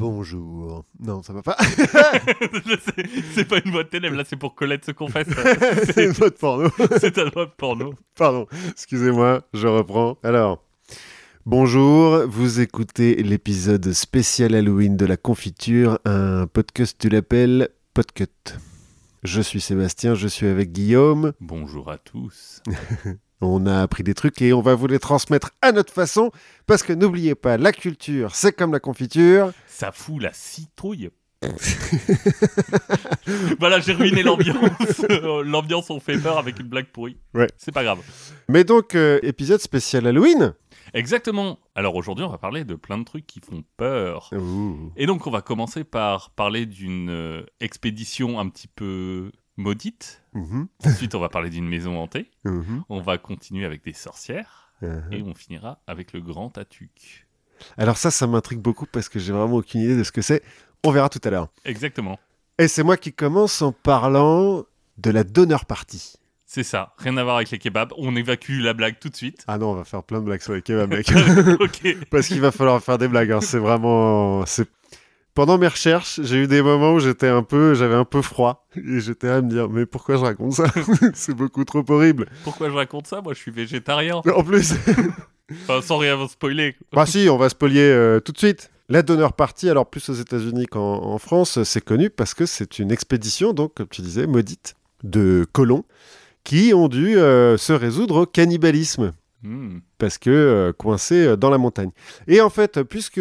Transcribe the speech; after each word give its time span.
Bonjour. 0.00 0.86
Non, 0.98 1.22
ça 1.22 1.34
va 1.34 1.42
pas. 1.42 1.58
C'est- 3.34 3.44
pas 3.44 3.58
une 3.62 3.70
voix 3.70 3.84
de 3.84 3.88
ténèbres, 3.90 4.16
là 4.16 4.24
c'est 4.26 4.36
pour 4.36 4.54
Colette 4.54 4.86
se 4.86 4.92
confesse. 4.92 5.26
C'est 5.94 6.06
une 6.06 6.12
voix 6.12 6.30
de 6.30 6.34
porno. 6.34 6.70
C'est 6.98 7.18
un 7.18 7.28
voix 7.28 7.44
de 7.44 7.50
porno. 7.50 7.92
Pardon, 8.16 8.46
excusez-moi, 8.70 9.42
je 9.52 9.66
reprends. 9.66 10.16
Alors, 10.22 10.64
bonjour, 11.44 12.26
vous 12.26 12.60
écoutez 12.60 13.16
l'épisode 13.22 13.92
spécial 13.92 14.54
Halloween 14.54 14.96
de 14.96 15.04
la 15.04 15.18
confiture, 15.18 15.98
un 16.06 16.46
podcast, 16.46 16.96
tu 16.98 17.10
l'appelles 17.10 17.68
Podcut. 17.92 18.24
Je 19.22 19.42
suis 19.42 19.60
Sébastien, 19.60 20.14
je 20.14 20.28
suis 20.28 20.46
avec 20.46 20.72
Guillaume. 20.72 21.32
Bonjour 21.40 21.90
à 21.90 21.98
tous. 21.98 22.62
On 23.42 23.64
a 23.66 23.80
appris 23.80 24.02
des 24.02 24.12
trucs 24.12 24.42
et 24.42 24.52
on 24.52 24.60
va 24.60 24.74
vous 24.74 24.86
les 24.86 24.98
transmettre 24.98 25.52
à 25.62 25.72
notre 25.72 25.92
façon, 25.92 26.30
parce 26.66 26.82
que 26.82 26.92
n'oubliez 26.92 27.34
pas, 27.34 27.56
la 27.56 27.72
culture, 27.72 28.34
c'est 28.34 28.52
comme 28.52 28.72
la 28.72 28.80
confiture. 28.80 29.52
Ça 29.66 29.92
fout 29.92 30.20
la 30.22 30.32
citrouille. 30.34 31.10
voilà, 33.58 33.80
j'ai 33.80 33.94
ruiné 33.94 34.22
l'ambiance. 34.22 35.06
Euh, 35.10 35.42
l'ambiance, 35.42 35.88
on 35.88 36.00
fait 36.00 36.18
peur 36.18 36.36
avec 36.36 36.60
une 36.60 36.68
blague 36.68 36.88
pourrie. 36.88 37.16
Ouais. 37.32 37.46
C'est 37.56 37.72
pas 37.72 37.82
grave. 37.82 38.00
Mais 38.48 38.62
donc, 38.62 38.94
euh, 38.94 39.18
épisode 39.22 39.60
spécial 39.60 40.06
Halloween. 40.06 40.52
Exactement. 40.92 41.58
Alors 41.74 41.94
aujourd'hui, 41.94 42.26
on 42.26 42.28
va 42.28 42.36
parler 42.36 42.64
de 42.64 42.74
plein 42.74 42.98
de 42.98 43.04
trucs 43.04 43.26
qui 43.26 43.40
font 43.40 43.62
peur. 43.78 44.28
Ouh. 44.32 44.92
Et 44.96 45.06
donc, 45.06 45.26
on 45.26 45.30
va 45.30 45.40
commencer 45.40 45.82
par 45.84 46.28
parler 46.30 46.66
d'une 46.66 47.08
euh, 47.08 47.42
expédition 47.60 48.38
un 48.38 48.48
petit 48.50 48.68
peu 48.68 49.32
maudite. 49.60 50.22
Mhm, 50.34 50.68
Ensuite, 50.84 51.14
on 51.14 51.20
va 51.20 51.28
parler 51.28 51.50
d'une 51.50 51.68
maison 51.68 51.98
hantée. 51.98 52.30
mhm, 52.44 52.82
On 52.88 53.00
va 53.00 53.18
continuer 53.18 53.64
avec 53.64 53.84
des 53.84 53.92
sorcières. 53.92 54.72
mhm. 54.82 55.04
Et 55.12 55.22
on 55.22 55.34
finira 55.34 55.78
avec 55.86 56.12
le 56.12 56.20
grand 56.20 56.50
Tatuc. 56.50 57.26
Alors 57.76 57.96
ça, 57.98 58.10
ça 58.10 58.26
m'intrigue 58.26 58.60
beaucoup 58.60 58.86
parce 58.86 59.08
que 59.08 59.18
j'ai 59.18 59.32
vraiment 59.32 59.56
aucune 59.56 59.82
idée 59.82 59.96
de 59.96 60.02
ce 60.04 60.12
que 60.12 60.22
c'est. 60.22 60.42
On 60.84 60.90
verra 60.92 61.08
tout 61.10 61.20
à 61.24 61.30
l'heure. 61.30 61.48
Exactement. 61.64 62.18
Et 62.58 62.68
c'est 62.68 62.82
moi 62.82 62.96
qui 62.96 63.12
commence 63.12 63.60
en 63.62 63.72
parlant 63.72 64.64
de 64.98 65.10
la 65.10 65.24
donneur 65.24 65.66
party. 65.66 66.14
C'est 66.46 66.62
ça. 66.62 66.94
Rien 66.98 67.16
à 67.16 67.22
voir 67.22 67.36
avec 67.36 67.50
les 67.50 67.58
kebabs. 67.58 67.92
On 67.96 68.16
évacue 68.16 68.60
la 68.60 68.72
blague 68.72 68.98
tout 68.98 69.08
de 69.08 69.14
suite. 69.16 69.44
Ah 69.46 69.56
non, 69.56 69.70
on 69.70 69.74
va 69.74 69.84
faire 69.84 70.02
plein 70.02 70.18
de 70.20 70.24
blagues 70.24 70.40
sur 70.40 70.52
les 70.54 70.62
kebabs, 70.62 70.90
mec. 70.90 71.10
ok. 71.60 71.96
parce 72.10 72.26
qu'il 72.26 72.40
va 72.40 72.50
falloir 72.50 72.82
faire 72.82 72.98
des 72.98 73.08
blagues. 73.08 73.30
hein. 73.32 73.40
C'est 73.40 73.58
vraiment... 73.58 74.44
c'est- 74.46 74.68
Pendant 75.40 75.56
mes 75.56 75.68
recherches, 75.68 76.20
j'ai 76.22 76.36
eu 76.36 76.46
des 76.46 76.60
moments 76.60 76.92
où 76.92 77.00
j'étais 77.00 77.28
un 77.28 77.42
peu, 77.42 77.72
j'avais 77.72 77.94
un 77.94 78.04
peu 78.04 78.20
froid. 78.20 78.68
Et 78.76 79.00
j'étais 79.00 79.28
à 79.30 79.40
me 79.40 79.48
dire, 79.48 79.70
mais 79.70 79.86
pourquoi 79.86 80.16
je 80.16 80.20
raconte 80.20 80.52
ça 80.52 80.66
C'est 81.14 81.32
beaucoup 81.32 81.64
trop 81.64 81.82
horrible. 81.88 82.26
Pourquoi 82.44 82.68
je 82.68 82.74
raconte 82.74 83.06
ça? 83.06 83.22
Moi, 83.22 83.32
je 83.32 83.38
suis 83.38 83.50
végétarien. 83.50 84.16
En 84.16 84.44
plus... 84.44 84.74
Enfin, 85.62 85.80
sans 85.80 85.96
rien 85.96 86.28
spoiler. 86.28 86.76
Bah 86.92 87.06
si, 87.06 87.28
on 87.30 87.38
va 87.38 87.48
spolier 87.48 87.80
euh, 87.80 88.20
tout 88.20 88.32
de 88.32 88.38
suite. 88.38 88.70
La 88.90 89.00
donneur 89.00 89.32
party, 89.32 89.70
alors 89.70 89.88
plus 89.88 90.10
aux 90.10 90.14
États-Unis 90.14 90.66
qu'en 90.66 91.02
en 91.02 91.16
France, 91.16 91.62
c'est 91.62 91.82
connu 91.82 92.10
parce 92.10 92.34
que 92.34 92.44
c'est 92.44 92.78
une 92.78 92.92
expédition, 92.92 93.54
donc 93.54 93.72
comme 93.72 93.88
tu 93.88 94.02
disais, 94.02 94.26
maudite, 94.26 94.74
de 95.04 95.46
colons 95.52 95.84
qui 96.44 96.74
ont 96.74 96.88
dû 96.88 97.16
euh, 97.16 97.56
se 97.56 97.72
résoudre 97.72 98.22
au 98.22 98.26
cannibalisme 98.26 99.12
Hmm. 99.42 99.78
parce 99.96 100.18
que 100.18 100.28
euh, 100.28 100.72
coincés 100.74 101.28
euh, 101.28 101.36
dans 101.36 101.48
la 101.48 101.56
montagne. 101.56 101.92
Et 102.28 102.42
en 102.42 102.50
fait, 102.50 102.82
puisque 102.82 103.16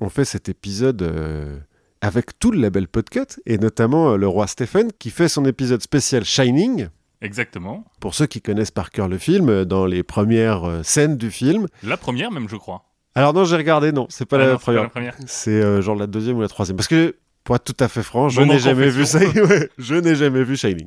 on 0.00 0.08
fait 0.08 0.24
cet 0.24 0.48
épisode 0.48 1.02
euh, 1.02 1.58
avec 2.00 2.38
tout 2.38 2.50
le 2.50 2.60
label 2.60 2.88
Podcut 2.88 3.40
et 3.46 3.58
notamment 3.58 4.12
euh, 4.12 4.16
le 4.16 4.28
roi 4.28 4.46
Stephen 4.46 4.90
qui 4.98 5.10
fait 5.10 5.28
son 5.28 5.44
épisode 5.44 5.82
spécial 5.82 6.24
Shining. 6.24 6.88
Exactement. 7.22 7.84
Pour 8.00 8.14
ceux 8.14 8.26
qui 8.26 8.42
connaissent 8.42 8.70
par 8.70 8.90
cœur 8.90 9.08
le 9.08 9.18
film, 9.18 9.48
euh, 9.48 9.64
dans 9.64 9.86
les 9.86 10.02
premières 10.02 10.80
scènes 10.84 11.16
du 11.16 11.30
film. 11.30 11.66
La 11.82 11.96
première, 11.96 12.30
même, 12.30 12.48
je 12.48 12.56
crois. 12.56 12.84
Alors 13.14 13.32
non, 13.32 13.44
j'ai 13.44 13.56
regardé, 13.56 13.92
non, 13.92 14.06
c'est 14.10 14.26
pas 14.26 14.36
Ah 14.38 14.58
première. 14.58 14.82
la 14.82 14.88
première. 14.90 15.14
C'est 15.26 15.50
euh, 15.62 15.80
genre 15.80 15.96
la 15.96 16.06
deuxième 16.06 16.36
ou 16.36 16.42
la 16.42 16.48
troisième. 16.48 16.76
Parce 16.76 16.86
que, 16.88 17.16
pour 17.44 17.56
être 17.56 17.64
tout 17.64 17.82
à 17.82 17.88
fait 17.88 18.02
franc, 18.02 18.28
je 18.28 18.42
n'ai 18.42 18.58
jamais 18.58 18.90
vu 18.90 19.06
ça. 19.06 19.20
je 19.78 19.94
n'ai 19.94 20.14
jamais 20.14 20.44
vu 20.44 20.54
Shining. 20.56 20.86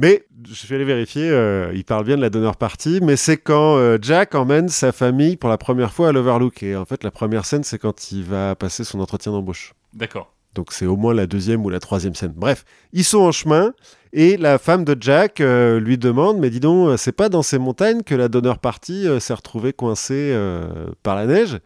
Mais 0.00 0.26
je 0.48 0.54
suis 0.54 0.74
allé 0.74 0.84
vérifier, 0.84 1.28
euh, 1.28 1.72
il 1.74 1.84
parle 1.84 2.04
bien 2.04 2.16
de 2.16 2.22
la 2.22 2.30
donneur 2.30 2.56
party, 2.56 3.00
mais 3.02 3.16
c'est 3.16 3.36
quand 3.36 3.76
euh, 3.76 3.98
Jack 4.00 4.34
emmène 4.36 4.68
sa 4.68 4.92
famille 4.92 5.36
pour 5.36 5.50
la 5.50 5.58
première 5.58 5.92
fois 5.92 6.08
à 6.08 6.12
l'Overlook. 6.12 6.62
Et 6.62 6.76
en 6.76 6.84
fait, 6.84 7.02
la 7.02 7.10
première 7.10 7.44
scène, 7.44 7.64
c'est 7.64 7.78
quand 7.78 8.12
il 8.12 8.22
va 8.22 8.54
passer 8.54 8.84
son 8.84 9.00
entretien 9.00 9.32
d'embauche. 9.32 9.74
D'accord. 9.92 10.32
Donc 10.54 10.72
c'est 10.72 10.86
au 10.86 10.96
moins 10.96 11.14
la 11.14 11.26
deuxième 11.26 11.64
ou 11.64 11.70
la 11.70 11.80
troisième 11.80 12.14
scène. 12.14 12.32
Bref, 12.34 12.64
ils 12.92 13.04
sont 13.04 13.20
en 13.20 13.32
chemin 13.32 13.74
et 14.12 14.36
la 14.36 14.58
femme 14.58 14.84
de 14.84 14.96
Jack 14.98 15.40
euh, 15.40 15.78
lui 15.80 15.98
demande 15.98 16.38
Mais 16.38 16.50
dis 16.50 16.60
donc, 16.60 16.98
c'est 16.98 17.12
pas 17.12 17.28
dans 17.28 17.42
ces 17.42 17.58
montagnes 17.58 18.02
que 18.02 18.14
la 18.14 18.28
donneur 18.28 18.58
party 18.58 19.06
euh, 19.06 19.20
s'est 19.20 19.34
retrouvée 19.34 19.72
coincée 19.72 20.32
euh, 20.32 20.88
par 21.02 21.14
la 21.14 21.26
neige? 21.26 21.58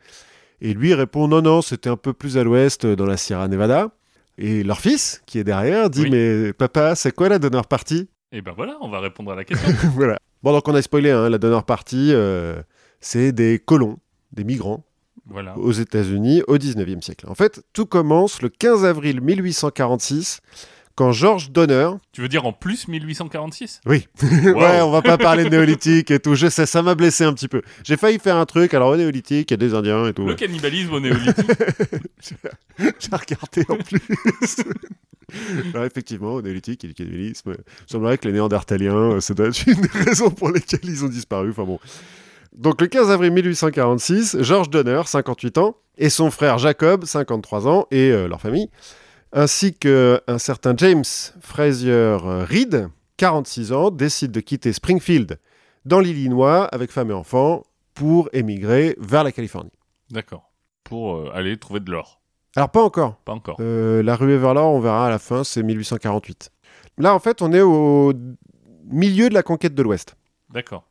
Et 0.60 0.74
lui 0.74 0.94
répond 0.94 1.26
Non, 1.26 1.42
non, 1.42 1.62
c'était 1.62 1.90
un 1.90 1.96
peu 1.96 2.12
plus 2.12 2.38
à 2.38 2.44
l'ouest, 2.44 2.86
dans 2.86 3.06
la 3.06 3.16
Sierra 3.16 3.48
Nevada. 3.48 3.90
Et 4.38 4.62
leur 4.62 4.80
fils, 4.80 5.22
qui 5.26 5.38
est 5.38 5.44
derrière, 5.44 5.90
dit 5.90 6.02
Oui. 6.02 6.10
Mais 6.10 6.52
papa, 6.52 6.94
c'est 6.94 7.12
quoi 7.12 7.28
la 7.28 7.38
donneur 7.38 7.66
party 7.66 8.08
Et 8.32 8.40
ben 8.40 8.52
voilà, 8.56 8.78
on 8.80 8.88
va 8.88 9.00
répondre 9.00 9.30
à 9.30 9.34
la 9.34 9.44
question. 9.44 9.70
Voilà. 9.94 10.18
Bon, 10.42 10.52
donc 10.52 10.66
on 10.66 10.74
a 10.74 10.80
spoilé, 10.82 11.10
hein, 11.10 11.28
la 11.28 11.38
donneur 11.38 11.64
party, 11.64 12.10
euh, 12.12 12.62
c'est 13.00 13.30
des 13.32 13.58
colons, 13.58 13.98
des 14.32 14.42
migrants 14.42 14.84
voilà. 15.26 15.56
aux 15.58 15.70
États-Unis 15.70 16.42
au 16.48 16.56
19e 16.56 17.02
siècle. 17.02 17.26
En 17.28 17.34
fait, 17.34 17.62
tout 17.74 17.86
commence 17.86 18.40
le 18.40 18.48
15 18.48 18.86
avril 18.86 19.20
1846 19.20 20.40
quand 20.94 21.12
George 21.12 21.50
Donner, 21.50 21.90
Tu 22.12 22.20
veux 22.20 22.28
dire 22.28 22.46
en 22.46 22.52
plus 22.52 22.88
1846 22.88 23.80
oui, 23.86 24.06
ouais, 24.22 24.80
on 24.80 24.90
va 24.90 25.02
pas 25.02 25.18
parler 25.18 25.44
de 25.44 25.48
néolithique 25.48 26.10
et 26.10 26.18
tout, 26.18 26.34
je 26.34 26.48
sais, 26.48 26.66
ça 26.66 26.82
m'a 26.82 26.94
blessé 26.94 27.24
un 27.24 27.32
petit 27.32 27.48
peu. 27.48 27.62
J'ai 27.84 27.96
failli 27.96 28.18
faire 28.18 28.36
un 28.36 28.46
truc, 28.46 28.74
alors 28.74 28.90
au 28.90 28.96
néolithique, 28.96 29.50
il 29.50 29.54
y 29.54 29.54
a 29.54 29.56
des 29.56 29.74
Indiens 29.74 30.06
et 30.06 30.12
tout. 30.12 30.26
Le 30.26 30.34
cannibalisme 30.34 30.92
au 30.92 31.00
néolithique. 31.00 31.34
J'ai 32.78 33.10
regardé 33.10 33.64
en 33.68 33.76
plus. 33.76 34.00
Alors, 35.74 35.86
effectivement, 35.86 36.34
au 36.34 36.42
néolithique, 36.42 36.82
il 36.82 36.86
y 36.86 36.90
a 36.90 36.92
du 36.92 36.94
cannibalisme. 36.94 37.54
Il 37.56 37.92
semblerait 37.92 38.18
que 38.18 38.26
les 38.28 38.34
Néandertaliens, 38.34 38.94
euh, 38.94 39.20
ça 39.20 39.34
doit 39.34 39.48
être 39.48 39.66
une 39.66 39.80
des 39.80 39.88
raisons 39.88 40.30
pour 40.30 40.50
lesquelles 40.50 40.80
ils 40.84 41.04
ont 41.04 41.08
disparu. 41.08 41.50
Enfin 41.50 41.64
bon. 41.64 41.78
Donc 42.54 42.80
le 42.80 42.86
15 42.86 43.10
avril 43.10 43.30
1846, 43.32 44.36
George 44.40 44.68
Donner, 44.68 45.02
58 45.06 45.58
ans, 45.58 45.76
et 45.96 46.10
son 46.10 46.30
frère 46.30 46.58
Jacob, 46.58 47.04
53 47.04 47.66
ans, 47.66 47.86
et 47.90 48.10
euh, 48.10 48.28
leur 48.28 48.40
famille, 48.40 48.68
ainsi 49.32 49.74
qu'un 49.74 50.38
certain 50.38 50.74
James 50.76 51.04
Fraser 51.40 52.16
Reed, 52.20 52.88
46 53.16 53.72
ans, 53.72 53.90
décident 53.90 54.32
de 54.32 54.40
quitter 54.40 54.72
Springfield 54.72 55.38
dans 55.84 56.00
l'Illinois 56.00 56.64
avec 56.66 56.90
femme 56.90 57.10
et 57.10 57.14
enfants 57.14 57.64
pour 57.94 58.28
émigrer 58.32 58.96
vers 58.98 59.24
la 59.24 59.32
Californie. 59.32 59.72
D'accord. 60.10 60.50
Pour 60.84 61.16
euh, 61.16 61.30
aller 61.34 61.56
trouver 61.56 61.80
de 61.80 61.90
l'or. 61.90 62.20
Alors 62.56 62.70
pas 62.70 62.82
encore. 62.82 63.16
Pas 63.24 63.32
encore. 63.32 63.56
Euh, 63.60 64.02
la 64.02 64.16
ruée 64.16 64.36
vers 64.38 64.54
l'or, 64.54 64.72
on 64.72 64.80
verra 64.80 65.06
à 65.06 65.10
la 65.10 65.18
fin, 65.18 65.44
c'est 65.44 65.62
1848. 65.62 66.50
Là, 66.98 67.14
en 67.14 67.18
fait, 67.18 67.40
on 67.42 67.52
est 67.52 67.60
au 67.62 68.12
milieu 68.84 69.28
de 69.28 69.34
la 69.34 69.42
conquête 69.42 69.74
de 69.74 69.82
l'Ouest. 69.82 70.16
D'accord. 70.50 70.84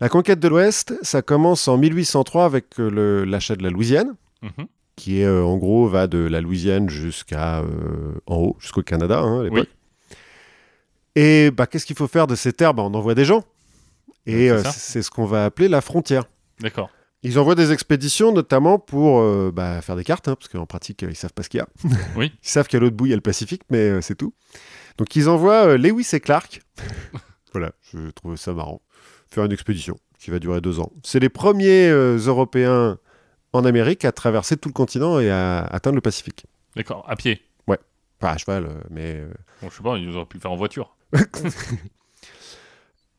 La 0.00 0.08
conquête 0.08 0.40
de 0.40 0.48
l'Ouest, 0.48 0.94
ça 1.02 1.22
commence 1.22 1.68
en 1.68 1.76
1803 1.76 2.44
avec 2.44 2.78
euh, 2.80 3.24
l'achat 3.24 3.56
de 3.56 3.62
la 3.62 3.70
Louisiane, 3.70 4.14
Mhm. 4.42 4.66
Qui 4.98 5.20
est 5.20 5.24
euh, 5.24 5.42
en 5.44 5.56
gros 5.56 5.88
va 5.88 6.06
de 6.06 6.18
la 6.18 6.40
Louisiane 6.40 6.90
jusqu'à 6.90 7.60
euh, 7.60 8.20
en 8.26 8.36
haut, 8.36 8.56
jusqu'au 8.60 8.82
Canada 8.82 9.20
hein, 9.20 9.40
à 9.40 9.44
l'époque. 9.44 9.68
Et 11.14 11.50
bah, 11.50 11.66
qu'est-ce 11.66 11.86
qu'il 11.86 11.96
faut 11.96 12.08
faire 12.08 12.26
de 12.26 12.34
ces 12.34 12.52
terres? 12.52 12.74
Bah, 12.74 12.82
On 12.82 12.94
envoie 12.94 13.14
des 13.14 13.24
gens. 13.24 13.44
Et 14.26 14.48
C'est 14.48 14.50
euh, 14.50 14.62
c'est 14.64 15.02
ce 15.02 15.10
qu'on 15.10 15.24
va 15.24 15.44
appeler 15.44 15.68
la 15.68 15.80
frontière. 15.80 16.24
D'accord. 16.60 16.90
Ils 17.22 17.38
envoient 17.38 17.56
des 17.56 17.72
expéditions 17.72 18.32
notamment 18.32 18.78
pour 18.78 19.20
euh, 19.20 19.50
bah, 19.52 19.80
faire 19.82 19.96
des 19.96 20.04
cartes, 20.04 20.28
hein, 20.28 20.36
parce 20.36 20.48
qu'en 20.48 20.66
pratique, 20.66 21.02
euh, 21.02 21.10
ils 21.10 21.16
savent 21.16 21.32
pas 21.32 21.42
ce 21.42 21.48
qu'il 21.48 21.58
y 21.58 21.60
a. 21.60 21.68
Oui. 22.16 22.32
Ils 22.44 22.48
savent 22.48 22.68
qu'à 22.68 22.78
l'autre 22.78 22.96
bout, 22.96 23.06
il 23.06 23.10
y 23.10 23.12
a 23.12 23.16
le 23.16 23.22
Pacifique, 23.22 23.62
mais 23.70 23.78
euh, 23.78 24.00
c'est 24.00 24.14
tout. 24.14 24.34
Donc 24.98 25.14
ils 25.16 25.28
envoient 25.28 25.76
Lewis 25.76 26.08
et 26.12 26.20
Clark. 26.20 26.60
voilà, 27.52 27.72
je 27.92 28.10
trouve 28.10 28.36
ça 28.36 28.52
marrant. 28.52 28.80
Faire 29.30 29.44
une 29.44 29.52
expédition 29.52 29.98
qui 30.18 30.30
va 30.30 30.38
durer 30.38 30.60
deux 30.60 30.78
ans. 30.80 30.92
C'est 31.02 31.20
les 31.20 31.28
premiers 31.28 31.88
Européens 31.88 32.98
en 33.52 33.64
Amérique 33.64 34.04
à 34.04 34.12
traverser 34.12 34.56
tout 34.56 34.68
le 34.68 34.74
continent 34.74 35.20
et 35.20 35.30
à 35.30 35.60
atteindre 35.60 35.94
le 35.96 36.00
Pacifique. 36.00 36.46
D'accord. 36.76 37.04
À 37.08 37.16
pied. 37.16 37.42
Enfin, 38.20 38.32
à 38.32 38.36
cheval, 38.36 38.64
euh, 38.66 38.80
mais... 38.90 39.14
euh, 39.14 39.28
Bon, 39.62 39.70
je 39.70 39.76
sais 39.76 39.82
pas, 39.84 39.96
ils 39.96 40.08
auraient 40.16 40.26
pu 40.26 40.38
le 40.38 40.40
faire 40.40 40.50
en 40.50 40.56
voiture. 40.56 40.96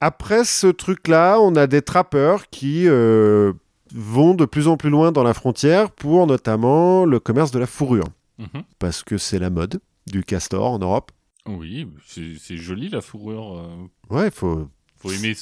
Après 0.02 0.44
ce 0.46 0.68
truc-là, 0.68 1.40
on 1.40 1.56
a 1.56 1.68
des 1.68 1.82
trappeurs 1.82 2.50
qui 2.50 2.88
euh, 2.88 3.54
vont 3.94 4.34
de 4.34 4.46
plus 4.46 4.68
en 4.68 4.78
plus 4.78 4.90
loin 4.90 5.12
dans 5.12 5.24
la 5.24 5.34
frontière 5.34 5.92
pour 5.92 6.26
notamment 6.28 7.06
le 7.06 7.20
commerce 7.20 7.52
de 7.52 7.60
la 7.60 7.66
fourrure. 7.68 8.08
Mhm. 8.38 8.64
Parce 8.78 9.04
que 9.04 9.18
c'est 9.18 9.40
la 9.40 9.50
mode 9.50 9.80
du 10.08 10.24
castor 10.24 10.72
en 10.72 10.80
Europe. 10.80 11.12
Oui, 11.46 11.88
c'est 12.06 12.58
joli 12.58 12.90
la 12.90 13.02
fourrure. 13.02 13.68
Ouais, 14.10 14.26
il 14.28 14.32
faut... 14.32 14.68
Faut 14.98 15.12
aimer 15.12 15.34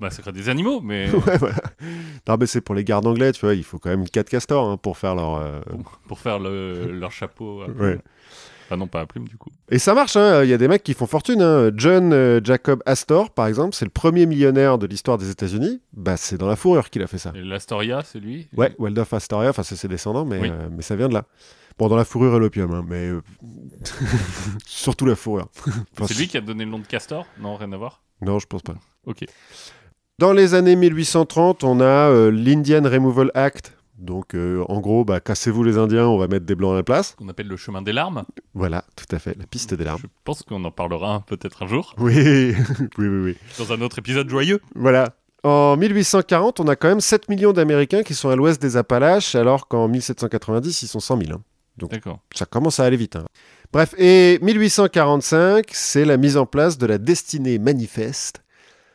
massacrer 0.00 0.32
des 0.32 0.48
animaux, 0.48 0.80
mais 0.80 1.10
Ouais, 1.26 1.38
voilà. 1.38 1.56
Non, 2.28 2.36
mais 2.38 2.46
c'est 2.46 2.60
pour 2.60 2.74
les 2.74 2.84
gardes 2.84 3.06
anglais, 3.06 3.32
tu 3.32 3.40
vois, 3.40 3.54
il 3.54 3.64
faut 3.64 3.78
quand 3.78 3.90
même 3.90 4.08
quatre 4.08 4.28
castors 4.30 4.68
hein, 4.68 4.76
pour 4.76 4.96
faire 4.98 5.14
leur... 5.14 5.36
euh, 5.36 5.60
pour 6.08 6.18
faire 6.18 6.38
le- 6.38 6.90
leur 6.92 7.12
chapeau. 7.12 7.64
Ouais. 7.78 7.98
Enfin, 8.66 8.76
non, 8.76 8.86
pas 8.86 9.00
à 9.00 9.06
plume, 9.06 9.26
du 9.28 9.36
coup. 9.36 9.50
Et 9.70 9.78
ça 9.78 9.92
marche, 9.92 10.16
hein. 10.16 10.44
il 10.44 10.48
y 10.50 10.52
a 10.54 10.56
des 10.58 10.68
mecs 10.68 10.82
qui 10.82 10.94
font 10.94 11.06
fortune. 11.06 11.42
hein. 11.42 11.70
John 11.74 12.12
euh, 12.12 12.40
Jacob 12.42 12.82
Astor, 12.86 13.30
par 13.30 13.46
exemple, 13.46 13.74
c'est 13.74 13.84
le 13.84 13.90
premier 13.90 14.24
millionnaire 14.24 14.78
de 14.78 14.86
l'histoire 14.86 15.18
des 15.18 15.30
États-Unis. 15.30 15.80
Bah, 15.94 16.16
c'est 16.16 16.38
dans 16.38 16.46
la 16.46 16.56
fourrure 16.56 16.88
qu'il 16.88 17.02
a 17.02 17.06
fait 17.06 17.18
ça. 17.18 17.32
Et 17.34 17.42
l'Astoria, 17.42 18.02
c'est 18.04 18.20
lui? 18.20 18.48
Ouais, 18.56 18.74
Waldorf 18.78 19.12
Astoria, 19.12 19.50
enfin, 19.50 19.62
c'est 19.62 19.76
ses 19.76 19.88
descendants, 19.88 20.24
mais, 20.24 20.38
Oui. 20.40 20.48
euh, 20.50 20.68
mais 20.70 20.82
ça 20.82 20.96
vient 20.96 21.08
de 21.08 21.14
là. 21.14 21.24
Bon, 21.78 21.88
dans 21.88 21.96
la 21.96 22.04
fourrure 22.04 22.36
et 22.36 22.38
l'opium, 22.38 22.70
hein, 22.72 22.84
mais 22.86 23.10
surtout 24.66 25.06
la 25.06 25.16
fourrure. 25.16 25.48
Enfin, 25.96 26.06
C'est 26.06 26.14
lui 26.18 26.28
qui 26.28 26.36
a 26.36 26.40
donné 26.40 26.64
le 26.64 26.70
nom 26.70 26.78
de 26.78 26.86
Castor? 26.86 27.26
Non, 27.40 27.56
rien 27.56 27.72
à 27.72 27.76
voir. 27.76 28.02
Non, 28.20 28.38
je 28.38 28.46
pense 28.46 28.62
pas. 28.62 28.74
Ok. 29.06 29.24
Dans 30.18 30.32
les 30.32 30.54
années 30.54 30.76
1830, 30.76 31.64
on 31.64 31.80
a 31.80 31.84
euh, 31.84 32.30
l'Indian 32.30 32.82
Removal 32.84 33.30
Act. 33.34 33.72
Donc, 33.98 34.34
euh, 34.34 34.64
en 34.68 34.80
gros, 34.80 35.04
bah, 35.04 35.20
cassez-vous 35.20 35.62
les 35.62 35.78
Indiens, 35.78 36.06
on 36.08 36.18
va 36.18 36.26
mettre 36.26 36.44
des 36.44 36.54
Blancs 36.54 36.72
à 36.72 36.76
la 36.76 36.82
place. 36.82 37.14
Qu'on 37.16 37.28
appelle 37.28 37.46
le 37.46 37.56
chemin 37.56 37.82
des 37.82 37.92
larmes. 37.92 38.24
Voilà, 38.54 38.84
tout 38.96 39.06
à 39.14 39.18
fait, 39.18 39.36
la 39.38 39.46
piste 39.46 39.74
des 39.74 39.84
larmes. 39.84 40.00
Je 40.02 40.08
pense 40.24 40.42
qu'on 40.42 40.62
en 40.64 40.70
parlera 40.72 41.22
peut-être 41.26 41.62
un 41.62 41.66
jour, 41.68 41.94
Oui, 41.98 42.14
oui, 42.98 43.08
oui, 43.08 43.08
oui. 43.08 43.36
dans 43.58 43.72
un 43.72 43.80
autre 43.80 43.98
épisode 44.00 44.28
joyeux. 44.28 44.60
Voilà. 44.74 45.14
En 45.44 45.76
1840, 45.76 46.60
on 46.60 46.68
a 46.68 46.76
quand 46.76 46.88
même 46.88 47.00
7 47.00 47.28
millions 47.28 47.52
d'Américains 47.52 48.02
qui 48.02 48.14
sont 48.14 48.28
à 48.28 48.36
l'ouest 48.36 48.60
des 48.62 48.76
Appalaches, 48.76 49.34
alors 49.34 49.66
qu'en 49.68 49.88
1790, 49.88 50.82
ils 50.82 50.88
sont 50.88 51.00
100 51.00 51.18
000. 51.18 51.32
hein. 51.32 51.42
D'accord. 51.90 52.18
Ça 52.34 52.44
commence 52.44 52.78
à 52.80 52.84
aller 52.84 52.96
vite. 52.96 53.16
hein. 53.16 53.24
Bref, 53.72 53.94
et 53.98 54.38
1845, 54.42 55.66
c'est 55.72 56.04
la 56.04 56.16
mise 56.16 56.36
en 56.36 56.46
place 56.46 56.76
de 56.78 56.86
la 56.86 56.98
destinée 56.98 57.58
manifeste. 57.58 58.41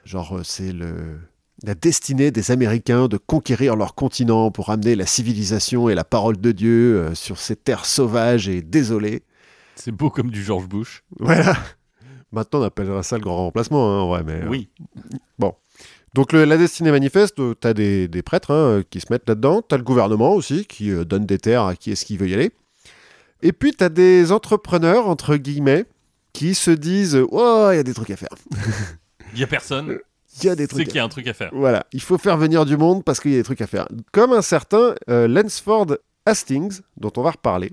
Genre, 0.08 0.38
euh, 0.38 0.42
c'est 0.44 0.72
le... 0.72 1.20
la 1.64 1.76
destinée 1.76 2.32
des 2.32 2.52
Américains 2.52 3.10
de 3.10 3.18
conquérir 3.18 3.76
leur 3.76 3.94
continent 3.94 4.52
pour 4.52 4.70
amener 4.70 4.96
la 4.96 5.06
civilisation 5.06 5.90
et 5.90 5.96
la 5.96 6.06
parole 6.06 6.38
de 6.38 6.54
Dieu 6.54 6.98
euh, 6.98 7.14
sur 7.14 7.38
ces 7.40 7.58
terres 7.58 7.86
sauvages 7.86 8.48
et 8.48 8.62
désolées. 8.62 9.24
C'est 9.76 9.92
beau 9.92 10.10
comme 10.10 10.32
du 10.32 10.42
George 10.44 10.68
Bush. 10.70 11.04
Voilà. 11.20 11.58
Maintenant, 12.32 12.62
on 12.62 12.64
appellera 12.64 13.04
ça 13.04 13.18
le 13.18 13.22
grand 13.22 13.36
remplacement, 13.36 13.92
hein, 13.92 14.00
en 14.00 14.08
vrai, 14.08 14.24
mais... 14.24 14.44
euh, 14.44 14.48
Oui. 14.50 14.70
Donc 16.14 16.32
le- 16.32 16.46
la 16.46 16.58
destinée 16.58 16.90
manifeste, 16.92 17.36
tu 17.36 17.68
as 17.68 17.74
des, 17.74 18.08
des 18.08 18.22
prêtres 18.24 18.52
hein, 18.52 18.82
qui 18.90 19.02
se 19.02 19.08
mettent 19.12 19.28
là-dedans, 19.28 19.62
tu 19.62 19.76
as 19.76 19.78
le 19.78 19.84
gouvernement 19.84 20.34
aussi 20.34 20.66
qui 20.66 20.90
euh, 20.90 21.04
donne 21.04 21.26
des 21.26 21.38
terres 21.38 21.64
à 21.64 21.76
qui 21.76 21.92
est-ce 21.92 22.06
qui 22.06 22.18
veut 22.18 22.30
y 22.30 22.34
aller. 22.34 22.52
Et 23.44 23.52
puis 23.52 23.74
tu 23.74 23.84
as 23.84 23.90
des 23.90 24.32
entrepreneurs, 24.32 25.08
entre 25.08 25.36
guillemets, 25.36 25.86
qui 26.34 26.56
se 26.56 26.72
disent 26.72 27.20
«Oh, 27.32 27.70
il 27.72 27.76
y 27.76 27.80
a 27.80 27.84
des 27.84 27.94
trucs 27.94 28.10
à 28.10 28.16
faire. 28.16 28.30
Il 29.34 29.40
y 29.40 29.44
a 29.44 29.48
personne. 29.48 30.00
Il 30.42 30.46
y 30.46 30.50
a 30.50 30.56
des 30.56 30.64
C'est 30.64 30.70
trucs 30.70 30.88
qu'il 30.88 30.98
y 30.98 31.00
a 31.00 31.04
un 31.04 31.10
truc 31.10 31.28
à 31.28 31.34
faire. 31.34 31.50
Voilà, 31.54 31.86
il 31.94 32.02
faut 32.02 32.18
faire 32.18 32.38
venir 32.38 32.66
du 32.66 32.78
monde 32.78 33.04
parce 33.04 33.20
qu'il 33.20 33.32
y 33.32 33.36
a 33.36 33.38
des 33.38 33.44
trucs 33.44 33.62
à 33.62 33.68
faire.» 33.68 33.88
Comme 34.12 34.34
un 34.34 34.42
certain 34.42 34.94
euh, 35.10 35.28
Lansford 35.28 35.98
Hastings, 36.26 36.82
dont 36.98 37.12
on 37.18 37.22
va 37.22 37.32
reparler, 37.32 37.72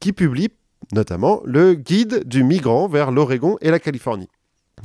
qui 0.00 0.12
publie 0.12 0.48
notamment 0.92 1.40
le 1.44 1.74
guide 1.74 2.26
du 2.26 2.42
migrant 2.42 2.88
vers 2.88 3.10
l'Oregon 3.10 3.56
et 3.60 3.70
la 3.70 3.78
Californie, 3.78 4.28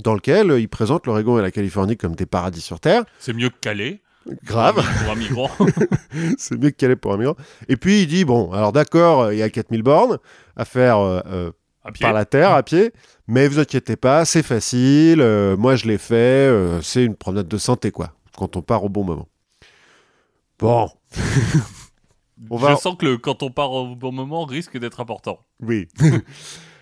dans 0.04 0.14
lequel 0.14 0.52
euh, 0.52 0.60
il 0.60 0.70
présente 0.70 1.08
l'Oregon 1.08 1.40
et 1.40 1.42
la 1.42 1.52
Californie 1.52 1.98
comme 1.98 2.16
des 2.16 2.26
paradis 2.26 2.62
sur 2.62 2.80
Terre. 2.80 3.04
C'est 3.20 3.34
mieux 3.34 3.50
que 3.50 3.60
Calais. 3.60 4.02
Grave. 4.44 4.76
Pour 4.76 5.12
un 5.12 5.16
migrant. 5.16 5.50
c'est 6.38 6.58
mieux 6.58 6.70
que 6.70 6.76
Calais 6.76 6.96
pour 6.96 7.14
un 7.14 7.18
migrant. 7.18 7.36
Et 7.68 7.78
puis 7.78 8.04
il 8.04 8.08
dit 8.08 8.26
bon, 8.26 8.52
alors 8.52 8.72
d'accord, 8.72 9.22
euh, 9.22 9.34
il 9.34 9.40
y 9.40 9.44
a 9.44 9.50
4000 9.50 9.82
bornes 9.82 10.20
à 10.56 10.66
faire 10.66 11.00
euh. 11.00 11.52
Par 12.00 12.14
la 12.14 12.26
terre, 12.26 12.52
à 12.52 12.64
pied, 12.64 12.92
mais 13.28 13.48
vous 13.48 13.60
inquiétez 13.60 13.96
pas, 13.96 14.26
c'est 14.26 14.44
facile, 14.44 15.22
euh, 15.22 15.56
moi 15.58 15.76
je 15.76 15.86
l'ai 15.88 15.98
fait, 15.98 16.14
euh, 16.16 16.82
c'est 16.82 17.04
une 17.06 17.16
promenade 17.16 17.48
de 17.48 17.58
santé 17.58 17.92
quoi, 17.92 18.14
quand 18.38 18.56
on 18.58 18.62
part 18.62 18.84
au 18.84 18.90
bon 18.90 19.04
moment. 19.04 19.28
Bon, 20.60 20.90
on 22.50 22.58
va- 22.58 22.76
Je 22.76 22.80
sens 22.82 22.96
que 22.98 23.06
le 23.06 23.18
quand 23.18 23.44
on 23.44 23.52
part 23.52 23.72
au 23.72 23.96
bon 23.96 24.12
moment 24.12 24.46
risque 24.46 24.78
d'être 24.78 25.00
important. 25.00 25.40
oui. 25.62 25.88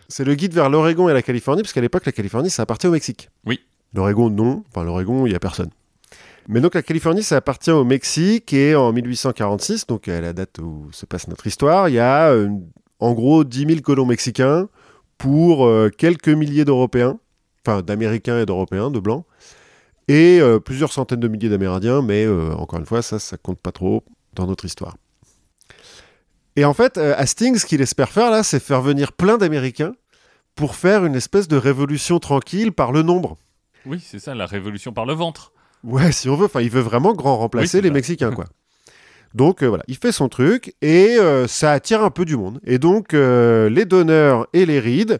c'est 0.09 0.23
le 0.23 0.35
guide 0.35 0.53
vers 0.53 0.69
l'Oregon 0.69 1.09
et 1.09 1.13
la 1.13 1.21
Californie, 1.21 1.61
parce 1.63 1.73
qu'à 1.73 1.81
l'époque 1.81 2.05
la 2.05 2.11
Californie 2.13 2.49
ça 2.49 2.63
appartient 2.63 2.88
au 2.88 2.91
Mexique. 2.91 3.29
Oui. 3.45 3.59
L'Oregon 3.94 4.29
non, 4.29 4.63
enfin 4.69 4.83
l'Oregon 4.83 5.25
il 5.25 5.31
y 5.31 5.35
a 5.35 5.39
personne. 5.39 5.69
Mais 6.49 6.61
donc 6.61 6.75
la 6.75 6.81
Californie, 6.81 7.23
ça 7.23 7.35
appartient 7.35 7.71
au 7.71 7.83
Mexique 7.83 8.53
et 8.53 8.73
en 8.73 8.94
1846, 8.94 9.85
donc 9.85 10.07
à 10.07 10.21
la 10.21 10.31
date 10.31 10.59
où 10.59 10.88
se 10.94 11.05
passe 11.05 11.27
notre 11.27 11.45
histoire, 11.45 11.89
il 11.89 11.95
y 11.95 11.99
a 11.99 12.29
euh, 12.29 12.49
en 12.99 13.11
gros 13.11 13.44
10 13.44 13.65
000 13.67 13.81
colons 13.81 14.05
mexicains 14.05 14.69
pour 15.18 15.66
euh, 15.66 15.90
quelques 15.90 16.30
milliers 16.30 16.66
d'Européens, 16.66 17.19
enfin 17.66 17.81
d'Américains 17.81 18.40
et 18.40 18.46
d'Européens, 18.46 18.92
de 18.92 19.00
Blancs, 19.00 19.25
et 20.08 20.40
euh, 20.40 20.60
plusieurs 20.60 20.94
centaines 20.94 21.19
de 21.19 21.28
milliers 21.28 21.50
d'Amérindiens, 21.50 22.02
mais 22.02 22.25
euh, 22.25 22.54
encore 22.54 22.80
une 22.80 22.86
fois, 22.86 23.02
ça, 23.02 23.19
ça 23.19 23.38
compte 23.38 23.60
pas 23.60 23.72
trop 23.72 24.04
dans 24.34 24.48
notre 24.48 24.66
histoire. 24.66 24.96
Et 26.56 26.66
en 26.66 26.74
fait, 26.74 26.98
Hastings, 26.98 27.58
ce 27.58 27.66
qu'il 27.66 27.81
espère 27.81 28.10
faire 28.10 28.31
là, 28.31 28.42
c'est 28.42 28.60
faire 28.60 28.81
venir 28.81 29.14
plein 29.14 29.38
d'Américains 29.38 29.94
pour 30.56 30.75
faire 30.75 31.06
une 31.06 31.16
espèce 31.16 31.48
de 31.48 31.56
révolution 31.56 32.19
tranquille 32.19 32.72
par 32.72 32.92
le 32.92 33.04
nombre. 33.04 33.38
Oui, 33.86 34.04
c'est 34.04 34.19
ça, 34.19 34.34
la 34.34 34.48
révolution 34.48 34.92
par 34.92 35.06
le 35.06 35.14
ventre. 35.14 35.52
Ouais, 35.84 36.12
si 36.12 36.30
on 36.30 36.36
veut. 36.36 36.46
Enfin, 36.46 36.62
il 36.62 36.72
veut 36.72 36.81
vraiment 36.81 37.14
grand 37.14 37.38
remplacer 37.38 37.78
Oui, 37.78 37.84
les. 37.84 37.92
Mexicains, 37.92 38.31
quoi. 38.31 38.46
Donc 39.38 39.62
euh, 39.62 39.68
voilà, 39.68 39.84
il 39.88 39.95
fait 39.98 40.12
son 40.12 40.30
truc 40.30 40.74
et 40.81 41.16
euh, 41.19 41.45
ça 41.45 41.72
attire 41.72 42.01
un 42.04 42.10
peu 42.10 42.25
du 42.25 42.36
monde. 42.36 42.60
Et 42.66 42.80
donc 42.80 43.13
euh, 43.13 43.69
les 43.69 43.86
donneurs 43.86 44.48
et 44.54 44.66
les 44.66 44.80
Reed, 44.80 45.19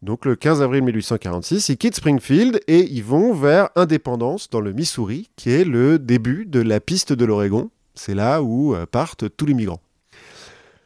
donc 0.00 0.24
le 0.24 0.36
15 0.36 0.62
avril 0.62 0.82
1846, 0.84 1.68
ils 1.68 1.76
quittent 1.76 1.96
Springfield 1.96 2.60
et 2.66 2.80
ils 2.90 3.04
vont 3.04 3.34
vers 3.34 3.68
Indépendance 3.76 4.48
dans 4.48 4.60
le 4.60 4.72
Missouri, 4.72 5.28
qui 5.36 5.50
est 5.50 5.64
le 5.64 5.98
début 5.98 6.46
de 6.46 6.60
la 6.60 6.80
piste 6.80 7.12
de 7.12 7.24
l'Oregon. 7.26 7.70
C'est 7.94 8.14
là 8.14 8.42
où 8.42 8.74
partent 8.90 9.26
tous 9.36 9.44
les 9.44 9.52
migrants. 9.54 9.82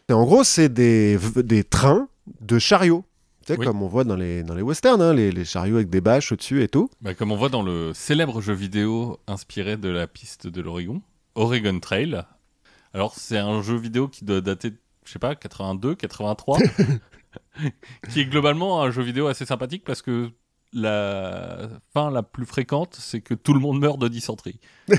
Et 0.08 0.12
en 0.12 0.25
gros, 0.25 0.43
c'est 0.43 0.69
des, 0.69 1.19
des 1.37 1.62
trains 1.62 2.08
de 2.40 2.58
chariots. 2.58 3.05
Tu 3.46 3.52
sais, 3.52 3.58
Oui. 3.61 3.64
comme 3.67 3.81
on 3.82 3.87
voit 3.88 4.02
dans 4.05 4.17
les, 4.17 4.43
dans 4.43 4.55
les 4.55 4.62
westerns, 4.62 5.00
hein, 5.02 5.12
les, 5.14 5.31
les 5.31 5.44
chariots 5.44 5.76
avec 5.76 5.88
des 5.90 6.00
bâches 6.00 6.32
au-dessus 6.32 6.62
et 6.62 6.69
tout. 6.69 6.90
Bah, 7.00 7.14
comme 7.14 7.31
on 7.31 7.37
voit 7.37 7.49
dans 7.49 7.62
le 7.62 7.93
célèbre 7.94 8.40
jeu 8.40 8.55
vidéo 8.55 9.19
inspiré 9.28 9.76
de 9.76 9.88
la 9.88 10.06
piste 10.08 10.49
de 10.49 10.61
l'Oregon, 10.61 11.00
Oregon 11.37 11.78
Trail. 11.78 12.23
Alors, 12.94 13.14
c'est 13.16 13.38
un 13.38 13.62
jeu 13.62 13.76
vidéo 13.76 14.08
qui 14.08 14.24
doit 14.24 14.40
dater, 14.40 14.72
je 15.04 15.12
sais 15.12 15.18
pas, 15.18 15.34
82, 15.34 15.94
83, 15.94 16.58
qui 18.12 18.20
est 18.20 18.26
globalement 18.26 18.82
un 18.82 18.90
jeu 18.90 19.02
vidéo 19.02 19.26
assez 19.28 19.46
sympathique 19.46 19.84
parce 19.84 20.02
que 20.02 20.30
la 20.74 21.68
fin 21.92 22.10
la 22.10 22.22
plus 22.22 22.46
fréquente, 22.46 22.96
c'est 22.98 23.20
que 23.20 23.34
tout 23.34 23.52
le 23.54 23.60
monde 23.60 23.78
meurt 23.80 23.98
de 23.98 24.08
dysenterie. 24.08 24.60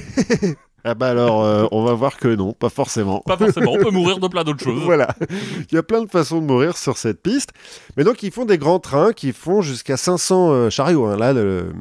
Ah 0.85 0.95
bah 0.95 1.07
alors, 1.07 1.45
euh, 1.45 1.65
on 1.71 1.85
va 1.85 1.93
voir 1.93 2.17
que 2.17 2.27
non, 2.27 2.51
pas 2.51 2.67
forcément. 2.67 3.21
Pas 3.21 3.37
forcément, 3.37 3.71
on 3.71 3.77
peut 3.77 3.89
mourir 3.89 4.19
de 4.19 4.27
plein 4.27 4.43
d'autres 4.43 4.61
choses. 4.65 4.83
Voilà, 4.83 5.15
il 5.29 5.73
y 5.73 5.77
a 5.77 5.81
plein 5.83 6.03
de 6.03 6.09
façons 6.09 6.41
de 6.41 6.45
mourir 6.45 6.75
sur 6.75 6.97
cette 6.97 7.21
piste. 7.21 7.51
Mais 7.95 8.03
donc, 8.03 8.21
ils 8.21 8.31
font 8.33 8.43
des 8.43 8.57
grands 8.57 8.81
trains 8.81 9.13
qui 9.13 9.31
font 9.31 9.61
jusqu'à 9.61 9.95
500 9.95 10.51
euh, 10.51 10.69
chariots. 10.69 11.05
hein. 11.05 11.15
Là, 11.15 11.31
le- 11.31 11.71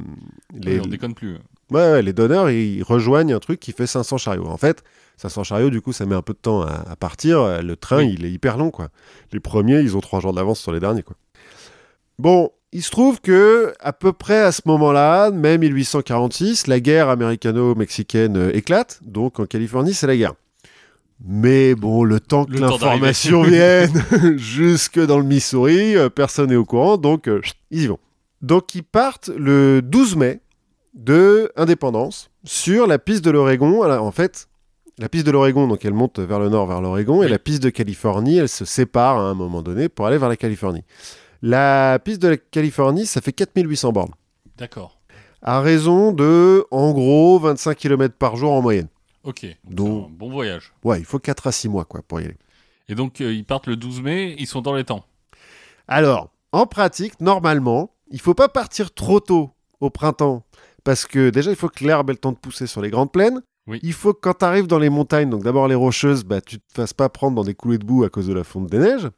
les, 0.54 0.78
on 0.78 0.84
déconne 0.86 1.14
plus. 1.14 1.32
ouais, 1.34 1.40
ouais, 1.90 2.02
les 2.02 2.12
donneurs, 2.12 2.48
ils 2.50 2.84
rejoignent 2.84 3.34
un 3.34 3.40
truc 3.40 3.58
qui 3.58 3.72
fait 3.72 3.88
500 3.88 4.18
chariots. 4.18 4.46
En 4.46 4.56
fait, 4.56 4.84
500 5.22 5.44
chariots, 5.44 5.70
du 5.70 5.80
coup, 5.80 5.92
ça 5.92 6.04
met 6.06 6.14
un 6.14 6.22
peu 6.22 6.32
de 6.34 6.38
temps 6.38 6.62
à, 6.62 6.84
à 6.90 6.96
partir. 6.96 7.62
Le 7.62 7.76
train, 7.76 7.98
Oui. 7.98 8.14
il 8.18 8.24
est 8.26 8.30
hyper 8.30 8.56
long, 8.58 8.70
quoi. 8.70 8.88
Les 9.32 9.40
premiers, 9.40 9.80
ils 9.80 9.96
ont 9.96 10.00
trois 10.00 10.20
jours 10.20 10.32
d'avance 10.32 10.60
sur 10.60 10.72
les 10.72 10.80
derniers, 10.80 11.02
quoi. 11.02 11.16
Bon, 12.18 12.50
il 12.72 12.82
se 12.82 12.90
trouve 12.90 13.20
que 13.20 13.72
à 13.80 13.92
peu 13.92 14.12
près 14.12 14.38
à 14.40 14.52
ce 14.52 14.62
moment-là, 14.66 15.30
mai 15.30 15.58
1846, 15.58 16.66
la 16.66 16.80
guerre 16.80 17.08
américano-mexicaine 17.08 18.36
euh, 18.36 18.56
éclate. 18.56 19.00
Donc 19.02 19.40
en 19.40 19.46
Californie, 19.46 19.94
c'est 19.94 20.06
la 20.06 20.16
guerre. 20.16 20.34
Mais 21.24 21.74
bon, 21.74 22.02
le 22.04 22.18
temps 22.20 22.44
que 22.44 22.52
l'information 22.58 23.42
vienne 23.44 23.90
jusque 24.36 24.98
dans 24.98 25.18
le 25.18 25.24
Missouri, 25.24 25.96
euh, 25.96 26.08
personne 26.08 26.50
n'est 26.50 26.56
au 26.56 26.64
courant, 26.64 26.96
donc 26.96 27.28
euh, 27.28 27.40
ils 27.70 27.82
y 27.82 27.86
vont. 27.86 27.98
Donc 28.40 28.74
ils 28.74 28.82
partent 28.84 29.30
le 29.36 29.80
12 29.82 30.16
mai 30.16 30.40
de 30.94 31.50
Indépendance 31.56 32.30
sur 32.44 32.86
la 32.86 32.98
piste 32.98 33.24
de 33.24 33.30
l'Oregon. 33.30 33.82
Alors, 33.82 34.04
En 34.04 34.10
fait, 34.12 34.48
la 35.02 35.08
piste 35.08 35.26
de 35.26 35.32
l'Oregon, 35.32 35.66
donc 35.66 35.84
elle 35.84 35.94
monte 35.94 36.20
vers 36.20 36.38
le 36.38 36.48
nord, 36.48 36.66
vers 36.68 36.80
l'Oregon, 36.80 37.24
et 37.24 37.28
la 37.28 37.40
piste 37.40 37.60
de 37.62 37.70
Californie, 37.70 38.36
elle 38.38 38.48
se 38.48 38.64
sépare 38.64 39.16
à 39.18 39.22
un 39.22 39.34
moment 39.34 39.60
donné 39.60 39.88
pour 39.88 40.06
aller 40.06 40.16
vers 40.16 40.28
la 40.28 40.36
Californie. 40.36 40.84
La 41.42 41.98
piste 41.98 42.22
de 42.22 42.28
la 42.28 42.36
Californie, 42.36 43.04
ça 43.04 43.20
fait 43.20 43.32
4800 43.32 43.90
bornes, 43.92 44.12
D'accord. 44.56 45.00
à 45.42 45.60
raison 45.60 46.12
de, 46.12 46.64
en 46.70 46.92
gros, 46.92 47.40
25 47.40 47.76
km 47.76 48.14
par 48.16 48.36
jour 48.36 48.52
en 48.52 48.62
moyenne. 48.62 48.86
Ok. 49.24 49.44
Donc- 49.64 50.06
un 50.06 50.10
bon 50.12 50.30
voyage. 50.30 50.72
Ouais, 50.84 51.00
il 51.00 51.04
faut 51.04 51.18
4 51.18 51.48
à 51.48 51.52
6 51.52 51.68
mois 51.68 51.84
quoi, 51.84 52.02
pour 52.06 52.20
y 52.20 52.24
aller. 52.24 52.36
Et 52.88 52.94
donc, 52.94 53.20
euh, 53.20 53.32
ils 53.32 53.44
partent 53.44 53.66
le 53.66 53.74
12 53.74 54.02
mai, 54.02 54.36
ils 54.38 54.46
sont 54.46 54.60
dans 54.62 54.74
les 54.74 54.84
temps. 54.84 55.04
Alors, 55.88 56.30
en 56.52 56.66
pratique, 56.66 57.20
normalement, 57.20 57.90
il 58.12 58.20
faut 58.20 58.34
pas 58.34 58.48
partir 58.48 58.94
trop 58.94 59.18
tôt 59.18 59.50
au 59.80 59.90
printemps, 59.90 60.44
parce 60.84 61.06
que 61.06 61.30
déjà, 61.30 61.50
il 61.50 61.56
faut 61.56 61.68
que 61.68 61.82
l'herbe 61.84 62.10
ait 62.10 62.12
le 62.12 62.18
temps 62.18 62.30
de 62.32 62.36
pousser 62.38 62.68
sur 62.68 62.80
les 62.82 62.90
grandes 62.90 63.10
plaines. 63.10 63.42
Oui. 63.66 63.78
Il 63.82 63.92
faut 63.92 64.12
que 64.12 64.20
quand 64.20 64.34
tu 64.38 64.44
arrives 64.44 64.66
dans 64.66 64.78
les 64.78 64.90
montagnes, 64.90 65.30
donc 65.30 65.42
d'abord 65.44 65.68
les 65.68 65.74
rocheuses, 65.74 66.24
bah, 66.24 66.40
tu 66.40 66.58
te 66.58 66.64
fasses 66.74 66.92
pas 66.92 67.08
prendre 67.08 67.36
dans 67.36 67.44
des 67.44 67.54
coulées 67.54 67.78
de 67.78 67.84
boue 67.84 68.02
à 68.04 68.08
cause 68.08 68.26
de 68.26 68.34
la 68.34 68.42
fonte 68.44 68.66
des 68.68 68.78
neiges. 68.78 69.08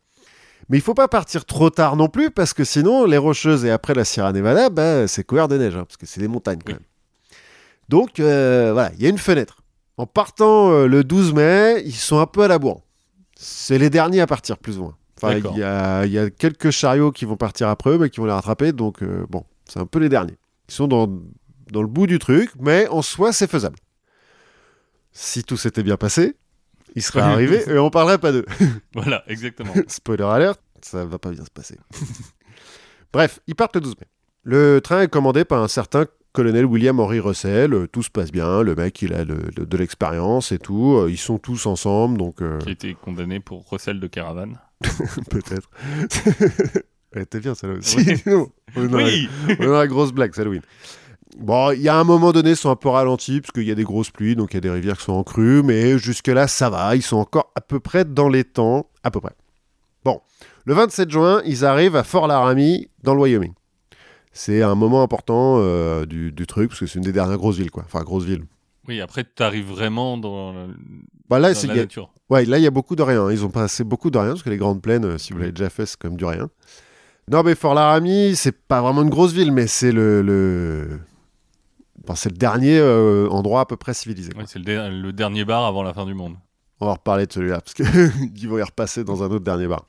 Mais 0.69 0.79
il 0.79 0.81
faut 0.81 0.95
pas 0.95 1.09
partir 1.09 1.45
trop 1.45 1.71
tard 1.71 1.97
non 1.97 2.09
plus, 2.09 2.31
parce 2.31 2.53
que 2.55 2.65
sinon, 2.65 3.05
les 3.05 3.19
rocheuses 3.19 3.65
et 3.65 3.71
après 3.71 3.95
la 3.95 4.05
Sierra 4.05 4.33
Nevada, 4.33 4.71
bah, 4.71 5.07
c'est 5.09 5.25
couvert 5.25 5.49
de 5.49 5.57
neige, 5.59 5.77
hein, 5.77 5.85
parce 5.85 5.97
que 5.97 6.07
c'est 6.07 6.21
des 6.21 6.29
montagnes 6.29 6.59
quand 6.65 6.73
Oui. 6.73 6.79
même. 6.79 7.39
Donc, 7.89 8.19
euh, 8.21 8.71
voilà, 8.73 8.91
il 8.97 9.03
y 9.03 9.07
a 9.07 9.11
une 9.11 9.19
fenêtre. 9.19 9.59
En 9.97 10.07
partant 10.07 10.71
euh, 10.73 10.87
le 10.87 11.05
12 11.05 11.35
mai, 11.35 11.83
ils 11.85 11.95
sont 11.95 12.19
un 12.19 12.27
peu 12.27 12.43
à 12.43 12.49
la 12.49 12.59
bourre. 12.59 12.83
C'est 13.37 13.79
les 13.79 13.91
derniers 13.91 14.21
à 14.21 14.27
partir, 14.27 14.59
plus 14.59 14.79
ou 14.79 14.83
moins. 14.85 14.97
Enfin, 15.19 15.35
D'accord. 15.35 15.53
il 15.55 15.61
y 15.61 15.63
a, 15.63 16.05
il 16.07 16.13
y 16.13 16.19
a 16.19 16.31
quelques 16.31 16.71
chariots 16.71 17.13
qui 17.13 17.25
vont 17.25 17.37
partir 17.37 17.69
après 17.69 17.91
eux, 17.91 17.99
mais 17.99 18.11
qui 18.11 18.21
vont 18.21 18.27
les 18.27 18.33
rattraper. 18.33 18.73
Donc, 18.73 19.03
euh, 19.03 19.27
bon, 19.29 19.45
c'est 19.67 19.79
un 19.81 19.87
peu 19.87 19.99
les 19.99 20.09
derniers. 20.09 20.37
Ils 20.69 20.75
sont 20.75 20.89
dans, 20.89 21.07
dans 21.71 21.83
le 21.83 21.89
bout 21.89 22.07
du 22.07 22.19
truc, 22.19 22.51
mais 22.59 22.89
en 22.89 23.03
soi, 23.03 23.33
c'est 23.33 23.51
faisable. 23.51 23.77
Si 25.15 25.45
tout 25.45 25.57
s'était 25.57 25.83
bien 25.85 25.97
passé, 25.97 26.35
ils 26.97 27.03
seraient 27.03 27.23
Oui. 27.23 27.29
arrivés 27.33 27.63
et 27.69 27.79
on 27.79 27.89
parlerait 27.91 28.19
pas 28.19 28.33
d'eux. 28.33 28.45
Voilà, 28.95 29.23
exactement. 29.29 29.73
Spoiler 29.89 30.25
alert, 30.25 30.61
ça 30.83 31.05
va 31.05 31.19
pas 31.19 31.31
bien 31.31 31.45
se 31.45 31.51
passer. 31.51 31.79
Bref, 33.13 33.39
ils 33.47 33.55
partent 33.55 33.77
le 33.77 33.81
12 33.81 33.95
mai. 34.01 34.07
Le 34.43 34.81
train 34.81 35.03
est 35.03 35.09
commandé 35.09 35.45
par 35.45 35.63
un 35.63 35.69
certain 35.69 36.05
colonel 36.33 36.65
William 36.67 36.99
Henry 37.01 37.21
Russell. 37.21 37.87
Tout 37.93 38.03
se 38.03 38.11
passe 38.11 38.33
bien. 38.33 38.63
Le 38.63 38.75
mec, 38.75 39.01
il 39.03 39.15
a 39.15 39.25
le- 39.25 39.51
de 39.57 39.77
l'expérience 39.77 40.51
et 40.53 40.59
tout. 40.59 40.97
Euh, 40.99 41.11
Ils 41.11 41.17
sont 41.17 41.39
tous 41.39 41.67
ensemble, 41.67 42.19
donc 42.19 42.43
euh, 42.43 42.59
qui 42.59 42.69
a 42.69 42.73
été 42.73 42.95
condamné 42.95 43.39
pour 43.41 43.69
recel 43.69 44.01
de 44.01 44.07
caravane. 44.09 44.59
peut-être. 45.31 45.71
Elle 47.13 47.23
était 47.23 47.39
bien, 47.41 47.55
celle-là 47.55 47.77
aussi. 47.79 47.97
Oui. 47.99 48.23
on, 48.77 48.83
la, 48.87 49.05
Oui 49.05 49.29
on 49.61 49.67
la 49.71 49.87
grosse 49.87 50.13
blague, 50.13 50.33
Halloween. 50.39 50.63
Bon, 51.37 51.73
il 51.73 51.81
y 51.83 51.89
a 51.89 51.97
un 51.97 52.05
moment 52.05 52.31
donné, 52.33 52.51
ils 52.51 52.57
sont 52.57 52.71
un 52.71 52.77
peu 52.77 52.89
ralentis, 52.89 53.41
parce 53.41 53.51
qu'il 53.53 53.65
y 53.65 53.71
a 53.73 53.75
des 53.75 53.83
grosses 53.85 54.11
pluies, 54.11 54.37
donc 54.37 54.53
il 54.53 54.57
y 54.57 54.59
a 54.59 54.61
des 54.61 54.71
rivières 54.71 54.97
qui 54.99 55.05
sont 55.05 55.13
en 55.15 55.25
crue, 55.25 55.63
mais 55.65 55.99
jusque-là, 55.99 56.47
ça 56.47 56.71
va. 56.71 56.95
Ils 56.95 57.03
sont 57.03 57.17
encore 57.17 57.51
à 57.57 57.61
peu 57.61 57.81
près 57.81 58.05
dans 58.05 58.29
les 58.29 58.45
temps. 58.45 58.87
À 59.03 59.11
peu 59.11 59.21
près. 59.21 59.33
Bon, 60.05 60.21
le 60.65 60.75
27 60.75 61.11
juin, 61.11 61.43
ils 61.45 61.65
arrivent 61.65 61.97
à 61.97 62.05
Fort 62.05 62.27
Laramie, 62.29 62.89
dans 63.03 63.15
le 63.15 63.21
Wyoming. 63.21 63.53
C'est 64.33 64.63
un 64.63 64.75
moment 64.75 65.03
important 65.03 65.57
euh, 65.59 66.07
du, 66.07 66.31
du 66.33 66.47
truc, 66.47 66.69
parce 66.69 66.81
que 66.81 66.87
c'est 66.87 66.99
une 66.99 67.05
des 67.05 67.13
dernières 67.13 67.37
grosses 67.39 67.57
villes, 67.57 67.71
quoi. 67.71 67.83
Enfin, 67.85 68.03
grosse 68.03 68.25
ville. 68.25 68.45
Oui, 68.87 69.01
après, 69.01 69.25
tu 69.25 69.43
arrives 69.43 69.69
vraiment 69.69 70.17
dans, 70.19 70.53
la- 70.53 70.67
Bah, 71.29 71.39
là, 71.39 71.53
dans 71.53 71.67
la 71.69 71.73
a- 71.73 71.77
nature. 71.77 72.11
Ouais, 72.31 72.45
là, 72.45 72.59
il 72.59 72.63
y 72.63 72.67
a 72.67 72.71
beaucoup 72.71 72.97
de 72.97 73.03
rien. 73.03 73.31
Ils 73.31 73.45
ont 73.45 73.51
passé 73.51 73.83
beaucoup 73.85 74.11
de 74.11 74.19
rien, 74.19 74.31
parce 74.31 74.43
que 74.43 74.51
les 74.51 74.57
Grandes 74.57 74.83
Plaines, 74.83 75.05
euh, 75.05 75.19
si 75.19 75.33
vous 75.33 75.39
l'avez 75.41 75.53
déjà 75.53 75.69
fait, 75.71 75.85
c'est 75.87 75.99
comme 75.99 76.17
du 76.17 76.25
rien. 76.25 76.49
Non, 77.31 77.43
mais 77.43 77.55
Fort 77.55 77.75
Laramie, 77.75 78.37
c'est 78.37 78.53
pas 78.57 78.83
vraiment 78.83 79.03
une 79.03 79.11
grosse 79.11 79.33
ville, 79.33 79.51
mais 79.53 79.67
c'est 79.67 79.93
le. 79.93 80.23
le... 80.23 81.01
Enfin, 82.05 82.15
c'est 82.17 82.29
le 82.31 82.37
dernier 82.37 82.79
euh, 82.79 83.29
endroit 83.31 83.61
à 83.63 83.67
peu 83.67 83.77
près 83.77 83.95
civilisé. 83.95 84.31
Ouais, 84.37 84.45
c'est 84.47 84.59
le, 84.59 84.65
der- 84.65 84.91
le 84.91 85.13
dernier 85.13 85.45
bar 85.45 85.65
avant 85.65 85.83
la 85.83 85.93
fin 85.95 86.05
du 86.07 86.15
monde. 86.15 86.37
On 86.81 86.87
va 86.87 86.93
reparler 86.93 87.27
de 87.27 87.33
celui-là, 87.33 87.61
parce 87.61 87.73
qu'ils 87.75 88.49
vont 88.49 88.59
y 88.59 88.63
repasser 88.63 89.05
dans 89.05 89.23
un 89.23 89.27
autre 89.31 89.45
dernier 89.45 89.67
bar. 89.67 89.87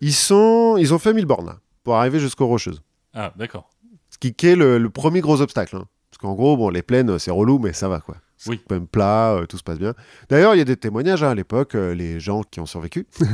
Ils, 0.00 0.12
sont... 0.12 0.76
Ils 0.78 0.92
ont 0.92 0.98
fait 0.98 1.14
1000 1.14 1.24
bornes, 1.24 1.56
pour 1.84 1.96
arriver 1.96 2.20
jusqu'aux 2.20 2.46
Rocheuses. 2.46 2.82
Ah, 3.14 3.32
d'accord. 3.36 3.70
Ce 4.10 4.18
qui 4.18 4.34
est 4.46 4.56
le, 4.56 4.78
le 4.78 4.90
premier 4.90 5.20
gros 5.20 5.40
obstacle. 5.40 5.76
hein. 5.76 5.86
Parce 6.10 6.18
qu'en 6.20 6.34
gros, 6.34 6.56
bon, 6.56 6.68
les 6.70 6.82
plaines, 6.82 7.18
c'est 7.18 7.30
relou, 7.30 7.58
mais 7.58 7.72
ça 7.72 7.88
va, 7.88 8.00
quoi. 8.00 8.16
C'est 8.36 8.50
Oui. 8.50 8.60
quand 8.68 8.74
même 8.74 8.86
plat, 8.86 9.32
euh, 9.34 9.46
tout 9.46 9.56
se 9.56 9.62
passe 9.62 9.78
bien. 9.78 9.94
D'ailleurs, 10.28 10.54
il 10.54 10.58
y 10.58 10.60
a 10.60 10.64
des 10.64 10.76
témoignages 10.76 11.22
hein, 11.22 11.30
à 11.30 11.34
l'époque, 11.34 11.74
euh, 11.74 11.94
les 11.94 12.20
gens 12.20 12.42
qui 12.42 12.60
ont 12.60 12.66
survécu 12.66 13.06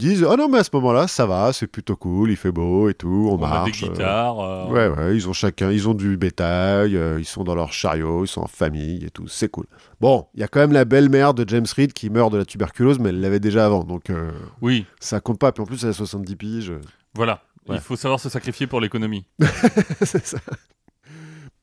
disent 0.00 0.26
Ah 0.28 0.34
non, 0.36 0.48
mais 0.48 0.58
à 0.58 0.64
ce 0.64 0.70
moment-là, 0.72 1.06
ça 1.06 1.26
va, 1.26 1.52
c'est 1.52 1.66
plutôt 1.68 1.94
cool, 1.94 2.30
il 2.30 2.36
fait 2.36 2.50
beau 2.50 2.88
et 2.88 2.94
tout, 2.94 3.28
on, 3.30 3.34
On 3.38 3.42
a 3.42 3.46
des 3.46 3.52
marche. 3.70 3.82
euh, 3.84 3.88
guitares. 3.88 4.40
euh, 4.40 4.66
Ouais, 4.66 4.88
ouais, 4.88 5.14
ils 5.16 5.28
ont 5.28 5.32
chacun, 5.32 5.70
ils 5.70 5.88
ont 5.88 5.94
du 5.94 6.16
bétail, 6.16 6.96
euh, 6.96 7.18
ils 7.20 7.24
sont 7.24 7.44
dans 7.44 7.54
leur 7.54 7.72
chariot, 7.72 8.24
ils 8.24 8.28
sont 8.28 8.40
en 8.42 8.46
famille 8.48 9.04
et 9.04 9.10
tout, 9.10 9.28
c'est 9.28 9.48
cool. 9.48 9.66
Bon, 10.00 10.26
il 10.34 10.40
y 10.40 10.42
a 10.42 10.48
quand 10.48 10.60
même 10.60 10.72
la 10.72 10.84
belle-mère 10.84 11.34
de 11.34 11.48
James 11.48 11.66
Reed 11.76 11.92
qui 11.92 12.10
meurt 12.10 12.32
de 12.32 12.38
la 12.38 12.44
tuberculose, 12.44 12.98
mais 12.98 13.10
elle 13.10 13.20
l'avait 13.20 13.38
déjà 13.40 13.66
avant, 13.66 13.84
donc 13.84 14.10
euh, 14.10 14.30
Oui, 14.60 14.86
ça 14.98 15.20
compte 15.20 15.38
pas. 15.38 15.52
Puis 15.52 15.62
en 15.62 15.66
plus, 15.66 15.84
elle 15.84 15.90
a 15.90 15.92
70 15.92 16.36
piges. 16.36 16.72
voilà. 17.14 17.42
Ouais. 17.68 17.76
Il 17.76 17.80
faut 17.82 17.94
savoir 17.94 18.18
se 18.18 18.28
sacrifier 18.30 18.66
pour 18.66 18.80
l'économie. 18.80 19.26
c'est 20.02 20.26
ça. 20.26 20.38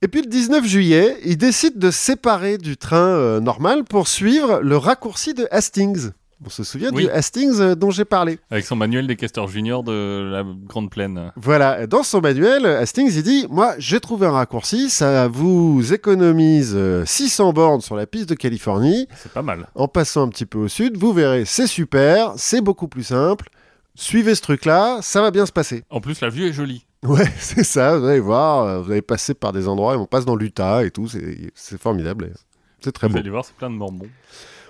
Et 0.04 0.08
puis 0.08 0.22
le 0.22 0.28
19 0.28 0.64
juillet, 0.64 1.18
ils 1.26 1.38
décident 1.38 1.80
de 1.80 1.90
séparer 1.90 2.60
du 2.60 2.78
train 2.78 3.40
normal 3.40 3.84
pour 3.84 4.08
suivre 4.08 4.60
le 4.62 4.78
raccourci 4.78 5.34
de 5.34 5.48
Hastings. 5.50 6.12
On 6.46 6.50
se 6.50 6.64
souvient 6.64 6.92
Oui. 6.94 7.06
du 7.06 7.10
Hastings 7.10 7.60
euh, 7.60 7.76
dont 7.76 7.90
j'ai 7.90 8.06
parlé. 8.06 8.38
Avec 8.52 8.66
son 8.66 8.76
manuel 8.76 9.08
des 9.08 9.16
castors 9.16 9.48
juniors 9.48 9.84
de 9.84 10.30
la 10.32 10.44
Grande 10.68 10.92
Plaine. 10.92 11.32
Voilà, 11.36 11.88
dans 11.88 12.04
son 12.04 12.22
manuel, 12.22 12.66
Hastings, 12.66 13.12
il 13.16 13.24
dit 13.24 13.48
Moi, 13.50 13.74
j'ai 13.80 14.00
trouvé 14.00 14.28
un 14.28 14.32
raccourci, 14.32 14.90
ça 14.92 15.28
vous 15.28 15.94
économise 15.94 16.74
euh, 16.76 17.04
600 17.06 17.54
bornes 17.54 17.82
sur 17.82 17.96
la 17.96 18.06
piste 18.06 18.30
de 18.30 18.36
Californie. 18.36 19.08
C'est 19.16 19.32
pas 19.32 19.42
mal. 19.42 19.68
En 19.74 19.88
passant 19.88 20.24
un 20.24 20.30
petit 20.30 20.46
peu 20.46 20.60
au 20.60 20.68
sud, 20.68 20.98
vous 20.98 21.12
verrez, 21.12 21.46
c'est 21.46 21.68
super, 21.68 22.34
c'est 22.38 22.62
beaucoup 22.62 22.88
plus 22.88 23.04
simple. 23.04 23.50
Suivez 23.96 24.36
ce 24.36 24.42
truc-là, 24.42 25.00
ça 25.02 25.22
va 25.24 25.32
bien 25.32 25.48
se 25.48 25.52
passer. 25.52 25.84
En 25.90 26.02
plus, 26.02 26.22
la 26.22 26.30
vue 26.30 26.46
est 26.48 26.54
jolie. 26.54 26.86
Ouais, 27.04 27.26
c'est 27.40 27.64
ça, 27.64 27.98
vous 27.98 28.06
allez 28.06 28.20
voir, 28.20 28.64
euh, 28.64 28.82
vous 28.82 28.92
allez 28.92 29.02
passer 29.02 29.34
par 29.34 29.54
des 29.54 29.68
endroits, 29.68 29.96
et 29.96 29.98
on 29.98 30.06
passe 30.06 30.26
dans 30.26 30.36
l'Utah 30.36 30.84
et 30.86 30.92
tout, 30.92 31.08
c'est 31.08 31.82
formidable. 31.82 32.32
C'est 32.80 32.92
très 32.92 33.08
Vous 33.08 33.14
beau. 33.14 33.20
allez 33.20 33.30
voir, 33.32 33.44
c'est 33.44 33.56
plein 33.56 33.72
de 33.72 33.76
mormons. 33.76 34.06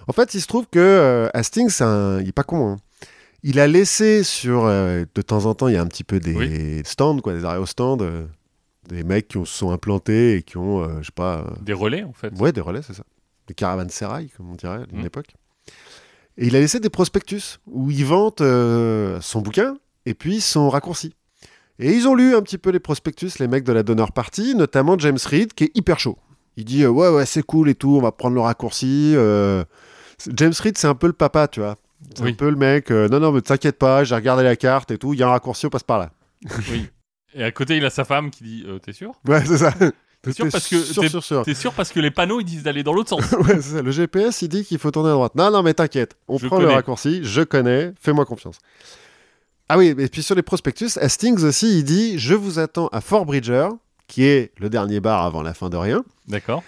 En 0.08 0.14
fait, 0.14 0.34
il 0.34 0.42
se 0.42 0.48
trouve 0.48 0.66
que 0.72 0.80
euh, 0.80 1.30
Hastings, 1.34 1.82
un- 1.82 2.20
il 2.22 2.30
est 2.30 2.34
pas 2.34 2.44
con. 2.44 2.72
hein. 2.74 2.78
Il 3.44 3.60
a 3.60 3.68
laissé 3.68 4.24
sur, 4.24 4.66
euh, 4.66 5.06
de 5.14 5.22
temps 5.22 5.46
en 5.46 5.54
temps, 5.54 5.68
il 5.68 5.74
y 5.76 5.78
a 5.78 5.82
un 5.82 5.86
petit 5.88 6.04
peu 6.04 6.20
des 6.20 6.82
stands, 6.86 7.20
quoi, 7.20 7.34
des 7.34 7.46
aérostands, 7.46 7.98
euh, 8.02 8.26
des 8.90 9.04
mecs 9.04 9.28
qui 9.28 9.38
se 9.40 9.46
sont 9.46 9.72
implantés 9.72 10.38
et 10.38 10.42
qui 10.44 10.58
ont, 10.58 10.82
euh, 10.84 10.88
je 11.02 11.08
sais 11.08 11.12
pas, 11.14 11.46
Des 11.62 11.74
relais, 11.74 12.04
en 12.04 12.14
fait. 12.14 12.34
ouais, 12.40 12.52
des 12.52 12.62
relais, 12.62 12.82
c'est 12.82 12.94
ça. 12.94 13.04
Des 13.48 13.54
caravanserail, 13.54 14.30
comme 14.36 14.50
on 14.52 14.56
dirait 14.56 14.78
à 14.80 14.86
une 14.92 15.04
Mm. 15.04 15.06
époque. 15.06 15.28
Et 16.38 16.48
il 16.48 16.56
a 16.56 16.60
laissé 16.60 16.80
des 16.80 16.90
prospectus 16.90 17.60
où 17.68 17.90
il 17.92 18.06
vante 18.06 18.40
son 19.22 19.42
bouquin 19.42 19.78
et 20.06 20.14
puis 20.14 20.40
son 20.42 20.70
raccourci. 20.70 21.14
Et 21.80 21.94
ils 21.94 22.08
ont 22.08 22.16
lu 22.16 22.36
un 22.36 22.42
petit 22.42 22.58
peu 22.58 22.70
les 22.72 22.80
prospectus, 22.80 23.38
les 23.40 23.48
mecs 23.48 23.64
de 23.64 23.72
la 23.72 23.84
Donor 23.84 24.12
Party, 24.12 24.56
notamment 24.56 24.98
James 25.00 25.18
Reed, 25.26 25.54
qui 25.54 25.66
est 25.66 25.72
hyper 25.78 26.00
chaud. 26.00 26.18
Il 26.56 26.66
dit 26.66 26.84
euh, 26.84 26.90
Ouais, 26.90 27.10
ouais, 27.10 27.26
c'est 27.26 27.44
cool 27.44 27.70
et 27.70 27.76
tout, 27.76 27.96
on 27.98 28.02
va 28.02 28.12
prendre 28.12 28.34
le 28.36 28.42
raccourci. 28.42 29.14
euh. 29.16 29.64
James 30.34 30.54
Reed, 30.60 30.78
c'est 30.78 30.88
un 30.88 30.96
peu 30.96 31.08
le 31.08 31.14
papa, 31.14 31.48
tu 31.48 31.60
vois. 31.60 31.78
C'est 32.16 32.24
Oui. 32.24 32.32
un 32.32 32.34
peu 32.34 32.50
le 32.50 32.56
mec 32.56 32.92
euh, 32.92 33.08
Non, 33.10 33.20
non, 33.20 33.32
mais 33.32 33.42
t'inquiète 33.42 33.78
pas, 33.78 34.04
j'ai 34.04 34.16
regardé 34.16 34.44
la 34.44 34.56
carte 34.56 34.92
et 34.92 34.98
tout, 34.98 35.14
il 35.14 35.20
y 35.20 35.24
a 35.24 35.28
un 35.28 35.32
raccourci, 35.32 35.66
on 35.66 35.70
passe 35.70 35.84
par 35.84 36.00
là. 36.00 36.12
Oui. 36.72 36.88
Et 37.34 37.44
à 37.44 37.52
côté, 37.52 37.78
il 37.78 37.86
a 37.86 37.90
sa 37.90 38.06
femme 38.06 38.32
qui 38.32 38.44
dit 38.44 38.64
euh, 38.68 38.80
T'es 38.80 38.94
sûr? 38.94 39.12
Ouais, 39.28 39.44
c'est 39.46 39.58
ça. 39.58 39.74
T'es 40.24 40.32
sûr 40.34 40.48
parce 40.52 40.68
que 40.68 40.80
sûr, 40.82 41.08
sûr, 41.10 41.24
sûr. 41.24 41.44
T'es 41.44 41.54
sûr 41.54 41.74
parce 41.74 41.92
que 41.92 42.00
les 42.00 42.10
panneaux 42.10 42.40
ils 42.40 42.44
disent 42.46 42.64
d'aller 42.64 42.82
dans 42.84 42.94
l'autre 42.94 43.10
sens. 43.10 43.32
ouais, 43.48 43.56
c'est 43.62 43.76
ça. 43.76 43.82
Le 43.82 43.92
GPS, 43.92 44.42
il 44.42 44.50
dit 44.50 44.64
qu'il 44.66 44.80
faut 44.80 44.90
tourner 44.90 45.10
à 45.10 45.14
droite. 45.14 45.36
Non, 45.36 45.52
non, 45.52 45.62
mais 45.62 45.74
t'inquiète. 45.76 46.18
On 46.28 46.38
Je 46.38 46.48
prend 46.48 46.60
le 46.60 46.68
raccourci. 46.70 47.20
Je 47.24 47.42
connais. 47.44 47.94
Fais-moi 48.02 48.26
confiance. 48.26 48.58
Ah 49.70 49.78
oui, 49.78 49.94
et 49.98 50.08
puis 50.08 50.24
sur 50.24 50.34
les 50.34 50.42
prospectus, 50.42 50.98
Hastings 50.98 51.44
aussi, 51.44 51.80
il 51.80 51.84
dit 51.84 52.18
Je 52.18 52.34
vous 52.34 52.58
attends 52.58 52.88
à 52.88 53.02
Fort 53.02 53.26
Bridger, 53.26 53.68
qui 54.08 54.24
est 54.24 54.52
le 54.58 54.70
dernier 54.70 55.00
bar 55.00 55.24
avant 55.24 55.44
la 55.44 55.54
fin 55.54 55.70
de 55.70 55.78
rien, 55.78 56.04
D'accord. 56.28 56.64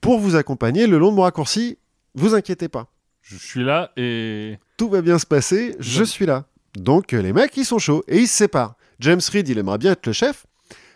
pour 0.00 0.20
vous 0.20 0.36
accompagner 0.36 0.86
le 0.86 0.98
long 0.98 1.10
de 1.10 1.16
mon 1.16 1.22
raccourci. 1.22 1.78
Vous 2.14 2.34
inquiétez 2.34 2.68
pas. 2.68 2.86
Je 3.22 3.36
suis 3.36 3.64
là 3.64 3.92
et. 3.96 4.58
Tout 4.76 4.88
va 4.88 5.00
bien 5.00 5.18
se 5.18 5.26
passer. 5.26 5.76
Je 5.78 6.04
suis 6.04 6.26
là. 6.26 6.44
Donc, 6.74 7.12
euh, 7.12 7.22
les 7.22 7.32
mecs, 7.32 7.56
ils 7.56 7.64
sont 7.64 7.78
chauds 7.78 8.02
et 8.08 8.18
ils 8.18 8.26
se 8.28 8.36
séparent. 8.36 8.74
James 9.00 9.20
Reed, 9.32 9.48
il 9.48 9.58
aimerait 9.58 9.78
bien 9.78 9.92
être 9.92 10.06
le 10.06 10.12
chef. 10.12 10.46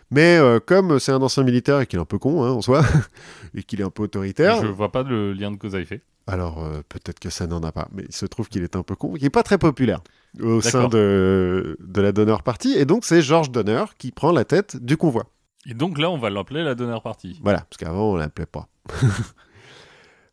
Mais 0.09 0.37
euh, 0.37 0.59
comme 0.59 0.99
c'est 0.99 1.11
un 1.11 1.21
ancien 1.21 1.43
militaire 1.43 1.81
et 1.81 1.85
qu'il 1.85 1.99
est 1.99 2.01
un 2.01 2.05
peu 2.05 2.17
con 2.17 2.43
hein, 2.43 2.51
en 2.51 2.61
soi, 2.61 2.81
et 3.55 3.63
qu'il 3.63 3.81
est 3.81 3.83
un 3.83 3.89
peu 3.89 4.03
autoritaire, 4.03 4.61
Je 4.61 4.67
vois 4.67 4.91
pas 4.91 5.03
le 5.03 5.33
lien 5.33 5.51
de 5.51 5.57
cause 5.57 5.75
à 5.75 5.81
effet. 5.81 6.01
Alors, 6.27 6.63
euh, 6.63 6.81
peut-être 6.87 7.19
que 7.19 7.29
ça 7.29 7.47
n'en 7.47 7.61
a 7.61 7.71
pas, 7.71 7.87
mais 7.93 8.03
il 8.07 8.15
se 8.15 8.25
trouve 8.25 8.47
qu'il 8.47 8.63
est 8.63 8.75
un 8.75 8.83
peu 8.83 8.95
con, 8.95 9.13
qu'il 9.13 9.23
n'est 9.23 9.29
pas 9.29 9.43
très 9.43 9.57
populaire 9.57 10.01
au 10.41 10.61
sein 10.61 10.87
de, 10.87 11.77
de 11.79 12.01
la 12.01 12.11
Donner 12.11 12.37
Party, 12.43 12.73
et 12.77 12.85
donc 12.85 13.05
c'est 13.05 13.21
George 13.21 13.49
Donner 13.49 13.83
qui 13.97 14.11
prend 14.11 14.31
la 14.31 14.45
tête 14.45 14.77
du 14.77 14.97
convoi. 14.97 15.25
Et 15.65 15.73
donc 15.73 15.97
là, 15.97 16.09
on 16.09 16.17
va 16.17 16.29
l'appeler 16.29 16.63
la 16.63 16.75
Donner 16.75 16.99
Party. 17.03 17.39
Voilà, 17.43 17.59
parce 17.59 17.77
qu'avant 17.77 18.11
on 18.11 18.15
l'appelait 18.15 18.45
pas. 18.45 18.67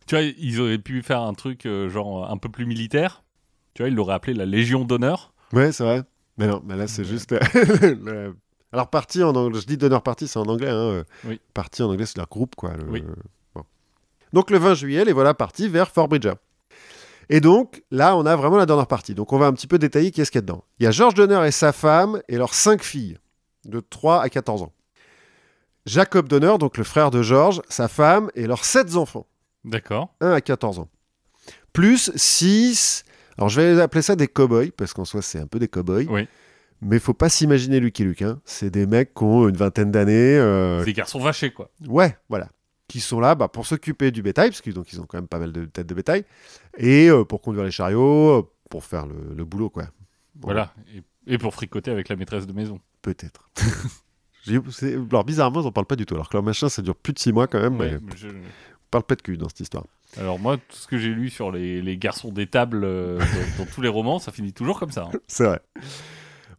Tu 0.07 0.15
vois, 0.17 0.25
ils 0.25 0.61
auraient 0.61 0.79
pu 0.79 1.03
faire 1.03 1.21
un 1.23 1.33
truc 1.35 1.67
euh, 1.67 1.89
genre 1.89 2.31
un 2.31 2.37
peu 2.37 2.49
plus 2.49 2.67
militaire. 2.67 3.23
Tu 3.75 3.83
vois, 3.83 3.89
ils 3.89 3.95
l'auraient 3.95 4.15
appelé 4.15 4.35
la 4.35 4.45
Légion 4.47 4.85
d'honneur. 4.85 5.33
Ouais, 5.53 5.73
c'est 5.73 5.85
vrai. 5.85 6.03
Mais 6.37 6.47
non, 6.47 6.61
mais 6.65 6.77
là 6.77 6.87
c'est 6.87 7.03
Ouais. 7.03 7.09
juste... 7.09 7.33
la- 8.03 8.31
Alors, 8.73 8.89
party 8.91 9.23
en 9.23 9.35
anglais, 9.37 9.61
je 9.61 9.67
dis 9.67 9.77
Donner 9.77 9.99
Party, 10.05 10.27
c'est 10.29 10.39
en 10.39 10.47
anglais. 10.47 10.69
Hein. 10.69 10.75
euh, 10.75 11.05
Oui. 11.25 11.41
Party 11.55 11.83
en 11.83 11.91
anglais, 11.91 12.07
c'est 12.07 12.17
leur 12.19 12.29
groupe, 12.29 12.55
quoi. 12.57 12.75
le- 12.77 12.85
Oui. 12.91 13.05
bon. 13.55 13.63
Donc, 14.33 14.51
le 14.51 14.59
20 14.59 14.75
juillet, 14.75 15.05
les 15.05 15.13
voilà 15.13 15.33
partis 15.33 15.69
vers 15.69 15.89
Fort 15.91 16.09
Bridger. 16.09 16.35
Et 17.31 17.41
donc, 17.41 17.83
là, 17.91 18.17
on 18.17 18.27
a 18.27 18.35
vraiment 18.37 18.57
la 18.59 18.67
Donner 18.67 18.85
Party. 18.87 19.15
Donc, 19.15 19.33
on 19.33 19.39
va 19.39 19.47
un 19.47 19.53
petit 19.53 19.67
peu 19.69 19.79
détailler 19.79 20.11
qu'est-ce 20.11 20.31
qu'il 20.31 20.39
y 20.39 20.41
a 20.41 20.43
dedans. 20.43 20.65
Il 20.81 20.85
y 20.85 20.87
a 20.87 20.91
George 20.91 21.15
Donner 21.15 21.47
et 21.47 21.51
sa 21.53 21.73
femme 21.73 22.21
et 22.29 22.37
leurs 22.37 22.53
cinq 22.53 22.83
filles, 22.83 23.17
de 23.65 23.81
3 23.81 24.21
à 24.23 24.29
14 24.29 24.63
ans. 24.63 24.73
Jacob 25.87 26.29
Donner, 26.29 26.57
donc 26.59 26.77
le 26.79 26.85
frère 26.85 27.11
de 27.11 27.23
George, 27.23 27.61
sa 27.69 27.89
femme 27.89 28.31
et 28.35 28.47
leurs 28.47 28.65
sept 28.65 28.97
enfants, 28.97 29.27
D'accord. 29.65 30.15
1 30.21 30.31
à 30.33 30.41
14 30.41 30.79
ans. 30.79 30.89
Plus 31.73 32.11
6... 32.15 33.05
Alors, 33.37 33.49
je 33.49 33.61
vais 33.61 33.81
appeler 33.81 34.03
ça 34.03 34.15
des 34.15 34.29
cow-boys, 34.29 34.71
parce 34.77 34.93
qu'en 34.95 35.05
soi, 35.05 35.21
c'est 35.21 35.41
un 35.41 35.47
peu 35.49 35.59
des 35.59 35.67
cow-boys. 35.67 36.05
Oui. 36.09 36.29
Mais 36.81 36.99
faut 37.01 37.15
pas 37.15 37.29
s'imaginer 37.29 37.81
Lucky 37.81 38.05
Luke. 38.05 38.23
hein. 38.23 38.41
C'est 38.45 38.71
des 38.71 38.87
mecs 38.87 39.13
qui 39.15 39.25
ont 39.25 39.49
une 39.49 39.57
vingtaine 39.57 39.91
d'années. 39.91 40.37
euh, 40.39 40.85
Des 40.85 40.93
garçons 40.93 41.19
vachés, 41.19 41.51
quoi. 41.53 41.71
Ouais, 41.89 42.17
voilà. 42.29 42.49
Qui 42.87 43.01
sont 43.01 43.19
là 43.19 43.35
bah, 43.35 43.49
pour 43.49 43.67
s'occuper 43.67 44.11
du 44.13 44.23
bétail, 44.23 44.51
parce 44.51 44.61
qu'ils 44.61 44.79
ont 44.79 44.85
quand 45.09 45.19
même 45.19 45.27
pas 45.27 45.39
mal 45.41 45.51
de 45.51 45.65
têtes 45.65 45.87
de 45.89 45.95
bétail. 45.95 46.25
Et 46.77 47.09
euh, 47.11 47.25
pour 47.25 47.41
conduire 47.41 47.65
les 47.65 47.71
chariots, 47.73 48.39
euh, 48.39 48.43
pour 48.71 48.85
faire 48.85 49.07
le, 49.07 49.35
le 49.35 49.45
boulot, 49.45 49.71
quoi. 49.71 49.85
Bon, 50.37 50.49
Voilà. 50.49 50.73
Et, 50.95 51.35
et 51.35 51.39
pour 51.39 51.55
fricoter 51.55 51.91
avec 51.91 52.09
la 52.09 52.15
maîtresse 52.17 52.47
de 52.47 52.53
maison. 52.53 52.79
Peut-être. 53.03 53.51
Alors, 55.11 55.25
bizarrement, 55.25 55.63
ils 55.63 55.67
en 55.67 55.73
parlent 55.73 55.87
pas 55.87 55.97
du 55.97 56.05
tout. 56.07 56.15
Alors 56.15 56.29
que 56.29 56.37
leur 56.37 56.43
machin, 56.43 56.69
ça 56.69 56.83
dure 56.83 56.95
plus 56.97 57.15
de 57.15 57.19
six 57.19 57.33
mois 57.33 57.47
quand 57.47 57.61
même. 57.61 57.79
Ouais, 57.81 57.93
mais 57.93 57.99
mais 58.03 58.17
je- 58.17 58.29
parle 58.95 59.05
pas 59.05 59.15
de 59.17 59.23
cul 59.23 59.37
dans 59.37 59.49
cette 59.49 59.61
histoire. 59.61 59.85
Alors 60.17 60.39
moi, 60.39 60.57
tout 60.57 60.77
ce 60.77 60.87
que 60.87 60.97
j'ai 60.99 61.09
lu 61.09 61.29
sur 61.31 61.51
les, 61.51 61.83
les 61.83 61.97
garçons 61.99 62.31
des 62.31 62.47
tables 62.47 62.85
euh, 62.85 63.19
dans, 63.59 63.65
dans 63.65 63.71
tous 63.71 63.81
les 63.83 63.89
romans, 63.89 64.19
ça 64.21 64.31
finit 64.33 64.53
toujours 64.53 64.79
comme 64.79 64.93
ça. 64.93 65.09
hein. 65.13 65.19
C'est 65.27 65.45
vrai. 65.45 65.61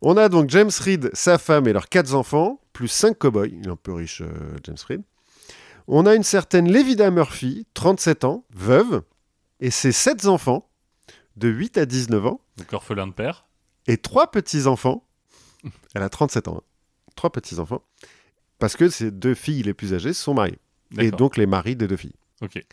On 0.01 0.17
a 0.17 0.27
donc 0.29 0.49
James 0.49 0.69
Reed, 0.79 1.09
sa 1.13 1.37
femme 1.37 1.67
et 1.67 1.73
leurs 1.73 1.87
quatre 1.87 2.13
enfants, 2.13 2.59
plus 2.73 2.87
cinq 2.89 3.17
cow-boys. 3.17 3.47
Il 3.47 3.65
est 3.67 3.69
un 3.71 3.75
peu 3.77 3.93
riche, 3.93 4.21
euh, 4.21 4.57
James 4.65 4.75
Reed. 4.87 5.01
On 5.87 6.05
a 6.05 6.15
une 6.15 6.23
certaine 6.23 6.71
Levida 6.71 7.09
Murphy, 7.11 7.65
37 7.75 8.23
ans, 8.25 8.43
veuve, 8.53 9.03
et 9.61 9.71
ses 9.71 9.91
sept 9.93 10.25
enfants, 10.25 10.67
de 11.37 11.47
8 11.47 11.77
à 11.77 11.85
19 11.85 12.25
ans, 12.25 12.39
Donc 12.57 12.73
orphelin 12.73 13.07
de 13.07 13.13
père. 13.13 13.45
et 13.87 13.97
trois 13.97 14.29
petits-enfants. 14.31 15.05
Elle 15.93 16.03
a 16.03 16.09
37 16.09 16.47
ans. 16.49 16.57
hein. 16.57 16.61
Trois 17.15 17.29
petits-enfants. 17.31 17.81
Parce 18.59 18.75
que 18.75 18.89
ces 18.89 19.11
deux 19.11 19.33
filles 19.35 19.63
les 19.63 19.73
plus 19.73 19.93
âgées 19.93 20.13
sont 20.13 20.33
mariées. 20.33 20.59
Et 20.97 21.11
donc 21.11 21.37
les 21.37 21.45
maris 21.45 21.75
des 21.75 21.87
deux 21.87 21.97
filles. 21.97 22.13
Ok. 22.45 22.63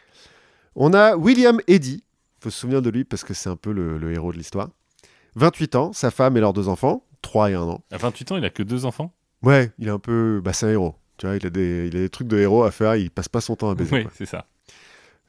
On 0.74 0.94
a 0.94 1.16
William 1.16 1.58
Eddy. 1.66 2.02
faut 2.40 2.50
se 2.50 2.58
souvenir 2.60 2.82
de 2.82 2.90
lui 2.90 3.04
parce 3.04 3.24
que 3.24 3.34
c'est 3.34 3.48
un 3.50 3.56
peu 3.56 3.72
le, 3.72 3.98
le 3.98 4.12
héros 4.12 4.32
de 4.32 4.38
l'histoire. 4.38 4.68
28 5.36 5.74
ans, 5.76 5.92
sa 5.92 6.10
femme 6.10 6.36
et 6.36 6.40
leurs 6.40 6.52
deux 6.52 6.68
enfants, 6.68 7.04
3 7.22 7.50
et 7.50 7.54
1 7.54 7.60
an. 7.62 7.80
À 7.90 7.96
28 7.98 8.32
ans, 8.32 8.36
il 8.36 8.44
a 8.44 8.50
que 8.50 8.62
deux 8.62 8.84
enfants? 8.84 9.12
Ouais, 9.42 9.72
il 9.78 9.88
est 9.88 9.90
un 9.90 9.98
peu. 9.98 10.40
Bah, 10.44 10.52
c'est 10.52 10.66
un 10.66 10.70
héros. 10.70 10.94
Tu 11.18 11.26
vois, 11.26 11.36
il 11.36 11.46
a, 11.46 11.50
des, 11.50 11.88
il 11.88 11.96
a 11.96 12.00
des 12.00 12.08
trucs 12.08 12.28
de 12.28 12.38
héros 12.38 12.64
à 12.64 12.70
faire, 12.70 12.96
il 12.96 13.10
passe 13.10 13.28
pas 13.28 13.40
son 13.40 13.56
temps 13.56 13.70
à 13.70 13.74
baiser. 13.74 13.94
Oui, 13.96 14.06
c'est 14.14 14.26
ça. 14.26 14.46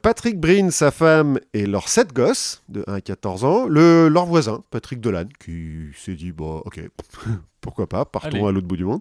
Patrick 0.02 0.38
Breen, 0.38 0.70
sa 0.70 0.90
femme 0.90 1.38
et 1.54 1.64
leurs 1.66 1.88
7 1.88 2.12
gosses, 2.12 2.62
de 2.68 2.84
1 2.86 2.94
à 2.94 3.00
14 3.00 3.44
ans. 3.44 3.66
Le, 3.66 4.08
leur 4.08 4.26
voisin, 4.26 4.62
Patrick 4.70 5.00
Delanne, 5.00 5.30
qui 5.42 5.86
s'est 5.96 6.14
dit, 6.14 6.32
bon, 6.32 6.58
ok, 6.66 6.80
pourquoi 7.62 7.86
pas, 7.88 8.04
partons 8.04 8.28
Allez. 8.38 8.48
à 8.48 8.52
l'autre 8.52 8.66
bout 8.66 8.76
du 8.76 8.84
monde. 8.84 9.00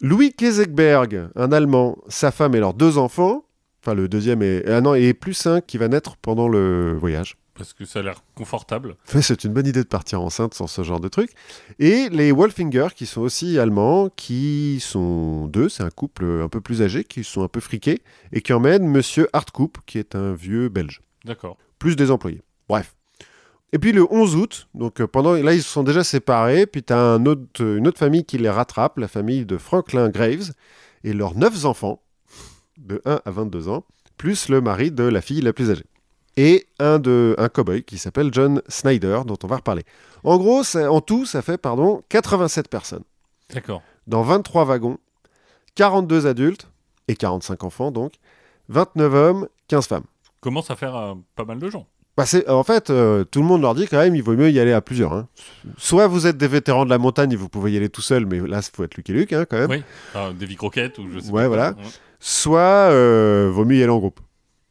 Louis 0.00 0.32
Kesekberg, 0.32 1.30
un 1.34 1.52
Allemand, 1.52 1.98
sa 2.08 2.30
femme 2.30 2.54
et 2.54 2.60
leurs 2.60 2.74
deux 2.74 2.96
enfants. 2.96 3.44
Enfin, 3.82 3.94
le 3.94 4.08
deuxième 4.08 4.42
est. 4.42 4.68
Ah 4.68 4.80
non, 4.80 4.94
et 4.94 5.14
plus 5.14 5.46
un 5.46 5.60
qui 5.60 5.78
va 5.78 5.88
naître 5.88 6.16
pendant 6.16 6.48
le 6.48 6.96
voyage. 6.98 7.36
Parce 7.54 7.72
que 7.72 7.84
ça 7.84 7.98
a 7.98 8.02
l'air 8.02 8.22
confortable. 8.34 8.96
C'est 9.20 9.44
une 9.44 9.52
bonne 9.52 9.66
idée 9.66 9.82
de 9.82 9.88
partir 9.88 10.22
enceinte 10.22 10.54
sans 10.54 10.66
ce 10.66 10.82
genre 10.82 11.00
de 11.00 11.08
truc. 11.08 11.30
Et 11.78 12.08
les 12.08 12.32
Wolfinger, 12.32 12.88
qui 12.94 13.06
sont 13.06 13.20
aussi 13.20 13.58
allemands, 13.58 14.08
qui 14.14 14.80
sont 14.80 15.46
deux, 15.46 15.68
c'est 15.68 15.82
un 15.82 15.90
couple 15.90 16.24
un 16.24 16.48
peu 16.48 16.60
plus 16.60 16.80
âgé, 16.80 17.04
qui 17.04 17.22
sont 17.22 17.42
un 17.42 17.48
peu 17.48 17.60
friqués, 17.60 18.02
et 18.32 18.40
qui 18.40 18.52
emmènent 18.52 18.86
Monsieur 18.86 19.28
Hartkoop, 19.34 19.78
qui 19.84 19.98
est 19.98 20.14
un 20.14 20.32
vieux 20.32 20.70
belge. 20.70 21.02
D'accord. 21.24 21.58
Plus 21.78 21.96
des 21.96 22.10
employés. 22.10 22.40
Bref. 22.68 22.94
Et 23.72 23.78
puis 23.78 23.92
le 23.92 24.06
11 24.10 24.36
août, 24.36 24.68
donc 24.74 25.00
euh, 25.00 25.06
pendant, 25.06 25.34
là 25.34 25.54
ils 25.54 25.62
se 25.62 25.68
sont 25.68 25.82
déjà 25.82 26.02
séparés, 26.02 26.66
puis 26.66 26.82
tu 26.82 26.92
as 26.92 26.98
un 26.98 27.24
autre, 27.26 27.62
une 27.62 27.86
autre 27.86 27.98
famille 27.98 28.24
qui 28.24 28.38
les 28.38 28.50
rattrape, 28.50 28.98
la 28.98 29.06
famille 29.06 29.44
de 29.44 29.58
Franklin 29.58 30.08
Graves, 30.08 30.52
et 31.04 31.12
leurs 31.12 31.36
neuf 31.36 31.64
enfants, 31.64 32.02
de 32.80 33.00
1 33.04 33.20
à 33.24 33.30
22 33.30 33.68
ans, 33.68 33.84
plus 34.16 34.48
le 34.48 34.60
mari 34.60 34.90
de 34.90 35.04
la 35.04 35.20
fille 35.20 35.40
la 35.40 35.52
plus 35.52 35.70
âgée. 35.70 35.84
Et 36.36 36.66
un, 36.78 36.98
de, 36.98 37.34
un 37.38 37.48
cow-boy 37.48 37.82
qui 37.82 37.98
s'appelle 37.98 38.30
John 38.32 38.62
Snyder, 38.68 39.20
dont 39.26 39.36
on 39.42 39.46
va 39.46 39.56
reparler. 39.56 39.82
En 40.24 40.38
gros, 40.38 40.62
ça- 40.62 40.90
en 40.90 41.00
tout, 41.00 41.26
ça 41.26 41.42
fait 41.42 41.58
pardon, 41.58 42.02
87 42.08 42.68
personnes, 42.68 43.02
D'accord. 43.52 43.82
dans 44.06 44.22
23 44.22 44.64
wagons, 44.64 44.98
42 45.74 46.26
adultes, 46.26 46.68
et 47.08 47.16
45 47.16 47.64
enfants 47.64 47.90
donc, 47.90 48.14
29 48.68 49.14
hommes, 49.14 49.48
15 49.68 49.86
femmes. 49.88 50.04
Commence 50.40 50.70
à 50.70 50.76
faire 50.76 50.94
euh, 50.96 51.14
pas 51.36 51.44
mal 51.44 51.58
de 51.58 51.68
gens. 51.68 51.86
Bah, 52.16 52.24
en 52.48 52.62
fait, 52.64 52.90
euh, 52.90 53.24
tout 53.24 53.40
le 53.40 53.46
monde 53.46 53.62
leur 53.62 53.74
dit 53.74 53.86
quand 53.86 53.96
même, 53.98 54.14
il 54.14 54.22
vaut 54.22 54.34
mieux 54.36 54.50
y 54.50 54.60
aller 54.60 54.72
à 54.72 54.80
plusieurs. 54.80 55.12
hein. 55.12 55.26
Soit 55.78 56.06
vous 56.06 56.26
êtes 56.26 56.36
des 56.36 56.48
vétérans 56.48 56.84
de 56.84 56.90
la 56.90 56.98
montagne 56.98 57.32
et 57.32 57.36
vous 57.36 57.48
pouvez 57.48 57.72
y 57.72 57.76
aller 57.76 57.88
tout 57.88 58.02
seul, 58.02 58.26
mais 58.26 58.40
là, 58.40 58.60
il 58.62 58.76
faut 58.76 58.84
être 58.84 58.96
Luc 58.96 59.08
et 59.10 59.12
Luc 59.12 59.32
hein, 59.32 59.44
quand 59.48 59.56
même. 59.58 59.70
Oui. 59.70 59.82
Enfin, 60.10 60.32
des 60.32 60.46
vies 60.46 60.56
croquettes 60.56 60.98
ou 60.98 61.08
je 61.10 61.18
sais 61.20 61.30
Ouais, 61.30 61.42
pas. 61.42 61.48
voilà. 61.48 61.72
quoi. 61.72 61.82
Soit 62.20 62.60
euh, 62.90 63.50
vaut 63.52 63.64
mieux 63.64 63.76
y 63.78 63.82
aller 63.82 63.90
en 63.92 63.98
groupe. 63.98 64.20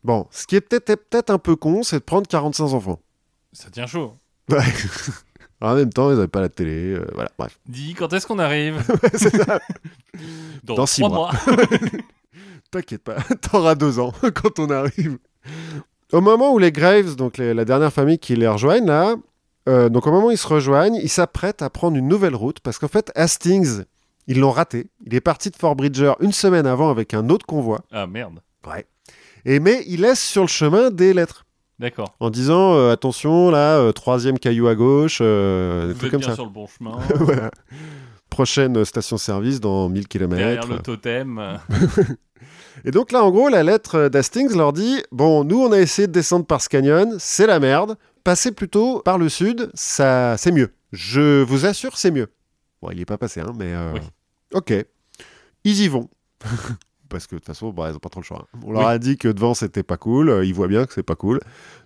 Bon, 0.03 0.27
ce 0.31 0.45
qui 0.47 0.55
est 0.55 0.61
peut-être 0.61 1.09
peut-être 1.09 1.29
un 1.29 1.39
peu 1.39 1.55
con, 1.55 1.83
c'est 1.83 1.97
de 1.99 2.03
prendre 2.03 2.27
45 2.27 2.65
enfants. 2.73 2.99
Ça 3.51 3.69
tient 3.69 3.87
chaud. 3.87 4.13
Ouais. 4.49 4.57
en 5.61 5.75
même 5.75 5.91
temps, 5.91 6.09
ils 6.11 6.15
n'avaient 6.15 6.27
pas 6.27 6.41
la 6.41 6.49
télé. 6.49 6.93
euh, 6.93 7.05
voilà, 7.13 7.31
bref. 7.37 7.59
Dis, 7.67 7.95
quand 7.95 8.13
est-ce 8.13 8.27
qu'on 8.27 8.39
arrive 8.39 8.81
ça. 9.15 9.59
Dans, 10.63 10.75
Dans 10.75 10.85
six 10.85 11.01
mois. 11.01 11.09
mois. 11.09 11.31
T'inquiète 12.71 13.03
pas, 13.03 13.15
t'auras 13.41 13.73
deux 13.75 13.97
ans 13.99 14.13
quand 14.35 14.59
on 14.59 14.69
arrive. 14.69 15.17
Au 16.11 16.21
moment 16.21 16.53
où 16.53 16.59
les 16.59 16.71
Graves, 16.71 17.15
donc 17.15 17.37
les- 17.37 17.53
la 17.55 17.65
dernière 17.65 17.91
famille 17.91 18.19
qui 18.19 18.35
les 18.35 18.47
rejoignent 18.47 18.85
là, 18.85 19.15
euh, 19.67 19.89
donc 19.89 20.05
au 20.05 20.11
moment 20.11 20.27
où 20.27 20.31
ils 20.31 20.37
se 20.37 20.47
rejoignent, 20.47 20.95
ils 21.01 21.09
s'apprêtent 21.09 21.63
à 21.63 21.69
prendre 21.71 21.97
une 21.97 22.07
nouvelle 22.07 22.35
route 22.35 22.59
parce 22.59 22.77
qu'en 22.77 22.87
fait 22.87 23.11
Hastings, 23.15 23.83
ils 24.29 24.39
l'ont 24.39 24.51
raté. 24.51 24.89
Il 25.05 25.13
est 25.13 25.19
parti 25.21 25.49
de 25.51 25.55
Fort 25.57 25.75
Bridger 25.75 26.13
une 26.21 26.31
semaine 26.31 26.65
avant 26.65 26.89
avec 26.89 27.13
un 27.13 27.27
autre 27.29 27.45
convoi. 27.45 27.81
Ah 27.91 28.07
merde. 28.07 28.39
Ouais. 28.65 28.85
Et 29.45 29.59
mais 29.59 29.83
il 29.87 30.01
laisse 30.01 30.21
sur 30.23 30.41
le 30.43 30.47
chemin 30.47 30.89
des 30.91 31.13
lettres 31.13 31.45
D'accord. 31.79 32.13
en 32.19 32.29
disant 32.29 32.73
euh, 32.75 32.91
attention 32.91 33.49
là, 33.51 33.77
euh, 33.79 33.91
troisième 33.91 34.37
caillou 34.39 34.67
à 34.67 34.75
gauche, 34.75 35.19
euh, 35.21 35.87
des 35.87 35.93
Vous 35.93 35.99
trucs 35.99 36.05
êtes 36.07 36.11
comme 36.11 36.19
bien 36.21 36.29
ça. 36.29 36.35
sur 36.35 36.45
le 36.45 36.51
bon 36.51 36.67
chemin. 36.67 36.97
voilà. 37.15 37.51
Prochaine 38.29 38.85
station-service 38.85 39.59
dans 39.59 39.89
1000 39.89 40.07
km. 40.07 40.35
Derrière 40.37 40.67
le 40.67 40.79
totem. 40.79 41.59
Et 42.85 42.91
donc 42.91 43.11
là, 43.11 43.23
en 43.23 43.31
gros, 43.31 43.49
la 43.49 43.63
lettre 43.63 44.07
d'Hastings 44.09 44.55
leur 44.55 44.71
dit 44.73 45.01
Bon, 45.11 45.43
nous, 45.43 45.59
on 45.61 45.71
a 45.71 45.79
essayé 45.79 46.07
de 46.07 46.13
descendre 46.13 46.45
par 46.45 46.61
ce 46.61 46.69
canyon, 46.69 47.15
c'est 47.19 47.47
la 47.47 47.59
merde. 47.59 47.97
Passez 48.23 48.51
plutôt 48.51 48.99
par 48.99 49.17
le 49.17 49.27
sud, 49.29 49.69
ça, 49.73 50.37
c'est 50.37 50.51
mieux. 50.51 50.69
Je 50.91 51.41
vous 51.43 51.65
assure, 51.65 51.97
c'est 51.97 52.11
mieux. 52.11 52.27
Bon, 52.81 52.91
il 52.91 52.95
n'y 52.97 53.01
est 53.01 53.05
pas 53.05 53.17
passé, 53.17 53.41
hein, 53.41 53.51
mais. 53.57 53.73
euh, 53.73 53.91
Oui. 53.95 53.99
Ok. 54.53 54.73
Ils 55.63 55.81
y 55.81 55.87
vont. 55.87 56.09
Parce 57.09 57.25
que 57.25 57.35
de 57.35 57.39
toute 57.39 57.47
façon, 57.47 57.69
bah, 57.71 57.87
ils 57.89 57.93
n'ont 57.93 57.99
pas 57.99 58.09
trop 58.09 58.21
le 58.21 58.25
choix. 58.25 58.47
On 58.63 58.71
leur 58.71 58.81
Oui. 58.83 58.87
a 58.87 58.99
dit 58.99 59.17
que 59.17 59.27
devant, 59.29 59.53
c'était 59.55 59.81
pas 59.83 59.97
cool. 59.97 60.29
euh, 60.29 60.45
Ils 60.45 60.53
voient 60.53 60.67
bien 60.67 60.85
que 60.85 60.93
c'est 60.93 61.01
pas 61.03 61.15
cool. 61.15 61.39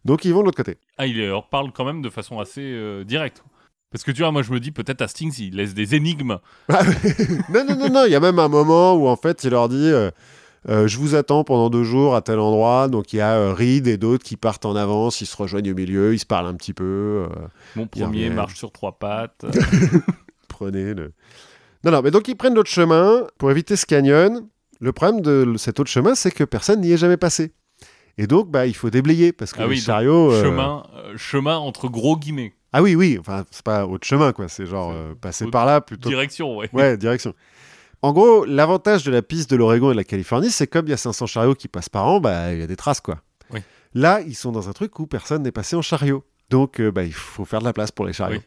Donc, 0.03 0.25
ils 0.25 0.33
vont 0.33 0.41
de 0.41 0.45
l'autre 0.45 0.57
côté. 0.57 0.77
Ah, 0.97 1.07
il 1.07 1.17
leur 1.17 1.47
parle 1.47 1.71
quand 1.71 1.85
même 1.85 2.01
de 2.01 2.09
façon 2.09 2.39
assez 2.39 2.61
euh, 2.61 3.03
directe. 3.05 3.41
Parce 3.89 4.03
que 4.03 4.11
tu 4.11 4.21
vois, 4.23 4.31
moi 4.31 4.41
je 4.41 4.51
me 4.51 4.59
dis 4.59 4.71
peut-être 4.71 5.01
Hastings 5.03 5.35
il 5.39 5.55
laisse 5.55 5.75
des 5.75 5.93
énigmes. 5.95 6.39
non, 6.69 7.63
non, 7.63 7.75
non, 7.77 7.89
non. 7.89 8.03
Il 8.05 8.11
y 8.11 8.15
a 8.15 8.19
même 8.19 8.39
un 8.39 8.47
moment 8.47 8.95
où, 8.95 9.07
en 9.07 9.15
fait, 9.15 9.43
il 9.43 9.51
leur 9.51 9.69
dit. 9.69 9.75
euh, 9.91 10.09
euh, 10.69 10.87
je 10.87 10.97
vous 10.97 11.13
attends 11.13 11.43
pendant 11.43 11.69
deux 11.69 11.83
jours 11.83 12.15
à 12.15 12.21
tel 12.21 12.39
endroit. 12.39 12.87
Donc 12.87 13.13
il 13.13 13.17
y 13.17 13.21
a 13.21 13.33
euh, 13.35 13.53
Reed 13.53 13.85
et 13.87 13.97
d'autres 13.97 14.23
qui 14.23 14.35
partent 14.37 14.65
en 14.65 14.75
avance, 14.77 15.19
ils 15.21 15.25
se 15.25 15.35
rejoignent 15.37 15.71
au 15.71 15.75
milieu, 15.75 16.13
ils 16.13 16.19
se 16.19 16.25
parlent 16.25 16.47
un 16.47 16.55
petit 16.55 16.73
peu. 16.73 17.27
Mon 17.75 17.85
premier 17.85 18.29
marche 18.29 18.55
sur 18.55 18.71
trois 18.71 18.97
pattes. 18.97 19.45
prenez 20.47 20.93
le. 20.93 21.11
Non, 21.83 21.91
non, 21.91 22.01
mais 22.01 22.11
donc 22.11 22.27
ils 22.27 22.35
prennent 22.35 22.55
l'autre 22.55 22.69
chemin 22.69 23.27
pour 23.37 23.51
éviter 23.51 23.75
ce 23.75 23.85
canyon. 23.85 24.47
Le 24.79 24.91
problème 24.91 25.21
de 25.21 25.53
cet 25.57 25.79
autre 25.79 25.89
chemin, 25.89 26.15
c'est 26.15 26.31
que 26.31 26.43
personne 26.43 26.81
n'y 26.81 26.91
est 26.91 26.97
jamais 26.97 27.17
passé. 27.17 27.53
Et 28.17 28.27
donc, 28.27 28.49
bah, 28.51 28.67
il 28.67 28.75
faut 28.75 28.89
déblayer 28.89 29.31
parce 29.31 29.53
que 29.53 29.61
Ah 29.61 29.67
oui, 29.67 29.81
donc, 29.81 29.89
euh, 29.89 30.43
chemin, 30.43 30.83
euh, 30.95 31.17
chemin 31.17 31.57
entre 31.57 31.87
gros 31.87 32.17
guillemets. 32.17 32.53
Ah 32.71 32.81
oui, 32.81 32.95
oui, 32.95 33.17
enfin, 33.19 33.43
c'est 33.51 33.63
pas 33.63 33.85
autre 33.85 34.05
chemin, 34.05 34.33
quoi. 34.33 34.47
C'est 34.47 34.65
genre 34.65 34.91
euh, 34.93 35.13
passer 35.19 35.47
par 35.47 35.65
là 35.65 35.81
plutôt. 35.81 36.09
Direction, 36.09 36.57
ouais. 36.57 36.69
Ouais, 36.73 36.97
direction. 36.97 37.33
En 38.01 38.13
gros, 38.13 38.45
l'avantage 38.45 39.03
de 39.03 39.11
la 39.11 39.21
piste 39.21 39.49
de 39.49 39.55
l'Oregon 39.55 39.89
et 39.89 39.93
de 39.93 39.97
la 39.97 40.03
Californie, 40.03 40.51
c'est 40.51 40.67
comme 40.67 40.85
il 40.87 40.89
y 40.89 40.93
a 40.93 40.97
500 40.97 41.25
chariots 41.25 41.55
qui 41.55 41.67
passent 41.67 41.89
par 41.89 42.05
an, 42.05 42.19
bah, 42.19 42.53
il 42.53 42.59
y 42.59 42.63
a 42.63 42.67
des 42.67 42.75
traces, 42.75 43.01
quoi. 43.01 43.19
Oui. 43.51 43.61
Là, 43.93 44.21
ils 44.21 44.35
sont 44.35 44.51
dans 44.51 44.69
un 44.69 44.73
truc 44.73 44.97
où 44.99 45.07
personne 45.07 45.43
n'est 45.43 45.51
passé 45.51 45.75
en 45.75 45.81
chariot. 45.81 46.23
Donc, 46.49 46.81
bah, 46.81 47.03
il 47.03 47.13
faut 47.13 47.45
faire 47.45 47.59
de 47.59 47.65
la 47.65 47.73
place 47.73 47.91
pour 47.91 48.05
les 48.05 48.13
chariots. 48.13 48.39
Oui. 48.39 48.43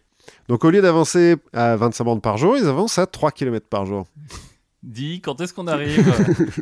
Donc, 0.48 0.64
au 0.64 0.70
lieu 0.70 0.80
d'avancer 0.82 1.36
à 1.52 1.76
25 1.76 2.04
bandes 2.04 2.22
par 2.22 2.36
jour, 2.36 2.56
ils 2.56 2.66
avancent 2.66 2.98
à 2.98 3.06
3 3.06 3.30
km 3.32 3.66
par 3.68 3.86
jour. 3.86 4.06
Dis, 4.82 5.20
quand 5.20 5.40
est-ce 5.40 5.52
qu'on 5.54 5.66
arrive? 5.66 6.04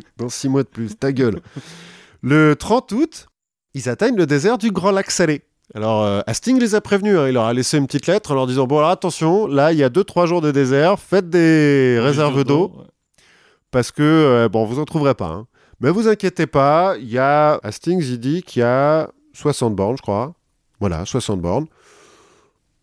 Dans 0.17 0.29
6 0.29 0.49
mois 0.49 0.63
de 0.63 0.67
plus, 0.67 0.97
ta 0.97 1.11
gueule. 1.11 1.41
Le 2.21 2.55
30 2.55 2.91
août, 2.93 3.27
ils 3.73 3.87
atteignent 3.89 4.15
le 4.17 4.25
désert 4.25 4.57
du 4.57 4.71
Grand 4.71 4.91
Lac 4.91 5.11
Salé. 5.11 5.41
Alors, 5.73 6.03
euh, 6.03 6.21
Hastings 6.27 6.59
les 6.59 6.75
a 6.75 6.81
prévenus, 6.81 7.17
hein. 7.17 7.27
il 7.27 7.33
leur 7.33 7.45
a 7.45 7.53
laissé 7.53 7.77
une 7.77 7.87
petite 7.87 8.07
lettre 8.07 8.31
en 8.31 8.35
leur 8.35 8.47
disant 8.47 8.65
Bon, 8.67 8.77
alors 8.77 8.89
attention, 8.91 9.47
là, 9.47 9.71
il 9.73 9.77
y 9.79 9.83
a 9.83 9.89
2-3 9.89 10.27
jours 10.27 10.41
de 10.41 10.51
désert, 10.51 10.99
faites 10.99 11.29
des 11.29 11.97
réserves 11.99 12.43
d'eau. 12.43 12.71
ouais. 12.77 12.83
parce 13.71 13.91
que 13.91 14.01
euh, 14.03 14.47
bon, 14.49 14.65
vous 14.65 14.79
en 14.79 14.85
trouverez 14.85 15.15
pas. 15.15 15.27
hein. 15.27 15.47
Mais 15.81 15.89
vous 15.89 16.07
inquiétez 16.07 16.47
pas, 16.47 16.95
il 16.99 17.09
y 17.11 17.17
a 17.17 17.59
Hastings, 17.63 18.01
il 18.01 18.19
dit 18.19 18.43
qu'il 18.43 18.61
y 18.61 18.63
a 18.63 19.09
60 19.33 19.75
bornes, 19.75 19.97
je 19.97 20.01
crois. 20.01 20.33
Voilà, 20.79 21.03
60 21.05 21.41
bornes. 21.41 21.65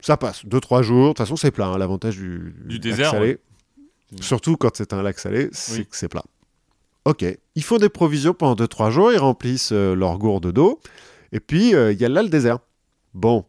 Ça 0.02 0.16
passe, 0.16 0.44
2-3 0.44 0.82
jours. 0.82 1.04
De 1.04 1.08
toute 1.10 1.18
façon, 1.18 1.36
c'est 1.36 1.50
plat. 1.50 1.68
hein, 1.68 1.78
L'avantage 1.78 2.16
du, 2.16 2.54
Du 2.66 2.74
lac 2.74 2.80
désert, 2.82 3.10
salé. 3.12 3.26
ouais. 3.26 4.20
Surtout 4.20 4.56
quand 4.56 4.76
c'est 4.76 4.92
un 4.92 5.02
lac 5.02 5.18
salé, 5.18 5.48
c'est 5.52 5.78
Oui. 5.78 5.86
que 5.86 5.96
c'est 5.96 6.08
plat. 6.08 6.24
Ok. 7.06 7.24
Ils 7.54 7.62
font 7.64 7.78
des 7.78 7.88
provisions 7.88 8.34
pendant 8.34 8.54
2-3 8.54 8.90
jours, 8.90 9.12
ils 9.12 9.18
remplissent 9.18 9.72
euh, 9.72 9.94
leur 9.94 10.18
gourde 10.18 10.52
d'eau. 10.52 10.80
Et 11.32 11.40
puis, 11.40 11.74
euh, 11.74 11.92
il 11.92 12.00
y 12.00 12.04
a 12.04 12.08
là 12.08 12.22
le 12.22 12.28
désert. 12.28 12.58
Bon. 13.14 13.44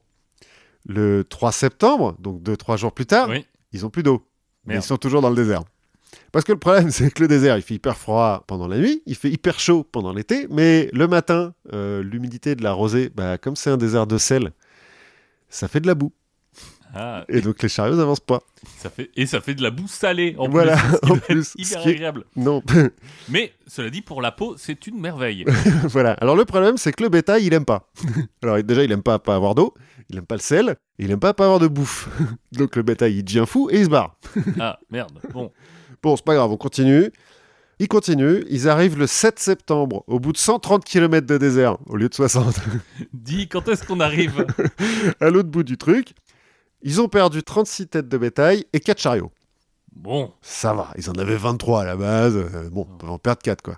Le 0.85 1.23
3 1.27 1.51
septembre, 1.51 2.15
donc 2.19 2.41
2-3 2.43 2.77
jours 2.77 2.91
plus 2.93 3.05
tard, 3.05 3.29
Oui. 3.29 3.45
ils 3.71 3.85
ont 3.85 3.89
plus 3.89 4.03
d'eau. 4.03 4.25
Mais 4.65 4.75
ils 4.75 4.81
sont 4.81 4.97
toujours 4.97 5.21
dans 5.21 5.29
le 5.29 5.35
désert. 5.35 5.63
Parce 6.31 6.45
que 6.45 6.51
le 6.53 6.59
problème, 6.59 6.89
c'est 6.91 7.11
que 7.11 7.21
le 7.21 7.27
désert, 7.27 7.57
il 7.57 7.61
fait 7.63 7.73
hyper 7.75 7.97
froid 7.97 8.43
pendant 8.47 8.67
la 8.67 8.77
nuit, 8.77 9.01
il 9.05 9.15
fait 9.15 9.29
hyper 9.29 9.59
chaud 9.59 9.83
pendant 9.83 10.13
l'été, 10.13 10.47
mais 10.49 10.89
le 10.93 11.07
matin, 11.07 11.53
euh, 11.73 12.01
l'humidité 12.03 12.55
de 12.55 12.63
la 12.63 12.71
rosée, 12.73 13.09
bah, 13.13 13.37
comme 13.37 13.55
c'est 13.55 13.69
un 13.69 13.77
désert 13.77 14.07
de 14.07 14.17
sel, 14.17 14.51
ça 15.49 15.67
fait 15.67 15.79
de 15.81 15.87
la 15.87 15.95
boue. 15.95 16.11
Ah, 16.95 17.25
Et 17.27 17.41
donc 17.41 17.61
les 17.63 17.69
chariots 17.69 17.95
n'avancent 17.95 18.19
pas. 18.19 18.41
ça 18.77 18.89
fait, 18.89 19.09
et 19.15 19.25
ça 19.25 19.41
fait 19.41 19.55
de 19.55 19.63
la 19.63 19.71
boue 19.71 19.87
salée 19.87 20.35
en 20.37 20.47
Voilà, 20.47 20.77
plus. 21.01 21.11
en 21.11 21.17
plus, 21.17 21.53
Hyper 21.57 21.81
qui 21.81 21.89
agréable. 21.89 22.23
Non. 22.35 22.61
Mais 23.29 23.51
cela 23.65 23.89
dit, 23.89 24.01
pour 24.01 24.21
la 24.21 24.31
peau, 24.31 24.55
c'est 24.57 24.85
une 24.85 24.99
merveille. 24.99 25.43
voilà. 25.85 26.11
Alors 26.13 26.35
le 26.35 26.45
problème, 26.45 26.77
c'est 26.77 26.91
que 26.93 27.01
le 27.01 27.09
bétail, 27.09 27.45
il 27.45 27.53
aime 27.53 27.65
pas. 27.65 27.89
Alors 28.43 28.61
déjà, 28.63 28.83
il 28.83 28.91
aime 28.91 29.01
pas 29.03 29.17
pas 29.19 29.35
avoir 29.35 29.55
d'eau, 29.55 29.73
il 30.09 30.17
aime 30.17 30.25
pas 30.25 30.35
le 30.35 30.41
sel, 30.41 30.75
et 30.99 31.05
il 31.05 31.11
aime 31.11 31.19
pas 31.19 31.33
pas 31.33 31.45
avoir 31.45 31.59
de 31.59 31.67
bouffe. 31.67 32.09
Donc 32.51 32.75
le 32.75 32.83
bétail, 32.83 33.15
il 33.17 33.23
devient 33.23 33.45
fou 33.47 33.69
et 33.71 33.79
il 33.79 33.85
se 33.85 33.89
barre. 33.89 34.15
ah, 34.59 34.77
merde. 34.91 35.19
Bon, 35.33 35.51
Bon, 36.03 36.15
c'est 36.15 36.25
pas 36.25 36.35
grave, 36.35 36.51
on 36.51 36.57
continue. 36.57 37.09
Ils 37.79 37.87
continuent, 37.87 38.43
ils 38.49 38.69
arrivent 38.69 38.99
le 38.99 39.07
7 39.07 39.39
septembre, 39.39 40.03
au 40.07 40.19
bout 40.19 40.31
de 40.31 40.37
130 40.37 40.85
km 40.85 41.25
de 41.25 41.37
désert, 41.39 41.77
au 41.87 41.95
lieu 41.97 42.07
de 42.07 42.13
60, 42.13 42.55
dis, 43.13 43.47
quand 43.49 43.67
est-ce 43.67 43.83
qu'on 43.83 43.99
arrive? 43.99 44.45
À 45.19 45.29
l'autre 45.31 45.49
bout 45.49 45.63
du 45.63 45.75
truc. 45.77 46.13
Ils 46.83 47.01
ont 47.01 47.07
perdu 47.07 47.41
36 47.43 47.87
têtes 47.87 48.07
de 48.09 48.17
bétail 48.17 48.65
et 48.73 48.79
4 48.79 48.99
chariots. 48.99 49.31
Bon, 49.95 50.31
Ça 50.41 50.73
va, 50.73 50.91
ils 50.97 51.09
en 51.09 51.13
avaient 51.13 51.35
23 51.37 51.81
à 51.81 51.85
la 51.85 51.95
base. 51.95 52.35
euh, 52.35 52.69
bon, 52.71 52.87
on 52.91 52.97
peut 52.97 53.07
en 53.07 53.17
perdre 53.17 53.41
4, 53.41 53.61
quoi. 53.61 53.77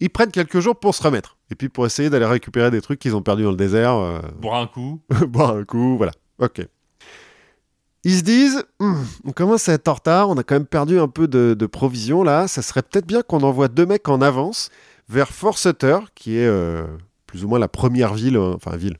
Ils 0.00 0.10
prennent 0.10 0.30
quelques 0.32 0.58
jours 0.60 0.76
pour 0.78 0.94
se 0.94 1.02
remettre. 1.02 1.36
Et 1.50 1.54
puis 1.54 1.68
pour 1.68 1.86
essayer 1.86 2.08
d'aller 2.10 2.24
récupérer 2.26 2.70
des 2.70 2.80
trucs 2.80 2.98
qu'ils 2.98 3.14
ont 3.14 3.22
perdus 3.22 3.44
dans 3.44 3.50
le 3.50 3.56
désert. 3.56 3.94
euh, 3.94 4.20
boire 4.40 4.60
un 4.60 4.66
coup. 4.66 5.00
boire 5.28 5.56
un 5.56 5.64
coup, 5.64 5.96
voilà. 5.96 6.12
Ok. 6.38 6.66
Ils 8.04 8.18
se 8.18 8.22
disent, 8.22 8.64
Hum, 8.80 9.04
on 9.24 9.30
commence 9.32 9.68
à 9.68 9.74
être 9.74 9.86
en 9.88 9.94
retard, 9.94 10.28
on 10.28 10.36
a 10.36 10.42
quand 10.42 10.54
même 10.56 10.66
perdu 10.66 10.98
un 10.98 11.08
peu 11.08 11.28
de, 11.28 11.54
de 11.56 11.66
provisions 11.66 12.22
là, 12.24 12.48
ça 12.48 12.62
serait 12.62 12.82
peut-être 12.82 13.06
bien 13.06 13.22
qu'on 13.22 13.42
envoie 13.42 13.68
deux 13.68 13.86
mecs 13.86 14.08
en 14.08 14.20
avance 14.20 14.70
vers 15.08 15.28
Fort 15.28 15.56
Sutter, 15.58 15.98
qui 16.16 16.36
est 16.36 16.46
euh, 16.46 16.84
plus 17.26 17.44
ou 17.44 17.48
moins 17.48 17.58
la 17.60 17.68
première 17.68 18.14
ville, 18.14 18.36
euh, 18.36 18.54
enfin 18.54 18.76
ville, 18.76 18.94
le 18.94 18.98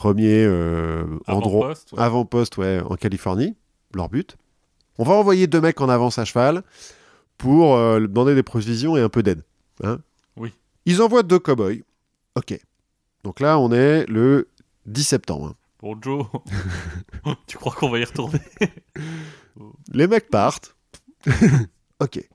premier 0.00 0.44
euh, 0.46 1.04
endroit, 1.26 1.74
Avant-poste, 1.98 2.56
ouais. 2.56 2.80
en 2.88 2.96
Californie, 2.96 3.54
leur 3.94 4.08
but. 4.08 4.38
On 4.96 5.04
va 5.04 5.12
envoyer 5.12 5.46
deux 5.46 5.60
mecs 5.60 5.78
en 5.82 5.90
avance 5.90 6.18
à 6.18 6.24
cheval 6.24 6.62
pour 7.36 7.74
euh, 7.76 8.00
demander 8.00 8.34
des 8.34 8.42
provisions 8.42 8.96
et 8.96 9.02
un 9.02 9.10
peu 9.10 9.22
d'aide. 9.22 9.42
hein. 9.82 9.98
Oui. 10.36 10.54
Ils 10.86 11.02
envoient 11.02 11.22
deux 11.22 11.38
cow-boys. 11.38 11.82
Ok. 12.34 12.58
Donc 13.24 13.40
là, 13.40 13.58
on 13.58 13.70
est 13.72 14.06
le 14.08 14.48
10 14.86 15.04
septembre. 15.04 15.48
hein. 15.48 15.54
Bon, 15.82 15.94
Joe, 16.00 16.24
tu 17.46 17.58
crois 17.58 17.72
qu'on 17.72 17.90
va 17.90 17.98
y 17.98 18.04
retourner? 18.04 18.40
Les 19.92 20.06
mecs 20.06 20.30
partent. 20.30 20.74
ok. 22.00 22.26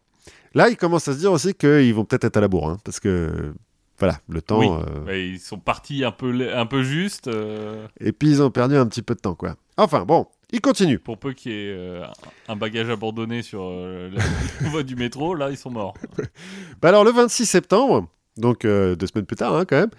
Là, 0.54 0.69
ils 0.69 0.78
commencent 0.78 1.08
à 1.08 1.13
se 1.13 1.17
dire 1.19 1.32
aussi 1.32 1.56
qu'ils 1.56 1.95
vont 1.95 2.06
peut-être 2.06 2.25
être 2.25 2.38
à 2.38 2.41
la 2.41 2.47
bourre. 2.47 2.69
hein, 2.69 2.78
parce 2.84 2.99
que, 2.99 3.56
voilà, 3.99 4.19
le 4.27 4.41
temps. 4.41 4.60
Oui. 4.60 4.67
euh, 5.08 5.17
Ils 5.17 5.39
sont 5.39 5.58
partis 5.60 6.03
un 6.03 6.12
peu, 6.12 6.53
un 6.53 6.65
peu 6.65 6.84
juste, 6.84 7.27
euh, 7.27 7.88
Et 7.99 8.12
puis, 8.12 8.29
ils 8.29 8.41
ont 8.41 8.51
perdu 8.51 8.75
un 8.75 8.86
petit 8.88 9.01
peu 9.01 9.15
de 9.15 9.19
temps, 9.21 9.36
quoi. 9.36 9.55
Enfin, 9.77 10.03
bon, 10.05 10.27
ils 10.51 10.62
continuent. 10.62 10.97
pour 10.99 11.17
peu 11.17 11.34
qu'il 11.34 11.51
y 11.51 11.55
ait 11.55 11.73
euh, 11.73 12.05
un 12.47 12.55
bagage 12.55 12.89
abandonné 12.89 13.41
sur 13.41 13.69
la 13.69 14.21
voie 14.69 14.84
du 14.84 14.95
métro, 14.95 15.34
là, 15.36 15.49
ils 15.49 15.58
sont 15.58 15.71
morts. 15.71 15.93
Bah 16.81 16.89
alors, 16.89 17.03
le 17.03 17.12
26 17.12 17.45
septembre, 17.45 18.08
donc 18.38 18.62
deux 18.63 19.08
semaines 19.08 19.25
plus 19.25 19.38
tard, 19.38 19.55
hein, 19.55 19.65
quand 19.65 19.77
même, 19.77 19.91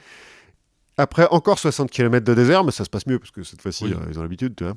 après 0.98 1.26
encore 1.30 1.58
60 1.58 1.90
km 1.90 2.24
de 2.24 2.34
désert, 2.34 2.64
mais 2.64 2.70
ça 2.72 2.84
se 2.84 2.90
passe 2.90 3.06
mieux 3.06 3.18
parce 3.18 3.30
que 3.30 3.42
cette 3.42 3.60
fois-ci, 3.62 3.84
Oui. 3.84 3.94
ils 4.10 4.18
ont 4.18 4.22
l'habitude, 4.22 4.54
tu 4.56 4.64
vois. 4.64 4.74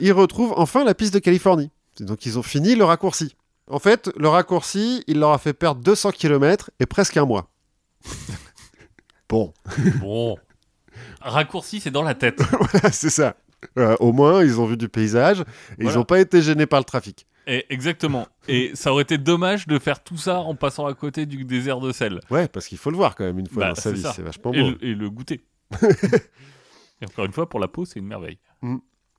Ils 0.00 0.12
retrouvent 0.12 0.52
enfin 0.56 0.84
la 0.84 0.94
piste 0.94 1.12
de 1.14 1.18
Californie. 1.18 1.70
Donc, 2.00 2.24
ils 2.26 2.38
ont 2.38 2.42
fini 2.42 2.74
le 2.76 2.84
raccourci. 2.84 3.34
En 3.70 3.78
fait, 3.80 4.10
le 4.16 4.28
raccourci, 4.28 5.02
il 5.08 5.18
leur 5.18 5.30
a 5.32 5.38
fait 5.38 5.52
perdre 5.52 5.82
200 5.82 6.12
km 6.12 6.70
et 6.80 6.86
presque 6.86 7.16
un 7.16 7.24
mois. 7.26 7.50
bon, 9.28 9.52
Bon. 10.00 10.36
Raccourci, 11.20 11.80
c'est 11.80 11.90
dans 11.90 12.02
la 12.02 12.14
tête. 12.14 12.40
c'est 12.92 13.10
ça. 13.10 13.36
Euh, 13.76 13.96
au 14.00 14.12
moins, 14.12 14.42
ils 14.44 14.60
ont 14.60 14.66
vu 14.66 14.76
du 14.76 14.88
paysage 14.88 15.40
et 15.40 15.44
ils 15.78 15.84
Voilà. 15.84 15.98
n'ont 15.98 16.04
pas 16.04 16.20
été 16.20 16.42
gênés 16.42 16.66
par 16.66 16.80
le 16.80 16.84
trafic. 16.84 17.26
Et, 17.46 17.66
exactement. 17.70 18.26
Et 18.46 18.72
ça 18.74 18.92
aurait 18.92 19.02
été 19.02 19.18
dommage 19.18 19.66
de 19.66 19.78
faire 19.78 20.02
tout 20.02 20.16
ça 20.16 20.40
en 20.40 20.54
passant 20.54 20.86
à 20.86 20.94
côté 20.94 21.26
du 21.26 21.44
désert 21.44 21.80
de 21.80 21.92
sel. 21.92 22.20
Ouais, 22.30 22.46
parce 22.46 22.66
qu'il 22.68 22.78
faut 22.78 22.90
le 22.90 22.96
voir 22.96 23.14
quand 23.16 23.24
même 23.24 23.38
une 23.38 23.48
fois 23.48 23.64
Bah, 23.64 23.68
dans 23.70 23.80
sa 23.80 23.92
vie. 23.92 24.04
C'est 24.14 24.22
vachement 24.22 24.52
Et 24.52 24.60
beau. 24.62 24.70
le, 24.70 24.84
et 24.84 24.94
le 24.94 25.10
goûter. 25.10 25.44
et 25.82 27.06
encore 27.06 27.24
une 27.24 27.32
fois, 27.32 27.48
pour 27.48 27.58
la 27.60 27.68
peau, 27.68 27.84
c'est 27.84 27.98
une 27.98 28.06
merveille. 28.06 28.38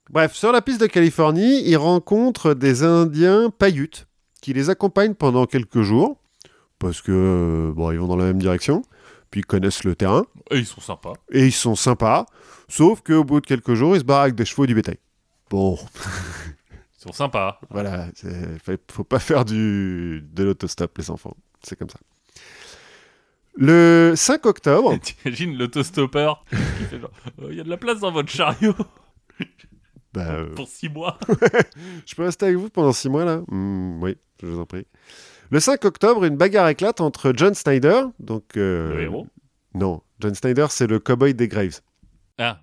Bref, 0.09 0.33
sur 0.33 0.51
la 0.51 0.61
piste 0.61 0.81
de 0.81 0.87
Californie, 0.87 1.63
ils 1.67 1.77
rencontrent 1.77 2.53
des 2.53 2.83
Indiens 2.83 3.49
Paiutes 3.49 4.07
qui 4.41 4.53
les 4.53 4.69
accompagnent 4.69 5.15
pendant 5.15 5.45
quelques 5.45 5.81
jours 5.81 6.18
parce 6.79 7.01
que 7.01 7.11
euh, 7.11 7.73
bon, 7.73 7.91
ils 7.91 7.99
vont 7.99 8.07
dans 8.07 8.15
la 8.17 8.25
même 8.25 8.39
direction, 8.39 8.81
puis 9.31 9.41
ils 9.41 9.45
connaissent 9.45 9.83
le 9.83 9.95
terrain 9.95 10.25
Et 10.51 10.57
ils 10.59 10.65
sont 10.65 10.81
sympas. 10.81 11.13
et 11.31 11.45
ils 11.45 11.51
sont 11.53 11.75
sympas. 11.75 12.25
Sauf 12.67 13.01
qu'au 13.01 13.23
bout 13.23 13.41
de 13.41 13.45
quelques 13.45 13.73
jours, 13.73 13.95
ils 13.95 13.99
se 13.99 14.05
barrent 14.05 14.21
avec 14.23 14.35
des 14.35 14.45
chevaux 14.45 14.63
et 14.63 14.67
du 14.67 14.75
bétail. 14.75 14.97
Bon, 15.49 15.77
Ils 16.99 17.01
sont 17.03 17.11
sympas. 17.13 17.59
voilà, 17.69 18.07
faut, 18.65 18.73
faut 18.91 19.03
pas 19.05 19.19
faire 19.19 19.45
du 19.45 20.21
de 20.33 20.43
l'autostop 20.43 20.97
les 20.97 21.09
enfants, 21.11 21.35
c'est 21.63 21.77
comme 21.77 21.89
ça. 21.89 21.99
Le 23.55 24.13
5 24.15 24.45
octobre, 24.45 24.97
T'imagines 25.01 25.57
l'autostoppeur 25.57 26.43
qui 26.49 26.55
fait 26.85 26.99
genre 26.99 27.11
Euh, 27.41 27.47
Il 27.51 27.57
y 27.57 27.59
a 27.59 27.63
de 27.63 27.69
la 27.69 27.77
place 27.77 27.99
dans 27.99 28.11
votre 28.11 28.29
chariot 28.29 28.75
bah, 30.13 30.27
euh, 30.31 30.53
pour 30.55 30.67
six 30.67 30.87
mois. 30.89 31.17
Je 32.05 32.15
peux 32.15 32.23
rester 32.23 32.45
avec 32.45 32.57
vous 32.57 32.69
pendant 32.69 32.93
six 32.93 33.09
mois 33.09 33.25
là? 33.25 33.41
Hmm, 33.47 34.01
Oui, 34.01 34.15
je 34.41 34.47
vous 34.47 34.59
en 34.59 34.65
prie. 34.65 34.85
Le 35.51 35.59
5 35.59 35.83
octobre, 35.85 36.25
une 36.25 36.37
bagarre 36.37 36.67
éclate 36.69 37.01
entre 37.01 37.33
John 37.35 37.53
Snyder, 37.55 38.01
donc 38.19 38.43
euh, 38.57 38.93
Le 38.95 39.01
héros. 39.01 39.27
non, 39.73 40.01
John 40.19 40.35
Snyder, 40.35 40.67
c'est 40.69 40.87
le 40.87 40.99
cowboy 40.99 41.33
des 41.33 41.47
Graves, 41.47 41.81
Ah, 42.37 42.59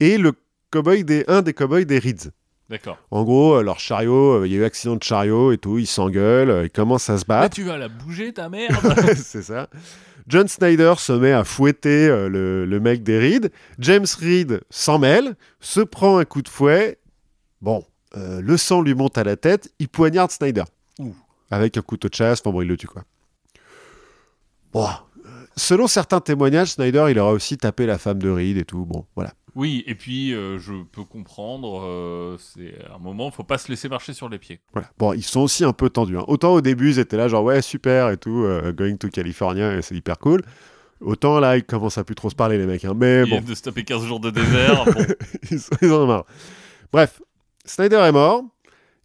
et 0.00 0.18
le 0.18 0.32
cowboy 0.70 1.04
des 1.04 1.24
un 1.28 1.42
des 1.42 1.52
cowboys 1.54 1.84
des 1.84 1.98
Reeds. 2.00 2.30
d'accord. 2.68 2.98
En 3.12 3.22
gros, 3.22 3.54
euh, 3.56 3.62
leur 3.62 3.78
chariot, 3.78 4.40
euh, 4.42 4.46
il 4.48 4.52
y 4.52 4.56
a 4.56 4.60
eu 4.60 4.64
accident 4.64 4.96
de 4.96 5.02
chariot 5.02 5.52
et 5.52 5.58
tout, 5.58 5.78
ils 5.78 5.86
s'engueulent, 5.86 6.64
ils 6.64 6.70
commencent 6.70 7.10
à 7.10 7.18
se 7.18 7.24
Ah, 7.28 7.42
battre. 7.42 7.54
tu 7.54 7.62
vas 7.62 7.78
la 7.78 7.88
bouger, 7.88 8.32
ta 8.32 8.48
merde 8.48 8.74
c'est 9.16 9.42
ça. 9.42 9.68
John 10.26 10.48
Snyder 10.48 10.94
se 10.98 11.12
met 11.12 11.32
à 11.32 11.44
fouetter 11.44 12.08
le, 12.08 12.64
le 12.64 12.80
mec 12.80 13.02
des 13.02 13.18
Reed. 13.18 13.50
James 13.78 14.06
Reed 14.20 14.60
s'en 14.70 14.98
mêle, 14.98 15.34
se 15.60 15.80
prend 15.80 16.18
un 16.18 16.24
coup 16.24 16.42
de 16.42 16.48
fouet. 16.48 16.98
Bon, 17.60 17.84
euh, 18.16 18.40
le 18.40 18.56
sang 18.56 18.80
lui 18.82 18.94
monte 18.94 19.18
à 19.18 19.24
la 19.24 19.36
tête, 19.36 19.72
il 19.80 19.88
poignarde 19.88 20.30
Snyder. 20.30 20.64
Ouh. 21.00 21.14
Avec 21.50 21.76
un 21.76 21.82
couteau 21.82 22.08
de 22.08 22.14
chasse, 22.14 22.40
enfin 22.40 22.50
bon, 22.52 22.62
il 22.62 22.68
le 22.68 22.76
tue 22.76 22.86
quoi. 22.86 23.02
Bon, 24.72 24.86
euh, 24.86 25.28
selon 25.56 25.86
certains 25.86 26.20
témoignages, 26.20 26.72
Snyder, 26.72 27.06
il 27.10 27.18
aura 27.18 27.32
aussi 27.32 27.58
tapé 27.58 27.86
la 27.86 27.98
femme 27.98 28.20
de 28.20 28.30
Reed 28.30 28.56
et 28.56 28.64
tout. 28.64 28.84
Bon, 28.84 29.06
voilà. 29.16 29.32
Oui, 29.56 29.82
et 29.88 29.96
puis 29.96 30.32
euh, 30.32 30.58
je 30.60 30.72
peux 30.92 31.02
comprendre, 31.02 31.82
euh, 31.84 32.36
c'est 32.38 32.74
un 32.94 32.98
moment, 32.98 33.32
faut 33.32 33.42
pas 33.42 33.58
se 33.58 33.68
laisser 33.68 33.88
marcher 33.88 34.12
sur 34.12 34.28
les 34.28 34.38
pieds. 34.38 34.60
voilà. 34.72 34.88
Bon, 34.96 35.12
ils 35.12 35.24
sont 35.24 35.40
aussi 35.40 35.64
un 35.64 35.72
peu 35.72 35.90
tendus. 35.90 36.16
hein. 36.16 36.24
Autant 36.28 36.52
au 36.52 36.60
début, 36.60 36.90
ils 36.90 36.98
étaient 37.00 37.16
là, 37.16 37.26
genre, 37.26 37.42
ouais, 37.42 37.60
super 37.62 38.10
et 38.10 38.16
tout, 38.16 38.44
euh, 38.44 38.72
going 38.72 38.96
to 38.96 39.08
California, 39.08 39.76
et 39.76 39.82
c'est 39.82 39.96
hyper 39.96 40.18
cool. 40.18 40.42
Autant 41.00 41.40
là, 41.40 41.56
ils 41.56 41.64
commencent 41.64 41.98
à 41.98 42.04
plus 42.04 42.14
trop 42.14 42.30
se 42.30 42.34
parler, 42.36 42.58
les 42.58 42.66
mecs. 42.66 42.84
hein. 42.84 42.94
Mais 42.94 43.22
Ils 43.22 43.30
bon, 43.30 43.36
viennent 43.36 43.44
de 43.44 43.54
se 43.56 43.62
taper 43.62 43.82
15 43.82 44.04
jours 44.04 44.20
de 44.20 44.30
désert. 44.30 44.84
bon, 44.94 45.04
ils, 45.50 45.58
sont- 45.58 45.74
ils 45.82 45.90
en 45.90 46.02
ont 46.02 46.06
marre. 46.06 46.26
Bref, 46.92 47.20
Snyder 47.64 47.96
est 47.96 48.12
mort. 48.12 48.44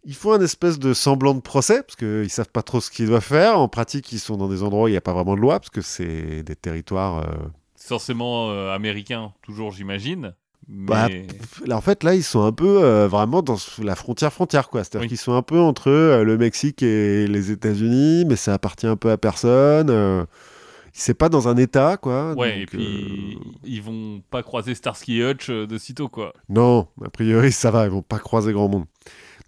Ils 0.08 0.14
font 0.14 0.32
un 0.32 0.40
espèce 0.40 0.78
de 0.78 0.94
semblant 0.94 1.34
de 1.34 1.40
procès, 1.40 1.82
parce 1.82 1.96
qu'ils 1.96 2.30
savent 2.30 2.48
pas 2.50 2.62
trop 2.62 2.80
ce 2.80 2.90
qu'ils 2.90 3.06
doivent 3.08 3.24
faire. 3.24 3.58
En 3.58 3.66
pratique, 3.68 4.12
ils 4.12 4.20
sont 4.20 4.36
dans 4.36 4.48
des 4.48 4.62
endroits 4.62 4.84
où 4.84 4.88
il 4.88 4.92
n'y 4.92 4.96
a 4.96 5.00
pas 5.00 5.12
vraiment 5.12 5.34
de 5.34 5.40
loi, 5.40 5.58
parce 5.58 5.70
que 5.70 5.80
c'est 5.82 6.42
des 6.44 6.54
territoires... 6.56 7.18
euh, 7.18 7.48
forcément 7.76 8.50
euh, 8.50 8.72
américain, 8.72 9.32
toujours 9.42 9.72
j'imagine. 9.72 10.34
Mais 10.68 10.86
Bah, 10.86 11.08
Là, 11.64 11.76
en 11.76 11.80
fait, 11.80 12.04
là, 12.04 12.14
ils 12.14 12.22
sont 12.24 12.42
un 12.44 12.52
peu 12.52 12.82
euh, 12.84 13.06
vraiment 13.08 13.42
dans 13.42 13.56
la 13.82 13.94
frontière-frontière, 13.96 14.68
quoi. 14.68 14.82
C'est-à-dire 14.84 15.02
Oui. 15.02 15.08
qu'ils 15.08 15.18
sont 15.18 15.34
un 15.34 15.42
peu 15.42 15.58
entre 15.58 15.90
euh, 15.90 16.22
le 16.24 16.38
Mexique 16.38 16.82
et 16.82 17.26
les 17.26 17.50
États-Unis, 17.50 18.24
mais 18.26 18.36
ça 18.36 18.54
appartient 18.54 18.86
un 18.86 18.96
peu 18.96 19.10
à 19.10 19.16
personne. 19.18 19.90
Euh, 19.90 20.24
c'est 20.92 21.14
pas 21.14 21.28
dans 21.28 21.46
un 21.48 21.56
État, 21.56 21.96
quoi. 21.98 22.32
ouais, 22.34 22.52
donc, 22.52 22.62
et 22.62 22.66
puis 22.66 23.38
ils 23.64 23.82
vont 23.82 24.22
pas 24.30 24.42
croiser 24.42 24.74
Starsky 24.74 25.20
et 25.20 25.30
Hutch 25.30 25.50
de 25.50 25.78
sitôt, 25.78 26.08
quoi. 26.08 26.32
Non, 26.48 26.88
a 27.04 27.10
priori, 27.10 27.52
ça 27.52 27.70
va, 27.70 27.84
ils 27.84 27.90
vont 27.90 28.02
pas 28.02 28.18
croiser 28.18 28.52
grand 28.52 28.68
monde. 28.68 28.84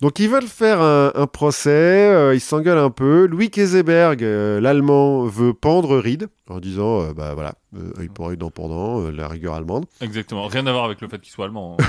Donc, 0.00 0.20
ils 0.20 0.28
veulent 0.28 0.46
faire 0.46 0.80
un, 0.80 1.10
un 1.16 1.26
procès, 1.26 1.70
euh, 2.14 2.32
ils 2.32 2.40
s'engueulent 2.40 2.78
un 2.78 2.90
peu. 2.90 3.26
Louis 3.26 3.50
Keseberg, 3.50 4.22
euh, 4.22 4.60
l'Allemand, 4.60 5.24
veut 5.24 5.52
pendre 5.52 5.98
Reed 5.98 6.28
en 6.48 6.60
disant, 6.60 7.00
euh, 7.02 7.12
bah 7.14 7.34
voilà, 7.34 7.54
euh, 7.76 7.90
œil 7.98 8.08
pour 8.08 8.28
œil, 8.28 8.36
dent 8.36 8.50
pour 8.50 8.68
dent, 8.68 9.00
euh, 9.00 9.10
la 9.10 9.26
rigueur 9.26 9.54
allemande. 9.54 9.86
Exactement. 10.00 10.46
Rien 10.46 10.64
à 10.68 10.72
voir 10.72 10.84
avec 10.84 11.00
le 11.00 11.08
fait 11.08 11.18
qu'il 11.20 11.32
soit 11.32 11.46
allemand. 11.46 11.76
hein. 11.80 11.84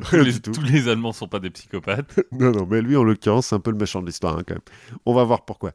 tous, 0.10 0.16
les, 0.16 0.40
tous 0.40 0.88
Allemands 0.90 1.12
sont 1.12 1.26
pas 1.26 1.38
des 1.40 1.48
psychopathes. 1.48 2.20
Non, 2.32 2.50
non, 2.50 2.66
mais 2.70 2.82
lui, 2.82 2.98
en 2.98 3.02
l'occurrence, 3.04 3.46
c'est 3.46 3.54
un 3.54 3.60
peu 3.60 3.70
le 3.70 3.78
méchant 3.78 4.02
de 4.02 4.06
l'histoire, 4.06 4.36
hein, 4.36 4.42
quand 4.46 4.54
même. 4.54 4.62
On 5.06 5.14
va 5.14 5.24
voir 5.24 5.46
pourquoi. 5.46 5.70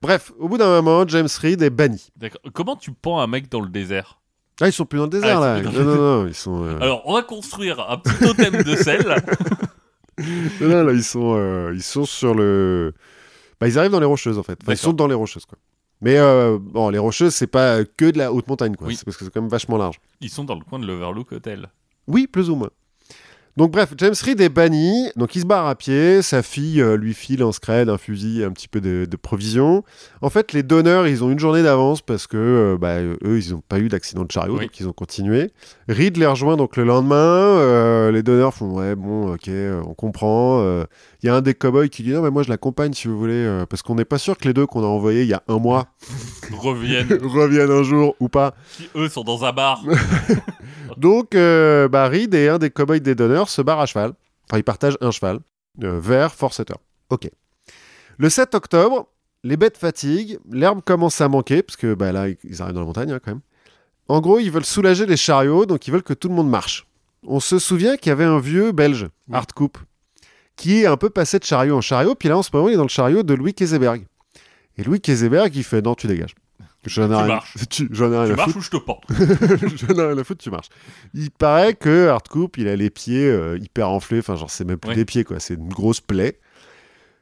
Bref, 0.00 0.32
au 0.38 0.48
bout 0.48 0.56
d'un 0.56 0.80
moment, 0.80 1.06
James 1.08 1.28
Reed 1.42 1.60
est 1.60 1.68
banni. 1.70 2.08
D'accord. 2.16 2.40
Comment 2.54 2.76
tu 2.76 2.92
pends 2.92 3.20
un 3.20 3.26
mec 3.26 3.50
dans 3.50 3.60
le 3.60 3.68
désert? 3.68 4.18
Ah, 4.62 4.66
ils 4.68 4.72
sont 4.72 4.86
plus 4.86 4.96
dans 4.98 5.04
le 5.04 5.10
désert, 5.10 5.42
Ah, 5.42 5.60
là. 5.60 5.62
Non, 5.62 5.70
dans 5.72 5.84
non, 5.84 5.94
non, 6.22 6.26
ils 6.26 6.34
sont... 6.34 6.64
Alors, 6.80 7.02
on 7.04 7.12
va 7.12 7.22
construire 7.22 7.84
un 7.90 7.98
petit 7.98 8.16
totem 8.18 8.62
de 8.62 8.76
sel. 8.76 9.14
non, 10.60 10.84
là, 10.84 10.92
ils 10.92 11.04
sont, 11.04 11.34
euh, 11.36 11.72
ils 11.74 11.82
sont 11.82 12.04
sur 12.04 12.34
le... 12.34 12.94
Bah, 13.60 13.68
ils 13.68 13.78
arrivent 13.78 13.92
dans 13.92 14.00
les 14.00 14.06
Rocheuses, 14.06 14.38
en 14.38 14.42
fait. 14.42 14.58
Enfin, 14.62 14.72
ils 14.72 14.78
sont 14.78 14.92
dans 14.92 15.06
les 15.06 15.14
Rocheuses, 15.14 15.46
quoi. 15.46 15.58
Mais, 16.00 16.16
euh, 16.18 16.58
bon, 16.60 16.90
les 16.90 16.98
Rocheuses, 16.98 17.34
c'est 17.34 17.48
pas 17.48 17.84
que 17.84 18.10
de 18.10 18.18
la 18.18 18.32
haute 18.32 18.46
montagne, 18.46 18.76
quoi. 18.76 18.86
Oui. 18.86 18.96
C'est 18.96 19.04
parce 19.04 19.16
que 19.16 19.24
c'est 19.24 19.32
quand 19.32 19.40
même 19.40 19.50
vachement 19.50 19.76
large. 19.76 20.00
Ils 20.20 20.30
sont 20.30 20.44
dans 20.44 20.54
le 20.54 20.64
coin 20.64 20.78
de 20.78 20.86
l'Overlook 20.86 21.32
Hotel. 21.32 21.68
Oui, 22.06 22.26
plus 22.26 22.50
ou 22.50 22.56
moins. 22.56 22.70
Donc 23.58 23.72
bref, 23.72 23.92
James 23.98 24.14
Reed 24.24 24.40
est 24.40 24.50
banni, 24.50 25.10
donc 25.16 25.34
il 25.34 25.40
se 25.40 25.44
barre 25.44 25.66
à 25.66 25.74
pied, 25.74 26.22
sa 26.22 26.44
fille 26.44 26.80
euh, 26.80 26.96
lui 26.96 27.12
file 27.12 27.42
en 27.42 27.50
scred 27.50 27.88
un 27.88 27.98
fusil, 27.98 28.44
un 28.44 28.52
petit 28.52 28.68
peu 28.68 28.80
de, 28.80 29.04
de 29.04 29.16
provisions. 29.16 29.82
En 30.22 30.30
fait, 30.30 30.52
les 30.52 30.62
donneurs, 30.62 31.08
ils 31.08 31.24
ont 31.24 31.30
une 31.30 31.40
journée 31.40 31.64
d'avance 31.64 32.00
parce 32.00 32.28
que 32.28 32.36
euh, 32.36 32.78
bah, 32.78 33.00
eux, 33.02 33.40
ils 33.44 33.50
n'ont 33.50 33.62
pas 33.68 33.80
eu 33.80 33.88
d'accident 33.88 34.22
de 34.24 34.30
chariot, 34.30 34.58
Oui. 34.58 34.66
donc 34.66 34.78
ils 34.78 34.86
ont 34.86 34.92
continué. 34.92 35.50
Reed 35.88 36.18
les 36.18 36.26
rejoint 36.26 36.56
donc 36.56 36.76
le 36.76 36.84
lendemain, 36.84 37.16
euh, 37.16 38.12
les 38.12 38.22
donneurs 38.22 38.54
font 38.54 38.70
ouais, 38.78 38.94
bon, 38.94 39.34
ok, 39.34 39.50
on 39.84 39.94
comprend. 39.94 40.62
Il 41.24 41.26
y 41.26 41.28
a 41.28 41.34
un 41.34 41.40
des 41.40 41.54
cowboys 41.54 41.88
qui 41.88 42.04
dit 42.04 42.12
non, 42.12 42.22
mais 42.22 42.30
moi 42.30 42.44
je 42.44 42.50
l'accompagne 42.50 42.92
si 42.92 43.08
vous 43.08 43.18
voulez, 43.18 43.64
parce 43.68 43.82
qu'on 43.82 43.96
n'est 43.96 44.04
pas 44.04 44.18
sûr 44.18 44.38
que 44.38 44.46
les 44.46 44.54
deux 44.54 44.66
qu'on 44.66 44.84
a 44.84 44.86
envoyés 44.86 45.22
il 45.22 45.28
y 45.28 45.34
a 45.34 45.42
un 45.48 45.58
mois 45.58 45.86
Reviennent, 46.56 47.12
reviennent 47.24 47.72
un 47.72 47.82
jour 47.82 48.14
ou 48.20 48.28
pas. 48.28 48.54
qui 48.76 48.88
eux 48.94 49.08
sont 49.08 49.24
dans 49.24 49.44
un 49.44 49.50
bar. 49.52 49.82
Donc, 50.98 51.36
euh, 51.36 51.88
bah, 51.88 52.08
Reed 52.08 52.34
et 52.34 52.48
un 52.48 52.58
des 52.58 52.70
cowboys 52.70 53.00
des 53.00 53.14
donneurs 53.14 53.48
se 53.48 53.62
barrent 53.62 53.80
à 53.80 53.86
cheval. 53.86 54.14
Enfin, 54.50 54.58
ils 54.58 54.64
partagent 54.64 54.98
un 55.00 55.12
cheval 55.12 55.38
euh, 55.84 56.00
vers 56.00 56.34
Forceter. 56.34 56.74
Ok. 57.10 57.30
Le 58.16 58.28
7 58.28 58.56
octobre, 58.56 59.06
les 59.44 59.56
bêtes 59.56 59.78
fatiguent, 59.78 60.40
l'herbe 60.50 60.80
commence 60.84 61.20
à 61.20 61.28
manquer, 61.28 61.62
parce 61.62 61.76
que 61.76 61.94
bah, 61.94 62.10
là, 62.10 62.26
ils 62.28 62.62
arrivent 62.62 62.74
dans 62.74 62.80
la 62.80 62.86
montagne 62.86 63.12
hein, 63.12 63.20
quand 63.24 63.30
même. 63.30 63.42
En 64.08 64.20
gros, 64.20 64.40
ils 64.40 64.50
veulent 64.50 64.64
soulager 64.64 65.06
les 65.06 65.16
chariots, 65.16 65.66
donc 65.66 65.86
ils 65.86 65.92
veulent 65.92 66.02
que 66.02 66.14
tout 66.14 66.28
le 66.28 66.34
monde 66.34 66.50
marche. 66.50 66.88
On 67.24 67.38
se 67.38 67.60
souvient 67.60 67.96
qu'il 67.96 68.10
y 68.10 68.12
avait 68.12 68.24
un 68.24 68.40
vieux 68.40 68.72
belge, 68.72 69.06
Oui. 69.28 69.36
Hardcoup, 69.36 69.72
qui 70.56 70.80
est 70.82 70.86
un 70.86 70.96
peu 70.96 71.10
passé 71.10 71.38
de 71.38 71.44
chariot 71.44 71.76
en 71.76 71.80
chariot, 71.80 72.16
puis 72.16 72.28
là, 72.28 72.36
en 72.36 72.42
ce 72.42 72.50
moment, 72.52 72.68
il 72.68 72.72
est 72.74 72.76
dans 72.76 72.82
le 72.82 72.88
chariot 72.88 73.22
de 73.22 73.34
Louis 73.34 73.54
Keseberg. 73.54 74.04
Et 74.76 74.82
Louis 74.82 75.00
Keseberg, 75.00 75.54
il 75.54 75.62
fait 75.62 75.80
Non, 75.80 75.94
tu 75.94 76.08
dégages. 76.08 76.34
Ai 76.86 76.90
Tu 76.90 77.00
marches. 77.00 77.54
tu- 77.70 77.88
j'en 77.90 78.12
ai 78.12 78.16
rien 78.18 78.26
tu 78.26 78.32
à 78.32 78.36
marches 78.36 78.52
foutre. 78.52 78.58
ou 78.58 78.62
je 78.62 78.70
te 78.70 78.76
pends 78.76 79.00
J'en 79.10 79.94
ai 80.02 80.06
rien 80.06 80.18
à 80.18 80.24
foutre, 80.24 80.42
tu 80.42 80.50
marches. 80.50 80.68
Il 81.14 81.30
paraît 81.30 81.74
que 81.74 82.08
Hardcoup, 82.08 82.50
il 82.56 82.68
a 82.68 82.76
les 82.76 82.90
pieds 82.90 83.26
euh, 83.28 83.58
hyper 83.60 83.88
enflés, 83.90 84.20
enfin, 84.20 84.36
genre, 84.36 84.50
c'est 84.50 84.64
même 84.64 84.78
plus 84.78 84.90
Ouais. 84.90 84.94
des 84.96 85.04
pieds, 85.04 85.24
quoi, 85.24 85.40
c'est 85.40 85.54
une 85.54 85.68
grosse 85.68 86.00
plaie. 86.00 86.38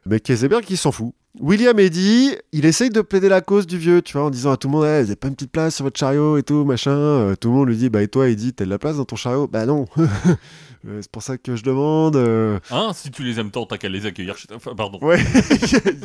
Mais 0.04 0.20
Keseberg, 0.20 0.64
il 0.70 0.76
s'en 0.76 0.92
fout. 0.92 1.12
William 1.38 1.78
Eddy, 1.78 2.30
il 2.52 2.64
essaye 2.64 2.88
de 2.88 3.02
plaider 3.02 3.28
la 3.28 3.42
cause 3.42 3.66
du 3.66 3.76
vieux, 3.76 4.00
tu 4.00 4.14
vois, 4.14 4.24
en 4.26 4.30
disant 4.30 4.52
à 4.52 4.56
tout 4.56 4.68
le 4.68 4.72
monde, 4.72 4.84
Eh, 4.86 5.02
vous 5.02 5.08
avez 5.08 5.16
pas 5.16 5.28
une 5.28 5.34
petite 5.34 5.52
place 5.52 5.74
sur 5.76 5.84
votre 5.84 5.98
chariot 5.98 6.38
et 6.38 6.42
tout, 6.42 6.64
machin. 6.64 6.92
Euh, 6.92 7.34
tout 7.36 7.48
le 7.50 7.54
monde 7.56 7.68
lui 7.68 7.76
dit, 7.76 7.90
bah, 7.90 8.02
et 8.02 8.08
toi, 8.08 8.28
Eddy, 8.28 8.54
t'as 8.54 8.64
de 8.64 8.70
la 8.70 8.78
place 8.78 8.96
dans 8.96 9.04
ton 9.04 9.16
chariot? 9.16 9.46
Bah, 9.48 9.64
non. 9.66 9.84
Euh, 10.86 11.00
c'est 11.02 11.10
pour 11.10 11.22
ça 11.24 11.36
que 11.36 11.56
je 11.56 11.64
demande. 11.64 12.14
euh. 12.14 12.60
Hein, 12.70 12.92
si 12.94 13.10
tu 13.10 13.24
les 13.24 13.40
aimes 13.40 13.50
tant, 13.50 13.66
t'as 13.66 13.76
qu'à 13.76 13.88
les 13.88 14.06
accueillir 14.06 14.36
chez. 14.38 14.46
Enfin, 14.54 14.72
pardon. 14.76 15.00
Ouais, 15.02 15.18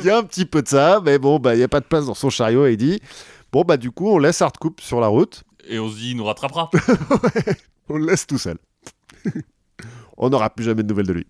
il 0.00 0.04
y 0.04 0.10
a 0.10 0.18
un 0.18 0.24
petit 0.24 0.44
peu 0.44 0.60
de 0.60 0.66
ça, 0.66 1.00
mais 1.04 1.18
bon, 1.20 1.38
bah, 1.38 1.54
il 1.54 1.58
n'y 1.58 1.62
a 1.62 1.68
pas 1.68 1.78
de 1.78 1.84
place 1.84 2.06
dans 2.06 2.14
son 2.14 2.30
chariot, 2.30 2.66
Eddy. 2.66 2.98
Bon, 3.52 3.62
bah, 3.62 3.76
du 3.76 3.90
coup, 3.90 4.08
on 4.08 4.18
laisse 4.18 4.40
Hardcoup 4.40 4.76
sur 4.80 5.00
la 5.00 5.08
route. 5.08 5.44
Et 5.68 5.78
on 5.78 5.88
se 5.90 5.96
dit, 5.96 6.10
il 6.12 6.16
nous 6.16 6.24
rattrapera. 6.24 6.70
On 7.88 7.98
le 7.98 8.06
laisse 8.06 8.26
tout 8.26 8.38
seul. 8.38 8.56
on 10.16 10.30
n'aura 10.30 10.50
plus 10.50 10.64
jamais 10.64 10.82
de 10.82 10.88
nouvelles 10.88 11.06
de 11.06 11.12
lui. 11.12 11.26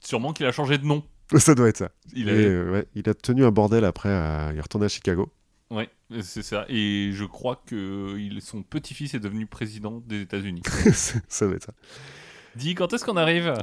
Sûrement 0.00 0.32
qu'il 0.32 0.44
a 0.46 0.52
changé 0.52 0.78
de 0.78 0.84
nom. 0.84 1.02
Ça 1.38 1.54
doit 1.54 1.68
être 1.68 1.76
ça. 1.76 1.90
Il 2.12 2.28
Et, 2.28 2.32
a... 2.32 2.34
euh, 2.34 2.72
ouais, 2.72 2.86
il 2.94 3.08
a 3.08 3.14
tenu 3.14 3.44
un 3.44 3.50
bordel 3.52 3.84
après, 3.84 4.08
à... 4.10 4.50
il 4.52 4.58
est 4.58 4.60
retourné 4.60 4.86
à 4.86 4.88
Chicago. 4.88 5.32
Ouais, 5.70 5.88
c'est 6.20 6.42
ça. 6.42 6.64
Et 6.68 7.10
je 7.12 7.24
crois 7.24 7.62
que 7.64 8.16
son 8.40 8.62
petit-fils 8.64 9.14
est 9.14 9.20
devenu 9.20 9.46
président 9.46 10.02
des 10.06 10.22
États-Unis. 10.22 10.62
ça 11.28 11.46
doit 11.46 11.54
être 11.54 11.66
ça. 11.66 11.72
Dis, 12.56 12.74
quand 12.74 12.92
est-ce 12.92 13.04
qu'on 13.04 13.16
arrive? 13.16 13.54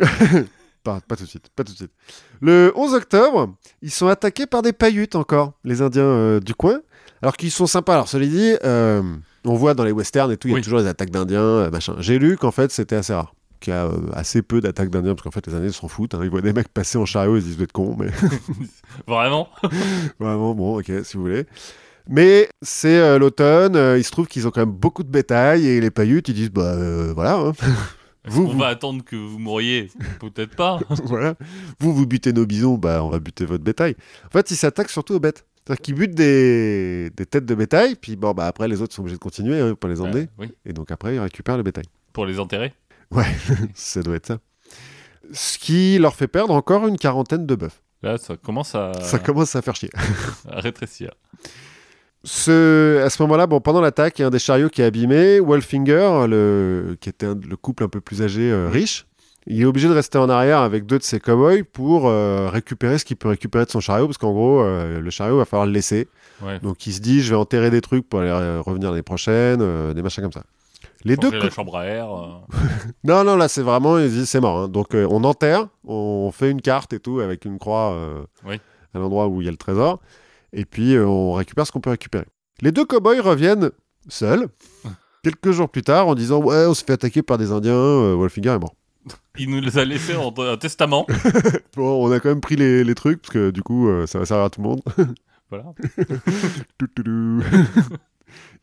Pas, 0.84 1.02
pas 1.02 1.18
tout 1.18 1.26
de 1.26 1.30
suite, 1.30 1.50
pas 1.54 1.66
tout 1.66 1.74
de 1.74 1.78
suite. 1.78 1.92
Le 2.40 2.72
11 2.78 2.94
octobre, 2.94 3.54
ils 3.82 3.92
sont 3.92 4.08
attaqués 4.08 4.48
par 4.48 4.62
des 4.62 4.72
Paiutes 4.72 5.16
encore, 5.16 5.52
les 5.66 5.82
Indiens 5.82 6.04
euh, 6.04 6.40
du 6.40 6.56
coin. 6.56 6.80
Alors 7.22 7.36
qu'ils 7.38 7.52
sont 7.52 7.68
sympas. 7.68 7.94
Alors, 7.94 8.08
cela 8.08 8.26
dit, 8.26 8.54
euh, 8.64 9.02
on 9.46 9.56
voit 9.56 9.74
dans 9.74 9.84
les 9.84 9.92
westerns 9.92 10.32
et 10.32 10.38
tout, 10.38 10.48
il 10.48 10.52
y 10.52 10.54
a 10.54 10.58
Oui. 10.58 10.62
toujours 10.62 10.82
des 10.82 10.88
attaques 10.88 11.10
d'Indiens, 11.10 11.42
euh, 11.42 11.70
machin. 11.72 11.96
J'ai 12.00 12.20
lu 12.20 12.38
qu'en 12.38 12.52
fait, 12.52 12.72
c'était 12.72 12.96
assez 12.96 13.14
rare. 13.14 13.34
Qu'il 13.60 13.74
y 13.74 13.76
a 13.76 13.86
euh, 13.86 13.92
assez 14.14 14.44
peu 14.44 14.62
d'attaques 14.62 14.90
d'Indiens, 14.92 15.16
parce 15.16 15.24
qu'en 15.24 15.32
fait, 15.32 15.48
les 15.48 15.56
Indiens 15.56 15.72
s'en 15.72 15.88
foutent. 15.88 16.14
hein. 16.14 16.20
Ils 16.24 16.30
voient 16.30 16.42
des 16.42 16.54
mecs 16.54 16.68
passer 16.68 16.98
en 17.00 17.06
chariot, 17.06 17.38
ils 17.38 17.42
se 17.42 17.48
disent, 17.48 17.58
vous 17.58 17.64
êtes 17.64 17.72
cons, 17.72 17.96
mais 17.98 18.10
Vraiment 19.08 19.50
Vraiment, 20.20 20.54
bon, 20.54 20.80
ok, 20.80 20.92
si 21.04 21.18
vous 21.18 21.24
voulez. 21.24 21.46
Mais 22.10 22.50
c'est 22.62 23.00
euh, 23.00 23.18
l'automne, 23.20 23.76
euh, 23.76 23.98
il 23.98 24.04
se 24.04 24.12
trouve 24.12 24.28
qu'ils 24.28 24.48
ont 24.48 24.52
quand 24.52 24.62
même 24.62 24.72
beaucoup 24.72 25.04
de 25.04 25.10
bétail 25.10 25.66
et 25.68 25.82
les 25.82 25.92
Paiutes, 25.92 26.30
ils 26.30 26.36
disent, 26.36 26.52
bah 26.52 26.62
euh, 26.76 27.12
voilà, 27.14 27.36
hein. 27.38 27.52
Vous, 28.30 28.48
vous- 28.48 28.58
va 28.60 28.68
attendre 28.68 29.04
que 29.04 29.16
vous 29.16 29.40
mouriez? 29.40 29.90
Peut-être 30.20 30.56
pas. 30.56 30.80
voilà. 31.06 31.36
Vous, 31.80 31.94
vous 31.94 32.06
butez 32.06 32.34
nos 32.34 32.46
bisons, 32.46 32.76
bah 32.76 33.02
on 33.04 33.10
va 33.10 33.20
buter 33.20 33.46
votre 33.46 33.64
bétail. 33.64 33.96
En 34.26 34.30
fait, 34.30 34.52
ils 34.52 34.56
s'attaquent 34.58 34.90
surtout 34.90 35.16
aux 35.16 35.20
bêtes. 35.20 35.46
C'est-à-dire 35.68 35.82
qu'ils 35.82 35.96
butent 35.96 36.16
des... 36.16 37.10
des 37.16 37.26
têtes 37.26 37.46
de 37.46 37.54
bétail, 37.54 37.96
puis 37.96 38.16
bon, 38.16 38.32
bah 38.32 38.48
après, 38.48 38.70
les 38.70 38.82
autres 38.82 38.94
sont 38.96 39.02
obligés 39.02 39.18
de 39.18 39.22
continuer 39.22 39.60
hein, 39.60 39.76
pour 39.76 39.90
les 39.90 40.00
emmener. 40.00 40.22
Euh, 40.22 40.28
oui, 40.40 40.54
Et 40.66 40.72
donc 40.72 40.92
après, 40.92 41.16
ils 41.16 41.20
récupèrent 41.20 41.58
le 41.58 41.64
bétail. 41.64 41.84
pour 42.14 42.26
les 42.26 42.40
enterrer. 42.40 42.72
ça 43.74 44.02
doit 44.02 44.16
être 44.16 44.28
ça. 44.28 44.38
Ce 45.34 45.58
qui 45.58 45.98
leur 46.00 46.16
fait 46.16 46.28
perdre 46.30 46.54
encore 46.54 46.88
une 46.88 46.98
quarantaine 46.98 47.46
de 47.46 47.56
bœufs. 47.56 47.82
Là, 48.02 48.18
ça 48.18 48.38
commence 48.38 48.76
à, 48.76 48.94
Ça 49.02 49.20
commence 49.20 49.56
à 49.58 49.62
faire 49.62 49.76
chier. 49.76 49.90
à 50.50 50.60
rétrécir. 50.62 51.12
Ce, 52.24 53.02
à 53.04 53.10
ce 53.10 53.22
moment-là, 53.24 53.48
bon, 53.48 53.60
pendant 53.62 53.82
l'attaque, 53.82 54.20
il 54.20 54.22
y 54.22 54.26
a 54.26 54.28
un 54.28 54.32
des 54.32 54.40
chariots 54.40 54.70
qui 54.70 54.82
est 54.82 54.86
abîmé. 54.86 55.40
Wolfinger, 55.40 56.26
le, 56.28 56.98
qui 57.00 57.10
était 57.10 57.26
un- 57.26 57.36
le 57.36 57.56
couple 57.58 57.84
un 57.84 57.88
peu 57.90 58.02
plus 58.02 58.22
âgé, 58.22 58.52
euh, 58.52 58.70
riche, 58.70 59.07
il 59.48 59.62
est 59.62 59.66
obligé 59.66 59.88
de 59.88 59.94
rester 59.94 60.18
en 60.18 60.30
arrière 60.30 60.60
avec 60.60 60.86
deux 60.86 60.98
de 61.00 61.04
ses 61.04 61.20
cowboys 61.20 61.64
pour 61.64 62.08
euh, 62.08 62.50
récupérer 62.50 62.98
ce 62.98 63.06
qu'il 63.06 63.16
peut 63.18 63.30
récupérer 63.30 63.66
de 63.66 63.70
son 63.70 63.80
chariot, 63.80 64.06
parce 64.08 64.18
qu'en 64.18 64.32
gros, 64.34 64.62
euh, 64.62 65.00
le 65.00 65.10
chariot 65.10 65.38
va 65.38 65.46
falloir 65.46 65.66
le 65.66 65.72
laisser. 65.74 66.08
Ouais. 66.42 66.60
Donc 66.60 66.86
il 66.86 66.94
se 66.94 67.00
dit, 67.00 67.22
je 67.22 67.30
vais 67.32 67.36
enterrer 67.40 67.70
des 67.72 67.82
trucs 67.82 68.08
pour 68.08 68.20
aller 68.20 68.30
euh, 68.30 68.62
revenir 68.62 68.90
l'année 68.92 69.04
prochaine, 69.04 69.94
des 69.94 70.02
machins 70.02 70.22
comme 70.24 70.32
ça. 70.34 70.44
Les 71.04 71.16
deux 71.16 71.30
Changer 71.32 71.44
la 71.46 71.50
chambre 71.50 71.76
à 71.78 71.86
air. 71.86 72.08
Non, 73.04 73.24
non, 73.24 73.36
là 73.38 73.48
c'est 73.48 73.62
vraiment, 73.62 73.98
ils 73.98 74.10
disent, 74.10 74.30
c'est 74.30 74.40
mort. 74.42 74.58
hein. 74.58 74.68
Donc 74.68 74.88
on 74.94 75.24
enterre, 75.24 75.68
on 75.86 76.32
fait 76.32 76.52
une 76.52 76.62
carte 76.62 76.92
et 76.94 77.00
tout 77.00 77.20
avec 77.20 77.46
une 77.46 77.58
croix 77.60 77.96
Oui. 78.46 78.60
à 78.94 79.00
l'endroit 79.00 79.28
où 79.28 79.42
il 79.42 79.46
y 79.46 79.48
a 79.48 79.52
le 79.52 79.58
trésor, 79.58 80.00
et 80.54 80.66
puis 80.66 80.98
on 81.00 81.34
récupère 81.34 81.66
ce 81.68 81.72
qu'on 81.72 81.80
peut 81.82 81.90
récupérer. 81.92 82.26
Les 82.62 82.72
deux 82.72 82.86
cow-boys 82.86 83.22
reviennent 83.22 83.72
seuls, 84.10 84.48
quelques 85.24 85.52
jours 85.52 85.70
plus 85.70 85.84
tard, 85.84 86.08
en 86.08 86.16
disant 86.16 86.42
Ouais, 86.42 86.66
on 86.66 86.74
s'est 86.74 86.86
fait 86.86 86.94
attaquer 86.94 87.22
par 87.22 87.38
des 87.38 87.52
Indiens, 87.52 88.14
Wolfinger 88.16 88.50
est 88.52 88.60
mort. 88.60 88.74
Il 89.38 89.50
nous 89.50 89.62
les 89.62 89.78
a 89.78 89.86
laissés 89.86 90.16
en 90.16 90.34
un 90.38 90.58
testament. 90.58 91.06
Bon, 91.76 92.08
on 92.08 92.12
a 92.12 92.20
quand 92.20 92.30
même 92.30 92.42
pris 92.42 92.56
les, 92.56 92.84
les 92.84 92.96
trucs, 92.96 93.22
parce 93.22 93.34
que 93.34 93.52
du 93.52 93.62
coup, 93.62 93.88
euh, 93.88 94.08
ça 94.08 94.18
va 94.20 94.26
servir 94.26 94.46
à 94.46 94.50
tout 94.50 94.62
le 94.62 94.70
monde. 94.70 94.82
Voilà. 95.50 95.64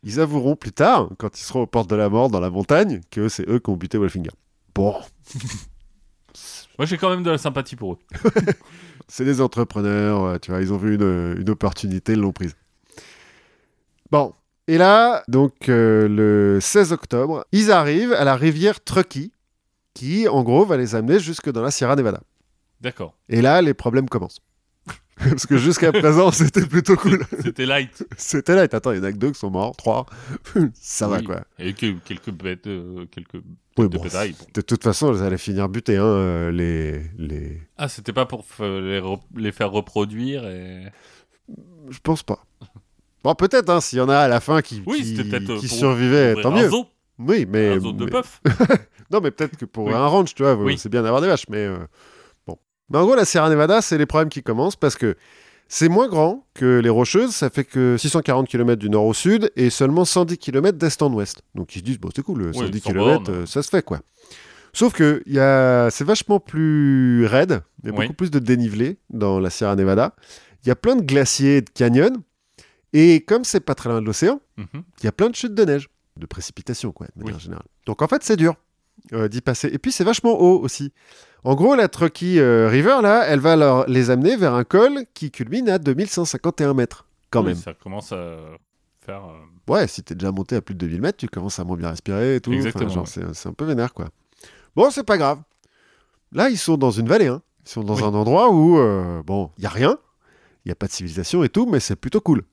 Ils 0.03 0.19
avoueront 0.19 0.55
plus 0.55 0.71
tard, 0.71 1.09
quand 1.17 1.39
ils 1.39 1.43
seront 1.43 1.61
aux 1.61 1.67
portes 1.67 1.89
de 1.89 1.95
la 1.95 2.09
mort 2.09 2.29
dans 2.29 2.39
la 2.39 2.51
montagne, 2.51 3.01
que 3.09 3.27
c'est 3.27 3.49
eux 3.49 3.57
qui 3.57 3.71
ont 3.71 3.75
buté 3.75 3.97
Wolfinger. 3.97 4.29
Bon, 4.75 4.93
Moi, 6.77 6.85
j'ai 6.85 6.97
quand 6.97 7.09
même 7.09 7.23
de 7.23 7.31
la 7.31 7.39
sympathie 7.39 7.75
pour 7.75 7.93
eux. 7.93 7.97
c'est 9.07 9.25
des 9.25 9.41
entrepreneurs, 9.41 10.39
tu 10.39 10.51
vois, 10.51 10.61
ils 10.61 10.71
ont 10.71 10.77
vu 10.77 10.93
une, 10.93 11.37
une 11.39 11.49
opportunité, 11.49 12.13
ils 12.13 12.19
l'ont 12.19 12.33
prise. 12.33 12.55
Bon, 14.11 14.33
et 14.67 14.77
là, 14.79 15.23
donc 15.27 15.69
euh, 15.69 16.07
le 16.07 16.59
16 16.59 16.91
octobre, 16.91 17.45
ils 17.51 17.71
arrivent 17.71 18.13
à 18.13 18.23
la 18.23 18.35
rivière 18.35 18.83
Truckee, 18.83 19.31
qui 19.95 20.27
en 20.27 20.43
gros 20.43 20.63
va 20.65 20.77
les 20.77 20.93
amener 20.93 21.17
jusque 21.19 21.51
dans 21.51 21.63
la 21.63 21.71
Sierra 21.71 21.95
Nevada. 21.95 22.21
D'accord. 22.81 23.15
Et 23.29 23.41
là, 23.41 23.63
les 23.63 23.73
problèmes 23.73 24.07
commencent. 24.09 24.41
Parce 25.17 25.47
que 25.47 25.57
jusqu'à 25.57 25.91
présent, 25.91 26.29
c'était 26.31 26.65
plutôt 26.65 26.95
cool. 26.97 27.25
C'était 27.41 27.65
light. 27.65 28.05
C'était 28.17 28.53
et 28.57 28.59
attends, 28.59 28.91
il 28.91 28.97
y 28.97 28.99
en 28.99 29.03
a 29.05 29.11
que 29.13 29.17
deux 29.17 29.31
qui 29.31 29.39
sont 29.39 29.49
morts, 29.49 29.75
trois. 29.75 30.05
Ça 30.73 31.07
va 31.07 31.21
quoi. 31.21 31.45
Et 31.57 31.73
que, 31.73 31.93
quelques 32.05 32.31
bêtes, 32.31 32.67
euh, 32.67 33.05
quelques 33.09 33.41
Oui, 33.77 33.87
de 33.89 33.97
bon, 33.97 34.03
bon. 34.03 34.09
De 34.53 34.61
toute 34.61 34.83
façon, 34.83 35.15
ça 35.17 35.25
allait 35.25 35.37
finir 35.37 35.69
buté, 35.69 35.95
hein, 35.95 36.03
euh, 36.03 36.51
les, 36.51 37.01
les... 37.17 37.61
Ah, 37.77 37.87
c'était 37.87 38.13
pas 38.13 38.25
pour 38.25 38.41
f- 38.41 38.61
les, 38.61 39.01
les 39.41 39.51
faire 39.53 39.71
reproduire 39.71 40.45
et... 40.45 40.91
Je 41.89 41.99
pense 42.03 42.21
pas. 42.23 42.45
Bon, 43.23 43.33
peut-être, 43.35 43.69
hein, 43.69 43.79
s'il 43.79 43.99
y 43.99 44.01
en 44.01 44.09
a 44.09 44.17
à 44.17 44.27
la 44.27 44.39
fin 44.41 44.61
qui, 44.61 44.83
Oui, 44.85 45.01
qui, 45.01 45.33
euh, 45.33 45.39
pour 45.45 45.59
survivaient, 45.63 46.35
tant 46.41 46.51
mieux. 46.51 46.69
zoo, 46.69 46.85
Oui, 47.19 47.45
mais... 47.49 47.69
un 47.73 47.79
zoo 47.79 47.91
de 47.93 48.05
bœuf. 48.05 48.41
Non, 49.11 49.21
mais 49.21 49.29
peut-être 49.31 49.55
que 49.55 49.65
pour 49.65 49.85
Oui. 49.85 49.93
un 49.93 50.07
ranch, 50.07 50.33
tu 50.33 50.41
vois, 50.43 50.55
Oui. 50.55 50.77
c'est 50.79 50.89
bien 50.89 51.03
d'avoir 51.03 51.21
des 51.21 51.27
vaches, 51.27 51.47
mais... 51.49 51.65
euh, 51.65 51.77
Bon. 52.47 52.57
Mais 52.89 52.97
en 52.97 53.05
gros, 53.05 53.15
la 53.15 53.23
Sierra 53.25 53.49
Nevada, 53.49 53.81
c'est 53.81 53.97
les 53.99 54.05
problèmes 54.07 54.29
qui 54.29 54.41
commencent, 54.41 54.75
parce 54.75 54.95
que 54.95 55.15
c'est 55.67 55.89
moins 55.89 56.07
grand 56.07 56.47
que 56.55 56.79
les 56.79 56.89
Rocheuses, 56.89 57.31
ça 57.35 57.49
fait 57.51 57.63
que 57.63 57.97
640 57.97 58.47
km 58.47 58.79
du 58.79 58.89
nord 58.89 59.05
au 59.05 59.13
sud, 59.13 59.51
et 59.55 59.69
seulement 59.69 60.05
110 60.05 60.37
km 60.39 60.77
d'est 60.77 61.01
en 61.03 61.13
ouest. 61.13 61.43
Donc 61.53 61.75
ils 61.75 61.79
se 61.79 61.83
disent, 61.83 61.99
bon, 61.99 62.09
c'est 62.15 62.23
cool, 62.23 62.53
110 62.53 62.79
sans 62.79 62.89
km, 62.91 63.31
euh, 63.31 63.45
ça 63.45 63.61
se 63.63 63.69
fait, 63.69 63.83
quoi. 63.83 63.99
Sauf 64.73 64.91
que 64.93 65.21
y 65.27 65.39
a... 65.39 65.89
c'est 65.91 66.03
vachement 66.03 66.39
plus 66.39 67.25
raide, 67.27 67.61
il 67.83 67.87
y 67.87 67.89
a 67.89 67.95
beaucoup 67.95 68.13
plus 68.13 68.31
de 68.31 68.39
dénivelé 68.39 68.97
dans 69.11 69.39
la 69.39 69.49
Sierra 69.51 69.75
Nevada. 69.75 70.15
Il 70.63 70.67
y 70.67 70.71
a 70.71 70.75
plein 70.75 70.95
de 70.95 71.03
glaciers 71.03 71.57
et 71.57 71.61
de 71.61 71.69
canyons, 71.69 72.23
et 72.91 73.21
comme 73.21 73.43
c'est 73.43 73.59
pas 73.61 73.75
très 73.75 73.89
loin 73.89 74.01
de 74.01 74.05
l'océan, 74.05 74.41
Mhm. 74.57 74.83
il 75.01 75.05
y 75.05 75.07
a 75.07 75.11
plein 75.11 75.29
de 75.29 75.35
chutes 75.35 75.53
de 75.53 75.63
neige, 75.63 75.89
de 76.17 76.25
précipitations, 76.25 76.91
quoi, 76.91 77.07
de 77.15 77.19
manière 77.21 77.35
Oui. 77.35 77.41
générale. 77.41 77.65
Donc 77.85 78.01
en 78.01 78.07
fait, 78.07 78.23
c'est 78.23 78.37
dur 78.37 78.55
euh, 79.13 79.27
d'y 79.27 79.41
passer. 79.41 79.67
Et 79.71 79.77
puis 79.77 79.91
c'est 79.91 80.03
vachement 80.03 80.39
haut 80.39 80.59
aussi. 80.61 80.93
En 81.43 81.55
gros, 81.55 81.75
la 81.75 81.87
Truckee 81.89 82.39
euh, 82.39 82.67
River, 82.69 82.99
là, 83.03 83.23
elle 83.27 83.39
va 83.39 83.55
leur, 83.55 83.87
les 83.87 84.09
amener 84.09 84.35
vers 84.37 84.53
un 84.53 84.63
col 84.63 85.03
qui 85.13 85.29
culmine 85.31 85.69
à 85.69 85.77
2151 85.77 86.73
mètres, 86.73 87.05
quand 87.29 87.41
Oui, 87.41 87.47
même. 87.47 87.55
Ça 87.57 87.73
commence 87.73 88.11
à 88.11 88.37
faire... 89.05 89.25
euh, 89.25 89.71
Ouais, 89.71 89.87
si 89.87 90.03
t'es 90.03 90.15
déjà 90.15 90.31
monté 90.31 90.55
à 90.55 90.61
plus 90.61 90.73
de 90.75 90.79
2000 90.79 91.01
mètres, 91.01 91.17
tu 91.17 91.27
commences 91.27 91.59
à 91.59 91.63
moins 91.63 91.75
bien 91.77 91.89
respirer 91.89 92.35
et 92.35 92.41
tout. 92.41 92.53
Exactement, 92.53 93.01
ouais. 93.03 93.23
c'est, 93.33 93.47
un 93.49 93.53
peu 93.53 93.65
vénère, 93.65 93.93
quoi. 93.93 94.07
Bon, 94.75 94.89
c'est 94.91 95.03
pas 95.03 95.17
grave. 95.17 95.39
Là, 96.31 96.49
ils 96.49 96.57
sont 96.57 96.77
dans 96.77 96.91
une 96.91 97.07
vallée. 97.07 97.27
Hein. 97.27 97.41
Ils 97.65 97.69
sont 97.69 97.83
dans 97.83 97.95
Oui. 97.95 98.03
un 98.03 98.13
endroit 98.13 98.49
où, 98.51 98.77
bon, 99.23 99.51
il 99.57 99.63
y 99.63 99.67
a 99.67 99.69
rien, 99.69 99.97
il 100.65 100.69
y 100.69 100.71
a 100.71 100.75
pas 100.75 100.87
de 100.87 100.91
civilisation 100.91 101.43
et 101.43 101.49
tout, 101.49 101.65
mais 101.65 101.79
c'est 101.79 101.95
plutôt 101.95 102.21
cool. 102.21 102.43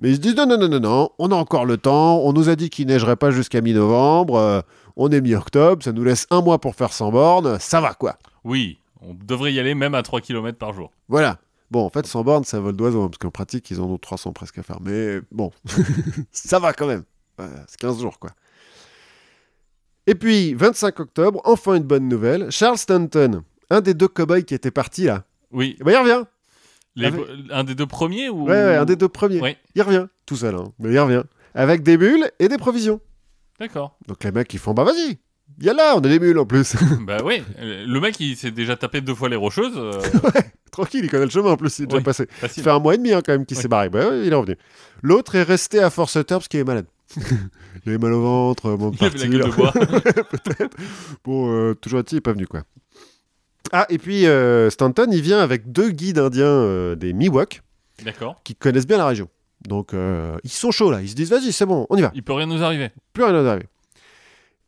Mais 0.00 0.10
ils 0.10 0.16
se 0.16 0.20
disent 0.20 0.36
non, 0.36 0.46
non, 0.46 0.56
non, 0.58 0.68
non, 0.68 0.80
non, 0.80 1.10
on 1.18 1.30
a 1.30 1.34
encore 1.34 1.66
le 1.66 1.76
temps. 1.76 2.20
On 2.20 2.32
nous 2.32 2.48
a 2.48 2.56
dit 2.56 2.70
qu'il 2.70 2.86
neigerait 2.86 3.16
pas 3.16 3.30
jusqu'à 3.30 3.60
mi-novembre. 3.60 4.36
euh, 4.36 4.60
on 4.96 5.10
est 5.10 5.20
mi-octobre, 5.20 5.82
ça 5.82 5.92
nous 5.92 6.04
laisse 6.04 6.26
un 6.30 6.42
mois 6.42 6.58
pour 6.58 6.74
faire 6.74 6.92
100 6.92 7.12
bornes. 7.12 7.58
Ça 7.60 7.80
va 7.80 7.94
quoi. 7.94 8.16
Oui, 8.44 8.78
on 9.02 9.14
devrait 9.14 9.52
y 9.52 9.60
aller 9.60 9.74
même 9.74 9.94
à 9.94 10.02
3 10.02 10.20
km 10.20 10.58
par 10.58 10.72
jour. 10.72 10.90
Voilà. 11.08 11.38
Bon, 11.70 11.84
en 11.84 11.90
fait, 11.90 12.04
100 12.06 12.24
bornes, 12.24 12.44
c'est 12.44 12.56
un 12.56 12.60
vol 12.60 12.74
d'oiseau, 12.74 13.02
hein, 13.02 13.08
parce 13.08 13.18
qu'en 13.18 13.30
pratique, 13.30 13.70
ils 13.70 13.80
en 13.80 13.84
ont 13.84 13.96
300 13.98 14.32
presque 14.32 14.58
à 14.58 14.62
faire. 14.62 14.78
Mais 14.80 15.20
bon, 15.30 15.52
ça 16.32 16.58
va 16.58 16.72
quand 16.72 16.86
même. 16.86 17.04
C'est 17.68 17.78
15 17.78 18.00
jours, 18.00 18.18
quoi. 18.18 18.30
Et 20.06 20.14
puis, 20.14 20.54
25 20.54 20.98
octobre, 21.00 21.40
enfin 21.44 21.74
une 21.76 21.84
bonne 21.84 22.08
nouvelle. 22.08 22.50
Charles 22.50 22.78
Stanton, 22.78 23.42
un 23.70 23.80
des 23.80 23.94
deux 23.94 24.08
cow-boys 24.08 24.42
qui 24.42 24.54
était 24.54 24.70
parti 24.72 25.04
là, 25.04 25.24
Oui, 25.52 25.76
eh 25.80 25.84
ben, 25.84 25.92
il 25.92 25.96
revient. 25.98 26.24
Les- 26.96 27.06
Avec- 27.06 27.20
un 27.50 27.64
des 27.64 27.74
deux 27.74 27.86
premiers 27.86 28.28
ou... 28.28 28.44
Ouais, 28.44 28.50
ouais, 28.52 28.76
un 28.76 28.84
des 28.84 28.96
deux 28.96 29.08
premiers. 29.08 29.40
Ouais. 29.40 29.56
Il 29.74 29.82
revient, 29.82 30.06
tout 30.26 30.36
seul, 30.36 30.54
hein, 30.54 30.72
mais 30.78 30.92
il 30.92 30.98
revient. 30.98 31.22
Avec 31.54 31.82
des 31.82 31.96
mules 31.98 32.30
et 32.38 32.48
des 32.48 32.58
provisions. 32.58 33.00
D'accord. 33.58 33.96
Donc 34.08 34.22
les 34.24 34.32
mecs, 34.32 34.52
ils 34.54 34.58
font, 34.58 34.72
bah 34.74 34.84
vas-y, 34.84 35.18
y 35.60 35.68
a 35.68 35.74
là, 35.74 35.94
on 35.96 35.98
a 35.98 36.08
des 36.08 36.18
mules 36.18 36.38
en 36.38 36.46
plus. 36.46 36.76
bah 37.06 37.18
oui, 37.24 37.42
le 37.60 37.98
mec 38.00 38.18
il 38.20 38.36
s'est 38.36 38.50
déjà 38.50 38.76
tapé 38.76 39.00
deux 39.00 39.14
fois 39.14 39.28
les 39.28 39.36
rocheuses. 39.36 39.74
euh, 39.76 40.00
Tranquille, 40.72 41.00
il 41.04 41.10
connaît 41.10 41.24
le 41.24 41.30
chemin 41.30 41.50
en 41.50 41.56
plus, 41.56 41.78
il 41.80 41.82
est 41.82 41.86
déjà 41.86 41.98
Oui. 41.98 42.02
passé. 42.04 42.26
Ça 42.40 42.46
facile. 42.48 42.62
fait 42.64 42.70
un 42.70 42.78
mois 42.78 42.94
et 42.94 42.98
demi 42.98 43.12
hein, 43.12 43.20
quand 43.24 43.32
même 43.32 43.44
qu'il 43.44 43.56
Oui. 43.56 43.62
s'est 43.62 43.68
barré. 43.68 43.88
Bah 43.90 44.08
ouais, 44.08 44.26
il 44.26 44.32
est 44.32 44.36
revenu. 44.36 44.56
L'autre 45.02 45.34
est 45.34 45.42
resté 45.42 45.80
à 45.80 45.90
Forceter 45.90 46.34
parce 46.34 46.48
qu'il 46.48 46.60
est 46.60 46.64
malade. 46.64 46.86
il 47.16 47.88
avait 47.88 47.98
mal 47.98 48.12
au 48.12 48.22
ventre, 48.22 48.76
bon, 48.76 48.92
Il 49.00 49.04
avait 49.04 49.18
la 49.18 49.24
parti, 49.24 49.28
gueule 49.28 49.50
de 49.50 49.56
bois. 49.56 49.72
Bon, 51.24 51.52
euh, 51.52 51.74
toujours 51.74 52.00
est-il, 52.00 52.14
il 52.14 52.18
est 52.18 52.20
pas 52.20 52.32
venu 52.32 52.46
quoi. 52.46 52.62
Ah, 53.72 53.86
et 53.88 53.98
puis 53.98 54.26
euh, 54.26 54.68
Stanton, 54.70 55.08
il 55.12 55.22
vient 55.22 55.38
avec 55.40 55.70
deux 55.70 55.90
guides 55.90 56.18
indiens 56.18 56.44
euh, 56.46 56.94
des 56.96 57.12
Miwok 57.12 57.62
D'accord. 58.04 58.40
qui 58.44 58.54
connaissent 58.54 58.86
bien 58.86 58.98
la 58.98 59.06
région. 59.06 59.28
Donc 59.68 59.92
euh, 59.94 60.36
ils 60.42 60.50
sont 60.50 60.70
chauds 60.70 60.90
là, 60.90 61.02
ils 61.02 61.08
se 61.10 61.14
disent 61.14 61.30
vas-y, 61.30 61.52
c'est 61.52 61.66
bon, 61.66 61.86
on 61.90 61.96
y 61.96 62.02
va. 62.02 62.10
Il 62.14 62.22
peut 62.22 62.32
rien 62.32 62.46
nous 62.46 62.62
arriver. 62.62 62.90
Plus 63.12 63.24
rien 63.24 63.34
à 63.44 63.48
arriver. 63.50 63.66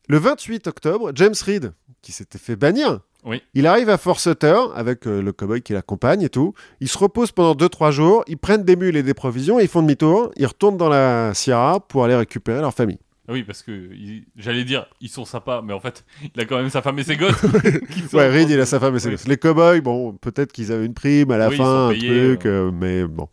Le 0.08 0.18
28 0.18 0.66
octobre, 0.66 1.12
James 1.14 1.34
Reed, 1.46 1.72
qui 2.02 2.12
s'était 2.12 2.38
fait 2.38 2.56
bannir, 2.56 3.00
Oui. 3.24 3.42
il 3.54 3.66
arrive 3.66 3.88
à 3.88 3.96
Forceter 3.96 4.58
avec 4.74 5.06
euh, 5.06 5.22
le 5.22 5.32
cowboy 5.32 5.62
qui 5.62 5.72
l'accompagne 5.72 6.22
et 6.22 6.28
tout. 6.28 6.52
Ils 6.80 6.88
se 6.88 6.98
reposent 6.98 7.32
pendant 7.32 7.54
2-3 7.54 7.90
jours, 7.92 8.24
ils 8.26 8.36
prennent 8.36 8.64
des 8.64 8.76
mules 8.76 8.96
et 8.96 9.02
des 9.02 9.14
provisions, 9.14 9.58
et 9.58 9.62
ils 9.62 9.68
font 9.68 9.80
demi-tour, 9.82 10.30
ils 10.36 10.46
retournent 10.46 10.76
dans 10.76 10.88
la 10.88 11.32
Sierra 11.34 11.80
pour 11.80 12.04
aller 12.04 12.16
récupérer 12.16 12.60
leur 12.60 12.74
famille. 12.74 12.98
Ah 13.28 13.32
Oui, 13.32 13.44
parce 13.44 13.62
que 13.62 13.70
il- 13.92 14.24
j'allais 14.36 14.64
dire, 14.64 14.86
ils 15.00 15.08
sont 15.08 15.24
sympas, 15.24 15.62
mais 15.62 15.72
en 15.72 15.80
fait, 15.80 16.04
il 16.34 16.40
a 16.40 16.44
quand 16.44 16.56
même 16.56 16.70
sa 16.70 16.82
femme 16.82 16.98
et 16.98 17.04
ses 17.04 17.16
gosses. 17.16 17.40
qui 17.92 18.00
sont 18.00 18.16
Ouais, 18.16 18.28
Reed, 18.28 18.50
il 18.50 18.58
a 18.60 18.66
sa 18.66 18.80
femme 18.80 18.96
et 18.96 18.98
ses 18.98 19.08
Oui. 19.08 19.14
gosses. 19.14 19.28
Les 19.28 19.36
cowboys, 19.36 19.80
bon, 19.80 20.12
peut-être 20.14 20.50
qu'ils 20.52 20.72
avaient 20.72 20.86
une 20.86 20.94
prime 20.94 21.30
à 21.30 21.38
la 21.38 21.48
Oui, 21.48 21.54
ils 21.54 21.58
fin, 21.58 21.64
sont 21.64 21.88
un 21.88 21.92
payés, 21.92 22.24
truc, 22.36 22.46
euh, 22.46 22.70
mais 22.72 23.04
bon. 23.04 23.28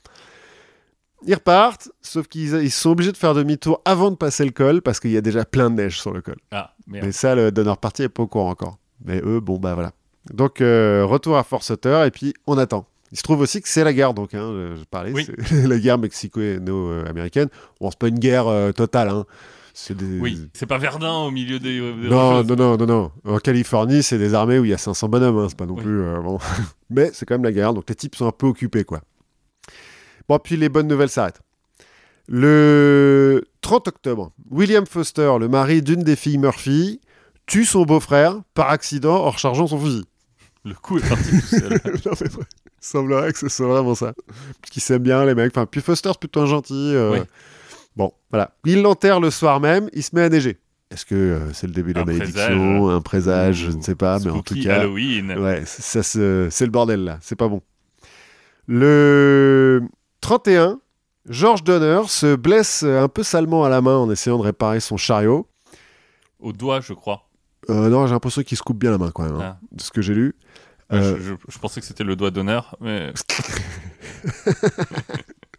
Ils 1.25 1.33
repartent, 1.33 1.89
sauf 2.01 2.27
qu'ils 2.27 2.53
ils 2.63 2.71
sont 2.71 2.91
obligés 2.91 3.11
de 3.11 3.17
faire 3.17 3.33
demi-tour 3.33 3.81
avant 3.83 4.09
de 4.09 4.15
passer 4.15 4.45
le 4.45 4.51
col 4.51 4.81
parce 4.81 4.99
qu'il 5.01 5.11
y 5.11 5.17
a 5.17 5.21
déjà 5.21 5.43
plein 5.43 5.69
de 5.69 5.75
neige 5.75 5.99
sur 5.99 6.13
le 6.13 6.21
col. 6.21 6.37
Ah, 6.51 6.73
merde. 6.87 7.05
Mais 7.07 7.11
ça, 7.11 7.35
le 7.35 7.51
donneur 7.51 7.77
parti 7.77 8.03
est 8.03 8.09
pas 8.09 8.23
au 8.23 8.27
courant 8.27 8.51
encore. 8.51 8.77
Mais 9.03 9.19
eux, 9.25 9.39
bon, 9.41 9.57
bah 9.57 9.73
voilà. 9.73 9.91
Donc, 10.33 10.61
euh, 10.61 11.03
retour 11.05 11.37
à 11.37 11.43
Forceter, 11.43 12.03
et 12.05 12.11
puis 12.11 12.33
on 12.47 12.57
attend. 12.57 12.85
Il 13.11 13.17
se 13.17 13.23
trouve 13.23 13.41
aussi 13.41 13.59
que 13.61 13.67
c'est 13.67 13.83
la 13.83 13.91
guerre, 13.91 14.13
donc, 14.13 14.33
hein, 14.33 14.49
je 14.53 14.75
je 14.79 14.83
parlais, 14.85 15.11
Oui. 15.11 15.25
c'est 15.25 15.35
la 15.67 15.77
guerre 15.79 15.97
mexico-américaine. 15.97 17.49
Bon, 17.81 17.89
c'est 17.89 17.99
pas 17.99 18.07
une 18.07 18.19
guerre 18.19 18.47
euh, 18.47 18.71
totale, 18.71 19.09
hein. 19.09 19.25
C'est 19.73 19.95
des... 19.95 20.19
Oui, 20.19 20.49
c'est 20.53 20.65
pas 20.65 20.77
Verdun 20.77 21.11
au 21.25 21.31
milieu 21.31 21.59
des. 21.59 21.79
des 21.79 22.09
Non, 22.09 22.43
non, 22.43 22.55
non, 22.55 22.77
non, 22.77 22.85
non. 22.85 23.11
En 23.25 23.37
Californie, 23.39 24.03
c'est 24.03 24.17
des 24.17 24.33
armées 24.33 24.59
où 24.59 24.65
il 24.65 24.71
y 24.71 24.73
a 24.73 24.77
500 24.77 25.07
bonhommes, 25.09 25.37
hein, 25.37 25.45
c'est 25.49 25.57
pas 25.57 25.65
non 25.65 25.75
Oui. 25.75 25.83
plus... 25.83 26.01
euh, 26.01 26.19
bon. 26.21 26.37
Mais 26.89 27.11
c'est 27.13 27.25
quand 27.25 27.35
même 27.35 27.43
la 27.43 27.51
guerre, 27.51 27.73
donc 27.73 27.85
les 27.89 27.95
types 27.95 28.15
sont 28.15 28.27
un 28.27 28.31
peu 28.31 28.47
occupés, 28.47 28.83
quoi. 28.83 29.01
Bon, 30.27 30.37
puis 30.39 30.57
les 30.57 30.69
bonnes 30.69 30.87
nouvelles 30.87 31.09
s'arrêtent. 31.09 31.41
Le 32.27 33.43
30 33.61 33.87
octobre, 33.87 34.31
William 34.51 34.85
Foster, 34.85 35.31
le 35.39 35.47
mari 35.47 35.81
d'une 35.81 36.03
des 36.03 36.15
filles 36.15 36.37
Murphy, 36.37 37.01
tue 37.47 37.65
son 37.65 37.83
beau-frère 37.85 38.39
par 38.53 38.69
accident 38.69 39.15
en 39.25 39.31
rechargeant 39.31 39.65
son 39.67 39.79
fusil. 39.79 40.05
Le 40.63 40.75
coup 40.75 40.99
est 40.99 41.09
parti 41.09 41.31
tout 41.31 41.45
seul. 41.47 41.69
non, 42.05 42.11
mais 42.21 42.27
vrai, 42.27 42.43
il 42.43 42.85
semblerait 42.85 43.33
que 43.33 43.39
ce 43.39 43.49
soit 43.49 43.67
vraiment 43.67 43.95
ça. 43.95 44.13
Parce 44.61 44.69
qu'ils 44.71 44.81
s'aiment 44.83 45.01
bien, 45.01 45.25
les 45.25 45.33
mecs. 45.33 45.51
Enfin, 45.55 45.65
puis 45.65 45.81
Foster, 45.81 46.09
c'est 46.11 46.19
plutôt 46.19 46.41
un 46.41 46.45
gentil. 46.45 46.73
euh, 46.75 47.13
Oui. 47.13 47.19
Bon, 47.99 48.11
voilà. 48.31 48.55
Il 48.65 48.81
l'enterre 48.81 49.19
le 49.19 49.29
soir 49.29 49.59
même, 49.59 49.89
il 49.93 50.01
se 50.01 50.15
met 50.15 50.21
à 50.23 50.29
neiger. 50.29 50.57
Est-ce 50.89 51.05
que 51.05 51.13
euh, 51.15 51.53
c'est 51.53 51.67
le 51.67 51.73
début 51.73 51.91
de 51.93 51.97
la 51.99 52.03
Un 52.03 52.05
malédiction, 52.05 52.89
un 52.89 53.01
présage, 53.01 53.57
je 53.57 53.71
ne 53.71 53.81
sais 53.81 53.93
pas, 53.93 54.17
mais 54.19 54.31
en 54.31 54.41
tout 54.41 54.55
cas, 54.59 54.77
Halloween. 54.79 55.37
ouais, 55.37 55.63
ça, 55.65 56.01
se- 56.01 56.47
c'est 56.49 56.65
le 56.65 56.71
bordel 56.71 57.03
là, 57.03 57.19
c'est 57.21 57.35
pas 57.35 57.47
bon. 57.47 57.61
Le 58.67 59.81
31, 60.21 60.79
George 61.27 61.63
Donner 61.63 62.07
se 62.07 62.35
blesse 62.35 62.83
un 62.83 63.07
peu 63.09 63.21
salement 63.23 63.65
à 63.65 63.69
la 63.69 63.81
main 63.81 63.97
en 63.97 64.09
essayant 64.09 64.37
de 64.37 64.43
réparer 64.43 64.79
son 64.79 64.95
chariot. 64.97 65.47
Au 66.39 66.53
doigt, 66.53 66.79
je 66.81 66.93
crois. 66.93 67.27
Euh, 67.69 67.89
non, 67.89 68.07
j'ai 68.07 68.13
l'impression 68.13 68.41
qu'il 68.43 68.57
se 68.57 68.63
coupe 68.63 68.79
bien 68.79 68.91
la 68.91 68.97
main 68.97 69.11
quand 69.13 69.23
même, 69.23 69.35
hein, 69.35 69.57
Ah. 69.57 69.59
de 69.73 69.81
ce 69.81 69.91
que 69.91 70.01
j'ai 70.01 70.13
lu. 70.15 70.35
Euh, 70.91 71.17
je, 71.19 71.23
je- 71.23 71.33
je 71.49 71.59
pensais 71.59 71.81
que 71.81 71.85
c'était 71.85 72.03
le 72.05 72.15
doigt 72.15 72.31
d'honneur, 72.31 72.75
mais. 72.79 73.11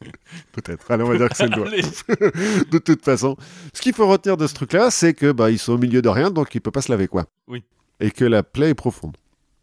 Peut-être. 0.52 0.90
Allez, 0.90 1.04
on 1.04 1.08
va 1.08 1.16
dire 1.16 1.28
que 1.28 1.36
c'est 1.36 1.48
le 1.48 1.50
doigt. 1.50 1.70
De 2.70 2.78
toute 2.78 3.04
façon. 3.04 3.36
Ce 3.72 3.82
qu'il 3.82 3.92
faut 3.92 4.06
retenir 4.06 4.36
de 4.36 4.46
ce 4.46 4.54
truc-là, 4.54 4.90
c'est 4.90 5.14
que 5.14 5.32
bah, 5.32 5.50
ils 5.50 5.58
sont 5.58 5.74
au 5.74 5.78
milieu 5.78 6.02
de 6.02 6.08
rien, 6.08 6.30
donc 6.30 6.54
il 6.54 6.60
peut 6.60 6.70
pas 6.70 6.82
se 6.82 6.90
laver, 6.90 7.08
quoi. 7.08 7.26
Oui. 7.48 7.62
Et 8.00 8.10
que 8.10 8.24
la 8.24 8.42
plaie 8.42 8.70
est 8.70 8.74
profonde. 8.74 9.16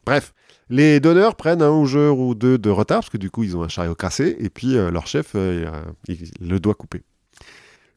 Bref, 0.05 0.33
les 0.69 0.99
donneurs 0.99 1.35
prennent 1.35 1.61
un 1.61 1.85
jour 1.85 2.19
ou 2.19 2.35
deux 2.35 2.57
de 2.57 2.69
retard, 2.69 2.99
parce 2.99 3.09
que 3.09 3.17
du 3.17 3.31
coup, 3.31 3.43
ils 3.43 3.57
ont 3.57 3.63
un 3.63 3.67
chariot 3.67 3.95
cassé, 3.95 4.35
et 4.39 4.49
puis 4.49 4.77
euh, 4.77 4.91
leur 4.91 5.07
chef, 5.07 5.31
euh, 5.35 5.69
il, 6.07 6.29
le 6.39 6.59
doit 6.59 6.75
couper. 6.75 7.03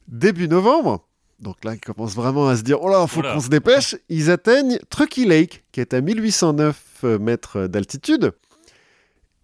Début 0.09 0.49
novembre, 0.49 1.07
donc 1.41 1.65
là, 1.65 1.75
ils 1.75 1.81
commencent 1.81 2.15
vraiment 2.15 2.49
à 2.49 2.57
se 2.57 2.63
dire, 2.63 2.83
oh 2.83 2.91
là, 2.91 3.07
faut 3.07 3.23
qu'on 3.23 3.41
se 3.41 3.49
dépêche, 3.49 3.97
ils 4.09 4.31
atteignent 4.31 4.79
Truckee 4.91 5.25
Lake, 5.25 5.65
qui 5.73 5.81
est 5.81 5.95
à 5.95 6.01
1809 6.01 6.83
euh, 7.05 7.19
mètres 7.19 7.67
d'altitude, 7.67 8.33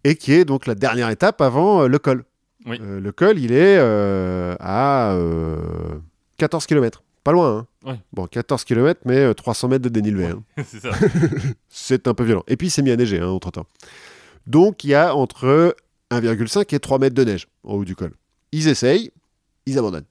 et 0.03 0.15
qui 0.15 0.33
est 0.33 0.45
donc 0.45 0.67
la 0.67 0.75
dernière 0.75 1.09
étape 1.09 1.41
avant 1.41 1.83
euh, 1.83 1.87
le 1.87 1.97
col. 1.97 2.23
Oui. 2.65 2.77
Euh, 2.81 2.99
le 2.99 3.11
col, 3.11 3.37
il 3.39 3.51
est 3.51 3.77
euh, 3.77 4.55
à 4.59 5.13
euh, 5.13 5.99
14 6.37 6.65
km. 6.65 7.03
Pas 7.23 7.31
loin, 7.31 7.67
hein. 7.85 7.89
Ouais. 7.91 7.99
Bon, 8.13 8.25
14 8.27 8.63
km, 8.63 9.01
mais 9.05 9.17
euh, 9.17 9.33
300 9.33 9.67
mètres 9.69 9.83
de 9.83 9.89
dénivelé. 9.89 10.25
hein. 10.25 10.43
c'est 10.65 10.79
ça. 10.81 10.91
C'est 11.69 12.07
un 12.07 12.13
peu 12.13 12.23
violent. 12.23 12.43
Et 12.47 12.57
puis, 12.57 12.67
il 12.67 12.71
s'est 12.71 12.81
mis 12.81 12.91
à 12.91 12.95
neiger, 12.95 13.19
hein, 13.19 13.27
entre-temps. 13.27 13.65
Donc, 14.47 14.83
il 14.83 14.89
y 14.89 14.95
a 14.95 15.13
entre 15.15 15.75
1,5 16.11 16.73
et 16.73 16.79
3 16.79 16.99
mètres 16.99 17.15
de 17.15 17.23
neige 17.23 17.47
en 17.63 17.73
haut 17.75 17.85
du 17.85 17.95
col. 17.95 18.11
Ils 18.51 18.67
essayent, 18.69 19.11
ils 19.65 19.77
abandonnent. 19.77 20.05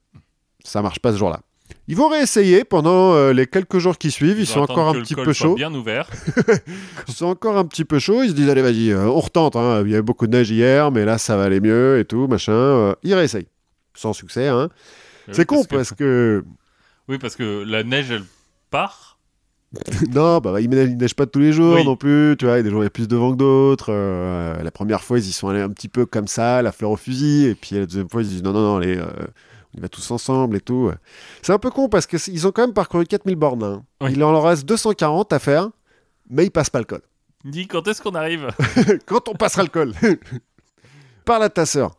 Ça 0.64 0.82
marche 0.82 0.98
pas 1.00 1.12
ce 1.12 1.16
jour-là. 1.18 1.40
Ils 1.88 1.96
vont 1.96 2.08
réessayer 2.08 2.64
pendant 2.64 3.14
euh, 3.14 3.32
les 3.32 3.46
quelques 3.46 3.78
jours 3.78 3.96
qui 3.96 4.10
suivent. 4.10 4.38
Ils, 4.40 4.46
sont 4.46 4.60
encore 4.60 4.88
un 4.88 4.94
petit 5.00 5.14
peu 5.14 5.32
chauds. 5.32 5.54
bien 5.54 5.72
ouvert. 5.72 6.08
Ils 7.08 7.14
sont 7.14 7.26
encore 7.26 7.56
un 7.56 7.64
petit 7.64 7.84
peu 7.84 7.98
chauds. 8.00 8.22
Ils 8.24 8.30
se 8.30 8.34
disent 8.34 8.48
allez, 8.48 8.62
vas-y, 8.62 8.90
euh, 8.90 9.06
on 9.06 9.20
retente. 9.20 9.54
hein. 9.54 9.82
Il 9.84 9.90
y 9.90 9.94
avait 9.94 10.02
beaucoup 10.02 10.26
de 10.26 10.36
neige 10.36 10.50
hier, 10.50 10.90
mais 10.90 11.04
là, 11.04 11.16
ça 11.18 11.36
va 11.36 11.44
aller 11.44 11.60
mieux 11.60 11.98
et 12.00 12.04
tout, 12.04 12.26
machin. 12.26 12.52
Euh, 12.52 12.94
ils 13.04 13.14
réessayent. 13.14 13.46
Sans 13.94 14.12
succès, 14.12 14.48
hein. 14.48 14.68
C'est 15.30 15.44
con 15.46 15.62
que- 15.62 15.74
parce 15.74 15.92
que. 15.92 16.44
Oui, 17.08 17.18
parce 17.18 17.36
que 17.36 17.62
la 17.64 17.84
neige, 17.84 18.10
elle 18.10 18.24
part. 18.72 19.20
non, 20.12 20.38
bah, 20.38 20.60
il 20.60 20.68
neige, 20.68 20.88
il 20.90 20.96
neige 20.96 21.14
pas 21.14 21.26
tous 21.26 21.38
les 21.38 21.52
jours 21.52 21.76
Oui. 21.76 21.84
non 21.84 21.94
plus. 21.94 22.34
Tu 22.36 22.46
vois, 22.46 22.54
il 22.54 22.56
y 22.56 22.60
a 22.60 22.62
des 22.64 22.70
jours 22.70 22.80
où 22.80 22.82
il 22.82 22.86
y 22.86 22.88
a 22.88 22.90
plus 22.90 23.06
de 23.06 23.14
vent 23.14 23.30
que 23.30 23.36
d'autres. 23.36 23.92
La 24.60 24.70
première 24.72 25.04
fois, 25.04 25.20
ils 25.20 25.28
y 25.28 25.30
sont 25.30 25.46
allés 25.48 25.60
un 25.60 25.68
petit 25.70 25.86
peu 25.86 26.04
comme 26.04 26.26
ça, 26.26 26.62
la 26.62 26.72
fleur 26.72 26.90
au 26.90 26.96
fusil. 26.96 27.46
Et 27.46 27.54
puis 27.54 27.76
la 27.76 27.86
deuxième 27.86 28.08
fois, 28.08 28.22
ils 28.22 28.24
se 28.24 28.30
disent 28.30 28.42
non, 28.42 28.52
non, 28.52 28.62
non, 28.62 28.76
allez, 28.78 28.98
y 29.76 29.80
va 29.80 29.88
tous 29.88 30.10
ensemble 30.10 30.56
et 30.56 30.60
tout. 30.60 30.90
C'est 31.42 31.52
un 31.52 31.58
peu 31.58 31.70
con 31.70 31.88
parce 31.88 32.06
qu'ils 32.06 32.46
ont 32.46 32.52
quand 32.52 32.62
même 32.62 32.72
parcouru 32.74 33.04
4000 33.04 33.36
bornes. 33.36 33.62
hein. 33.62 33.84
Oui. 34.00 34.12
Il 34.12 34.24
en 34.24 34.32
leur 34.32 34.44
reste 34.44 34.64
240 34.66 35.32
à 35.32 35.38
faire, 35.38 35.70
mais 36.30 36.44
ils 36.46 36.50
passent 36.50 36.70
pas 36.70 36.78
le 36.78 36.84
col. 36.84 37.02
Dis 37.44 37.66
quand 37.68 37.86
est-ce 37.86 38.02
qu'on 38.02 38.14
arrive? 38.14 38.48
Quand 39.06 39.28
on 39.28 39.34
passera 39.34 39.62
le 39.62 39.68
col. 39.68 39.92
Par 41.24 41.38
la 41.38 41.48
tasseur. 41.48 41.96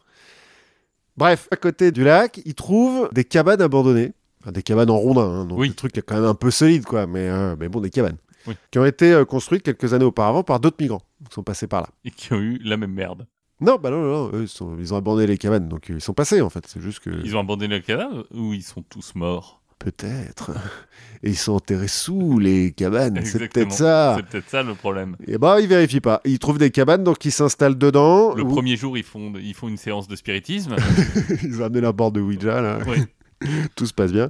Bref, 1.15 1.47
à 1.51 1.55
côté 1.55 1.91
du 1.91 2.03
lac, 2.03 2.39
ils 2.45 2.53
trouvent 2.53 3.09
des 3.11 3.23
cabanes 3.23 3.61
abandonnées. 3.61 4.13
Enfin, 4.41 4.51
des 4.51 4.61
cabanes 4.63 4.89
en 4.89 4.97
rondin, 4.97 5.21
hein, 5.23 5.45
donc 5.45 5.57
Oui. 5.59 5.67
le 5.69 5.73
truc 5.73 5.97
est 5.97 6.01
quand 6.01 6.15
même 6.15 6.25
un 6.25 6.35
peu 6.35 6.51
solide, 6.51 6.85
quoi. 6.85 7.07
Mais, 7.07 7.27
euh, 7.29 7.55
mais 7.59 7.69
bon, 7.69 7.79
des 7.79 7.89
cabanes. 7.89 8.17
Oui. 8.45 8.53
Qui 8.71 8.79
ont 8.79 8.85
été 8.85 9.11
euh, 9.13 9.25
construites 9.25 9.63
quelques 9.63 9.93
années 9.93 10.05
auparavant 10.05 10.43
par 10.43 10.59
d'autres 10.59 10.77
migrants 10.79 11.01
qui 11.27 11.33
sont 11.33 11.43
passés 11.43 11.67
par 11.67 11.81
là. 11.81 11.89
Et 12.05 12.11
qui 12.11 12.31
ont 12.33 12.37
eu 12.39 12.59
la 12.63 12.77
même 12.77 12.91
merde. 12.93 13.25
Non, 13.59 13.77
bah 13.81 13.89
non, 13.89 14.01
non, 14.01 14.31
eux, 14.33 14.43
ils, 14.43 14.47
sont- 14.47 14.77
ils 14.79 14.93
ont 14.93 14.97
abandonné 14.97 15.27
les 15.27 15.37
cabanes, 15.37 15.67
donc 15.67 15.89
euh, 15.89 15.95
ils 15.95 16.01
sont 16.01 16.13
passés 16.13 16.41
en 16.41 16.49
fait. 16.49 16.63
C'est 16.67 16.81
juste 16.81 16.99
que. 16.99 17.09
Ils 17.23 17.35
ont 17.35 17.39
abandonné 17.39 17.75
le 17.75 17.81
cadavre 17.81 18.25
ou 18.33 18.53
ils 18.53 18.61
sont 18.63 18.83
tous 18.83 19.15
morts? 19.15 19.61
Peut-être. 19.79 20.51
Et 21.23 21.29
ils 21.29 21.35
sont 21.35 21.53
enterrés 21.53 21.87
sous 21.87 22.37
les 22.37 22.71
cabanes. 22.71 23.19
C'est 23.23 23.39
peut-être 23.49 23.71
ça. 23.71 24.15
C'est 24.17 24.25
peut-être 24.27 24.49
ça 24.49 24.61
le 24.61 24.75
problème. 24.75 25.15
Et 25.27 25.37
bah, 25.39 25.59
ils 25.59 25.67
vérifient 25.67 25.99
pas. 26.01 26.21
Ils 26.25 26.37
trouvent 26.37 26.59
des 26.59 26.69
cabanes, 26.69 27.03
donc 27.03 27.25
ils 27.25 27.31
s'installent 27.31 27.77
dedans. 27.77 28.35
Le 28.35 28.43
premier 28.43 28.75
jour, 28.75 28.97
ils 28.97 29.03
font, 29.03 29.33
ils 29.39 29.55
font 29.55 29.67
une 29.67 29.77
séance 29.77 30.07
de 30.07 30.15
spiritisme. 30.15 30.75
ils 31.43 31.59
ont 31.61 31.65
amené 31.65 31.81
leur 31.81 31.93
bord 31.93 32.11
de 32.11 32.21
Ouija, 32.21 32.61
là. 32.61 32.79
Oui. 32.87 33.49
Tout 33.75 33.85
se 33.87 33.93
passe 33.93 34.11
bien. 34.11 34.29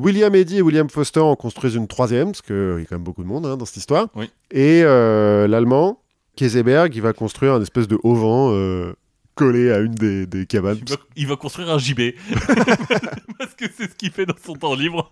William 0.00 0.34
Eddy 0.34 0.58
et 0.58 0.62
William 0.62 0.90
Foster 0.90 1.20
en 1.20 1.36
construisent 1.36 1.74
une 1.76 1.88
troisième, 1.88 2.26
parce 2.32 2.42
qu'il 2.42 2.54
y 2.56 2.82
a 2.82 2.86
quand 2.86 2.96
même 2.96 3.04
beaucoup 3.04 3.22
de 3.22 3.28
monde 3.28 3.46
hein, 3.46 3.56
dans 3.56 3.64
cette 3.64 3.78
histoire. 3.78 4.08
Oui. 4.14 4.30
Et 4.50 4.82
euh, 4.84 5.46
l'allemand, 5.48 6.00
Keseberg, 6.36 6.94
il 6.94 7.02
va 7.02 7.12
construire 7.12 7.54
un 7.54 7.62
espèce 7.62 7.88
de 7.88 7.98
haut-vent 8.02 8.50
euh, 8.52 8.92
collé 9.34 9.72
à 9.72 9.78
une 9.78 9.94
des, 9.94 10.26
des 10.26 10.46
cabanes. 10.46 10.78
Il 10.82 10.90
va, 10.90 10.96
il 11.16 11.26
va 11.26 11.36
construire 11.36 11.70
un 11.70 11.78
JB. 11.78 12.00
Parce 13.38 13.54
que 13.54 13.64
c'est 13.76 13.90
ce 13.90 13.94
qu'il 13.96 14.10
fait 14.10 14.26
dans 14.26 14.34
son 14.44 14.54
temps 14.54 14.74
libre. 14.74 15.10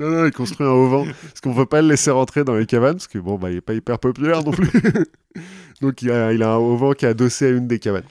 Non, 0.00 0.10
non, 0.10 0.26
il 0.26 0.32
construit 0.32 0.66
un 0.66 0.70
haut-vent, 0.70 1.04
parce 1.04 1.40
qu'on 1.40 1.50
ne 1.50 1.54
veut 1.54 1.66
pas 1.66 1.82
le 1.82 1.88
laisser 1.88 2.10
rentrer 2.10 2.42
dans 2.42 2.56
les 2.56 2.66
cabanes, 2.66 2.94
parce 2.94 3.06
que 3.06 3.18
bon, 3.18 3.36
bah, 3.36 3.48
il 3.50 3.56
n'est 3.56 3.60
pas 3.60 3.74
hyper 3.74 3.98
populaire 4.00 4.42
non 4.42 4.50
plus. 4.50 4.70
Donc 5.80 6.02
il 6.02 6.10
a, 6.10 6.32
il 6.32 6.42
a 6.42 6.54
un 6.54 6.56
haut-vent 6.56 6.92
qui 6.94 7.04
est 7.04 7.08
adossé 7.08 7.46
à 7.46 7.50
une 7.50 7.68
des 7.68 7.78
cabanes. 7.78 8.04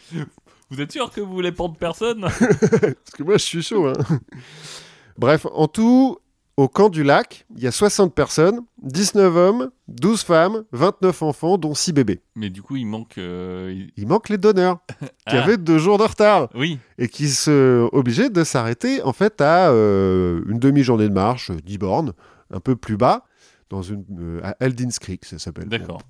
Vous 0.70 0.80
êtes 0.80 0.94
sûr 0.94 1.12
que 1.12 1.20
vous 1.20 1.34
voulez 1.34 1.52
prendre 1.52 1.76
personne? 1.76 2.22
Parce 2.40 3.16
que 3.18 3.24
moi, 3.24 3.34
je 3.34 3.44
suis 3.44 3.62
chaud. 3.62 3.88
Hein. 3.88 4.20
Bref, 5.18 5.46
en 5.52 5.68
tout, 5.68 6.20
au 6.62 6.68
camp 6.68 6.90
du 6.90 7.04
lac, 7.04 7.46
il 7.56 7.64
y 7.64 7.68
a 7.68 7.72
60 7.72 8.14
personnes, 8.14 8.62
19 8.84 9.36
hommes, 9.36 9.72
12 9.88 10.22
femmes, 10.24 10.64
29 10.72 11.22
enfants, 11.24 11.58
dont 11.58 11.74
6 11.74 11.94
bébés. 11.94 12.22
Mais 12.36 12.50
du 12.50 12.62
coup, 12.62 12.76
il 12.76 12.86
manque. 12.86 13.18
euh, 13.18 13.88
il- 13.98 14.08
manque 14.08 14.30
les 14.30 14.38
donneurs, 14.38 14.80
qui 15.28 15.36
Ah, 15.38 15.44
avaient 15.44 15.58
deux 15.58 15.78
jours 15.78 15.98
de 15.98 16.04
retard, 16.04 16.50
Oui, 16.56 16.80
et 16.98 17.08
qui 17.08 17.30
sont 17.30 17.90
obligés 17.92 18.30
de 18.30 18.44
s'arrêter, 18.44 19.02
en 19.04 19.14
fait, 19.14 19.42
à 19.42 19.70
euh, 19.72 20.42
une 20.48 20.60
demi-journée 20.60 21.08
de 21.10 21.14
marche, 21.14 21.52
euh, 21.52 21.58
10 21.64 21.78
bornes, 21.78 22.14
un 22.54 22.60
peu 22.60 22.76
plus 22.76 22.98
bas, 22.98 23.26
dans 23.70 23.82
une, 23.82 24.04
euh, 24.20 24.42
à 24.44 24.56
Eldins 24.60 24.90
Creek, 25.00 25.26
ça 25.26 25.40
s'appelle. 25.40 25.68
d'accord. 25.70 26.02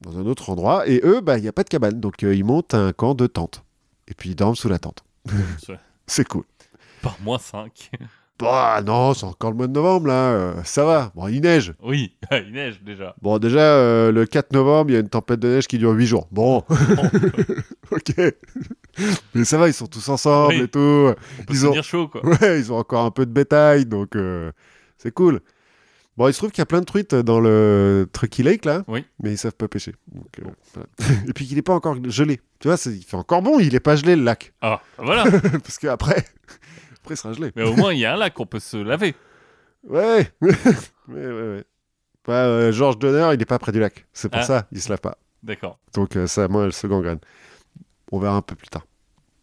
Dans 0.00 0.18
un 0.18 0.24
autre 0.24 0.48
endroit. 0.48 0.88
Et 0.88 1.02
eux, 1.04 1.20
bah, 1.20 1.36
il 1.36 1.42
n'y 1.42 1.48
a 1.48 1.52
pas 1.52 1.62
de 1.62 1.68
cabane, 1.68 2.00
donc 2.00 2.22
ils 2.22 2.42
montent 2.44 2.72
un 2.72 2.92
camp 2.94 3.14
de 3.14 3.26
tentes. 3.26 3.62
Et 4.08 4.14
puis 4.14 4.30
ils 4.30 4.34
dorment 4.34 4.54
sous 4.56 4.70
la 4.70 4.78
tente. 4.78 5.04
C'est- 5.64 5.78
C'est 6.06 6.26
cool. 6.26 6.44
Par 7.02 7.16
moins 7.22 7.38
5. 7.38 7.90
Bah 8.40 8.80
non, 8.84 9.12
c'est 9.14 9.26
encore 9.26 9.50
le 9.50 9.56
mois 9.56 9.66
de 9.66 9.72
novembre 9.72 10.06
là, 10.08 10.30
euh, 10.32 10.54
ça 10.64 10.84
va. 10.84 11.12
Bon, 11.14 11.28
il 11.28 11.40
neige. 11.42 11.74
Oui, 11.82 12.16
il 12.32 12.52
neige 12.52 12.80
déjà. 12.82 13.14
Bon, 13.20 13.38
déjà, 13.38 13.60
euh, 13.60 14.10
le 14.12 14.24
4 14.26 14.52
novembre, 14.52 14.90
il 14.90 14.94
y 14.94 14.96
a 14.96 15.00
une 15.00 15.08
tempête 15.08 15.40
de 15.40 15.48
neige 15.48 15.66
qui 15.66 15.78
dure 15.78 15.90
8 15.92 16.06
jours. 16.06 16.26
Bon, 16.30 16.64
ok. 17.90 18.14
Mais 19.34 19.44
ça 19.44 19.58
va, 19.58 19.68
ils 19.68 19.74
sont 19.74 19.86
tous 19.86 20.08
ensemble 20.08 20.54
Oui. 20.54 20.62
et 20.62 20.68
tout. 20.68 20.78
On 20.78 21.42
peut 21.44 21.52
Ils 21.54 21.56
se 21.56 21.66
ont- 21.66 21.82
chaud, 21.82 22.08
quoi. 22.08 22.24
Ouais, 22.24 22.58
ils 22.58 22.72
ont 22.72 22.78
encore 22.78 23.04
un 23.04 23.10
peu 23.10 23.26
de 23.26 23.32
bétail, 23.32 23.86
donc 23.86 24.16
euh, 24.16 24.50
c'est 24.98 25.12
cool. 25.12 25.40
Bon, 26.16 26.28
il 26.28 26.32
se 26.34 26.38
trouve 26.38 26.50
qu'il 26.50 26.60
y 26.60 26.62
a 26.62 26.66
plein 26.66 26.80
de 26.80 26.84
truites 26.84 27.14
dans 27.14 27.40
le 27.40 28.06
Truckee 28.12 28.42
Lake 28.42 28.64
là, 28.66 28.82
Oui. 28.88 29.04
mais 29.22 29.32
ils 29.32 29.38
savent 29.38 29.54
pas 29.54 29.68
pêcher. 29.68 29.94
Donc, 30.12 30.26
euh, 30.40 30.50
voilà. 30.74 31.22
et 31.28 31.32
puis 31.32 31.46
qu'il 31.46 31.56
n'est 31.56 31.62
pas 31.62 31.72
encore 31.72 31.96
gelé. 32.10 32.40
Tu 32.58 32.68
vois, 32.68 32.76
il 32.86 33.02
fait 33.04 33.16
encore 33.16 33.40
bon, 33.40 33.58
il 33.58 33.74
est 33.74 33.80
pas 33.80 33.96
gelé 33.96 34.16
le 34.16 34.22
lac. 34.24 34.52
Ah, 34.60 34.80
voilà. 34.98 35.24
Parce 35.62 35.78
qu'après, 35.78 36.24
après, 37.10 37.14
il 37.14 37.16
sera 37.16 37.32
gelé. 37.32 37.52
Mais 37.56 37.62
au 37.62 37.74
moins, 37.74 37.92
il 37.92 37.98
y 38.00 38.04
a 38.04 38.14
un 38.14 38.16
lac, 38.16 38.38
on 38.38 38.46
peut 38.46 38.60
se 38.60 38.76
laver. 38.76 39.14
Ouais, 39.88 40.30
ouais, 40.40 40.52
ouais. 41.08 41.24
ouais. 41.26 41.64
Bah, 42.26 42.44
euh, 42.44 42.70
Georges 42.72 42.98
Donner, 42.98 43.30
il 43.34 43.38
n'est 43.38 43.44
pas 43.46 43.58
près 43.58 43.72
du 43.72 43.80
lac. 43.80 44.06
C'est 44.12 44.28
pour 44.28 44.40
Ah. 44.40 44.44
ça, 44.44 44.66
il 44.72 44.80
se 44.80 44.88
lave 44.90 45.00
pas. 45.00 45.16
D'accord. 45.42 45.78
Donc 45.94 46.16
euh, 46.16 46.26
ça, 46.26 46.48
moi, 46.48 46.64
elle 46.66 46.72
se 46.72 46.86
gangrène. 46.86 47.18
On 48.12 48.18
verra 48.18 48.36
un 48.36 48.42
peu 48.42 48.54
plus 48.54 48.68
tard. 48.68 48.86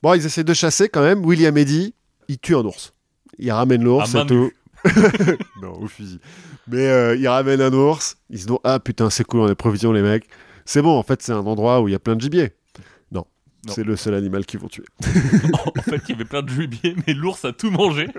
Bon, 0.04 0.14
ils 0.14 0.26
essaient 0.26 0.44
de 0.44 0.54
chasser 0.54 0.90
quand 0.90 1.02
même. 1.02 1.26
William 1.26 1.58
Eddy, 1.58 1.96
il 2.28 2.38
tue 2.38 2.56
un 2.56 2.64
ours. 2.64 2.94
Il 3.40 3.52
ramène 3.52 3.84
l'ours 3.84 4.14
À 4.14 4.20
main 4.20 4.26
tout. 4.28 4.52
non, 5.62 5.74
au 5.82 5.88
fusil. 5.88 6.20
Mais 6.68 6.88
euh, 6.88 7.16
il 7.16 7.28
ramène 7.28 7.62
un 7.62 7.74
ours. 7.74 8.18
Ils 8.30 8.40
se 8.40 8.46
disent 8.48 8.58
Ah 8.64 8.80
putain, 8.80 9.10
c'est 9.10 9.24
cool, 9.24 9.40
on 9.42 9.46
a 9.46 9.50
des 9.50 9.56
provisions, 9.56 9.92
les 9.92 10.04
mecs. 10.04 10.28
C'est 10.66 10.82
bon, 10.84 10.96
en 10.98 11.04
fait, 11.04 11.22
c'est 11.24 11.32
un 11.32 11.38
endroit 11.46 11.82
où 11.82 11.88
il 11.88 11.92
y 11.94 11.96
a 11.96 12.00
plein 12.00 12.16
de 12.16 12.22
gibier. 12.22 12.52
C'est 13.74 13.84
le 13.84 13.96
seul 13.96 14.14
animal 14.14 14.46
qu'ils 14.46 14.60
vont 14.60 14.68
tuer. 14.68 14.86
en 15.76 15.82
fait, 15.82 16.02
il 16.08 16.12
y 16.12 16.14
avait 16.14 16.26
plein 16.26 16.42
de 16.42 16.50
gibier, 16.50 16.96
mais 17.06 17.14
l'ours 17.14 17.44
a 17.46 17.52
tout 17.54 17.72
mangé. 17.72 18.08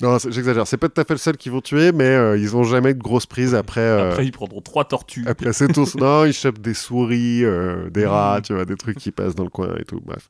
Non, 0.00 0.18
j'exagère. 0.18 0.66
C'est 0.66 0.78
pas 0.78 0.88
tout 0.88 1.00
à 1.00 1.04
fait 1.04 1.14
le 1.14 1.18
seul 1.18 1.36
qu'ils 1.36 1.52
vont 1.52 1.60
tuer, 1.60 1.92
mais 1.92 2.06
euh, 2.08 2.36
ils 2.36 2.56
ont 2.56 2.64
jamais 2.64 2.92
de 2.92 2.98
grosses 2.98 3.26
prises 3.26 3.54
après. 3.54 3.80
euh, 3.82 4.10
Après, 4.10 4.26
ils 4.26 4.32
prendront 4.32 4.60
trois 4.60 4.84
tortues. 4.84 5.22
Après, 5.28 5.52
c'est 5.52 5.68
tous. 5.72 5.94
Non, 5.96 6.24
ils 6.24 6.32
chopent 6.32 6.58
des 6.60 6.74
souris, 6.74 7.44
euh, 7.44 7.88
des 7.88 8.04
rats, 8.04 8.38
Mm. 8.40 8.42
tu 8.42 8.54
vois, 8.54 8.64
des 8.64 8.74
trucs 8.74 8.98
qui 8.98 9.12
passent 9.12 9.36
dans 9.36 9.44
le 9.44 9.50
coin 9.50 9.76
et 9.78 9.84
tout. 9.84 10.00
Bref. 10.04 10.28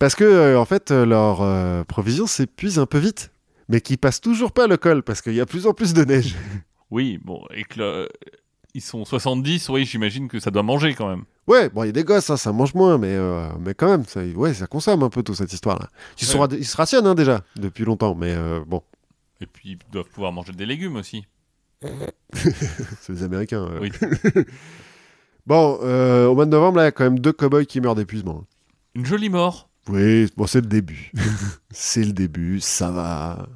Parce 0.00 0.16
que, 0.16 0.56
en 0.56 0.64
fait, 0.64 0.90
leur 0.90 1.86
provision 1.86 2.26
s'épuise 2.26 2.80
un 2.80 2.86
peu 2.86 2.98
vite, 2.98 3.30
mais 3.68 3.80
qui 3.80 3.96
passent 3.96 4.20
toujours 4.20 4.50
pas 4.50 4.66
le 4.66 4.76
col 4.76 5.04
parce 5.04 5.22
qu'il 5.22 5.34
y 5.34 5.40
a 5.40 5.46
plus 5.46 5.68
en 5.68 5.72
plus 5.72 5.94
de 5.94 6.02
neige. 6.04 6.34
Oui, 6.90 7.20
bon, 7.22 7.44
et 7.54 7.62
que 7.62 7.78
le- 7.78 8.08
ils 8.74 8.80
sont 8.82 9.04
70, 9.04 9.68
oui, 9.68 9.84
j'imagine 9.84 10.28
que 10.28 10.40
ça 10.40 10.50
doit 10.50 10.62
manger 10.62 10.94
quand 10.94 11.08
même. 11.08 11.24
ouais, 11.46 11.68
bon, 11.68 11.82
il 11.84 11.86
y 11.86 11.88
a 11.90 11.92
des 11.92 12.04
gosses, 12.04 12.30
hein, 12.30 12.36
ça 12.36 12.52
mange 12.52 12.74
moins, 12.74 12.96
mais, 12.98 13.14
euh, 13.14 13.48
mais 13.60 13.74
quand 13.74 13.88
même, 13.88 14.04
ça, 14.06 14.22
ouais, 14.24 14.54
ça 14.54 14.66
consomme 14.66 15.02
un 15.02 15.10
peu 15.10 15.22
toute 15.22 15.36
cette 15.36 15.52
histoire-là. 15.52 15.88
Ils, 16.20 16.26
sont- 16.26 16.46
ils 16.48 16.66
se 16.66 16.76
rationnent 16.76 17.06
hein, 17.06 17.14
déjà 17.14 17.42
depuis 17.56 17.84
longtemps, 17.84 18.14
mais 18.14 18.32
euh, 18.34 18.60
bon, 18.66 18.82
Et 19.40 19.46
puis, 19.46 19.72
ils 19.72 19.78
doivent 19.92 20.08
pouvoir 20.08 20.32
manger 20.32 20.52
des 20.52 20.66
légumes 20.66 20.96
aussi. 20.96 21.26
c'est 22.32 23.08
les 23.12 23.22
Américains. 23.24 23.66
euh. 23.70 23.78
Oui. 23.80 23.90
bon, 25.46 25.74
au 26.30 26.34
mois 26.34 26.44
de 26.46 26.50
novembre, 26.50 26.78
là, 26.78 26.82
il 26.84 26.86
y 26.86 26.88
a 26.88 26.92
quand 26.92 27.04
même 27.04 27.18
deux 27.18 27.32
cow-boys 27.32 27.64
qui 27.64 27.80
meurent 27.80 27.94
d'épuisement. 27.94 28.44
Une 28.94 29.06
jolie 29.06 29.28
mort. 29.30 29.68
Oui, 29.88 30.30
bon, 30.36 30.46
c'est 30.46 30.60
le 30.60 30.66
début. 30.66 31.10
c'est 31.70 32.04
le 32.04 32.12
début, 32.12 32.60
ça 32.60 32.90
va. 32.90 33.46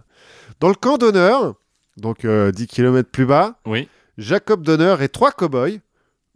Dans 0.61 0.69
le 0.69 0.75
camp 0.75 0.99
d'honneur, 0.99 1.55
donc 1.97 2.25
euh, 2.25 2.51
10 2.51 2.67
km 2.67 3.09
plus 3.11 3.27
bas, 3.27 3.59
Oui. 3.67 3.89
Jacob 4.19 4.63
Donner 4.63 4.97
et 5.01 5.09
trois 5.09 5.31
cow-boys 5.33 5.79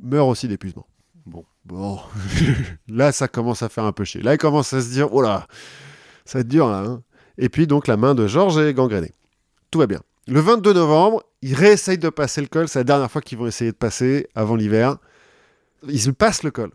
meurent 0.03 0.29
aussi 0.29 0.49
d'épuisement. 0.49 0.87
Bon. 1.27 1.45
Bon, 1.65 2.01
là, 2.89 3.13
ça 3.13 3.29
commence 3.29 3.63
à 3.63 3.69
faire 3.69 3.85
un 3.85 3.93
peu 3.93 4.05
chier. 4.05 4.23
Là, 4.23 4.35
il 4.35 4.39
commence 4.39 4.73
à 4.73 4.81
se 4.81 4.89
dire, 4.91 5.13
oh 5.13 5.21
là, 5.23 5.47
ça 6.25 6.39
va 6.39 6.41
être 6.41 6.49
dur 6.49 6.69
là. 6.69 6.79
hein. 6.79 7.03
Et 7.39 7.49
puis, 7.49 7.67
donc, 7.67 7.87
la 7.87 7.97
main 7.97 8.15
de 8.15 8.27
Georges 8.27 8.59
est 8.59 8.73
gangrénée. 8.75 9.13
Tout 9.71 9.79
va 9.79 9.87
bien. 9.87 10.01
Le 10.27 10.41
22 10.41 10.73
novembre, 10.73 11.23
ils 11.43 11.55
réessayent 11.55 11.99
de 11.99 12.09
passer 12.09 12.41
le 12.41 12.47
col. 12.49 12.67
C'est 12.69 12.81
la 12.81 12.85
dernière 12.85 13.11
fois 13.11 13.21
qu'ils 13.21 13.39
vont 13.39 13.47
essayer 13.47 13.73
de 13.73 13.77
passer 13.77 14.27
avant 14.35 14.57
l'hiver. 14.57 14.97
Ils 15.89 16.13
passent 16.15 16.43
le 16.43 16.51
col. 16.51 16.73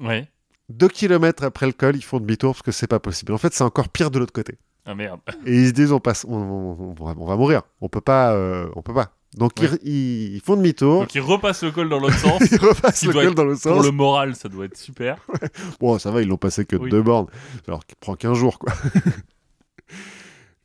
Ouais. 0.00 0.28
Deux 0.68 0.88
kilomètres 0.88 1.42
après 1.44 1.66
le 1.66 1.72
col, 1.72 1.96
ils 1.96 2.04
font 2.04 2.18
demi-tour 2.20 2.52
parce 2.54 2.62
que 2.62 2.72
c'est 2.72 2.86
pas 2.86 3.00
possible. 3.00 3.32
En 3.32 3.38
fait, 3.38 3.52
c'est 3.54 3.64
encore 3.64 3.88
pire 3.88 4.10
de 4.10 4.18
l'autre 4.18 4.32
côté. 4.32 4.58
Ah 4.84 4.94
merde. 4.94 5.20
Et 5.46 5.54
ils 5.62 5.68
se 5.68 5.72
disent, 5.72 5.92
on, 5.92 6.00
passe, 6.00 6.24
on, 6.28 6.34
on- 6.36 6.94
on 7.00 7.04
va, 7.04 7.14
on 7.18 7.26
va 7.26 7.36
mourir. 7.36 7.62
On 7.80 7.88
peut 7.88 8.00
pas, 8.00 8.32
euh, 8.34 8.68
on 8.76 8.82
peut 8.82 8.94
pas. 8.94 9.12
Donc 9.34 9.52
Ouais. 9.60 9.68
ils, 9.82 10.36
ils- 10.36 10.40
font 10.40 10.56
demi-tour. 10.56 11.00
Donc, 11.00 11.14
ils 11.14 11.20
repassent 11.20 11.62
le 11.62 11.70
col 11.70 11.88
dans 11.88 11.98
l'autre 11.98 12.18
sens. 12.18 12.40
Ils 12.50 12.58
repassent 12.58 13.04
le 13.04 13.12
col 13.12 13.24
être 13.26 13.34
dans 13.34 13.44
Pour 13.46 13.56
sens. 13.56 13.84
le 13.84 13.90
moral, 13.90 14.34
ça 14.34 14.48
doit 14.48 14.64
être 14.66 14.76
super. 14.78 15.18
Bon, 15.80 15.98
ça 15.98 16.10
va, 16.10 16.22
ils 16.22 16.28
l'ont 16.28 16.36
passé 16.38 16.64
que 16.64 16.76
Oui. 16.76 16.90
deux 16.90 17.02
bornes. 17.02 17.26
Alors 17.68 17.84
qu'il 17.84 17.96
prend 17.96 18.14
qu'un 18.14 18.34
jour, 18.34 18.58
quoi. 18.58 18.72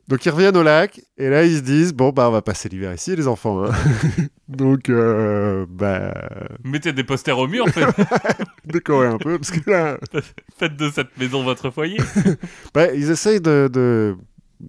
Donc 0.08 0.26
ils 0.26 0.30
reviennent 0.30 0.58
au 0.58 0.64
lac 0.64 1.00
et 1.18 1.30
là 1.30 1.46
ils 1.46 1.58
se 1.58 1.62
disent 1.62 1.94
bon 1.94 2.10
bah 2.10 2.28
on 2.28 2.32
va 2.32 2.42
passer 2.42 2.68
l'hiver 2.68 2.94
ici 2.94 3.16
les 3.16 3.30
enfants. 3.30 3.64
hein. 3.64 3.72
Donc 4.50 4.90
euh, 4.90 5.66
bah 5.70 6.14
Mettez 6.66 6.92
des 6.92 7.06
posters 7.06 7.38
au 7.38 7.48
mur, 7.48 7.66
faites, 7.70 7.96
décorer 8.66 9.08
un 9.08 9.18
peu 9.18 9.38
parce 9.40 9.52
que 9.52 9.70
là 9.70 9.98
faites 10.58 10.76
de 10.76 10.90
cette 10.90 11.18
maison 11.18 11.44
votre 11.44 11.70
foyer. 11.70 11.98
bah, 12.74 12.92
ils 12.94 13.10
essayent 13.10 13.40
de, 13.40 13.70
de- 13.72 14.18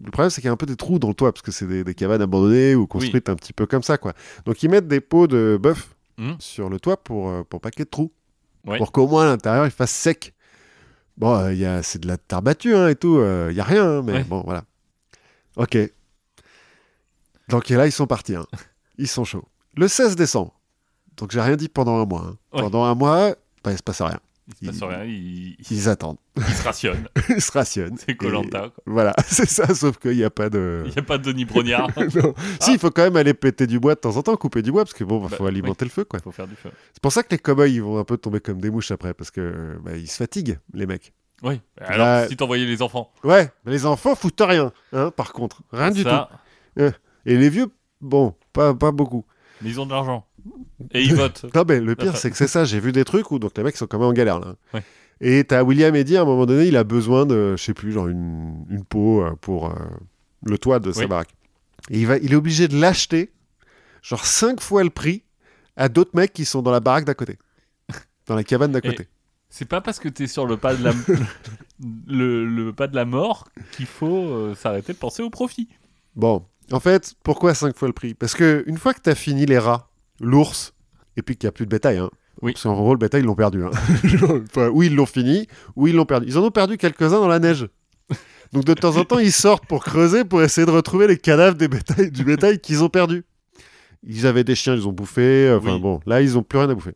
Le 0.04 0.10
problème 0.10 0.30
c'est 0.30 0.40
qu'il 0.40 0.46
y 0.46 0.50
a 0.50 0.52
un 0.52 0.56
peu 0.56 0.66
des 0.66 0.76
trous 0.76 0.98
dans 0.98 1.08
le 1.08 1.14
toit 1.14 1.32
parce 1.32 1.42
que 1.42 1.50
c'est 1.52 1.66
des, 1.66 1.84
des 1.84 1.94
cabanes 1.94 2.22
abandonnées 2.22 2.74
ou 2.74 2.86
construites 2.86 3.28
un 3.28 3.36
petit 3.36 3.52
peu 3.52 3.66
comme 3.66 3.82
ça 3.82 3.98
quoi. 3.98 4.12
Donc 4.46 4.62
ils 4.62 4.70
mettent 4.70 4.88
des 4.88 5.00
pots 5.00 5.26
de 5.26 5.58
bœuf 5.60 5.94
Mhm. 6.18 6.36
sur 6.40 6.68
le 6.68 6.78
toit 6.78 7.02
pour 7.02 7.30
euh, 7.30 7.42
pour 7.42 7.60
pas 7.60 7.70
qu'il 7.70 7.80
y 7.80 7.82
ait 7.82 7.84
de 7.86 7.90
trous. 7.90 8.12
Ouais. 8.66 8.78
Pour 8.78 8.92
qu'au 8.92 9.06
moins 9.08 9.24
à 9.24 9.26
l'intérieur 9.26 9.64
il 9.64 9.70
fasse 9.70 9.90
sec. 9.90 10.34
Bon 11.16 11.34
euh, 11.36 11.52
il 11.52 11.58
y 11.58 11.64
a 11.66 11.82
c'est 11.82 11.98
de 12.00 12.06
la 12.06 12.16
terre 12.18 12.42
battue 12.42 12.74
hein, 12.74 12.88
et 12.88 12.94
tout. 12.96 13.16
euh, 13.18 13.48
Il 13.50 13.56
y 13.56 13.60
a 13.60 13.64
rien 13.64 13.84
hein, 13.98 14.02
mais 14.02 14.12
Ouais. 14.12 14.24
bon 14.24 14.42
voilà. 14.44 14.64
Ok. 15.56 15.76
Donc 17.48 17.70
et 17.70 17.76
là 17.76 17.86
ils 17.86 17.92
sont 17.92 18.06
partis. 18.06 18.34
hein. 18.36 18.46
Ils 18.98 19.08
sont 19.08 19.24
chauds. 19.24 19.48
Le 19.76 19.88
16 19.88 20.16
décembre. 20.16 20.54
Donc 21.16 21.30
j'ai 21.32 21.40
rien 21.40 21.56
dit 21.56 21.68
pendant 21.68 21.96
un 22.00 22.04
mois. 22.04 22.36
Ouais. 22.52 22.60
Pendant 22.60 22.84
un 22.84 22.94
mois, 22.94 23.34
bah, 23.64 23.72
il 23.72 23.78
se 23.78 23.82
passe 23.82 24.02
rien. 24.02 24.20
Il 24.48 24.54
se 24.54 24.64
passe 24.72 24.78
Il- 24.80 24.84
rien, 24.96 25.04
ils, 25.70 25.88
attendent. 25.88 26.16
ils 26.36 26.42
se 26.42 26.64
rationnent. 26.64 27.08
ils 27.28 27.40
se 27.40 27.52
rationnent. 27.52 27.96
C'est 27.96 28.16
Colanta. 28.16 28.70
Voilà, 28.86 29.14
c'est 29.26 29.48
ça, 29.48 29.72
sauf 29.74 29.98
qu'il 29.98 30.16
n'y 30.16 30.24
a 30.24 30.30
pas 30.30 30.50
de. 30.50 30.82
Il 30.86 30.90
n'y 30.90 30.98
a 30.98 31.02
pas 31.02 31.16
de 31.18 31.22
Denis 31.30 31.44
Brognard. 31.44 31.88
Non. 31.96 32.34
Si, 32.60 32.72
il 32.72 32.78
faut 32.78 32.90
quand 32.90 33.02
même 33.04 33.16
aller 33.16 33.34
péter 33.34 33.66
du 33.68 33.78
bois 33.78 33.94
de 33.94 34.00
temps 34.00 34.16
en 34.16 34.22
temps, 34.22 34.36
couper 34.36 34.62
du 34.62 34.72
bois, 34.72 34.82
parce 34.84 34.94
que 34.94 35.04
bon, 35.04 35.24
il 35.24 35.30
Bah, 35.30 35.36
faut 35.36 35.46
alimenter 35.46 35.84
le 35.84 35.90
feu, 35.90 36.04
quoi. 36.04 36.18
Il 36.18 36.22
faut 36.24 36.32
faire 36.32 36.48
du 36.48 36.56
feu. 36.56 36.70
C'est 36.92 37.00
pour 37.02 37.12
ça 37.12 37.22
que 37.22 37.28
les 37.30 37.38
cow-boys, 37.38 37.68
ils 37.68 37.82
vont 37.82 37.98
un 37.98 38.04
peu 38.04 38.16
tomber 38.16 38.40
comme 38.40 38.60
des 38.60 38.70
mouches 38.70 38.90
après, 38.90 39.14
parce 39.14 39.30
que 39.30 39.78
bah, 39.84 39.96
ils 39.96 40.08
se 40.08 40.16
fatiguent, 40.16 40.58
les 40.74 40.86
mecs. 40.86 41.12
Oui. 41.44 41.60
Alors, 41.80 41.98
Là- 42.06 42.28
si 42.28 42.36
t'envoyais 42.36 42.66
les 42.66 42.82
enfants, 42.82 43.12
Ouais, 43.24 43.50
les 43.64 43.86
enfants 43.86 44.14
foutent 44.16 44.40
rien, 44.40 44.72
hein, 44.92 45.10
par 45.16 45.32
contre. 45.32 45.62
Rien 45.72 45.90
du 45.92 46.04
tout. 46.04 46.10
Et 47.24 47.36
les 47.36 47.48
vieux, 47.48 47.66
bon, 48.00 48.34
pas, 48.52 48.74
pas 48.74 48.90
beaucoup. 48.90 49.24
mais 49.60 49.70
ils 49.70 49.80
ont 49.80 49.86
de 49.86 49.92
l'argent. 49.92 50.26
Et 50.92 51.02
ils 51.02 51.14
votent. 51.14 51.46
Non, 51.54 51.64
mais 51.68 51.80
le 51.80 51.94
pire, 51.94 52.16
c'est 52.16 52.30
que 52.30 52.36
c'est 52.36 52.46
ça. 52.48 52.64
J'ai 52.64 52.80
vu 52.80 52.92
des 52.92 53.04
trucs 53.04 53.30
où 53.30 53.38
donc 53.38 53.52
les 53.56 53.62
mecs 53.62 53.76
sont 53.76 53.86
quand 53.86 53.98
même 53.98 54.08
en 54.08 54.12
galère, 54.12 54.40
là. 54.40 54.54
Ouais. 54.74 54.82
Et 55.20 55.44
t'as 55.44 55.62
William 55.62 55.94
Eddy, 55.94 56.16
à 56.16 56.22
un 56.22 56.24
moment 56.24 56.46
donné, 56.46 56.66
il 56.66 56.76
a 56.76 56.82
besoin 56.84 57.26
de, 57.26 57.54
je 57.56 57.62
sais 57.62 57.74
plus, 57.74 57.92
genre 57.92 58.08
une, 58.08 58.64
une 58.70 58.84
peau 58.84 59.22
euh, 59.22 59.32
pour 59.40 59.68
euh, 59.70 59.74
le 60.44 60.58
toit 60.58 60.80
de 60.80 60.90
sa 60.90 61.00
Oui. 61.02 61.06
baraque. 61.06 61.30
Et 61.90 62.00
il, 62.00 62.06
va, 62.06 62.16
il 62.18 62.32
est 62.32 62.36
obligé 62.36 62.66
de 62.66 62.76
l'acheter, 62.80 63.30
genre 64.02 64.24
cinq 64.26 64.60
fois 64.60 64.82
le 64.82 64.90
prix, 64.90 65.22
à 65.76 65.88
d'autres 65.88 66.10
mecs 66.14 66.32
qui 66.32 66.44
sont 66.44 66.60
dans 66.62 66.72
la 66.72 66.80
baraque 66.80 67.04
d'à 67.04 67.14
côté. 67.14 67.38
Dans 68.26 68.34
la 68.36 68.44
cabane 68.44 68.72
d'à 68.72 68.80
côté. 68.80 69.08
C'est 69.48 69.64
pas 69.68 69.80
parce 69.80 69.98
que 69.98 70.08
t'es 70.08 70.26
sur 70.26 70.46
le 70.46 70.56
pas 70.56 70.74
de 70.74 70.82
la, 70.84 70.92
le, 72.06 72.44
le 72.46 72.72
pas 72.72 72.86
de 72.86 72.94
la 72.96 73.04
mort 73.04 73.48
qu'il 73.72 73.86
faut 73.86 74.24
euh, 74.28 74.54
s'arrêter 74.54 74.92
de 74.92 74.98
penser 74.98 75.22
au 75.22 75.30
profit. 75.30 75.68
Bon, 76.16 76.44
en 76.70 76.80
fait, 76.80 77.14
pourquoi 77.22 77.54
5 77.54 77.76
fois 77.76 77.88
le 77.88 77.94
prix? 77.94 78.14
Parce 78.14 78.34
que 78.34 78.64
une 78.66 78.78
fois 78.78 78.94
que 78.94 79.00
t'as 79.00 79.14
fini 79.14 79.44
les 79.46 79.58
rats, 79.58 79.88
l'ours, 80.22 80.72
et 81.16 81.22
puis 81.22 81.36
qu'il 81.36 81.46
n'y 81.46 81.50
a 81.50 81.52
plus 81.52 81.66
de 81.66 81.70
bétail, 81.70 81.98
hein, 81.98 82.08
Oui. 82.40 82.52
parce 82.52 82.62
qu'en 82.62 82.74
gros, 82.74 82.94
le 82.94 82.98
bétail, 82.98 83.20
ils 83.20 83.26
l'ont 83.26 83.34
perdu. 83.34 83.62
Hein. 83.64 83.70
enfin, 84.50 84.68
ou 84.70 84.82
ils 84.82 84.94
l'ont 84.94 85.04
fini, 85.06 85.46
ou 85.76 85.88
ils 85.88 85.94
l'ont 85.94 86.06
perdu. 86.06 86.26
Ils 86.28 86.38
en 86.38 86.42
ont 86.44 86.50
perdu 86.50 86.78
quelques-uns 86.78 87.20
dans 87.20 87.28
la 87.28 87.38
neige. 87.38 87.68
Donc 88.52 88.64
de 88.64 88.74
temps 88.74 88.96
en 88.96 89.04
temps, 89.04 89.18
ils 89.18 89.32
sortent 89.32 89.66
pour 89.66 89.82
creuser, 89.84 90.24
pour 90.24 90.42
essayer 90.42 90.66
de 90.66 90.70
retrouver 90.70 91.06
les 91.06 91.16
cadavres 91.18 91.56
des 91.56 91.68
bétails, 91.68 92.10
du 92.10 92.22
bétail 92.24 92.58
qu'ils 92.60 92.82
ont 92.84 92.88
perdu. 92.90 93.24
Ils 94.02 94.26
avaient 94.26 94.44
des 94.44 94.54
chiens, 94.54 94.74
ils 94.74 94.86
ont 94.86 94.92
bouffé. 94.92 95.50
Enfin 95.58 95.74
Oui. 95.76 95.80
bon, 95.80 96.00
là, 96.06 96.20
ils 96.20 96.36
ont 96.36 96.42
plus 96.42 96.58
rien 96.58 96.68
à 96.68 96.74
bouffer. 96.74 96.92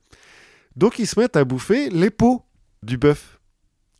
Donc 0.77 0.99
ils 0.99 1.07
se 1.07 1.19
mettent 1.19 1.37
à 1.37 1.45
bouffer 1.45 1.89
les 1.91 2.11
peaux 2.11 2.43
du 2.83 2.97
bœuf 2.99 3.33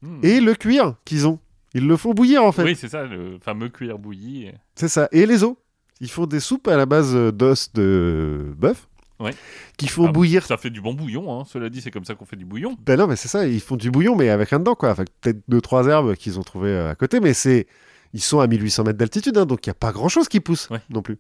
Hmm. 0.03 0.21
et 0.23 0.41
le 0.43 0.55
cuir 0.55 0.97
qu'ils 1.07 1.27
ont. 1.27 1.39
Ils 1.73 1.87
le 1.87 1.97
font 1.97 2.13
bouillir 2.13 2.45
en 2.45 2.53
fait. 2.53 2.65
Oui, 2.65 2.77
c'est 2.77 2.91
ça, 2.91 3.05
le 3.05 3.39
fameux 3.43 3.71
cuir 3.71 3.99
bouilli. 3.99 4.51
C'est 4.75 4.89
ça. 4.89 5.09
Et 5.11 5.25
les 5.25 5.43
os. 5.43 5.55
Ils 6.03 6.11
font 6.11 6.27
des 6.27 6.41
soupes 6.41 6.69
à 6.69 6.77
la 6.77 6.85
base 6.85 7.15
euh, 7.15 7.33
d'os 7.33 7.73
de 7.73 8.53
bœuf. 8.59 8.87
Ouais. 9.19 9.35
Qui 9.79 9.89
font 9.89 10.07
Ah, 10.09 10.13
bouillir. 10.13 10.45
Ça 10.45 10.57
fait 10.59 10.71
du 10.71 10.81
bon 10.81 10.93
bouillon, 10.95 11.41
hein. 11.41 11.45
cela 11.51 11.69
dit, 11.71 11.81
c'est 11.81 11.91
comme 11.91 12.05
ça 12.05 12.15
qu'on 12.15 12.27
fait 12.27 12.37
du 12.37 12.45
bouillon. 12.45 12.77
Ben 12.85 12.99
non, 12.99 13.07
mais 13.07 13.17
c'est 13.17 13.29
ça. 13.29 13.47
Ils 13.47 13.61
font 13.61 13.77
du 13.77 13.91
bouillon, 13.91 14.15
mais 14.17 14.29
avec 14.29 14.53
un 14.53 14.59
dedans, 14.59 14.75
quoi. 14.75 14.91
Enfin, 14.91 15.05
peut-être 15.23 15.39
deux, 15.49 15.61
trois 15.61 15.87
herbes 15.87 16.15
qu'ils 16.17 16.39
ont 16.39 16.43
trouvées 16.43 16.71
euh, 16.71 16.91
à 16.91 16.95
côté, 16.95 17.21
mais 17.21 17.33
c'est. 17.35 17.67
Ils 18.13 18.21
sont 18.23 18.41
à 18.41 18.47
1800 18.47 18.85
mètres 18.85 18.99
d'altitude, 18.99 19.37
hein, 19.37 19.47
donc 19.47 19.67
il 19.67 19.69
n'y 19.69 19.73
a 19.73 19.75
pas 19.75 19.93
grand 19.93 20.09
chose 20.09 20.29
qui 20.29 20.41
pousse 20.41 20.69
Ouais. 20.71 20.81
non 20.91 21.03
plus. 21.03 21.19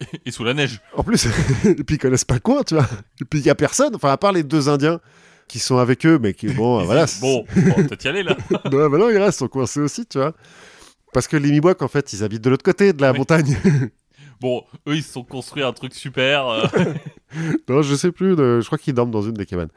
Et 0.26 0.30
sous 0.30 0.44
la 0.44 0.54
neige. 0.54 0.80
En 0.94 1.02
plus, 1.02 1.26
et 1.64 1.74
puis 1.82 1.96
ils 1.96 1.98
connaissent 1.98 2.24
pas 2.24 2.34
le 2.34 2.40
coin, 2.40 2.62
tu 2.62 2.74
vois. 2.74 2.86
Et 3.20 3.24
puis 3.24 3.40
il 3.40 3.46
y 3.46 3.50
a 3.50 3.54
personne, 3.56 3.94
enfin, 3.96 4.10
à 4.12 4.16
part 4.16 4.32
les 4.32 4.42
deux 4.44 4.68
Indiens 4.68 5.00
qui 5.48 5.58
sont 5.58 5.78
avec 5.78 6.04
eux, 6.06 6.18
mais 6.20 6.34
qui, 6.34 6.46
bon, 6.52 6.80
Ils 6.80 6.86
voilà. 6.86 7.06
bon, 7.20 7.44
bon, 7.56 7.74
peut-être 7.74 8.04
y 8.04 8.08
aller 8.08 8.22
là. 8.22 8.36
non, 8.70 8.88
mais 8.90 8.98
non, 8.98 9.10
ils 9.10 9.16
restent, 9.18 9.38
ils 9.38 9.44
sont 9.44 9.48
coincés 9.48 9.80
aussi, 9.80 10.06
tu 10.06 10.18
vois. 10.18 10.34
Parce 11.12 11.26
que 11.26 11.36
les 11.36 11.50
Miwok, 11.50 11.80
en 11.82 11.88
fait, 11.88 12.12
ils 12.12 12.22
habitent 12.22 12.44
de 12.44 12.50
l'autre 12.50 12.62
côté 12.64 12.92
de 12.92 13.00
la 13.00 13.12
Oui. 13.12 13.18
montagne. 13.18 13.56
Bon, 14.40 14.64
eux, 14.86 14.96
ils 14.96 15.02
se 15.02 15.12
sont 15.12 15.24
construits 15.24 15.62
un 15.62 15.72
truc 15.72 15.94
super. 15.94 16.46
euh, 16.48 16.66
Non, 17.68 17.82
je 17.82 17.94
sais 17.94 18.12
plus. 18.12 18.36
de- 18.36 18.60
Je 18.60 18.66
crois 18.66 18.78
qu'ils 18.78 18.94
dorment 18.94 19.10
dans 19.10 19.22
une 19.22 19.34
des 19.34 19.46
cabanes. 19.46 19.70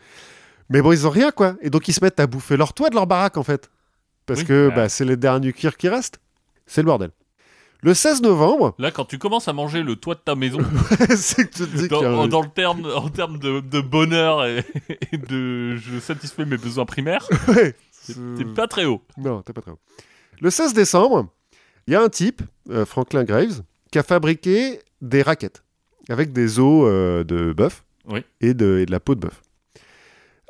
Mais 0.69 0.81
bon, 0.81 0.91
ils 0.91 1.05
ont 1.07 1.09
rien, 1.09 1.31
quoi. 1.31 1.55
Et 1.61 1.69
donc, 1.69 1.87
ils 1.87 1.93
se 1.93 2.03
mettent 2.03 2.19
à 2.19 2.27
bouffer 2.27 2.57
leur 2.57 2.73
toit 2.73 2.89
de 2.89 2.95
leur 2.95 3.07
baraque, 3.07 3.37
en 3.37 3.43
fait. 3.43 3.69
Parce 4.25 4.41
Oui. 4.41 4.45
que 4.45 4.69
Ah. 4.71 4.75
bah, 4.75 4.89
c'est 4.89 5.05
les 5.05 5.17
derniers 5.17 5.51
cuirs 5.53 5.75
qui 5.77 5.89
restent. 5.89 6.19
C'est 6.65 6.81
le 6.81 6.85
bordel. 6.85 7.11
Le 7.83 7.95
16 7.95 8.21
novembre, 8.21 8.75
Là, 8.77 8.91
quand 8.91 9.05
tu 9.05 9.17
commences 9.17 9.47
à 9.47 9.53
manger 9.53 9.81
le 9.81 9.95
toit 9.95 10.13
de 10.13 10.19
ta 10.19 10.35
maison, 10.35 10.59
c'est 11.17 11.49
que 11.49 11.55
tu 11.55 11.63
te 11.65 11.75
dis 11.77 11.87
qu'il 11.87 11.97
y 11.97 12.05
a 12.05 12.11
dans, 12.11 12.21
un- 12.21 12.27
dans 12.27 12.41
le 12.43 12.49
terme, 12.49 12.85
en 12.95 13.09
termes 13.09 13.39
de, 13.39 13.59
de 13.59 13.81
bonheur 13.81 14.45
et, 14.45 14.63
et 15.11 15.17
de 15.17 15.75
je 15.77 15.99
satisfais 15.99 16.45
mes 16.45 16.57
besoins 16.57 16.85
primaires, 16.85 17.27
Ouais. 17.47 17.75
c'est 17.91 18.53
pas 18.53 18.67
très 18.67 18.85
haut. 18.85 19.01
Non, 19.17 19.41
t'es 19.41 19.51
pas 19.51 19.61
très 19.61 19.71
haut. 19.71 19.79
Le 20.39 20.51
16 20.51 20.75
décembre, 20.75 21.27
il 21.87 21.93
y 21.93 21.95
a 21.95 22.01
un 22.03 22.09
type, 22.09 22.43
euh, 22.69 22.85
Franklin 22.85 23.23
Graves, 23.23 23.63
qui 23.91 23.99
a 23.99 24.03
fabriqué 24.03 24.79
des 25.01 25.21
raquettes 25.21 25.63
avec 26.09 26.33
des 26.33 26.59
os 26.59 26.85
euh, 26.87 27.23
de 27.23 27.53
bœuf 27.53 27.83
Oui. 28.09 28.23
et, 28.41 28.53
de, 28.53 28.79
et 28.79 28.85
de 28.85 28.91
la 28.91 28.99
peau 28.99 29.15
de 29.15 29.19
bœuf. 29.21 29.41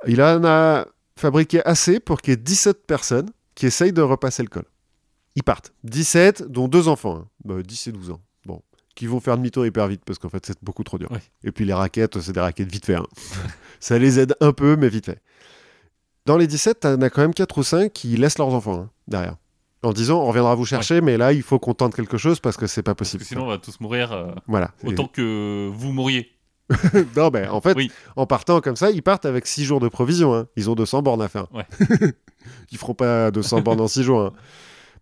Il 0.07 0.21
en 0.21 0.43
a 0.45 0.87
fabriqué 1.17 1.63
assez 1.65 1.99
pour 1.99 2.21
qu'il 2.21 2.31
y 2.31 2.33
ait 2.33 2.37
17 2.37 2.85
personnes 2.87 3.29
qui 3.55 3.65
essayent 3.65 3.93
de 3.93 4.01
repasser 4.01 4.41
le 4.43 4.49
col. 4.49 4.63
Ils 5.35 5.43
partent. 5.43 5.71
17, 5.83 6.43
dont 6.43 6.67
deux 6.67 6.87
enfants, 6.87 7.17
hein. 7.17 7.27
Bah, 7.45 7.61
10 7.61 7.87
et 7.87 7.91
12 7.91 8.11
ans. 8.11 8.21
Bon. 8.45 8.61
Qui 8.95 9.05
vont 9.07 9.19
faire 9.19 9.37
demi-tour 9.37 9.65
hyper 9.65 9.87
vite 9.87 10.01
parce 10.05 10.19
qu'en 10.19 10.29
fait, 10.29 10.45
c'est 10.45 10.57
beaucoup 10.63 10.83
trop 10.83 10.97
dur. 10.97 11.09
Oui. 11.11 11.19
Et 11.43 11.51
puis 11.51 11.63
les 11.65 11.73
raquettes, 11.73 12.19
c'est 12.19 12.33
des 12.33 12.39
raquettes 12.39 12.71
vite 12.71 12.85
fait. 12.85 12.95
hein. 12.95 13.05
Ça 13.79 13.97
les 13.99 14.19
aide 14.19 14.35
un 14.41 14.51
peu, 14.53 14.75
mais 14.75 14.89
vite 14.89 15.05
fait. 15.05 15.21
Dans 16.25 16.37
les 16.37 16.47
17, 16.47 16.81
t'en 16.81 17.01
as 17.01 17.09
quand 17.09 17.21
même 17.21 17.33
4 17.33 17.57
ou 17.57 17.63
5 17.63 17.91
qui 17.93 18.15
laissent 18.17 18.37
leurs 18.37 18.53
enfants 18.53 18.79
hein, 18.81 18.89
derrière. 19.07 19.37
En 19.83 19.93
disant, 19.93 20.21
on 20.21 20.27
reviendra 20.27 20.53
vous 20.55 20.65
chercher, 20.65 21.01
mais 21.01 21.17
là, 21.17 21.33
il 21.33 21.41
faut 21.41 21.57
qu'on 21.57 21.73
tente 21.73 21.95
quelque 21.95 22.17
chose 22.17 22.39
parce 22.39 22.55
que 22.55 22.67
c'est 22.67 22.83
pas 22.83 22.93
Parce 22.93 23.09
possible. 23.09 23.23
que 23.23 23.27
sinon, 23.27 23.45
on 23.45 23.47
va 23.47 23.57
tous 23.57 23.79
mourir 23.79 24.11
euh, 24.11 24.31
Voilà. 24.47 24.71
autant 24.85 25.07
que 25.07 25.69
vous 25.73 25.91
mourriez. 25.91 26.29
Et- 26.69 27.05
non, 27.17 27.31
mais 27.33 27.47
en 27.47 27.61
fait, 27.61 27.75
Oui. 27.75 27.91
en 28.15 28.25
partant 28.27 28.61
comme 28.61 28.75
ça, 28.75 28.91
ils 28.91 29.01
partent 29.01 29.25
avec 29.25 29.47
6 29.47 29.65
jours 29.65 29.79
de 29.79 29.87
provisions. 29.89 30.35
hein. 30.35 30.47
Ils 30.55 30.69
ont 30.69 30.75
200 30.75 31.01
bornes 31.01 31.21
à 31.21 31.27
faire. 31.27 31.47
Ouais. 31.53 31.65
ils 32.71 32.77
feront 32.77 32.93
pas 32.93 33.31
200 33.31 33.61
bornes 33.61 33.81
en 33.81 33.87
6 33.87 34.03
jours. 34.03 34.21
hein. 34.21 34.33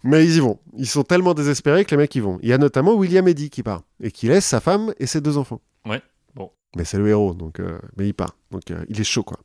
Mais 0.04 0.24
ils 0.26 0.38
y 0.38 0.40
vont. 0.40 0.60
Ils 0.78 0.88
sont 0.88 1.04
tellement 1.04 1.34
désespérés 1.34 1.84
que 1.84 1.92
les 1.92 1.98
mecs 1.98 2.16
y 2.16 2.22
vont. 2.22 2.40
Il 2.42 2.48
y 2.48 2.54
a 2.54 2.58
notamment 2.58 2.94
William 2.94 3.28
Eddy 3.28 3.50
qui 3.50 3.64
part 3.64 3.82
et 4.02 4.12
qui 4.12 4.28
laisse 4.28 4.46
sa 4.46 4.62
femme 4.62 4.94
et 4.98 5.06
ses 5.08 5.20
deux 5.20 5.38
enfants. 5.38 5.60
Ouais, 5.86 6.02
bon. 6.36 6.52
Mais 6.78 6.86
c'est 6.86 6.98
le 6.98 7.08
héros, 7.10 7.34
donc 7.34 7.60
euh, 7.60 7.78
mais 7.98 8.08
il 8.08 8.14
part. 8.14 8.38
Donc 8.50 8.72
euh, 8.72 8.86
il 8.88 9.00
est 9.02 9.04
chaud, 9.04 9.24
quoi. 9.24 9.40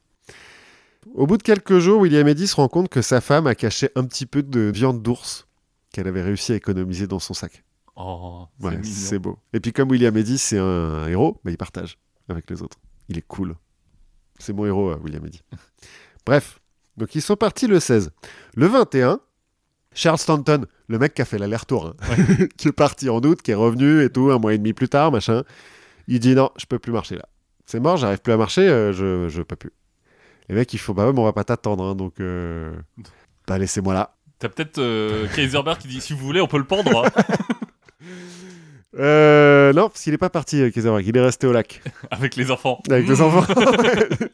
Au 1.14 1.26
bout 1.26 1.36
de 1.36 1.42
quelques 1.42 1.78
jours, 1.78 2.00
William 2.00 2.26
Eddy 2.26 2.46
se 2.46 2.56
rend 2.56 2.68
compte 2.68 2.88
que 2.88 3.02
sa 3.02 3.20
femme 3.20 3.46
a 3.46 3.54
caché 3.54 3.90
un 3.94 4.04
petit 4.04 4.26
peu 4.26 4.42
de 4.42 4.60
viande 4.74 5.02
d'ours 5.02 5.46
qu'elle 5.92 6.08
avait 6.08 6.22
réussi 6.22 6.52
à 6.52 6.56
économiser 6.56 7.06
dans 7.06 7.18
son 7.18 7.34
sac. 7.34 7.62
Oh, 7.96 8.46
c'est 8.58 8.66
Ouais, 8.66 8.76
mignon. 8.78 8.92
c'est 8.92 9.18
beau. 9.18 9.38
Et 9.52 9.60
puis 9.60 9.72
comme 9.72 9.90
William 9.90 10.16
Eddy, 10.16 10.38
c'est 10.38 10.58
un 10.58 11.06
héros, 11.06 11.40
bah, 11.44 11.50
il 11.52 11.56
partage 11.56 11.98
avec 12.28 12.48
les 12.50 12.62
autres. 12.62 12.78
Il 13.08 13.18
est 13.18 13.26
cool. 13.26 13.54
C'est 14.38 14.52
mon 14.52 14.66
héros, 14.66 14.90
euh, 14.90 14.98
William 15.04 15.24
Eddy. 15.26 15.42
Bref, 16.26 16.58
donc 16.96 17.14
ils 17.14 17.22
sont 17.22 17.36
partis 17.36 17.66
le 17.68 17.78
16. 17.78 18.10
Le 18.56 18.66
21, 18.66 19.20
Charles 19.94 20.18
Stanton, 20.18 20.66
le 20.88 20.98
mec 20.98 21.14
qui 21.14 21.22
a 21.22 21.24
fait 21.24 21.38
l'aller-retour, 21.38 21.94
hein, 22.00 22.46
qui 22.56 22.68
est 22.68 22.72
parti 22.72 23.08
en 23.08 23.20
août, 23.22 23.40
qui 23.42 23.52
est 23.52 23.54
revenu 23.54 24.02
et 24.02 24.10
tout, 24.10 24.30
un 24.32 24.38
mois 24.38 24.54
et 24.54 24.58
demi 24.58 24.72
plus 24.72 24.88
tard, 24.88 25.12
machin, 25.12 25.44
il 26.08 26.18
dit 26.18 26.34
non, 26.34 26.50
je 26.56 26.66
peux 26.66 26.80
plus 26.80 26.92
marcher 26.92 27.14
là. 27.16 27.28
C'est 27.66 27.78
mort, 27.80 27.96
j'arrive 27.96 28.20
plus 28.20 28.32
à 28.32 28.36
marcher, 28.36 28.68
euh, 28.68 28.92
je, 28.92 29.28
je 29.28 29.42
peux 29.42 29.56
plus. 29.56 29.70
Les 30.48 30.54
mecs, 30.54 30.72
il 30.74 30.78
faut, 30.78 30.92
bah 30.94 31.06
ouais, 31.06 31.12
mais 31.12 31.20
on 31.20 31.24
va 31.24 31.32
pas 31.32 31.44
t'attendre, 31.44 31.84
hein, 31.84 31.94
donc 31.94 32.20
euh, 32.20 32.74
bah 33.46 33.58
laissez-moi 33.58 33.94
là. 33.94 34.14
T'as 34.38 34.48
peut-être 34.48 34.78
euh, 34.78 35.26
Kaiserberg 35.34 35.78
qui 35.78 35.88
dit 35.88 36.00
si 36.00 36.12
vous 36.12 36.18
voulez, 36.24 36.40
on 36.40 36.46
peut 36.46 36.58
le 36.58 36.64
pendre. 36.64 37.04
hein. 37.06 37.10
Euh, 38.96 39.72
non, 39.72 39.88
parce 39.88 40.02
qu'il 40.04 40.14
est 40.14 40.18
pas 40.18 40.30
parti, 40.30 40.60
euh, 40.60 40.70
Kaiserberg, 40.70 41.04
il 41.04 41.16
est 41.16 41.20
resté 41.20 41.48
au 41.48 41.52
lac 41.52 41.82
avec 42.12 42.36
les 42.36 42.52
enfants. 42.52 42.80
avec 42.88 43.08
les 43.08 43.20
enfants. 43.20 43.44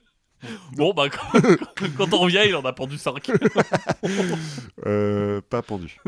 Bon, 0.72 0.94
bah, 0.94 1.08
quand, 1.10 1.40
quand 1.98 2.14
on 2.14 2.18
revient, 2.18 2.40
il 2.46 2.54
en 2.56 2.62
a 2.64 2.72
pendu 2.72 2.96
5. 2.96 3.30
Euh, 4.86 5.40
pas 5.50 5.60
pendu. 5.60 5.98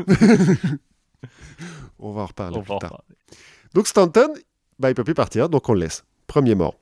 on 1.99 2.13
va 2.13 2.21
en 2.21 2.25
reparler 2.25 2.59
plus 2.61 2.77
tard. 2.79 3.03
Donc 3.75 3.87
Stanton, 3.87 4.33
bah, 4.79 4.89
il 4.89 4.95
peut 4.95 5.03
plus 5.03 5.13
partir, 5.13 5.49
donc 5.49 5.69
on 5.69 5.73
le 5.73 5.81
laisse. 5.81 6.03
Premier 6.25 6.55
mort. 6.55 6.75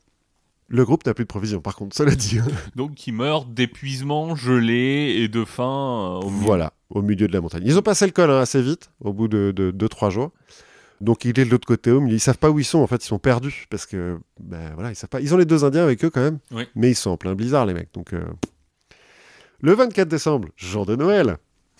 Le 0.74 0.86
groupe 0.86 1.05
n'a 1.05 1.13
plus 1.13 1.26
de 1.26 1.28
provisions, 1.28 1.59
par 1.59 1.76
contre, 1.76 1.95
cela 1.95 2.15
dit. 2.15 2.39
hein. 2.39 2.47
Donc, 2.76 3.05
il 3.05 3.11
meurt 3.13 3.53
d'épuisement, 3.53 4.36
gelé 4.36 5.17
et 5.19 5.28
de 5.28 5.43
faim 5.43 5.63
euh, 6.22 6.26
au 6.26 6.30
milieu. 6.30 6.45
voilà, 6.45 6.74
au 6.89 7.01
milieu 7.01 7.28
de 7.28 7.34
la 7.34 7.41
montagne. 7.41 7.63
Ils 7.65 7.78
ont 7.78 7.82
passé 7.82 8.05
le 8.05 8.11
col 8.13 8.32
hein, 8.32 8.39
assez 8.39 8.61
vite, 8.61 8.89
au 9.01 9.11
bout 9.11 9.28
de 9.28 9.53
2-3 9.78 10.09
jours. 10.11 10.32
Donc 11.01 11.26
il 11.26 11.38
est 11.39 11.45
de 11.45 11.49
l'autre 11.49 11.65
côté, 11.67 11.89
au 11.91 11.99
milieu. 11.99 12.15
Ils 12.15 12.19
savent 12.19 12.38
pas 12.38 12.49
où 12.51 12.59
ils 12.59 12.63
sont, 12.63 12.78
en 12.80 12.86
fait, 12.88 13.03
ils 13.03 13.07
sont 13.07 13.17
perdus. 13.19 13.65
Parce 13.72 13.86
que, 13.88 14.19
ben 14.39 14.72
voilà, 14.76 14.91
ils 14.91 14.95
savent 14.95 15.09
pas. 15.09 15.19
Ils 15.19 15.34
ont 15.34 15.38
les 15.38 15.45
deux 15.45 15.65
Indiens 15.65 15.82
avec 15.84 16.05
eux 16.05 16.09
quand 16.11 16.22
même. 16.22 16.38
Oui. 16.51 16.63
Mais 16.76 16.91
ils 16.91 16.95
sont 16.95 17.09
en 17.09 17.17
plein 17.17 17.34
blizzard, 17.34 17.65
les 17.65 17.74
mecs. 17.74 17.91
Donc, 17.93 18.13
euh, 18.13 18.24
Le 19.61 19.74
24 19.74 20.07
décembre, 20.07 20.49
jour 20.55 20.86
de 20.86 20.95
Noël. 20.95 21.38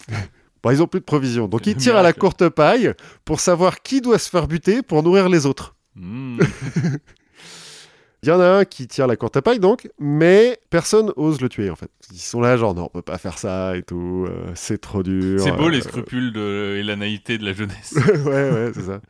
Bon, 0.64 0.70
ils 0.70 0.84
ont 0.84 0.88
plus 0.88 1.00
de 1.00 1.06
provisions. 1.06 1.48
Donc 1.48 1.66
ils 1.66 1.76
tirent 1.76 1.96
à 1.96 2.04
la 2.04 2.14
courte 2.14 2.48
paille 2.50 2.94
pour 3.26 3.40
savoir 3.40 3.82
qui 3.82 4.00
doit 4.00 4.20
se 4.20 4.30
faire 4.30 4.48
buter 4.48 4.84
pour 4.84 5.02
nourrir 5.02 5.28
les 5.28 5.48
autres. 5.48 5.76
Mmh. 5.96 6.40
Il 8.24 8.30
y 8.30 8.32
en 8.32 8.40
a 8.40 8.46
un 8.46 8.66
qui 8.66 8.88
tire 8.88 9.08
la 9.08 9.16
courte 9.16 9.42
paille, 9.42 9.60
donc, 9.60 9.90
mais 10.00 10.60
personne 10.70 11.12
ose 11.16 11.42
le 11.42 11.50
tuer, 11.50 11.72
en 11.72 11.76
fait. 11.76 11.90
Ils 12.12 12.20
sont 12.20 12.40
là, 12.40 12.56
genre, 12.56 12.76
non, 12.76 12.84
on 12.84 12.90
peut 12.90 13.02
pas 13.02 13.18
faire 13.18 13.40
ça 13.40 13.76
et 13.76 13.82
tout, 13.82 14.28
euh, 14.30 14.52
c'est 14.54 14.80
trop 14.80 15.02
dur. 15.02 15.40
C'est 15.42 15.52
beau 15.52 15.70
euh, 15.70 15.72
les 15.72 15.82
scrupules 15.82 16.32
de... 16.32 16.76
et 16.78 16.84
la 16.84 16.96
naïveté 16.96 17.40
de 17.40 17.46
la 17.46 17.54
jeunesse. 17.54 17.96
ouais, 17.96 18.52
ouais, 18.52 18.72
c'est 18.76 18.84
ça. 18.84 19.02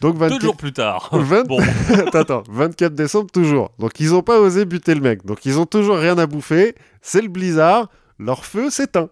Donc, 0.00 0.14
Deux 0.14 0.26
24... 0.26 0.42
jours 0.42 0.56
plus 0.56 0.72
tard. 0.72 1.08
20 1.12 1.46
Bon, 1.46 1.60
attends, 1.90 2.18
attends, 2.18 2.42
24 2.48 2.92
décembre, 2.96 3.30
toujours. 3.30 3.70
Donc, 3.78 4.00
ils 4.00 4.12
ont 4.12 4.22
pas 4.22 4.40
osé 4.40 4.64
buter 4.64 4.96
le 4.96 5.00
mec. 5.02 5.24
Donc, 5.24 5.46
ils 5.46 5.60
ont 5.60 5.66
toujours 5.66 5.98
rien 5.98 6.18
à 6.18 6.26
bouffer. 6.26 6.74
C'est 7.00 7.22
le 7.22 7.28
blizzard. 7.28 7.90
Leur 8.18 8.44
feu 8.44 8.70
s'éteint. 8.70 9.10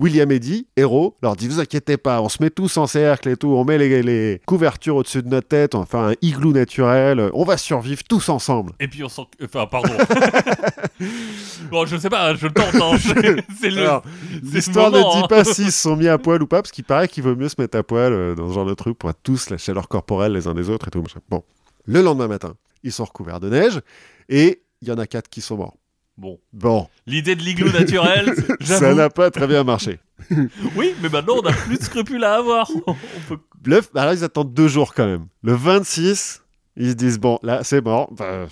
William 0.00 0.30
Eddy, 0.30 0.66
héros, 0.78 1.18
leur 1.22 1.36
dit 1.36 1.46
Vous 1.46 1.60
inquiétez 1.60 1.98
pas, 1.98 2.22
on 2.22 2.30
se 2.30 2.42
met 2.42 2.48
tous 2.48 2.78
en 2.78 2.86
cercle 2.86 3.28
et 3.28 3.36
tout, 3.36 3.48
on 3.48 3.66
met 3.66 3.76
les, 3.76 4.02
les 4.02 4.40
couvertures 4.46 4.96
au-dessus 4.96 5.22
de 5.22 5.28
notre 5.28 5.48
tête, 5.48 5.74
on 5.74 5.84
fait 5.84 5.98
un 5.98 6.14
igloo 6.22 6.52
naturel, 6.52 7.28
on 7.34 7.44
va 7.44 7.58
survivre 7.58 8.02
tous 8.08 8.30
ensemble. 8.30 8.72
et 8.80 8.88
puis 8.88 9.04
on 9.04 9.10
s'en... 9.10 9.26
Enfin, 9.44 9.66
pardon. 9.66 9.92
bon, 11.70 11.84
je 11.84 11.98
sais 11.98 12.08
pas, 12.08 12.34
je 12.34 12.46
tente. 12.46 12.74
Hein. 12.76 12.96
C'est- 13.60 13.68
le... 13.68 14.00
L'histoire 14.42 14.90
ne 14.90 15.00
dit 15.00 15.24
hein. 15.24 15.26
pas 15.28 15.44
s'ils 15.44 15.70
se 15.70 15.82
sont 15.82 15.96
mis 15.96 16.08
à 16.08 16.16
poil 16.16 16.42
ou 16.42 16.46
pas, 16.46 16.62
parce 16.62 16.72
qu'il 16.72 16.84
paraît 16.84 17.06
qu'il 17.06 17.22
vaut 17.22 17.36
mieux 17.36 17.50
se 17.50 17.60
mettre 17.60 17.76
à 17.76 17.82
poil 17.82 18.10
euh, 18.14 18.34
dans 18.34 18.48
ce 18.48 18.54
genre 18.54 18.66
de 18.66 18.72
truc 18.72 18.96
pour 18.96 19.10
être 19.10 19.20
tous 19.22 19.50
la 19.50 19.58
chaleur 19.58 19.86
corporelle 19.86 20.32
les 20.32 20.46
uns 20.48 20.54
des 20.54 20.70
autres 20.70 20.88
et 20.88 20.90
tout. 20.90 21.04
Bon, 21.28 21.44
le 21.84 22.00
lendemain 22.00 22.26
matin, 22.28 22.54
ils 22.82 22.92
sont 22.92 23.04
recouverts 23.04 23.40
de 23.40 23.50
neige 23.50 23.82
et 24.30 24.62
il 24.80 24.88
y 24.88 24.92
en 24.92 24.98
a 24.98 25.06
quatre 25.06 25.28
qui 25.28 25.42
sont 25.42 25.58
morts. 25.58 25.76
Bon, 26.16 26.38
Bon, 26.52 26.88
l'idée 27.06 27.34
de 27.34 27.40
l'igloo 27.42 27.70
naturel, 27.72 28.34
ça 28.60 28.94
n'a 28.94 29.08
pas 29.08 29.30
très 29.30 29.46
bien 29.46 29.64
marché. 29.64 29.98
Oui, 30.76 30.94
mais 31.02 31.08
maintenant 31.08 31.36
on 31.42 31.46
a 31.46 31.52
plus 31.52 31.78
de 31.78 31.82
scrupules 31.82 32.22
à 32.24 32.34
avoir. 32.36 32.70
On 32.86 32.94
peut... 33.28 33.38
Le, 33.64 33.80
bah 33.94 34.04
là, 34.04 34.14
ils 34.14 34.22
attendent 34.24 34.52
deux 34.52 34.68
jours 34.68 34.94
quand 34.94 35.06
même. 35.06 35.26
Le 35.42 35.54
26, 35.54 36.42
ils 36.76 36.90
se 36.90 36.94
disent 36.94 37.18
bon, 37.18 37.38
là, 37.42 37.64
c'est 37.64 37.82
mort. 37.82 38.12
Bah, 38.12 38.46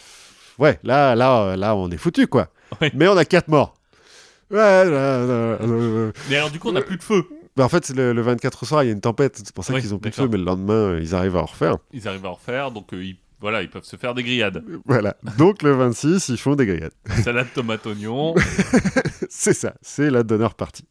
ouais, 0.59 0.79
là, 0.83 1.15
là, 1.15 1.43
euh, 1.43 1.57
là, 1.57 1.77
on 1.77 1.91
est 1.91 1.97
foutu 1.99 2.27
quoi. 2.27 2.49
Ouais. 2.81 2.91
Mais 2.95 3.07
on 3.07 3.17
a 3.17 3.25
quatre 3.25 3.49
morts. 3.49 3.75
Ouais, 4.51 4.57
là, 4.59 4.85
là, 4.85 5.27
là, 5.27 5.59
là. 5.61 6.13
Mais 6.31 6.37
alors 6.37 6.51
du 6.51 6.59
coup, 6.59 6.69
on 6.71 6.73
n'a 6.73 6.83
plus 6.83 6.97
de 6.97 7.03
feu. 7.03 7.25
Bah, 7.57 7.65
en 7.65 7.69
fait, 7.69 7.89
le, 7.91 8.13
le 8.13 8.23
24 8.23 8.63
au 8.63 8.67
soir, 8.67 8.83
il 8.85 8.87
y 8.87 8.91
a 8.91 8.93
une 8.93 9.01
tempête, 9.01 9.37
c'est 9.37 9.53
pour 9.53 9.65
ça 9.65 9.75
Oui, 9.75 9.81
qu'ils 9.81 9.93
ont 9.95 9.99
plus 9.99 10.11
de 10.11 10.15
feu, 10.15 10.29
mais 10.29 10.39
le 10.39 10.45
lendemain, 10.45 10.73
euh, 10.73 11.01
ils 11.03 11.15
arrivent 11.15 11.37
à 11.37 11.43
en 11.43 11.47
refaire. 11.47 11.77
Ils 11.93 12.07
arrivent 12.09 12.25
à 12.25 12.31
en 12.31 12.35
refaire, 12.35 12.71
donc 12.71 12.95
euh, 12.95 13.05
ils, 13.05 13.17
voilà, 13.41 13.63
ils 13.63 13.71
peuvent 13.71 13.85
se 13.85 13.97
faire 13.97 14.15
des 14.15 14.23
grillades. 14.23 14.65
Voilà. 14.87 15.17
Donc 15.39 15.63
le 15.63 15.73
26, 15.73 16.29
ils 16.31 16.37
font 16.39 16.55
des 16.57 16.67
grillades. 16.67 16.93
Salade, 17.23 17.47
tomate, 17.55 17.87
oignon. 17.87 18.35
c'est 19.29 19.53
ça, 19.55 19.75
c'est 19.83 20.11
la 20.11 20.23
donneur 20.23 20.55
partie. 20.55 20.85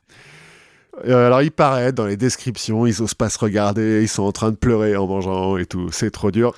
Euh, 1.05 1.27
alors, 1.27 1.43
ils 1.43 1.51
paraissent 1.51 1.93
dans 1.93 2.07
les 2.07 2.17
descriptions, 2.17 2.87
ils 2.87 3.01
osent 3.03 3.13
pas 3.13 3.29
se 3.29 3.37
regarder, 3.37 4.01
ils 4.01 4.07
sont 4.07 4.23
en 4.23 4.31
train 4.31 4.49
de 4.51 4.55
pleurer 4.55 4.95
en 4.95 5.05
mangeant 5.07 5.57
et 5.57 5.65
tout. 5.67 5.89
C'est 5.91 6.09
trop 6.09 6.31
dur. 6.31 6.55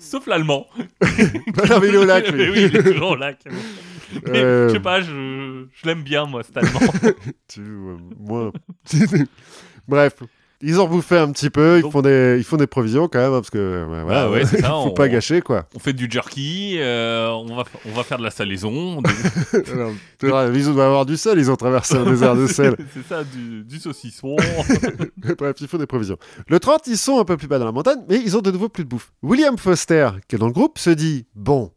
Sauf- 0.00 0.26
l'allemand. 0.26 0.66
Non, 1.00 1.80
mais 1.80 1.88
il 1.88 1.94
est 1.94 1.98
au 1.98 2.04
lac, 2.04 2.28
lui. 2.30 2.38
Mais 2.38 2.50
oui, 2.50 2.68
il 2.70 2.76
est 2.76 2.82
toujours 2.82 3.10
au 3.12 3.16
lac. 3.16 3.38
Mais 4.26 4.38
Euh, 4.42 4.68
je 4.68 4.74
sais 4.74 4.80
pas, 4.80 5.00
je, 5.00 5.64
je 5.72 5.86
l'aime 5.86 6.02
bien, 6.02 6.26
moi, 6.26 6.42
cet 6.42 6.56
allemand. 6.56 6.80
Tu, 7.48 7.60
euh, 7.60 7.96
moins. 8.18 8.52
Bref, 9.88 10.14
ils 10.62 10.80
ont 10.80 10.88
bouffé 10.88 11.18
un 11.18 11.30
petit 11.32 11.50
peu, 11.50 11.80
ils 11.84 11.90
font 11.90 12.02
des, 12.02 12.36
ils 12.38 12.44
font 12.44 12.56
des 12.56 12.66
provisions 12.66 13.08
quand 13.08 13.18
même, 13.18 13.32
hein, 13.32 13.40
parce 13.40 13.50
que 13.50 13.84
ouais, 13.88 14.02
voilà, 14.02 14.24
Bah 14.26 14.30
ouais, 14.30 14.44
c'est 14.46 14.60
ça, 14.60 14.68
faut 14.70 14.74
on- 14.86 14.90
pas 14.90 15.08
gâcher 15.08 15.40
quoi. 15.42 15.66
On 15.74 15.78
fait 15.78 15.92
du 15.92 16.08
jerky, 16.10 16.76
euh, 16.78 17.28
on, 17.30 17.54
va, 17.56 17.64
on 17.84 17.92
va 17.92 18.02
faire 18.04 18.18
de 18.18 18.22
la 18.22 18.30
salaison. 18.30 19.02
des- 19.52 19.70
Alors, 19.72 19.92
vois, 20.22 20.46
ils 20.54 20.64
doivent 20.64 20.80
avoir 20.80 21.06
du 21.06 21.16
sel, 21.16 21.38
ils 21.38 21.50
ont 21.50 21.56
traversé 21.56 21.96
un 21.96 22.04
désert 22.04 22.34
de 22.36 22.46
sel. 22.46 22.76
C'est 22.94 23.06
ça, 23.06 23.22
du, 23.24 23.64
du 23.64 23.78
saucisson. 23.78 24.36
Bref, 25.38 25.56
il 25.60 25.68
faut 25.68 25.78
des 25.78 25.86
provisions. 25.86 26.16
Le 26.48 26.58
30, 26.58 26.86
ils 26.86 26.96
sont 26.98 27.18
un 27.18 27.24
peu 27.24 27.36
plus 27.36 27.48
bas 27.48 27.58
dans 27.58 27.64
la 27.66 27.72
montagne, 27.72 28.00
mais 28.08 28.20
ils 28.24 28.36
ont 28.36 28.40
de 28.40 28.50
nouveau 28.50 28.68
plus 28.68 28.84
de 28.84 28.88
bouffe. 28.88 29.12
William 29.22 29.56
Foster, 29.58 30.08
qui 30.28 30.36
est 30.36 30.38
dans 30.38 30.46
le 30.46 30.52
groupe, 30.52 30.78
se 30.78 30.90
dit 30.90 31.26
Bon, 31.34 31.70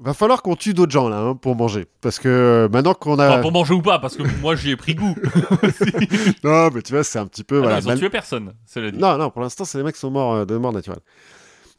va 0.00 0.12
falloir 0.14 0.42
qu'on 0.42 0.56
tue 0.56 0.74
d'autres 0.74 0.92
gens 0.92 1.08
là 1.08 1.18
hein, 1.20 1.34
pour 1.36 1.54
manger. 1.56 1.86
Parce 2.00 2.18
que 2.18 2.28
euh, 2.28 2.68
maintenant 2.68 2.94
qu'on 2.94 3.18
a. 3.18 3.28
Enfin, 3.28 3.40
pour 3.40 3.52
manger 3.52 3.74
ou 3.74 3.82
pas, 3.82 3.98
parce 3.98 4.16
que 4.16 4.22
moi 4.40 4.56
j'y 4.56 4.70
ai 4.70 4.76
pris 4.76 4.94
goût. 4.94 5.14
Non, 6.44 6.70
mais 6.74 6.82
tu 6.82 6.92
vois, 6.92 7.04
c'est 7.04 7.18
un 7.18 7.26
petit 7.26 7.44
peu. 7.44 7.56
Ah 7.56 7.60
non, 7.60 7.64
voilà, 7.64 7.78
ils 7.80 7.84
ont 7.84 7.88
mal- 7.90 7.98
tué 7.98 8.10
personne, 8.10 8.52
cela 8.66 8.90
dit. 8.90 8.98
Non, 8.98 9.16
non, 9.16 9.30
pour 9.30 9.40
l'instant, 9.42 9.64
c'est 9.64 9.78
les 9.78 9.84
mecs 9.84 9.94
qui 9.94 10.00
sont 10.00 10.10
morts 10.10 10.34
euh, 10.34 10.44
de 10.44 10.56
mort 10.56 10.72
naturelle. 10.72 11.00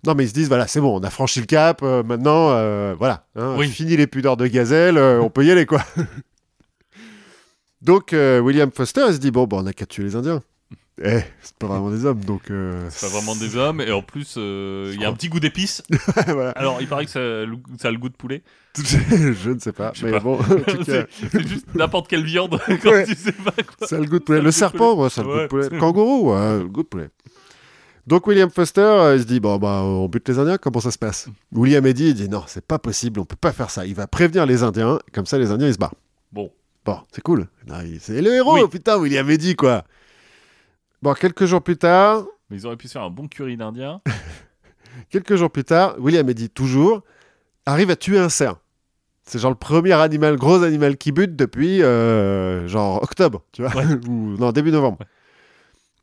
Non, 0.05 0.13
mais 0.15 0.23
ils 0.25 0.29
se 0.29 0.33
disent, 0.33 0.47
voilà, 0.47 0.67
c'est 0.67 0.79
bon, 0.81 0.99
on 0.99 1.03
a 1.03 1.09
franchi 1.09 1.39
le 1.39 1.45
cap, 1.47 1.81
euh, 1.83 2.03
maintenant, 2.03 2.49
euh, 2.51 2.93
voilà, 2.97 3.25
hein, 3.35 3.55
Oui. 3.57 3.67
fini 3.67 3.97
les 3.97 4.07
pudeurs 4.07 4.37
de 4.37 4.45
gazelle, 4.47 4.97
on 4.97 5.29
peut 5.29 5.43
y 5.45 5.51
aller, 5.51 5.65
quoi. 5.65 5.81
donc, 7.81 8.09
William 8.13 8.71
Foster, 8.71 9.03
il 9.07 9.13
se 9.13 9.19
dit, 9.19 9.31
bon, 9.31 9.45
bah, 9.45 9.57
on 9.59 9.65
a 9.65 9.73
qu'à 9.73 9.85
tuer 9.85 10.03
les 10.03 10.15
Indiens. 10.15 10.41
Eh, 11.03 11.19
c'est 11.41 11.55
pas 11.57 11.67
vraiment 11.67 11.91
des 11.91 12.05
hommes, 12.05 12.23
donc... 12.23 12.49
euh, 12.51 12.87
C'est 12.89 13.07
pas 13.07 13.13
vraiment 13.19 13.35
des 13.35 13.57
hommes, 13.57 13.81
et 13.81 13.91
en 13.91 14.01
plus, 14.01 14.35
euh, 14.37 14.91
il 14.93 15.01
y 15.01 15.03
a 15.03 15.09
un 15.09 15.13
petit 15.13 15.27
goût 15.27 15.41
d'épices. 15.41 15.83
voilà. 16.27 16.51
Alors, 16.51 16.77
il 16.79 16.87
paraît 16.87 17.03
que 17.05 17.11
ça, 17.11 17.19
a 17.19 17.91
le 17.91 17.97
goût 17.97 18.07
de 18.09 18.15
poulet. 18.15 18.43
Je 18.77 19.49
ne 19.51 19.59
sais 19.59 19.73
pas, 19.73 19.91
Je 19.93 19.99
sais 20.01 20.05
mais 20.05 20.11
pas. 20.13 20.19
bon, 20.21 20.39
C'est 20.85 21.07
c'est 21.31 21.47
juste 21.47 21.67
n'importe 21.75 22.07
quelle 22.09 22.23
viande 22.23 22.59
quand 22.81 22.89
Ouais. 22.91 23.05
tu 23.05 23.15
sais 23.15 23.31
pas 23.33 23.51
quoi. 23.51 23.87
ça 23.87 23.97
a 23.97 23.99
le 23.99 24.05
goût 24.05 24.19
de 24.19 24.23
poulet. 24.23 24.39
Ça 24.39 24.43
Le 24.45 24.51
serpent, 24.51 25.09
ça 25.09 25.21
a 25.21 25.23
le 25.25 25.29
goût 25.29 25.39
de 25.41 25.47
poulet. 25.47 25.69
Le 25.69 25.79
kangourou, 25.79 26.31
ouais, 26.33 26.59
le 26.59 26.67
goût 26.67 26.83
de 26.83 26.87
poulet. 26.87 27.09
Donc 28.07 28.27
William 28.27 28.49
Foster, 28.49 28.81
euh, 28.81 29.15
il 29.15 29.21
se 29.21 29.25
dit, 29.27 29.39
bon, 29.39 29.57
bah, 29.57 29.81
on 29.83 30.07
bute 30.07 30.27
les 30.29 30.37
Indiens, 30.39 30.57
comment 30.57 30.79
ça 30.79 30.91
se 30.91 30.97
passe? 30.97 31.27
William 31.51 31.85
Eddy, 31.85 32.09
il 32.09 32.13
dit, 32.13 32.29
non, 32.29 32.43
c'est 32.47 32.63
pas 32.65 32.77
possible, 32.79 33.19
on 33.19 33.25
peut 33.25 33.35
pas 33.35 33.51
faire 33.51 33.69
ça. 33.69 33.85
Il 33.85 33.95
va 33.95 34.07
prévenir 34.07 34.45
les 34.45 34.61
Indiens, 34.63 34.99
comme 35.11 35.25
ça 35.25 35.37
les 35.39 35.51
Indiens, 35.51 35.67
ils 35.67 35.73
se 35.73 35.79
barrent. 35.79 35.95
Bon, 36.31 36.51
Bon, 36.85 36.99
c'est 37.11 37.21
cool. 37.21 37.47
Non, 37.67 37.81
il- 37.83 37.99
C'est 37.99 38.21
le 38.21 38.31
héros, 38.33 38.53
Oui. 38.61 38.69
putain, 38.69 38.97
William 38.97 39.27
Eddy, 39.29 39.55
quoi. 39.55 39.83
Bon, 41.05 41.13
quelques 41.13 41.45
jours 41.45 41.61
plus 41.61 41.77
tard, 41.77 42.25
mais 42.49 42.57
ils 42.57 42.65
auraient 42.65 42.77
pu 42.77 42.87
se 42.87 42.93
faire 42.93 43.03
un 43.03 43.11
bon 43.11 43.27
curry 43.27 43.57
d'Indien. 43.57 44.01
quelques 45.11 45.35
jours 45.35 45.51
plus 45.51 45.63
tard, 45.63 45.93
William 45.99 46.27
Eddy, 46.27 46.49
toujours, 46.49 47.03
arrive 47.67 47.91
à 47.91 47.95
tuer 47.95 48.17
un 48.17 48.29
cerf. 48.29 48.55
C'est 49.23 49.37
genre 49.37 49.51
le 49.51 49.55
premier 49.55 49.91
animal, 49.91 50.35
gros 50.35 50.63
animal 50.63 50.97
qui 50.97 51.11
bute 51.11 51.35
depuis, 51.35 51.83
euh, 51.83 52.67
genre, 52.67 53.03
octobre, 53.03 53.43
tu 53.51 53.61
vois, 53.61 53.83
ou 54.07 54.35
non, 54.39 54.51
début 54.51 54.71
novembre. 54.71 54.97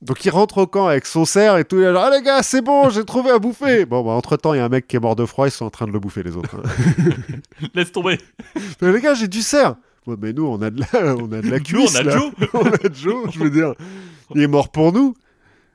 Donc 0.02 0.24
il 0.24 0.30
rentre 0.30 0.58
au 0.58 0.68
camp 0.68 0.86
avec 0.86 1.04
son 1.06 1.24
cerf 1.24 1.56
et 1.56 1.64
tout, 1.64 1.78
il 1.78 1.82
est 1.82 1.92
genre, 1.92 2.04
ah 2.04 2.16
les 2.16 2.22
gars, 2.22 2.44
c'est 2.44 2.62
bon, 2.62 2.88
j'ai 2.88 3.04
trouvé 3.04 3.32
à 3.32 3.40
bouffer. 3.40 3.84
Bon, 3.86 4.04
bah, 4.04 4.12
entre-temps, 4.12 4.54
il 4.54 4.58
y 4.58 4.60
a 4.60 4.64
un 4.64 4.68
mec 4.68 4.86
qui 4.86 4.94
est 4.94 5.00
mort 5.00 5.16
de 5.16 5.26
froid, 5.26 5.48
ils 5.48 5.50
sont 5.50 5.64
en 5.64 5.70
train 5.70 5.88
de 5.88 5.92
le 5.92 5.98
bouffer, 5.98 6.22
les 6.22 6.36
autres. 6.36 6.54
hein. 6.54 7.68
Laisse 7.74 7.90
tomber. 7.90 8.18
Mais 8.80 8.92
les 8.92 9.00
gars, 9.00 9.14
j'ai 9.14 9.26
du 9.26 9.42
cerf. 9.42 9.74
Ouais, 10.06 10.16
mais 10.20 10.32
nous, 10.32 10.46
on 10.46 10.60
a 10.62 10.70
de 10.70 10.80
la, 10.80 11.14
on 11.16 11.30
a 11.32 11.40
de 11.40 11.48
la 11.50 11.58
Nous, 11.58 11.64
cuisse, 11.64 11.94
on 11.94 11.98
a 12.00 12.02
là. 12.02 12.16
Joe. 12.18 12.32
on 12.54 12.66
a 12.66 12.92
Joe, 12.92 13.30
je 13.32 13.38
veux 13.38 13.50
dire. 13.50 13.74
Il 14.34 14.42
est 14.42 14.46
mort 14.48 14.70
pour 14.70 14.92
nous. 14.92 15.14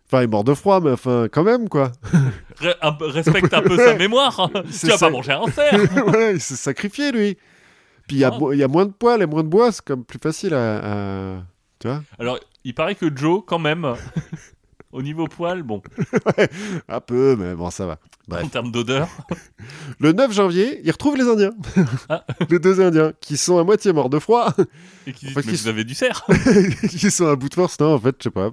Enfin, 0.07 0.21
il 0.21 0.23
est 0.25 0.28
mort 0.28 0.43
de 0.43 0.53
froid, 0.53 0.80
mais 0.82 0.91
enfin, 0.91 1.28
quand 1.32 1.43
même, 1.43 1.67
quoi. 1.69 1.91
Re- 2.61 2.75
un 2.82 2.91
peu- 2.93 3.07
respecte 3.07 3.53
un 3.53 3.61
peu 3.61 3.78
sa 3.78 3.95
mémoire. 3.95 4.39
hein. 4.39 4.63
Tu 4.80 4.88
vas 4.88 4.97
pas 4.97 5.09
manger 5.09 5.34
un 5.34 5.47
cerf. 5.51 5.80
voilà, 6.05 6.32
il 6.32 6.41
s'est 6.41 6.55
sacrifié, 6.55 7.11
lui. 7.11 7.38
Puis 8.07 8.17
il 8.17 8.19
y, 8.19 8.23
Ah. 8.25 8.38
y 8.53 8.63
a 8.63 8.67
moins 8.69 8.86
de 8.86 8.91
poils 8.93 9.21
et 9.21 9.25
moins 9.25 9.43
de 9.43 9.49
bois, 9.49 9.71
c'est 9.71 9.84
comme 9.84 10.03
plus 10.05 10.19
facile 10.19 10.53
à. 10.53 10.78
à- 11.36 11.43
Tu 11.80 11.88
vois 11.88 12.01
Alors, 12.19 12.39
il 12.63 12.73
paraît 12.73 12.95
que 12.95 13.13
Joe, 13.15 13.43
quand 13.45 13.59
même, 13.59 13.93
au 14.91 15.01
niveau 15.01 15.27
poil, 15.27 15.63
bon, 15.63 15.81
Un 16.89 16.99
peu, 17.01 17.35
mais 17.38 17.53
bon, 17.55 17.69
ça 17.69 17.85
va. 17.85 17.99
Bref. 18.27 18.43
en 18.45 18.47
termes 18.49 18.71
d'odeur, 18.71 19.07
Le 19.99 20.11
9 20.11 20.33
janvier, 20.33 20.81
il 20.83 20.91
retrouve 20.91 21.15
les 21.17 21.27
Indiens. 21.27 21.51
Ah. 22.09 22.25
les 22.49 22.59
deux 22.59 22.81
Indiens, 22.81 23.13
qui 23.21 23.38
sont 23.38 23.57
à 23.57 23.63
moitié 23.63 23.93
morts 23.93 24.09
de 24.09 24.19
froid, 24.19 24.53
et 25.05 25.13
qui 25.13 25.25
dit 25.27 25.31
Enfin, 25.31 25.41
Mais 25.45 25.51
qui- 25.53 25.61
vous 25.61 25.67
avez 25.67 25.83
du 25.83 25.93
cerf 25.93 26.25
qui 26.89 27.09
sont 27.11 27.27
à 27.27 27.35
bout 27.35 27.49
de 27.49 27.53
force. 27.53 27.79
Non, 27.79 27.93
en 27.95 27.99
fait, 27.99 28.15
je 28.19 28.23
sais 28.23 28.29
pas. 28.31 28.51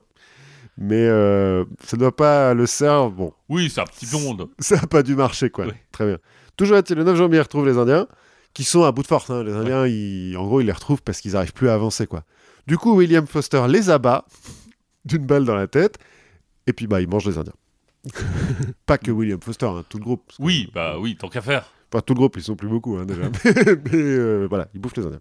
Mais 0.77 1.07
euh, 1.07 1.65
ça 1.85 1.97
doit 1.97 2.15
pas 2.15 2.53
le 2.55 2.67
cerf. 2.67 3.11
Bon, 3.11 3.33
Oui, 3.49 3.71
c'est 3.73 3.81
un 3.81 3.85
petit 3.85 4.07
monde. 4.13 4.49
ça 4.59 4.77
n'a 4.77 4.87
pas 4.87 5.03
dû 5.05 5.15
marcher, 5.15 5.51
quoi. 5.51 5.67
Ouais. 5.67 5.75
Très 5.93 6.07
bien. 6.07 6.19
Toujours 6.57 6.77
le 6.77 7.03
9 7.05 7.17
janvier, 7.17 7.39
il 7.39 7.43
retrouve 7.43 7.67
les 7.67 7.79
Indiens, 7.79 8.07
qui 8.55 8.65
sont 8.65 8.83
à 8.85 8.93
bout 8.93 9.03
de 9.03 9.07
force. 9.09 9.31
hein. 9.31 9.43
Les 9.45 9.53
Indiens, 9.53 9.87
ils- 9.87 10.37
en 10.37 10.45
gros, 10.45 10.61
ils 10.61 10.67
les 10.67 10.73
retrouvent 10.73 11.03
parce 11.03 11.21
qu'ils 11.21 11.33
n'arrivent 11.33 11.53
plus 11.53 11.69
à 11.69 11.75
avancer, 11.75 12.07
quoi. 12.07 12.23
Du 12.67 12.77
coup, 12.79 12.95
William 12.97 13.27
Foster 13.27 13.65
les 13.69 13.91
abat 13.91 14.25
d'une 15.05 15.27
balle 15.27 15.45
dans 15.45 15.55
la 15.57 15.67
tête, 15.67 15.99
et 16.67 16.73
puis, 16.73 16.87
bah, 16.87 17.01
il 17.01 17.09
mange 17.09 17.27
les 17.27 17.39
Indiens. 17.39 17.53
pas 18.87 18.99
que 18.99 19.11
William 19.11 19.41
Foster, 19.41 19.67
hein, 19.67 19.85
tout 19.89 19.99
le 19.99 20.05
groupe. 20.05 20.27
Que- 20.37 20.43
Oui, 20.43 20.71
bah 20.75 20.99
oui, 20.99 21.17
tant 21.17 21.29
qu'à 21.29 21.41
faire. 21.41 21.71
Enfin, 21.93 22.03
tout 22.05 22.15
le 22.15 22.19
groupe, 22.19 22.37
ils 22.37 22.43
sont 22.43 22.57
plus 22.57 22.69
beaucoup, 22.69 22.97
hein, 22.97 23.07
déjà. 23.07 23.23
mais 23.45 23.91
euh, 23.95 24.47
voilà, 24.49 24.69
il 24.75 24.81
bouffe 24.81 24.97
les 24.97 25.07
Indiens. 25.07 25.21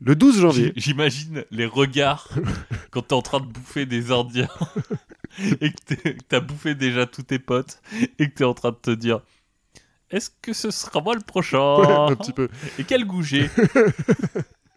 Le 0.00 0.16
12 0.16 0.40
janvier, 0.40 0.72
J'imagine 0.76 1.44
les 1.50 1.66
regards 1.66 2.28
quand 2.90 3.02
t'es 3.02 3.14
en 3.14 3.22
train 3.22 3.40
de 3.40 3.46
bouffer 3.46 3.86
des 3.86 4.10
Indiens 4.10 4.48
et 5.60 5.72
que 5.72 5.94
t'as 6.28 6.40
bouffé 6.40 6.74
déjà 6.74 7.06
tous 7.06 7.22
tes 7.22 7.38
potes 7.38 7.80
et 8.18 8.28
que 8.28 8.34
t'es 8.34 8.44
en 8.44 8.54
train 8.54 8.70
de 8.70 8.76
te 8.76 8.90
dire 8.90 9.20
Est-ce 10.10 10.30
que 10.42 10.52
ce 10.52 10.70
sera 10.72 11.00
moi 11.00 11.14
le 11.14 11.20
prochain? 11.20 12.08
Un 12.08 12.16
petit 12.16 12.32
peu. 12.32 12.48
Et 12.80 12.84
quel 12.84 13.04
goût 13.06 13.22
j'ai? 13.22 13.48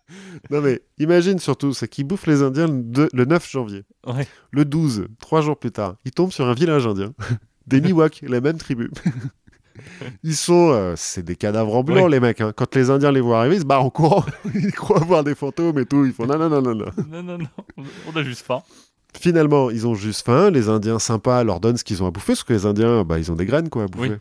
Non, 0.51 0.62
mais 0.62 0.82
imagine 0.99 1.39
surtout, 1.39 1.74
c'est 1.74 1.88
qu'il 1.88 2.06
bouffe 2.06 2.28
les 2.28 2.41
Indiens 2.43 2.68
le, 2.68 3.10
le 3.12 3.26
9 3.26 3.49
janvier. 3.49 3.84
Ouais. 4.06 4.28
Le 4.51 4.66
12, 4.66 5.08
trois 5.20 5.41
jours 5.41 5.58
plus 5.58 5.72
tard, 5.72 5.95
il 6.06 6.12
tombe 6.12 6.32
sur 6.32 6.47
un 6.47 6.53
village 6.53 6.86
indien, 6.88 7.14
des 7.68 7.82
Miwak, 7.82 8.24
la 8.28 8.41
même 8.41 8.58
tribu. 8.58 8.91
Ils 10.24 10.36
sont, 10.38 10.70
euh, 10.72 10.93
c'est 10.95 11.24
des 11.24 11.36
cadavres 11.36 11.76
ambulants 11.76 12.06
Ouais. 12.06 12.10
les 12.12 12.20
mecs. 12.22 12.39
hein. 12.39 12.53
Quand 12.56 12.74
les 12.76 12.89
Indiens 12.89 13.12
les 13.12 13.20
voient 13.20 13.39
arriver, 13.39 13.56
ils 13.56 13.62
se 13.62 13.66
barrent 13.66 13.84
en 13.84 13.89
courant. 13.89 14.24
ils 14.53 14.72
croient 14.72 15.01
voir 15.01 15.24
des 15.26 15.36
fantômes 15.36 15.78
et 15.80 15.86
tout. 15.86 16.06
Ils 16.06 16.14
font 16.14 16.26
non 16.26 16.38
non 16.38 16.47
non 16.49 16.62
non 16.62 16.76
non. 16.76 16.86
Non, 17.12 17.22
non, 17.24 17.38
non, 17.38 17.84
on 18.08 18.16
a 18.16 18.24
juste 18.24 18.45
faim. 18.45 18.62
Finalement, 19.20 19.70
ils 19.70 19.86
ont 19.86 19.93
juste 19.93 20.26
faim. 20.26 20.49
Les 20.49 20.70
Indiens 20.70 20.97
sympas 20.97 21.43
leur 21.43 21.60
donnent 21.60 21.76
ce 21.76 21.84
qu'ils 21.84 22.01
ont 22.03 22.08
à 22.08 22.12
bouffer, 22.12 22.34
parce 22.34 22.43
que 22.45 22.53
les 22.53 22.66
Indiens, 22.66 23.03
bah, 23.03 23.20
ils 23.20 23.32
ont 23.34 23.36
des 23.36 23.45
graines 23.45 23.68
quoi 23.70 23.84
à 23.84 23.88
bouffer. 23.88 24.12
Oui. 24.12 24.16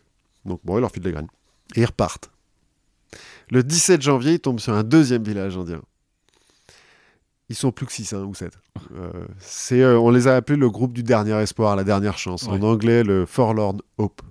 Donc 0.45 0.61
bon, 0.65 0.77
ils 0.79 0.81
leur 0.81 0.91
filent 0.91 1.03
des 1.05 1.13
graines 1.13 1.29
et 1.77 1.83
ils 1.83 1.87
repartent. 1.87 2.31
Le 3.51 3.63
17 3.63 4.03
janvier, 4.03 4.33
ils 4.35 4.41
tombent 4.41 4.61
sur 4.61 4.73
un 4.73 4.83
deuxième 4.83 5.23
village 5.23 5.57
indien. 5.57 5.83
Ils 7.51 7.57
sont 7.57 7.73
plus 7.73 7.87
que 7.87 7.93
6 7.93 8.15
ou 8.15 8.35
7. 8.35 8.53
c'est, 9.39 9.83
euh, 9.83 9.99
on 9.99 10.11
les 10.11 10.29
a 10.29 10.37
appelés 10.37 10.59
le 10.59 10.71
groupe 10.71 10.93
du 10.95 11.03
dernier 11.03 11.35
espoir, 11.43 11.77
la 11.77 11.85
dernière 11.85 12.17
chance. 12.17 12.49
En 12.49 12.63
anglais, 12.63 13.05
le 13.05 13.27
Forlorn 13.27 13.81
Hope. 13.99 14.23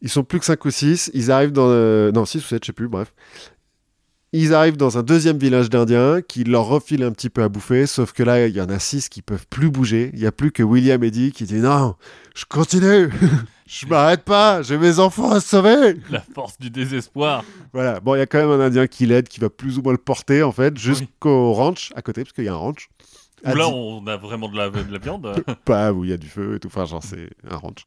Ils 0.00 0.08
sont 0.08 0.24
plus 0.24 0.38
que 0.38 0.44
5 0.46 0.64
ou 0.64 0.70
6. 0.70 1.10
Ils 1.12 1.30
arrivent 1.30 1.52
dans. 1.52 1.68
euh, 1.68 2.10
non, 2.12 2.24
6 2.24 2.38
ou 2.38 2.48
7, 2.48 2.62
je 2.64 2.66
sais 2.68 2.72
plus, 2.72 2.88
bref. 2.88 3.12
Ils 4.32 4.52
arrivent 4.52 4.76
dans 4.76 4.98
un 4.98 5.02
deuxième 5.02 5.38
village 5.38 5.70
d'Indiens 5.70 6.20
qui 6.20 6.44
leur 6.44 6.66
refile 6.66 7.02
un 7.02 7.12
petit 7.12 7.30
peu 7.30 7.42
à 7.42 7.48
bouffer, 7.48 7.86
sauf 7.86 8.12
que 8.12 8.22
là, 8.22 8.46
il 8.46 8.54
y 8.54 8.60
en 8.60 8.68
a 8.68 8.78
6 8.78 9.08
qui 9.08 9.22
peuvent 9.22 9.46
plus 9.48 9.70
bouger. 9.70 10.10
Il 10.12 10.20
n'y 10.20 10.26
a 10.26 10.32
plus 10.32 10.52
que 10.52 10.62
William 10.62 11.02
Eddy 11.02 11.32
qui 11.32 11.44
dit 11.44 11.60
Non, 11.60 11.94
je 12.34 12.44
continue, 12.44 13.08
je 13.66 13.86
m'arrête 13.86 14.24
pas, 14.24 14.60
j'ai 14.60 14.76
mes 14.76 14.98
enfants 14.98 15.30
à 15.30 15.40
sauver. 15.40 15.96
La 16.10 16.20
force 16.20 16.58
du 16.58 16.68
désespoir. 16.68 17.42
Voilà, 17.72 18.00
bon, 18.00 18.16
il 18.16 18.18
y 18.18 18.20
a 18.20 18.26
quand 18.26 18.38
même 18.38 18.50
un 18.50 18.62
Indien 18.62 18.86
qui 18.86 19.06
l'aide, 19.06 19.28
qui 19.28 19.40
va 19.40 19.48
plus 19.48 19.78
ou 19.78 19.82
moins 19.82 19.92
le 19.92 19.98
porter, 19.98 20.42
en 20.42 20.52
fait, 20.52 20.76
jusqu'au 20.76 21.54
ranch 21.54 21.90
à 21.96 22.02
côté, 22.02 22.22
parce 22.22 22.34
qu'il 22.34 22.44
y 22.44 22.48
a 22.48 22.52
un 22.52 22.56
ranch. 22.56 22.90
Où 23.46 23.54
là, 23.54 23.66
on 23.68 24.06
a 24.06 24.18
vraiment 24.18 24.50
de 24.50 24.58
la, 24.58 24.68
de 24.68 24.92
la 24.92 24.98
viande. 24.98 25.42
Pas 25.64 25.90
où 25.94 26.04
il 26.04 26.10
y 26.10 26.12
a 26.12 26.18
du 26.18 26.28
feu 26.28 26.56
et 26.56 26.58
tout, 26.58 26.68
enfin, 26.68 26.84
genre, 26.84 27.02
c'est 27.02 27.30
un 27.48 27.56
ranch. 27.56 27.86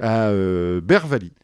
À 0.00 0.30
euh, 0.30 0.80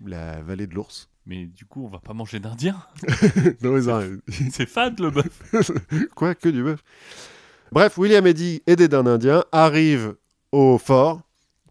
la 0.04 0.42
vallée 0.42 0.66
de 0.66 0.74
l'ours. 0.74 1.08
Mais 1.30 1.46
du 1.46 1.64
coup, 1.64 1.84
on 1.84 1.88
va 1.88 2.00
pas 2.00 2.12
manger 2.12 2.40
d'Indien. 2.40 2.76
non, 3.62 3.76
ont- 3.88 4.18
C'est 4.50 4.66
fade 4.66 4.98
le 4.98 5.10
bœuf. 5.12 5.70
Quoi, 6.16 6.34
que 6.34 6.48
du 6.48 6.64
bœuf. 6.64 6.82
Bref, 7.70 7.96
William 7.98 8.26
Eddy, 8.26 8.64
aidé 8.66 8.88
d'un 8.88 9.06
Indien, 9.06 9.44
arrive 9.52 10.16
au 10.50 10.76
fort, 10.76 11.22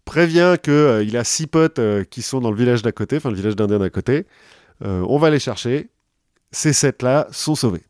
prévient 0.06 0.56
qu'il 0.62 1.14
a 1.14 1.24
six 1.24 1.46
potes 1.46 1.78
euh, 1.78 2.04
qui 2.04 2.22
sont 2.22 2.40
dans 2.40 2.50
le 2.50 2.56
village 2.56 2.80
d'à 2.80 2.90
côté, 2.90 3.18
enfin 3.18 3.28
le 3.28 3.36
village 3.36 3.54
d'Indiens 3.54 3.78
d'à 3.78 3.90
côté. 3.90 4.26
Euh, 4.82 5.04
on 5.06 5.18
va 5.18 5.28
les 5.28 5.38
chercher. 5.38 5.90
Ces 6.52 6.72
sept-là 6.72 7.28
sont 7.30 7.54
sauvés. 7.54 7.84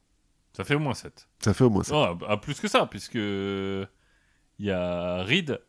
Ça 0.57 0.65
fait 0.65 0.75
au 0.75 0.81
moins 0.81 0.95
7. 0.95 1.29
Ça 1.39 1.55
fait 1.55 1.63
au 1.63 1.71
moins 1.71 1.85
ça. 1.85 1.95
Oh, 1.95 2.19
ah, 2.29 2.37
plus 2.37 2.59
que 2.59 2.67
ça, 2.67 2.85
puisque 2.91 3.15
il 3.15 3.87
y 4.59 4.73
a 4.73 5.23
Reed, 5.23 5.61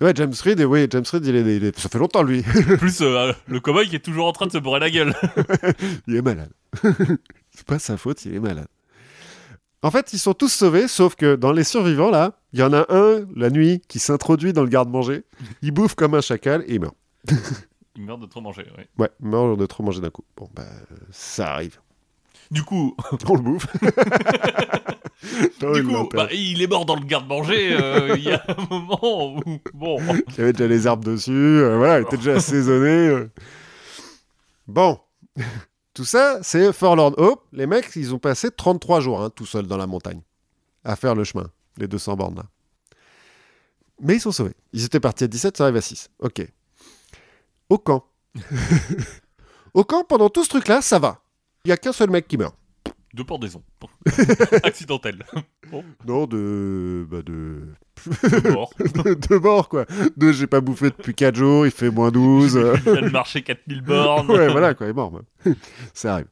Ouais, 0.00 0.12
James 0.14 0.34
Reed, 0.44 0.60
et 0.60 0.64
oui, 0.66 0.86
James 0.90 1.04
Reed, 1.10 1.24
il 1.24 1.36
est, 1.36 1.56
il 1.56 1.64
est- 1.64 1.78
ça 1.78 1.88
fait 1.88 1.98
longtemps 1.98 2.22
lui. 2.22 2.42
plus 2.78 3.00
euh, 3.00 3.32
le 3.46 3.60
cowboy 3.60 3.88
qui 3.88 3.96
est 3.96 4.00
toujours 4.04 4.26
en 4.26 4.32
train 4.32 4.46
de 4.46 4.52
se 4.52 4.58
bourrer 4.58 4.80
la 4.80 4.90
gueule. 4.90 5.14
il 6.06 6.16
est 6.16 6.22
malade. 6.22 6.50
c'est 7.50 7.64
pas 7.66 7.78
sa 7.78 7.96
faute, 7.96 8.24
il 8.26 8.34
est 8.34 8.40
malade. 8.40 8.68
En 9.82 9.90
fait, 9.90 10.12
ils 10.12 10.18
sont 10.18 10.34
tous 10.34 10.48
sauvés, 10.52 10.88
sauf 10.88 11.14
que 11.14 11.36
dans 11.36 11.52
les 11.52 11.64
survivants, 11.64 12.10
là, 12.10 12.38
il 12.52 12.60
y 12.60 12.62
en 12.62 12.72
a 12.72 12.86
un, 12.88 13.24
la 13.36 13.50
nuit, 13.50 13.80
qui 13.88 13.98
s'introduit 13.98 14.52
dans 14.52 14.62
le 14.62 14.68
garde-manger. 14.68 15.24
Il 15.62 15.70
bouffe 15.70 15.94
comme 15.94 16.14
un 16.14 16.20
chacal 16.20 16.62
et 16.66 16.74
il 16.74 16.80
meurt. 16.80 16.94
Il 17.94 18.02
meurt 18.04 18.20
de 18.20 18.26
trop 18.26 18.40
manger, 18.40 18.66
oui. 18.76 18.84
Ouais, 18.98 19.10
il 19.20 19.28
meurt 19.28 19.58
de 19.58 19.66
trop 19.66 19.82
manger 19.82 20.00
d'un 20.00 20.10
coup. 20.10 20.24
Bon, 20.36 20.48
bah, 20.54 20.64
ça 21.10 21.52
arrive. 21.54 21.78
Du 22.50 22.62
coup, 22.62 22.94
On 23.28 23.34
le 23.36 23.42
bouffe. 23.42 23.66
Du 25.60 25.66
il 25.76 25.84
coup 25.84 26.08
bah, 26.12 26.28
il 26.32 26.60
est 26.62 26.66
mort 26.66 26.84
dans 26.84 26.94
le 26.96 27.04
garde-manger. 27.04 27.72
euh, 27.80 28.14
Il 28.16 28.24
y 28.24 28.32
a 28.32 28.44
un 28.48 28.66
moment 28.70 29.36
où. 29.38 29.58
Bon. 29.72 29.98
Il 30.28 30.38
y 30.38 30.40
avait 30.42 30.52
déjà 30.52 30.66
les 30.68 30.86
arbres 30.86 31.04
dessus, 31.04 31.30
euh, 31.32 31.76
voilà, 31.78 32.00
il 32.00 32.02
était 32.02 32.16
déjà 32.18 32.34
assaisonné. 32.36 33.08
euh. 33.08 33.30
Bon, 34.66 35.00
tout 35.94 36.04
ça, 36.04 36.38
c'est 36.42 36.72
Forlorn 36.72 37.14
Hope. 37.16 37.44
Les 37.52 37.66
mecs, 37.66 37.90
ils 37.96 38.14
ont 38.14 38.18
passé 38.18 38.50
33 38.50 39.00
jours 39.00 39.22
hein, 39.22 39.30
tout 39.30 39.46
seuls 39.46 39.66
dans 39.66 39.76
la 39.78 39.86
montagne 39.86 40.20
à 40.84 40.96
faire 40.96 41.14
le 41.14 41.24
chemin, 41.24 41.50
les 41.78 41.88
200 41.88 42.16
bornes 42.16 42.36
là. 42.36 42.44
Mais 44.00 44.16
ils 44.16 44.20
sont 44.20 44.32
sauvés. 44.32 44.52
Ils 44.74 44.84
étaient 44.84 45.00
partis 45.00 45.24
à 45.24 45.28
17, 45.28 45.56
ça 45.56 45.64
arrive 45.64 45.76
à 45.76 45.80
6. 45.80 46.10
Ok. 46.18 46.46
Au 47.70 47.78
camp. 47.78 48.04
Au 49.72 49.84
camp, 49.84 50.04
pendant 50.04 50.28
tout 50.28 50.44
ce 50.44 50.50
truc-là, 50.50 50.82
ça 50.82 50.98
va. 50.98 51.22
Il 51.64 51.70
y 51.70 51.72
a 51.72 51.76
qu'un 51.78 51.92
seul 51.92 52.10
mec 52.10 52.28
qui 52.28 52.36
meurt. 52.36 52.54
De 53.16 53.22
pendaison. 53.22 53.62
Bon. 53.80 53.88
Accidentel. 54.62 55.24
Bon, 55.70 55.82
Non, 56.06 56.26
de. 56.26 57.06
Bah 57.10 57.22
de. 57.24 57.62
de 58.06 58.50
mort. 58.50 58.70
de, 58.78 59.14
de 59.14 59.36
mort, 59.36 59.68
quoi. 59.70 59.86
De 60.18 60.32
j'ai 60.32 60.46
pas 60.46 60.60
bouffé 60.60 60.90
depuis 60.90 61.14
4 61.14 61.34
jours, 61.34 61.64
il 61.66 61.72
fait 61.72 61.88
moins 61.90 62.10
12. 62.10 62.56
euh. 62.58 62.74
Il 62.86 62.92
vient 62.92 63.02
de 63.02 63.08
marcher 63.08 63.42
4000 63.42 63.80
bornes. 63.80 64.30
ouais, 64.30 64.48
voilà, 64.48 64.74
quoi, 64.74 64.86
il 64.86 64.90
est 64.90 64.92
mort. 64.92 65.10
moi. 65.10 65.22
ça 65.94 66.14
arrive. 66.14 66.26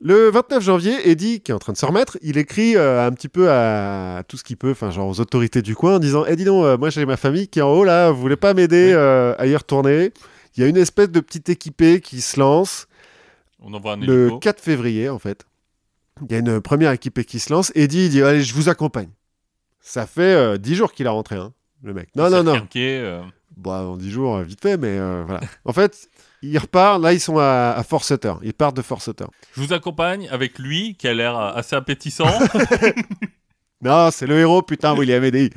Le 0.00 0.28
29 0.30 0.62
janvier, 0.62 1.08
Eddie, 1.08 1.40
qui 1.40 1.52
est 1.52 1.54
en 1.54 1.58
train 1.58 1.72
de 1.72 1.78
se 1.78 1.86
remettre, 1.86 2.18
il 2.20 2.36
écrit 2.36 2.76
euh, 2.76 3.06
un 3.06 3.12
petit 3.12 3.28
peu 3.28 3.48
à 3.50 4.24
tout 4.28 4.36
ce 4.36 4.44
qu'il 4.44 4.56
peut, 4.56 4.72
enfin, 4.72 4.90
genre 4.90 5.08
aux 5.08 5.20
autorités 5.20 5.62
du 5.62 5.74
coin, 5.76 5.96
en 5.96 5.98
disant 6.00 6.24
Eh, 6.28 6.36
dis 6.36 6.44
donc, 6.44 6.64
euh, 6.64 6.76
moi 6.76 6.90
j'ai 6.90 7.06
ma 7.06 7.16
famille 7.16 7.48
qui 7.48 7.60
est 7.60 7.62
en 7.62 7.70
haut 7.72 7.84
là, 7.84 8.10
vous 8.10 8.20
voulez 8.20 8.36
pas 8.36 8.52
m'aider 8.54 8.90
euh, 8.92 9.34
à 9.38 9.46
y 9.46 9.56
retourner? 9.56 10.12
Il 10.56 10.62
y 10.62 10.64
a 10.64 10.68
une 10.68 10.76
espèce 10.76 11.10
de 11.10 11.20
petit 11.20 11.50
équipé 11.50 12.00
qui 12.00 12.20
se 12.20 12.38
lance 12.40 12.88
On 13.60 13.72
envoie 13.72 13.92
un 13.92 13.96
le 13.98 14.22
hélico. 14.24 14.38
4 14.40 14.60
février, 14.60 15.08
en 15.08 15.18
fait. 15.18 15.46
Il 16.22 16.32
y 16.32 16.34
a 16.34 16.38
une 16.38 16.60
première 16.60 16.92
équipée 16.92 17.24
qui 17.24 17.38
se 17.38 17.52
lance. 17.52 17.72
Eddie, 17.74 18.06
il 18.06 18.10
dit 18.10 18.22
Allez, 18.22 18.42
je 18.42 18.54
vous 18.54 18.68
accompagne. 18.68 19.10
Ça 19.80 20.06
fait 20.06 20.22
euh, 20.22 20.58
10 20.58 20.74
jours 20.74 20.92
qu'il 20.92 21.06
a 21.06 21.10
rentré, 21.10 21.36
hein, 21.36 21.52
le 21.82 21.94
mec. 21.94 22.08
Non, 22.16 22.30
non, 22.30 22.42
non. 22.42 22.54
Cerquer, 22.54 22.98
euh, 23.00 23.22
Bon, 23.56 23.72
en 23.72 23.96
10 23.96 24.10
jours, 24.10 24.36
euh, 24.36 24.42
vite 24.42 24.60
fait, 24.60 24.76
mais 24.76 24.98
euh, 24.98 25.24
voilà. 25.26 25.40
En 25.64 25.72
fait, 25.72 26.08
il 26.42 26.56
repart. 26.58 27.00
Là, 27.00 27.12
ils 27.12 27.20
sont 27.20 27.38
à, 27.38 27.74
à 27.76 27.82
Fort 27.82 28.04
Sutter. 28.04 28.34
Ils 28.42 28.52
partent 28.52 28.76
de 28.76 28.82
Fort 28.82 29.00
Sutter. 29.00 29.24
Je 29.54 29.60
vous 29.60 29.72
accompagne 29.72 30.28
avec 30.30 30.58
lui 30.58 30.94
qui 30.96 31.08
a 31.08 31.14
l'air 31.14 31.38
assez 31.38 31.76
appétissant. 31.76 32.26
Non, 33.82 34.10
c'est 34.10 34.26
le 34.26 34.38
héros, 34.38 34.62
putain, 34.62 34.96
William 34.96 35.22
Eddy. 35.22 35.50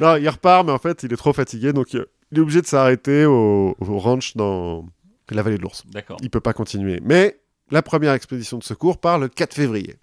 Non, 0.00 0.16
il 0.16 0.28
repart, 0.28 0.64
mais 0.64 0.72
en 0.72 0.78
fait, 0.78 1.02
il 1.02 1.12
est 1.12 1.16
trop 1.16 1.32
fatigué, 1.32 1.72
donc 1.72 1.94
euh, 1.94 2.06
il 2.32 2.38
est 2.38 2.40
obligé 2.40 2.62
de 2.62 2.66
s'arrêter 2.66 3.26
au, 3.26 3.76
au 3.78 3.98
ranch 3.98 4.34
dans 4.34 4.86
la 5.30 5.42
vallée 5.42 5.58
de 5.58 5.62
l'ours. 5.62 5.84
D'accord. 5.86 6.16
Il 6.22 6.30
peut 6.30 6.40
pas 6.40 6.54
continuer. 6.54 7.00
Mais 7.04 7.39
la 7.70 7.82
première 7.82 8.12
expédition 8.12 8.58
de 8.58 8.64
secours 8.64 8.98
part 8.98 9.18
le 9.18 9.28
4 9.28 9.54
février. 9.54 9.96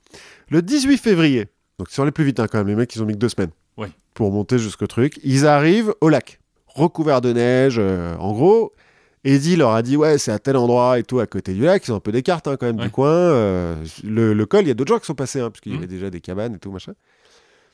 Le 0.50 0.62
18 0.62 0.98
février, 0.98 1.48
donc 1.80 1.90
sur 1.90 2.06
les 2.06 2.12
plus 2.12 2.24
vite 2.24 2.40
hein, 2.40 2.48
quand 2.52 2.58
même, 2.60 2.68
les 2.68 2.76
mecs, 2.76 2.96
ils 2.96 3.02
ont 3.04 3.06
mis 3.06 3.14
que 3.14 3.18
deux 3.20 3.30
semaines 3.30 3.52
Oui. 3.78 3.88
pour 4.14 4.32
monter 4.32 4.58
jusqu'au 4.60 4.88
truc. 4.88 5.20
Ils 5.24 5.46
arrivent 5.46 5.94
au 6.02 6.10
lac, 6.10 6.40
recouvert 6.68 7.22
de 7.22 7.34
neige. 7.34 7.78
euh, 7.80 8.16
en 8.18 8.32
gros, 8.34 8.72
Eddie 9.24 9.56
leur 9.58 9.72
a 9.74 9.82
dit 9.82 9.98
ouais, 9.98 10.18
c'est 10.18 10.32
à 10.32 10.40
tel 10.40 10.56
endroit 10.56 11.00
et 11.00 11.04
tout, 11.04 11.20
à 11.20 11.28
côté 11.28 11.54
du 11.54 11.62
lac. 11.64 11.86
Ils 11.88 11.92
ont 11.92 11.98
un 11.98 12.00
peu 12.00 12.12
des 12.14 12.24
cartes 12.24 12.48
hein, 12.48 12.56
quand 12.58 12.66
même 12.68 12.78
Ouais. 12.78 12.86
du 12.86 12.92
coin. 12.92 13.10
euh, 13.10 13.76
le, 14.04 14.34
le 14.34 14.46
col, 14.46 14.62
il 14.64 14.68
y 14.70 14.72
a 14.72 14.74
d'autres 14.74 14.94
gens 14.94 15.00
qui 15.00 15.06
sont 15.06 15.16
passés, 15.16 15.40
hein, 15.42 15.50
parce 15.50 15.60
qu'il 15.60 15.72
y 15.74 15.76
Mhm. 15.76 15.82
avait 15.82 15.88
déjà 15.88 16.10
des 16.10 16.22
cabanes 16.22 16.56
et 16.56 16.60
tout 16.60 16.72
machin. 16.72 16.94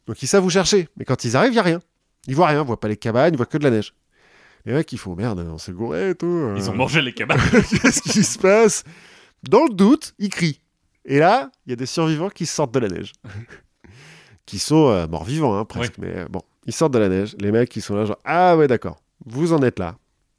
Donc 0.08 0.22
ils 0.24 0.28
savent 0.28 0.44
où 0.46 0.50
chercher. 0.50 0.90
Mais 0.98 1.06
quand 1.06 1.24
ils 1.26 1.38
arrivent, 1.38 1.54
il 1.54 1.58
y 1.58 1.60
a 1.60 1.64
rien. 1.64 1.80
Ils 2.28 2.36
voient 2.36 2.48
rien, 2.48 2.62
ils 2.62 2.66
voient 2.68 2.80
pas 2.80 2.88
les 2.88 2.98
cabanes, 2.98 3.34
ils 3.34 3.38
voient 3.38 3.46
que 3.46 3.58
de 3.58 3.64
la 3.64 3.70
neige. 3.70 3.94
Les 4.66 4.74
mecs, 4.74 4.92
ils 4.94 4.98
font 4.98 5.14
merde, 5.16 5.46
on 5.52 5.58
s'est 5.58 5.74
gouré 5.74 6.12
et 6.12 6.16
tout. 6.16 6.26
euh. 6.26 6.56
Ils 6.58 6.70
ont 6.70 6.74
mangé 6.74 7.02
les 7.02 7.14
cabanes. 7.14 7.38
Qu'est-ce 7.52 8.02
qui 8.02 8.24
se 8.24 8.40
passe? 8.40 8.84
Dans 9.50 9.64
le 9.66 9.74
doute, 9.74 10.14
ils 10.20 10.30
crient. 10.30 10.60
Et 11.06 11.20
là, 11.20 11.52
il 11.66 11.72
y 11.72 11.74
a 11.74 11.76
des 11.76 11.86
survivants 11.86 12.30
qui 12.30 12.46
sortent 12.46 12.74
de 12.74 12.80
la 12.80 12.88
neige. 12.88 13.12
qui 14.46 14.60
sont 14.60 14.88
euh, 14.90 15.08
morts-vivants, 15.08 15.58
hein, 15.58 15.66
presque. 15.66 15.98
Mais 15.98 16.18
euh, 16.18 16.26
bon, 16.30 16.42
ils 16.66 16.74
sortent 16.74 16.94
de 16.94 17.00
la 17.00 17.10
neige. 17.10 17.36
Les 17.40 17.52
mecs, 17.52 17.76
ils 17.76 17.82
sont 17.82 17.96
là, 17.96 18.06
genre, 18.06 18.20
ah 18.26 18.56
ouais, 18.58 18.68
d'accord, 18.68 18.98
vous 19.26 19.54
en 19.54 19.62
êtes 19.62 19.80
là. 19.80 19.96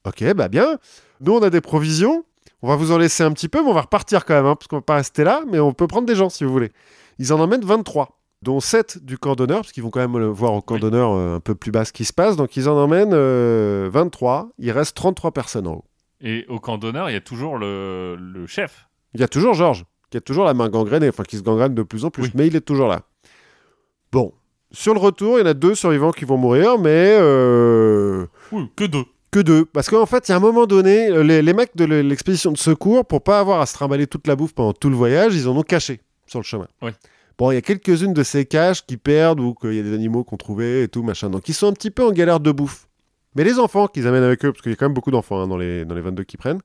Ok, 0.06 0.22
bah 0.34 0.48
bien. 0.48 0.78
Nous, 1.20 1.32
on 1.32 1.42
a 1.42 1.50
des 1.50 1.60
provisions. 1.60 2.24
On 2.62 2.68
va 2.68 2.76
vous 2.76 2.92
en 2.92 2.98
laisser 2.98 3.22
un 3.22 3.32
petit 3.32 3.48
peu, 3.48 3.62
mais 3.62 3.68
on 3.68 3.74
va 3.74 3.82
repartir 3.82 4.24
quand 4.24 4.34
même, 4.34 4.46
hein, 4.46 4.56
parce 4.56 4.68
qu'on 4.68 4.76
va 4.76 4.82
pas 4.82 4.96
rester 4.96 5.22
là, 5.24 5.42
mais 5.50 5.58
on 5.58 5.72
peut 5.72 5.86
prendre 5.86 6.06
des 6.06 6.14
gens 6.14 6.30
si 6.30 6.44
vous 6.44 6.52
voulez. 6.52 6.72
Ils 7.18 7.32
en 7.32 7.40
emmènent 7.40 7.64
23, 7.64 8.18
dont 8.42 8.60
7 8.60 9.04
du 9.04 9.18
camp 9.18 9.34
d'honneur, 9.34 9.60
parce 9.60 9.72
qu'ils 9.72 9.82
vont 9.82 9.90
quand 9.90 10.00
même 10.06 10.24
voir 10.28 10.54
au 10.54 10.62
camp 10.62 10.74
Oui. 10.74 10.80
d'honneur 10.80 11.12
euh, 11.12 11.36
un 11.36 11.40
peu 11.40 11.54
plus 11.54 11.70
bas 11.72 11.84
ce 11.84 11.92
qui 11.92 12.04
se 12.06 12.12
passe. 12.12 12.36
Donc, 12.36 12.56
ils 12.56 12.68
en 12.68 12.76
emmènent 12.76 13.12
euh, 13.12 13.88
23. 13.92 14.48
Il 14.58 14.70
reste 14.70 14.96
33 14.96 15.32
personnes 15.32 15.66
en 15.66 15.74
haut. 15.74 15.84
Et 16.22 16.46
au 16.48 16.58
camp 16.58 16.78
d'honneur, 16.78 17.10
il 17.10 17.12
y 17.12 17.16
a 17.16 17.20
toujours 17.20 17.58
le, 17.58 18.16
le 18.16 18.46
chef. 18.46 18.88
Il 19.14 19.20
y 19.20 19.24
a 19.24 19.28
toujours 19.28 19.54
Georges, 19.54 19.84
qui 20.10 20.16
a 20.16 20.20
toujours 20.20 20.44
la 20.44 20.54
main 20.54 20.68
gangrénée, 20.68 21.08
enfin 21.08 21.22
qui 21.24 21.36
se 21.36 21.42
gangrène 21.42 21.74
de 21.74 21.82
plus 21.82 22.04
en 22.04 22.10
plus, 22.10 22.24
Oui. 22.24 22.30
mais 22.34 22.46
il 22.46 22.56
est 22.56 22.60
toujours 22.60 22.88
là. 22.88 23.02
Bon, 24.12 24.32
sur 24.72 24.94
le 24.94 25.00
retour, 25.00 25.38
il 25.38 25.42
y 25.42 25.44
en 25.44 25.50
a 25.50 25.54
deux 25.54 25.74
survivants 25.74 26.12
qui 26.12 26.24
vont 26.24 26.36
mourir, 26.36 26.78
mais 26.78 27.16
euh, 27.20 28.26
Oui, 28.52 28.68
que 28.76 28.84
deux. 28.84 29.04
que 29.30 29.40
deux. 29.40 29.64
Parce 29.64 29.88
qu'en 29.90 30.06
fait, 30.06 30.28
il 30.28 30.32
y 30.32 30.34
a 30.34 30.36
un 30.36 30.40
moment 30.40 30.66
donné, 30.66 31.22
les, 31.22 31.42
les 31.42 31.52
mecs 31.52 31.76
de 31.76 31.84
l'expédition 31.84 32.52
de 32.52 32.58
secours, 32.58 33.04
pour 33.06 33.22
pas 33.22 33.38
avoir 33.40 33.60
à 33.60 33.66
se 33.66 33.74
trimballer 33.74 34.06
toute 34.06 34.26
la 34.26 34.36
bouffe 34.36 34.52
pendant 34.54 34.72
tout 34.72 34.90
le 34.90 34.96
voyage, 34.96 35.34
ils 35.34 35.48
en 35.48 35.56
ont 35.56 35.62
caché 35.62 36.00
sur 36.26 36.38
le 36.40 36.44
chemin. 36.44 36.66
Oui. 36.82 36.90
Bon, 37.36 37.50
il 37.50 37.54
y 37.54 37.58
a 37.58 37.62
quelques-unes 37.62 38.12
de 38.14 38.22
ces 38.22 38.44
caches 38.46 38.86
qui 38.86 38.96
perdent 38.96 39.40
ou 39.40 39.54
qu'il 39.54 39.74
y 39.74 39.80
a 39.80 39.82
des 39.82 39.92
animaux 39.92 40.22
qu'on 40.22 40.36
trouvait 40.36 40.84
et 40.84 40.88
tout, 40.88 41.02
machin. 41.02 41.30
Donc, 41.30 41.48
ils 41.48 41.54
sont 41.54 41.66
un 41.66 41.72
petit 41.72 41.90
peu 41.90 42.04
en 42.04 42.12
galère 42.12 42.38
de 42.38 42.52
bouffe. 42.52 42.86
Mais 43.34 43.42
les 43.42 43.58
enfants 43.58 43.88
qu'ils 43.88 44.06
amènent 44.06 44.22
avec 44.22 44.44
eux, 44.44 44.52
parce 44.52 44.62
qu'il 44.62 44.70
y 44.70 44.74
a 44.74 44.76
quand 44.76 44.84
même 44.86 44.94
beaucoup 44.94 45.10
d'enfants 45.10 45.40
hein, 45.42 45.48
dans, 45.48 45.56
les, 45.56 45.84
dans 45.84 45.96
les 45.96 46.00
22 46.00 46.22
qu'ils 46.22 46.38
prennent, 46.38 46.60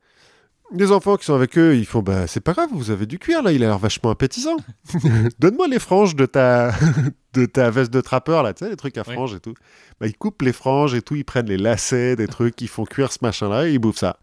les 0.75 0.91
enfants 0.91 1.17
qui 1.17 1.25
sont 1.25 1.33
avec 1.35 1.57
eux, 1.57 1.75
ils 1.75 1.85
font 1.85 2.01
bah 2.01 2.27
c'est 2.27 2.39
pas 2.39 2.53
grave, 2.53 2.69
vous 2.71 2.91
avez 2.91 3.05
du 3.05 3.17
cuir 3.19 3.41
là, 3.43 3.51
il 3.51 3.63
a 3.63 3.67
l'air 3.67 3.77
vachement 3.79 4.09
appétissant. 4.11 4.57
Donne-moi 5.39 5.67
les 5.67 5.79
franges 5.79 6.15
de 6.15 6.25
ta 6.25 6.71
de 7.33 7.45
ta 7.45 7.69
veste 7.69 7.91
de 7.91 8.01
trappeur 8.01 8.43
là, 8.43 8.53
tu 8.53 8.63
sais 8.65 8.69
les 8.69 8.75
trucs 8.77 8.97
à 8.97 9.03
Oui. 9.07 9.13
franges 9.13 9.33
et 9.35 9.39
tout. 9.39 9.53
Bah 9.99 10.07
ils 10.07 10.15
coupent 10.17 10.41
les 10.41 10.53
franges 10.53 10.93
et 10.95 11.01
tout, 11.01 11.15
ils 11.15 11.25
prennent 11.25 11.47
les 11.47 11.57
lacets 11.57 12.15
des 12.15 12.27
trucs, 12.27 12.61
ils 12.61 12.67
font 12.67 12.85
cuire 12.85 13.11
ce 13.11 13.19
machin 13.21 13.49
là 13.49 13.67
et 13.67 13.73
ils 13.73 13.79
bouffent 13.79 13.97
ça. 13.99 14.17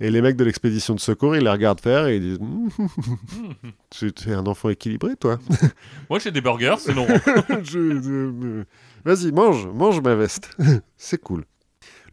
Et 0.00 0.10
les 0.10 0.20
mecs 0.22 0.36
de 0.36 0.42
l'expédition 0.42 0.94
de 0.94 1.00
secours, 1.00 1.36
ils 1.36 1.44
les 1.44 1.50
regardent 1.50 1.80
faire 1.80 2.06
et 2.08 2.16
ils 2.16 2.22
disent 2.22 2.40
Mhm. 2.40 2.70
tu 3.90 4.12
tu 4.12 4.30
es 4.30 4.34
un 4.34 4.46
enfant 4.46 4.68
équilibré 4.70 5.14
toi. 5.16 5.38
Moi, 6.10 6.18
j'ai 6.18 6.30
des 6.32 6.40
burgers, 6.40 6.76
sinon. 6.78 7.06
Je- 7.62 8.00
je- 8.02 8.64
Vas-y, 9.04 9.32
mange, 9.32 9.66
mange 9.68 10.00
ma 10.00 10.14
veste. 10.14 10.50
C'est 10.96 11.18
cool. 11.20 11.44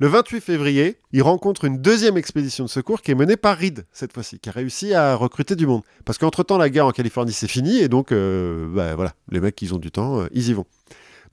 Le 0.02 0.08
28 0.08 0.39
février, 0.39 0.97
il 1.12 1.22
rencontre 1.22 1.66
une 1.66 1.78
deuxième 1.78 2.16
expédition 2.16 2.64
de 2.64 2.70
secours 2.70 3.02
qui 3.02 3.12
est 3.12 3.16
menée 3.16 3.36
par 3.36 3.58
Reed, 3.58 3.86
cette 3.91 4.14
fois-ci, 4.14 4.39
qui 4.39 4.47
a 4.47 4.54
réussi 4.54 4.93
à 4.93 5.14
recruter 5.16 5.58
du 5.58 5.68
monde. 5.68 5.82
Parce 6.06 6.18
qu'entre-temps, 6.18 6.58
la 6.58 6.70
guerre 6.70 6.86
en 6.86 6.91
Californie, 6.91 7.34
c'est 7.34 7.50
fini, 7.50 7.80
et 7.80 7.89
donc, 7.89 8.14
euh, 8.14 8.66
bah, 8.74 8.95
voilà, 8.95 9.14
les 9.30 9.41
mecs, 9.41 9.62
ils 9.62 9.74
ont 9.74 9.78
du 9.78 9.91
temps, 9.91 10.22
euh, 10.22 10.28
ils 10.32 10.47
y 10.47 10.54
vont. 10.54 10.66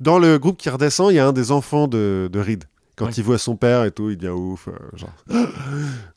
Dans 0.00 0.18
le 0.18 0.40
groupe 0.40 0.56
qui 0.56 0.68
redescend, 0.68 1.12
il 1.12 1.14
y 1.14 1.18
a 1.20 1.28
un 1.28 1.32
des 1.32 1.52
enfants 1.52 1.86
de, 1.86 2.28
de 2.30 2.40
Reed. 2.40 2.64
Quand 2.96 3.16
il 3.16 3.22
voit 3.22 3.38
son 3.38 3.54
père 3.54 3.84
et 3.84 3.92
tout, 3.92 4.10
il 4.10 4.16
devient 4.16 4.30
ouf. 4.34 4.66
euh, 4.66 4.72
genre, 4.96 5.14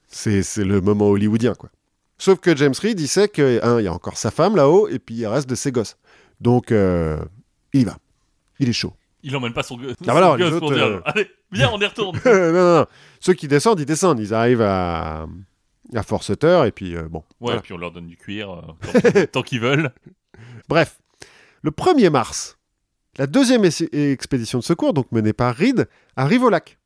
c'est 0.08 0.42
c'est 0.42 0.64
le 0.64 0.82
moment 0.82 1.08
hollywoodien, 1.08 1.54
quoi. 1.54 1.70
Sauf 2.18 2.40
que 2.40 2.56
James 2.56 2.74
Reed, 2.82 3.00
il 3.00 3.08
sait 3.08 3.28
que, 3.28 3.64
un, 3.64 3.80
il 3.80 3.84
y 3.84 3.88
a 3.88 3.94
encore 3.94 4.18
sa 4.18 4.32
femme 4.32 4.56
là-haut, 4.56 4.88
et 4.88 4.98
puis 4.98 5.14
il 5.16 5.28
reste 5.28 5.48
de 5.48 5.56
ses 5.56 5.72
gosses. 5.72 5.98
Donc, 6.42 6.72
euh, 6.72 7.20
il 7.74 7.82
y 7.82 7.84
va. 7.84 7.98
Il 8.60 8.70
est 8.70 8.74
chaud. 8.74 8.94
Il 9.24 9.36
emmène 9.36 9.54
pas 9.54 9.64
son, 9.64 9.78
Ah, 9.78 9.94
son 10.06 10.36
les 10.36 10.44
gosse 10.44 10.54
autres, 10.54 10.60
pour 10.60 10.72
dire 10.72 10.84
euh, 10.86 11.02
Allez, 11.06 11.30
viens, 11.52 11.70
on 11.74 11.80
y 11.80 11.86
retourne. 11.86 12.20
non, 12.26 12.52
non, 12.54 12.80
non. 12.80 12.86
Ceux 13.20 13.34
qui 13.34 13.48
descendent, 13.48 13.80
ils 13.80 13.86
descendent. 13.86 14.20
Ils 14.20 14.34
arrivent 14.34 14.62
à, 14.62 15.28
à 15.94 16.04
Fort 16.04 16.24
Sutter, 16.24 16.64
et 16.66 16.72
puis 16.72 16.96
euh, 16.96 17.04
bon. 17.10 17.20
Ouais, 17.20 17.26
voilà. 17.40 17.62
puis 17.62 17.74
on 17.74 17.78
leur 17.78 17.92
donne 17.92 18.08
du 18.08 18.18
cuir 18.18 18.52
euh, 18.52 19.26
tant, 19.26 19.42
qu'ils 19.42 19.60
veulent. 19.60 19.92
Bref, 20.70 21.00
le 21.62 21.72
1er 21.72 22.10
mars, 22.10 22.58
la 23.18 23.28
deuxième 23.28 23.66
expédition 23.66 24.60
de 24.60 24.64
secours, 24.64 24.94
donc 24.94 25.12
menée 25.12 25.34
par 25.34 25.56
Reed, 25.56 25.88
arrive 26.16 26.44
au 26.44 26.50
lac. 26.50 26.78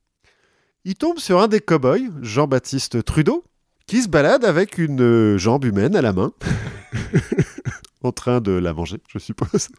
Il 0.86 0.96
tombe 0.96 1.20
sur 1.20 1.40
un 1.40 1.48
des 1.48 1.62
cow-boys, 1.62 2.10
Jean-Baptiste 2.22 3.04
Trudeau, 3.06 3.44
qui 3.86 4.02
se 4.02 4.10
balade 4.10 4.44
avec 4.44 4.78
une 4.78 5.38
jambe 5.38 5.66
humaine 5.66 5.96
à 5.96 6.02
la 6.02 6.14
main, 6.14 6.32
en 8.04 8.12
train 8.12 8.42
de 8.42 8.52
la 8.52 8.74
manger, 8.74 8.98
je 9.08 9.20
suppose. 9.20 9.70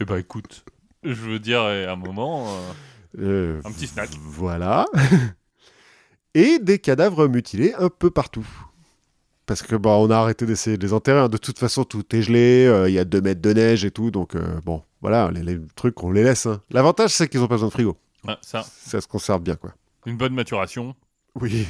Eh 0.00 0.04
ben, 0.04 0.16
écoute, 0.16 0.64
je 1.02 1.12
veux 1.12 1.38
dire, 1.38 1.60
à 1.62 1.90
un 1.92 1.96
moment, 1.96 2.46
euh, 2.48 2.72
Euh, 3.18 3.60
un 3.64 3.72
petit 3.72 3.86
snack. 3.86 4.10
Voilà. 4.20 4.86
Et 6.34 6.58
des 6.60 6.78
cadavres 6.78 7.26
mutilés 7.26 7.74
un 7.78 7.88
peu 7.88 8.10
partout. 8.10 8.46
Parce 9.46 9.62
que 9.62 9.74
bon, 9.74 10.06
on 10.06 10.10
a 10.10 10.16
arrêté 10.16 10.46
d'essayer 10.46 10.76
de 10.76 10.86
les 10.86 10.92
enterrer. 10.92 11.18
hein. 11.18 11.28
De 11.28 11.36
toute 11.36 11.58
façon, 11.58 11.82
tout 11.84 12.04
est 12.14 12.22
gelé. 12.22 12.66
euh, 12.66 12.88
Il 12.88 12.94
y 12.94 12.98
a 13.00 13.04
2 13.04 13.20
mètres 13.20 13.40
de 13.42 13.52
neige 13.52 13.84
et 13.84 13.90
tout. 13.90 14.12
Donc, 14.12 14.36
euh, 14.36 14.60
bon, 14.64 14.82
voilà, 15.00 15.30
les, 15.32 15.42
les 15.42 15.58
trucs, 15.74 16.00
on 16.04 16.12
les 16.12 16.22
laisse. 16.22 16.46
hein. 16.46 16.60
L'avantage, 16.70 17.10
c'est 17.10 17.26
qu'ils 17.28 17.40
n'ont 17.40 17.48
pas 17.48 17.54
besoin 17.56 17.68
de 17.68 17.72
frigo. 17.72 17.96
Ouais, 18.28 18.36
ça, 18.42 18.62
Ça 18.62 19.00
se 19.00 19.08
conserve 19.08 19.42
bien, 19.42 19.56
quoi. 19.56 19.72
une 20.06 20.16
bonne 20.16 20.34
maturation. 20.34 20.94
Oui. 21.40 21.66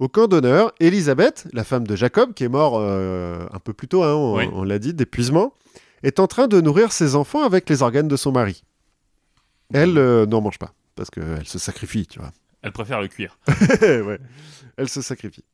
Au 0.00 0.08
camp 0.08 0.26
d'honneur, 0.26 0.72
Elisabeth, 0.80 1.46
la 1.52 1.62
femme 1.62 1.86
de 1.86 1.94
Jacob, 1.94 2.32
qui 2.34 2.42
est 2.44 2.48
mort 2.48 2.78
euh, 2.80 3.46
un 3.52 3.58
peu 3.60 3.74
plus 3.74 3.86
tôt, 3.86 4.02
hein, 4.02 4.14
on, 4.14 4.38
Oui. 4.38 4.48
on 4.52 4.64
l'a 4.64 4.78
dit, 4.80 4.94
d'épuisement, 4.94 5.52
est 6.02 6.18
en 6.18 6.26
train 6.26 6.48
de 6.48 6.60
nourrir 6.60 6.90
ses 6.90 7.14
enfants 7.14 7.42
avec 7.44 7.68
les 7.68 7.82
organes 7.82 8.08
de 8.08 8.16
son 8.16 8.32
mari. 8.32 8.64
Elle 9.72 9.98
euh, 9.98 10.26
n'en 10.26 10.40
mange 10.40 10.58
pas, 10.58 10.74
parce 10.94 11.10
qu'elle 11.10 11.46
se 11.46 11.58
sacrifie, 11.58 12.06
tu 12.06 12.18
vois. 12.18 12.32
Elle 12.62 12.72
préfère 12.72 13.00
le 13.00 13.08
cuir. 13.08 13.38
ouais. 13.82 14.18
Elle 14.76 14.88
se 14.88 15.02
sacrifie. 15.02 15.44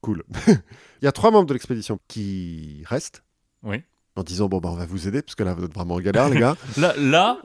Cool. 0.00 0.24
Il 0.48 1.04
y 1.04 1.06
a 1.06 1.12
trois 1.12 1.30
membres 1.30 1.46
de 1.46 1.52
l'expédition 1.52 1.98
qui 2.08 2.82
restent. 2.86 3.22
Oui. 3.62 3.82
En 4.16 4.22
disant, 4.22 4.48
bon, 4.48 4.58
bah, 4.58 4.70
on 4.70 4.76
va 4.76 4.86
vous 4.86 5.08
aider, 5.08 5.22
parce 5.22 5.34
que 5.34 5.44
là, 5.44 5.54
vous 5.54 5.64
êtes 5.64 5.74
vraiment 5.74 5.96
en 5.96 6.00
galère, 6.00 6.28
les 6.28 6.40
gars. 6.40 6.56
Là, 6.78 6.94
là 6.96 7.38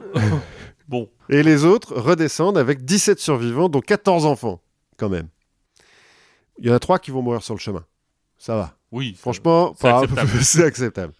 bon, 0.88 1.08
Et 1.28 1.42
les 1.42 1.64
autres 1.64 1.94
redescendent 1.94 2.56
avec 2.56 2.84
17 2.84 3.18
survivants, 3.18 3.68
dont 3.68 3.80
14 3.80 4.24
enfants, 4.24 4.60
quand 4.96 5.08
même. 5.10 5.28
Il 6.58 6.66
y 6.66 6.70
en 6.70 6.74
a 6.74 6.78
trois 6.78 6.98
qui 6.98 7.10
vont 7.10 7.22
mourir 7.22 7.42
sur 7.42 7.54
le 7.54 7.60
chemin. 7.60 7.84
Ça 8.38 8.56
va. 8.56 8.76
oui. 8.90 9.14
Franchement, 9.18 9.74
c'est 9.78 9.88
acceptable. 9.88 10.30
c'est 10.42 10.64
acceptable. 10.64 11.12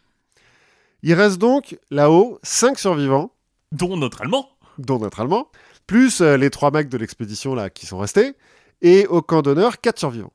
Il 1.02 1.14
reste 1.14 1.38
donc 1.38 1.78
là-haut 1.90 2.38
5 2.42 2.78
survivants, 2.78 3.32
Dont 3.72 3.96
notre 3.96 4.20
allemand. 4.22 4.48
Dont 4.78 4.98
notre 4.98 5.20
Allemand, 5.20 5.50
plus 5.86 6.20
euh, 6.20 6.36
les 6.36 6.50
trois 6.50 6.70
mecs 6.70 6.88
de 6.88 6.96
l'expédition 6.96 7.54
là 7.54 7.70
qui 7.70 7.86
sont 7.86 7.98
restés, 7.98 8.34
et 8.80 9.06
au 9.06 9.22
camp 9.22 9.42
d'honneur 9.42 9.80
4 9.80 9.98
survivants. 9.98 10.32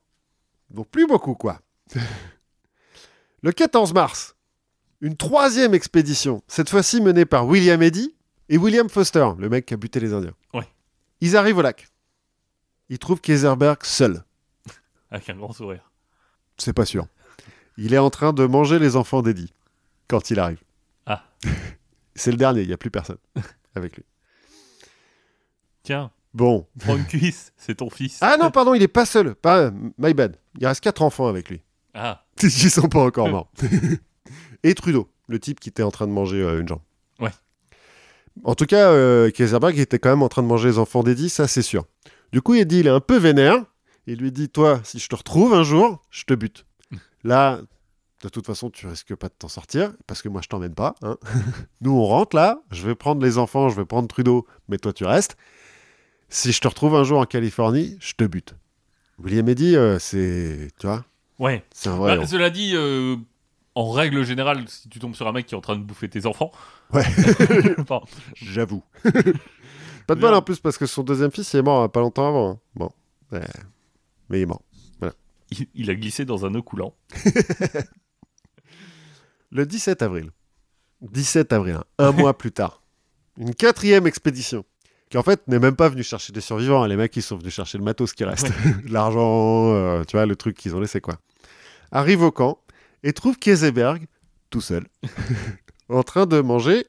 Donc 0.70 0.88
plus 0.88 1.06
beaucoup 1.06 1.34
quoi. 1.34 1.60
le 3.42 3.52
14 3.52 3.92
mars, 3.94 4.36
une 5.00 5.16
troisième 5.16 5.74
expédition, 5.74 6.42
cette 6.48 6.70
fois-ci 6.70 7.00
menée 7.00 7.24
par 7.24 7.46
William 7.46 7.80
Eddy 7.82 8.14
et 8.48 8.58
William 8.58 8.88
Foster, 8.88 9.28
le 9.38 9.48
mec 9.48 9.66
qui 9.66 9.74
a 9.74 9.76
buté 9.76 10.00
les 10.00 10.12
Indiens. 10.12 10.34
Ouais. 10.54 10.66
Ils 11.20 11.36
arrivent 11.36 11.58
au 11.58 11.62
lac. 11.62 11.88
Ils 12.88 12.98
trouvent 12.98 13.20
Kaiserberg 13.20 13.84
seul. 13.84 14.24
Avec 15.10 15.28
un 15.30 15.36
grand 15.36 15.52
sourire. 15.52 15.90
C'est 16.56 16.72
pas 16.72 16.86
sûr. 16.86 17.06
Il 17.76 17.94
est 17.94 17.98
en 17.98 18.10
train 18.10 18.32
de 18.32 18.44
manger 18.44 18.78
les 18.78 18.96
enfants 18.96 19.22
d'Eddie 19.22 19.52
quand 20.08 20.30
il 20.30 20.40
arrive. 20.40 20.62
Ah. 21.06 21.24
C'est 22.14 22.32
le 22.32 22.36
dernier, 22.36 22.62
il 22.62 22.66
n'y 22.66 22.72
a 22.72 22.78
plus 22.78 22.90
personne 22.90 23.18
avec 23.74 23.96
lui. 23.96 24.04
Tiens, 25.88 26.10
Bon. 26.34 26.66
prends 26.80 26.98
une 26.98 27.06
cuisse, 27.06 27.54
c'est 27.56 27.76
ton 27.76 27.88
fils. 27.88 28.18
Ah 28.20 28.36
non, 28.38 28.50
pardon, 28.50 28.74
il 28.74 28.82
est 28.82 28.88
pas 28.88 29.06
seul. 29.06 29.34
Pas, 29.34 29.70
my 29.96 30.12
bad. 30.12 30.36
Il 30.60 30.66
reste 30.66 30.82
quatre 30.82 31.00
enfants 31.00 31.28
avec 31.28 31.48
lui. 31.48 31.62
Ah, 31.94 32.26
Ils 32.42 32.50
sont 32.70 32.90
pas 32.90 32.98
encore 33.00 33.30
morts. 33.30 33.50
Et 34.64 34.74
Trudeau, 34.74 35.08
le 35.28 35.40
type 35.40 35.60
qui 35.60 35.70
était 35.70 35.82
en 35.82 35.90
train 35.90 36.06
de 36.06 36.12
manger 36.12 36.42
euh, 36.42 36.60
une 36.60 36.68
jambe. 36.68 36.82
Ouais. 37.20 37.30
En 38.44 38.54
tout 38.54 38.66
cas, 38.66 38.90
euh, 38.90 39.30
Kaiserberg 39.30 39.78
était 39.78 39.98
quand 39.98 40.10
même 40.10 40.22
en 40.22 40.28
train 40.28 40.42
de 40.42 40.46
manger 40.48 40.68
les 40.68 40.78
enfants 40.78 41.02
d'Eddie, 41.02 41.30
ça 41.30 41.48
c'est 41.48 41.62
sûr. 41.62 41.86
Du 42.32 42.42
coup, 42.42 42.52
Eddie, 42.52 42.80
il 42.80 42.86
est 42.86 42.90
un 42.90 43.00
peu 43.00 43.16
vénère. 43.16 43.64
Il 44.06 44.18
lui 44.18 44.30
dit 44.30 44.50
Toi, 44.50 44.80
si 44.84 44.98
je 44.98 45.08
te 45.08 45.16
retrouve 45.16 45.54
un 45.54 45.62
jour, 45.62 46.02
je 46.10 46.24
te 46.24 46.34
bute. 46.34 46.66
Là, 47.24 47.62
de 48.22 48.28
toute 48.28 48.44
façon, 48.46 48.68
tu 48.68 48.86
risques 48.86 49.14
pas 49.14 49.28
de 49.28 49.34
t'en 49.38 49.48
sortir, 49.48 49.94
parce 50.06 50.20
que 50.20 50.28
moi, 50.28 50.42
je 50.44 50.48
t'emmène 50.48 50.74
pas. 50.74 50.96
hein. 51.00 51.16
Nous, 51.80 51.92
on 51.92 52.04
rentre 52.04 52.36
là, 52.36 52.60
je 52.72 52.86
vais 52.86 52.94
prendre 52.94 53.22
les 53.24 53.38
enfants, 53.38 53.70
je 53.70 53.76
vais 53.76 53.86
prendre 53.86 54.06
Trudeau, 54.06 54.46
mais 54.68 54.76
toi, 54.76 54.92
tu 54.92 55.06
restes. 55.06 55.36
Si 56.28 56.52
je 56.52 56.60
te 56.60 56.68
retrouve 56.68 56.94
un 56.94 57.04
jour 57.04 57.20
en 57.20 57.24
Californie, 57.24 57.96
je 58.00 58.12
te 58.14 58.24
bute. 58.24 58.54
William 59.18 59.48
Eddy, 59.48 59.76
euh, 59.76 59.98
c'est. 59.98 60.70
Tu 60.78 60.86
vois 60.86 61.04
ouais. 61.38 61.64
C'est 61.72 61.88
un 61.88 61.96
vrai. 61.96 62.16
Bah, 62.18 62.26
cela 62.26 62.50
dit, 62.50 62.72
euh, 62.74 63.16
en 63.74 63.90
règle 63.90 64.24
générale, 64.24 64.64
si 64.68 64.88
tu 64.88 64.98
tombes 64.98 65.14
sur 65.14 65.26
un 65.26 65.32
mec 65.32 65.46
qui 65.46 65.54
est 65.54 65.58
en 65.58 65.62
train 65.62 65.76
de 65.76 65.82
bouffer 65.82 66.08
tes 66.08 66.26
enfants. 66.26 66.52
Ouais. 66.92 67.04
Enfin, 67.78 68.00
J'avoue. 68.34 68.82
pas 70.06 70.14
de 70.14 70.20
bol 70.20 70.34
en 70.34 70.42
plus, 70.42 70.60
parce 70.60 70.76
que 70.78 70.86
son 70.86 71.02
deuxième 71.02 71.30
fils, 71.30 71.52
il 71.54 71.58
est 71.58 71.62
mort 71.62 71.82
euh, 71.84 71.88
pas 71.88 72.00
longtemps 72.00 72.28
avant. 72.28 72.50
hein. 72.50 72.58
Bon. 72.74 72.90
Ouais. 73.32 73.46
Mais 74.28 74.40
il 74.40 74.42
est 74.42 74.46
mort. 74.46 74.62
il, 75.50 75.66
il 75.74 75.90
a 75.90 75.94
glissé 75.94 76.24
dans 76.24 76.44
un 76.46 76.50
nœud 76.50 76.62
coulant. 76.62 76.94
Le 79.50 79.64
17 79.64 80.02
avril. 80.02 80.30
17 81.00 81.52
avril, 81.52 81.76
hein, 81.76 81.84
un 81.98 82.12
mois 82.12 82.36
plus 82.36 82.52
tard. 82.52 82.82
Une 83.38 83.54
quatrième 83.54 84.06
expédition. 84.06 84.64
Qui 85.10 85.16
en 85.16 85.22
fait 85.22 85.46
n'est 85.48 85.58
même 85.58 85.76
pas 85.76 85.88
venue 85.88 86.02
chercher 86.02 86.32
des 86.32 86.40
survivants. 86.40 86.84
Les 86.84 86.96
mecs, 86.96 87.16
ils 87.16 87.22
sont 87.22 87.36
venus 87.36 87.54
chercher 87.54 87.78
le 87.78 87.84
matos 87.84 88.12
qui 88.12 88.24
reste. 88.24 88.50
L'argent, 88.88 89.72
euh, 89.72 90.04
tu 90.04 90.16
vois, 90.16 90.26
le 90.26 90.36
truc 90.36 90.56
qu'ils 90.56 90.74
ont 90.76 90.80
laissé, 90.80 91.00
quoi. 91.00 91.18
Arrive 91.90 92.22
au 92.22 92.30
camp 92.30 92.58
et 93.02 93.12
trouve 93.12 93.38
Kieseberg, 93.38 94.06
tout 94.50 94.60
seul, 94.60 94.86
en 95.88 96.02
train 96.02 96.26
de 96.26 96.40
manger 96.40 96.84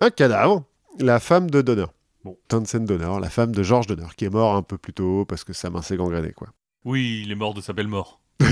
un 0.00 0.10
cadavre, 0.10 0.64
la 0.98 1.20
femme 1.20 1.50
de 1.50 1.60
Donner. 1.60 1.86
Bon. 2.24 2.38
Townsend 2.48 2.86
Donner, 2.86 3.20
la 3.20 3.28
femme 3.28 3.52
de 3.52 3.62
George 3.62 3.86
Donner, 3.86 4.06
qui 4.16 4.24
est 4.24 4.30
mort 4.30 4.54
un 4.54 4.62
peu 4.62 4.78
plus 4.78 4.92
tôt 4.92 5.24
parce 5.26 5.44
que 5.44 5.52
sa 5.52 5.70
main 5.70 5.82
s'est 5.82 5.96
gangrénée, 5.96 6.32
quoi. 6.32 6.48
Oui, 6.84 7.22
il 7.24 7.32
est 7.32 7.36
mort 7.36 7.54
de 7.54 7.60
sa 7.60 7.72
belle 7.72 7.88
mort. 7.88 8.20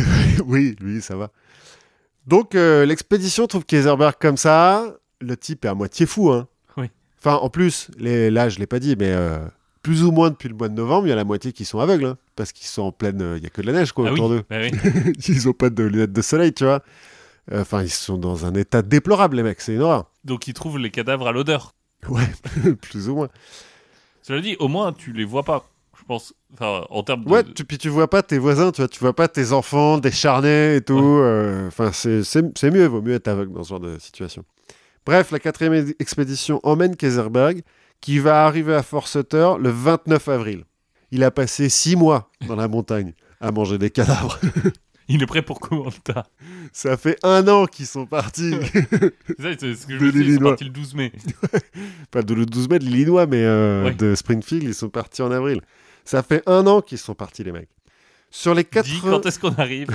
oui, 0.45 0.77
lui, 0.81 1.01
ça 1.01 1.17
va. 1.17 1.31
Donc, 2.27 2.55
euh, 2.55 2.85
l'expédition 2.85 3.47
trouve 3.47 3.65
Kaiserberg 3.65 4.15
comme 4.21 4.37
ça. 4.37 4.95
Le 5.21 5.37
type 5.37 5.65
est 5.65 5.69
à 5.69 5.75
moitié 5.75 6.07
fou, 6.07 6.31
hein. 6.31 6.49
Enfin, 7.23 7.37
en 7.37 7.51
plus, 7.51 7.89
les, 7.99 8.31
là, 8.31 8.49
je 8.49 8.59
l'ai 8.59 8.67
pas 8.67 8.79
dit, 8.79 8.97
mais 8.99 9.11
euh, 9.13 9.39
plus 9.83 10.05
ou 10.05 10.11
moins 10.13 10.31
depuis 10.31 10.49
le 10.49 10.55
mois 10.55 10.69
de 10.69 10.75
novembre, 10.75 11.07
il 11.07 11.11
y 11.11 11.13
a 11.13 11.17
la 11.17 11.25
moitié 11.25 11.53
qui 11.53 11.65
sont 11.65 11.79
aveugles, 11.79 12.05
hein, 12.07 12.17
parce 12.37 12.53
qu'ils 12.53 12.67
sont 12.67 12.83
en 12.83 12.93
pleine... 12.93 13.21
euh, 13.21 13.37
Il 13.37 13.43
y 13.43 13.47
a 13.47 13.51
que 13.51 13.61
de 13.61 13.67
la 13.67 13.73
neige, 13.75 13.93
quoi, 13.93 14.07
ah 14.09 14.13
oui, 14.13 14.19
autour 14.19 14.31
d'eux. 14.31 14.43
bah 14.49 14.57
oui. 14.63 14.71
ils 15.29 15.49
ont 15.49 15.53
pas 15.53 15.69
de 15.71 15.83
lunettes 15.83 16.13
de 16.13 16.23
soleil, 16.23 16.53
tu 16.55 16.65
vois. 16.65 16.83
Euh, 17.53 17.61
Enfin, 17.63 17.83
ils 17.83 17.91
sont 17.91 18.17
dans 18.19 18.47
un 18.47 18.55
état 18.55 18.81
déplorable, 18.83 19.37
les 19.37 19.43
mecs, 19.43 19.61
c'est 19.61 19.75
une 19.75 19.83
horreur. 19.83 20.11
Donc 20.25 20.47
il 20.49 20.55
trouve 20.55 20.79
les 20.79 20.91
cadavres 20.91 21.27
à 21.29 21.33
l'odeur. 21.33 21.75
Ouais, 22.09 22.23
plus 22.81 23.09
ou 23.11 23.15
moins. 23.17 23.29
Cela 24.23 24.41
dit, 24.41 24.57
au 24.59 24.69
moins 24.69 24.93
tu 24.93 25.13
les 25.13 25.25
vois 25.25 25.43
pas, 25.43 25.69
je 25.99 26.05
pense. 26.05 26.33
Enfin, 26.55 26.85
en 26.91 27.03
termes 27.03 27.25
de. 27.25 27.31
Ouais, 27.31 27.43
tu, 27.45 27.65
puis 27.65 27.79
tu 27.79 27.89
vois 27.89 28.09
pas 28.09 28.23
tes 28.23 28.39
voisins, 28.39 28.71
tu 28.73 28.81
vois, 28.83 28.89
tu 28.89 28.99
vois 29.01 29.15
pas 29.15 29.29
tes 29.29 29.53
enfants 29.53 29.99
décharnés 29.99 30.77
et 30.77 30.81
tout. 30.83 30.99
euh, 30.99 31.67
Enfin, 31.69 31.91
c'est 31.93 32.71
mieux, 32.71 32.87
vaut 32.87 33.03
mieux 33.03 33.15
être 33.15 33.29
aveugle 33.29 33.53
dans 33.55 33.65
ce 33.65 33.71
genre 33.71 33.81
de 33.81 33.99
situation. 33.99 34.45
Bref, 35.07 35.31
la 35.31 35.39
quatrième 35.39 35.93
expédition 35.99 36.61
emmène 36.63 36.97
Kaiserberg, 36.97 37.63
qui 38.01 38.19
va 38.19 38.45
arriver 38.47 38.75
à 38.75 38.83
Fort 38.83 39.09
Sutter 39.09 39.53
le 39.59 39.71
29 39.71 40.29
avril. 40.29 40.65
Il 41.11 41.25
a 41.25 41.31
passé 41.31 41.69
six 41.69 41.97
mois 41.97 42.31
dans 42.47 42.57
la 42.57 42.69
montagne 42.69 43.15
à 43.41 43.51
manger 43.51 43.79
des 43.79 43.91
cadavres. 43.91 44.39
Il 45.13 45.25
est 45.25 45.27
prêt 45.27 45.43
pour 45.43 45.59
Koh-Lanta. 45.59 46.25
Ça 46.73 46.97
fait 46.97 47.19
un 47.25 47.49
an 47.49 47.67
qu'ils 47.67 47.87
sont 47.89 48.07
partis. 48.07 48.55
C'est 48.73 49.43
ça, 49.43 49.49
c'est 49.59 49.75
ce 49.75 49.87
que 49.89 49.99
je 49.99 50.05
me 50.05 50.13
dis, 50.13 50.21
ils 50.21 50.35
sont 50.37 50.45
partis 50.45 50.63
le 50.65 50.71
12 50.71 50.95
mai. 50.95 51.11
Pas 52.13 52.23
de 52.23 52.33
le 52.33 52.47
12 52.47 52.69
mai 52.69 52.79
de 52.79 52.85
l'Illinois, 52.85 53.27
mais 53.27 53.43
euh, 53.45 53.87
Ouais. 53.87 53.95
de 53.95 54.15
Springfield, 54.15 54.63
ils 54.63 54.75
sont 54.75 54.89
partis 54.89 55.23
en 55.23 55.33
avril. 55.33 55.63
Ça 56.05 56.23
fait 56.23 56.45
un 56.47 56.65
an 56.69 56.81
qu'ils 56.81 56.99
sont 56.99 57.17
partis, 57.17 57.43
les 57.43 57.51
mecs. 57.51 57.71
Sur 58.31 58.55
les, 58.55 58.63
Dis 58.63 58.69
80... 58.71 59.11
quand 59.11 59.27
est-ce 59.27 59.41
qu'on 59.41 59.55
arrive? 59.55 59.89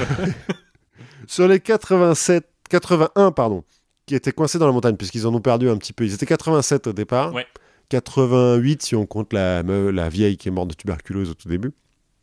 Sur 1.28 1.48
les 1.48 1.62
87, 1.62 2.46
81, 2.70 3.32
pardon, 3.32 3.64
qui 4.06 4.16
étaient 4.16 4.32
coincés 4.32 4.60
dans 4.60 4.68
la 4.68 4.72
montagne, 4.72 4.96
puisqu'ils 4.96 5.26
en 5.28 5.34
ont 5.34 5.42
perdu 5.42 5.70
un 5.70 5.78
petit 5.78 5.94
peu. 5.94 6.06
Ils 6.06 6.14
étaient 6.14 6.26
87 6.26 6.88
au 6.88 6.94
départ. 6.94 7.34
Ouais. 7.34 7.48
88 7.90 8.82
si 8.82 8.96
on 8.96 9.06
compte 9.06 9.34
la, 9.34 9.62
la 9.64 10.10
vieille 10.10 10.38
qui 10.38 10.48
est 10.48 10.52
morte 10.52 10.70
de 10.70 10.74
tuberculose 10.74 11.30
au 11.30 11.34
tout 11.34 11.48
début. 11.48 11.72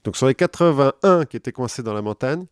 Donc 0.05 0.17
sur 0.17 0.27
les 0.27 0.35
81 0.35 1.25
qui 1.25 1.37
étaient 1.37 1.53
coincés 1.53 1.83
dans 1.83 1.95
la 1.95 2.03
montagne, 2.03 2.47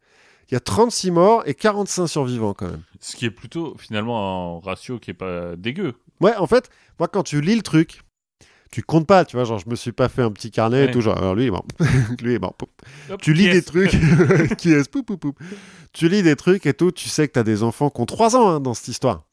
il 0.49 0.55
y 0.55 0.57
a 0.57 0.61
36 0.61 1.11
morts 1.11 1.43
et 1.47 1.55
45 1.55 2.07
survivants 2.07 2.55
quand 2.55 2.68
même. 2.68 2.83
Ce 3.01 3.16
qui 3.16 3.24
est 3.24 3.31
plutôt 3.31 3.76
finalement 3.78 4.59
un 4.59 4.61
ratio 4.64 4.99
qui 4.99 5.11
est 5.11 5.14
pas 5.14 5.57
dégueu. 5.57 5.95
Ouais, 6.20 6.35
en 6.37 6.47
fait, 6.47 6.70
moi 6.99 7.09
quand 7.09 7.22
tu 7.22 7.41
lis 7.41 7.57
le 7.57 7.62
truc, 7.62 8.03
tu 8.71 8.83
comptes 8.83 9.07
pas, 9.07 9.25
tu 9.25 9.37
vois, 9.37 9.45
genre 9.45 9.59
je 9.59 9.68
me 9.68 9.75
suis 9.75 9.93
pas 9.93 10.09
fait 10.09 10.23
un 10.23 10.31
petit 10.31 10.51
carnet 10.51 10.87
et 10.87 10.91
tout, 10.91 11.01
genre 11.01 11.16
alors 11.18 11.35
lui 11.35 11.45
il 11.45 11.47
est 11.49 11.51
mort, 11.51 11.64
lui 12.23 12.35
est 12.35 12.39
mort. 12.39 12.55
Hop, 13.11 13.21
Tu 13.21 13.33
lis 13.33 13.51
des 13.51 13.62
trucs, 13.62 13.91
qui 14.59 14.73
est 14.73 14.89
poup, 14.91 15.03
poup, 15.03 15.16
poup. 15.18 15.39
Tu 15.93 16.09
lis 16.09 16.23
des 16.23 16.37
trucs 16.37 16.66
et 16.66 16.75
tout, 16.75 16.93
tu 16.93 17.09
sais 17.09 17.27
que 17.27 17.33
t'as 17.33 17.43
des 17.43 17.62
enfants 17.62 17.91
qui 17.91 18.01
ont 18.01 18.07
3 18.07 18.37
ans 18.37 18.49
hein, 18.49 18.61
dans 18.61 18.75
cette 18.75 18.89
histoire. 18.89 19.25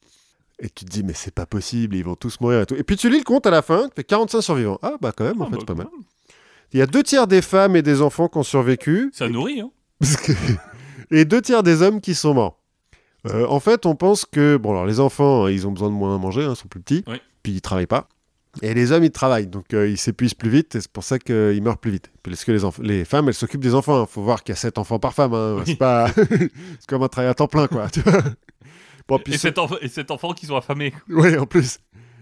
Et 0.60 0.70
tu 0.70 0.86
te 0.86 0.90
dis, 0.90 1.04
mais 1.04 1.14
c'est 1.14 1.34
pas 1.34 1.46
possible, 1.46 1.96
ils 1.96 2.04
vont 2.04 2.16
tous 2.16 2.40
mourir 2.42 2.62
et 2.62 2.66
tout. 2.66 2.74
Et 2.76 2.82
puis 2.84 2.96
tu 2.98 3.10
lis 3.12 3.20
le 3.20 3.24
compte 3.24 3.46
à 3.46 3.52
la 3.52 3.62
fin, 3.62 3.84
tu 3.90 3.94
fais 3.96 4.04
45 4.04 4.42
survivants. 4.42 4.80
Ah 4.82 4.94
bah 5.00 5.12
quand 5.16 5.24
même, 5.26 5.40
en 5.42 5.46
Ah, 5.46 5.50
fait, 5.50 5.52
bah, 5.52 5.58
c'est 5.60 5.66
pas 5.68 5.76
mal. 5.76 5.88
Il 6.74 6.80
y 6.80 6.82
a 6.82 6.88
deux 6.88 7.04
tiers 7.04 7.28
des 7.28 7.44
femmes 7.44 7.76
et 7.76 7.84
des 7.84 8.02
enfants 8.02 8.28
qui 8.28 8.40
ont 8.40 8.44
survécu. 8.44 9.12
Ça 9.14 9.30
nourrit, 9.30 9.62
hein. 9.62 9.70
Et 11.12 11.26
deux 11.26 11.42
tiers 11.42 11.64
des 11.64 11.82
hommes 11.82 12.02
qui 12.02 12.16
sont 12.16 12.34
morts. 12.34 12.60
Euh, 13.28 13.46
en 13.48 13.60
fait, 13.60 13.86
on 13.86 13.96
pense 13.96 14.26
que 14.26 14.58
bon, 14.58 14.72
alors 14.72 14.86
les 14.86 15.00
enfants, 15.00 15.46
hein, 15.46 15.52
ils 15.52 15.68
ont 15.68 15.72
besoin 15.72 15.90
de 15.90 15.94
moins 15.94 16.16
à 16.16 16.18
manger, 16.18 16.44
hein, 16.44 16.54
ils 16.54 16.56
sont 16.56 16.68
plus 16.68 16.82
petits, 16.82 17.04
Oui. 17.08 17.18
puis 17.44 17.54
ils 17.54 17.62
travaillent 17.62 17.88
pas. 17.88 18.10
Et 18.62 18.74
les 18.74 18.91
hommes, 18.91 19.03
ils 19.03 19.12
travaillent, 19.12 19.47
donc 19.47 19.74
euh, 19.74 19.88
ils 19.88 19.97
s'épuisent 19.97 20.34
plus 20.34 20.49
vite, 20.49 20.76
et 20.76 20.82
c'est 20.82 20.91
pour 20.91 21.03
ça 21.03 21.20
qu'ils 21.20 21.62
meurent 21.64 21.78
plus 21.78 21.91
vite. 21.91 22.12
Parce 22.24 22.43
que 22.45 22.51
les, 22.82 23.05
femmes, 23.05 23.28
elles 23.28 23.34
s'occupent 23.34 23.62
des 23.64 23.74
enfants. 23.76 24.03
Il 24.03 24.08
faut 24.12 24.22
voir 24.22 24.43
qu'il 24.43 24.53
y 24.53 24.58
a 24.58 24.60
7 24.60 24.78
enfants 24.78 24.99
par 24.99 25.14
femme. 25.14 25.34
hein. 25.34 25.55
Oui. 25.58 25.64
C'est 25.66 25.76
pas, 25.76 26.10
comme 26.88 27.03
un 27.03 27.08
travail 27.08 27.30
à 27.30 27.34
temps 27.34 27.47
plein, 27.47 27.68
quoi. 27.68 27.89
tu 27.89 28.01
vois. 28.01 28.22
bon, 29.08 29.20
puis 29.20 29.34
Et 29.36 29.38
cet, 29.38 29.58
enf- 29.58 29.78
et 29.82 29.88
cet 29.88 30.12
enfant 30.12 30.34
qui 30.34 30.45
sont 30.45 30.55
affamés. 30.55 30.93
oui, 31.10 31.38
en 31.38 31.45
plus. 31.45 31.80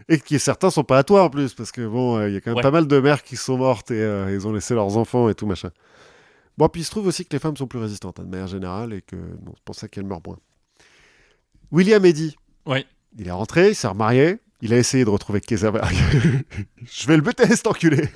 Et 0.08 0.20
qui 0.20 0.38
certains 0.38 0.70
sont 0.70 0.84
pas 0.84 1.00
à 1.00 1.04
toi 1.04 1.24
en 1.24 1.30
plus, 1.32 1.54
parce 1.56 1.72
que 1.72 1.88
bon, 1.88 2.18
euh, 2.20 2.28
il 2.30 2.36
y 2.36 2.38
a 2.38 2.42
quand 2.42 2.52
même 2.52 2.58
Ouais. 2.58 2.62
pas 2.62 2.70
mal 2.72 2.86
de 2.88 3.00
mères 3.00 3.24
qui 3.24 3.36
sont 3.38 3.58
mortes 3.58 3.90
et 3.90 4.00
euh, 4.00 4.32
ils 4.32 4.46
ont 4.48 4.54
laissé 4.54 4.76
leurs 4.76 4.98
enfants 4.98 5.30
et 5.30 5.34
tout 5.36 5.48
machin. 5.48 5.72
Bon, 6.60 6.68
puis 6.70 6.82
il 6.82 6.86
se 6.86 6.92
trouve 6.92 7.08
aussi 7.08 7.26
que 7.26 7.34
les 7.34 7.40
femmes 7.40 7.58
sont 7.58 7.66
plus 7.68 7.80
résistantes 7.80 8.20
hein, 8.20 8.24
de 8.24 8.30
manière 8.30 8.48
générale 8.48 8.94
et 8.94 9.02
que 9.02 9.16
bon, 9.16 9.54
c'est 9.56 9.64
pour 9.66 9.74
ça 9.76 9.88
qu'elles 9.88 10.06
meurent 10.06 10.22
moins. 10.26 10.38
William 11.72 12.06
Eddy, 12.06 12.36
Ouais. 12.66 12.86
il 13.18 13.28
est 13.28 13.32
rentré, 13.32 13.70
il 13.70 13.76
s'est 13.76 13.88
remarié, 13.88 14.38
il 14.66 14.74
a 14.74 14.78
essayé 14.78 15.06
de 15.06 15.10
retrouver 15.10 15.40
Kaiserberg. 15.42 15.94
je 16.86 17.08
vais 17.08 17.16
le 17.16 17.22
buter, 17.22 17.46
cet 17.48 17.68
enculé 17.68 18.10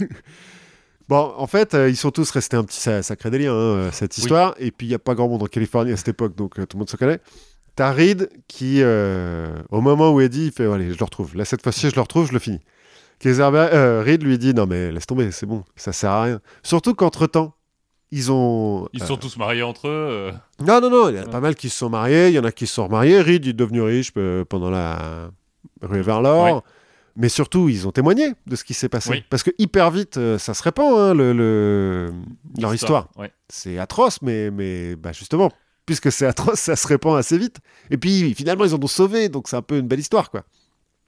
Bon, 1.07 1.33
en 1.37 1.47
fait, 1.47 1.73
euh, 1.73 1.89
ils 1.89 1.95
sont 1.97 2.11
tous 2.11 2.29
restés 2.29 2.55
un 2.55 2.63
petit 2.63 2.79
sa- 2.79 3.01
sacré 3.01 3.31
délire, 3.31 3.51
hein, 3.53 3.55
euh, 3.55 3.89
cette 3.91 4.15
Oui. 4.17 4.21
histoire. 4.21 4.53
Et 4.59 4.69
puis, 4.71 4.85
il 4.85 4.89
n'y 4.89 4.95
a 4.95 4.99
pas 4.99 5.15
grand 5.15 5.27
monde 5.27 5.41
en 5.41 5.47
Californie 5.47 5.91
à 5.91 5.97
cette 5.97 6.09
époque, 6.09 6.35
donc 6.35 6.59
euh, 6.59 6.65
tout 6.67 6.77
le 6.77 6.79
monde 6.79 6.89
se 6.89 6.97
connaît. 6.97 7.19
T'as 7.75 7.91
Reed 7.91 8.29
qui, 8.47 8.81
euh, 8.83 9.47
au 9.69 9.81
moment 9.81 10.11
où 10.11 10.21
Eddie, 10.21 10.47
il 10.47 10.51
fait 10.51 10.65
Allez, 10.71 10.91
je 10.93 10.99
le 10.99 11.03
retrouve. 11.05 11.35
Là, 11.35 11.45
cette 11.45 11.63
fois-ci, 11.63 11.89
je 11.89 11.95
le 11.95 12.01
retrouve, 12.01 12.27
je 12.27 12.33
le 12.33 12.39
finis. 12.39 12.59
Kaiserberg, 13.19 13.73
euh, 13.73 14.03
Reed 14.05 14.21
lui 14.23 14.37
dit 14.37 14.53
Non, 14.53 14.67
mais 14.67 14.91
laisse 14.91 15.07
tomber, 15.07 15.31
c'est 15.31 15.45
bon, 15.47 15.63
ça 15.75 15.93
sert 15.93 16.11
à 16.11 16.23
rien. 16.23 16.41
Surtout 16.61 16.93
qu'entre-temps, 16.93 17.55
ils 18.11 18.31
ont. 18.31 18.87
Ils 18.93 19.01
sont 19.03 19.17
tous 19.17 19.35
mariés 19.37 19.63
entre 19.63 19.87
eux. 19.87 20.31
non, 20.65 20.79
non, 20.81 20.89
non, 20.91 21.09
il 21.09 21.15
y 21.15 21.19
en 21.19 21.23
a 21.23 21.25
Ouais. 21.25 21.31
pas 21.31 21.39
mal 21.41 21.55
qui 21.55 21.69
se 21.69 21.77
sont 21.79 21.89
mariés, 21.89 22.27
il 22.29 22.33
y 22.35 22.39
en 22.39 22.43
a 22.43 22.51
qui 22.51 22.67
se 22.67 22.73
sont 22.75 22.83
remariés. 22.85 23.19
Reed 23.21 23.45
il 23.45 23.49
est 23.49 23.53
devenu 23.53 23.81
riche 23.81 24.11
pendant 24.47 24.69
la 24.69 25.31
rue 25.81 26.01
vers 26.01 26.21
l'or. 26.21 26.55
Ouais. 26.55 26.61
Mais 27.15 27.27
surtout, 27.29 27.67
ils 27.67 27.85
ont 27.87 27.91
témoigné 27.91 28.33
de 28.47 28.55
ce 28.55 28.63
qui 28.63 28.73
s'est 28.73 28.87
passé. 28.87 29.09
Oui. 29.09 29.23
Parce 29.29 29.43
que 29.43 29.51
hyper 29.57 29.91
vite, 29.91 30.17
euh, 30.17 30.37
ça 30.37 30.53
se 30.53 30.63
répand, 30.63 30.97
hein, 30.97 31.13
le, 31.13 31.33
le- 31.33 32.13
leur 32.59 32.73
histoire. 32.73 33.09
Ouais. 33.17 33.31
C'est 33.49 33.77
atroce, 33.77 34.21
mais, 34.21 34.51
mais 34.51 34.95
bah, 34.95 35.11
justement, 35.11 35.51
puisque 35.85 36.11
c'est 36.11 36.25
atroce, 36.25 36.59
ça 36.59 36.75
se 36.77 36.87
répand 36.87 37.17
assez 37.17 37.37
vite. 37.37 37.57
Et 37.89 37.97
puis, 37.97 38.33
finalement, 38.35 38.63
ils 38.63 38.73
en 38.73 38.81
ont 38.81 38.87
sauvé, 38.87 39.27
donc 39.27 39.49
c'est 39.49 39.57
un 39.57 39.61
peu 39.61 39.77
une 39.79 39.87
belle 39.87 39.99
histoire, 39.99 40.31
quoi. 40.31 40.43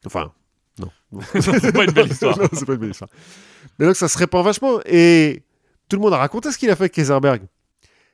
Enfin, 0.05 0.33
non. 0.79 0.89
non. 1.13 1.21
c'est 1.39 1.71
pas 1.71 1.85
une 1.85 1.91
belle 1.91 2.11
histoire. 2.11 2.37
Non, 2.41 2.47
c'est 2.51 2.65
pas 2.65 2.73
une 2.73 2.79
belle 2.79 2.91
histoire. 2.91 3.09
Mais 3.79 3.85
donc, 3.85 3.95
ça 3.95 4.09
se 4.09 4.17
répand 4.17 4.43
vachement. 4.43 4.79
Et 4.85 5.43
tout 5.87 5.95
le 5.95 6.01
monde 6.01 6.13
a 6.13 6.17
raconté 6.17 6.51
ce 6.51 6.57
qu'il 6.57 6.69
a 6.71 6.75
fait 6.75 6.83
avec 6.83 6.93
Kaiserberg. 6.93 7.43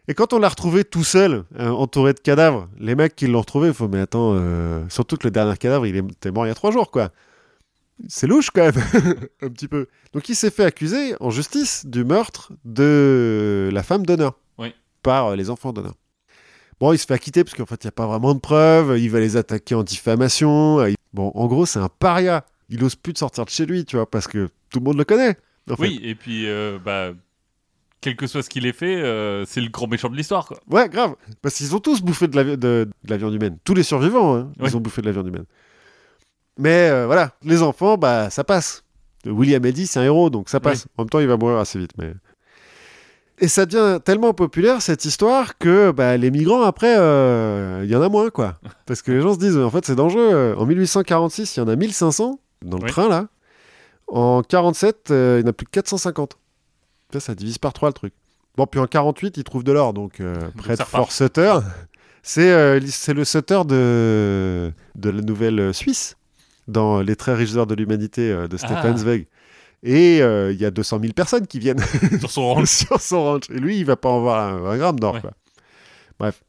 Et 0.08 0.14
quand 0.14 0.32
on 0.34 0.39
l'a 0.39 0.47
retrouvé 0.49 0.84
tout 0.86 1.03
seul, 1.03 1.43
euh, 1.60 1.70
entouré 1.70 2.14
de 2.14 2.20
cadavres, 2.20 2.70
les 2.80 2.95
mecs 2.95 3.16
qui 3.16 3.28
l'ont 3.28 3.41
retrouvé, 3.41 3.68
il 3.70 3.74
faut, 3.74 3.88
mais 3.89 3.99
attends, 3.99 4.34
euh, 4.36 4.84
surtout 4.89 5.18
que 5.18 5.26
le 5.26 5.32
dernier 5.32 5.58
cadavre, 5.58 5.86
il 5.86 5.95
était 5.97 6.32
mort 6.32 6.45
il 6.45 6.49
y 6.49 6.51
a 6.51 6.55
trois 6.55 6.72
jours, 6.72 6.91
quoi. 6.91 7.10
C'est 8.08 8.28
louche, 8.28 8.51
quand 8.51 8.62
même, 8.64 8.84
un 9.41 9.49
petit 9.49 9.68
peu. 9.68 9.88
Donc, 10.14 10.30
il 10.30 10.36
s'est 10.36 10.51
fait 10.51 10.64
accuser 10.64 11.16
en 11.20 11.30
justice 11.30 11.86
du 11.86 12.05
meurtre 12.05 12.51
de 12.64 13.70
la 13.74 13.84
femme 13.84 14.05
d'honneur 14.05 14.34
Oui. 14.58 14.74
par 15.03 15.28
euh, 15.28 15.36
les 15.36 15.49
enfants 15.49 15.74
d'honneur. 15.74 15.95
Bon, 16.80 16.93
il 16.93 16.99
se 16.99 17.05
fait 17.08 17.16
acquitter 17.16 17.43
parce 17.43 17.58
qu'en 17.58 17.66
fait, 17.66 17.84
il 17.84 17.88
n'y 17.88 17.89
a 17.89 17.91
pas 17.91 18.05
vraiment 18.05 18.36
de 18.36 18.39
preuves. 18.39 18.99
Il 18.99 19.10
va 19.10 19.20
les 19.20 19.36
attaquer 19.36 19.74
en 19.74 19.84
diffamation. 19.84 20.78
Bon, 21.12 21.32
en 21.34 21.47
gros, 21.47 21.66
c'est 21.66 21.80
un 21.80 21.89
paria. 21.89 22.45
Il 22.70 22.84
ose 22.84 22.95
plus 22.95 23.14
de 23.14 23.18
sortir 23.18 23.45
de 23.45 23.49
chez 23.49 23.66
lui, 23.66 23.84
tu 23.84 23.95
vois, 23.95 24.08
parce 24.10 24.28
que 24.28 24.49
tout 24.70 24.78
le 24.80 24.86
monde 24.86 24.97
le 24.97 25.03
connaît. 25.03 25.38
en 25.72 25.76
fait. 25.76 25.82
Oui, 25.82 25.99
et 26.03 26.14
puis, 26.14 26.47
euh, 26.47 26.78
bah, 26.84 27.14
quel 28.02 28.16
que 28.16 28.28
soit 28.28 28.43
ce 28.43 28.50
qu'il 28.50 28.66
ait 28.66 28.74
fait, 28.74 28.95
euh, 29.02 29.43
c'est 29.45 29.62
le 29.62 29.70
grand 29.70 29.88
méchant 29.88 30.10
de 30.10 30.16
l'histoire, 30.16 30.45
quoi. 30.45 30.60
Ouais, 30.70 30.88
grave. 30.89 31.16
Parce 31.41 31.56
qu'ils 31.56 31.76
ont 31.76 31.80
tous 31.80 32.02
bouffé 32.02 32.28
de 32.28 32.36
la, 32.36 32.43
de, 32.43 32.56
de 32.58 32.89
la 33.10 33.18
viande 33.18 33.34
humaine. 33.34 33.58
Tous 33.64 33.74
les 33.74 33.84
survivants, 33.84 34.36
hein, 34.36 34.52
ils 34.62 34.78
ont 34.78 34.80
bouffé 34.80 35.02
de 35.02 35.08
la 35.08 35.12
viande 35.14 35.28
humaine. 35.28 35.45
Mais 36.60 36.89
euh, 36.89 37.06
voilà, 37.06 37.32
les 37.43 37.62
enfants, 37.62 37.98
bah, 37.98 38.30
ça 38.30 38.43
passe. 38.43 38.84
William 39.26 39.64
Eddy, 39.66 39.88
c'est 39.88 40.00
un 40.00 40.04
héros, 40.04 40.30
donc 40.30 40.48
ça 40.50 40.60
passe. 40.60 40.88
En 40.98 41.04
même 41.04 41.10
temps, 41.10 41.20
il 41.20 41.28
va 41.28 41.38
mourir 41.38 41.58
assez 41.58 41.78
vite. 41.80 41.91
Mais... 41.98 42.14
Et 43.39 43.48
ça 43.48 43.66
devient 43.66 44.00
tellement 44.04 44.34
populaire, 44.34 44.82
cette 44.82 45.06
histoire, 45.06 45.58
que 45.58 45.91
bah, 45.91 46.18
les 46.18 46.32
migrants, 46.32 46.64
après, 46.64 46.95
euh, 46.98 47.82
il 47.84 47.89
y 47.89 47.95
en 47.95 48.02
a 48.02 48.10
moins, 48.10 48.30
quoi. 48.30 48.60
Parce 48.86 49.02
que 49.02 49.12
les 49.12 49.22
gens 49.22 49.34
se 49.34 49.39
disent, 49.39 49.58
en 49.58 49.70
fait, 49.70 49.86
c'est 49.86 49.95
dangereux. 49.95 50.56
En 50.58 50.66
1846, 50.66 51.56
il 51.56 51.60
y 51.60 51.64
en 51.64 51.68
a 51.68 51.76
1500 51.76 52.39
dans 52.64 52.78
le 52.78 52.84
Oui. 52.86 52.89
train, 52.89 53.10
là. 53.10 53.28
En 54.08 54.41
47, 54.41 55.12
euh, 55.12 55.38
il 55.39 55.45
y 55.45 55.48
en 55.48 55.50
a 55.50 55.54
plus 55.54 55.66
que 55.66 55.72
450. 55.72 56.38
Ça, 57.14 57.20
ça 57.20 57.36
divise 57.36 57.58
par 57.58 57.74
trois, 57.74 57.89
le 57.89 57.93
truc. 57.93 58.14
Bon, 58.55 58.66
puis 58.68 58.80
en 58.80 58.88
48, 58.88 59.38
ils 59.38 59.43
trouvent 59.43 59.64
de 59.64 59.72
l'or, 59.72 59.93
donc 59.93 60.20
euh, 60.20 60.36
près 60.58 60.76
de. 60.76 60.84
Fort 60.84 61.12
Sutter. 61.12 61.58
C'est 62.24 62.51
euh, 62.51 62.80
c'est 62.88 63.14
le 63.14 63.24
Sutter 63.24 63.62
de, 63.66 64.72
de 64.95 65.10
la 65.10 65.22
nouvelle 65.22 65.60
euh, 65.60 65.74
Suisse, 65.74 66.18
dans 66.68 66.99
Les 67.01 67.16
très 67.16 67.34
riches 67.36 67.55
heures 67.55 67.68
de 67.68 67.76
l'humanité 67.76 68.32
euh, 68.32 68.47
de 68.47 68.58
Stefan 68.58 68.93
Ah. 68.93 68.97
Zweig. 68.97 69.28
Et 69.84 70.18
il 70.18 70.58
y 70.60 70.66
a 70.66 70.72
200 70.72 70.99
000 71.01 71.14
personnes 71.14 71.45
qui 71.47 71.60
viennent 71.60 71.80
Sur 72.20 72.32
son 72.32 72.53
ranch. 72.55 72.68
sur 72.88 72.99
son 72.99 73.24
ranch. 73.24 73.49
Et 73.51 73.60
lui, 73.60 73.78
il 73.78 73.86
va 73.86 73.95
pas 73.95 74.10
en 74.10 74.20
voir 74.22 74.47
un, 74.53 74.66
un 74.72 74.78
gramme 74.78 74.99
d'or. 74.99 75.14
Ouais. 75.16 75.22
Bref. 76.20 76.43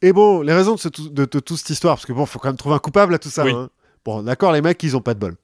Et 0.00 0.12
bon, 0.12 0.40
les 0.42 0.52
raisons 0.54 0.76
de, 0.76 0.80
ce- 0.80 0.88
de, 0.88 1.24
de 1.24 1.24
toute 1.40 1.58
cette 1.58 1.70
histoire, 1.70 1.96
parce 1.96 2.06
que 2.06 2.12
bon, 2.12 2.24
faut 2.26 2.38
quand 2.38 2.48
même 2.48 2.56
trouver 2.56 2.76
un 2.76 2.78
coupable 2.78 3.12
à 3.14 3.18
tout 3.18 3.28
ça. 3.28 3.44
Oui. 3.44 3.50
hein. 3.52 3.68
Bon, 4.04 4.22
d'accord, 4.22 4.52
les 4.52 4.62
mecs, 4.62 4.80
ils 4.84 4.96
ont 4.96 5.00
pas 5.00 5.14
de 5.14 5.18
bol. 5.18 5.34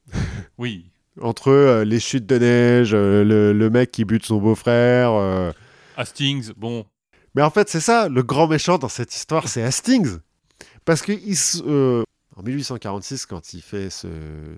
Oui. 0.57 0.87
Entre 1.21 1.51
euh, 1.51 1.85
les 1.85 2.01
chutes 2.01 2.27
de 2.27 2.39
neige, 2.39 2.91
euh, 2.93 3.23
le, 3.25 3.53
le 3.53 3.71
mec 3.71 3.91
qui 3.93 4.05
bute 4.05 4.25
son 4.27 4.39
beau-frère. 4.39 5.13
euh. 5.13 5.53
Hastings, 5.97 6.53
bon. 6.57 6.85
Mais 7.35 7.43
en 7.43 7.51
fait, 7.51 7.69
c'est 7.69 7.81
ça, 7.81 8.09
le 8.09 8.23
grand 8.23 8.47
méchant 8.49 8.79
dans 8.79 8.89
cette 8.89 9.15
histoire, 9.15 9.49
c'est 9.49 9.63
Hastings. 9.63 10.19
Parce 10.85 11.03
que 11.03 11.13
il 11.13 11.37
euh, 11.67 12.03
en 12.37 12.43
1846, 12.43 13.27
quand 13.27 13.55
il 13.55 13.63
fait 13.63 13.91
ce. 13.91 14.09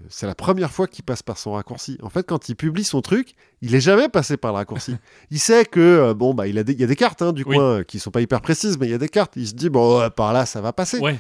C'est 0.08 0.26
la 0.26 0.34
première 0.34 0.70
fois 0.72 0.86
qu'il 0.86 1.04
passe 1.04 1.22
par 1.22 1.36
son 1.38 1.52
raccourci. 1.52 1.98
En 2.02 2.08
fait, 2.08 2.26
quand 2.26 2.48
il 2.48 2.56
publie 2.56 2.84
son 2.84 3.02
truc, 3.02 3.34
il 3.60 3.74
est 3.74 3.80
jamais 3.80 4.08
passé 4.08 4.36
par 4.38 4.52
le 4.52 4.56
raccourci. 4.56 4.96
il 5.30 5.38
sait 5.38 5.66
que, 5.66 5.78
euh, 5.80 6.14
bon, 6.14 6.32
bah, 6.34 6.46
il, 6.48 6.58
a 6.58 6.64
des... 6.64 6.72
il 6.72 6.80
y 6.80 6.84
a 6.84 6.86
des 6.86 6.96
cartes 6.96 7.20
hein, 7.22 7.32
du 7.32 7.44
Oui. 7.46 7.56
coin 7.56 7.64
euh, 7.78 7.82
qui 7.84 7.98
sont 7.98 8.10
pas 8.10 8.22
hyper 8.22 8.40
précises, 8.40 8.78
mais 8.78 8.86
il 8.86 8.90
y 8.90 8.94
a 8.94 8.98
des 8.98 9.10
cartes. 9.10 9.34
Il 9.36 9.46
se 9.46 9.54
dit, 9.54 9.68
bon, 9.68 10.00
ouais, 10.00 10.10
par 10.10 10.32
là, 10.32 10.46
ça 10.46 10.60
va 10.62 10.72
passer. 10.72 10.98
Ouais. 11.00 11.18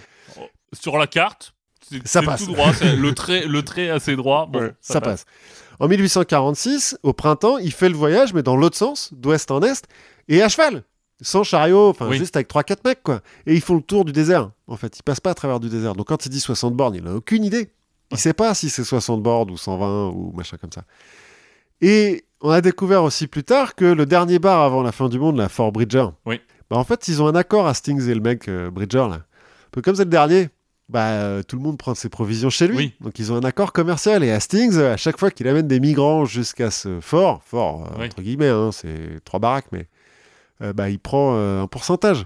Sur 0.72 0.96
la 0.98 1.06
carte, 1.06 1.52
Ça 2.04 2.22
passe. 2.22 2.44
tout 2.44 2.52
droit. 2.52 2.72
c'est 2.72 2.96
le 2.96 3.14
trait, 3.14 3.46
le 3.46 3.62
trait 3.62 3.90
assez 3.90 4.16
droit. 4.16 4.46
Bon, 4.46 4.60
Ouais, 4.60 4.72
ça, 4.80 5.00
passe. 5.00 5.24
En 5.78 5.88
1846, 5.88 6.98
au 7.02 7.12
printemps, 7.12 7.58
il 7.58 7.72
fait 7.72 7.88
le 7.88 7.94
voyage, 7.96 8.32
mais 8.34 8.42
dans 8.42 8.56
l'autre 8.56 8.76
sens, 8.76 9.10
d'ouest 9.12 9.50
en 9.50 9.60
est, 9.62 9.84
et 10.28 10.42
à 10.42 10.48
cheval, 10.48 10.82
sans 11.20 11.44
chariot, 11.44 11.88
enfin 11.90 12.08
Oui. 12.08 12.18
juste 12.18 12.34
avec 12.36 12.48
3-4 12.48 12.78
mecs, 12.84 13.02
quoi. 13.02 13.20
Et 13.46 13.54
ils 13.54 13.60
font 13.60 13.74
le 13.76 13.82
tour 13.82 14.04
du 14.04 14.12
désert, 14.12 14.50
en 14.68 14.76
fait. 14.76 14.98
Ils 14.98 15.02
passent 15.02 15.20
pas 15.20 15.30
à 15.30 15.34
travers 15.34 15.60
du 15.60 15.68
désert. 15.68 15.94
Donc 15.94 16.08
quand 16.08 16.24
il 16.26 16.30
dit 16.30 16.40
60 16.40 16.74
bornes, 16.74 16.94
il 16.94 17.06
a 17.06 17.14
aucune 17.14 17.44
idée. 17.44 17.70
Il 18.12 18.18
sait 18.18 18.32
pas 18.34 18.54
si 18.54 18.70
c'est 18.70 18.84
60 18.84 19.22
bornes 19.22 19.50
ou 19.50 19.56
120 19.56 20.08
ou 20.10 20.32
machin 20.34 20.56
comme 20.58 20.72
ça. 20.72 20.82
Et 21.80 22.24
on 22.40 22.50
a 22.50 22.60
découvert 22.60 23.02
aussi 23.02 23.26
plus 23.26 23.44
tard 23.44 23.74
que 23.74 23.84
le 23.84 24.06
dernier 24.06 24.38
bar 24.38 24.62
avant 24.62 24.82
la 24.82 24.92
fin 24.92 25.08
du 25.08 25.18
monde, 25.18 25.36
la 25.36 25.48
Fort 25.48 25.72
Bridger, 25.72 26.06
Oui. 26.24 26.40
bah, 26.70 26.76
en 26.76 26.84
fait, 26.84 27.08
ils 27.08 27.20
ont 27.22 27.26
un 27.26 27.34
accord 27.34 27.66
à 27.66 27.74
Stings 27.74 28.08
et 28.08 28.14
le 28.14 28.20
mec 28.20 28.48
euh, 28.48 28.70
Bridger, 28.70 29.06
là. 29.10 29.16
Un 29.16 29.70
peu 29.72 29.82
comme 29.82 29.94
c'est 29.96 30.04
le 30.04 30.10
dernier, 30.10 30.48
bah, 30.88 31.08
euh, 31.08 31.42
tout 31.42 31.56
le 31.56 31.62
monde 31.62 31.78
prend 31.78 31.94
ses 31.94 32.08
provisions 32.08 32.50
chez 32.50 32.68
lui. 32.68 32.76
Oui. 32.76 32.94
Donc 33.00 33.18
ils 33.18 33.32
ont 33.32 33.36
un 33.36 33.44
accord 33.44 33.72
commercial 33.72 34.22
et 34.22 34.30
Hastings, 34.30 34.76
euh, 34.76 34.94
à 34.94 34.96
chaque 34.96 35.18
fois 35.18 35.30
qu'il 35.30 35.48
amène 35.48 35.66
des 35.66 35.80
migrants 35.80 36.24
jusqu'à 36.24 36.70
ce 36.70 37.00
fort, 37.00 37.42
fort 37.44 37.86
euh, 37.86 38.00
Oui. 38.00 38.06
entre 38.06 38.22
guillemets, 38.22 38.48
hein, 38.48 38.70
c'est 38.72 39.20
trois 39.24 39.40
baraques, 39.40 39.66
mais 39.72 39.88
euh, 40.62 40.72
bah, 40.72 40.88
il 40.88 40.98
prend 40.98 41.36
un 41.36 41.66
pourcentage. 41.66 42.24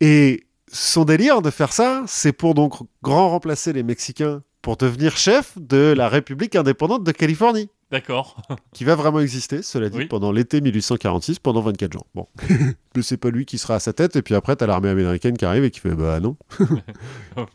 Et 0.00 0.44
son 0.70 1.04
délire 1.04 1.42
de 1.42 1.50
faire 1.50 1.72
ça, 1.72 2.02
c'est 2.06 2.32
pour 2.32 2.54
donc 2.54 2.74
grand 3.02 3.30
remplacer 3.30 3.72
les 3.72 3.82
Mexicains 3.82 4.42
pour 4.62 4.76
devenir 4.76 5.16
chef 5.16 5.52
de 5.58 5.92
la 5.96 6.08
République 6.08 6.56
indépendante 6.56 7.04
de 7.04 7.12
Californie, 7.12 7.68
D'accord. 7.94 8.36
qui 8.72 8.82
va 8.84 8.96
vraiment 8.96 9.20
exister, 9.20 9.62
cela 9.62 9.88
dit, 9.88 9.98
Oui. 9.98 10.06
pendant 10.06 10.32
l'été 10.32 10.60
1846, 10.60 11.38
pendant 11.38 11.60
24 11.60 11.92
jours. 11.92 12.06
Bon, 12.14 12.26
mais 12.96 13.02
c'est 13.02 13.16
pas 13.16 13.30
lui 13.30 13.46
qui 13.46 13.56
sera 13.56 13.76
à 13.76 13.78
sa 13.80 13.92
tête, 13.92 14.16
et 14.16 14.22
puis 14.22 14.34
après, 14.34 14.56
t'as 14.56 14.66
l'armée 14.66 14.88
américaine 14.88 15.36
qui 15.36 15.44
arrive 15.44 15.62
et 15.62 15.70
qui 15.70 15.78
fait 15.80 15.94
Bah 15.94 16.18
non, 16.18 16.36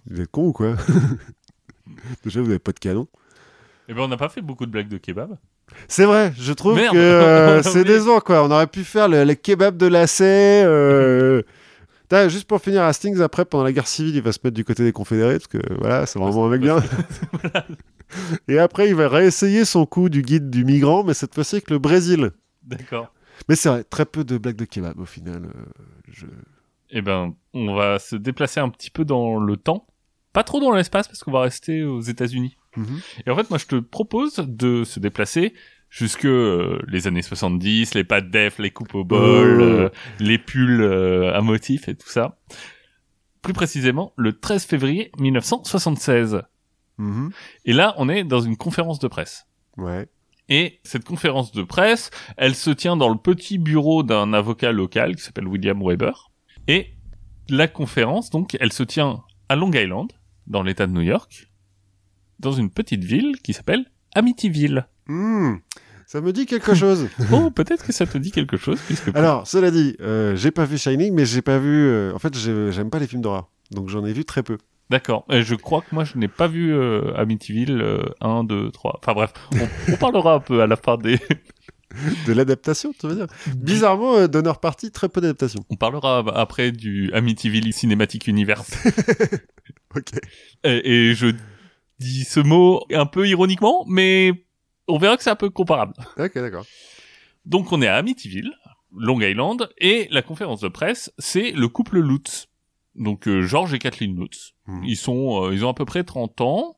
vous 0.09 0.21
êtes 0.21 0.31
con 0.31 0.45
ou 0.45 0.53
quoi? 0.53 0.75
Déjà, 2.23 2.39
vous 2.41 2.49
avez 2.49 2.59
pas 2.59 2.71
de 2.71 2.79
canon. 2.79 3.07
Eh 3.89 3.93
ben, 3.93 4.01
on 4.03 4.07
n'a 4.07 4.17
pas 4.17 4.29
fait 4.29 4.41
beaucoup 4.41 4.65
de 4.65 4.71
blagues 4.71 4.87
de 4.87 4.97
kebab. 4.97 5.35
C'est 5.87 6.05
vrai, 6.05 6.31
je 6.39 6.53
trouve 6.53 6.75
Merde. 6.75 6.93
que 6.93 6.97
euh, 6.99 7.61
c'est 7.63 7.83
décevant 7.83 8.19
quoi. 8.21 8.43
On 8.43 8.51
aurait 8.51 8.67
pu 8.67 8.83
faire 8.83 9.07
le, 9.09 9.23
le 9.23 9.33
kebab 9.35 9.77
de 9.77 9.87
lacet. 9.87 10.63
euh, 10.65 11.41
T'as, 12.07 12.27
juste 12.29 12.45
pour 12.47 12.59
finir, 12.61 12.81
Hastings, 12.83 13.21
après, 13.21 13.45
pendant 13.45 13.63
la 13.65 13.71
guerre 13.71 13.87
civile, 13.87 14.15
il 14.15 14.21
va 14.23 14.31
se 14.31 14.39
mettre 14.43 14.55
du 14.55 14.63
côté 14.65 14.83
des 14.83 14.91
confédérés, 14.91 15.33
parce 15.37 15.47
que 15.47 15.59
voilà, 15.79 16.05
c'est 16.07 16.17
vraiment 16.17 16.45
un 16.45 16.49
mec 16.49 16.61
bien. 16.61 16.77
Et 18.47 18.57
après, 18.59 18.89
il 18.89 18.95
va 18.95 19.07
réessayer 19.07 19.65
son 19.65 19.85
coup 19.85 20.09
du 20.09 20.21
guide 20.21 20.49
du 20.49 20.65
migrant, 20.65 21.03
mais 21.03 21.13
cette 21.13 21.33
fois-ci 21.35 21.55
avec 21.55 21.69
le 21.69 21.79
Brésil. 21.79 22.31
D'accord. 22.63 23.13
Mais 23.47 23.55
c'est 23.55 23.69
vrai, 23.69 23.83
très 23.83 24.05
peu 24.05 24.23
de 24.23 24.37
blagues 24.37 24.55
de 24.57 24.65
kebab 24.65 24.99
au 24.99 25.05
final. 25.05 25.45
euh, 25.45 25.65
je- 26.09 26.25
Eh 26.91 27.01
ben, 27.01 27.33
on 27.53 27.73
va 27.75 27.99
se 27.99 28.15
déplacer 28.15 28.59
un 28.59 28.69
petit 28.69 28.89
peu 28.89 29.05
dans 29.05 29.37
le 29.39 29.57
temps. 29.57 29.85
Pas 30.33 30.43
trop 30.43 30.59
dans 30.59 30.71
l'espace 30.73 31.07
parce 31.07 31.23
qu'on 31.23 31.31
va 31.31 31.41
rester 31.41 31.83
aux 31.83 32.01
États-Unis. 32.01 32.57
Mhm. 32.75 32.99
Et 33.25 33.29
en 33.31 33.35
fait, 33.35 33.49
moi, 33.49 33.57
je 33.59 33.65
te 33.65 33.75
propose 33.79 34.35
de 34.37 34.83
se 34.83 34.99
déplacer 34.99 35.53
jusque 35.89 36.25
euh, 36.25 36.79
les 36.87 37.07
années 37.07 37.21
70, 37.23 37.93
les 37.95 38.03
pâtes 38.03 38.29
def, 38.29 38.59
les 38.59 38.69
coupes 38.71 38.93
au 38.93 39.03
bol, 39.03 39.59
Oh. 39.61 39.63
euh, 39.63 39.89
les 40.19 40.37
pulls 40.37 40.83
à 40.83 41.41
motifs 41.41 41.87
et 41.87 41.95
tout 41.95 42.09
ça. 42.09 42.37
Plus 43.41 43.53
précisément, 43.53 44.13
le 44.17 44.33
13 44.33 44.65
février 44.65 45.11
1976. 45.19 46.41
Mhm. 46.99 47.31
Et 47.65 47.73
là, 47.73 47.95
on 47.97 48.07
est 48.09 48.23
dans 48.23 48.41
une 48.41 48.55
conférence 48.57 48.99
de 48.99 49.07
presse. 49.07 49.47
Ouais. 49.77 50.07
Et 50.49 50.79
cette 50.83 51.03
conférence 51.05 51.51
de 51.51 51.63
presse, 51.63 52.11
elle 52.37 52.53
se 52.55 52.69
tient 52.71 52.97
dans 52.97 53.09
le 53.09 53.17
petit 53.17 53.57
bureau 53.57 54.03
d'un 54.03 54.33
avocat 54.33 54.71
local 54.71 55.15
qui 55.15 55.21
s'appelle 55.23 55.47
William 55.47 55.81
Weber. 55.83 56.29
Et 56.67 56.91
la 57.49 57.67
conférence, 57.67 58.29
donc, 58.29 58.55
elle 58.59 58.71
se 58.73 58.83
tient 58.83 59.23
à 59.47 59.55
Long 59.55 59.71
Island, 59.71 60.11
dans 60.47 60.61
l'État 60.63 60.85
de 60.87 60.91
New 60.91 61.01
York, 61.01 61.49
dans 62.39 62.51
une 62.51 62.69
petite 62.69 63.03
ville 63.03 63.37
qui 63.43 63.53
s'appelle 63.53 63.85
Amityville. 64.15 64.87
Hmm, 65.07 65.55
Ça 66.07 66.21
me 66.21 66.33
dit 66.33 66.45
quelque 66.47 66.73
chose. 66.73 67.07
Oh, 67.31 67.51
peut-être 67.51 67.85
que 67.85 67.91
ça 67.91 68.05
te 68.07 68.17
dit 68.17 68.31
quelque 68.31 68.57
chose, 68.57 68.79
puisque... 68.85 69.15
Alors, 69.15 69.45
cela 69.47 69.69
dit, 69.71 69.95
euh, 70.01 70.35
j'ai 70.35 70.49
pas 70.51 70.65
vu 70.65 70.77
Shining, 70.79 71.13
mais 71.13 71.25
j'ai 71.25 71.41
pas 71.43 71.59
vu. 71.59 71.87
euh, 71.87 72.13
En 72.15 72.19
fait, 72.19 72.35
j'ai- 72.35 72.71
j'aime 72.71 72.89
pas 72.89 72.97
les 72.99 73.05
films 73.07 73.21
d'horreur, 73.21 73.49
donc 73.71 73.89
j'en 73.89 74.03
ai 74.05 74.13
vu 74.13 74.25
très 74.25 74.41
peu. 74.41 74.57
D'accord. 74.89 75.25
Et 75.29 75.43
je 75.43 75.55
crois 75.55 75.81
que 75.81 75.93
moi, 75.93 76.03
je 76.03 76.17
n'ai 76.17 76.27
pas 76.27 76.47
vu 76.47 76.73
euh, 76.73 77.13
Amityville 77.15 77.79
euh, 77.81 78.03
1, 78.21 78.43
2, 78.43 78.71
3. 78.71 78.99
Enfin 79.01 79.13
bref, 79.13 79.33
on, 79.53 79.93
on 79.93 79.97
parlera 79.97 80.33
un 80.35 80.39
peu 80.39 80.61
à 80.61 80.67
la 80.67 80.75
fin 80.75 80.97
des... 80.97 81.19
De 82.27 82.33
l'adaptation, 82.33 82.93
tu 82.99 83.07
veux 83.07 83.15
dire? 83.15 83.25
Bizarrement, 83.55 84.15
euh, 84.15 84.27
Donner 84.27 84.53
Party, 84.61 84.91
très 84.91 85.09
peu 85.09 85.21
d'adaptation. 85.21 85.65
On 85.71 85.75
parlera 85.75 86.23
après 86.35 86.71
du 86.71 87.11
Amityville 87.13 87.73
Cinematic 87.73 88.27
Universe. 88.27 88.71
Ok. 89.95 90.11
Et, 90.63 91.09
et 91.09 91.15
je 91.15 91.33
dis 91.99 92.23
ce 92.23 92.39
mot 92.39 92.85
un 92.93 93.07
peu 93.07 93.27
ironiquement, 93.27 93.85
mais 93.87 94.45
on 94.87 94.99
verra 94.99 95.17
que 95.17 95.23
c'est 95.23 95.31
un 95.31 95.35
peu 95.35 95.49
comparable. 95.49 95.93
Ok, 96.17 96.35
d'accord. 96.35 96.63
Donc 97.45 97.71
on 97.71 97.81
est 97.81 97.87
à 97.87 97.95
Amityville, 97.95 98.51
Long 98.95 99.19
Island, 99.19 99.67
et 99.79 100.07
la 100.11 100.21
conférence 100.21 100.61
de 100.61 100.67
presse, 100.67 101.11
c'est 101.17 101.51
le 101.53 101.67
couple 101.69 101.99
Lutz. 101.99 102.48
Donc 102.99 103.27
euh, 103.27 103.41
George 103.41 103.73
et 103.73 103.79
Kathleen 103.79 104.15
Lutz. 104.19 104.53
Mhm. 104.67 104.83
Ils 104.85 104.97
sont, 104.97 105.45
euh, 105.45 105.53
ils 105.53 105.65
ont 105.65 105.69
à 105.69 105.73
peu 105.73 105.85
près 105.85 106.03
30 106.03 106.41
ans, 106.41 106.77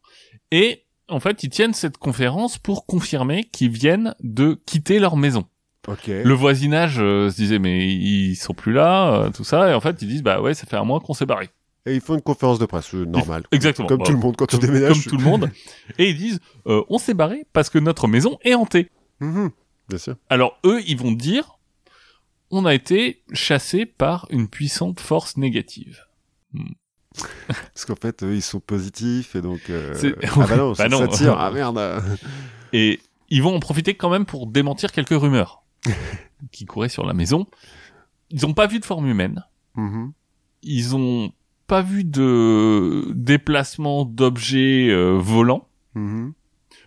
et 0.52 0.86
en 1.10 1.20
fait 1.20 1.44
ils 1.44 1.50
tiennent 1.50 1.74
cette 1.74 1.98
conférence 1.98 2.58
pour 2.58 2.86
confirmer 2.86 3.44
qu'ils 3.44 3.72
viennent 3.72 4.16
de 4.22 4.60
quitter 4.66 5.00
leur 5.00 5.18
maison. 5.18 5.46
Ok. 5.88 6.08
Le 6.08 6.34
voisinage 6.34 6.98
euh, 7.00 7.30
se 7.32 7.36
disait 7.36 7.58
mais 7.60 7.88
ils 7.88 8.36
sont 8.36 8.54
plus 8.54 8.72
là, 8.72 9.14
euh, 9.16 9.30
tout 9.32 9.44
ça, 9.44 9.70
et 9.70 9.74
en 9.74 9.82
fait 9.82 10.02
ils 10.02 10.08
disent 10.08 10.24
bah 10.24 10.40
ouais 10.42 10.54
ça 10.54 10.66
fait 10.68 10.78
un 10.78 10.84
mois 10.84 11.00
qu'on 11.00 11.14
s'est 11.14 11.26
barré. 11.26 11.50
Et 11.88 11.96
ils 11.96 12.02
font 12.02 12.14
une 12.14 12.22
conférence 12.22 12.60
de 12.60 12.68
presse, 12.68 12.94
euh, 12.94 13.06
normal. 13.06 13.44
Exactement. 13.52 13.88
Comme 13.88 13.98
Bah, 13.98 14.06
tout 14.06 14.12
le 14.12 14.20
monde 14.20 14.36
quand 14.38 14.46
tu 14.46 14.58
comme, 14.60 14.68
déménages. 14.68 15.04
comme 15.04 15.12
tout 15.14 15.18
le 15.18 15.24
monde. 15.24 15.50
Et 15.98 16.10
ils 16.12 16.16
disent 16.16 16.40
euh, 16.68 16.84
on 16.90 17.00
s'est 17.00 17.16
barré 17.16 17.48
parce 17.54 17.72
que 17.72 17.80
notre 17.80 18.08
maison 18.08 18.38
est 18.44 18.54
hantée. 18.54 18.92
Mhm. 19.20 19.50
Bien 19.90 19.98
sûr. 19.98 20.16
Alors 20.30 20.60
eux, 20.64 20.80
ils 20.86 20.96
vont 20.98 21.12
dire, 21.12 21.58
on 22.52 22.66
a 22.68 22.76
été 22.76 23.24
chassé 23.34 23.88
par 23.88 24.28
une 24.30 24.48
puissante 24.48 25.00
force 25.00 25.38
négative. 25.38 26.02
Parce 27.74 27.86
qu'en 27.86 27.96
fait, 27.96 28.24
eux, 28.24 28.36
ils 28.36 28.42
sont 28.42 28.60
positifs 28.62 29.36
et 29.36 29.42
donc. 29.42 29.70
euh, 29.70 29.94
Ah 30.38 30.46
bah 30.48 30.58
non, 30.58 30.70
Bah 30.72 30.76
ça 30.76 30.90
non. 30.90 31.08
tire. 31.08 31.36
Ah 31.38 31.52
merde. 31.52 31.80
Et 32.74 33.00
ils 33.30 33.44
vont 33.44 33.56
en 33.56 33.60
profiter 33.60 33.96
quand 33.96 34.10
même 34.10 34.26
pour 34.26 34.48
démentir 34.48 34.92
quelques 34.94 35.10
rumeurs 35.20 35.64
qui 36.54 36.66
couraient 36.66 36.88
sur 36.90 37.06
la 37.06 37.14
maison. 37.14 37.48
Ils 38.30 38.42
n'ont 38.44 38.54
pas 38.54 38.68
vu 38.68 38.80
de 38.80 38.86
forme 38.86 39.08
humaine. 39.08 39.44
Mhm. 39.76 40.14
Ils 40.64 40.96
ont 40.96 41.32
pas 41.68 41.82
vu 41.82 42.04
de 42.06 43.12
déplacement 43.14 44.06
d'objets 44.06 44.88
euh, 44.90 45.18
volants. 45.18 45.68
Mhm. 45.96 46.34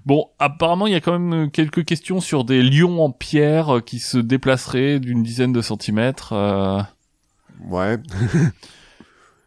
Bon, 0.07 0.29
apparemment, 0.39 0.87
il 0.87 0.93
y 0.93 0.97
a 0.97 1.01
quand 1.01 1.19
même 1.19 1.51
quelques 1.51 1.85
questions 1.85 2.21
sur 2.21 2.45
des 2.45 2.63
lions 2.63 3.03
en 3.05 3.11
pierre 3.11 3.77
euh, 3.77 3.81
qui 3.81 3.99
se 3.99 4.17
déplaceraient 4.19 5.01
d'une 5.01 5.23
dizaine 5.23 5.53
de 5.53 5.61
centimètres. 5.63 6.33
euh, 6.33 6.81
Ouais. 7.69 7.99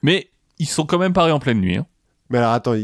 Mais 0.08 0.30
ils 0.58 0.68
sont 0.68 0.86
quand 0.86 0.97
même 0.97 1.14
parés 1.14 1.32
en 1.34 1.39
pleine 1.39 1.60
nuit. 1.60 1.76
hein. 1.76 1.86
Mais 2.30 2.38
alors 2.39 2.51
attends, 2.51 2.76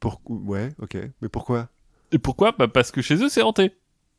pour... 0.00 0.20
ouais, 0.28 0.68
ok. 0.80 0.96
Mais 1.22 1.28
pourquoi? 1.28 1.68
Et 2.12 2.18
pourquoi? 2.18 2.52
Bah 2.58 2.68
Parce 2.68 2.90
que 2.90 3.02
chez 3.02 3.16
eux, 3.16 3.28
c'est 3.28 3.42
hanté. 3.42 3.72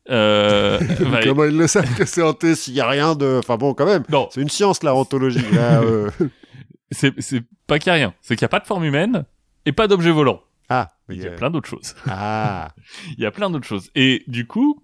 Euh, 0.10 0.80
bah, 1.12 1.20
Comment 1.24 1.44
ils 1.46 1.56
le 1.58 1.68
savent 1.68 1.94
que 1.96 2.06
c'est 2.06 2.24
hanté 2.24 2.56
s'il 2.56 2.74
y 2.74 2.82
a 2.82 2.88
rien 2.88 3.16
de. 3.16 3.38
Enfin 3.40 3.58
bon, 3.58 3.74
quand 3.74 3.86
même. 3.86 4.04
non, 4.10 4.28
C'est 4.32 4.42
une 4.42 4.50
science 4.50 4.82
la 4.84 4.94
hantologie. 4.96 5.46
Euh. 5.54 6.10
c'est 6.92 7.14
pas 7.68 7.78
qu'il 7.78 7.88
y 7.88 7.92
a 7.92 7.94
rien. 7.94 8.14
C'est 8.22 8.36
qu'il 8.36 8.44
n'y 8.44 8.50
a 8.50 8.50
pas 8.50 8.60
de 8.60 8.66
forme 8.66 8.84
humaine 8.84 9.26
et 9.66 9.72
pas 9.72 9.88
d'objet 9.88 10.10
volant. 10.12 10.42
Ah. 10.70 10.90
Il 11.10 11.22
y 11.22 11.28
a 11.28 11.32
ok. 11.32 11.38
plein 11.38 11.50
d'autres 11.52 11.70
choses. 11.70 11.96
Ah. 12.08 12.70
Il 13.18 13.24
y 13.24 13.26
a 13.26 13.32
plein 13.32 13.50
d'autres 13.50 13.68
choses. 13.68 13.90
Et 13.96 14.24
du 14.28 14.46
coup, 14.48 14.84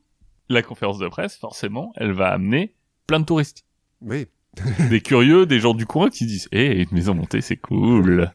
la 0.50 0.62
conférence 0.62 1.00
de 1.00 1.08
presse, 1.08 1.36
forcément, 1.36 1.94
elle 1.96 2.12
va 2.12 2.30
amener 2.30 2.76
plein 3.08 3.20
de 3.20 3.26
touristes. 3.26 3.66
Oui. 4.02 4.28
des 4.90 5.02
curieux, 5.02 5.46
des 5.46 5.60
gens 5.60 5.74
du 5.74 5.86
coin 5.86 6.10
qui 6.10 6.26
disent 6.26 6.48
Eh, 6.52 6.82
une 6.84 6.88
maison 6.92 7.14
montée, 7.14 7.42
c'est 7.42 7.58
cool. 7.58 8.32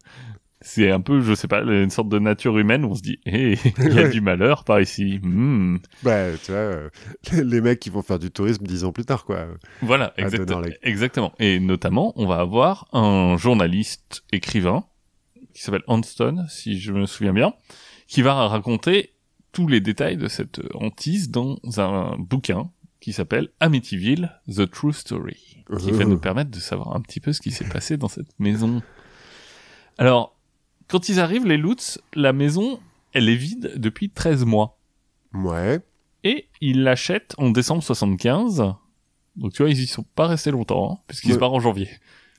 C'est 0.62 0.90
un 0.90 1.00
peu, 1.00 1.22
je 1.22 1.34
sais 1.34 1.48
pas, 1.48 1.62
une 1.62 1.88
sorte 1.88 2.10
de 2.10 2.18
nature 2.18 2.58
humaine 2.58 2.84
où 2.84 2.90
on 2.90 2.94
se 2.94 3.00
dit 3.02 3.18
Eh, 3.24 3.56
il 3.78 3.94
y 3.94 3.98
a 3.98 4.08
du 4.08 4.20
malheur 4.20 4.64
par 4.64 4.80
ici. 4.80 5.18
Hmm. 5.22 5.78
Bah, 6.02 6.26
tu 6.44 6.52
vois, 6.52 6.60
euh, 6.60 6.88
les 7.32 7.60
mecs 7.60 7.80
qui 7.80 7.88
vont 7.90 8.02
faire 8.02 8.18
du 8.18 8.30
tourisme 8.30 8.66
dix 8.66 8.84
ans 8.84 8.92
plus 8.92 9.04
tard, 9.04 9.24
quoi. 9.24 9.46
Voilà, 9.80 10.12
exact- 10.16 10.50
exactement. 10.82 11.32
Et 11.38 11.60
notamment, 11.60 12.12
on 12.16 12.26
va 12.26 12.36
avoir 12.40 12.88
un 12.92 13.36
journaliste 13.38 14.22
écrivain 14.32 14.84
qui 15.54 15.62
s'appelle 15.62 15.84
Anston, 15.86 16.44
si 16.48 16.78
je 16.78 16.92
me 16.92 17.06
souviens 17.06 17.32
bien, 17.32 17.54
qui 18.06 18.22
va 18.22 18.34
raconter 18.48 19.14
tous 19.52 19.66
les 19.66 19.80
détails 19.80 20.16
de 20.16 20.28
cette 20.28 20.60
hantise 20.74 21.30
dans 21.30 21.58
un 21.78 22.16
bouquin 22.18 22.68
qui 23.00 23.12
s'appelle 23.12 23.48
Amityville, 23.60 24.30
The 24.48 24.70
True 24.70 24.92
Story, 24.92 25.64
qui 25.78 25.90
va 25.92 26.02
Euh. 26.02 26.06
nous 26.06 26.18
permettre 26.18 26.50
de 26.50 26.58
savoir 26.60 26.94
un 26.94 27.00
petit 27.00 27.20
peu 27.20 27.32
ce 27.32 27.40
qui 27.40 27.50
s'est 27.50 27.64
passé 27.68 27.96
dans 27.96 28.08
cette 28.08 28.38
maison. 28.38 28.82
Alors, 29.98 30.36
quand 30.88 31.08
ils 31.08 31.20
arrivent, 31.20 31.46
les 31.46 31.56
Lutz, 31.56 32.00
la 32.14 32.32
maison, 32.32 32.80
elle 33.12 33.28
est 33.28 33.36
vide 33.36 33.72
depuis 33.76 34.10
13 34.10 34.44
mois. 34.44 34.78
Ouais. 35.34 35.80
Et 36.24 36.48
ils 36.60 36.82
l'achètent 36.82 37.34
en 37.38 37.50
décembre 37.50 37.82
75. 37.82 38.64
Donc 39.36 39.52
tu 39.52 39.62
vois, 39.62 39.70
ils 39.70 39.80
y 39.80 39.86
sont 39.86 40.02
pas 40.14 40.26
restés 40.26 40.50
longtemps, 40.50 40.92
hein, 40.92 40.98
puisqu'ils 41.06 41.28
Ouais. 41.28 41.34
se 41.34 41.38
barrent 41.38 41.54
en 41.54 41.60
janvier. 41.60 41.88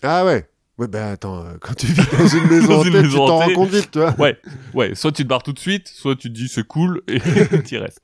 Ah 0.03 0.25
ouais. 0.25 0.47
Ouais, 0.77 0.87
bah 0.87 1.11
attends, 1.11 1.43
euh, 1.45 1.57
quand 1.59 1.73
tu 1.75 1.85
vis 1.87 2.01
dans 2.17 2.27
une 2.27 2.47
maison 2.49 2.67
Dans 2.67 2.79
hantée, 2.81 2.89
une 2.89 3.03
tu 3.09 3.15
t'en 3.15 3.37
rends 3.37 3.53
compte 3.53 3.69
vite, 3.69 3.91
tu 3.91 3.99
vois. 3.99 4.15
Ouais, 4.19 4.37
ouais, 4.73 4.95
soit 4.95 5.11
tu 5.11 5.23
te 5.23 5.27
barres 5.27 5.43
tout 5.43 5.53
de 5.53 5.59
suite, 5.59 5.87
soit 5.87 6.15
tu 6.15 6.29
te 6.29 6.33
dis 6.33 6.47
c'est 6.47 6.65
cool 6.65 7.01
et 7.07 7.19
tu 7.65 7.77
restes. 7.77 8.01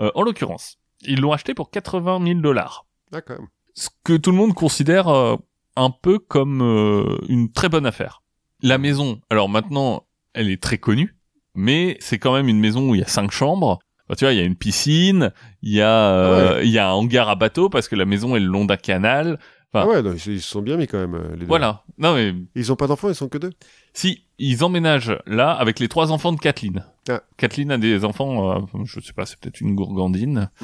Euh, 0.00 0.10
en 0.14 0.22
l'occurrence, 0.22 0.78
ils 1.06 1.20
l'ont 1.20 1.32
acheté 1.32 1.54
pour 1.54 1.70
80 1.70 2.24
000 2.24 2.40
dollars. 2.40 2.86
D'accord. 3.12 3.38
Ce 3.74 3.88
que 4.04 4.16
tout 4.16 4.30
le 4.30 4.36
monde 4.36 4.54
considère 4.54 5.08
euh, 5.08 5.36
un 5.76 5.90
peu 5.90 6.18
comme 6.18 6.62
euh, 6.62 7.18
une 7.28 7.50
très 7.52 7.68
bonne 7.68 7.86
affaire. 7.86 8.22
La 8.62 8.78
maison, 8.78 9.20
alors 9.30 9.48
maintenant, 9.48 10.06
elle 10.32 10.48
est 10.50 10.62
très 10.62 10.78
connue, 10.78 11.16
mais 11.54 11.96
c'est 12.00 12.18
quand 12.18 12.32
même 12.34 12.48
une 12.48 12.60
maison 12.60 12.90
où 12.90 12.94
il 12.94 13.00
y 13.00 13.04
a 13.04 13.08
cinq 13.08 13.30
chambres. 13.30 13.78
Tu 14.16 14.24
vois, 14.24 14.32
il 14.32 14.36
y 14.38 14.40
a 14.40 14.44
une 14.44 14.56
piscine, 14.56 15.32
il 15.62 15.72
y 15.72 15.80
a, 15.80 16.10
euh, 16.14 16.60
il 16.62 16.70
y 16.70 16.78
a 16.78 16.88
un 16.90 16.92
hangar 16.92 17.28
à 17.28 17.34
bateau 17.36 17.68
parce 17.70 17.88
que 17.88 17.96
la 17.96 18.04
maison 18.04 18.36
est 18.36 18.40
le 18.40 18.46
long 18.46 18.64
d'un 18.64 18.76
canal. 18.76 19.38
Ah 19.72 19.88
ouais, 19.88 20.02
non, 20.02 20.12
ils, 20.12 20.20
se- 20.20 20.30
ils 20.30 20.40
se 20.42 20.48
sont 20.48 20.62
bien 20.62 20.76
mis 20.76 20.86
quand 20.86 20.98
même, 20.98 21.14
euh, 21.14 21.30
les 21.32 21.38
deux. 21.38 21.46
Voilà. 21.46 21.82
Non 21.98 22.14
mais 22.14 22.32
Ils 22.54 22.70
ont 22.70 22.76
pas 22.76 22.86
d'enfants, 22.86 23.08
ils 23.08 23.14
sont 23.14 23.28
que 23.28 23.38
deux. 23.38 23.50
si 23.92 24.23
ils 24.38 24.64
emménagent 24.64 25.16
là 25.26 25.52
avec 25.52 25.78
les 25.78 25.88
trois 25.88 26.10
enfants 26.12 26.32
de 26.32 26.38
Kathleen. 26.40 26.84
Ah. 27.08 27.22
Kathleen 27.36 27.70
a 27.70 27.78
des 27.78 28.04
enfants, 28.04 28.52
euh, 28.56 28.60
je 28.84 29.00
sais 29.00 29.12
pas, 29.12 29.26
c'est 29.26 29.38
peut-être 29.38 29.60
une 29.60 29.74
gourgandine. 29.74 30.50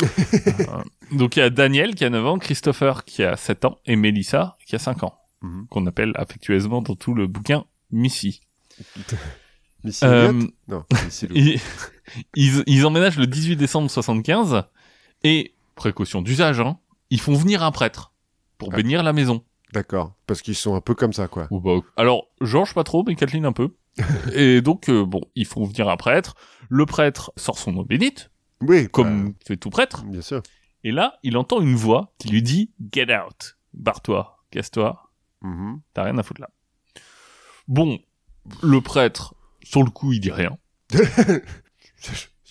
Euh, 0.60 0.82
donc 1.12 1.36
il 1.36 1.40
y 1.40 1.42
a 1.42 1.50
Daniel 1.50 1.94
qui 1.94 2.04
a 2.04 2.10
9 2.10 2.26
ans, 2.26 2.38
Christopher 2.38 3.04
qui 3.04 3.22
a 3.24 3.36
7 3.36 3.64
ans 3.64 3.78
et 3.86 3.96
Melissa 3.96 4.56
qui 4.66 4.74
a 4.76 4.78
5 4.78 5.02
ans, 5.02 5.14
Mhm. 5.42 5.66
qu'on 5.68 5.86
appelle 5.86 6.12
affectueusement 6.16 6.82
dans 6.82 6.94
tout 6.94 7.14
le 7.14 7.26
bouquin 7.26 7.64
Missy. 7.90 8.40
Missy 9.84 10.04
Euh, 10.04 10.32
Non, 10.68 10.84
Missy 11.04 11.26
Lou. 11.26 11.34
ils, 11.36 11.60
ils, 12.36 12.62
ils 12.66 12.86
emménagent 12.86 13.18
le 13.18 13.26
18 13.26 13.56
décembre 13.56 13.90
75 13.90 14.62
et 15.24 15.54
précaution 15.74 16.22
d'usage, 16.22 16.60
hein, 16.60 16.78
ils 17.10 17.20
font 17.20 17.34
venir 17.34 17.62
un 17.62 17.70
prêtre 17.72 18.12
pour 18.58 18.70
Ah. 18.72 18.76
bénir 18.76 19.02
la 19.02 19.12
maison. 19.12 19.42
D'accord. 19.72 20.14
Parce 20.26 20.42
qu'ils 20.42 20.54
sont 20.56 20.74
un 20.74 20.80
peu 20.80 20.94
comme 20.94 21.12
ça, 21.12 21.28
quoi. 21.28 21.46
Ou 21.50 21.60
bah, 21.60 21.78
alors, 21.96 22.26
Georges 22.40 22.74
pas 22.74 22.84
trop, 22.84 23.04
mais 23.06 23.14
Kathleen 23.14 23.46
un 23.46 23.52
peu. 23.52 23.70
et 24.34 24.60
donc, 24.60 24.88
euh, 24.88 25.04
bon, 25.04 25.20
ils 25.34 25.46
font 25.46 25.64
venir 25.64 25.88
un 25.88 25.96
prêtre. 25.96 26.34
Le 26.68 26.86
prêtre 26.86 27.32
sort 27.36 27.58
son 27.58 27.76
eau 27.76 27.84
bénite, 27.84 28.30
Oui, 28.60 28.88
comme 28.88 29.34
fait 29.46 29.56
tout 29.56 29.70
prêtre. 29.70 30.02
bah, 30.04 30.10
bien 30.12 30.20
sûr. 30.22 30.42
Et 30.84 30.92
là, 30.92 31.18
il 31.22 31.36
entend 31.36 31.60
une 31.60 31.74
voix 31.76 32.12
qui 32.18 32.28
lui 32.28 32.42
dit 32.42 32.72
«Get 32.92 33.14
out 33.16 33.58
!»«Barre-toi, 33.74 34.38
casse-toi, 34.50 35.10
Mhm. 35.42 35.80
t'as 35.94 36.04
rien 36.04 36.16
à 36.18 36.22
foutre 36.22 36.40
là.» 36.40 36.50
Bon, 37.68 37.98
le 38.62 38.80
prêtre, 38.80 39.34
sur 39.62 39.82
le 39.84 39.90
coup, 39.90 40.12
il 40.12 40.20
dit 40.20 40.30
rien. 40.32 40.56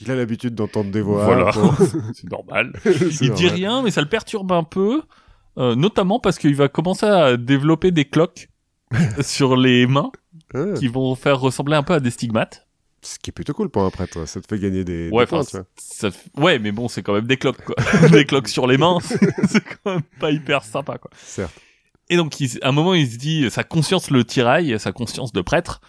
Il 0.02 0.10
a 0.12 0.16
l'habitude 0.16 0.56
d'entendre 0.56 0.92
des 0.92 1.02
voix. 1.02 1.26
voilà, 1.26 1.52
c'est 2.14 2.30
normal. 2.30 2.72
Il 3.22 3.34
dit 3.34 3.50
rien, 3.50 3.82
mais 3.82 3.92
ça 3.92 4.00
le 4.02 4.08
perturbe 4.08 4.52
un 4.54 4.64
peu, 4.64 5.02
euh, 5.58 5.76
notamment 5.76 6.20
parce 6.20 6.38
qu'il 6.38 6.56
va 6.56 6.68
commencer 6.70 7.06
à 7.06 7.38
développer 7.38 7.92
des 7.92 8.06
cloques 8.06 8.50
sur 9.22 9.56
les 9.56 9.88
mains 9.88 10.12
Ah, 10.54 10.74
qui 10.78 10.88
vont 10.88 11.16
faire 11.16 11.40
ressembler 11.40 11.76
un 11.76 11.84
peu 11.84 11.94
à 11.94 12.00
des 12.00 12.12
stigmates. 12.12 12.66
Ce 13.02 13.18
qui 13.18 13.30
est 13.30 13.34
plutôt 13.34 13.54
cool 13.54 13.70
pour 13.70 13.84
un 13.84 13.90
prêtre. 13.92 14.26
Ça 14.28 14.42
te 14.42 14.48
fait 14.48 14.60
gagner 14.60 14.84
des, 14.84 15.10
Ouais, 15.12 15.24
des 15.24 15.30
points, 15.30 15.40
enfin, 15.40 15.50
tu 15.50 15.58
vois. 15.58 15.66
ça 15.78 16.10
f- 16.10 16.42
ouais, 16.44 16.60
mais 16.60 16.72
bon, 16.74 16.90
c'est 16.90 17.02
quand 17.02 17.14
même 17.14 17.28
des 17.28 17.38
cloques, 17.38 17.64
quoi. 17.64 17.76
des 18.12 18.26
cloques 18.26 18.50
sur 18.50 18.68
les 18.68 18.78
mains, 18.78 18.98
c'est 19.02 19.64
quand 19.84 19.94
même 19.94 20.02
pas 20.20 20.32
hyper 20.32 20.64
sympa, 20.66 20.98
quoi. 20.98 21.10
Certes. 21.16 21.54
Et 22.10 22.18
donc, 22.18 22.40
il- 22.42 22.60
à 22.62 22.70
un 22.70 22.72
moment, 22.74 22.94
il 22.94 23.10
se 23.10 23.18
dit, 23.18 23.50
sa 23.50 23.64
conscience 23.64 24.12
le 24.12 24.26
tiraille, 24.26 24.78
sa 24.80 24.92
conscience 24.92 25.32
de 25.32 25.40
prêtre 25.42 25.80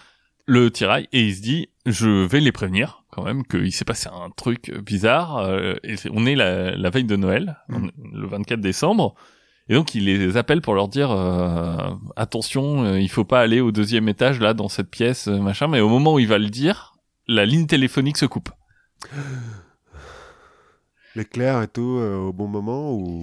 le 0.47 0.71
tiraille, 0.71 1.09
et 1.13 1.23
il 1.27 1.35
se 1.35 1.41
dit, 1.43 1.69
je 1.87 2.09
vais 2.27 2.39
les 2.41 2.53
prévenir, 2.53 3.03
quand 3.11 3.25
même, 3.25 3.45
qu'il 3.45 3.73
s'est 3.73 3.85
passé 3.85 4.09
un 4.13 4.31
truc 4.31 4.73
bizarre. 4.85 5.39
euh, 5.39 5.75
et 5.83 5.95
on 6.13 6.27
est 6.27 6.35
la, 6.37 6.77
la 6.77 6.91
veille 6.91 7.05
de 7.05 7.17
Noël, 7.17 7.57
on 7.71 7.87
est 7.89 7.93
le 8.13 8.27
24 8.29 8.61
décembre, 8.61 9.15
et 9.71 9.75
donc 9.75 9.95
il 9.95 10.05
les 10.07 10.37
appelle 10.37 10.61
pour 10.61 10.75
leur 10.75 10.89
dire, 10.89 11.13
euh, 11.13 11.77
attention, 12.17 12.83
euh, 12.85 13.01
il 13.01 13.09
faut 13.09 13.25
pas 13.25 13.41
aller 13.41 13.61
au 13.61 13.71
deuxième 13.71 14.09
étage, 14.09 14.41
là, 14.41 14.53
dans 14.53 14.69
cette 14.69 14.91
pièce, 14.91 15.29
euh, 15.29 15.39
machin. 15.39 15.69
Mais 15.69 15.79
au 15.81 15.89
moment 15.89 16.15
où 16.15 16.19
il 16.19 16.27
va 16.27 16.39
le 16.39 16.49
dire, 16.51 16.95
la 17.29 17.47
ligne 17.47 17.69
téléphonique 17.69 18.17
se 18.19 18.27
coupe. 18.27 18.51
L'éclair 21.15 21.63
et 21.63 21.69
tout 21.69 21.99
euh, 21.99 22.17
au 22.17 22.33
bon 22.33 22.49
moment 22.49 22.93
ou 22.93 23.21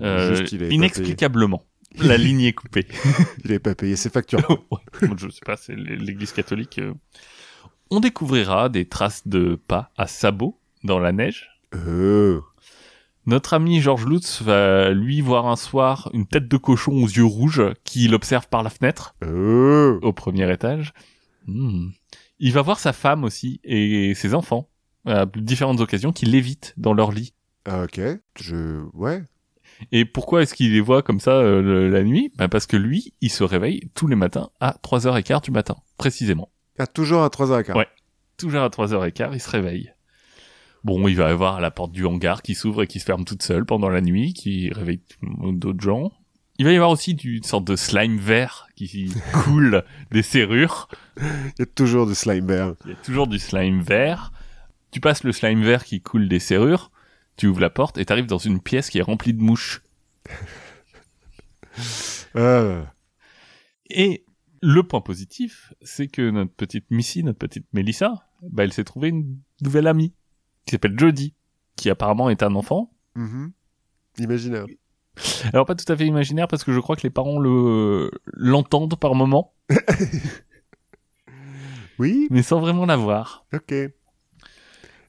Euh, 0.00 0.34
juste 0.36 0.52
il 0.52 0.62
est 0.62 0.68
inexplicablement. 0.68 1.64
la 1.98 2.16
ligne 2.16 2.42
est 2.42 2.52
coupée. 2.52 2.86
Il 3.44 3.48
n'avait 3.48 3.58
pas 3.58 3.74
payé 3.74 3.96
ses 3.96 4.10
factures. 4.10 4.40
Ouais, 4.70 5.08
je 5.16 5.28
sais 5.28 5.40
pas, 5.44 5.56
c'est 5.56 5.74
l'église 5.74 6.30
catholique. 6.32 6.80
On 7.90 7.98
découvrira 7.98 8.68
des 8.68 8.86
traces 8.86 9.26
de 9.26 9.58
pas 9.66 9.90
à 9.96 10.06
sabots 10.06 10.56
dans 10.84 11.00
la 11.00 11.10
neige. 11.10 11.48
Euh, 11.74 12.40
Notre 13.26 13.54
ami 13.54 13.80
Georges 13.80 14.06
Lutz 14.06 14.42
va 14.42 14.90
lui 14.90 15.20
voir 15.20 15.46
un 15.46 15.56
soir 15.56 16.10
une 16.14 16.26
tête 16.26 16.48
de 16.48 16.56
cochon 16.56 16.92
aux 16.92 17.06
yeux 17.06 17.24
rouges 17.24 17.62
qui 17.84 18.08
l'observe 18.08 18.48
par 18.48 18.62
la 18.62 18.70
fenêtre 18.70 19.14
euh. 19.22 19.98
au 20.02 20.12
premier 20.12 20.50
étage. 20.52 20.92
Hmm. 21.46 21.88
Il 22.38 22.52
va 22.52 22.62
voir 22.62 22.78
sa 22.78 22.92
femme 22.92 23.24
aussi 23.24 23.60
et 23.64 24.14
ses 24.14 24.34
enfants 24.34 24.68
à 25.06 25.26
différentes 25.26 25.80
occasions 25.80 26.12
qui 26.12 26.24
l'évitent 26.26 26.74
dans 26.76 26.94
leur 26.94 27.12
lit. 27.12 27.34
Ah, 27.66 27.84
ok. 27.84 28.00
Je. 28.40 28.82
Ouais. 28.94 29.22
Et 29.92 30.04
pourquoi 30.06 30.42
est-ce 30.42 30.54
qu'il 30.54 30.72
les 30.72 30.80
voit 30.80 31.02
comme 31.02 31.20
ça 31.20 31.32
euh, 31.32 31.62
le- 31.62 31.88
la 31.90 32.02
nuit? 32.02 32.32
Bah 32.36 32.48
Parce 32.48 32.66
que 32.66 32.76
lui, 32.76 33.14
il 33.20 33.30
se 33.30 33.44
réveille 33.44 33.90
tous 33.94 34.06
les 34.06 34.16
matins 34.16 34.48
à 34.60 34.76
3h15 34.82 35.42
du 35.44 35.50
matin, 35.50 35.76
précisément. 35.98 36.50
Ah, 36.78 36.86
toujours 36.86 37.22
à 37.22 37.28
3h15. 37.28 37.76
Ouais. 37.76 37.88
Toujours 38.38 38.62
à 38.62 38.68
3h15, 38.68 39.30
il 39.34 39.40
se 39.40 39.50
réveille. 39.50 39.92
Bon, 40.84 41.06
il 41.08 41.16
va 41.16 41.28
y 41.28 41.32
avoir 41.32 41.60
la 41.60 41.70
porte 41.70 41.92
du 41.92 42.06
hangar 42.06 42.42
qui 42.42 42.54
s'ouvre 42.54 42.82
et 42.82 42.86
qui 42.86 43.00
se 43.00 43.04
ferme 43.04 43.24
toute 43.24 43.42
seule 43.42 43.66
pendant 43.66 43.88
la 43.88 44.00
nuit, 44.00 44.32
qui 44.32 44.70
réveille 44.72 45.00
d'autres 45.22 45.82
gens. 45.82 46.12
Il 46.58 46.64
va 46.64 46.72
y 46.72 46.76
avoir 46.76 46.90
aussi 46.90 47.12
une 47.12 47.42
sorte 47.42 47.64
de 47.64 47.76
slime 47.76 48.18
vert 48.18 48.68
qui 48.76 49.12
coule 49.32 49.84
des 50.10 50.22
serrures. 50.22 50.88
Il 51.18 51.60
y 51.60 51.62
a 51.62 51.66
toujours 51.66 52.06
du 52.06 52.14
slime 52.14 52.46
vert. 52.46 52.74
Il 52.84 52.90
y 52.90 52.94
a 52.94 52.96
toujours 52.96 53.26
du 53.26 53.38
slime 53.38 53.80
vert. 53.80 54.32
Tu 54.90 55.00
passes 55.00 55.24
le 55.24 55.32
slime 55.32 55.62
vert 55.62 55.84
qui 55.84 56.00
coule 56.00 56.28
des 56.28 56.40
serrures, 56.40 56.90
tu 57.36 57.46
ouvres 57.46 57.60
la 57.60 57.70
porte 57.70 57.96
et 57.96 58.04
t'arrives 58.04 58.26
dans 58.26 58.38
une 58.38 58.60
pièce 58.60 58.90
qui 58.90 58.98
est 58.98 59.02
remplie 59.02 59.34
de 59.34 59.42
mouches. 59.42 59.82
Ah. 62.36 62.84
Et 63.88 64.24
le 64.62 64.82
point 64.84 65.00
positif, 65.00 65.72
c'est 65.82 66.06
que 66.06 66.30
notre 66.30 66.52
petite 66.52 66.88
Missy, 66.90 67.24
notre 67.24 67.38
petite 67.38 67.66
Melissa, 67.72 68.28
bah, 68.42 68.62
elle 68.62 68.72
s'est 68.72 68.84
trouvée 68.84 69.08
une 69.08 69.38
nouvelle 69.62 69.88
amie 69.88 70.12
qui 70.70 70.76
s'appelle 70.76 70.96
Jodie, 70.96 71.34
qui 71.74 71.90
apparemment 71.90 72.30
est 72.30 72.44
un 72.44 72.54
enfant. 72.54 72.92
Mhm. 73.16 73.50
Imaginaire. 74.18 74.66
Alors 75.52 75.66
pas 75.66 75.74
tout 75.74 75.90
à 75.92 75.96
fait 75.96 76.06
imaginaire 76.06 76.46
parce 76.46 76.62
que 76.62 76.72
je 76.72 76.78
crois 76.78 76.94
que 76.94 77.02
les 77.02 77.10
parents 77.10 77.40
le 77.40 78.08
l'entendent 78.26 78.96
par 78.96 79.16
moment, 79.16 79.52
Oui, 81.98 82.28
mais 82.30 82.42
sans 82.42 82.60
vraiment 82.60 82.86
la 82.86 82.96
voir. 82.96 83.44
ok. 83.52 83.74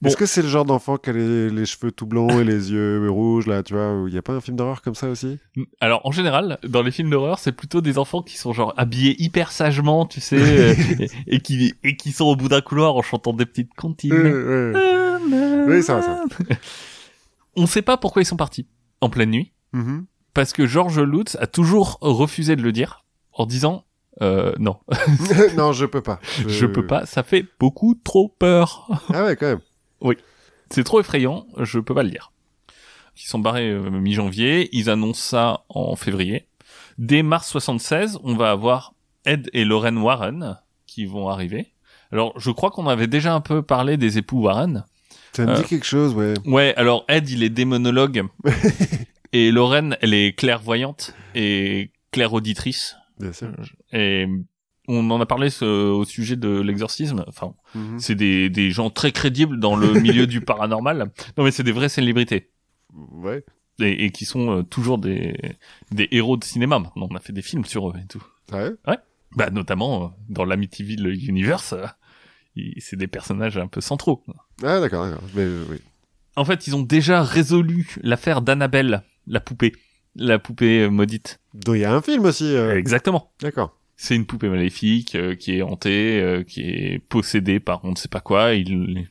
Bon. 0.02 0.08
Est-ce 0.08 0.16
que 0.16 0.26
c'est 0.26 0.42
le 0.42 0.48
genre 0.48 0.64
d'enfant 0.64 0.96
qui 0.96 1.10
a 1.10 1.12
les, 1.12 1.48
les 1.48 1.64
cheveux 1.64 1.92
tout 1.92 2.06
blancs 2.06 2.32
et 2.32 2.42
les 2.42 2.72
yeux 2.72 3.08
rouges, 3.08 3.46
là, 3.46 3.62
tu 3.62 3.72
vois 3.72 3.94
où 3.94 4.08
Il 4.08 4.12
n'y 4.12 4.18
a 4.18 4.22
pas 4.22 4.32
un 4.32 4.40
film 4.40 4.56
d'horreur 4.56 4.82
comme 4.82 4.96
ça 4.96 5.08
aussi? 5.08 5.38
Alors 5.80 6.04
en 6.04 6.10
général, 6.10 6.58
dans 6.66 6.82
les 6.82 6.90
films 6.90 7.08
d'horreur, 7.08 7.38
c'est 7.38 7.52
plutôt 7.52 7.80
des 7.80 7.98
enfants 7.98 8.20
qui 8.20 8.36
sont 8.36 8.52
genre 8.52 8.74
habillés 8.76 9.14
hyper 9.22 9.52
sagement, 9.52 10.04
tu 10.04 10.20
sais, 10.20 10.36
euh, 10.40 10.74
et, 10.98 11.36
et 11.36 11.40
qui 11.40 11.74
et 11.84 11.96
qui 11.96 12.10
sont 12.10 12.24
au 12.24 12.34
bout 12.34 12.48
d'un 12.48 12.60
couloir 12.60 12.96
en 12.96 13.02
chantant 13.02 13.32
des 13.32 13.46
petites 13.46 13.74
comptines. 13.74 14.12
Euh. 14.12 15.66
Oui, 15.68 15.84
ça 15.84 15.94
va, 15.94 16.02
ça 16.02 16.24
On 17.54 17.66
sait 17.66 17.82
pas 17.82 17.96
pourquoi 17.96 18.22
ils 18.22 18.26
sont 18.26 18.36
partis 18.36 18.66
en 19.00 19.08
pleine 19.08 19.30
nuit. 19.30 19.52
Mhm. 19.72 20.04
parce 20.34 20.52
que 20.52 20.66
George 20.66 20.98
Lutz 21.00 21.36
a 21.40 21.46
toujours 21.46 21.98
refusé 22.00 22.56
de 22.56 22.62
le 22.62 22.72
dire 22.72 23.04
en 23.32 23.46
disant 23.46 23.84
euh, 24.20 24.52
non, 24.58 24.78
non, 25.56 25.72
je 25.72 25.86
peux 25.86 26.02
pas. 26.02 26.18
je 26.46 26.66
peux 26.66 26.86
pas, 26.86 27.06
ça 27.06 27.22
fait 27.22 27.46
beaucoup 27.60 27.94
trop 27.94 28.28
peur. 28.28 28.90
Ah 29.14 29.24
ouais, 29.24 29.36
quand 29.36 29.46
même. 29.46 29.60
C'est 30.70 30.84
trop 30.84 31.00
effrayant, 31.00 31.46
je 31.58 31.78
peux 31.78 31.94
pas 31.94 32.02
le 32.02 32.10
dire. 32.10 32.32
Ils 33.16 33.26
sont 33.28 33.38
barrés 33.38 33.68
euh, 33.68 33.90
mi-janvier, 33.90 34.70
ils 34.72 34.88
annoncent 34.88 35.20
ça 35.22 35.64
en 35.68 35.96
février. 35.96 36.46
Dès 36.98 37.22
mars 37.22 37.48
76, 37.48 38.18
on 38.22 38.34
va 38.36 38.50
avoir 38.50 38.94
Ed 39.26 39.50
et 39.52 39.64
Lorraine 39.64 39.98
Warren 39.98 40.58
qui 40.86 41.04
vont 41.04 41.28
arriver. 41.28 41.72
Alors, 42.10 42.38
je 42.38 42.50
crois 42.50 42.70
qu'on 42.70 42.86
avait 42.86 43.06
déjà 43.06 43.34
un 43.34 43.40
peu 43.40 43.62
parlé 43.62 43.96
des 43.98 44.18
époux 44.18 44.40
Warren. 44.42 44.84
Ça 45.34 45.44
me 45.46 45.50
Euh. 45.52 45.56
dit 45.56 45.64
quelque 45.64 45.86
chose, 45.86 46.14
ouais. 46.14 46.34
Ouais, 46.46 46.74
alors 46.76 47.04
Ed, 47.08 47.28
il 47.30 47.42
est 47.42 47.48
démonologue. 47.50 48.24
et 49.32 49.50
Lorraine, 49.50 49.96
elle 50.00 50.14
est 50.14 50.36
clairvoyante 50.36 51.14
et 51.34 51.90
clairauditrice. 52.12 52.96
Bien 53.18 53.32
sûr. 53.32 53.48
Et 53.92 54.26
on 54.88 55.10
en 55.10 55.20
a 55.20 55.26
parlé 55.26 55.50
ce- 55.50 55.64
au 55.90 56.04
sujet 56.04 56.36
de 56.36 56.60
l'exorcisme. 56.60 57.24
Enfin, 57.28 57.54
Mhm. 57.74 57.98
c'est 57.98 58.14
des, 58.14 58.50
des 58.50 58.70
gens 58.70 58.90
très 58.90 59.12
crédibles 59.12 59.58
dans 59.60 59.76
le 59.76 59.92
milieu 59.94 60.26
du 60.26 60.40
paranormal. 60.44 61.10
Non, 61.36 61.44
mais 61.44 61.50
c'est 61.50 61.62
des 61.62 61.72
vraies 61.72 61.88
célébrités. 61.88 62.48
Ouais. 62.94 63.44
Et, 63.80 64.04
et 64.04 64.10
qui 64.10 64.24
sont 64.24 64.58
euh, 64.58 64.62
toujours 64.62 64.98
des, 64.98 65.34
des 65.92 66.08
héros 66.10 66.36
de 66.36 66.44
cinéma. 66.44 66.78
Maintenant, 66.78 67.08
on 67.10 67.14
a 67.16 67.20
fait 67.20 67.32
des 67.32 67.42
films 67.42 67.64
sur 67.64 67.88
eux 67.88 67.94
et 68.02 68.06
tout. 68.06 68.22
Ouais. 68.52 68.70
Bah, 69.34 69.48
notamment 69.50 70.04
euh, 70.04 70.06
dans 70.28 70.44
l'Amityville 70.44 71.06
Universe, 71.26 71.72
euh, 71.72 71.86
c'est 72.78 72.96
des 72.96 73.06
personnages 73.06 73.56
un 73.56 73.66
peu 73.66 73.80
centraux. 73.80 74.22
Ah, 74.62 74.78
d'accord, 74.80 75.06
d'accord. 75.06 75.22
Mais 75.34 75.42
euh, 75.42 75.64
oui. 75.70 75.78
En 76.36 76.44
fait, 76.44 76.66
ils 76.66 76.76
ont 76.76 76.82
déjà 76.82 77.22
résolu 77.22 77.96
l'affaire 78.02 78.42
d'Annabelle, 78.42 79.02
la 79.26 79.40
poupée. 79.40 79.72
La 80.16 80.38
poupée 80.38 80.82
euh, 80.82 80.90
maudite. 80.90 81.40
Donc, 81.54 81.76
il 81.76 81.80
y 81.80 81.84
a 81.86 81.94
un 81.94 82.02
film 82.02 82.24
aussi. 82.26 82.44
euh, 82.54 82.76
Exactement. 82.76 83.30
D'accord. 83.40 83.74
C'est 84.04 84.16
une 84.16 84.26
poupée 84.26 84.48
maléfique 84.48 85.14
euh, 85.14 85.36
qui 85.36 85.56
est 85.58 85.62
hantée, 85.62 86.20
euh, 86.20 86.42
qui 86.42 86.62
est 86.62 86.98
possédée 87.08 87.60
par 87.60 87.84
on 87.84 87.92
ne 87.92 87.96
sait 87.96 88.08
pas 88.08 88.18
quoi. 88.20 88.54
Il, 88.54 89.06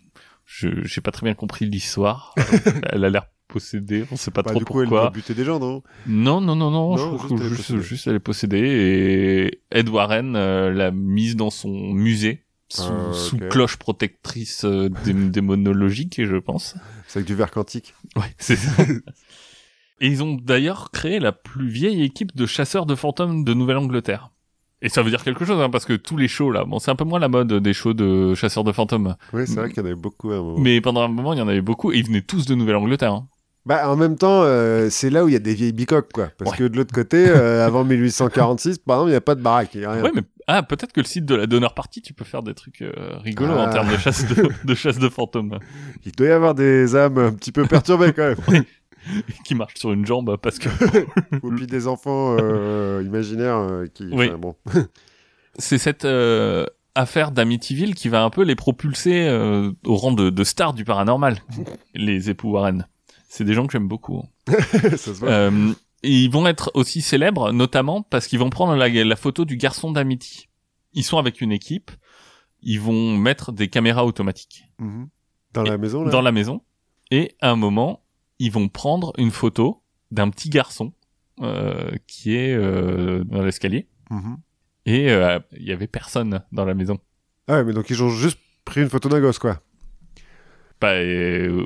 je, 0.46 0.68
j'ai 0.84 1.00
pas 1.00 1.12
très 1.12 1.24
bien 1.26 1.34
compris 1.34 1.66
l'histoire. 1.66 2.36
Elle 2.92 3.06
a 3.06 3.10
l'air 3.10 3.28
possédée, 3.48 4.04
on 4.12 4.18
sait 4.18 4.32
pas 4.32 4.42
Bah, 4.44 4.52
trop 4.52 4.60
du 4.60 4.66
coup, 4.66 4.82
elle 4.82 4.90
doit 4.90 5.00
pourquoi. 5.04 5.10
buter 5.12 5.34
des 5.34 5.46
gens, 5.46 5.60
non? 5.60 5.82
Non, 6.08 6.42
non, 6.42 6.58
non, 6.58 6.72
non. 6.72 6.96
Non, 6.96 6.98
je 6.98 7.04
juste 7.14 7.26
trouve 7.26 7.42
elle 7.42 7.48
juste, 7.48 7.58
possédée. 7.68 7.82
juste, 7.84 8.08
elle 8.08 8.16
est 8.16 8.20
possédée 8.20 8.60
et 8.60 9.62
Ed 9.78 9.88
Warren 9.88 10.36
euh, 10.36 10.72
l'a 10.72 10.92
mise 10.92 11.38
dans 11.38 11.50
son 11.52 11.70
musée 11.94 12.44
sous, 12.68 12.84
Ah, 12.84 13.14
sous 13.14 13.38
cloche 13.38 13.78
protectrice 13.78 14.66
euh, 14.66 14.90
dé- 15.06 15.14
démonologique, 15.14 16.22
je 16.26 16.36
pense. 16.36 16.76
C'est 17.08 17.20
avec 17.20 17.28
du 17.28 17.36
verre 17.36 17.52
quantique. 17.52 17.94
Ouais, 18.18 18.34
c'est 18.38 18.58
ça. 18.58 18.72
Et 20.02 20.08
ils 20.08 20.22
ont 20.24 20.36
d'ailleurs 20.36 20.92
créé 20.92 21.20
la 21.20 21.32
plus 21.32 21.70
vieille 21.70 22.04
équipe 22.04 22.36
de 22.36 22.46
chasseurs 22.46 22.86
de 22.86 22.96
fantômes 22.96 23.44
de 23.46 23.54
Nouvelle-Angleterre. 23.54 24.32
Et 24.82 24.90
ça 24.90 25.04
veut 25.04 25.10
dire 25.12 25.24
quelque 25.24 25.46
chose, 25.46 25.62
hein, 25.62 25.70
parce 25.70 25.86
que 25.86 25.94
tous 25.94 26.18
les 26.18 26.28
shows 26.28 26.52
là, 26.52 26.64
bon, 26.66 26.80
c'est 26.80 26.90
un 26.92 26.96
peu 26.96 27.04
moins 27.04 27.20
la 27.20 27.28
mode 27.30 27.54
des 27.54 27.74
shows 27.74 27.94
de 27.94 28.34
chasseurs 28.34 28.64
de 28.64 28.72
fantômes. 28.72 29.16
Oui, 29.34 29.44
c'est 29.46 29.56
vrai 29.56 29.70
qu'il 29.70 29.78
y 29.78 29.82
en 29.82 29.86
avait 29.86 29.96
beaucoup 29.96 30.32
à 30.32 30.36
un 30.38 30.42
moment. 30.42 30.58
Mais 30.60 30.82
pendant 30.82 31.02
un 31.04 31.08
moment, 31.08 31.34
il 31.34 31.40
y 31.40 31.42
en 31.42 31.48
avait 31.48 31.62
beaucoup, 31.62 31.92
et 31.92 31.98
ils 32.00 32.06
venaient 32.08 32.22
tous 32.24 32.46
de 32.46 32.56
Nouvelle-Angleterre. 32.56 33.14
hein. 33.14 33.28
Bah, 33.68 33.88
en 33.92 33.96
même 33.96 34.18
temps, 34.18 34.42
euh, 34.42 34.88
c'est 34.90 35.12
là 35.12 35.24
où 35.24 35.28
il 35.28 35.34
y 35.34 35.36
a 35.36 35.40
des 35.40 35.54
vieilles 35.54 35.72
bicoques, 35.72 36.12
quoi. 36.12 36.30
Parce 36.40 36.50
Ouais. 36.52 36.58
que 36.58 36.64
de 36.64 36.76
l'autre 36.78 36.96
côté, 36.96 37.28
euh, 37.30 37.64
avant 37.64 37.84
1846, 37.84 38.80
par 38.80 38.96
exemple, 38.98 39.10
il 39.10 39.14
n'y 39.14 39.18
a 39.18 39.22
pas 39.22 39.36
de 39.36 39.42
baraque. 39.44 39.70
il 39.76 39.82
y 39.82 39.86
a 39.86 39.92
rien. 39.92 40.02
Ouais, 40.02 40.10
mais 40.16 40.24
ah, 40.48 40.64
peut-être 40.64 40.92
que 40.92 41.00
le 41.00 41.06
site 41.06 41.26
de 41.26 41.36
la 41.36 41.46
Donner 41.46 41.68
Party, 41.76 42.02
tu 42.02 42.14
peux 42.16 42.26
faire 42.26 42.42
des 42.42 42.56
trucs 42.56 42.82
euh, 42.82 42.92
rigolos 43.24 43.54
Ah. 43.56 43.68
en 43.68 43.70
termes 43.70 43.92
de 43.92 43.98
chasse 43.98 44.28
de, 44.28 44.50
de 44.66 44.74
chasse 44.74 44.98
de 44.98 45.10
fantômes, 45.10 45.60
Il 46.04 46.12
doit 46.14 46.26
y 46.28 46.32
avoir 46.32 46.56
des 46.56 46.96
âmes 46.96 47.20
un 47.20 47.32
petit 47.34 47.52
peu 47.52 47.68
perturbées, 47.68 48.14
quand 48.14 48.30
même. 48.30 48.64
qui 49.46 49.56
marchent 49.56 49.76
sur 49.78 49.92
une 49.92 50.06
jambe 50.06 50.38
parce 50.38 50.60
que 50.60 50.70
Ou 51.44 51.52
puis 51.56 51.68
des 51.68 51.88
enfants 51.88 52.38
euh, 52.40 53.04
imaginaires 53.06 53.58
euh, 53.58 53.88
qui... 53.88 54.06
Oui. 54.12 54.28
enfin, 54.28 54.38
bon. 54.38 54.56
c'est 55.58 55.78
cette 55.78 56.06
euh, 56.06 56.66
affaire 56.96 57.32
d'Amityville 57.32 57.96
qui 57.96 58.10
va 58.10 58.24
un 58.24 58.30
peu 58.30 58.44
les 58.44 58.56
propulser 58.56 59.30
au 59.86 59.96
rang 59.96 60.12
de, 60.12 60.30
de 60.30 60.44
stars 60.44 60.74
du 60.74 60.84
paranormal, 60.86 61.38
les 61.96 62.30
époux 62.30 62.52
Warren. 62.52 62.88
C'est 63.30 63.46
des 63.46 63.54
gens 63.54 63.66
que 63.66 63.72
j'aime 63.72 63.88
beaucoup. 63.88 64.24
ça 64.48 64.98
se 64.98 65.10
voit. 65.12 65.52
Ils 66.04 66.30
vont 66.32 66.48
être 66.48 66.72
aussi 66.74 67.02
célèbres, 67.02 67.52
notamment 67.52 68.02
parce 68.02 68.26
qu'ils 68.28 68.40
vont 68.40 68.50
prendre 68.50 68.76
la, 68.76 68.90
la 68.90 69.16
photo 69.16 69.46
du 69.46 69.56
garçon 69.58 69.92
d'Amity. 69.92 70.50
Ils 70.94 71.04
sont 71.04 71.18
avec 71.20 71.42
une 71.42 71.52
équipe, 71.52 71.92
ils 72.62 72.80
vont 72.80 73.16
mettre 73.18 73.52
des 73.52 73.68
caméras 73.68 74.06
automatiques 74.06 74.66
Mhm. 74.80 75.10
Dans 75.54 75.64
la 75.64 75.78
maison, 75.78 76.04
là? 76.04 76.12
dans 76.12 76.22
la 76.22 76.32
maison, 76.32 76.62
et 77.12 77.36
à 77.42 77.52
un 77.52 77.56
moment, 77.56 78.04
ils 78.44 78.52
vont 78.52 78.68
prendre 78.70 79.14
une 79.18 79.32
photo 79.32 79.82
d'un 80.12 80.30
petit 80.30 80.50
garçon 80.50 80.92
euh, 81.42 81.92
qui 82.08 82.36
est 82.36 82.54
euh, 82.54 83.24
dans 83.26 83.42
l'escalier, 83.44 83.88
Mhm. 84.10 84.38
et 84.86 85.10
euh, 85.12 85.40
il 85.58 85.64
y 85.68 85.72
avait 85.72 85.88
personne 85.88 86.42
dans 86.52 86.66
la 86.66 86.74
maison. 86.74 86.98
Ah 87.48 87.56
ouais, 87.58 87.64
mais 87.64 87.74
donc 87.74 87.90
ils 87.90 88.02
ont 88.04 88.10
juste 88.10 88.40
pris 88.66 88.82
une 88.82 88.90
photo 88.90 89.10
d'un 89.10 89.20
gosse, 89.22 89.40
quoi. 89.40 89.60
Bah, 90.80 90.94
euh, 90.94 91.66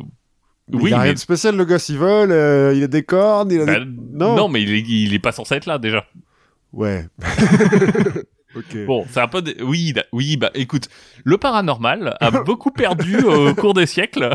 Mais 0.70 0.78
oui, 0.78 0.84
il 0.86 0.90
y 0.92 0.94
a 0.94 1.00
rien 1.00 1.14
de 1.14 1.18
spécial, 1.18 1.56
le 1.56 1.66
gosse, 1.66 1.90
il 1.90 1.98
vole, 1.98 2.32
euh, 2.32 2.74
il 2.76 2.84
a 2.84 2.88
des 2.88 3.04
cornes, 3.04 3.52
il 3.52 3.62
a 3.62 3.66
bah, 3.66 3.80
des... 3.80 3.86
non. 3.86 4.36
Non. 4.36 4.48
mais 4.50 4.62
il 4.62 4.72
est, 4.74 4.82
il 4.82 5.14
est 5.14 5.20
pas 5.20 5.32
censé 5.32 5.56
être 5.56 5.66
là 5.66 5.78
déjà. 5.78 6.06
Ouais. 6.74 7.08
ok. 8.56 8.86
Bon, 8.86 9.06
c'est 9.10 9.22
un 9.22 9.28
peu, 9.28 9.44
oui, 9.64 9.94
oui, 10.12 10.38
bah 10.38 10.52
écoute, 10.54 10.90
le 11.24 11.38
paranormal 11.38 12.18
a 12.20 12.32
beaucoup 12.44 12.72
perdu 12.72 13.18
au 13.24 13.54
cours 13.56 13.74
des 13.74 13.86
siècles. 13.86 14.30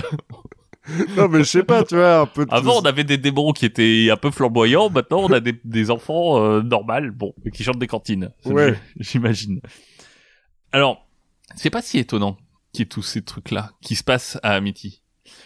Non, 1.17 1.29
mais 1.29 1.41
je 1.41 1.45
sais 1.45 1.63
pas, 1.63 1.85
tu 1.85 1.97
vois, 1.97 2.21
un 2.21 2.27
peu 2.27 2.47
de... 2.47 2.53
Avant, 2.53 2.81
on 2.81 2.85
avait 2.85 3.05
des 3.05 3.19
démons 3.19 3.53
qui 3.53 3.65
étaient 3.65 4.09
un 4.11 4.17
peu 4.17 4.31
flamboyants. 4.31 4.91
Maintenant, 4.91 5.21
on 5.21 5.33
a 5.33 5.41
des, 5.41 5.61
des 5.65 5.91
enfants 5.91 6.43
euh, 6.43 6.63
normaux, 6.63 7.11
bon, 7.13 7.35
qui 7.53 7.63
chantent 7.65 7.79
des 7.79 7.87
cantines. 7.87 8.31
Ouais. 8.45 8.79
J'imagine. 8.99 9.61
Alors, 10.73 11.07
c'est 11.57 11.71
pas 11.71 11.83
si 11.83 11.99
étonnant 11.99 12.37
qu'il 12.73 12.81
y 12.81 12.83
ait 12.83 12.87
tous 12.87 13.03
ces 13.03 13.23
trucs-là 13.23 13.73
qui 13.83 13.97
se 13.97 14.05
passent 14.05 14.39
à 14.43 14.55
Amity. 14.55 15.03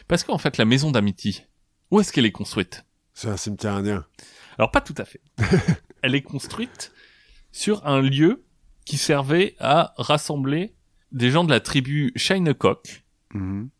Parce 0.09 0.25
qu'en 0.25 0.39
fait, 0.39 0.59
la 0.59 0.65
maison 0.65 0.91
d'Amity, 0.91 1.43
où 1.91 2.01
est-ce 2.01 2.13
qu'elle 2.13 2.27
est 2.27 2.33
construite? 2.33 2.85
C'est 3.15 3.29
un 3.29 3.37
cimetière 3.37 3.75
indien. 3.75 4.05
Alors, 4.59 4.71
pas 4.71 4.81
tout 4.81 4.95
à 4.99 5.05
fait. 5.05 5.21
elle 6.03 6.15
est 6.15 6.23
construite 6.23 6.93
sur 7.53 7.87
un 7.87 8.01
lieu 8.01 8.45
qui 8.85 8.99
servait 8.99 9.55
à 9.59 9.95
rassembler 9.97 10.75
des 11.13 11.31
gens 11.31 11.45
de 11.45 11.51
la 11.51 11.61
tribu 11.61 12.13
Shinecock. 12.17 13.05
Mhm. 13.33 13.71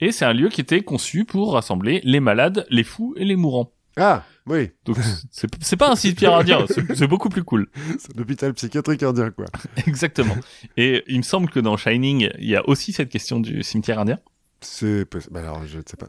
Et 0.00 0.12
c'est 0.12 0.24
un 0.24 0.32
lieu 0.32 0.48
qui 0.48 0.60
était 0.60 0.82
conçu 0.82 1.24
pour 1.24 1.52
rassembler 1.52 2.00
les 2.04 2.20
malades, 2.20 2.66
les 2.70 2.84
fous 2.84 3.14
et 3.16 3.24
les 3.24 3.36
mourants. 3.36 3.72
Ah, 3.96 4.24
oui, 4.46 4.70
Donc 4.84 4.96
c'est 5.30 5.76
pas 5.76 5.90
un 5.90 5.96
cimetière 5.96 6.34
indien, 6.38 6.64
c'est 6.94 7.06
beaucoup 7.06 7.28
plus 7.28 7.44
cool. 7.44 7.68
c'est 7.98 8.16
un 8.16 8.20
hôpital 8.20 8.54
psychiatrique 8.54 9.02
indien, 9.02 9.30
quoi. 9.30 9.46
Exactement. 9.86 10.36
Et 10.76 11.04
il 11.08 11.18
me 11.18 11.22
semble 11.22 11.50
que 11.50 11.60
dans 11.60 11.76
Shining, 11.76 12.30
il 12.38 12.48
y 12.48 12.56
a 12.56 12.66
aussi 12.68 12.92
cette 12.92 13.10
question 13.10 13.40
du 13.40 13.62
cimetière 13.62 13.98
indien. 13.98 14.18
C'est 14.60 15.04
possible. 15.06 15.34
Bah 15.34 15.40
alors, 15.40 15.66
je 15.66 15.78
ne 15.78 15.82
sais 15.86 15.96
pas. 15.96 16.08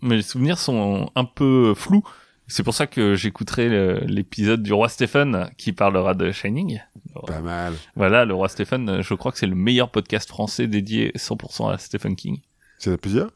Mais 0.00 0.16
les 0.16 0.22
souvenirs 0.22 0.58
sont 0.58 1.10
un 1.14 1.24
peu 1.24 1.74
flous. 1.74 2.02
C'est 2.48 2.62
pour 2.62 2.74
ça 2.74 2.86
que 2.86 3.14
j'écouterai 3.14 4.00
l'épisode 4.06 4.62
du 4.62 4.72
roi 4.72 4.88
Stephen 4.88 5.50
qui 5.56 5.72
parlera 5.72 6.14
de 6.14 6.32
Shining. 6.32 6.80
Pas 7.26 7.40
mal. 7.40 7.74
Voilà, 7.96 8.24
le 8.24 8.34
roi 8.34 8.48
Stephen, 8.48 9.00
je 9.00 9.14
crois 9.14 9.32
que 9.32 9.38
c'est 9.38 9.46
le 9.46 9.54
meilleur 9.54 9.90
podcast 9.90 10.28
français 10.28 10.66
dédié 10.66 11.12
100% 11.16 11.72
à 11.72 11.78
Stephen 11.78 12.16
King. 12.16 12.40
Il 12.84 12.88
y 12.88 12.90
en 12.90 12.94
a 12.94 12.98
plusieurs? 12.98 13.30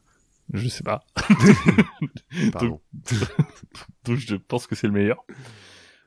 Je 0.53 0.67
sais 0.69 0.83
pas. 0.83 1.01
Pardon. 2.53 2.79
Donc 4.05 4.17
je 4.17 4.35
pense 4.35 4.67
que 4.67 4.75
c'est 4.75 4.87
le 4.87 4.93
meilleur. 4.93 5.17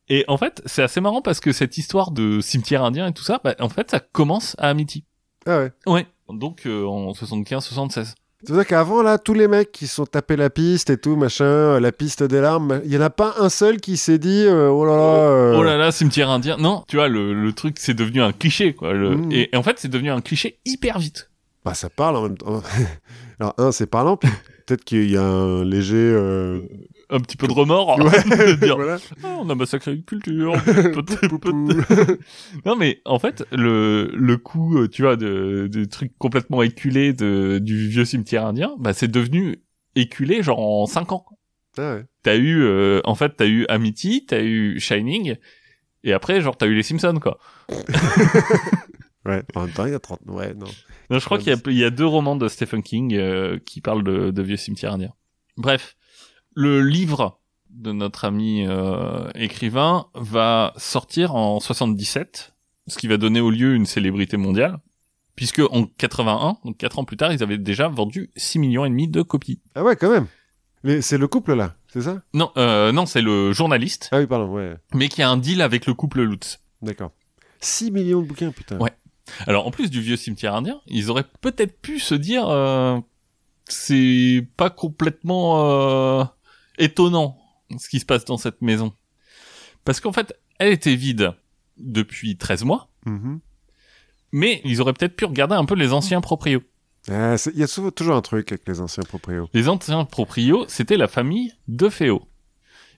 Et 0.09 0.25
en 0.29 0.37
fait, 0.39 0.63
c'est 0.67 0.83
assez 0.83 1.01
marrant 1.01 1.23
parce 1.23 1.41
que 1.41 1.53
cette 1.53 1.79
histoire 1.79 2.11
de 2.11 2.41
cimetière 2.41 2.83
indien 2.83 3.07
et 3.07 3.13
tout 3.13 3.23
ça, 3.23 3.41
bah, 3.45 3.55
en 3.61 3.69
fait, 3.69 3.91
ça 3.91 4.01
commence 4.01 4.57
à 4.59 4.69
Amity. 4.69 5.05
Ah 5.47 5.59
ouais. 5.59 5.73
Ouais. 5.87 6.07
Donc 6.29 6.63
euh, 6.67 6.85
en 6.87 7.13
75-76. 7.13 8.15
C'est 8.43 8.55
ça 8.55 8.65
qu'avant, 8.65 9.03
là, 9.03 9.19
tous 9.19 9.35
les 9.35 9.47
mecs 9.49 9.71
qui 9.71 9.87
se 9.87 9.97
sont 9.97 10.07
tapés 10.07 10.37
la 10.37 10.49
piste 10.49 10.89
et 10.89 10.97
tout, 10.97 11.15
machin, 11.15 11.45
euh, 11.45 11.81
la 11.81 11.93
piste 11.93 12.23
des 12.23 12.41
larmes, 12.41 12.81
il 12.87 12.91
y 12.91 12.97
en 12.97 13.03
a 13.03 13.11
pas 13.11 13.35
un 13.39 13.51
seul 13.51 13.81
qui 13.83 13.99
s'est 13.99 14.19
dit, 14.19 14.45
euh, 14.47 14.69
oh 14.71 14.87
là 14.87 14.97
là. 14.97 15.03
euh, 15.03 15.57
Oh 15.59 15.63
là 15.63 15.77
là, 15.77 15.93
cimetière 15.93 16.31
indien. 16.31 16.57
Non, 16.57 16.83
tu 16.89 16.97
vois, 16.97 17.09
le, 17.09 17.35
le 17.35 17.53
truc, 17.53 17.77
c'est 17.79 17.93
devenu 17.93 18.23
un 18.23 18.33
cliché, 18.33 18.73
quoi. 18.75 18.95
Le- 18.95 19.17
Mm. 19.17 19.33
et, 19.33 19.51
et 19.53 19.57
en 19.57 19.63
fait, 19.63 19.79
c'est 19.79 19.89
devenu 19.89 20.11
un 20.11 20.23
cliché 20.23 20.59
hyper 20.65 20.99
vite. 20.99 21.29
Bah, 21.67 21.75
ça 21.75 21.91
parle 21.91 22.17
en 22.17 22.23
même 22.23 22.39
temps. 22.39 22.63
Alors, 23.41 23.55
un, 23.59 23.73
c'est 23.73 23.87
parlant, 23.87 24.17
puis 24.19 24.29
peut-être 24.67 24.85
qu'il 24.85 25.11
y 25.11 25.17
a 25.17 25.25
un 25.25 25.65
léger. 25.65 25.97
euh, 25.97 26.61
Un 27.09 27.21
petit 27.21 27.39
peu 27.39 27.47
de 27.47 27.53
remords. 27.53 27.99
Ouais, 27.99 28.05
de 28.47 28.53
dire, 28.63 28.77
voilà. 28.77 28.99
Ah, 29.25 29.39
on 29.41 29.49
a 29.49 29.55
massacré 29.55 29.95
une 29.95 30.05
culture. 30.05 30.53
non, 32.67 32.77
mais 32.77 33.01
en 33.07 33.19
fait, 33.19 33.45
le, 33.51 34.11
le 34.15 34.37
coup, 34.37 34.77
euh, 34.79 34.89
tu 34.89 35.03
vois, 35.03 35.17
de, 35.17 35.69
de 35.73 35.85
trucs 35.87 36.17
complètement 36.19 36.63
éculés 36.63 37.15
de, 37.15 37.59
du 37.59 37.89
vieux 37.89 38.05
cimetière 38.05 38.45
indien, 38.47 38.75
bah, 38.79 38.93
c'est 38.93 39.11
devenu 39.11 39.57
éculé, 39.97 40.43
genre, 40.43 40.61
en 40.61 40.87
5 40.87 41.13
ans. 41.13 41.25
Ah 41.79 41.95
ouais. 41.97 42.05
T'as 42.23 42.37
eu, 42.37 42.63
euh, 42.63 43.01
en 43.05 43.15
fait, 43.15 43.33
t'as 43.37 43.47
eu 43.47 43.65
Amity, 43.69 44.27
t'as 44.27 44.43
eu 44.43 44.79
Shining, 44.81 45.37
et 46.05 46.13
après, 46.13 46.41
genre, 46.43 46.57
t'as 46.59 46.67
eu 46.67 46.75
les 46.75 46.83
Simpsons, 46.83 47.19
quoi. 47.21 47.39
Ouais, 49.27 49.43
en 49.55 49.63
même 49.67 49.73
temps, 49.73 49.85
il 49.87 49.93
y 49.93 49.95
a 49.95 49.99
30. 50.01 50.21
Ouais, 50.27 50.55
non. 50.55 50.67
Non, 51.11 51.19
je 51.19 51.25
crois 51.25 51.39
qu'il 51.39 51.49
y, 51.49 51.53
a- 51.55 51.61
il 51.67 51.77
y 51.77 51.85
a 51.85 51.91
deux 51.91 52.07
romans 52.07 52.37
de 52.37 52.49
Stephen 52.49 52.83
King 52.83 53.15
euh, 53.15 53.59
qui 53.67 53.81
parlent 53.81 54.03
de, 54.05 54.31
de 54.31 54.43
vieux 54.43 54.57
cimetières 54.57 54.95
indiens. 54.95 55.13
Bref, 55.57 55.97
le 56.55 56.81
livre 56.83 57.41
de 57.69 57.93
notre 57.93 58.25
ami 58.25 58.65
euh, 58.67 59.29
écrivain 59.35 60.07
va 60.15 60.73
sortir 60.77 61.35
en 61.35 61.61
77, 61.61 62.53
ce 62.87 62.99
qui 62.99 63.07
va 63.09 63.17
donner 63.19 63.41
au 63.41 63.51
lieu 63.51 63.75
une 63.75 63.87
célébrité 63.87 64.37
mondiale, 64.39 64.79
puisque 65.37 65.61
en 65.71 65.85
81, 65.85 66.57
donc 66.65 66.77
quatre 66.79 66.99
ans 66.99 67.05
plus 67.05 67.17
tard, 67.17 67.33
ils 67.33 67.43
avaient 67.43 67.59
déjà 67.59 67.89
vendu 67.89 68.31
6 68.37 68.59
millions 68.59 68.85
et 68.85 68.91
demi 68.91 69.07
de 69.07 69.23
copies. 69.23 69.61
Ah 69.75 69.85
ouais, 69.85 69.97
quand 69.97 70.11
même. 70.11 70.27
Mais 70.83 71.03
c'est 71.03 71.19
le 71.19 71.29
couple, 71.29 71.53
là, 71.55 71.75
c'est 71.93 72.01
ça? 72.03 72.23
Non, 72.33 72.51
euh, 72.57 72.91
non, 72.91 73.05
c'est 73.05 73.21
le 73.21 73.53
journaliste, 73.53 74.09
Ah 74.13 74.19
oui, 74.19 74.27
pardon, 74.27 74.51
ouais. 74.55 74.77
mais 74.95 75.09
qui 75.11 75.21
a 75.23 75.29
un 75.29 75.37
deal 75.37 75.61
avec 75.61 75.85
le 75.87 75.93
couple 75.93 76.23
Lutz. 76.23 76.59
D'accord. 76.81 77.13
6 77.61 77.91
millions 77.91 78.23
de 78.23 78.27
bouquins, 78.27 78.51
putain. 78.51 78.79
Ouais. 78.79 78.93
Alors 79.47 79.67
en 79.67 79.71
plus 79.71 79.91
du 79.91 80.01
vieux 80.01 80.17
cimetière 80.17 80.55
indien, 80.55 80.81
ils 80.87 81.11
auraient 81.11 81.27
peut-être 81.41 81.81
pu 81.81 81.99
se 81.99 82.15
dire 82.15 82.49
euh, 82.49 82.99
c'est 83.67 84.47
pas 84.57 84.71
complètement 84.71 85.65
euh, 86.21 86.25
étonnant 86.79 87.39
ce 87.79 87.89
qui 87.89 88.01
se 88.01 88.05
passe 88.07 88.25
dans 88.25 88.37
cette 88.39 88.63
maison. 88.63 88.93
Parce 89.85 90.01
qu'en 90.01 90.13
fait, 90.13 90.35
elle 90.59 90.73
était 90.73 90.97
vide 90.97 91.33
depuis 91.79 92.37
13 92.37 92.65
mois, 92.65 92.89
Mhm. 93.07 93.41
mais 94.33 94.61
ils 94.65 94.81
auraient 94.83 94.93
peut-être 94.93 95.17
pu 95.17 95.25
regarder 95.25 95.55
un 95.55 95.65
peu 95.65 95.75
les 95.75 95.93
anciens 95.93 96.21
proprios. 96.21 96.63
Ah, 97.09 97.37
Il 97.55 97.59
y 97.59 97.63
a 97.63 97.67
souvent, 97.67 97.91
toujours 97.91 98.15
un 98.17 98.21
truc 98.21 98.53
avec 98.53 98.69
les 98.69 98.81
anciens 98.81 99.03
proprios. 99.05 99.49
Les 99.55 99.69
anciens 99.69 100.05
proprios, 100.05 100.67
c'était 100.69 100.99
la 100.99 101.09
famille 101.09 101.55
de 101.69 101.89
Féo. 101.89 102.23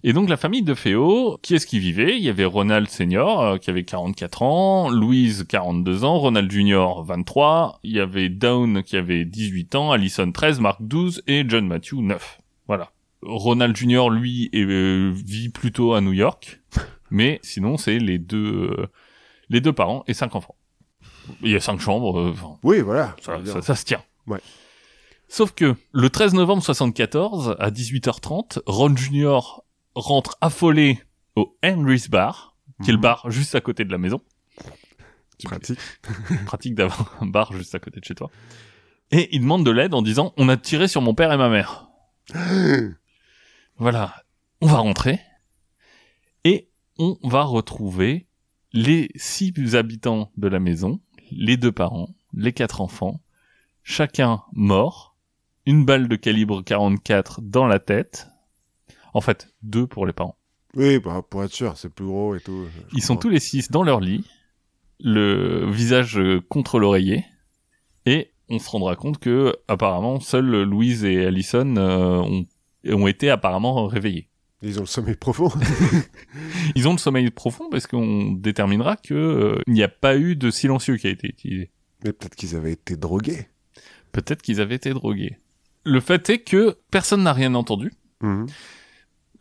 Et 0.05 0.13
donc 0.13 0.29
la 0.29 0.37
famille 0.37 0.63
de 0.63 0.75
Féo, 0.75 1.39
qui 1.43 1.55
est-ce 1.55 1.67
qui 1.67 1.79
vivait? 1.79 2.17
Il 2.17 2.23
y 2.25 2.29
avait 2.29 2.45
Ronald 2.45 2.89
Senior, 2.89 3.41
euh, 3.41 3.59
qui 3.59 3.71
avait 3.71 3.85
44 3.85 4.43
ans, 4.43 4.91
Louise, 4.91 5.45
42 5.49 6.03
ans, 6.05 6.19
Ronald 6.19 6.51
Junior, 6.51 7.05
23, 7.05 7.79
il 7.85 7.93
y 7.93 8.01
avait 8.01 8.29
Down, 8.29 8.83
qui 8.83 8.97
avait 8.97 9.25
18 9.25 9.75
ans, 9.77 9.93
Allison, 9.93 10.31
13, 10.33 10.59
Mark, 10.59 10.79
12, 10.83 11.23
et 11.29 11.45
John 11.49 11.67
Matthew, 11.69 11.95
9. 12.01 12.39
Voilà. 12.67 12.91
Ronald 13.23 13.77
Junior, 13.77 14.11
lui, 14.11 14.51
est- 14.53 14.65
euh, 14.65 15.13
vit 15.15 15.51
plutôt 15.51 15.95
à 15.95 16.01
New 16.01 16.13
York, 16.13 16.61
mais 17.13 17.39
sinon, 17.45 17.77
c'est 17.77 17.99
les 18.01 18.19
deux, 18.19 18.75
euh, 18.77 18.87
les 19.51 19.61
deux 19.61 19.73
parents 19.73 20.03
et 20.09 20.15
cinq 20.15 20.35
enfants. 20.35 20.57
Il 21.43 21.51
y 21.51 21.55
a 21.55 21.61
cinq 21.61 21.79
chambres, 21.81 22.35
Oui, 22.65 22.81
voilà. 22.81 23.15
ça 23.63 23.77
se 23.77 23.85
tient. 23.85 24.03
Ouais. 24.27 24.41
Sauf 25.29 25.53
que 25.53 25.77
le 25.93 26.11
13 26.11 26.35
novembre 26.35 26.63
74, 26.63 27.57
à 27.61 27.71
18h30, 27.71 28.59
Ron 28.67 28.97
Jr. 28.97 29.62
rentre 29.95 30.37
affolé 30.41 30.99
au 31.37 31.57
Henry's 31.65 32.09
Bar, 32.09 32.57
qui 32.83 32.91
est 32.91 32.93
le 32.93 32.99
Mhm. 32.99 33.03
bar 33.03 33.31
juste 33.31 33.55
à 33.55 33.61
côté 33.61 33.85
de 33.85 33.93
la 33.93 33.99
maison. 33.99 34.21
Pratique. 35.45 35.79
Pratique 36.47 36.75
d'avoir 36.75 37.17
un 37.21 37.27
bar 37.27 37.53
juste 37.53 37.75
à 37.75 37.79
côté 37.81 37.99
de 38.01 38.05
chez 38.05 38.15
toi. 38.15 38.31
Et 39.11 39.29
il 39.35 39.41
demande 39.41 39.65
de 39.67 39.71
l'aide 39.71 39.93
en 39.95 40.03
disant 40.03 40.33
On 40.37 40.49
a 40.49 40.57
tiré 40.57 40.89
sur 40.89 41.03
mon 41.03 41.15
père 41.15 41.33
et 41.33 41.37
ma 41.37 41.49
mère. 41.49 41.89
Voilà. 43.79 44.15
On 44.61 44.67
va 44.67 44.79
rentrer. 44.79 45.21
Et 46.45 46.69
on 46.99 47.17
va 47.25 47.43
retrouver 47.43 48.27
les 48.73 49.11
six 49.17 49.53
habitants 49.75 50.31
de 50.37 50.49
la 50.49 50.61
maison, 50.61 51.01
les 51.31 51.57
deux 51.57 51.73
parents, 51.73 52.15
les 52.35 52.53
quatre 52.53 52.81
enfants, 52.81 53.21
chacun 53.83 54.43
mort, 54.53 55.17
une 55.67 55.85
balle 55.85 56.09
de 56.09 56.17
calibre 56.17 56.63
44 56.63 57.41
dans 57.43 57.67
la 57.67 57.79
tête. 57.79 58.29
En 59.13 59.21
fait, 59.21 59.49
deux 59.63 59.87
pour 59.87 60.07
les 60.07 60.13
parents. 60.13 60.37
Oui, 60.75 60.99
bah, 60.99 61.23
pour 61.29 61.45
être 61.45 61.53
sûr, 61.53 61.77
c'est 61.77 61.91
plus 61.91 62.07
gros 62.07 62.35
et 62.35 62.41
tout. 62.41 62.67
Ils 62.95 63.03
sont 63.03 63.17
tous 63.17 63.29
les 63.29 63.41
six 63.41 63.71
dans 63.71 63.83
leur 63.83 64.01
lit, 64.01 64.25
le 65.01 65.71
visage 65.71 66.19
euh, 66.19 66.41
contre 66.49 66.79
l'oreiller, 66.79 67.25
et 68.07 68.31
on 68.49 68.59
se 68.59 68.71
rendra 68.71 68.97
compte 68.97 69.19
que 69.19 69.55
apparemment 69.69 70.21
seuls 70.21 70.63
Louise 70.63 71.05
et 71.05 71.27
Allison 71.27 71.77
euh, 71.77 72.19
ont, 72.19 72.47
ont 72.87 73.07
été 73.07 73.31
apparemment 73.31 73.87
réveillés. 73.87 74.29
Ils 74.63 74.79
ont 74.79 74.83
le 74.83 74.87
sommeil 74.87 75.17
profond. 75.17 75.51
Ils 76.77 76.87
ont 76.89 76.93
le 76.93 76.99
sommeil 76.99 77.31
profond 77.31 77.69
parce 77.69 77.87
qu'on 77.87 78.31
déterminera 78.33 78.97
que 78.97 79.15
euh, 79.15 79.63
il 79.67 79.73
n'y 79.73 79.83
a 79.83 79.89
pas 79.89 80.17
eu 80.17 80.37
de 80.37 80.51
silencieux 80.51 80.97
qui 80.97 81.09
a 81.09 81.11
été 81.11 81.29
utilisé. 81.29 81.71
Mais 82.05 82.13
peut-être 82.13 82.37
qu'ils 82.37 82.55
avaient 82.55 82.73
été 82.73 82.97
drogués. 82.97 83.49
Peut-être 84.13 84.41
qu'ils 84.41 84.61
avaient 84.61 84.77
été 84.77 84.91
drogués. 84.91 85.37
Le 85.85 86.01
fait 86.01 86.31
est 86.31 86.39
que 86.39 86.77
personne 86.93 87.25
n'a 87.25 87.33
rien 87.33 87.55
entendu. 87.55 87.93
Mhm. 88.21 88.47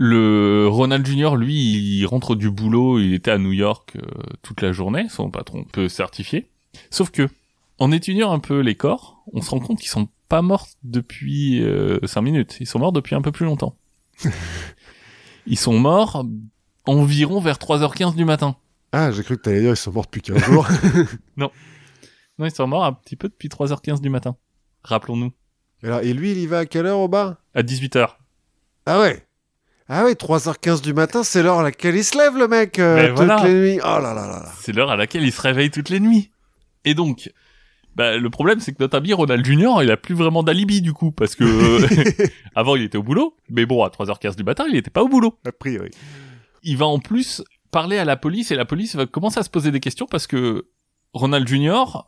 Le 0.04 0.68
Ronald 0.68 1.06
Jr., 1.06 1.36
lui, 1.36 1.54
il 1.54 2.06
rentre 2.08 2.34
du 2.34 2.50
boulot, 2.50 3.00
il 3.00 3.14
était 3.14 3.30
à 3.30 3.38
New 3.38 3.52
York 3.52 3.96
euh, 3.98 4.02
toute 4.42 4.62
la 4.62 4.72
journée, 4.72 5.06
son 5.10 5.30
patron 5.30 5.64
peut 5.64 5.90
certifier. 5.90 6.50
Sauf 6.90 7.12
que, 7.12 7.30
en 7.78 7.92
étudiant 7.92 8.32
un 8.32 8.40
peu 8.40 8.62
les 8.62 8.74
corps, 8.74 9.24
on 9.32 9.44
se 9.44 9.52
rend 9.52 9.60
compte 9.60 9.80
qu'ils 9.80 9.92
sont 9.92 10.10
pas 10.28 10.42
morts 10.42 10.66
depuis 10.84 11.64
5 12.04 12.20
minutes, 12.24 12.58
ils 12.60 12.66
sont 12.66 12.80
morts 12.80 12.94
depuis 12.94 13.14
un 13.14 13.22
peu 13.22 13.32
plus 13.32 13.46
longtemps. 13.46 13.76
ils 15.46 15.60
sont 15.60 15.78
morts 15.78 16.26
environ 16.86 17.40
vers 17.40 17.58
3h15 17.58 18.16
du 18.16 18.26
matin. 18.26 18.56
Ah, 18.94 19.12
j'ai 19.12 19.22
cru 19.22 19.38
que 19.38 19.44
t'allais 19.44 19.62
dire 19.62 19.74
ils 19.74 19.78
sont 19.78 19.92
morts 19.92 20.06
depuis 20.06 20.24
15 20.24 20.44
jours. 20.46 20.68
Non, 21.38 21.52
ils 22.48 22.52
sont 22.52 22.66
morts 22.66 22.86
un 22.86 22.94
petit 22.94 23.16
peu 23.16 23.30
depuis 23.30 23.50
3h15 23.50 24.02
du 24.02 24.10
matin. 24.10 24.36
Rappelons-nous. 24.84 25.32
Alors, 25.84 26.00
et 26.00 26.12
lui, 26.12 26.32
il 26.32 26.40
y 26.40 26.48
va 26.48 26.60
à 26.60 26.66
quelle 26.66 26.88
heure 26.88 26.98
au 26.98 27.08
bar? 27.08 27.36
À 27.54 27.62
18h. 27.62 28.16
Ah 28.88 29.00
ouais? 29.00 29.28
Ah 29.94 30.06
ouais, 30.06 30.14
3h15 30.14 30.82
du 30.82 30.94
matin, 30.94 31.22
c'est 31.22 31.44
l'heure 31.44 31.60
à 31.60 31.64
laquelle 31.64 31.98
il 31.98 32.06
se 32.06 32.18
lève, 32.18 32.38
le 32.38 32.48
mec, 32.48 32.80
euh, 32.80 33.10
toutes 33.10 33.18
voilà. 33.18 33.44
les 33.44 33.54
nuits. 33.54 33.80
Oh 33.84 34.00
là 34.00 34.14
là 34.14 34.26
là 34.26 34.42
là. 34.42 34.52
C'est 34.62 34.72
l'heure 34.72 34.90
à 34.90 34.96
laquelle 34.96 35.22
il 35.22 35.34
se 35.34 35.42
réveille 35.42 35.70
toutes 35.70 35.90
les 35.90 36.00
nuits. 36.00 36.32
Et 36.86 36.94
donc, 36.94 37.30
bah, 37.98 38.16
le 38.16 38.30
problème, 38.30 38.62
c'est 38.62 38.72
que 38.72 38.78
notre 38.80 38.96
ami 38.96 39.12
Ronald 39.12 39.46
Junior, 39.46 39.84
il 39.84 39.92
a 39.92 39.98
plus 39.98 40.16
vraiment 40.16 40.44
d'alibi, 40.44 40.82
du 40.82 40.94
coup, 40.94 41.12
parce 41.12 41.36
que 41.36 41.44
euh, 41.44 42.26
avant, 42.56 42.78
il 42.78 42.84
était 42.84 42.98
au 42.98 43.04
boulot, 43.04 43.36
mais 43.50 43.66
bon, 43.66 43.84
à 43.84 43.90
3h15 43.90 44.38
du 44.38 44.46
matin, 44.46 44.64
il 44.70 44.78
était 44.78 44.90
pas 44.90 45.04
au 45.04 45.10
boulot. 45.10 45.38
A 45.46 45.52
priori. 45.52 45.92
Il 46.64 46.78
va 46.78 46.86
en 46.86 47.00
plus 47.00 47.44
parler 47.72 47.98
à 47.98 48.06
la 48.06 48.16
police, 48.16 48.52
et 48.52 48.56
la 48.56 48.64
police 48.64 48.96
va 48.96 49.06
commencer 49.08 49.42
à 49.42 49.44
se 49.44 49.50
poser 49.50 49.72
des 49.72 49.82
questions, 49.82 50.08
parce 50.10 50.26
que 50.26 50.68
Ronald 51.14 51.46
Junior, 51.46 52.08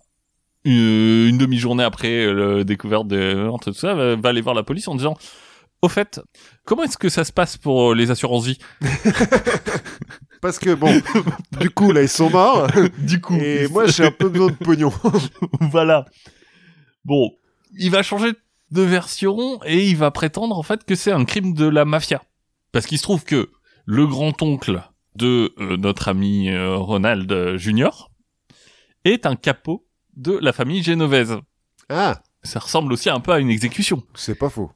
euh, 0.66 1.28
une 1.28 1.38
demi-journée 1.38 1.84
après 1.84 2.34
la 2.34 2.64
découverte 2.64 3.10
de 3.10 3.50
tout 3.62 3.74
ça, 3.74 3.94
va, 3.94 4.16
va 4.16 4.30
aller 4.30 4.40
voir 4.40 4.56
la 4.56 4.64
police 4.64 4.88
en 4.88 4.96
disant 4.96 5.18
Au 5.84 5.90
fait, 5.90 6.22
comment 6.64 6.84
est-ce 6.84 6.98
que 6.98 7.10
ça 7.10 7.26
se 7.26 7.34
passe 7.34 7.58
pour 7.58 7.92
euh, 7.92 7.94
les 7.94 8.10
assurances 8.10 8.46
vie? 8.46 8.58
Parce 10.42 10.58
que 10.58 10.74
bon, 10.74 11.02
du 11.60 11.70
coup 11.72 11.92
là 11.92 12.02
ils 12.02 12.08
sont 12.08 12.30
morts. 12.30 12.68
Du 13.00 13.20
coup, 13.20 13.36
Et 13.36 13.68
moi 13.68 13.88
j'ai 13.88 14.06
un 14.06 14.12
peu 14.12 14.30
besoin 14.30 14.48
de 14.48 14.56
pognon. 14.56 14.94
voilà. 15.60 16.06
Bon, 17.04 17.32
il 17.78 17.92
va 17.92 18.02
changer 18.02 18.32
de 18.72 18.82
version 18.82 19.60
et 19.66 19.86
il 19.90 19.98
va 19.98 20.10
prétendre 20.10 20.58
en 20.58 20.64
fait 20.64 20.86
que 20.86 20.96
c'est 20.96 21.12
un 21.12 21.26
crime 21.26 21.54
de 21.54 21.66
la 21.68 21.84
mafia. 21.84 22.24
Parce 22.72 22.86
qu'il 22.86 22.98
se 22.98 23.04
trouve 23.04 23.26
que 23.26 23.50
le 23.86 24.08
grand-oncle 24.08 24.82
de 25.18 25.54
euh, 25.60 25.76
notre 25.76 26.08
ami 26.08 26.50
euh, 26.50 26.78
Ronald 26.78 27.58
Junior 27.58 28.10
est 29.04 29.26
un 29.26 29.36
capot 29.36 29.86
de 30.16 30.32
la 30.42 30.54
famille 30.54 30.82
génovaise. 30.82 31.36
Ah, 31.90 32.24
Ça 32.44 32.60
ressemble 32.60 32.94
aussi 32.94 33.10
un 33.10 33.20
peu 33.20 33.34
à 33.34 33.40
une 33.40 33.50
exécution. 33.50 34.02
c'est 34.16 34.36
pas 34.36 34.50
faux. 34.50 34.72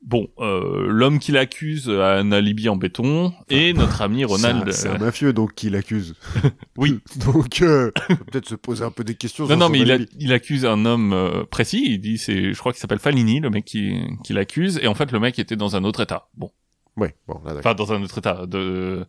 Bon, 0.00 0.28
euh, 0.38 0.86
l'homme 0.88 1.18
qui 1.18 1.32
l'accuse 1.32 1.90
a 1.90 2.14
un 2.14 2.30
alibi 2.30 2.68
en 2.68 2.76
béton 2.76 3.32
et 3.50 3.72
notre 3.72 4.00
ami 4.00 4.24
Ronald. 4.24 4.70
C'est 4.72 4.88
un, 4.88 4.98
mafieux 4.98 5.32
donc 5.32 5.54
qui 5.54 5.70
l'accuse. 5.70 6.14
Oui. 6.76 7.00
Donc 7.26 7.60
euh, 7.62 7.90
peut-être 8.30 8.46
se 8.48 8.54
poser 8.54 8.84
un 8.84 8.92
peu 8.92 9.02
des 9.02 9.16
questions. 9.16 9.46
Non, 9.48 9.56
non, 9.56 9.68
mais 9.68 9.80
il, 9.80 9.90
a- 9.90 9.94
alibi. 9.94 10.10
il 10.20 10.32
accuse 10.32 10.64
un 10.64 10.84
homme 10.84 11.12
euh, 11.12 11.44
précis. 11.44 11.82
Il 11.84 12.00
dit, 12.00 12.16
c'est, 12.18 12.52
je 12.52 12.58
crois 12.58 12.72
qu'il 12.72 12.80
s'appelle 12.80 13.00
Falini, 13.00 13.40
le 13.40 13.50
mec 13.50 13.64
qui, 13.64 13.98
qui 14.22 14.32
l'accuse. 14.32 14.78
Et 14.82 14.86
en 14.86 14.94
fait, 14.94 15.10
le 15.10 15.18
mec 15.18 15.38
était 15.40 15.56
dans 15.56 15.74
un 15.74 15.82
autre 15.82 16.00
état. 16.00 16.28
Bon, 16.36 16.52
Ouais, 16.98 17.14
bon 17.28 17.40
là 17.44 17.54
enfin 17.58 17.74
dans 17.74 17.92
un 17.92 18.02
autre 18.02 18.18
état. 18.18 18.46
De, 18.46 19.06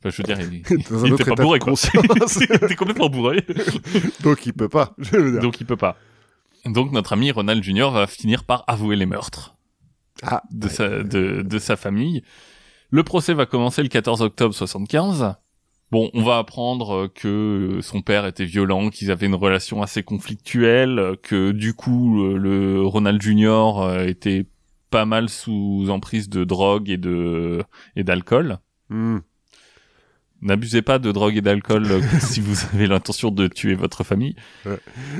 enfin, 0.00 0.10
je 0.10 0.16
veux 0.16 0.24
dire, 0.24 0.40
il, 0.40 0.62
il 1.06 1.12
était 1.12 1.24
pas 1.24 1.34
bourré, 1.34 1.58
quoi. 1.60 1.74
il 1.94 2.42
était 2.44 2.74
complètement 2.74 3.08
bourré, 3.08 3.44
donc 4.22 4.44
il 4.46 4.52
peut 4.52 4.68
pas. 4.68 4.94
Je 4.98 5.16
veux 5.16 5.32
dire. 5.32 5.40
donc 5.40 5.60
il 5.60 5.66
peut 5.66 5.76
pas. 5.76 5.96
Donc 6.66 6.92
notre 6.92 7.12
ami 7.12 7.30
Ronald 7.30 7.62
Junior 7.62 7.92
va 7.92 8.06
finir 8.06 8.44
par 8.44 8.64
avouer 8.66 8.96
les 8.96 9.06
meurtres 9.06 9.54
Ah, 10.22 10.42
de 10.50 10.66
ouais. 10.66 10.72
sa 10.72 10.88
de, 11.02 11.42
de 11.42 11.58
sa 11.58 11.76
famille. 11.76 12.22
Le 12.90 13.02
procès 13.02 13.34
va 13.34 13.46
commencer 13.46 13.82
le 13.82 13.88
14 13.88 14.22
octobre 14.22 14.54
75. 14.54 15.34
Bon, 15.90 16.10
on 16.12 16.22
va 16.22 16.38
apprendre 16.38 16.94
euh, 16.94 17.08
que 17.08 17.78
son 17.82 18.02
père 18.02 18.26
était 18.26 18.44
violent, 18.44 18.90
qu'ils 18.90 19.10
avaient 19.10 19.26
une 19.26 19.34
relation 19.34 19.82
assez 19.82 20.02
conflictuelle, 20.02 20.98
euh, 20.98 21.16
que 21.22 21.50
du 21.52 21.72
coup 21.72 22.22
euh, 22.24 22.36
le 22.36 22.82
Ronald 22.82 23.22
Junior 23.22 23.82
euh, 23.82 24.04
était 24.04 24.46
pas 24.90 25.06
mal 25.06 25.28
sous 25.28 25.86
emprise 25.88 26.28
de 26.28 26.44
drogue 26.44 26.90
et 26.90 26.98
de 26.98 27.62
et 27.96 28.04
d'alcool. 28.04 28.58
Hmm. 28.90 29.18
N'abusez 30.40 30.82
pas 30.82 30.98
de 30.98 31.10
drogue 31.10 31.36
et 31.36 31.40
d'alcool 31.40 31.86
euh, 31.90 32.00
si 32.20 32.40
vous 32.40 32.56
avez 32.72 32.86
l'intention 32.86 33.30
de 33.30 33.48
tuer 33.48 33.74
votre 33.74 34.04
famille. 34.04 34.36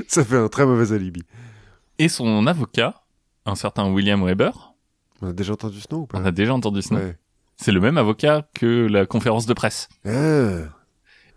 Ça 0.07 0.23
fait 0.23 0.37
un 0.37 0.47
très 0.49 0.65
mauvais 0.65 0.93
alibi. 0.93 1.23
Et 1.97 2.07
son 2.09 2.47
avocat, 2.47 3.01
un 3.45 3.55
certain 3.55 3.91
William 3.91 4.23
Weber, 4.23 4.68
On 5.21 5.27
a 5.29 5.33
déjà 5.33 5.53
entendu 5.53 5.79
ce 5.79 5.87
nom 5.91 6.01
ou 6.01 6.05
pas 6.05 6.19
on 6.19 6.25
a 6.25 6.31
déjà 6.31 6.53
entendu 6.53 6.81
ce 6.81 6.93
nom. 6.93 6.99
Ouais. 6.99 7.17
C'est 7.57 7.71
le 7.71 7.81
même 7.81 7.97
avocat 7.97 8.47
que 8.53 8.87
la 8.87 9.05
conférence 9.05 9.45
de 9.45 9.53
presse. 9.53 9.89
Ah. 10.05 10.69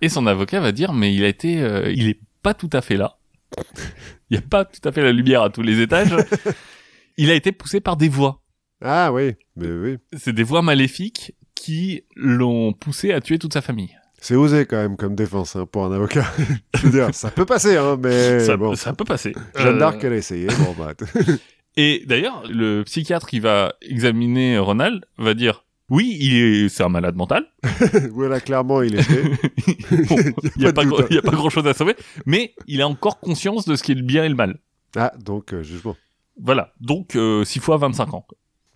Et 0.00 0.08
son 0.08 0.26
avocat 0.26 0.60
va 0.60 0.72
dire, 0.72 0.92
mais 0.92 1.14
il 1.14 1.24
a 1.24 1.28
été, 1.28 1.62
euh, 1.62 1.90
il 1.92 2.08
est 2.08 2.20
pas 2.42 2.54
tout 2.54 2.70
à 2.72 2.80
fait 2.80 2.96
là. 2.96 3.16
Il 4.30 4.36
y 4.36 4.38
a 4.38 4.40
pas 4.42 4.64
tout 4.64 4.80
à 4.88 4.92
fait 4.92 5.02
la 5.02 5.12
lumière 5.12 5.42
à 5.42 5.50
tous 5.50 5.60
les 5.60 5.80
étages. 5.80 6.16
il 7.18 7.30
a 7.30 7.34
été 7.34 7.52
poussé 7.52 7.80
par 7.80 7.98
des 7.98 8.08
voix. 8.08 8.40
Ah 8.82 9.12
oui, 9.12 9.34
mais 9.56 9.70
oui. 9.70 9.98
C'est 10.16 10.32
des 10.32 10.42
voix 10.42 10.62
maléfiques 10.62 11.34
qui 11.54 12.04
l'ont 12.16 12.72
poussé 12.72 13.12
à 13.12 13.20
tuer 13.20 13.38
toute 13.38 13.52
sa 13.52 13.60
famille. 13.60 13.94
C'est 14.18 14.34
osé 14.34 14.64
quand 14.64 14.78
même 14.78 14.96
comme 14.96 15.14
défense 15.14 15.54
hein, 15.54 15.66
pour 15.70 15.84
un 15.84 15.92
avocat. 15.92 16.24
Je 16.76 16.86
veux 16.86 16.90
dire, 16.90 17.14
ça 17.14 17.30
peut 17.30 17.44
passer, 17.44 17.76
hein, 17.76 17.98
mais 18.02 18.40
ça, 18.40 18.56
bon. 18.56 18.74
ça 18.74 18.94
peut 18.94 19.04
passer. 19.04 19.34
Jeanne 19.54 19.76
Euh, 19.76 19.78
d'Arc, 19.78 20.02
elle 20.02 20.14
a 20.14 20.16
essayé. 20.16 20.46
Bon, 20.46 20.74
bah, 20.78 20.94
Et 21.76 22.02
d'ailleurs, 22.06 22.42
le 22.48 22.82
psychiatre 22.84 23.26
qui 23.26 23.40
va 23.40 23.74
examiner 23.82 24.58
Ronald 24.58 25.04
va 25.18 25.34
dire, 25.34 25.64
oui, 25.88 26.16
il 26.20 26.34
est, 26.36 26.68
c'est 26.68 26.82
un 26.82 26.88
malade 26.88 27.16
mental. 27.16 27.46
voilà, 28.12 28.40
clairement, 28.40 28.82
il 28.82 28.94
était. 28.98 29.22
Bon, 30.08 30.16
il 30.56 30.62
y 30.62 30.66
a 30.66 30.72
pas 30.72 30.84
pas, 30.84 31.02
hein. 31.02 31.16
a 31.18 31.22
pas 31.22 31.30
grand 31.32 31.50
chose 31.50 31.66
à 31.66 31.74
sauver, 31.74 31.94
mais 32.26 32.54
il 32.66 32.80
a 32.82 32.88
encore 32.88 33.20
conscience 33.20 33.66
de 33.66 33.76
ce 33.76 33.82
qui 33.82 33.92
est 33.92 33.96
le 33.96 34.02
bien 34.02 34.24
et 34.24 34.28
le 34.28 34.34
mal. 34.34 34.58
Ah, 34.96 35.12
donc, 35.18 35.52
euh, 35.52 35.62
jugement. 35.62 35.96
Voilà. 36.40 36.72
Donc, 36.80 37.16
euh, 37.16 37.44
6 37.44 37.58
fois 37.60 37.76
25 37.76 38.14
ans. 38.14 38.26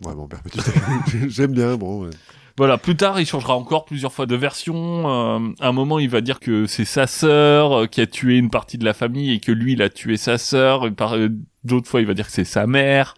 Ouais, 0.05 0.15
bon, 0.15 0.27
perpétuité. 0.29 0.71
J'aime 1.29 1.53
bien, 1.53 1.77
bon. 1.77 2.05
ouais. 2.05 2.11
Voilà, 2.59 2.79
plus 2.79 2.97
tard, 2.97 3.21
il 3.21 3.27
changera 3.27 3.55
encore 3.55 3.85
plusieurs 3.85 4.13
fois 4.15 4.25
de 4.25 4.35
version. 4.35 5.09
Euh, 5.09 5.53
à 5.61 5.69
un 5.69 5.73
moment, 5.73 5.99
il 5.99 6.09
va 6.09 6.23
dire 6.23 6.41
que 6.41 6.67
c'est 6.67 6.87
sa 6.87 7.07
sœur 7.07 7.73
euh, 7.81 7.87
qui 7.87 8.01
a 8.01 8.07
tué 8.07 8.37
une 8.39 8.49
partie 8.49 8.79
de 8.79 8.85
la 8.85 8.95
famille 8.95 9.33
et 9.33 9.41
que 9.41 9.53
lui, 9.53 9.73
il 9.75 9.83
a 9.83 9.91
tué 9.91 10.17
sa 10.17 10.39
sœur. 10.39 10.87
Une 10.87 10.95
par- 10.95 11.17
euh, 11.17 11.29
D'autres 11.67 11.89
fois, 11.89 12.01
il 12.01 12.07
va 12.07 12.15
dire 12.15 12.27
que 12.27 12.33
c'est 12.33 12.45
sa 12.45 12.67
mère. 12.67 13.15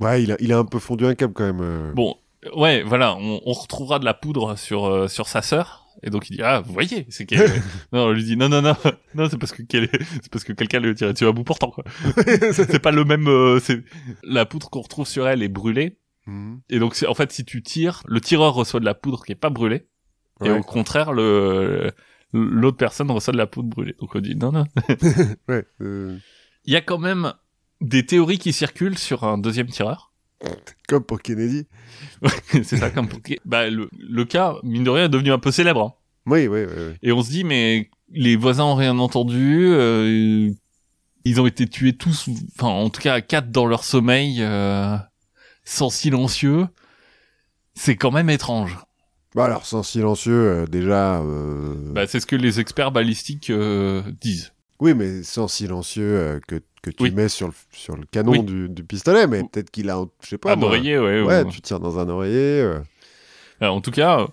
Ouais, 0.00 0.22
il 0.22 0.32
a, 0.32 0.36
il 0.40 0.52
a 0.52 0.58
un 0.58 0.64
peu 0.64 0.78
fondu 0.78 1.06
un 1.06 1.14
câble 1.14 1.32
quand 1.32 1.44
même. 1.44 1.60
euh. 1.62 1.92
Bon, 1.94 2.16
euh, 2.46 2.50
ouais, 2.58 2.82
voilà, 2.82 3.14
on, 3.16 3.40
on 3.44 3.52
retrouvera 3.52 3.98
de 3.98 4.04
la 4.04 4.14
poudre 4.14 4.56
sur 4.58 4.84
euh, 4.86 5.08
sur 5.08 5.28
sa 5.28 5.40
sœur. 5.42 5.82
Et 6.02 6.10
donc 6.10 6.28
il 6.28 6.36
dit 6.36 6.42
ah 6.42 6.60
vous 6.60 6.72
voyez 6.74 7.06
c'est 7.08 7.24
qu'elle 7.24 7.48
non 7.92 8.06
on 8.06 8.10
lui 8.12 8.24
dit 8.24 8.36
non 8.36 8.48
non 8.50 8.60
non 8.60 8.74
non 9.14 9.28
c'est 9.30 9.38
parce 9.38 9.52
que 9.52 9.62
est- 9.62 9.90
c'est 10.22 10.28
parce 10.30 10.44
que 10.44 10.52
quelqu'un 10.52 10.80
lui 10.80 10.90
a 10.90 10.94
tiré 10.94 11.12
dessus 11.14 11.24
à 11.26 11.32
bout 11.32 11.44
portant 11.44 11.70
quoi 11.70 11.84
c'est 12.52 12.78
pas 12.80 12.90
le 12.90 13.04
même 13.06 13.26
euh, 13.28 13.58
c'est 13.60 13.82
la 14.22 14.44
poudre 14.44 14.68
qu'on 14.68 14.82
retrouve 14.82 15.06
sur 15.06 15.26
elle 15.28 15.42
est 15.42 15.48
brûlée 15.48 15.96
Mhm. 16.26 16.60
et 16.68 16.78
donc 16.78 16.96
en 17.08 17.14
fait 17.14 17.32
si 17.32 17.44
tu 17.44 17.62
tires 17.62 18.02
le 18.06 18.20
tireur 18.20 18.52
reçoit 18.54 18.80
de 18.80 18.84
la 18.84 18.94
poudre 18.94 19.24
qui 19.24 19.32
est 19.32 19.36
pas 19.36 19.50
brûlée 19.50 19.86
et 20.44 20.50
au 20.50 20.60
contraire 20.62 21.12
le 21.12 21.90
l'autre 22.34 22.76
personne 22.76 23.10
reçoit 23.10 23.32
de 23.32 23.38
la 23.38 23.46
poudre 23.46 23.68
brûlée 23.70 23.94
donc 24.00 24.14
on 24.14 24.20
dit 24.20 24.34
non 24.34 24.50
non 24.52 24.64
Ouais, 25.48 25.64
euh, 25.80 26.16
il 26.64 26.72
y 26.72 26.76
a 26.76 26.80
quand 26.80 26.98
même 26.98 27.32
des 27.80 28.06
théories 28.06 28.38
qui 28.38 28.52
circulent 28.52 28.98
sur 28.98 29.24
un 29.24 29.38
deuxième 29.38 29.68
tireur 29.68 30.12
comme 30.88 31.02
pour 31.04 31.22
Kennedy. 31.22 31.66
c'est 32.50 32.76
ça 32.76 32.90
comme 32.90 33.08
pour... 33.08 33.20
bah 33.46 33.70
le, 33.70 33.88
le 33.98 34.24
cas 34.24 34.56
mine 34.62 34.84
de 34.84 34.90
rien 34.90 35.04
est 35.06 35.08
devenu 35.08 35.32
un 35.32 35.38
peu 35.38 35.50
célèbre 35.50 35.82
hein. 35.82 35.94
Oui, 36.26 36.46
oui, 36.48 36.64
oui. 36.66 36.72
oui. 36.76 36.92
et 37.02 37.12
on 37.12 37.22
se 37.22 37.30
dit 37.30 37.44
mais 37.44 37.90
les 38.10 38.36
voisins 38.36 38.64
ont 38.64 38.74
rien 38.74 38.98
entendu 38.98 39.68
euh, 39.70 40.50
ils 41.24 41.40
ont 41.40 41.46
été 41.46 41.66
tués 41.66 41.96
tous 41.96 42.28
enfin 42.56 42.68
en 42.68 42.90
tout 42.90 43.00
cas 43.00 43.20
quatre 43.22 43.50
dans 43.50 43.66
leur 43.66 43.84
sommeil 43.84 44.38
euh, 44.40 44.96
sans 45.64 45.88
silencieux 45.90 46.66
c'est 47.74 47.96
quand 47.96 48.10
même 48.10 48.30
étrange 48.30 48.78
Bah 49.34 49.46
alors, 49.46 49.66
sans 49.66 49.82
silencieux, 49.82 50.32
euh, 50.62 50.66
déjà. 50.66 51.20
euh, 51.20 51.74
bah 51.92 52.06
c'est 52.06 52.20
ce 52.20 52.26
que 52.26 52.36
les 52.36 52.60
experts 52.60 52.92
balistiques 52.92 53.50
euh, 53.50 54.02
disent 54.20 54.52
Oui, 54.80 54.94
mais 54.94 55.22
sans 55.22 55.48
silencieux 55.48 56.02
euh, 56.18 56.40
que, 56.46 56.56
que 56.82 56.90
tu 56.90 57.04
Oui. 57.04 57.10
mets 57.12 57.28
sur 57.28 57.46
le, 57.48 57.54
sur 57.72 57.96
le 57.96 58.04
canon 58.10 58.32
Oui. 58.32 58.42
du, 58.42 58.68
du 58.68 58.84
pistolet, 58.84 59.26
mais 59.26 59.42
peut-être 59.42 59.70
qu'il 59.70 59.88
a, 59.90 60.04
je 60.22 60.28
sais 60.30 60.38
pas. 60.38 60.52
un 60.52 60.56
moi. 60.56 60.68
oreiller 60.68 60.98
ouais, 60.98 61.22
Ouais, 61.22 61.42
ou- 61.44 61.50
tu 61.50 61.60
tires 61.60 61.80
dans 61.80 61.98
un 61.98 62.08
oreiller. 62.08 62.60
euh. 62.60 62.80
Alors, 63.60 63.76
en 63.76 63.80
tout 63.80 63.92
cas 63.92 64.20
euh, 64.20 64.26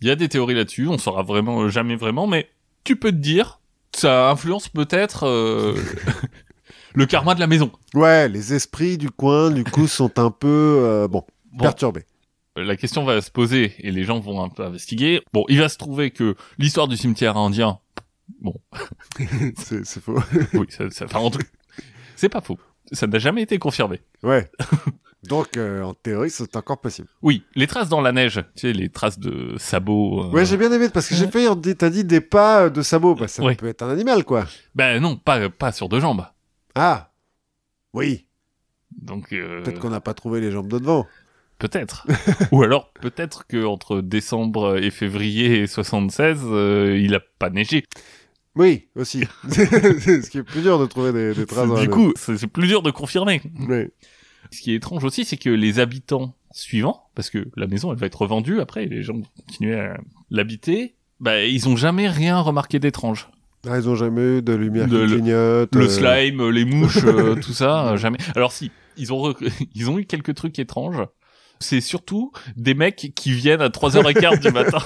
il 0.00 0.08
y 0.08 0.10
a 0.10 0.16
des 0.16 0.28
théories 0.28 0.54
là-dessus 0.54 0.88
on 0.88 0.96
saura 0.98 1.22
vraiment 1.22 1.60
euh, 1.62 1.68
jamais 1.68 1.94
vraiment 1.94 2.26
mais 2.26 2.48
tu 2.84 2.96
peux 2.96 3.10
te 3.12 3.16
dire 3.16 3.60
ça 3.94 4.30
influence 4.30 4.68
peut-être 4.70 5.24
euh, 5.26 5.76
le 6.94 7.06
karma 7.06 7.34
de 7.34 7.40
la 7.40 7.46
maison 7.46 7.70
Ouais, 7.94 8.28
les 8.28 8.54
esprits 8.54 8.96
du 8.98 9.10
coin, 9.10 9.50
du 9.50 9.64
coup, 9.64 9.86
sont 9.88 10.18
un 10.18 10.30
peu 10.30 10.48
euh, 10.48 11.08
bon, 11.08 11.24
Bon. 11.52 11.64
perturbés. 11.64 12.04
la 12.56 12.76
question 12.76 13.04
va 13.04 13.20
se 13.20 13.30
poser 13.30 13.74
et 13.78 13.90
les 13.90 14.04
gens 14.04 14.18
vont 14.20 14.42
un 14.42 14.48
peu 14.48 14.64
investiguer. 14.64 15.20
Bon, 15.34 15.44
il 15.50 15.58
va 15.58 15.68
se 15.68 15.76
trouver 15.76 16.10
que 16.10 16.34
l'histoire 16.58 16.88
du 16.88 16.96
cimetière 16.96 17.36
indien, 17.36 17.78
c'est 19.58 19.84
c'est 19.84 20.00
faux. 20.00 20.18
oui, 20.54 20.66
ça, 20.68 20.90
ça, 20.90 21.04
enfin, 21.06 21.18
en 21.20 21.30
tout- 21.30 21.38
c'est 22.16 22.28
pas 22.28 22.40
faux. 22.40 22.58
Ça 22.92 23.06
n'a 23.06 23.18
jamais 23.18 23.42
été 23.42 23.58
confirmé. 23.58 24.00
Ouais. 24.22 24.50
Donc, 25.24 25.56
euh, 25.56 25.82
en 25.82 25.94
théorie, 25.94 26.30
c'est 26.30 26.56
encore 26.56 26.80
possible. 26.80 27.06
Oui, 27.22 27.44
les 27.54 27.68
traces 27.68 27.88
dans 27.88 28.00
la 28.00 28.10
neige, 28.10 28.42
tu 28.56 28.60
sais, 28.62 28.72
les 28.72 28.88
traces 28.88 29.20
de 29.20 29.54
sabots. 29.56 30.24
euh, 30.24 30.30
Ouais, 30.30 30.44
j'ai 30.44 30.56
bien 30.56 30.72
aimé 30.72 30.88
parce 30.92 31.08
que 31.08 31.14
j'ai 31.14 31.28
dit- 31.28 31.76
t'as 31.76 31.90
dit 31.90 32.04
des 32.04 32.20
pas 32.20 32.64
euh, 32.64 32.70
de 32.70 32.82
sabots. 32.82 33.14
Bah, 33.14 33.28
ça 33.28 33.42
Ouais. 33.42 33.54
peut 33.54 33.68
être 33.68 33.82
un 33.82 33.90
animal, 33.90 34.24
quoi. 34.24 34.46
Ben 34.74 35.00
non, 35.00 35.16
pas 35.16 35.48
pas 35.48 35.70
sur 35.70 35.88
deux 35.88 36.00
jambes. 36.00 36.26
Ah. 36.74 37.12
Oui. 37.92 38.26
Donc 39.00 39.32
euh, 39.32 39.62
Peut-être 39.62 39.78
qu'on 39.78 39.90
n'a 39.90 40.00
pas 40.00 40.12
trouvé 40.14 40.40
les 40.40 40.50
jambes 40.50 40.68
de 40.68 40.78
devant. 40.78 41.06
peut-être. 41.58 42.04
Ou 42.50 42.62
alors 42.64 42.92
peut-être 42.94 43.46
que 43.46 43.64
entre 43.64 44.00
décembre 44.00 44.76
et 44.82 44.90
février 44.90 45.68
76, 45.68 46.40
euh, 46.44 46.98
il 47.00 47.14
a 47.14 47.20
pas 47.38 47.48
neigé. 47.50 47.84
Oui, 48.54 48.88
aussi. 48.96 49.24
Ce 49.50 50.28
qui 50.28 50.38
est 50.38 50.42
plus 50.42 50.60
dur 50.62 50.78
de 50.78 50.86
trouver 50.86 51.12
des, 51.12 51.34
des 51.34 51.46
traces. 51.46 51.80
du 51.80 51.88
coup, 51.88 52.12
c'est 52.16 52.46
plus 52.46 52.66
dur 52.66 52.82
de 52.82 52.90
confirmer. 52.90 53.40
Ouais. 53.68 53.90
Ce 54.50 54.60
qui 54.60 54.72
est 54.72 54.76
étrange 54.76 55.04
aussi, 55.04 55.24
c'est 55.24 55.38
que 55.38 55.48
les 55.50 55.78
habitants 55.78 56.34
suivants, 56.52 57.08
parce 57.14 57.30
que 57.30 57.48
la 57.56 57.66
maison, 57.66 57.92
elle 57.92 57.98
va 57.98 58.06
être 58.06 58.20
revendue 58.20 58.60
après, 58.60 58.84
et 58.84 58.88
les 58.88 59.02
gens 59.02 59.14
vont 59.14 59.22
continuer 59.46 59.74
à 59.80 59.96
l'habiter, 60.30 60.96
bah, 61.20 61.44
ils 61.44 61.68
ont 61.68 61.76
jamais 61.76 62.08
rien 62.08 62.40
remarqué 62.40 62.78
d'étrange. 62.78 63.28
Ah, 63.66 63.78
ils 63.78 63.88
ont 63.88 63.94
jamais 63.94 64.38
eu 64.38 64.42
de 64.42 64.52
lumière 64.54 64.88
De 64.88 64.96
qui 64.98 65.10
le- 65.12 65.16
clignote. 65.16 65.74
Le 65.74 65.84
euh, 65.84 65.88
slime, 65.88 66.50
les 66.50 66.64
mouches, 66.64 66.98
euh, 67.04 67.36
tout 67.36 67.52
ça, 67.52 67.92
euh, 67.92 67.96
jamais. 67.96 68.18
Alors 68.34 68.52
si, 68.52 68.70
ils 68.98 69.12
ont, 69.12 69.32
ils 69.74 69.88
ont 69.88 69.98
eu 69.98 70.04
quelques 70.04 70.34
trucs 70.34 70.58
étranges. 70.58 71.02
C'est 71.60 71.80
surtout 71.80 72.32
des 72.56 72.74
mecs 72.74 73.12
qui 73.14 73.32
viennent 73.32 73.60
à 73.60 73.68
3h15 73.68 74.40
du 74.40 74.50
matin 74.50 74.80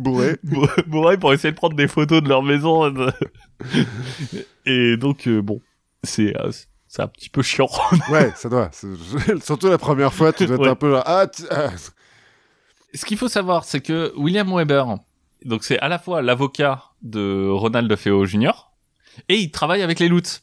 Bourré. 0.00 0.36
bourrés 0.86 1.18
pour 1.18 1.32
essayer 1.32 1.52
de 1.52 1.56
prendre 1.56 1.76
des 1.76 1.86
photos 1.88 2.22
de 2.22 2.28
leur 2.28 2.42
maison. 2.42 2.92
Et 4.66 4.96
donc, 4.96 5.26
euh, 5.28 5.40
bon, 5.42 5.60
c'est... 6.02 6.36
euh, 6.40 6.50
c'est 6.88 7.02
un 7.02 7.08
petit 7.08 7.28
peu 7.28 7.42
chiant. 7.42 7.68
Ouais, 8.10 8.32
ça 8.34 8.48
doit. 8.48 8.70
Surtout 9.44 9.68
la 9.68 9.78
première 9.78 10.12
fois, 10.12 10.32
tu 10.32 10.46
dois 10.46 10.56
être 10.56 10.62
Ouais. 10.62 10.68
un 10.68 10.74
peu 10.74 10.90
là. 10.92 11.02
Ah, 11.06 11.26
tu- 11.28 11.44
ah. 11.50 11.68
Ce 12.92 13.04
qu'il 13.04 13.16
faut 13.16 13.28
savoir, 13.28 13.64
c'est 13.64 13.80
que 13.80 14.12
William 14.16 14.52
Weber, 14.52 14.96
donc 15.44 15.62
c'est 15.62 15.78
à 15.78 15.88
la 15.88 16.00
fois 16.00 16.20
l'avocat 16.22 16.82
de 17.02 17.48
Ronald 17.48 17.94
Feo 17.94 18.24
Jr. 18.26 18.72
et 19.28 19.36
il 19.36 19.52
travaille 19.52 19.82
avec 19.82 20.00
les 20.00 20.08
Lutz. 20.08 20.42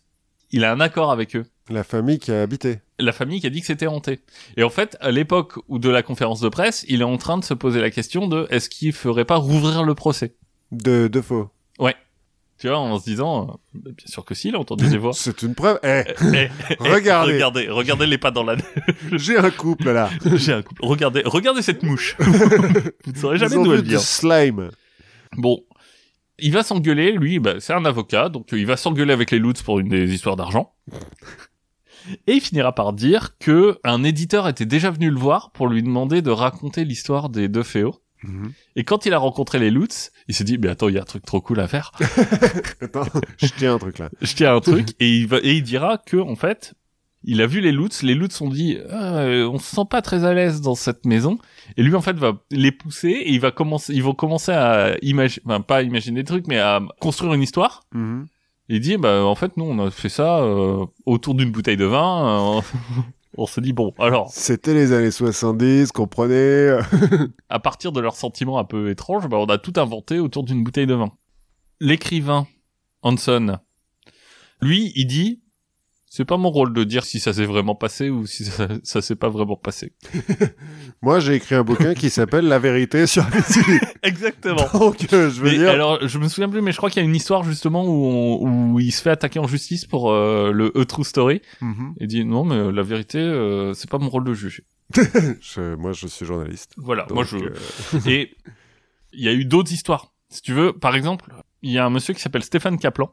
Il 0.51 0.63
a 0.63 0.71
un 0.71 0.79
accord 0.79 1.11
avec 1.11 1.35
eux. 1.35 1.45
La 1.69 1.83
famille 1.83 2.19
qui 2.19 2.31
a 2.31 2.41
habité. 2.41 2.79
La 2.99 3.11
famille 3.11 3.41
qui 3.41 3.47
a 3.47 3.49
dit 3.49 3.61
que 3.61 3.67
c'était 3.67 3.87
hanté. 3.87 4.19
Et 4.55 4.63
en 4.63 4.69
fait, 4.69 4.97
à 5.01 5.11
l'époque 5.11 5.53
où 5.67 5.79
de 5.79 5.89
la 5.89 6.01
conférence 6.03 6.39
de 6.39 6.49
presse, 6.49 6.85
il 6.87 7.01
est 7.01 7.05
en 7.05 7.17
train 7.17 7.37
de 7.37 7.43
se 7.43 7.53
poser 7.53 7.81
la 7.81 7.89
question 7.91 8.27
de 8.27 8.47
est-ce 8.49 8.69
qu'il 8.69 8.93
ferait 8.93 9.25
pas 9.25 9.35
rouvrir 9.35 9.83
le 9.83 9.93
procès? 9.95 10.33
De, 10.71 11.07
de 11.07 11.21
faux. 11.21 11.49
Tu 12.59 12.67
vois, 12.69 12.79
en 12.79 12.97
se 12.97 13.03
disant, 13.03 13.59
euh, 13.75 13.79
bien 13.95 14.07
sûr 14.07 14.25
que 14.25 14.33
si, 14.33 14.47
il 14.49 14.55
a 14.55 14.59
entendu 14.59 14.89
des 14.89 14.97
voix. 14.97 15.11
C'est 15.15 15.43
une 15.43 15.53
preuve. 15.53 15.79
Eh, 15.83 16.03
Eh, 16.33 16.49
eh, 16.71 16.75
Regardez. 16.79 17.33
regardez, 17.33 17.69
regardez 17.69 18.07
les 18.07 18.17
pas 18.17 18.31
dans 18.31 18.43
la 18.43 18.55
j'ai 19.11 19.37
un 19.37 19.51
couple 19.51 19.91
là. 19.91 20.09
J'ai 20.33 20.53
un 20.53 20.61
couple. 20.63 20.83
Regardez, 20.83 21.21
regardez 21.23 21.61
cette 21.61 21.83
mouche. 21.83 22.15
Vous 22.19 23.11
ne 23.11 23.17
saurez 23.17 23.37
jamais 23.37 23.55
d'où 23.55 23.73
elle 23.73 23.83
vient. 23.83 23.99
slime. 23.99 24.71
Bon, 25.37 25.63
il 26.39 26.51
va 26.51 26.63
s'engueuler, 26.63 27.11
lui, 27.11 27.37
bah, 27.37 27.55
c'est 27.59 27.73
un 27.73 27.85
avocat, 27.85 28.29
donc 28.29 28.51
euh, 28.53 28.57
il 28.59 28.65
va 28.65 28.75
s'engueuler 28.75 29.13
avec 29.13 29.29
les 29.29 29.37
Lutz 29.37 29.61
pour 29.61 29.79
une 29.79 29.89
des 29.89 30.11
histoires 30.11 30.35
d'argent. 30.35 30.73
Et 32.27 32.33
il 32.33 32.41
finira 32.41 32.73
par 32.73 32.93
dire 32.93 33.37
que 33.39 33.77
un 33.83 34.03
éditeur 34.03 34.47
était 34.47 34.65
déjà 34.65 34.91
venu 34.91 35.09
le 35.09 35.17
voir 35.17 35.51
pour 35.51 35.67
lui 35.67 35.83
demander 35.83 36.21
de 36.21 36.31
raconter 36.31 36.85
l'histoire 36.85 37.29
des 37.29 37.47
deux 37.47 37.63
féos. 37.63 38.01
Mhm. 38.23 38.51
Et 38.75 38.83
quand 38.83 39.05
il 39.05 39.13
a 39.13 39.17
rencontré 39.17 39.59
les 39.59 39.71
Lutz, 39.71 40.11
il 40.27 40.35
s'est 40.35 40.43
dit, 40.43 40.57
mais 40.57 40.69
attends, 40.69 40.89
il 40.89 40.95
y 40.95 40.97
a 40.97 41.01
un 41.01 41.05
truc 41.05 41.25
trop 41.25 41.41
cool 41.41 41.59
à 41.59 41.67
faire. 41.67 41.91
Attends, 42.81 43.05
je 43.37 43.47
tiens 43.57 43.75
un 43.75 43.77
truc 43.77 43.99
là. 43.99 44.09
Je 44.21 44.33
tiens 44.33 44.55
un 44.55 44.59
truc, 44.59 44.89
et 44.99 45.17
il 45.17 45.27
va, 45.27 45.37
et 45.37 45.53
il 45.53 45.63
dira 45.63 45.97
que, 45.97 46.17
en 46.17 46.35
fait, 46.35 46.73
il 47.23 47.41
a 47.41 47.47
vu 47.47 47.61
les 47.61 47.71
Lutz, 47.71 48.03
les 48.03 48.15
Lutz 48.15 48.41
ont 48.41 48.49
dit, 48.49 48.77
euh, 48.91 49.47
on 49.47 49.59
se 49.59 49.75
sent 49.75 49.85
pas 49.89 50.01
très 50.01 50.23
à 50.23 50.33
l'aise 50.33 50.61
dans 50.61 50.75
cette 50.75 51.05
maison, 51.05 51.37
et 51.75 51.83
lui, 51.83 51.95
en 51.95 52.01
fait, 52.01 52.15
va 52.17 52.33
les 52.51 52.71
pousser, 52.71 53.09
et 53.09 53.31
il 53.31 53.39
va 53.39 53.51
commencer, 53.51 53.93
ils 53.93 54.03
vont 54.03 54.13
commencer 54.13 54.51
à 54.51 54.95
imaginer, 55.01 55.43
enfin, 55.45 55.61
pas 55.61 55.83
imaginer 55.83 56.21
des 56.21 56.27
trucs, 56.27 56.47
mais 56.47 56.59
à 56.59 56.81
construire 56.99 57.33
une 57.33 57.43
histoire. 57.43 57.83
Mhm. 57.93 58.27
Il 58.69 58.81
dit, 58.81 58.97
bah, 58.97 59.23
en 59.23 59.35
fait, 59.35 59.55
nous, 59.55 59.65
on 59.65 59.79
a 59.85 59.91
fait 59.91 60.09
ça, 60.09 60.39
euh, 60.39 60.85
autour 61.05 61.35
d'une 61.35 61.51
bouteille 61.51 61.77
de 61.77 61.85
vin, 61.85 62.57
euh, 62.57 62.61
on 63.37 63.45
se 63.45 63.61
dit, 63.61 63.71
bon, 63.71 63.93
alors, 63.97 64.29
C'était 64.31 64.73
les 64.73 64.91
années 64.91 65.11
70, 65.11 65.91
comprenez. 65.91 66.77
à 67.49 67.59
partir 67.59 67.91
de 67.91 68.01
leurs 68.01 68.15
sentiments 68.15 68.59
un 68.59 68.65
peu 68.65 68.89
étranges, 68.89 69.27
bah, 69.27 69.37
on 69.37 69.45
a 69.45 69.57
tout 69.57 69.73
inventé 69.77 70.19
autour 70.19 70.43
d'une 70.43 70.63
bouteille 70.63 70.87
de 70.87 70.95
vin. 70.95 71.11
L'écrivain, 71.79 72.47
Hanson, 73.03 73.59
lui, 74.61 74.91
il 74.95 75.05
dit, 75.05 75.41
c'est 76.17 76.25
pas 76.25 76.37
mon 76.37 76.49
rôle 76.49 76.73
de 76.73 76.83
dire 76.83 77.05
si 77.05 77.19
ça 77.19 77.31
s'est 77.31 77.45
vraiment 77.45 77.75
passé 77.75 78.09
ou 78.09 78.25
si 78.25 78.43
ça, 78.43 78.67
ça 78.81 79.03
s'est 79.03 79.15
pas 79.15 79.29
vraiment 79.29 79.55
passé. 79.55 79.93
Moi, 81.03 81.19
j'ai 81.19 81.35
écrit 81.35 81.53
un 81.53 81.63
bouquin 81.63 81.93
qui 81.93 82.09
s'appelle 82.09 82.45
La 82.47 82.57
vérité 82.57 83.05
sur 83.05 83.23
Abitibi. 83.23 83.77
Exactement. 84.03 84.67
Donc, 84.73 85.13
euh, 85.13 85.29
je 85.29 85.41
veux 85.41 85.51
Mais 85.51 85.57
dire. 85.57 85.69
alors, 85.69 86.07
je 86.07 86.17
me 86.17 86.27
souviens 86.27 86.49
plus, 86.49 86.61
mais 86.61 86.71
je 86.71 86.77
crois 86.77 86.89
qu'il 86.89 87.01
y 87.03 87.05
a 87.05 87.07
une 87.07 87.15
histoire 87.15 87.43
justement 87.43 87.85
où, 87.85 88.05
on- 88.05 88.71
où 88.73 88.79
il 88.79 88.91
se 88.91 89.01
fait 89.03 89.11
attaquer 89.11 89.37
en 89.39 89.47
justice 89.47 89.85
pour 89.85 90.11
euh, 90.11 90.51
le 90.51 90.75
A 90.75 90.85
True 90.85 91.03
Story. 91.03 91.41
Mhm. 91.61 91.93
Et 91.99 92.07
dit 92.07 92.25
non, 92.25 92.43
mais 92.43 92.55
euh, 92.55 92.71
la 92.71 92.81
vérité, 92.81 93.19
euh, 93.19 93.73
c'est 93.73 93.89
pas 93.89 93.99
mon 93.99 94.09
rôle 94.09 94.23
de 94.23 94.33
juger. 94.33 94.63
Je- 95.39 95.75
moi, 95.75 95.91
je 95.93 96.07
suis 96.07 96.25
journaliste. 96.25 96.73
Voilà, 96.77 97.03
Donc, 97.03 97.13
moi 97.15 97.23
je. 97.25 97.37
Et 98.09 98.35
il 99.13 99.23
y 99.23 99.27
a 99.29 99.33
eu 99.33 99.45
d'autres 99.45 99.71
histoires. 99.71 100.13
Si 100.29 100.41
tu 100.41 100.53
veux, 100.53 100.73
par 100.73 100.95
exemple, 100.95 101.31
il 101.61 101.71
y 101.71 101.77
a 101.77 101.85
un 101.85 101.89
monsieur 101.89 102.13
qui 102.13 102.21
s'appelle 102.21 102.43
Stéphane 102.43 102.77
Kaplan, 102.79 103.11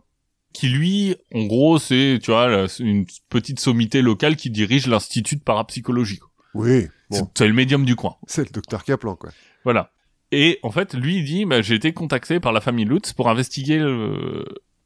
qui 0.54 0.68
lui, 0.68 1.16
en 1.34 1.44
gros, 1.44 1.78
c'est, 1.78 2.18
tu 2.22 2.30
vois, 2.30 2.66
une 2.78 3.04
petite 3.28 3.60
sommité 3.60 4.00
locale 4.00 4.36
qui 4.36 4.48
dirige 4.48 4.86
l'institut 4.86 5.36
de 5.36 5.42
parapsychologie. 5.42 6.18
quoi. 6.18 6.30
Oui, 6.54 6.86
C'est- 7.10 7.20
bon, 7.22 7.30
C'est 7.36 7.46
le 7.48 7.52
médium 7.52 7.84
du 7.84 7.96
coin. 7.96 8.16
c'est 8.26 8.44
le 8.46 8.50
docteur 8.50 8.84
Kaplan, 8.84 9.16
quoi. 9.16 9.30
Voilà. 9.64 9.90
Et 10.32 10.58
en 10.62 10.70
fait, 10.70 10.94
lui, 10.94 11.16
il 11.18 11.24
dit, 11.24 11.44
bah, 11.44 11.60
j'ai 11.60 11.74
été 11.74 11.92
contacté 11.92 12.40
par 12.40 12.52
la 12.52 12.60
famille 12.60 12.84
Lutz 12.86 13.12
pour 13.12 13.28
investiguer 13.28 13.78
le- 13.78 14.44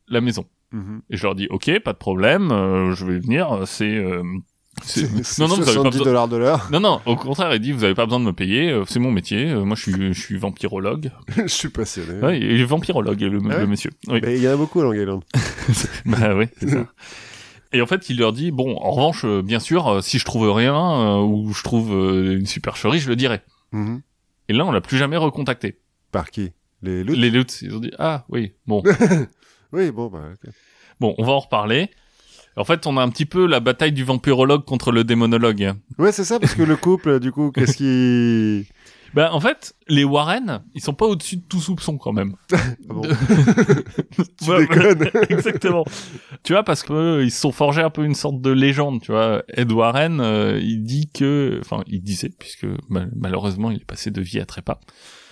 la 0.08 0.20
maison. 0.20 0.46
Mhm. 0.72 1.02
Et 1.10 1.16
je 1.16 1.22
leur 1.22 1.34
dis, 1.34 1.46
ok, 1.50 1.78
pas 1.80 1.92
de 1.92 1.98
problème, 1.98 2.50
euh, 2.50 2.94
je 2.94 3.04
vais 3.06 3.18
venir, 3.18 3.62
c'est... 3.66 3.94
euh, 3.94 4.22
non, 5.38 5.48
non, 5.48 5.54
vous 5.56 5.62
avez 5.62 5.64
pas 5.64 5.72
70 5.72 5.90
besoin... 5.90 6.04
dollars 6.04 6.28
de 6.28 6.36
l'heure. 6.36 6.68
Non, 6.72 6.80
non, 6.80 7.00
au 7.06 7.16
contraire, 7.16 7.54
il 7.54 7.60
dit, 7.60 7.72
vous 7.72 7.84
avez 7.84 7.94
pas 7.94 8.06
besoin 8.06 8.20
de 8.20 8.24
me 8.24 8.32
payer, 8.32 8.70
euh, 8.70 8.84
c'est 8.86 8.98
mon 8.98 9.10
métier, 9.10 9.50
euh, 9.50 9.64
moi 9.64 9.76
je 9.76 9.82
suis, 9.82 10.14
je 10.14 10.20
suis 10.20 10.36
vampirologue. 10.36 11.10
je 11.36 11.46
suis 11.46 11.68
passionné. 11.68 12.20
Ouais, 12.20 12.38
il 12.38 12.60
est 12.60 12.64
vampirologue, 12.64 13.20
le, 13.20 13.38
ouais 13.38 13.60
le 13.60 13.66
monsieur. 13.66 13.90
Oui. 14.08 14.20
Mais 14.22 14.36
il 14.36 14.42
y 14.42 14.48
en 14.48 14.52
a 14.52 14.56
beaucoup 14.56 14.80
à 14.80 14.84
Long 14.84 14.92
Island. 14.92 15.22
Bah 16.06 16.34
oui, 16.34 16.46
c'est 16.58 16.70
ça. 16.70 16.86
Et 17.72 17.82
en 17.82 17.86
fait, 17.86 18.08
il 18.08 18.18
leur 18.18 18.32
dit, 18.32 18.50
bon, 18.50 18.76
en 18.78 18.90
revanche, 18.90 19.24
euh, 19.24 19.42
bien 19.42 19.60
sûr, 19.60 20.02
si 20.02 20.18
je 20.18 20.24
trouve 20.24 20.50
rien, 20.50 20.74
euh, 20.74 21.22
ou 21.22 21.52
je 21.52 21.62
trouve 21.62 21.92
euh, 21.92 22.38
une 22.38 22.46
supercherie, 22.46 22.98
je 22.98 23.08
le 23.08 23.16
dirai. 23.16 23.40
Mhm. 23.72 24.00
Et 24.48 24.54
là, 24.54 24.64
on 24.64 24.72
l'a 24.72 24.80
plus 24.80 24.96
jamais 24.96 25.18
recontacté. 25.18 25.78
Par 26.10 26.30
qui? 26.30 26.52
Les 26.82 27.04
Lutz? 27.04 27.18
Les 27.18 27.30
Lutz, 27.30 27.62
ils 27.62 27.74
ont 27.74 27.80
dit, 27.80 27.92
ah 27.98 28.24
oui, 28.30 28.52
bon, 28.66 28.82
Oui, 29.72 29.90
bon, 29.90 30.06
bah, 30.06 30.22
ok. 30.32 30.50
bon, 31.00 31.14
on 31.18 31.24
va 31.24 31.32
en 31.32 31.40
reparler. 31.40 31.90
En 32.58 32.64
fait, 32.64 32.86
on 32.86 32.96
a 32.96 33.02
un 33.02 33.08
petit 33.08 33.24
peu 33.26 33.46
la 33.46 33.60
bataille 33.60 33.92
du 33.92 34.04
vampirologue 34.04 34.64
contre 34.64 34.90
le 34.92 35.04
démonologue. 35.04 35.74
Ouais, 35.98 36.12
c'est 36.12 36.24
ça, 36.24 36.38
parce 36.40 36.54
que 36.54 36.62
le 36.62 36.76
couple, 36.76 37.20
du 37.20 37.32
coup, 37.32 37.50
qu'est-ce 37.52 37.76
qui... 37.76 38.68
Bah, 39.14 39.30
en 39.32 39.40
fait, 39.40 39.74
les 39.88 40.04
Warren, 40.04 40.60
ils 40.74 40.82
sont 40.82 40.92
pas 40.92 41.06
au-dessus 41.06 41.36
de 41.38 41.42
tout 41.48 41.60
soupçon 41.62 41.96
quand 41.96 42.12
même. 42.12 42.34
Ah 42.52 42.92
bon 42.92 43.02
Tu 44.44 44.50
Ouais, 44.50 44.66
déconnes 44.66 45.10
Exactement. 45.30 45.84
tu 46.42 46.52
vois, 46.52 46.62
parce 46.62 46.82
que 46.82 46.92
euh, 46.92 47.24
ils 47.24 47.30
se 47.30 47.40
sont 47.40 47.50
forgés 47.52 47.80
un 47.80 47.88
peu 47.88 48.04
une 48.04 48.14
sorte 48.14 48.42
de 48.42 48.50
légende, 48.50 49.00
tu 49.00 49.12
vois. 49.12 49.42
Ed 49.48 49.72
Warren, 49.72 50.20
euh, 50.20 50.58
il 50.62 50.82
dit 50.84 51.08
que, 51.12 51.58
enfin, 51.62 51.84
il 51.86 52.02
disait, 52.02 52.30
puisque 52.38 52.66
mal- 52.90 53.10
malheureusement, 53.16 53.70
il 53.70 53.78
est 53.78 53.84
passé 53.86 54.10
de 54.10 54.20
vie 54.20 54.40
à 54.40 54.44
trépas. 54.46 54.78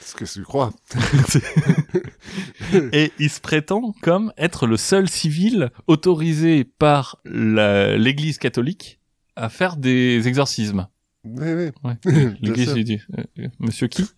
Ce 0.07 0.15
que 0.15 0.25
tu 0.25 0.43
crois. 0.45 0.73
Et 2.93 3.11
il 3.19 3.29
se 3.29 3.41
prétend 3.41 3.93
comme 4.03 4.33
être 4.37 4.69
le 4.69 4.77
seul 4.77 5.09
civil 5.09 5.71
autorisé 5.89 6.63
par 6.63 7.19
l'Église 7.25 8.39
catholique 8.39 9.01
à 9.35 9.49
faire 9.49 9.77
des 9.77 10.29
exorcismes. 10.29 10.87
Oui, 11.25 11.53
oui. 11.53 11.71
Ouais. 11.83 11.95
L'Église, 12.41 12.73
il 12.77 12.85
dit, 12.85 13.01
euh, 13.19 13.49
Monsieur 13.59 13.89
qui? 13.89 14.05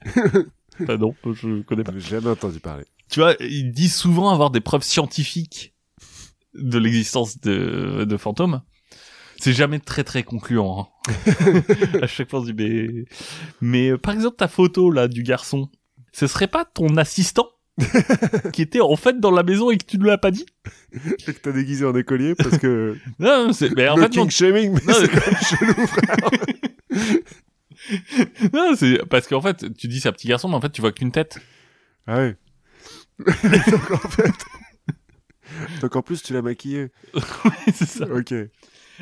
Bah 0.81 0.97
non, 0.97 1.13
je 1.33 1.63
connais 1.63 1.83
pas. 1.83 1.93
J'ai 1.97 2.11
jamais 2.11 2.29
entendu 2.29 2.61
parler. 2.61 2.85
Tu 3.11 3.19
vois, 3.19 3.35
ils 3.41 3.73
disent 3.73 3.97
souvent 3.97 4.29
avoir 4.31 4.51
des 4.51 4.61
preuves 4.61 4.85
scientifiques 4.85 5.73
de 6.55 6.79
l'existence 6.79 7.41
de, 7.41 8.05
de 8.05 8.17
fantômes. 8.17 8.61
C'est 9.41 9.53
jamais 9.55 9.81
très 9.81 10.05
très 10.05 10.23
concluant. 10.23 10.89
hein. 11.09 11.63
à 12.03 12.07
chaque 12.07 12.31
fois, 12.31 12.41
on 12.41 12.47
se 12.47 12.53
dit, 12.53 12.63
mais, 12.63 13.05
mais 13.61 13.91
euh, 13.91 13.99
par 13.99 14.15
exemple, 14.15 14.37
ta 14.37 14.47
photo 14.47 14.91
là 14.93 15.09
du 15.09 15.25
garçon, 15.25 15.69
ce 16.19 16.27
serait 16.27 16.49
pas 16.49 16.65
ton 16.65 16.97
assistant 16.97 17.49
qui 18.53 18.63
était 18.63 18.81
en 18.81 18.97
fait 18.97 19.21
dans 19.21 19.31
la 19.31 19.45
maison 19.45 19.71
et 19.71 19.79
que 19.79 19.85
tu 19.85 19.99
ne 19.99 20.05
l'as 20.05 20.19
pas 20.19 20.33
dit 20.33 20.47
Et 20.93 21.33
que 21.33 21.39
t'as 21.39 21.53
déguisé 21.53 21.85
en 21.85 21.95
écolier 21.95 22.35
parce 22.35 22.59
que... 22.59 22.97
Non, 23.21 23.53
c'est, 23.53 23.71
mais 23.77 23.89
en 23.89 23.95
le 23.95 24.03
fait, 24.03 24.17
non, 24.17 24.23
king 24.23 24.31
shaming, 24.31 24.73
mais 24.73 24.81
Non, 24.93 24.95
c'est 24.99 25.03
mais- 25.03 25.21
quand 25.21 25.31
même 25.31 25.41
chelou, 25.41 25.87
frère. 25.87 26.31
non, 28.53 28.75
c'est 28.77 29.07
parce 29.07 29.29
qu'en 29.29 29.41
fait, 29.41 29.73
tu 29.77 29.87
dis 29.87 30.01
c'est 30.01 30.09
un 30.09 30.13
petit 30.13 30.27
garçon, 30.27 30.49
mais 30.49 30.57
en 30.57 30.61
fait, 30.61 30.71
tu 30.71 30.81
vois 30.81 30.91
qu'une 30.91 31.13
tête. 31.13 31.39
Ah 32.09 32.17
ouais. 32.17 32.37
Donc 33.25 33.91
en 33.93 33.99
fait... 34.09 34.33
Donc 35.81 35.95
en 35.95 36.03
plus, 36.03 36.21
tu 36.21 36.33
l'as 36.33 36.43
maquillé. 36.43 36.89
c'est 37.73 37.87
ça. 37.89 38.07
Ok. 38.07 38.35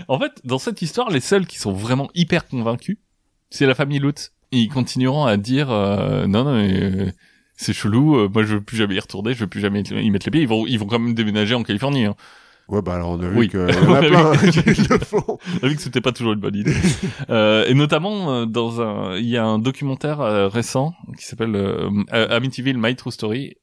En 0.08 0.18
fait, 0.20 0.32
dans 0.44 0.58
cette 0.58 0.82
histoire, 0.82 1.08
les 1.08 1.20
seuls 1.20 1.46
qui 1.46 1.58
sont 1.58 1.72
vraiment 1.72 2.10
hyper 2.14 2.46
convaincus, 2.46 2.98
c'est 3.48 3.64
la 3.64 3.74
famille 3.74 4.00
Lutz. 4.00 4.32
Ils 4.62 4.68
continueront 4.68 5.24
à 5.24 5.36
dire 5.36 5.70
euh, 5.70 6.26
non, 6.26 6.44
non, 6.44 6.54
mais, 6.56 6.82
euh, 6.82 7.10
c'est 7.56 7.72
chelou. 7.72 8.16
euh, 8.16 8.28
moi, 8.32 8.42
je 8.42 8.54
veux 8.54 8.60
plus 8.60 8.76
jamais 8.76 8.94
y 8.94 9.00
retourner. 9.00 9.34
Je 9.34 9.40
veux 9.40 9.46
plus 9.46 9.60
jamais 9.60 9.80
y 9.82 10.10
mettre 10.10 10.26
les 10.26 10.30
pieds. 10.30 10.42
Ils 10.42 10.48
vont, 10.48 10.66
ils 10.66 10.78
vont 10.78 10.86
quand 10.86 10.98
même 10.98 11.14
déménager 11.14 11.54
en 11.54 11.62
Californie. 11.62 12.04
Hein. 12.06 12.14
Ouais, 12.68 12.82
bah 12.82 12.94
alors 12.96 13.10
on 13.10 13.20
a 13.20 13.28
vu 13.28 13.36
Oui. 13.38 13.46
a 13.54 14.00
plein 14.00 14.36
qui 14.50 14.82
le 14.88 14.98
font. 14.98 15.22
On 15.62 15.64
a 15.64 15.68
vu 15.68 15.76
que 15.76 15.82
c'était 15.82 16.00
pas 16.00 16.10
toujours 16.10 16.32
une 16.32 16.40
bonne 16.40 16.56
idée. 16.56 16.74
Euh, 17.30 17.64
et 17.68 17.74
notamment 17.74 18.32
euh, 18.32 18.44
dans 18.46 18.80
un, 18.80 19.16
il 19.18 19.26
y 19.28 19.36
a 19.36 19.44
un 19.44 19.60
documentaire 19.60 20.20
euh, 20.20 20.48
récent 20.48 20.92
qui 21.16 21.24
s'appelle 21.24 21.54
euh, 21.54 21.88
Amityville 22.10 22.76
My 22.76 22.96
True 22.96 23.12
Story, 23.12 23.54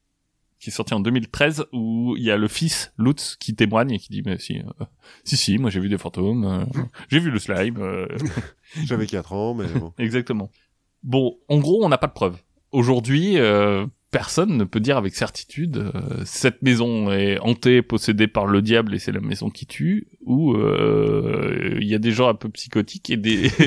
qui 0.62 0.70
est 0.70 0.74
sorti 0.74 0.94
en 0.94 1.02
2013, 1.02 1.66
où 1.74 2.16
il 2.18 2.24
y 2.24 2.32
a 2.32 2.38
le 2.38 2.48
fils 2.48 2.94
Lutz 2.98 3.36
qui 3.38 3.54
témoigne 3.56 3.92
et 3.92 4.00
qui 4.00 4.08
dit 4.10 4.22
mais 4.26 4.38
si, 4.40 4.60
euh, 4.60 4.86
si, 5.26 5.36
si, 5.36 5.58
moi 5.58 5.70
j'ai 5.70 5.82
vu 5.82 5.90
des 5.90 5.98
fantômes, 5.98 6.46
euh, 6.46 6.82
j'ai 7.10 7.20
vu 7.20 7.30
le 7.30 7.40
slime. 7.40 7.80
euh, 7.82 8.08
J'avais 8.86 9.06
4 9.06 9.34
ans, 9.34 9.54
mais 9.54 9.68
bon. 9.68 9.92
Exactement. 9.98 10.50
Bon, 11.04 11.38
en 11.50 11.60
gros, 11.60 11.84
on 11.84 11.90
n'a 11.90 11.98
pas 11.98 12.08
de 12.08 12.14
preuves. 12.14 12.38
Aujourd'hui, 12.72 13.38
euh, 13.38 13.86
personne 14.10 14.58
ne 14.58 14.64
peut 14.64 14.80
dire 14.80 14.98
avec 14.98 15.14
certitude 15.16 15.78
euh, 15.78 15.92
cette 16.26 16.62
maison 16.62 17.12
est 17.12 17.40
hantée, 17.40 17.82
possédée 17.82 18.28
par 18.28 18.46
le 18.48 18.62
diable 18.62 18.96
et 18.96 19.00
c'est 19.00 19.12
la 19.12 19.20
maison 19.20 19.50
qui 19.50 19.66
tue, 19.66 20.08
ou 20.26 20.54
euh, 20.56 21.78
il 21.82 21.88
y 21.88 21.94
a 21.96 22.00
des 22.00 22.12
gens 22.12 22.30
un 22.30 22.34
peu 22.36 22.50
psychotiques 22.50 23.10
et 23.10 23.18
des 23.18 23.46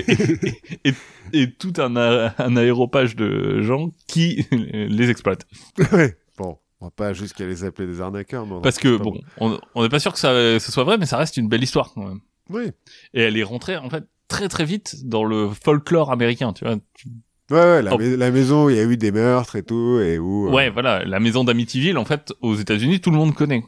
et, 0.84 0.88
et- 0.88 0.94
et 1.32 1.52
tout 1.52 1.72
un, 1.78 1.94
un 1.96 2.56
aéropage 2.56 3.16
de 3.16 3.60
gens 3.62 3.90
qui 4.06 4.46
les 4.52 5.10
exploitent. 5.10 5.46
ouais. 5.92 6.16
Bon, 6.38 6.58
on 6.80 6.86
va 6.86 6.90
pas 6.90 7.12
jusqu'à 7.12 7.46
les 7.46 7.64
appeler 7.64 7.86
des 7.88 8.00
arnaqueurs, 8.00 8.46
mais 8.46 8.56
Parce 8.62 8.78
que 8.78 8.96
bon, 8.96 9.20
on 9.38 9.58
on 9.74 9.82
n'est 9.82 9.88
pas 9.88 9.98
sûr 10.00 10.12
que 10.12 10.18
ça 10.18 10.58
ce 10.58 10.72
soit 10.72 10.84
vrai, 10.84 10.98
mais 10.98 11.06
ça 11.06 11.16
reste 11.16 11.36
une 11.36 11.48
belle 11.48 11.62
histoire 11.62 11.92
quand 11.94 12.06
même. 12.06 12.20
Oui. 12.50 12.70
Et 13.14 13.22
elle 13.22 13.36
est 13.36 13.42
rentrée, 13.42 13.76
en 13.76 13.90
fait, 13.90 14.04
très 14.28 14.48
très 14.48 14.64
vite 14.64 14.96
dans 15.04 15.24
le 15.24 15.48
folklore 15.50 16.12
américain, 16.12 16.52
tu 16.52 16.64
vois. 16.64 16.76
Tu- 16.94 17.08
Ouais, 17.50 17.58
ouais, 17.58 17.82
la, 17.82 17.94
Oh. 17.94 17.98
mais- 17.98 18.16
la 18.16 18.30
maison 18.30 18.64
où 18.66 18.70
il 18.70 18.76
y 18.76 18.80
a 18.80 18.84
eu 18.84 18.96
des 18.96 19.12
meurtres 19.12 19.56
et 19.56 19.62
tout, 19.62 20.00
et 20.00 20.18
où... 20.18 20.48
euh, 20.48 20.52
Ouais, 20.52 20.70
voilà, 20.70 21.04
la 21.04 21.20
maison 21.20 21.44
d'Amityville, 21.44 21.96
en 21.98 22.04
fait, 22.04 22.32
aux 22.40 22.54
États-Unis, 22.56 23.00
tout 23.00 23.10
le 23.10 23.16
monde 23.16 23.34
connaît. 23.34 23.62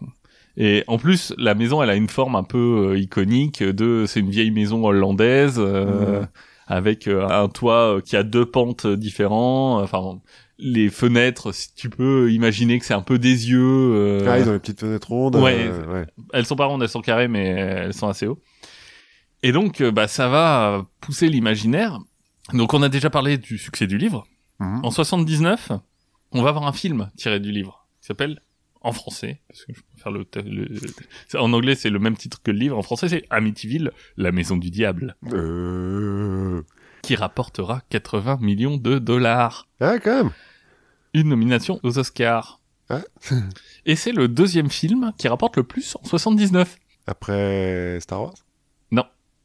Et 0.56 0.82
en 0.88 0.98
plus, 0.98 1.32
la 1.38 1.54
maison, 1.54 1.80
elle 1.82 1.90
a 1.90 1.94
une 1.94 2.08
forme 2.08 2.34
un 2.34 2.42
peu 2.42 2.90
euh, 2.94 2.98
iconique 2.98 3.62
de, 3.62 4.04
c'est 4.08 4.18
une 4.18 4.30
vieille 4.30 4.50
maison 4.50 4.84
hollandaise 4.84 5.54
euh, 5.58 6.24
avec 6.66 7.06
euh, 7.06 7.28
un 7.28 7.48
toit 7.48 8.00
qui 8.04 8.16
a 8.16 8.24
deux 8.24 8.44
pentes 8.44 8.84
différents. 8.88 9.80
Enfin, 9.80 10.18
les 10.58 10.88
fenêtres, 10.90 11.52
si 11.54 11.72
tu 11.76 11.88
peux 11.88 12.32
imaginer 12.32 12.80
que 12.80 12.84
c'est 12.84 12.94
un 12.94 13.02
peu 13.02 13.20
des 13.20 13.50
yeux. 13.50 14.26
Ah, 14.26 14.40
ils 14.40 14.48
ont 14.48 14.52
les 14.54 14.58
petites 14.58 14.80
fenêtres 14.80 15.10
rondes. 15.10 15.36
Ouais. 15.36 15.68
ouais. 15.92 16.06
elles 16.32 16.46
sont 16.46 16.56
pas 16.56 16.64
rondes, 16.64 16.82
elles 16.82 16.88
sont 16.88 17.02
carrées, 17.02 17.28
mais 17.28 17.46
elles 17.46 17.94
sont 17.94 18.08
assez 18.08 18.26
haut. 18.26 18.40
Et 19.44 19.52
donc, 19.52 19.80
bah, 19.84 20.08
ça 20.08 20.26
va 20.28 20.82
pousser 21.00 21.28
l'imaginaire. 21.28 22.00
Donc, 22.52 22.74
on 22.74 22.82
a 22.82 22.88
déjà 22.88 23.10
parlé 23.10 23.38
du 23.38 23.58
succès 23.58 23.86
du 23.86 23.98
livre. 23.98 24.26
Mhm. 24.60 24.84
En 24.84 24.90
79, 24.90 25.72
on 26.32 26.42
va 26.42 26.48
avoir 26.50 26.66
un 26.66 26.72
film 26.72 27.10
tiré 27.16 27.40
du 27.40 27.52
livre 27.52 27.86
qui 28.00 28.06
s'appelle 28.06 28.40
en 28.80 28.92
français, 28.92 29.40
parce 29.48 29.64
que 29.64 29.72
je 29.74 29.80
préfère 29.92 30.12
le, 30.12 30.24
en 31.38 31.52
anglais 31.52 31.74
c'est 31.74 31.90
le 31.90 31.98
même 31.98 32.16
titre 32.16 32.40
que 32.42 32.52
le 32.52 32.58
livre, 32.58 32.78
en 32.78 32.82
français 32.82 33.08
c'est 33.08 33.24
Amityville, 33.28 33.90
la 34.16 34.30
maison 34.30 34.56
du 34.56 34.70
diable, 34.70 35.16
Euh... 35.32 36.62
qui 37.02 37.16
rapportera 37.16 37.82
80 37.90 38.38
millions 38.40 38.76
de 38.76 38.98
dollars. 39.00 39.66
Ah, 39.80 39.98
quand 39.98 40.22
même. 40.24 40.32
Une 41.12 41.28
nomination 41.28 41.80
aux 41.82 41.98
Oscars. 41.98 42.60
Ah. 42.88 43.00
Et 43.84 43.96
c'est 43.96 44.12
le 44.12 44.28
deuxième 44.28 44.70
film 44.70 45.12
qui 45.18 45.26
rapporte 45.28 45.56
le 45.56 45.64
plus 45.64 45.96
en 46.00 46.04
79. 46.04 46.76
Après 47.06 47.98
Star 48.00 48.22
Wars? 48.22 48.34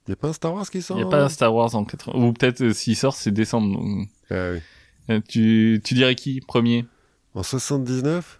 Il 0.07 0.11
n'y 0.11 0.13
a 0.13 0.15
pas 0.17 0.27
un 0.29 0.33
Star 0.33 0.53
Wars 0.53 0.69
qui 0.69 0.79
Il 0.79 0.83
sort 0.83 0.97
n'y 0.97 1.03
a 1.03 1.05
pas 1.07 1.23
un 1.23 1.29
Star 1.29 1.53
Wars 1.53 1.73
en 1.75 1.85
80. 1.85 2.17
Ou 2.19 2.33
peut-être 2.33 2.61
euh, 2.61 2.73
s'il 2.73 2.95
sort 2.97 3.15
c'est 3.15 3.31
décembre. 3.31 3.73
donc, 3.77 4.07
Ah, 4.31 4.51
oui. 4.53 4.59
euh, 5.09 5.19
tu, 5.27 5.81
tu 5.83 5.93
dirais 5.93 6.15
qui 6.15 6.41
premier? 6.41 6.85
En 7.35 7.41
79 7.43 8.39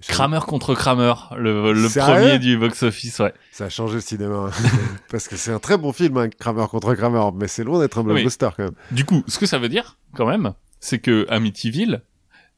Je- 0.00 0.08
Kramer 0.08 0.40
contre 0.46 0.74
Kramer, 0.74 1.14
le, 1.36 1.72
le 1.72 1.88
premier 1.88 2.38
du 2.38 2.56
box-office, 2.58 3.18
ouais. 3.20 3.32
Ça 3.52 3.64
a 3.66 3.68
changé 3.68 3.94
le 3.96 4.00
cinéma. 4.00 4.50
hein. 4.50 4.50
Parce 5.10 5.26
que 5.28 5.36
c'est 5.36 5.52
un 5.52 5.58
très 5.58 5.78
bon 5.78 5.92
film, 5.92 6.16
hein, 6.18 6.28
Kramer 6.28 6.66
contre 6.70 6.94
Kramer, 6.94 7.30
mais 7.34 7.48
c'est 7.48 7.64
loin 7.64 7.78
d'être 7.80 7.98
un 7.98 8.02
blockbuster 8.04 8.48
quand 8.56 8.64
même. 8.64 8.74
Du 8.90 9.04
coup, 9.04 9.24
ce 9.26 9.38
que 9.38 9.46
ça 9.46 9.58
veut 9.58 9.68
dire, 9.68 9.96
quand 10.14 10.26
même, 10.26 10.52
c'est 10.80 10.98
que 10.98 11.26
Amityville, 11.30 12.02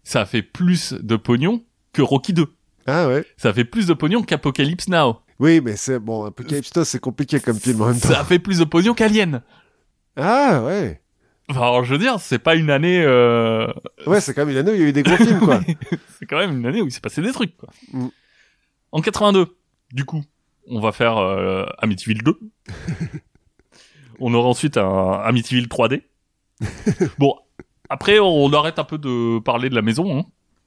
ça 0.05 0.23
a 0.23 0.27
fait 0.27 0.43
plus 0.43 0.93
de 0.95 1.17
pognon 1.17 1.63
que 1.93 2.03
Rocky 2.03 2.33
2. 2.33 2.47
Ah 2.87 3.07
ouais 3.09 3.25
Ça 3.37 3.51
a 3.51 3.53
fait 3.53 3.65
plus 3.65 3.87
de 3.87 3.95
pognon 3.95 4.23
qu'Apocalypse 4.23 4.89
Now. 4.89 5.21
Oui, 5.41 5.63
mais 5.63 5.75
c'est 5.77 5.99
bon, 5.99 6.27
Apocalypse 6.27 6.77
Now, 6.77 6.85
c'est 6.85 7.01
compliqué 7.01 7.41
comme 7.41 7.59
film 7.59 7.81
en 7.81 7.87
même 7.87 7.99
temps. 7.99 8.11
Ça 8.11 8.21
a 8.21 8.25
fait 8.25 8.39
plus 8.39 8.59
de 8.59 8.65
pognon 8.65 8.93
qu'Alien. 8.93 9.43
Ah 10.15 10.63
ouais 10.63 11.01
Enfin, 11.49 11.63
alors, 11.63 11.83
je 11.83 11.95
veux 11.95 11.99
dire, 11.99 12.21
c'est 12.21 12.39
pas 12.39 12.55
une 12.55 12.71
année... 12.71 13.03
Euh... 13.03 13.67
Ouais, 14.07 14.21
c'est 14.21 14.35
quand 14.35 14.43
même 14.45 14.55
une 14.55 14.59
année 14.59 14.71
où 14.71 14.75
il 14.75 14.81
y 14.83 14.85
a 14.85 14.89
eu 14.89 14.93
des 14.93 15.03
gros 15.03 15.17
films, 15.17 15.41
quoi. 15.41 15.61
c'est 16.19 16.27
quand 16.27 16.39
même 16.39 16.59
une 16.59 16.67
année 16.67 16.83
où 16.83 16.87
il 16.87 16.93
s'est 16.93 17.01
passé 17.01 17.23
des 17.23 17.33
trucs, 17.33 17.57
quoi. 17.57 17.71
Mm. 17.93 18.09
En 18.93 19.01
82, 19.01 19.57
du 19.93 20.05
coup, 20.05 20.23
on 20.69 20.79
va 20.79 20.93
faire 20.93 21.17
euh, 21.17 21.65
Amityville 21.79 22.23
2. 22.23 22.39
on 24.21 24.35
aura 24.35 24.49
ensuite 24.49 24.77
un 24.77 25.13
Amityville 25.25 25.69
3D. 25.69 26.03
bon, 27.19 27.35
après, 27.89 28.19
on 28.21 28.53
arrête 28.53 28.79
un 28.79 28.85
peu 28.85 28.99
de 28.99 29.41
parler 29.41 29.71
de 29.71 29.75
la 29.75 29.83
maison, 29.83 30.19
hein. 30.19 30.27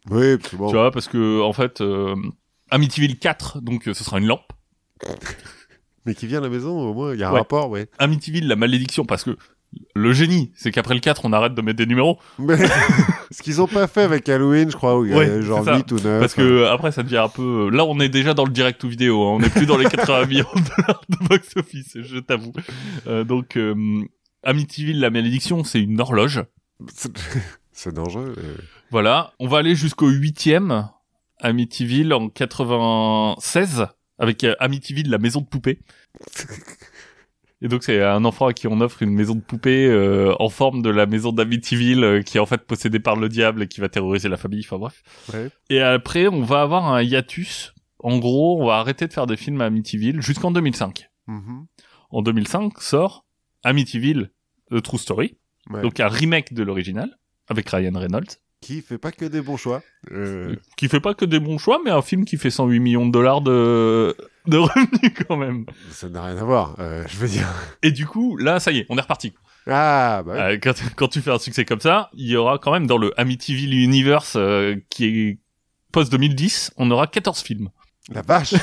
Oui, 0.10 0.40
que 0.40 0.56
bon. 0.56 0.68
Tu 0.68 0.76
vois, 0.76 0.92
parce 0.92 1.08
que 1.08 1.42
en 1.42 1.54
fait, 1.54 1.80
euh, 1.80 2.16
Amityville 2.72 3.20
4, 3.20 3.62
donc 3.62 3.84
ce 3.86 3.94
sera 3.94 4.18
une 4.18 4.26
lampe. 4.26 4.52
Mais 6.06 6.16
qui 6.16 6.28
vient 6.28 6.40
à 6.40 6.42
la 6.42 6.50
maison, 6.50 6.78
au 6.78 6.94
moins, 6.94 7.14
il 7.14 7.20
y 7.20 7.24
a 7.24 7.30
un 7.30 7.32
Ouais. 7.34 7.40
rapport, 7.40 7.70
ouais. 7.70 7.88
Amityville, 7.98 8.48
la 8.48 8.56
malédiction, 8.58 9.06
parce 9.06 9.24
que 9.24 9.38
le 9.96 10.12
génie, 10.14 10.52
c'est 10.56 10.72
qu'après 10.72 10.94
le 10.94 11.00
4, 11.00 11.24
on 11.24 11.32
arrête 11.34 11.56
de 11.56 11.62
mettre 11.62 11.78
des 11.78 11.86
numéros. 11.86 12.20
Mais 12.40 12.58
ce 13.32 13.42
qu'ils 13.42 13.62
ont 13.62 13.68
pas 13.68 13.88
fait 13.88 14.02
avec 14.02 14.28
Halloween, 14.28 14.70
je 14.70 14.76
crois, 14.76 15.00
où 15.00 15.06
il 15.06 15.12
y 15.12 15.14
a 15.14 15.18
Ouais, 15.18 15.42
genre 15.42 15.60
c'est 15.64 15.72
ça. 15.72 15.78
8 15.78 15.92
ou 15.94 16.00
9. 16.00 16.20
Parce 16.20 16.34
que 16.36 16.66
après, 16.66 16.92
ça 16.92 17.04
devient 17.04 17.18
un 17.20 17.30
peu. 17.30 17.70
Là, 17.70 17.86
on 17.86 18.00
est 18.02 18.10
déjà 18.10 18.34
dans 18.34 18.44
le 18.46 18.52
direct 18.52 18.82
to 18.82 18.88
vidéo. 18.90 19.24
hein. 19.24 19.32
On 19.36 19.40
n'est 19.40 19.50
plus 19.50 19.66
dans 19.66 19.78
les 19.78 19.86
80 19.86 20.26
millions 20.28 20.46
de 20.54 20.62
dollars 20.78 21.02
de 21.08 21.28
box 21.28 21.56
office, 21.56 21.98
je 22.02 22.20
t'avoue. 22.20 22.52
Euh, 23.08 23.24
donc, 23.24 23.56
euh, 23.56 23.74
Amityville, 24.44 25.00
la 25.00 25.10
malédiction, 25.10 25.64
c'est 25.64 25.80
une 25.82 26.02
horloge. 26.02 26.44
C'est- 26.94 27.14
dangereux. 27.94 28.36
euh. 28.38 28.56
Voilà. 28.92 29.32
On 29.40 29.48
va 29.48 29.60
aller 29.60 29.74
jusqu'au 29.76 30.10
huitième 30.10 30.88
Amityville 31.40 32.14
en 32.14 32.28
96 32.30 33.88
avec 34.20 34.44
euh, 34.44 34.56
Amityville, 34.60 35.10
la 35.10 35.18
maison 35.18 35.42
de 35.42 35.46
poupée. 35.46 35.80
Et 37.62 37.70
donc 37.70 37.84
c'est 37.84 38.04
un 38.04 38.26
enfant 38.26 38.48
à 38.48 38.54
qui 38.54 38.68
on 38.68 38.82
offre 38.82 39.04
une 39.04 39.14
maison 39.14 39.36
de 39.36 39.42
poupée 39.42 39.88
euh, 39.88 40.36
en 40.40 40.50
forme 40.50 40.82
de 40.82 40.90
la 40.90 41.06
maison 41.06 41.32
d'Amityville 41.32 42.04
euh, 42.04 42.22
qui 42.22 42.36
est 42.38 42.42
en 42.42 42.46
fait 42.46 42.66
possédée 42.68 43.00
par 43.00 43.16
le 43.16 43.30
diable 43.30 43.64
et 43.64 43.68
qui 43.70 43.80
va 43.80 43.88
terroriser 43.88 44.28
la 44.28 44.36
famille. 44.36 44.64
Enfin 44.66 44.78
bref. 44.78 45.02
Ouais. 45.34 45.50
Et 45.70 45.80
après 45.80 46.28
on 46.28 46.42
va 46.44 46.62
avoir 46.62 46.94
un 46.94 47.02
hiatus. 47.02 47.74
En 48.00 48.18
gros, 48.20 48.62
on 48.62 48.68
va 48.68 48.80
arrêter 48.80 49.08
de 49.08 49.14
faire 49.14 49.28
des 49.28 49.38
films 49.38 49.62
à 49.62 49.66
Amityville 49.66 50.22
jusqu'en 50.22 50.52
2005. 50.52 51.08
Mhm. 51.28 51.68
En 52.10 52.22
2005 52.22 52.82
sort 52.82 53.24
Amityville, 53.64 54.32
The 54.70 54.82
True 54.82 54.98
Story, 54.98 55.38
Ouais. 55.70 55.82
donc 55.82 56.02
un 56.02 56.10
remake 56.10 56.54
de 56.54 56.64
l'original 56.64 57.18
avec 57.48 57.70
Ryan 57.70 57.98
Reynolds. 57.98 58.42
Qui 58.64 58.82
fait 58.82 58.98
pas 58.98 59.12
que 59.12 59.26
des 59.26 59.42
bons 59.42 59.58
choix. 59.58 59.82
Euh, 60.12 60.56
qui 60.78 60.88
fait 60.88 61.00
pas 61.00 61.14
que 61.14 61.26
des 61.26 61.40
bons 61.40 61.58
choix, 61.58 61.80
mais 61.84 61.92
un 61.92 62.02
film 62.02 62.26
qui 62.26 62.38
fait 62.38 62.50
108 62.50 62.80
millions 62.80 63.06
de 63.06 63.12
dollars 63.12 63.42
de, 63.42 64.16
de 64.48 64.58
revenus 64.60 65.14
quand 65.28 65.38
même. 65.38 65.66
Ça 65.92 66.10
n'a 66.10 66.24
rien 66.24 66.38
à 66.38 66.44
voir, 66.44 66.76
euh, 66.80 67.04
je 67.08 67.18
veux 67.18 67.28
dire. 67.28 67.48
Et 67.82 67.92
du 67.92 68.06
coup, 68.08 68.38
là, 68.38 68.60
ça 68.60 68.72
y 68.72 68.80
est, 68.80 68.86
on 68.90 68.98
est 68.98 69.02
reparti. 69.02 69.34
Ah, 69.68 70.24
bah. 70.26 70.50
Euh, 70.50 70.58
quand, 70.62 70.74
quand 70.96 71.08
tu 71.08 71.22
fais 71.22 71.32
un 71.32 71.40
succès 71.40 71.66
comme 71.66 71.80
ça, 71.80 72.10
il 72.14 72.28
y 72.28 72.36
aura 72.36 72.58
quand 72.58 72.72
même 72.72 72.88
dans 72.88 72.98
le 72.98 73.18
Amityville 73.20 73.74
Universe, 73.74 74.34
euh, 74.36 74.76
qui 74.90 75.06
est 75.06 75.38
post-2010, 75.92 76.72
on 76.78 76.90
aura 76.92 77.08
14 77.08 77.42
films. 77.42 77.70
La 78.14 78.22
vache. 78.22 78.54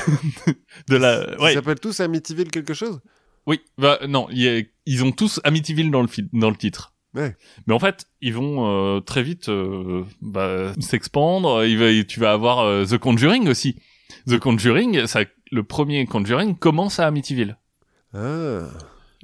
De 0.87 0.95
la, 0.97 1.25
Ils 1.37 1.41
ouais, 1.43 1.53
s'appellent 1.53 1.79
tous 1.79 1.99
Amityville 1.99 2.49
quelque 2.51 2.73
chose? 2.73 2.99
Oui, 3.47 3.61
bah, 3.77 3.97
non, 4.07 4.27
il 4.31 4.37
y 4.41 4.47
a- 4.47 4.61
ils 4.85 5.03
ont 5.03 5.11
tous 5.11 5.39
Amityville 5.43 5.89
dans 5.89 6.01
le, 6.01 6.07
dans 6.33 6.49
le 6.49 6.55
titre. 6.55 6.93
Ouais. 7.13 7.35
Mais 7.67 7.73
en 7.73 7.79
fait, 7.79 8.05
ils 8.21 8.33
vont 8.33 8.65
euh, 8.67 8.99
très 9.01 9.21
vite 9.23 9.49
euh, 9.49 10.03
bah, 10.21 10.71
s'expandre. 10.79 11.65
Il 11.65 11.77
va- 11.77 12.03
Tu 12.05 12.19
vas 12.19 12.31
avoir 12.31 12.59
euh, 12.59 12.85
The 12.85 12.97
Conjuring 12.97 13.47
aussi. 13.49 13.75
The 14.27 14.39
Conjuring, 14.39 15.07
ça, 15.07 15.21
le 15.51 15.63
premier 15.63 16.05
Conjuring 16.05 16.55
commence 16.57 16.99
à 16.99 17.07
Amityville. 17.07 17.57
Ah. 18.13 18.61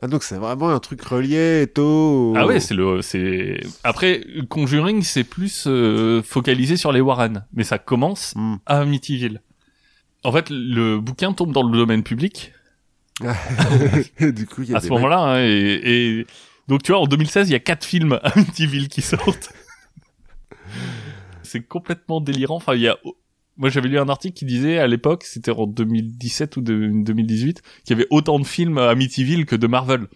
Ah, 0.02 0.08
donc 0.08 0.22
c'est 0.24 0.36
vraiment 0.38 0.70
un 0.70 0.80
truc 0.80 1.02
relié 1.02 1.64
et 1.64 1.68
tout. 1.68 2.34
Ah 2.38 2.46
ouais, 2.46 2.60
c'est 2.60 2.76
le, 2.76 3.02
c'est. 3.02 3.60
Après, 3.84 4.24
Conjuring, 4.48 5.02
c'est 5.02 5.24
plus 5.24 5.64
euh, 5.66 6.22
focalisé 6.22 6.78
sur 6.78 6.92
les 6.92 7.02
Warren, 7.02 7.46
mais 7.54 7.64
ça 7.64 7.80
commence 7.80 8.34
Hmm. 8.36 8.58
à 8.68 8.80
Amityville. 8.82 9.42
En 10.24 10.32
fait, 10.32 10.50
le 10.52 11.00
bouquin 11.00 11.34
tombe 11.34 11.52
dans 11.52 11.64
le 11.64 11.76
domaine 11.78 12.04
public 12.04 12.52
du 14.20 14.46
coup, 14.46 14.62
il 14.62 14.70
y 14.70 14.74
a 14.74 14.78
à 14.78 14.80
des 14.82 14.88
ce 14.88 14.94
moment-là, 14.94 15.20
hein, 15.20 15.40
et, 15.44 15.82
et 16.20 16.28
donc 16.68 16.84
tu 16.84 16.92
vois, 16.92 17.02
en 17.02 17.08
2016, 17.08 17.50
il 17.50 17.54
y 17.54 17.56
a 17.56 17.60
quatre 17.60 17.86
films 17.86 18.20
Amityville 18.24 18.88
qui 18.90 19.02
sortent. 19.02 19.54
c'est 21.44 21.62
complètement 21.62 22.22
délirant. 22.22 22.56
Enfin, 22.58 22.76
il 22.76 22.82
y 22.82 22.88
a. 22.88 22.98
Moi, 23.60 23.70
j'avais 23.70 23.90
lu 23.90 23.98
un 23.98 24.08
article 24.10 24.38
qui 24.38 24.46
disait 24.46 24.78
à 24.78 24.86
l'époque, 24.86 25.24
c'était 25.24 25.50
en 25.52 25.66
2017 25.66 26.58
ou 26.58 26.62
de- 26.62 26.92
2018, 27.04 27.62
qu'il 27.84 27.98
y 27.98 28.00
avait 28.00 28.08
autant 28.12 28.38
de 28.40 28.46
films 28.46 28.78
Amityville 28.78 29.46
que 29.46 29.56
de 29.56 29.66
Marvel. 29.66 30.08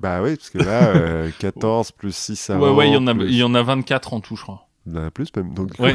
Bah 0.00 0.20
oui, 0.22 0.36
parce 0.36 0.50
que 0.50 0.58
là, 0.58 0.88
euh, 0.96 1.30
14 1.38 1.92
plus 1.92 2.14
6 2.14 2.48
ouais, 2.50 2.54
avant. 2.56 2.74
ouais, 2.74 2.88
il 2.88 2.92
y 2.92 2.96
en 2.96 3.06
a, 3.06 3.14
plus- 3.14 3.28
il 3.30 3.36
y 3.36 3.42
en 3.42 3.54
a 3.54 3.62
24 3.62 4.12
en 4.12 4.20
tout, 4.20 4.36
je 4.36 4.42
crois. 4.42 4.68
Il 4.86 4.94
y 4.94 4.98
en 4.98 5.04
a 5.06 5.10
plus 5.10 5.28
même. 5.36 5.54
Donc, 5.54 5.70
Ouais. 5.78 5.94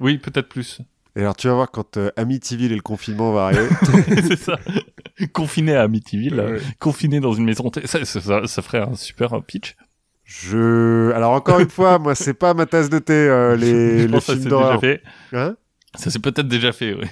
oui, 0.00 0.18
peut-être 0.18 0.48
plus. 0.48 0.80
Et 1.16 1.20
alors, 1.20 1.34
tu 1.36 1.48
vas 1.48 1.54
voir 1.54 1.70
quand 1.70 1.96
euh, 1.96 2.10
Amityville 2.16 2.72
et 2.72 2.76
le 2.76 2.82
confinement 2.82 3.32
va 3.32 3.46
arriver. 3.46 3.68
c'est 4.28 4.36
ça. 4.38 4.58
Confiné 5.32 5.74
à 5.74 5.82
Amityville, 5.82 6.38
euh, 6.38 6.52
Ouais. 6.56 6.60
confiné 6.78 7.20
dans 7.20 7.32
une 7.32 7.44
maison. 7.44 7.70
Ça, 7.84 8.04
ça, 8.04 8.20
ça- 8.20 8.46
ça 8.46 8.62
ferait 8.62 8.80
un 8.80 8.94
super 8.94 9.34
euh, 9.34 9.40
pitch. 9.40 9.76
Je. 10.24 11.10
Alors, 11.12 11.32
encore 11.32 11.58
une 11.60 11.70
fois, 11.70 11.98
moi, 11.98 12.14
c'est 12.14 12.34
pas 12.34 12.54
ma 12.54 12.66
tasse 12.66 12.90
de 12.90 12.98
thé, 12.98 13.12
euh, 13.14 13.56
Je 13.58 13.60
les, 13.64 13.98
les 14.06 14.08
pense 14.08 14.26
que 14.26 14.32
ça 14.34 14.38
déjà 14.38 14.78
fait. 14.78 15.02
Hein? 15.32 15.56
Ça 15.94 16.10
s'est 16.10 16.18
peut-être 16.18 16.48
déjà 16.48 16.72
fait, 16.72 16.94
oui. 16.94 17.06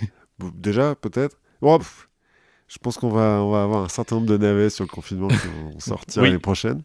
Déjà, 0.55 0.95
peut-être. 0.95 1.37
Bon, 1.63 1.79
pff, 1.79 2.09
je 2.69 2.77
pense 2.79 2.99
qu'on 2.99 3.09
va, 3.09 3.43
on 3.43 3.51
va 3.51 3.63
avoir 3.63 3.85
un 3.85 3.89
certain 3.89 4.17
nombre 4.17 4.27
de 4.29 4.37
navets 4.37 4.69
sur 4.71 4.85
le 4.85 4.89
confinement 4.91 5.29
qui 5.29 5.37
vont 5.37 5.79
sortir 5.81 6.23
Oui. 6.23 6.29
l'année 6.29 6.41
prochaine. 6.41 6.83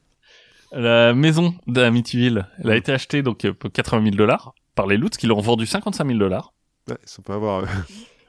La 0.71 1.13
maison 1.13 1.53
d'Amityville, 1.67 2.47
elle 2.63 2.69
a 2.71 2.77
été 2.77 2.93
achetée 2.93 3.23
donc 3.23 3.43
euh, 3.43 3.53
pour 3.53 3.69
80 3.71 4.03
000 4.05 4.15
dollars 4.15 4.53
par 4.73 4.87
les 4.87 4.95
Lutz 4.95 5.17
qui 5.17 5.27
l'ont 5.27 5.41
vendu 5.41 5.65
55 5.65 6.07
000 6.07 6.17
dollars. 6.17 6.53
Ouais, 6.87 6.95
ils 7.03 7.09
sont 7.09 7.21
pas 7.21 7.33
à 7.35 7.37
voir. 7.37 7.63
euh, 7.63 7.65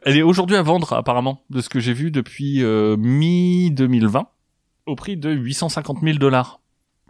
Elle 0.05 0.17
est 0.17 0.23
aujourd'hui 0.23 0.57
à 0.57 0.63
vendre 0.63 0.93
apparemment, 0.95 1.43
de 1.51 1.61
ce 1.61 1.69
que 1.69 1.79
j'ai 1.81 1.93
vu 1.93 2.11
depuis 2.11 2.63
euh, 2.63 2.97
mi-2020, 2.97 4.27
au 4.87 4.97
prix 4.97 5.17
de 5.17 5.31
850 5.31 5.99
000 6.03 6.19
dollars. 6.19 6.61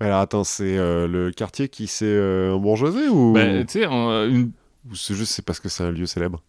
Alors, 0.01 0.21
attends, 0.21 0.45
c'est 0.45 0.77
euh, 0.77 1.07
le 1.07 1.31
quartier 1.31 1.69
qui 1.69 1.87
s'est 1.87 2.05
euh, 2.07 2.53
embourgeoisé 2.55 3.09
ou, 3.09 3.33
Ben, 3.33 3.65
tu 3.65 3.81
sais, 3.81 3.87
euh, 3.87 4.29
une- 4.29 4.53
ou 4.91 4.95
c'est 4.95 5.15
juste 5.15 5.33
c'est 5.33 5.45
parce 5.45 5.61
que 5.61 5.69
c'est 5.69 5.85
un 5.85 5.91
lieu 5.91 6.07
célèbre? 6.07 6.43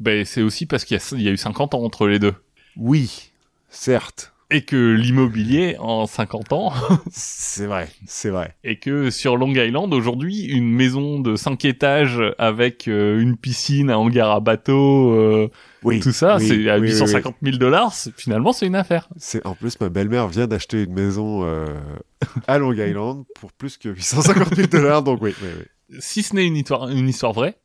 Ben, 0.00 0.24
c'est 0.24 0.42
aussi 0.42 0.66
parce 0.66 0.84
qu'il 0.84 0.96
y, 0.96 1.00
a- 1.00 1.14
il 1.16 1.22
y 1.22 1.28
a 1.28 1.30
eu 1.30 1.36
50 1.36 1.72
ans 1.74 1.82
entre 1.82 2.06
les 2.08 2.18
deux. 2.18 2.34
Oui, 2.76 3.30
certes. 3.70 4.34
Et 4.50 4.62
que 4.62 4.92
l'immobilier 4.94 5.76
en 5.80 6.06
50 6.06 6.52
ans 6.52 6.72
C'est 7.10 7.66
vrai, 7.66 7.88
c'est 8.06 8.30
vrai. 8.30 8.54
et 8.62 8.78
que 8.78 9.10
sur 9.10 9.36
Long 9.36 9.50
Island 9.52 9.92
aujourd'hui 9.92 10.44
une 10.44 10.70
maison 10.70 11.18
de 11.20 11.34
5 11.34 11.64
étages 11.64 12.22
avec 12.38 12.86
euh, 12.86 13.20
une 13.20 13.36
piscine, 13.36 13.90
un 13.90 13.96
hangar 13.96 14.30
à 14.30 14.40
bateau, 14.40 15.12
euh, 15.14 15.48
Oui. 15.82 15.98
tout 16.00 16.12
ça, 16.12 16.36
oui, 16.38 16.46
c'est 16.46 16.70
à 16.70 16.76
oui, 16.76 16.82
oui, 16.82 16.88
850 16.92 17.34
000 17.42 17.56
dollars. 17.56 17.92
Finalement, 18.16 18.52
c'est 18.52 18.66
une 18.66 18.76
affaire. 18.76 19.08
C'est 19.16 19.44
en 19.46 19.54
plus 19.56 19.80
ma 19.80 19.88
belle-mère 19.88 20.28
vient 20.28 20.46
d'acheter 20.46 20.84
une 20.84 20.92
maison 20.92 21.42
euh, 21.44 21.66
à 22.46 22.58
Long 22.58 22.72
Island 22.72 23.24
pour 23.40 23.52
plus 23.52 23.76
que 23.76 23.88
850 23.88 24.54
000 24.54 24.68
dollars. 24.68 25.02
Donc 25.02 25.20
oui, 25.22 25.34
oui, 25.42 25.48
oui. 25.58 25.96
Si 26.00 26.22
ce 26.22 26.34
n'est 26.36 26.46
une 26.46 26.56
histoire, 26.56 26.88
une 26.88 27.08
histoire 27.08 27.32
vraie, 27.32 27.56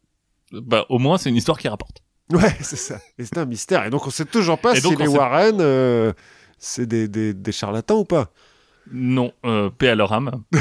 bah 0.51 0.85
au 0.89 0.97
moins 0.99 1.17
c'est 1.17 1.29
une 1.29 1.35
histoire 1.37 1.57
qui 1.59 1.67
rapporte. 1.67 1.97
Ouais, 2.31 2.55
c'est 2.61 2.75
ça. 2.77 2.97
Et 3.19 3.25
c'est 3.25 3.37
un 3.37 3.45
mystère. 3.45 3.85
Et 3.85 3.89
donc 3.89 4.07
on 4.07 4.09
sait 4.09 4.25
toujours 4.25 4.57
pas 4.57 4.73
Et 4.73 4.79
si 4.81 4.89
les 4.95 5.05
sait- 5.05 5.07
Warren 5.07 5.57
euh, 5.59 6.13
c'est 6.61 6.85
des, 6.85 7.07
des, 7.09 7.33
des 7.33 7.51
charlatans 7.51 7.99
ou 7.99 8.05
pas? 8.05 8.31
Non, 8.91 9.33
euh, 9.45 9.69
paix 9.69 9.89
à 9.89 9.95
leur 9.95 10.13
âme. 10.13 10.43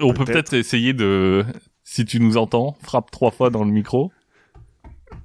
On 0.00 0.12
peut 0.12 0.24
Peut-être. 0.24 0.32
peut-être 0.32 0.52
essayer 0.54 0.92
de, 0.92 1.44
si 1.82 2.04
tu 2.04 2.20
nous 2.20 2.36
entends, 2.36 2.76
frappe 2.82 3.10
trois 3.10 3.30
fois 3.30 3.50
dans 3.50 3.64
le 3.64 3.70
micro. 3.70 4.12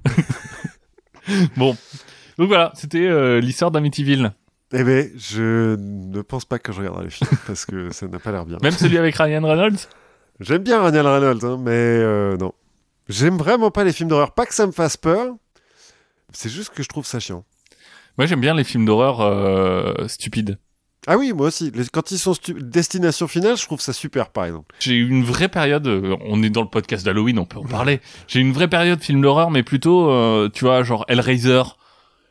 bon, 1.56 1.76
donc 2.38 2.48
voilà, 2.48 2.72
c'était 2.74 3.06
euh, 3.06 3.40
l'histoire 3.40 3.70
d'Amityville. 3.70 4.32
Eh 4.72 4.84
ben, 4.84 5.10
je 5.16 5.76
ne 5.76 6.20
pense 6.22 6.44
pas 6.44 6.58
que 6.58 6.72
je 6.72 6.78
regarderai 6.78 7.04
le 7.04 7.10
film 7.10 7.30
parce 7.46 7.64
que 7.64 7.90
ça 7.90 8.06
n'a 8.06 8.18
pas 8.18 8.32
l'air 8.32 8.44
bien. 8.44 8.58
Même 8.62 8.72
celui 8.72 8.98
avec 8.98 9.14
Ryan 9.16 9.42
Reynolds? 9.46 9.78
J'aime 10.40 10.62
bien 10.62 10.82
Ryan 10.82 11.04
Reynolds, 11.12 11.44
hein, 11.44 11.56
mais 11.58 11.70
euh, 11.72 12.36
non. 12.36 12.52
J'aime 13.08 13.36
vraiment 13.38 13.70
pas 13.70 13.84
les 13.84 13.92
films 13.92 14.10
d'horreur. 14.10 14.32
Pas 14.32 14.44
que 14.44 14.54
ça 14.54 14.66
me 14.66 14.72
fasse 14.72 14.96
peur, 14.96 15.34
c'est 16.32 16.50
juste 16.50 16.74
que 16.74 16.82
je 16.82 16.88
trouve 16.88 17.06
ça 17.06 17.18
chiant. 17.20 17.44
Moi, 18.18 18.26
j'aime 18.26 18.40
bien 18.40 18.54
les 18.54 18.64
films 18.64 18.84
d'horreur 18.84 19.20
euh, 19.20 20.08
stupides. 20.08 20.58
Ah 21.06 21.16
oui, 21.16 21.32
moi 21.32 21.46
aussi. 21.46 21.70
Les- 21.74 21.86
quand 21.90 22.10
ils 22.10 22.18
sont 22.18 22.34
destination 22.60 23.28
finale, 23.28 23.56
je 23.56 23.64
trouve 23.64 23.80
ça 23.80 23.92
super, 23.92 24.30
par 24.30 24.44
exemple. 24.44 24.74
J'ai 24.80 24.94
eu 24.94 25.08
une 25.08 25.22
vraie 25.24 25.48
période, 25.48 25.86
euh, 25.86 26.16
on 26.26 26.42
est 26.42 26.50
dans 26.50 26.62
le 26.62 26.68
podcast 26.68 27.04
d'Halloween, 27.06 27.38
on 27.38 27.44
peut 27.46 27.58
en 27.58 27.64
parler. 27.64 28.00
J'ai 28.26 28.40
eu 28.40 28.42
une 28.42 28.52
vraie 28.52 28.68
période 28.68 29.00
film 29.02 29.20
d'horreur, 29.22 29.50
mais 29.50 29.62
plutôt, 29.62 30.10
euh, 30.10 30.50
tu 30.52 30.64
vois, 30.64 30.82
genre 30.82 31.04
Hellraiser, 31.08 31.62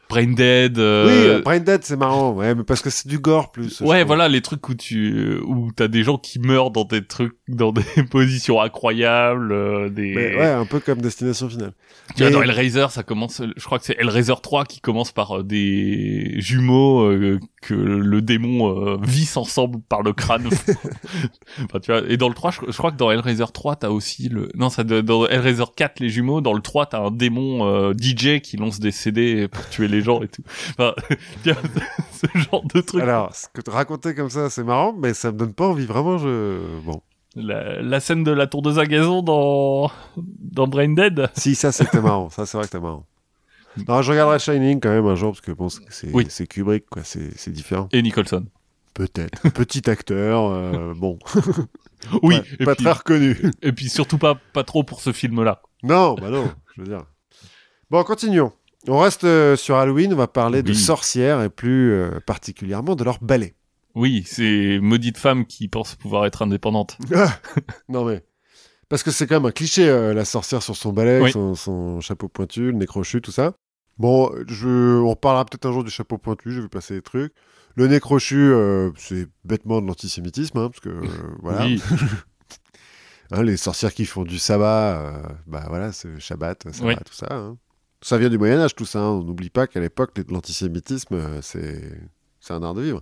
Brain 0.10 0.28
Dead. 0.34 0.78
euh, 0.80 1.06
Oui, 1.06 1.30
euh, 1.30 1.42
Brain 1.42 1.60
Dead, 1.60 1.84
c'est 1.84 1.98
marrant, 1.98 2.32
ouais, 2.34 2.56
mais 2.56 2.64
parce 2.64 2.82
que 2.82 2.90
c'est 2.90 3.08
du 3.08 3.20
gore 3.20 3.52
plus. 3.52 3.82
Ouais, 3.82 4.04
voilà 4.04 4.28
les 4.30 4.42
trucs 4.42 4.68
où 4.70 4.74
tu 4.76 5.38
où 5.46 5.72
t'as 5.76 5.88
des 5.88 6.04
gens 6.04 6.18
qui 6.18 6.40
meurent 6.40 6.72
dans 6.72 6.86
des 6.86 7.06
trucs 7.06 7.34
dans 7.48 7.72
des 7.72 7.82
positions 8.12 8.62
incroyables, 8.62 9.52
euh, 9.52 9.90
des 9.90 10.14
Mais 10.16 10.36
ouais, 10.38 10.46
un 10.50 10.66
peu 10.66 10.80
comme 10.80 11.02
destination 11.02 11.50
finale. 11.50 11.74
tu 12.16 12.24
vois 12.24 12.32
dans 12.32 12.42
Hellraiser 12.42 12.88
ça 12.90 13.04
commence 13.04 13.42
je 13.56 13.64
crois 13.66 13.80
que 13.80 13.86
c'est 13.86 13.98
Hellraiser 14.00 14.34
3 14.42 14.66
qui 14.66 14.80
commence 14.82 15.12
par 15.12 15.40
euh, 15.40 15.44
des 15.44 16.36
jumeaux 16.40 17.02
euh, 17.04 17.40
que 17.62 17.74
le 17.74 18.22
démon 18.22 18.98
visse 19.02 19.36
ensemble 19.38 19.80
par 19.90 20.04
le 20.04 20.14
crâne. 20.14 20.48
enfin 21.66 21.80
tu 21.82 21.92
vois 21.92 22.02
et 22.10 22.18
dans 22.18 22.30
le 22.30 22.34
3 22.36 22.52
je, 22.52 22.60
je 22.72 22.78
crois 22.78 22.92
que 22.92 22.98
dans 22.98 23.12
Hellraiser 23.12 23.46
3 23.54 23.78
t'as 23.78 23.90
aussi 23.90 24.30
le 24.30 24.50
non 24.56 24.70
ça 24.70 24.84
dans 24.84 25.28
Hellraiser 25.28 25.64
4 25.76 26.00
les 26.00 26.10
jumeaux 26.10 26.42
dans 26.42 26.54
le 26.54 26.62
3 26.62 26.88
t'as 26.88 27.00
un 27.02 27.12
démon 27.12 27.92
DJ 27.94 28.40
qui 28.42 28.58
lance 28.58 28.80
des 28.80 28.92
CD 28.92 29.48
pour 29.48 29.68
tuer 29.70 29.88
les 29.88 29.97
gens 30.02 30.22
et 30.22 30.28
tout. 30.28 30.42
Enfin 30.72 30.94
ce 32.12 32.28
genre 32.40 32.64
de 32.74 32.82
truc. 32.82 33.02
Alors, 33.02 33.34
ce 33.36 33.48
que 33.54 33.62
tu 33.62 33.70
racontais 33.70 34.14
comme 34.16 34.30
ça, 34.30 34.50
c'est 34.50 34.64
marrant, 34.64 34.94
mais 34.98 35.14
ça 35.14 35.32
me 35.32 35.38
donne 35.38 35.54
pas 35.54 35.68
envie. 35.68 35.86
Vraiment, 35.86 36.18
je. 36.18 36.60
Bon. 36.84 37.02
La, 37.36 37.82
la 37.82 38.00
scène 38.00 38.24
de 38.24 38.32
la 38.32 38.48
tour 38.48 38.64
à 38.80 38.86
gazon 38.86 39.22
dans, 39.22 39.92
dans 40.18 40.68
Brain 40.68 40.94
Dead. 40.94 41.30
Si, 41.36 41.54
ça, 41.54 41.72
c'était 41.72 42.02
marrant. 42.02 42.30
Ça, 42.32 42.46
c'est 42.48 42.58
vrai 42.58 42.64
que 42.66 42.72
c'était 42.72 42.84
marrant. 42.84 43.06
Non, 43.88 44.02
je 44.02 44.12
regarderai 44.12 44.40
Shining 44.40 44.80
quand 44.80 44.90
même 44.90 45.06
un 45.06 45.14
jour, 45.16 45.34
parce 45.34 45.42
que 45.42 45.52
bon, 45.52 45.70
c'est 45.70 46.12
Oui. 46.14 46.28
Kubrick, 46.50 46.90
quoi. 46.90 47.04
C'est 47.04 47.52
différent. 47.52 47.90
Et 47.92 48.02
Nicholson. 48.02 48.46
Peut-être. 48.96 49.50
Petit 49.54 49.88
acteur, 49.88 50.46
euh, 50.46 50.94
bon. 50.96 51.20
Oui, 52.24 52.40
Pas- 52.40 52.46
et, 52.60 52.66
pas 52.66 52.74
puis, 52.76 52.84
très 52.86 52.94
reconnu. 52.94 53.38
et 53.62 53.72
puis 53.72 53.90
surtout 53.90 54.18
pas, 54.18 54.36
pas 54.54 54.64
trop 54.64 54.84
pour 54.84 55.02
ce 55.02 55.12
film-là. 55.12 55.62
Non, 55.84 56.16
bah 56.16 56.30
non, 56.32 56.50
je 56.76 56.82
veux 56.82 56.88
dire. 56.88 57.04
Bon, 57.92 58.04
continuons. 58.04 58.52
On 58.88 59.00
reste 59.00 59.24
euh, 59.26 59.56
sur 59.56 59.76
Halloween, 59.76 60.14
on 60.14 60.18
va 60.18 60.28
parler 60.28 60.64
de 60.64 60.74
sorcières 60.74 61.42
et 61.42 61.50
plus 61.50 61.92
euh, 61.92 62.20
particulièrement 62.26 62.96
de 62.96 63.04
leur 63.04 63.20
balai. 63.22 63.56
Oui, 63.96 64.24
c'est 64.26 64.80
maudite 64.82 65.18
femme 65.18 65.46
qui 65.46 65.68
pense 65.68 65.96
pouvoir 65.96 66.26
être 66.26 66.42
indépendante. 66.44 66.98
non 67.90 68.06
mais... 68.06 68.24
Parce 68.90 69.04
que 69.04 69.12
c'est 69.12 69.28
quand 69.28 69.36
même 69.36 69.46
un 69.48 69.52
cliché, 69.52 69.90
euh, 69.90 70.14
la 70.14 70.24
sorcière 70.24 70.64
sur 70.64 70.76
son 70.78 70.94
balai, 70.94 71.20
Oui. 71.22 71.32
son, 71.34 71.56
son 71.56 72.00
chapeau 72.00 72.30
pointu, 72.30 72.68
le 72.68 72.72
nez 72.78 72.86
crochu, 72.86 73.20
tout 73.22 73.32
ça. 73.34 73.54
Bon, 73.98 74.32
je... 74.48 75.00
on 75.02 75.10
reparlera 75.10 75.44
peut-être 75.44 75.66
un 75.66 75.74
jour 75.74 75.84
du 75.84 75.92
chapeau 75.92 76.18
pointu, 76.18 76.52
je 76.54 76.62
vais 76.62 76.70
passer 76.70 76.94
des 76.94 77.02
trucs. 77.02 77.34
Le 77.76 77.88
nez 77.88 78.00
crochu, 78.00 78.38
euh, 78.54 78.92
c'est 78.96 79.28
bêtement 79.44 79.82
de 79.82 79.88
l'antisémitisme, 79.88 80.58
hein, 80.60 80.70
parce 80.70 80.80
que, 80.80 80.90
voilà. 81.42 81.66
Oui, 81.66 81.82
Hein, 83.32 83.44
les 83.44 83.58
sorcières 83.58 83.94
qui 83.94 84.06
font 84.06 84.24
du 84.24 84.40
sabbat, 84.40 85.22
bah 85.48 85.66
voilà, 85.68 85.92
c'est 85.92 86.18
Shabbat, 86.18 86.72
sabbat, 86.72 86.88
Oui. 86.88 86.96
tout 87.06 87.14
ça. 87.14 87.28
hein. 87.30 87.58
Ça 88.02 88.18
vient 88.18 88.30
du 88.30 88.38
Moyen 88.38 88.60
Âge, 88.60 88.76
tout 88.76 88.86
ça. 88.86 89.00
hein. 89.00 89.10
On 89.10 89.24
n'oublie 89.24 89.50
pas 89.50 89.68
qu'à 89.68 89.80
l'époque, 89.80 90.12
l'antisémitisme, 90.30 91.16
euh, 91.16 91.40
c'est 91.42 92.54
un 92.54 92.64
art 92.64 92.74
de 92.74 92.82
vivre. 92.82 93.02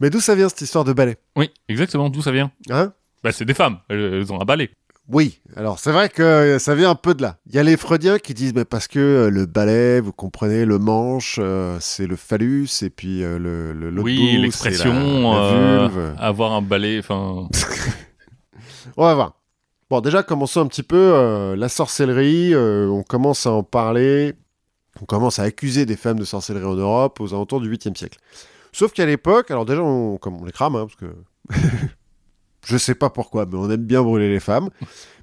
Mais 0.00 0.10
d'où 0.10 0.20
ça 0.20 0.34
vient 0.34 0.48
cette 0.48 0.60
histoire 0.62 0.84
de 0.84 0.92
balai 0.92 1.16
oui, 1.36 1.50
exactement, 1.68 2.08
d'où 2.10 2.22
ça 2.22 2.32
vient? 2.32 2.50
Hein? 2.70 2.92
Bah 3.22 3.30
c'est 3.32 3.44
des 3.44 3.54
femmes, 3.54 3.78
elles, 3.88 4.00
elles 4.00 4.32
ont 4.32 4.40
un 4.40 4.44
balai. 4.44 4.70
Oui, 5.08 5.40
alors 5.56 5.78
c'est 5.78 5.90
vrai 5.90 6.08
que 6.08 6.22
euh, 6.22 6.58
ça 6.58 6.74
vient 6.74 6.90
un 6.90 6.94
peu 6.94 7.14
de 7.14 7.22
là. 7.22 7.38
Il 7.46 7.54
y 7.54 7.58
a 7.58 7.62
les 7.62 7.76
Freudiens 7.76 8.18
qui 8.18 8.34
disent 8.34 8.54
mais 8.54 8.64
parce 8.64 8.86
que 8.88 8.98
euh, 8.98 9.30
le 9.30 9.46
balai, 9.46 10.00
vous 10.00 10.12
comprenez, 10.12 10.64
le 10.64 10.78
manche, 10.78 11.38
euh, 11.42 11.76
c'est 11.80 12.06
le 12.06 12.16
phallus, 12.16 12.68
et 12.82 12.90
puis 12.90 13.22
euh, 13.24 13.38
le, 13.38 13.72
le 13.72 14.00
Oui, 14.00 14.38
l'expression, 14.38 14.92
la, 14.92 15.38
la 15.38 15.90
euh, 15.96 16.14
avoir 16.18 16.52
un 16.52 16.62
balai, 16.62 16.98
enfin... 17.00 17.48
On 18.96 19.04
va 19.04 19.14
voir. 19.14 19.34
Bon, 19.92 20.00
déjà, 20.00 20.22
commençons 20.22 20.62
un 20.62 20.66
petit 20.68 20.82
peu. 20.82 20.96
euh, 20.96 21.54
la 21.54 21.68
sorcellerie, 21.68 22.54
euh, 22.54 22.88
on 22.88 23.02
commence 23.02 23.46
à 23.46 23.52
en 23.52 23.62
parler. 23.62 24.32
On 25.02 25.04
commence 25.04 25.38
à 25.38 25.42
accuser 25.42 25.84
des 25.84 25.96
femmes 25.96 26.18
de 26.18 26.24
sorcellerie 26.24 26.64
en 26.64 26.76
Europe 26.76 27.20
aux 27.20 27.34
alentours 27.34 27.60
du 27.60 27.70
8e 27.70 27.94
siècle. 27.94 28.18
Sauf 28.72 28.94
qu'à 28.94 29.04
l'époque, 29.04 29.50
alors 29.50 29.66
déjà, 29.66 29.82
on, 29.82 30.16
comme 30.16 30.40
on 30.40 30.46
les 30.46 30.52
crame, 30.52 30.76
hein, 30.76 30.86
parce 30.86 30.96
que 30.96 31.14
je 32.64 32.78
sais 32.78 32.94
pas 32.94 33.10
pourquoi, 33.10 33.44
mais 33.44 33.56
on 33.58 33.70
aime 33.70 33.84
bien 33.84 34.02
brûler 34.02 34.30
les 34.30 34.40
femmes. 34.40 34.70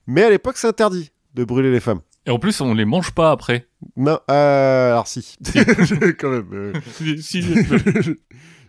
Mais 0.06 0.22
à 0.22 0.30
l'époque, 0.30 0.58
c'est 0.58 0.68
interdit 0.68 1.10
de 1.34 1.44
brûler 1.44 1.72
les 1.72 1.80
femmes. 1.80 2.02
Et 2.28 2.30
en 2.30 2.38
plus, 2.38 2.62
on 2.62 2.76
les 2.76 2.86
mange 2.86 3.10
pas 3.16 3.32
après. 3.32 3.68
Non, 3.98 4.20
euh, 4.30 4.92
alors 4.92 5.08
si, 5.08 5.36
quand 6.20 6.30
même. 6.30 6.50
euh, 6.54 6.74
Si, 6.96 7.24
si, 7.24 7.44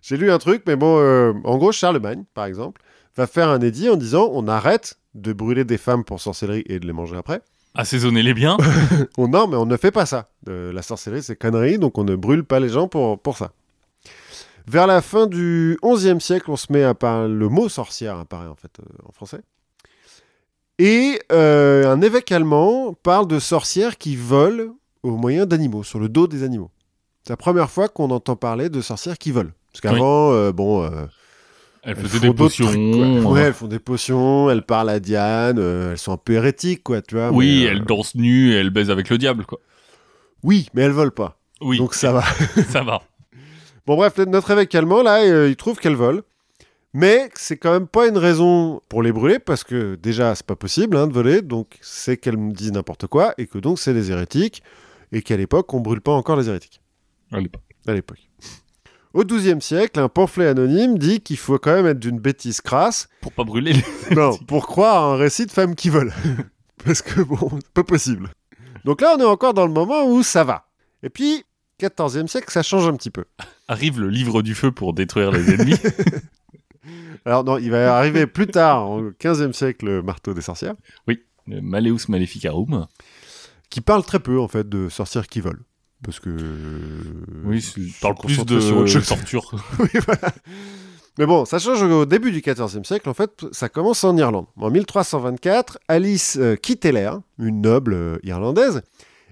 J'ai 0.01 0.17
lu 0.17 0.31
un 0.31 0.39
truc, 0.39 0.63
mais 0.67 0.77
bon, 0.77 0.97
euh, 0.99 1.35
en 1.45 1.59
gros, 1.59 1.73
Charlemagne, 1.73 2.25
par 2.33 2.47
exemple, 2.47 2.81
va 3.19 3.27
faire 3.27 3.51
un 3.51 3.61
édit 3.61 3.91
en 3.91 3.97
disant 3.97 4.31
on 4.33 4.49
arrête 4.49 4.97
de 5.15 5.33
brûler 5.33 5.65
des 5.65 5.79
femmes 5.79 6.05
pour 6.05 6.21
sorcellerie 6.21 6.65
et 6.67 6.79
de 6.79 6.87
les 6.87 6.93
manger 6.93 7.17
après. 7.17 7.43
Assaisonnez-les 7.75 8.35
bien. 8.35 8.57
On, 9.19 9.29
non, 9.29 9.47
mais 9.47 9.57
on 9.57 9.67
ne 9.67 9.77
fait 9.77 9.93
pas 9.93 10.07
ça. 10.07 10.31
Euh, 10.49 10.73
la 10.73 10.83
sorcellerie, 10.83 11.23
c'est 11.23 11.37
connerie, 11.37 11.79
donc 11.79 11.99
on 11.99 12.05
ne 12.05 12.17
brûle 12.17 12.45
pas 12.45 12.59
les 12.59 12.69
gens 12.69 12.89
pour, 12.89 13.21
pour 13.21 13.37
ça. 13.37 13.53
Vers 14.67 14.87
la 14.87 15.01
fin 15.01 15.27
du 15.27 15.79
XIe 15.83 16.21
siècle, 16.21 16.51
on 16.51 16.57
se 16.57 16.73
met 16.73 16.83
à 16.83 16.95
parler... 16.95 17.33
Le 17.33 17.49
mot 17.49 17.69
sorcière 17.69 18.19
apparaît, 18.19 18.49
en 18.49 18.57
fait, 18.57 18.73
euh, 18.81 19.09
en 19.09 19.13
français. 19.13 19.41
Et 20.79 21.21
euh, 21.31 21.93
un 21.93 22.01
évêque 22.01 22.33
allemand 22.33 22.95
parle 23.03 23.29
de 23.29 23.39
sorcières 23.39 23.99
qui 23.99 24.17
volent 24.17 24.77
au 25.03 25.17
moyen 25.17 25.47
d'animaux, 25.47 25.85
sur 25.85 25.99
le 25.99 26.09
dos 26.09 26.27
des 26.27 26.43
animaux. 26.43 26.71
C'est 27.23 27.31
la 27.31 27.37
première 27.37 27.71
fois 27.71 27.89
qu'on 27.89 28.11
entend 28.11 28.37
parler 28.37 28.69
de 28.69 28.81
sorcières 28.81 29.19
qui 29.19 29.31
volent. 29.31 29.53
Parce 29.73 29.81
qu'avant, 29.81 30.51
bon... 30.51 30.91
euh, 31.87 31.93
Elles 31.93 31.97
elles 31.99 32.07
font 32.09 32.19
des 32.29 32.35
potions. 32.35 32.67
trucs, 32.67 33.23
quoi. 33.23 33.33
Ouais, 33.33 33.41
elles 33.43 33.53
font 33.55 33.67
des 33.67 33.79
potions, 33.79 34.51
elles 34.51 34.63
parlent 34.63 34.91
à 34.91 35.01
Diane, 35.01 35.59
euh, 35.59 35.93
elles 35.93 35.99
sont 35.99 36.13
un 36.13 36.17
peu 36.17 36.35
hérétiques, 36.35 36.83
quoi, 36.83 37.01
tu 37.03 37.15
vois. 37.15 37.31
Oui, 37.31 37.63
mais, 37.63 37.67
euh, 37.67 37.71
elles 37.73 37.85
dansent 37.85 38.15
nues 38.15 38.53
et 38.53 38.57
elles 38.57 38.71
baisent 38.71 38.91
avec 38.91 39.09
le 39.11 39.19
diable, 39.19 39.45
quoi. 39.47 39.59
Oui, 40.43 40.69
mais 40.75 40.83
elles 40.83 40.91
volent 40.93 41.11
pas. 41.11 41.39
Oui, 41.61 41.79
Donc 41.79 41.95
ça 41.95 42.13
va. 42.13 42.23
ça 42.69 42.83
va. 42.83 43.03
Bon 43.87 43.97
bref, 43.97 44.17
notre 44.19 44.51
évêque 44.51 44.75
allemand, 44.75 45.03
là, 45.03 45.23
euh, 45.23 45.49
il 45.49 45.57
trouve 45.57 45.79
qu'elles 45.79 45.97
volent. 45.97 46.23
Mais 46.93 47.31
c'est 47.35 47.57
quand 47.57 47.73
même 47.73 47.87
pas 47.87 48.09
une 48.09 48.19
raison 48.19 48.83
pour 48.89 49.03
les 49.03 49.13
brûler, 49.13 49.39
parce 49.39 49.63
que 49.63 49.95
déjà, 49.95 50.35
c'est 50.35 50.45
pas 50.47 50.57
possible 50.57 50.97
hein, 50.97 51.07
de 51.07 51.13
voler, 51.13 51.41
donc 51.41 51.79
c'est 51.81 52.17
qu'elles 52.17 52.37
me 52.37 52.53
disent 52.53 52.73
n'importe 52.73 53.07
quoi, 53.07 53.33
et 53.39 53.47
que 53.47 53.59
donc 53.59 53.79
c'est 53.79 53.95
des 53.95 54.11
hérétiques, 54.11 54.63
et 55.13 55.23
qu'à 55.23 55.37
l'époque, 55.37 55.73
on 55.73 55.79
brûle 55.81 56.01
pas 56.01 56.11
encore 56.13 56.37
les 56.37 56.49
hérétiques. 56.49 56.81
Allez, 57.31 57.49
pas. 57.49 57.61
À 57.87 57.93
l'époque. 57.95 58.19
Au 59.13 59.25
XIIe 59.25 59.61
siècle, 59.61 59.99
un 59.99 60.09
pamphlet 60.09 60.47
anonyme 60.47 60.97
dit 60.97 61.21
qu'il 61.21 61.37
faut 61.37 61.59
quand 61.59 61.75
même 61.75 61.87
être 61.87 61.99
d'une 61.99 62.21
bêtise 62.21 62.61
crasse, 62.61 63.09
Pour 63.21 63.33
pas 63.33 63.43
brûler 63.43 63.73
les... 63.73 63.85
non, 64.15 64.37
pour 64.39 64.69
croire 64.69 65.05
à 65.05 65.15
un 65.15 65.17
récit 65.17 65.47
de 65.47 65.51
femmes 65.51 65.75
qui 65.75 65.91
volent. 65.91 66.13
parce 66.85 67.03
que 67.03 67.21
bon, 67.21 67.51
c'est 67.53 67.73
pas 67.73 67.83
possible. 67.83 68.31
Donc 68.85 69.01
là, 69.01 69.15
on 69.17 69.21
est 69.21 69.25
encore 69.25 69.53
dans 69.53 69.67
le 69.67 69.73
moment 69.73 70.07
où 70.07 70.23
ça 70.23 70.45
va. 70.45 70.69
Et 71.03 71.11
puis, 71.11 71.45
14e 71.81 72.29
siècle, 72.29 72.51
ça 72.51 72.63
change 72.63 72.87
un 72.87 72.95
petit 72.95 73.11
peu. 73.11 73.25
Arrive 73.67 73.99
le 74.01 74.09
livre 74.09 74.43
du 74.43 74.55
feu 74.55 74.71
pour 74.71 74.93
détruire 74.93 75.33
les 75.33 75.55
ennemis. 75.55 75.77
Alors 77.25 77.45
non, 77.45 77.59
il 77.59 77.71
va 77.71 77.97
arriver 77.97 78.27
plus 78.27 78.47
tard, 78.47 78.91
au 78.91 79.11
15e 79.11 79.53
siècle, 79.53 79.87
le 79.87 80.03
marteau 80.03 80.35
des 80.35 80.41
sorcières, 80.41 80.75
Le 81.47 81.61
Maleus 81.61 82.09
Maleficarum. 82.09 82.87
qui 83.71 83.81
parle 83.81 84.05
très 84.05 84.21
peu 84.21 84.41
en 84.41 84.49
fait 84.49 84.69
de 84.69 84.89
sorcières 84.89 85.27
qui 85.27 85.41
volent. 85.41 85.63
Parce 86.05 86.19
que. 86.21 86.31
Oui, 87.45 87.61
je 87.61 88.01
parles 88.01 88.15
plus 88.17 88.35
sur 88.35 88.43
autre 88.43 88.55
de 88.55 88.87
chose. 88.87 89.07
torture. 89.07 89.55
Oui, 89.79 89.89
voilà. 90.07 90.33
Mais 91.19 91.27
bon, 91.27 91.45
ça 91.45 91.59
change 91.59 91.83
au 91.83 92.07
début 92.07 92.31
du 92.33 92.41
XIVe 92.41 92.85
siècle. 92.85 93.09
En 93.09 93.15
fait, 93.15 93.45
ça 93.53 93.69
commence 93.69 94.03
en 94.05 94.17
Irlande. 94.17 94.47
En 94.57 94.71
1324, 94.71 95.79
Alice 95.89 96.39
euh, 96.41 96.57
Kitteler, 96.57 97.11
une 97.39 97.61
noble 97.61 97.93
euh, 97.93 98.19
irlandaise, 98.23 98.81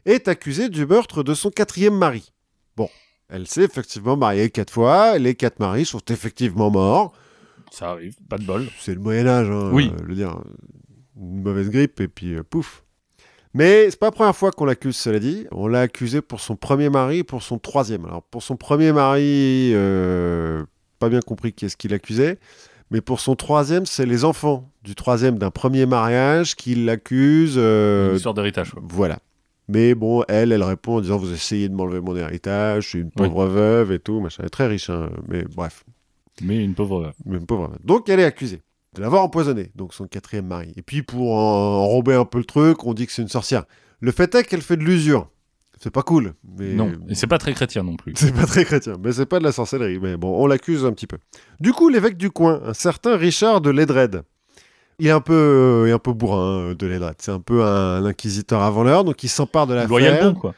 est 0.05 0.29
accusée 0.29 0.69
du 0.69 0.85
meurtre 0.87 1.23
de 1.23 1.33
son 1.35 1.51
quatrième 1.51 1.97
mari. 1.97 2.33
Bon, 2.77 2.91
elle 3.31 3.47
s'est 3.47 3.63
effectivement 3.63 4.17
mariée 4.19 4.51
quatre 4.51 4.73
fois. 4.73 5.17
Les 5.19 5.35
quatre 5.35 5.61
maris 5.61 5.87
sont 5.87 6.03
effectivement 6.11 6.71
morts. 6.71 7.15
Ça 7.71 7.91
arrive, 7.91 8.17
pas 8.29 8.37
de 8.39 8.45
bol. 8.45 8.67
C'est 8.81 8.95
le 8.95 9.01
Moyen 9.01 9.27
Âge. 9.27 9.49
Hein, 9.49 9.71
Oui. 9.73 9.91
euh, 9.95 9.99
je 10.03 10.09
veux 10.09 10.15
dire, 10.15 10.39
une 11.17 11.43
mauvaise 11.43 11.71
grippe 11.71 12.01
et 12.01 12.09
puis 12.09 12.35
euh, 12.35 12.43
pouf. 12.43 12.83
Mais 13.55 13.91
c'est 13.91 13.99
pas 13.99 14.07
la 14.07 14.13
première 14.13 14.37
fois 14.37 14.51
qu'on 14.53 14.65
l'accuse, 14.67 14.97
cela 14.97 15.19
dit. 15.19 15.47
On 15.53 15.67
l'a 15.69 15.81
accusé 15.81 16.21
pour 16.21 16.41
son 16.41 16.55
premier 16.57 16.91
mari 16.91 17.19
et 17.19 17.25
pour 17.25 17.43
son 17.43 17.59
troisième. 17.59 18.05
Alors 18.05 18.23
pour 18.23 18.43
son 18.43 18.57
premier 18.57 18.93
mari, 18.93 19.73
euh, 19.75 20.65
pas 20.99 21.09
bien 21.09 21.21
compris 21.21 21.53
qui 21.53 21.65
est-ce 21.65 21.77
qu'il 21.77 21.95
accusait. 21.95 22.39
Mais 22.91 23.01
pour 23.01 23.21
son 23.21 23.37
troisième, 23.37 23.85
c'est 23.87 24.07
les 24.07 24.25
enfants 24.25 24.71
du 24.83 24.95
troisième 24.95 25.39
d'un 25.39 25.51
premier 25.51 25.87
mariage 25.87 26.57
qui 26.57 26.75
l'accusent. 26.75 27.55
euh, 27.59 28.11
Une 28.11 28.17
histoire 28.17 28.35
d'héritage. 28.35 28.73
voilà. 28.83 29.19
Mais 29.71 29.95
bon, 29.95 30.25
elle, 30.29 30.53
elle 30.53 30.63
répond 30.63 30.97
en 30.97 31.01
disant 31.03 31.19
Vous 31.19 31.33
essayez 31.33 31.69
de 31.69 31.75
m'enlever 31.75 32.01
mon 32.01 32.17
héritage, 32.17 32.85
je 32.85 32.89
suis 32.89 32.99
une 33.01 33.07
Oui. 33.19 33.29
pauvre 33.29 33.47
veuve 33.47 33.93
et 33.93 33.99
tout. 33.99 34.21
Machin. 34.21 34.39
Elle 34.41 34.47
est 34.47 34.51
très 34.51 34.67
riche, 34.67 34.89
hein, 34.89 35.11
mais 35.29 35.45
bref. 35.55 35.85
Mais 36.41 36.65
une 36.65 36.75
pauvre 36.75 37.03
veuve. 37.03 37.13
Même 37.27 37.45
pauvre. 37.47 37.73
Donc 37.85 38.09
elle 38.09 38.21
est 38.21 38.25
accusée 38.25 38.61
de 38.95 39.01
l'avoir 39.03 39.23
empoisonné, 39.23 39.71
donc 39.75 39.95
son 39.95 40.07
quatrième 40.07 40.47
mari. 40.47 40.73
Et 40.77 40.83
puis 40.83 41.03
pour 41.03 41.33
en- 41.35 41.83
enrober 41.85 42.15
un 42.15 42.25
peu 42.25 42.39
le 42.39 42.45
truc, 42.45 42.85
on 42.85 42.95
dit 42.95 43.07
que 43.07 43.13
c'est 43.13 43.23
une 43.23 43.29
sorcière. 43.29 43.65
Le 44.01 44.13
fait 44.13 44.35
est 44.35 44.45
qu'elle 44.45 44.63
fait 44.63 44.77
de 44.77 44.85
l'usure. 44.85 45.29
C'est 45.81 45.91
pas 45.93 46.03
cool. 46.03 46.35
Mais... 46.59 46.73
Non, 46.75 46.91
et 47.09 47.15
c'est 47.15 47.27
pas 47.29 47.39
très 47.39 47.53
chrétien 47.55 47.83
non 47.85 47.95
plus. 47.97 48.13
C'est 48.17 48.35
pas 48.35 48.47
très 48.47 48.65
chrétien, 48.65 48.95
mais 49.01 49.13
c'est 49.13 49.27
pas 49.27 49.39
de 49.39 49.45
la 49.45 49.53
sorcellerie. 49.53 50.01
Mais 50.01 50.17
bon, 50.17 50.43
on 50.43 50.47
l'accuse 50.49 50.85
un 50.85 50.93
petit 50.93 51.07
peu. 51.07 51.19
Du 51.61 51.73
coup, 51.73 51.89
l'évêque 51.89 52.17
du 52.17 52.31
coin, 52.31 52.61
un 52.65 52.75
certain 52.75 53.17
Richard 53.17 53.61
de 53.61 53.71
Ledred, 53.71 54.23
il 54.99 55.07
est 55.07 55.11
un 55.13 55.21
peu, 55.21 55.35
euh, 55.35 55.87
il 55.87 55.91
est 55.91 55.93
un 55.93 56.01
peu 56.01 56.13
bourrin 56.13 56.71
euh, 56.71 56.75
de 56.75 56.85
Ledred. 56.89 57.15
C'est 57.19 57.31
un 57.31 57.39
peu 57.39 57.63
un, 57.65 58.05
inquisiteur 58.05 58.61
avant 58.63 58.83
l'heure, 58.83 59.05
donc 59.05 59.23
il 59.23 59.29
s'empare 59.29 59.69
de 59.69 59.75
l'affaire. 59.75 59.89
Loyal 59.89 60.33
bon, 60.33 60.41
quoi. 60.41 60.55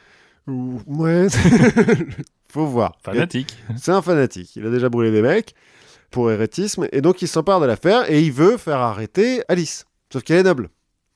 Ou- 0.46 0.80
Ouais. 0.86 1.26
Faut 2.48 2.66
voir. 2.66 2.96
Fanatique. 3.04 3.54
C'est 3.76 3.92
un 3.92 4.02
fanatique. 4.02 4.56
Il 4.56 4.66
a 4.66 4.70
déjà 4.70 4.88
brûlé 4.88 5.12
des 5.12 5.22
mecs 5.22 5.54
pour 6.10 6.30
hérétisme. 6.30 6.86
Et 6.92 7.00
donc, 7.00 7.22
il 7.22 7.28
s'empare 7.28 7.60
de 7.60 7.66
l'affaire 7.66 8.10
et 8.10 8.20
il 8.22 8.32
veut 8.32 8.56
faire 8.56 8.78
arrêter 8.78 9.42
Alice. 9.48 9.84
Sauf 10.12 10.22
qu'elle 10.22 10.38
est 10.38 10.42
noble. 10.44 10.70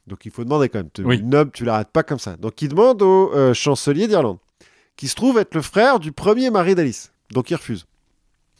Donc, 0.06 0.24
il 0.26 0.30
faut 0.30 0.44
demander 0.44 0.68
quand 0.68 0.78
même. 0.80 0.90
Tu- 0.92 1.02
Oui. 1.04 1.18
Une 1.18 1.30
noble, 1.30 1.50
tu 1.52 1.64
l'arrêtes 1.64 1.90
pas 1.90 2.02
comme 2.02 2.18
ça. 2.18 2.36
Donc, 2.36 2.60
il 2.62 2.68
demande 2.68 3.00
au 3.02 3.32
euh, 3.34 3.54
chancelier 3.54 4.06
d'Irlande, 4.06 4.38
qui 4.96 5.08
se 5.08 5.14
trouve 5.14 5.38
être 5.38 5.54
le 5.54 5.62
frère 5.62 5.98
du 5.98 6.12
premier 6.12 6.50
mari 6.50 6.74
d'Alice. 6.74 7.12
Donc, 7.32 7.50
il 7.50 7.54
refuse. 7.54 7.86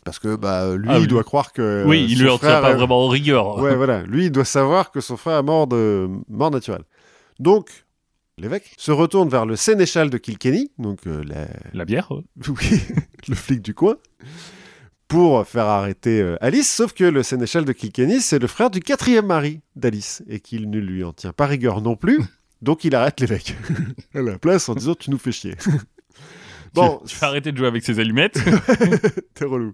Parce 0.04 0.18
que 0.18 0.36
bah, 0.36 0.74
lui, 0.76 0.88
Ah, 0.90 0.96
il 0.98 1.02
oui. 1.02 1.06
doit 1.06 1.22
croire 1.24 1.52
que. 1.52 1.84
oui, 1.86 2.02
euh, 2.02 2.06
il 2.10 2.20
lui 2.22 2.28
en 2.28 2.38
tient 2.38 2.60
pas 2.60 2.70
est- 2.72 2.74
vraiment 2.74 3.04
en 3.04 3.08
rigueur. 3.08 3.58
Ouais, 3.58 3.74
voilà. 3.76 4.02
Lui, 4.02 4.26
il 4.26 4.30
doit 4.30 4.44
savoir 4.44 4.90
que 4.90 5.00
son 5.00 5.16
frère 5.16 5.38
est 5.38 5.42
mort 5.42 5.66
de 5.66 6.08
mort 6.28 6.50
naturelle. 6.50 6.82
Donc, 7.38 7.70
l'évêque 8.38 8.74
se 8.76 8.90
retourne 8.90 9.28
vers 9.28 9.46
le 9.46 9.56
sénéchal 9.56 10.10
de 10.10 10.18
Kilkenny, 10.18 10.70
donc 10.78 11.06
euh, 11.06 11.22
la, 11.26 11.46
La 11.72 11.84
bière 11.84 12.10
ouais. 12.12 12.22
oui, 12.48 12.80
le 13.28 13.34
flic 13.34 13.62
du 13.62 13.72
coin, 13.74 13.96
pour 15.14 15.46
faire 15.46 15.66
arrêter 15.66 16.20
euh, 16.20 16.36
Alice, 16.40 16.68
sauf 16.68 16.92
que 16.92 17.04
le 17.04 17.22
sénéchal 17.22 17.64
de 17.64 17.72
Kilkenny, 17.72 18.20
c'est 18.20 18.40
le 18.40 18.48
frère 18.48 18.68
du 18.68 18.80
quatrième 18.80 19.26
mari 19.26 19.60
d'Alice, 19.76 20.24
et 20.28 20.40
qu'il 20.40 20.68
ne 20.68 20.80
lui 20.80 21.04
en 21.04 21.12
tient 21.12 21.32
pas 21.32 21.46
rigueur 21.46 21.80
non 21.82 21.94
plus, 21.94 22.20
donc 22.62 22.82
il 22.82 22.96
arrête 22.96 23.20
l'évêque 23.20 23.54
à 24.14 24.22
la 24.22 24.40
place 24.40 24.68
en 24.68 24.74
disant 24.74 24.96
«tu 24.98 25.12
nous 25.12 25.18
fais 25.18 25.30
chier». 25.30 25.54
Bon, 26.74 27.00
Tu, 27.06 27.16
vas 27.18 27.28
arrêter 27.28 27.52
de 27.52 27.56
jouer 27.56 27.68
avec 27.68 27.84
ses 27.84 28.00
allumettes. 28.00 28.40
t'es 29.34 29.44
relou. 29.44 29.70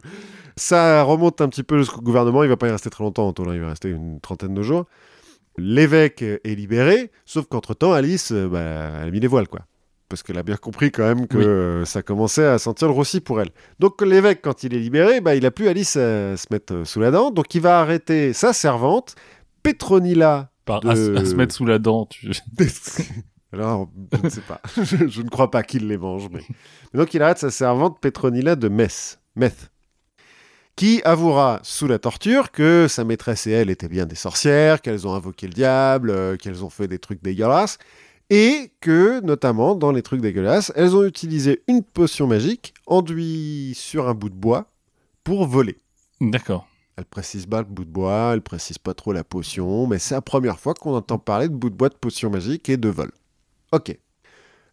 Ça 0.56 1.02
remonte 1.04 1.40
un 1.40 1.48
petit 1.48 1.62
peu 1.62 1.78
jusqu'au 1.78 2.02
gouvernement, 2.02 2.42
il 2.42 2.50
va 2.50 2.58
pas 2.58 2.68
y 2.68 2.70
rester 2.70 2.90
très 2.90 3.02
longtemps, 3.02 3.26
Antonin, 3.26 3.54
il 3.54 3.62
va 3.62 3.70
rester 3.70 3.88
une 3.88 4.20
trentaine 4.20 4.52
de 4.52 4.60
jours. 4.60 4.84
L'évêque 5.56 6.20
est 6.20 6.54
libéré, 6.54 7.10
sauf 7.24 7.46
qu'entre-temps, 7.48 7.94
Alice, 7.94 8.30
euh, 8.32 8.46
bah, 8.46 9.00
elle 9.00 9.08
a 9.08 9.10
mis 9.10 9.20
les 9.20 9.26
voiles, 9.26 9.48
quoi. 9.48 9.60
Parce 10.10 10.22
qu'elle 10.22 10.36
a 10.38 10.42
bien 10.42 10.56
compris 10.56 10.90
quand 10.90 11.04
même 11.04 11.26
que 11.28 11.38
Oui. 11.38 11.44
euh, 11.46 11.84
ça 11.86 12.02
commençait 12.02 12.44
à 12.44 12.58
sentir 12.58 12.88
le 12.88 12.92
roussi 12.94 13.20
pour 13.20 13.40
elle. 13.40 13.50
Donc 13.78 14.02
l'évêque, 14.02 14.40
quand 14.42 14.62
il 14.64 14.74
est 14.74 14.78
libéré, 14.78 15.20
bah, 15.22 15.34
il 15.36 15.46
a 15.46 15.50
plus 15.52 15.68
Alice 15.68 15.96
à 15.96 16.36
se 16.36 16.46
mettre 16.50 16.74
euh, 16.74 16.84
sous 16.84 17.00
la 17.00 17.10
dent, 17.12 17.30
donc 17.30 17.54
il 17.54 17.60
va 17.62 17.80
arrêter 17.80 18.32
sa 18.34 18.52
servante, 18.52 19.14
Petronilla. 19.62 20.50
Par, 20.66 20.80
De- 20.80 20.88
à, 20.90 20.96
se- 20.96 21.16
à 21.16 21.24
se 21.24 21.34
mettre 21.34 21.54
sous 21.54 21.64
la 21.64 21.78
dent. 21.78 22.06
tu- 22.06 22.28
Alors, 23.52 23.88
je 24.12 24.18
ne 24.24 24.28
sais 24.30 24.40
pas. 24.42 24.60
je, 24.76 25.08
je 25.08 25.22
ne 25.22 25.28
crois 25.28 25.50
pas 25.50 25.62
qu'il 25.62 25.88
les 25.88 25.96
mange. 25.98 26.28
Mais... 26.32 26.42
mais 26.92 26.98
donc, 27.00 27.14
il 27.14 27.22
arrête 27.22 27.38
sa 27.38 27.50
servante 27.50 27.98
Petronilla 28.00 28.54
de 28.56 28.68
Metz, 28.68 29.18
Meth, 29.36 29.70
qui 30.76 31.00
avouera 31.04 31.58
sous 31.64 31.86
la 31.88 31.98
torture 31.98 32.50
que 32.52 32.86
sa 32.88 33.04
maîtresse 33.04 33.46
et 33.46 33.50
elle 33.52 33.70
étaient 33.70 33.88
bien 33.88 34.06
des 34.06 34.14
sorcières, 34.14 34.80
qu'elles 34.80 35.06
ont 35.06 35.14
invoqué 35.14 35.46
le 35.48 35.52
diable, 35.52 36.10
euh, 36.10 36.36
qu'elles 36.36 36.64
ont 36.64 36.70
fait 36.70 36.86
des 36.88 36.98
trucs 37.00 37.22
dégueulasses, 37.22 37.78
et 38.30 38.70
que, 38.80 39.20
notamment, 39.20 39.74
dans 39.74 39.90
les 39.92 40.02
trucs 40.02 40.20
dégueulasses, 40.20 40.72
elles 40.76 40.94
ont 40.96 41.04
utilisé 41.04 41.62
une 41.68 41.82
potion 41.82 42.26
magique 42.26 42.72
enduite 42.86 43.76
sur 43.76 44.08
un 44.08 44.14
bout 44.14 44.28
de 44.28 44.34
bois 44.34 44.66
pour 45.24 45.46
voler. 45.46 45.76
D'accord. 46.20 46.66
Elle 46.96 47.04
précise 47.06 47.46
pas 47.46 47.58
le 47.58 47.64
bout 47.66 47.84
de 47.84 47.90
bois, 47.90 48.30
elle 48.34 48.42
précise 48.42 48.78
pas 48.78 48.94
trop 48.94 49.12
la 49.12 49.24
potion, 49.24 49.86
mais 49.86 49.98
c'est 49.98 50.14
la 50.14 50.20
première 50.20 50.58
fois 50.60 50.74
qu'on 50.74 50.94
entend 50.94 51.18
parler 51.18 51.48
de 51.48 51.54
bout 51.54 51.70
de 51.70 51.74
bois 51.74 51.88
de 51.88 51.94
potion 51.94 52.30
magique 52.30 52.68
et 52.68 52.76
de 52.76 52.88
vol. 52.88 53.10
Ok. 53.72 53.96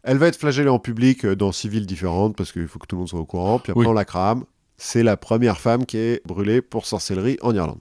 Elle 0.03 0.17
va 0.17 0.27
être 0.27 0.37
flagellée 0.39 0.69
en 0.69 0.79
public 0.79 1.25
euh, 1.25 1.35
dans 1.35 1.51
six 1.51 1.67
villes 1.69 1.85
différentes 1.85 2.35
parce 2.35 2.51
qu'il 2.51 2.67
faut 2.67 2.79
que 2.79 2.85
tout 2.87 2.95
le 2.95 2.99
monde 2.99 3.09
soit 3.09 3.19
au 3.19 3.25
courant, 3.25 3.59
puis 3.59 3.71
après 3.71 3.81
Oui. 3.81 3.87
on 3.87 3.93
la 3.93 4.05
crame. 4.05 4.45
C'est 4.77 5.03
la 5.03 5.17
première 5.17 5.59
femme 5.59 5.85
qui 5.85 5.97
est 5.97 6.21
brûlée 6.27 6.61
pour 6.61 6.85
sorcellerie 6.85 7.37
en 7.41 7.55
Irlande. 7.55 7.79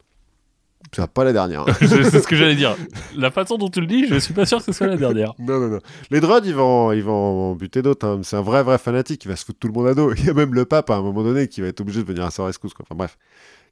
C'est 0.95 1.07
pas 1.11 1.25
la 1.25 1.33
dernière. 1.33 1.63
hein. 1.69 1.73
C'est 1.81 2.21
ce 2.21 2.27
que 2.27 2.37
j'allais 2.37 2.55
dire. 2.55 2.77
La 3.17 3.31
façon 3.31 3.59
dont 3.59 3.69
tu 3.69 3.81
le 3.81 3.87
dis, 3.87 4.07
je 4.07 4.17
suis 4.17 4.35
pas 4.35 4.47
sûr 4.47 4.59
que 4.59 4.65
ce 4.65 4.73
soit 4.73 4.87
la 4.87 4.97
dernière. 4.97 5.35
non, 5.39 5.61
non, 5.61 5.69
non. 5.69 5.81
Les 6.11 6.21
drones, 6.21 6.45
ils 6.45 6.55
vont, 6.55 6.93
ils 6.93 7.03
vont 7.03 7.51
en 7.51 7.55
buter 7.55 7.83
d'autres. 7.83 8.07
hein. 8.07 8.21
C'est 8.23 8.37
un 8.37 8.43
vrai, 8.43 8.63
vrai 8.63 8.79
fanatique. 8.79 9.25
Il 9.25 9.29
va 9.29 9.37
se 9.37 9.45
foutre 9.45 9.59
tout 9.59 9.69
le 9.69 9.75
monde 9.75 9.89
à 9.89 9.95
dos. 9.95 10.13
Il 10.17 10.25
y 10.25 10.31
a 10.31 10.35
même 10.35 10.55
le 10.55 10.65
pape, 10.65 10.91
à 10.91 10.97
un 10.97 11.03
moment 11.03 11.23
donné, 11.23 11.49
qui 11.49 11.61
va 11.61 11.69
être 11.69 11.81
obligé 11.81 12.03
de 12.03 12.07
venir 12.07 12.25
à 12.25 12.31
sa 12.31 12.45
rescousse. 12.45 12.75
Quoi. 12.75 12.85
Enfin 12.89 12.97
bref, 12.97 13.19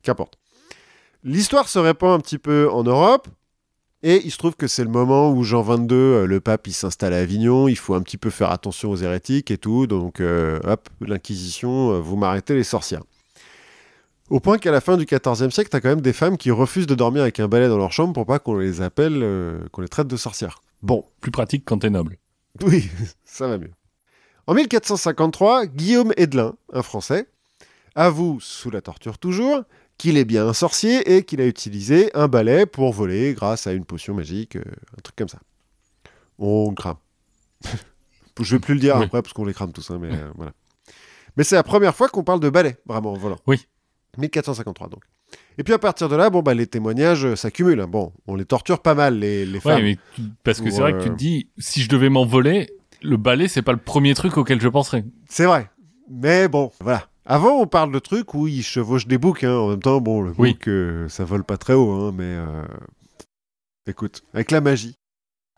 qu'importe. 0.02 0.38
L'histoire 1.22 1.68
se 1.68 1.78
répand 1.78 2.12
un 2.12 2.20
petit 2.20 2.38
peu 2.38 2.68
en 2.70 2.82
Europe. 2.82 3.28
Et 4.06 4.20
il 4.26 4.30
se 4.30 4.36
trouve 4.36 4.54
que 4.54 4.66
c'est 4.66 4.84
le 4.84 4.90
moment 4.90 5.30
où 5.30 5.44
Jean 5.44 5.62
XXII, 5.62 5.86
euh, 5.92 6.26
le 6.26 6.38
pape, 6.38 6.66
il 6.66 6.74
s'installe 6.74 7.14
à 7.14 7.20
Avignon. 7.20 7.68
Il 7.68 7.78
faut 7.78 7.94
un 7.94 8.02
petit 8.02 8.18
peu 8.18 8.28
faire 8.28 8.50
attention 8.50 8.90
aux 8.90 8.96
hérétiques 8.96 9.50
et 9.50 9.56
tout. 9.56 9.86
Donc, 9.86 10.20
euh, 10.20 10.60
hop, 10.64 10.90
l'Inquisition, 11.00 11.92
euh, 11.92 12.00
vous 12.00 12.16
m'arrêtez 12.16 12.54
les 12.54 12.64
sorcières. 12.64 13.02
Au 14.30 14.40
point 14.40 14.58
qu'à 14.58 14.70
la 14.72 14.80
fin 14.80 14.96
du 14.96 15.04
XIVe 15.04 15.50
siècle, 15.50 15.68
t'as 15.70 15.80
quand 15.80 15.90
même 15.90 16.00
des 16.00 16.12
femmes 16.14 16.38
qui 16.38 16.50
refusent 16.50 16.86
de 16.86 16.94
dormir 16.94 17.22
avec 17.22 17.40
un 17.40 17.48
balai 17.48 17.68
dans 17.68 17.76
leur 17.76 17.92
chambre 17.92 18.14
pour 18.14 18.24
pas 18.26 18.38
qu'on 18.38 18.56
les 18.56 18.80
appelle, 18.80 19.20
euh, 19.22 19.60
qu'on 19.70 19.82
les 19.82 19.88
traite 19.88 20.06
de 20.08 20.16
sorcières. 20.16 20.62
Bon, 20.82 21.04
Plus 21.20 21.30
pratique 21.30 21.64
quand 21.66 21.78
t'es 21.78 21.90
noble. 21.90 22.16
oui, 22.62 22.88
ça 23.24 23.46
va 23.48 23.58
mieux. 23.58 23.70
En 24.46 24.54
1453, 24.54 25.66
Guillaume 25.66 26.12
Edelin, 26.16 26.54
un 26.72 26.82
Français, 26.82 27.26
avoue, 27.94 28.38
sous 28.40 28.70
la 28.70 28.80
torture 28.80 29.18
toujours, 29.18 29.62
qu'il 29.98 30.16
est 30.16 30.24
bien 30.24 30.46
un 30.46 30.52
sorcier 30.52 31.16
et 31.16 31.22
qu'il 31.24 31.40
a 31.40 31.46
utilisé 31.46 32.10
un 32.14 32.28
balai 32.28 32.66
pour 32.66 32.92
voler 32.92 33.34
grâce 33.34 33.66
à 33.66 33.72
une 33.72 33.84
potion 33.84 34.14
magique, 34.14 34.56
euh, 34.56 34.62
un 34.98 35.00
truc 35.02 35.16
comme 35.16 35.28
ça. 35.28 35.38
On 36.38 36.70
le 36.70 36.74
crame. 36.74 36.96
Je 38.40 38.56
vais 38.56 38.60
plus 38.60 38.74
le 38.74 38.80
dire 38.80 38.96
Oui. 38.96 39.04
après 39.04 39.22
parce 39.22 39.32
qu'on 39.32 39.44
les 39.44 39.54
crame 39.54 39.72
tous, 39.72 39.90
hein, 39.90 39.98
mais 40.00 40.12
euh, 40.12 40.30
voilà. 40.34 40.52
Mais 41.36 41.44
c'est 41.44 41.54
la 41.56 41.62
première 41.62 41.94
fois 41.94 42.08
qu'on 42.08 42.24
parle 42.24 42.40
de 42.40 42.48
balai, 42.50 42.76
vraiment, 42.86 43.12
en 43.12 43.16
volant. 43.16 43.38
Oui. 43.46 43.66
1453 44.18 44.88
donc. 44.88 45.02
Et 45.58 45.64
puis 45.64 45.72
à 45.74 45.78
partir 45.78 46.08
de 46.08 46.16
là, 46.16 46.30
bon 46.30 46.42
bah 46.42 46.54
les 46.54 46.66
témoignages 46.66 47.24
euh, 47.24 47.36
s'accumulent. 47.36 47.80
hein. 47.80 47.86
Bon, 47.88 48.12
on 48.26 48.34
les 48.36 48.44
torture 48.44 48.80
pas 48.80 48.94
mal 48.94 49.18
les, 49.18 49.44
les 49.46 49.54
Ouais, 49.54 49.60
femmes. 49.60 49.82
mais 49.82 49.98
tu- 50.14 50.22
parce 50.44 50.60
que 50.60 50.70
c'est 50.70 50.80
vrai 50.80 50.92
que 50.92 51.02
tu 51.02 51.10
te 51.10 51.14
dis, 51.16 51.48
si 51.58 51.82
je 51.82 51.88
devais 51.88 52.08
m'envoler, 52.08 52.70
le 53.02 53.16
balai, 53.16 53.48
c'est 53.48 53.62
pas 53.62 53.72
le 53.72 53.78
premier 53.78 54.14
truc 54.14 54.36
auquel 54.36 54.60
je 54.60 54.68
penserais. 54.68 55.04
C'est 55.28 55.46
vrai. 55.46 55.70
Mais 56.10 56.48
bon, 56.48 56.70
voilà. 56.80 57.08
Avant, 57.26 57.58
on 57.60 57.66
parle 57.66 57.90
de 57.92 57.98
trucs 57.98 58.34
où 58.34 58.46
ils 58.46 58.62
chevauchent 58.62 59.06
des 59.06 59.16
boucs. 59.18 59.44
hein. 59.44 59.54
En 59.56 59.68
même 59.70 59.80
temps, 59.80 60.00
bon, 60.00 60.20
le 60.20 60.32
Oui. 60.38 60.52
bouc, 60.52 60.68
euh, 60.68 61.08
ça 61.08 61.24
vole 61.24 61.42
pas 61.44 61.56
très 61.56 61.72
haut. 61.74 61.90
hein, 61.90 62.12
mais 62.16 62.24
euh, 62.24 62.62
écoute, 63.86 64.22
avec 64.34 64.50
la 64.50 64.60
magie, 64.60 64.94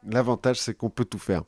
l'avantage, 0.07 0.61
c'est 0.61 0.75
qu'on 0.75 0.91
peut 0.91 1.05
tout 1.05 1.19
faire. 1.19 1.43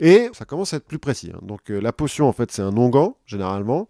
Et 0.00 0.30
ça 0.32 0.44
commence 0.46 0.72
à 0.72 0.78
être 0.78 0.86
plus 0.86 0.98
précis. 0.98 1.32
Donc, 1.42 1.70
euh, 1.70 1.80
la 1.80 1.92
potion, 1.92 2.26
en 2.28 2.32
fait, 2.32 2.50
c'est 2.50 2.62
un 2.62 2.76
onguent, 2.76 3.12
généralement. 3.26 3.86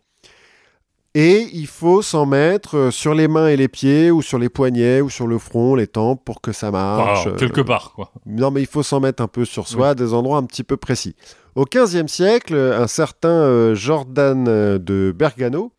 Et 1.14 1.48
il 1.52 1.66
faut 1.66 2.02
s'en 2.02 2.24
mettre 2.24 2.76
euh, 2.76 2.90
sur 2.92 3.14
les 3.14 3.26
mains 3.26 3.48
et 3.48 3.56
les 3.56 3.66
pieds, 3.66 4.12
ou 4.12 4.22
sur 4.22 4.38
les 4.38 4.48
poignets, 4.48 5.00
ou 5.00 5.10
sur 5.10 5.26
le 5.26 5.38
front, 5.38 5.74
les 5.74 5.88
tempes, 5.88 6.24
pour 6.24 6.40
que 6.40 6.52
ça 6.52 6.70
marche. 6.70 7.20
Enfin, 7.26 7.30
euh, 7.30 7.36
quelque 7.36 7.60
part, 7.62 7.92
quoi. 7.94 8.12
non, 8.26 8.50
mais 8.52 8.60
il 8.60 8.66
faut 8.68 8.84
s'en 8.84 9.00
mettre 9.00 9.20
un 9.22 9.26
peu 9.28 9.44
sur 9.44 9.66
soi, 9.66 9.90
à 9.90 9.94
des 9.96 10.14
endroits 10.14 10.38
un 10.38 10.44
petit 10.44 10.62
peu 10.62 10.76
précis. 10.76 11.16
Au 11.56 11.64
XVe 11.64 12.06
siècle, 12.06 12.54
un 12.54 12.86
certain 12.86 13.28
euh, 13.28 13.74
Jordan 13.74 14.44
de 14.44 15.12
Bergano 15.16 15.72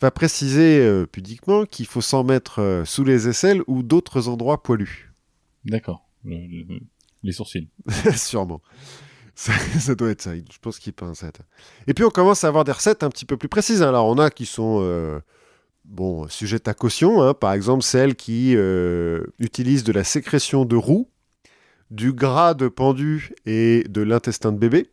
va 0.00 0.10
préciser 0.12 1.04
pudiquement 1.12 1.64
qu'il 1.66 1.84
faut 1.86 2.00
s'en 2.00 2.22
mettre 2.24 2.82
sous 2.86 3.04
les 3.04 3.28
aisselles 3.28 3.62
ou 3.66 3.82
d'autres 3.82 4.28
endroits 4.28 4.62
poilus. 4.62 5.12
D'accord. 5.66 6.06
Le- 6.24 6.36
le- 6.36 6.80
les 7.22 7.32
sourcils. 7.32 7.68
Sûrement. 8.16 8.62
Ça, 9.78 9.94
doit 9.94 10.10
être 10.10 10.20
ça. 10.20 10.34
Je 10.34 10.58
pense 10.60 10.78
qu'il 10.78 10.92
pense 10.92 11.20
ça. 11.20 11.30
Et 11.86 11.94
puis 11.94 12.04
on 12.04 12.10
commence 12.10 12.44
à 12.44 12.48
avoir 12.48 12.64
des 12.64 12.72
recettes 12.72 13.02
un 13.02 13.08
petit 13.08 13.24
peu 13.24 13.38
plus 13.38 13.48
précises. 13.48 13.82
hein. 13.82 13.88
Alors 13.88 14.06
on 14.06 14.18
a 14.18 14.30
qui 14.30 14.44
sont 14.44 14.80
euh, 14.82 15.18
bon 15.86 16.28
sujettes 16.28 16.68
à 16.68 16.74
caution. 16.74 17.22
hein. 17.22 17.32
Par 17.32 17.54
exemple 17.54 17.82
celles 17.82 18.16
qui 18.16 18.54
euh, 18.54 19.22
utilisent 19.38 19.84
de 19.84 19.92
la 19.92 20.04
sécrétion 20.04 20.66
de 20.66 20.76
roux, 20.76 21.08
du 21.90 22.12
gras 22.12 22.52
de 22.52 22.68
pendu 22.68 23.32
et 23.46 23.84
de 23.88 24.02
l'intestin 24.02 24.52
de 24.52 24.58
bébé. 24.58 24.90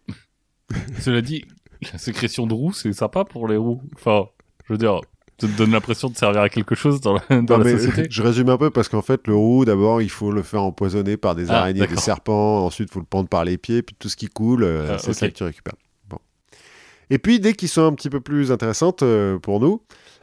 Cela 1.01 1.21
dit, 1.21 1.43
la 1.91 1.97
sécrétion 1.97 2.47
de 2.47 2.53
roux, 2.53 2.71
c'est 2.71 2.93
sympa 2.93 3.25
pour 3.25 3.49
les 3.49 3.57
roux. 3.57 3.81
Enfin, 3.95 4.27
je 4.65 4.73
veux 4.73 4.77
dire, 4.79 5.01
te 5.37 5.45
donne 5.45 5.71
l'impression 5.71 6.09
de 6.09 6.15
servir 6.17 6.41
à 6.41 6.49
quelque 6.49 6.73
chose 6.75 6.99
dans 7.01 7.13
la, 7.13 7.21
dans 7.41 7.57
Non, 7.57 7.63
la 7.63 7.63
mais 7.63 7.77
société. 7.77 8.07
je 8.09 8.21
résume 8.23 8.49
un 8.49 8.57
peu 8.57 8.69
parce 8.71 8.89
qu'en 8.89 9.01
fait 9.01 9.27
le 9.27 9.35
roux 9.35 9.65
d'abord 9.65 10.01
il 10.01 10.09
faut 10.09 10.31
le 10.31 10.41
faire 10.43 10.63
empoisonner 10.63 11.15
par 11.17 11.35
des 11.35 11.49
Ah, 11.51 11.59
araignées, 11.59 11.85
des 11.87 11.95
serpents. 11.97 12.65
Ensuite 12.65 12.89
il 12.89 12.93
faut 12.93 12.99
le 12.99 13.05
prendre 13.05 13.29
par 13.29 13.45
les 13.45 13.57
pieds 13.57 13.81
puis 13.83 13.95
tout 13.97 14.09
ce 14.09 14.15
qui 14.15 14.27
coule 14.27 14.63
euh, 14.63 14.93
Ah, 14.95 14.97
c'est 14.97 15.13
ça 15.13 15.27
que 15.29 15.33
tu 15.35 15.43
récupères. 15.43 15.75
Bon. 16.09 16.17
Et 17.09 17.19
puis 17.19 17.39
dès 17.39 17.53
qu'ils 17.53 17.69
sont 17.69 17.85
un 17.85 17.93
petit 17.93 18.09
peu 18.09 18.19
plus 18.19 18.51
intéressantes 18.51 19.03
euh, 19.03 19.37
pour 19.39 19.59
nous, 19.59 19.81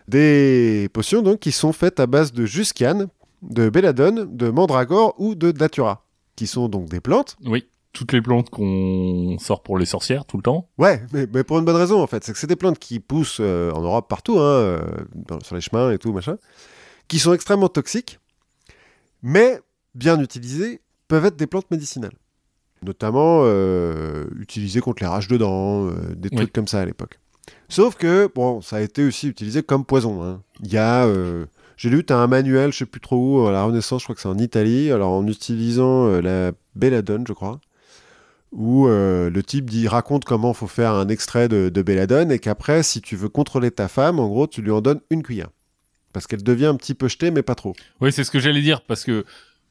des 0.09 0.89
potions 0.93 1.23
donc 1.23 1.39
qui 1.41 1.53
sont 1.53 1.73
faites 1.73 2.01
à 2.01 2.07
base 2.07 2.32
de 2.32 2.45
jusquiane, 2.45 3.07
de 3.43 3.69
belladone, 3.70 4.36
de 4.36 4.51
mandragore 4.51 5.15
ou 5.19 5.35
de 5.35 5.51
datura, 5.51 6.05
qui 6.36 6.47
sont 6.47 6.69
donc 6.69 6.89
des 6.89 7.01
plantes. 7.01 7.36
Oui, 7.47 7.65
toutes 7.95 8.12
les 8.12 8.21
plantes 8.21 8.51
qu'on 8.51 9.37
sort 9.41 9.62
pour 9.62 9.79
les 9.79 9.87
sorcières 9.87 10.27
tout 10.27 10.37
le 10.37 10.43
temps. 10.43 10.69
Ouais, 10.77 11.03
mais, 11.12 11.27
mais 11.33 11.45
pour 11.45 11.59
une 11.59 11.65
bonne 11.65 11.77
raison 11.77 12.03
en 12.03 12.07
fait, 12.07 12.23
c'est 12.25 12.33
que 12.33 12.39
c'est 12.39 12.47
des 12.47 12.57
plantes 12.57 12.79
qui 12.79 13.01
poussent 13.01 13.39
euh, 13.41 13.71
en 13.73 13.81
Europe 13.81 14.09
partout, 14.09 14.39
hein, 14.39 14.43
euh, 14.43 14.81
dans- 15.15 15.41
sur 15.41 15.55
les 15.55 15.62
chemins 15.62 15.91
et 15.93 15.99
tout 15.99 16.12
machin, 16.12 16.37
qui 17.09 17.19
sont 17.19 17.33
extrêmement 17.33 17.69
toxiques, 17.69 18.19
mais 19.23 19.61
bien 19.95 20.21
utilisées 20.21 20.81
peuvent 21.09 21.25
être 21.25 21.37
des 21.37 21.47
plantes 21.47 21.71
médicinales, 21.71 22.12
notamment 22.83 23.41
euh, 23.45 24.25
utilisées 24.41 24.81
contre 24.81 25.03
les 25.03 25.09
rages 25.09 25.29
de 25.29 25.37
dents, 25.37 25.87
des 26.16 26.29
Oui. 26.33 26.37
trucs 26.37 26.53
comme 26.53 26.69
ça 26.69 26.81
à 26.81 26.85
l'époque. 26.85 27.19
Sauf 27.69 27.95
que 27.95 28.29
bon, 28.35 28.61
ça 28.61 28.77
a 28.77 28.81
été 28.81 29.05
aussi 29.07 29.29
utilisé 29.29 29.62
comme 29.62 29.85
poison. 29.85 30.23
hein. 30.25 30.43
Il 30.62 30.73
y 30.73 30.79
a, 30.79 31.07
j'ai 31.77 31.91
lu, 31.91 32.05
t'as 32.05 32.16
un 32.16 32.27
manuel, 32.27 32.73
je 32.73 32.79
sais 32.79 32.87
plus 32.87 33.01
trop 33.01 33.16
où, 33.43 33.47
à 33.47 33.53
la 33.53 33.65
Renaissance, 33.65 34.01
je 34.03 34.07
crois 34.07 34.15
que 34.15 34.21
c'est 34.21 34.29
en 34.29 34.39
Italie, 34.39 34.91
alors 34.91 35.12
en 35.12 35.27
utilisant 35.27 36.07
euh, 36.07 36.21
la 36.21 36.53
belladone, 36.75 37.25
je 37.27 37.33
crois 37.33 37.61
où 38.55 38.87
euh, 38.87 39.31
le 39.31 39.43
type 39.43 39.69
dit, 39.69 39.89
raconte 39.89 40.25
comment 40.25 40.55
faut 40.55 40.67
faire 40.69 40.93
un 40.95 41.09
extrait 41.09 41.49
de, 41.49 41.69
de 41.69 41.83
belladone 41.83 42.31
et 42.33 42.39
qu'après, 42.39 42.83
si 42.85 43.01
tu 43.03 43.17
veux 43.17 43.29
contrôler 43.29 43.71
ta 43.73 43.89
femme, 43.89 44.19
en 44.21 44.29
gros, 44.29 44.47
tu 44.47 44.63
lui 44.63 44.71
en 44.71 44.81
donnes 44.81 45.01
une 45.11 45.23
cuillère. 45.23 45.49
Parce 46.13 46.27
qu'elle 46.29 46.43
devient 46.45 46.67
un 46.67 46.77
petit 46.77 46.95
peu 46.95 47.09
jetée, 47.09 47.33
mais 47.33 47.43
pas 47.43 47.57
trop. 47.57 47.75
Oui, 48.01 48.13
c'est 48.13 48.23
ce 48.25 48.31
que 48.31 48.39
j'allais 48.39 48.63
dire, 48.63 48.83
parce 48.83 49.03
que 49.05 49.25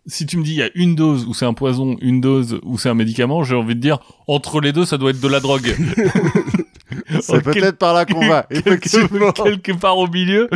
si 0.06 0.26
tu 0.26 0.36
me 0.38 0.44
dis 0.44 0.52
il 0.52 0.58
y 0.58 0.62
a 0.62 0.70
une 0.76 0.96
dose 0.96 1.26
où 1.26 1.34
c'est 1.34 1.46
un 1.46 1.54
poison, 1.54 1.96
une 2.02 2.20
dose 2.20 2.60
où 2.64 2.78
c'est 2.78 2.90
un 2.90 2.94
médicament, 2.94 3.46
j'ai 3.46 3.56
envie 3.56 3.76
de 3.76 3.80
dire 3.80 4.00
entre 4.28 4.60
les 4.60 4.74
deux 4.74 4.84
ça 4.84 4.98
doit 4.98 5.12
être 5.12 5.22
de 5.22 5.28
la 5.30 5.40
drogue. 5.40 5.74
C'est 7.22 7.42
Quel- 7.42 7.54
peut-être 7.54 7.78
par 7.78 7.94
là 7.94 8.06
qu'on 8.06 8.28
va, 8.28 8.46
effectivement. 8.52 9.32
quelque, 9.34 9.56
quelque 9.62 9.80
part 9.80 9.98
au 9.98 10.08
milieu. 10.08 10.48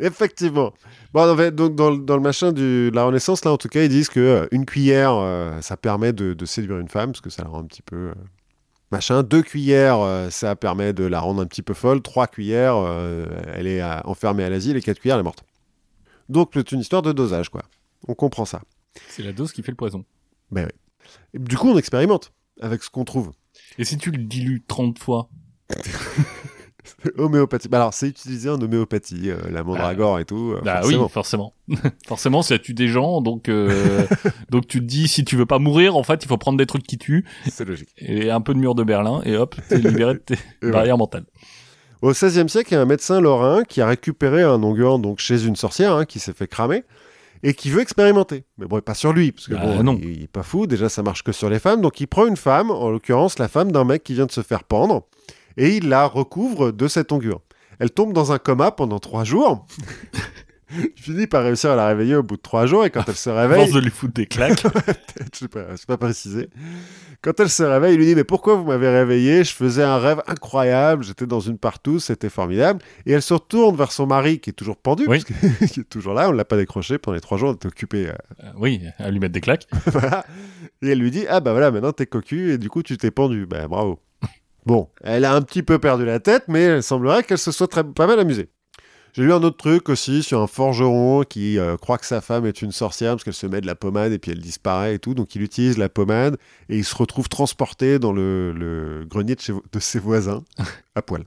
effectivement. 0.00 0.72
Bon, 1.16 1.30
en 1.32 1.34
fait, 1.34 1.54
donc 1.54 1.74
dans, 1.74 1.88
le- 1.92 1.96
dans 1.96 2.16
le 2.16 2.20
machin 2.22 2.52
de 2.52 2.90
la 2.92 3.04
Renaissance, 3.04 3.42
là, 3.46 3.50
en 3.50 3.56
tout 3.56 3.68
cas, 3.68 3.82
ils 3.82 3.88
disent 3.88 4.10
que 4.10 4.20
euh, 4.20 4.46
une 4.50 4.66
cuillère, 4.66 5.14
euh, 5.14 5.62
ça 5.62 5.78
permet 5.78 6.12
de, 6.12 6.34
de 6.34 6.44
séduire 6.44 6.76
une 6.78 6.90
femme, 6.90 7.12
parce 7.12 7.22
que 7.22 7.30
ça 7.30 7.42
la 7.42 7.48
rend 7.48 7.60
un 7.60 7.64
petit 7.64 7.80
peu... 7.80 7.96
euh, 8.10 8.14
machin. 8.90 9.22
Deux 9.22 9.40
cuillères, 9.40 9.98
euh, 10.00 10.28
ça 10.28 10.56
permet 10.56 10.92
de 10.92 11.04
la 11.04 11.20
rendre 11.20 11.40
un 11.40 11.46
petit 11.46 11.62
peu 11.62 11.72
folle. 11.72 12.02
Trois 12.02 12.26
cuillères, 12.26 12.76
elle 13.54 13.66
est 13.66 13.82
enfermée 14.04 14.44
à 14.44 14.50
l'asile. 14.50 14.76
Et 14.76 14.82
quatre 14.82 15.00
cuillères, 15.00 15.16
elle 15.16 15.20
est 15.20 15.24
morte. 15.24 15.42
Donc, 16.28 16.50
c'est 16.54 16.72
une 16.72 16.80
histoire 16.80 17.00
de 17.00 17.12
dosage, 17.12 17.48
quoi. 17.48 17.62
On 18.08 18.14
comprend 18.14 18.44
ça. 18.44 18.60
C'est 19.08 19.22
la 19.22 19.32
dose 19.32 19.52
qui 19.52 19.62
fait 19.62 19.72
le 19.72 19.76
poison. 19.76 20.04
Et 20.54 21.38
du 21.38 21.56
coup, 21.56 21.70
on 21.70 21.78
expérimente 21.78 22.30
avec 22.60 22.82
ce 22.82 22.90
qu'on 22.90 23.06
trouve. 23.06 23.32
Et 23.78 23.84
si 23.86 23.96
tu 23.96 24.10
le 24.10 24.18
dilues 24.18 24.62
30 24.68 24.98
fois, 24.98 25.30
Homéopathie. 27.18 27.68
Bah 27.68 27.78
alors, 27.78 27.94
c'est 27.94 28.08
utilisé 28.08 28.48
en 28.50 28.60
homéopathie, 28.60 29.30
euh, 29.30 29.36
la 29.50 29.62
mandragore 29.62 30.18
et 30.18 30.24
tout. 30.24 30.52
euh, 30.56 30.60
bah 30.64 30.80
forcément. 30.82 31.02
oui, 31.04 31.10
forcément. 31.10 31.54
forcément, 32.06 32.42
ça 32.42 32.58
tue 32.58 32.74
des 32.74 32.88
gens, 32.88 33.20
donc 33.20 33.48
euh, 33.48 34.04
donc 34.50 34.66
tu 34.66 34.80
te 34.80 34.84
dis 34.84 35.08
si 35.08 35.24
tu 35.24 35.36
veux 35.36 35.46
pas 35.46 35.58
mourir, 35.58 35.96
en 35.96 36.02
fait, 36.02 36.24
il 36.24 36.28
faut 36.28 36.36
prendre 36.38 36.58
des 36.58 36.66
trucs 36.66 36.84
qui 36.84 36.98
tuent 36.98 37.24
C'est 37.50 37.64
logique. 37.64 37.90
et 37.98 38.30
un 38.30 38.40
peu 38.40 38.54
de 38.54 38.58
mur 38.58 38.74
de 38.74 38.84
Berlin 38.84 39.20
et 39.24 39.36
hop, 39.36 39.56
t'es 39.68 39.78
libéré 39.78 40.14
de 40.14 40.18
tes 40.18 40.38
barrières 40.62 40.98
mentales. 40.98 41.24
Au 42.02 42.10
XVIe 42.12 42.48
siècle, 42.48 42.68
il 42.72 42.74
y 42.74 42.78
a 42.78 42.82
un 42.82 42.86
médecin 42.86 43.20
lorrain 43.20 43.64
qui 43.64 43.80
a 43.80 43.86
récupéré 43.86 44.42
un 44.42 44.62
onguent 44.62 45.00
donc 45.00 45.18
chez 45.18 45.44
une 45.44 45.56
sorcière 45.56 45.92
hein, 45.94 46.04
qui 46.04 46.18
s'est 46.18 46.34
fait 46.34 46.46
cramer 46.46 46.84
et 47.42 47.54
qui 47.54 47.70
veut 47.70 47.80
expérimenter. 47.80 48.44
Mais 48.58 48.66
bon, 48.66 48.80
pas 48.80 48.94
sur 48.94 49.12
lui, 49.12 49.32
parce 49.32 49.46
que 49.48 49.54
Bah, 49.54 49.60
bon, 49.64 49.82
non. 49.82 49.98
Il, 50.02 50.10
il 50.16 50.22
est 50.24 50.26
pas 50.26 50.42
fou. 50.42 50.66
Déjà, 50.66 50.88
ça 50.88 51.02
marche 51.02 51.22
que 51.22 51.32
sur 51.32 51.48
les 51.50 51.58
femmes. 51.58 51.80
Donc, 51.80 52.00
il 52.00 52.06
prend 52.06 52.26
une 52.26 52.36
femme, 52.36 52.70
en 52.70 52.90
l'occurrence 52.90 53.38
la 53.38 53.46
femme 53.48 53.72
d'un 53.72 53.84
mec 53.84 54.02
qui 54.04 54.14
vient 54.14 54.26
de 54.26 54.32
se 54.32 54.40
faire 54.42 54.64
pendre, 54.64 55.06
et 55.56 55.76
il 55.76 55.88
la 55.88 56.06
recouvre 56.06 56.72
de 56.72 56.88
cet 56.88 57.12
onguent. 57.12 57.36
Elle 57.78 57.90
tombe 57.90 58.12
dans 58.12 58.32
un 58.32 58.38
coma 58.38 58.70
pendant 58.70 58.98
trois 58.98 59.24
jours. 59.24 59.66
il 60.72 60.90
finit 61.00 61.26
par 61.26 61.44
réussir 61.44 61.70
à 61.70 61.76
la 61.76 61.86
réveiller 61.86 62.16
au 62.16 62.22
bout 62.22 62.36
de 62.36 62.42
trois 62.42 62.66
jours, 62.66 62.84
et 62.84 62.90
quand 62.90 63.04
elle 63.06 63.14
se 63.14 63.30
réveille, 63.30 63.60
force 63.60 63.72
de 63.72 63.80
lui 63.80 63.90
foutre 63.90 64.14
des 64.14 64.26
claques. 64.26 64.62
je 65.32 65.38
sais 65.38 65.48
pas, 65.48 65.64
pas 65.86 65.96
précisé. 65.96 66.48
Quand 67.22 67.38
elle 67.40 67.48
se 67.50 67.62
réveille, 67.62 67.94
il 67.94 67.98
lui 67.98 68.06
dit 68.06 68.14
Mais 68.14 68.24
pourquoi 68.24 68.56
vous 68.56 68.64
m'avez 68.64 68.88
réveillé? 68.88 69.44
Je 69.44 69.52
faisais 69.52 69.82
un 69.82 69.98
rêve 69.98 70.22
incroyable, 70.26 71.04
j'étais 71.04 71.26
dans 71.26 71.40
une 71.40 71.56
partouze, 71.58 72.04
c'était 72.04 72.28
formidable. 72.28 72.80
Et 73.06 73.12
elle 73.12 73.22
se 73.22 73.34
retourne 73.34 73.76
vers 73.76 73.92
son 73.92 74.06
mari 74.06 74.38
qui 74.40 74.50
est 74.50 74.54
toujours 74.54 74.76
pendu, 74.76 75.04
Oui. 75.08 75.22
parce 75.60 75.70
qui 75.72 75.80
est 75.80 75.84
toujours 75.84 76.14
là, 76.14 76.28
on 76.28 76.32
ne 76.32 76.36
l'a 76.36 76.44
pas 76.44 76.56
décroché 76.56 76.98
pendant 76.98 77.14
les 77.14 77.20
trois 77.20 77.38
jours, 77.38 77.50
on 77.50 77.54
était 77.54 77.68
occupé. 77.68 78.08
euh, 78.08 78.12
Euh, 78.44 78.50
oui, 78.58 78.80
à 78.98 79.10
lui 79.10 79.18
mettre 79.20 79.32
des 79.34 79.40
claques. 79.40 79.66
voilà. 79.86 80.24
Et 80.82 80.88
elle 80.90 80.98
lui 80.98 81.10
dit 81.10 81.24
Ah 81.28 81.40
bah 81.40 81.52
voilà, 81.52 81.70
maintenant 81.70 81.92
t'es 81.92 82.06
cocu 82.06 82.52
et 82.52 82.58
du 82.58 82.68
coup 82.68 82.82
tu 82.82 82.96
t'es 82.98 83.10
pendu. 83.10 83.46
Bah 83.46 83.66
bravo. 83.68 83.98
Bon, 84.66 84.88
elle 85.02 85.24
a 85.24 85.32
un 85.34 85.42
petit 85.42 85.62
peu 85.62 85.78
perdu 85.78 86.04
la 86.04 86.18
tête, 86.20 86.44
mais 86.48 86.76
il 86.78 86.82
semblerait 86.82 87.22
qu'elle 87.22 87.38
se 87.38 87.52
soit 87.52 87.68
très, 87.68 87.84
pas 87.84 88.06
mal 88.06 88.18
amusée. 88.18 88.48
J'ai 89.12 89.22
lu 89.22 89.32
un 89.32 89.42
autre 89.42 89.56
truc 89.56 89.88
aussi 89.88 90.22
sur 90.22 90.42
un 90.42 90.46
forgeron 90.46 91.22
qui 91.22 91.58
euh, 91.58 91.76
croit 91.78 91.96
que 91.96 92.04
sa 92.04 92.20
femme 92.20 92.44
est 92.44 92.60
une 92.60 92.72
sorcière 92.72 93.12
parce 93.12 93.24
qu'elle 93.24 93.32
se 93.32 93.46
met 93.46 93.62
de 93.62 93.66
la 93.66 93.74
pommade 93.74 94.12
et 94.12 94.18
puis 94.18 94.32
elle 94.32 94.40
disparaît 94.40 94.96
et 94.96 94.98
tout. 94.98 95.14
Donc 95.14 95.34
il 95.34 95.40
utilise 95.42 95.78
la 95.78 95.88
pommade 95.88 96.36
et 96.68 96.76
il 96.76 96.84
se 96.84 96.94
retrouve 96.94 97.30
transporté 97.30 97.98
dans 97.98 98.12
le, 98.12 98.52
le 98.52 99.06
grenier 99.06 99.34
de, 99.34 99.40
chez 99.40 99.52
vo- 99.54 99.62
de 99.72 99.78
ses 99.78 100.00
voisins 100.00 100.44
à 100.94 101.00
poil. 101.00 101.24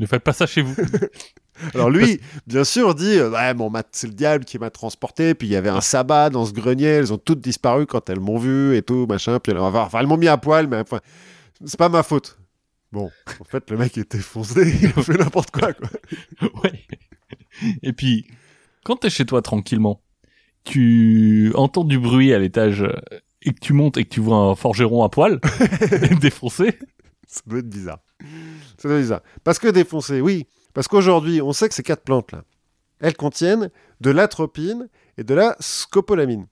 Ne 0.00 0.06
faites 0.06 0.24
pas 0.24 0.32
ça 0.32 0.46
chez 0.46 0.62
vous. 0.62 0.74
Alors 1.74 1.90
lui, 1.90 2.20
bien 2.46 2.64
sûr, 2.64 2.94
dit 2.94 3.18
euh, 3.18 3.30
ouais, 3.30 3.54
bon, 3.54 3.72
c'est 3.92 4.06
le 4.06 4.12
diable 4.12 4.44
qui 4.44 4.58
m'a 4.58 4.70
transporté. 4.70 5.34
Puis 5.34 5.48
il 5.48 5.50
y 5.52 5.56
avait 5.56 5.70
un 5.70 5.80
sabbat 5.80 6.30
dans 6.30 6.46
ce 6.46 6.52
grenier. 6.52 6.86
Elles 6.86 7.12
ont 7.12 7.18
toutes 7.18 7.40
disparu 7.40 7.86
quand 7.86 8.10
elles 8.10 8.20
m'ont 8.20 8.38
vu 8.38 8.76
et 8.76 8.82
tout, 8.82 9.06
machin. 9.08 9.38
Puis 9.38 9.52
elles, 9.52 9.58
enfin, 9.58 9.98
elles 10.00 10.06
m'ont 10.06 10.16
mis 10.16 10.28
à 10.28 10.36
poil, 10.36 10.66
mais 10.66 10.78
enfin, 10.78 11.00
c'est 11.64 11.78
pas 11.78 11.88
ma 11.88 12.02
faute. 12.02 12.38
Bon, 12.92 13.10
en 13.40 13.44
fait, 13.44 13.70
le 13.70 13.76
mec 13.76 13.98
était 13.98 14.18
foncé. 14.18 14.74
Il 14.82 14.86
a 14.86 15.02
fait 15.02 15.18
n'importe 15.18 15.50
quoi, 15.50 15.72
quoi. 15.72 15.88
ouais. 16.64 16.86
Et 17.82 17.92
puis, 17.92 18.26
quand 18.84 18.96
t'es 18.96 19.10
chez 19.10 19.26
toi 19.26 19.42
tranquillement, 19.42 20.00
tu 20.64 21.52
entends 21.54 21.84
du 21.84 21.98
bruit 21.98 22.32
à 22.32 22.38
l'étage 22.38 22.82
euh, 22.82 22.92
et 23.42 23.52
que 23.52 23.60
tu 23.60 23.72
montes 23.72 23.96
et 23.96 24.04
que 24.04 24.10
tu 24.10 24.20
vois 24.20 24.36
un 24.36 24.54
forgeron 24.54 25.02
à 25.04 25.08
poil 25.08 25.40
défoncé. 26.20 26.78
Ça 27.26 27.40
doit 27.46 27.58
être 27.60 27.68
bizarre. 27.68 28.00
Ça 28.78 28.88
doit 28.88 28.98
être 28.98 29.02
bizarre. 29.02 29.22
Parce 29.44 29.58
que 29.58 29.68
défoncer, 29.68 30.20
oui. 30.20 30.46
Parce 30.76 30.86
qu'aujourd'hui, 30.86 31.40
on 31.42 31.52
sait 31.52 31.68
que 31.68 31.74
ces 31.74 31.82
quatre 31.82 32.02
plantes-là, 32.04 32.44
elles 33.00 33.16
contiennent 33.16 33.70
de 34.00 34.10
l'atropine 34.10 34.88
et 35.18 35.24
de 35.24 35.34
la 35.34 35.56
scopolamine, 35.58 36.46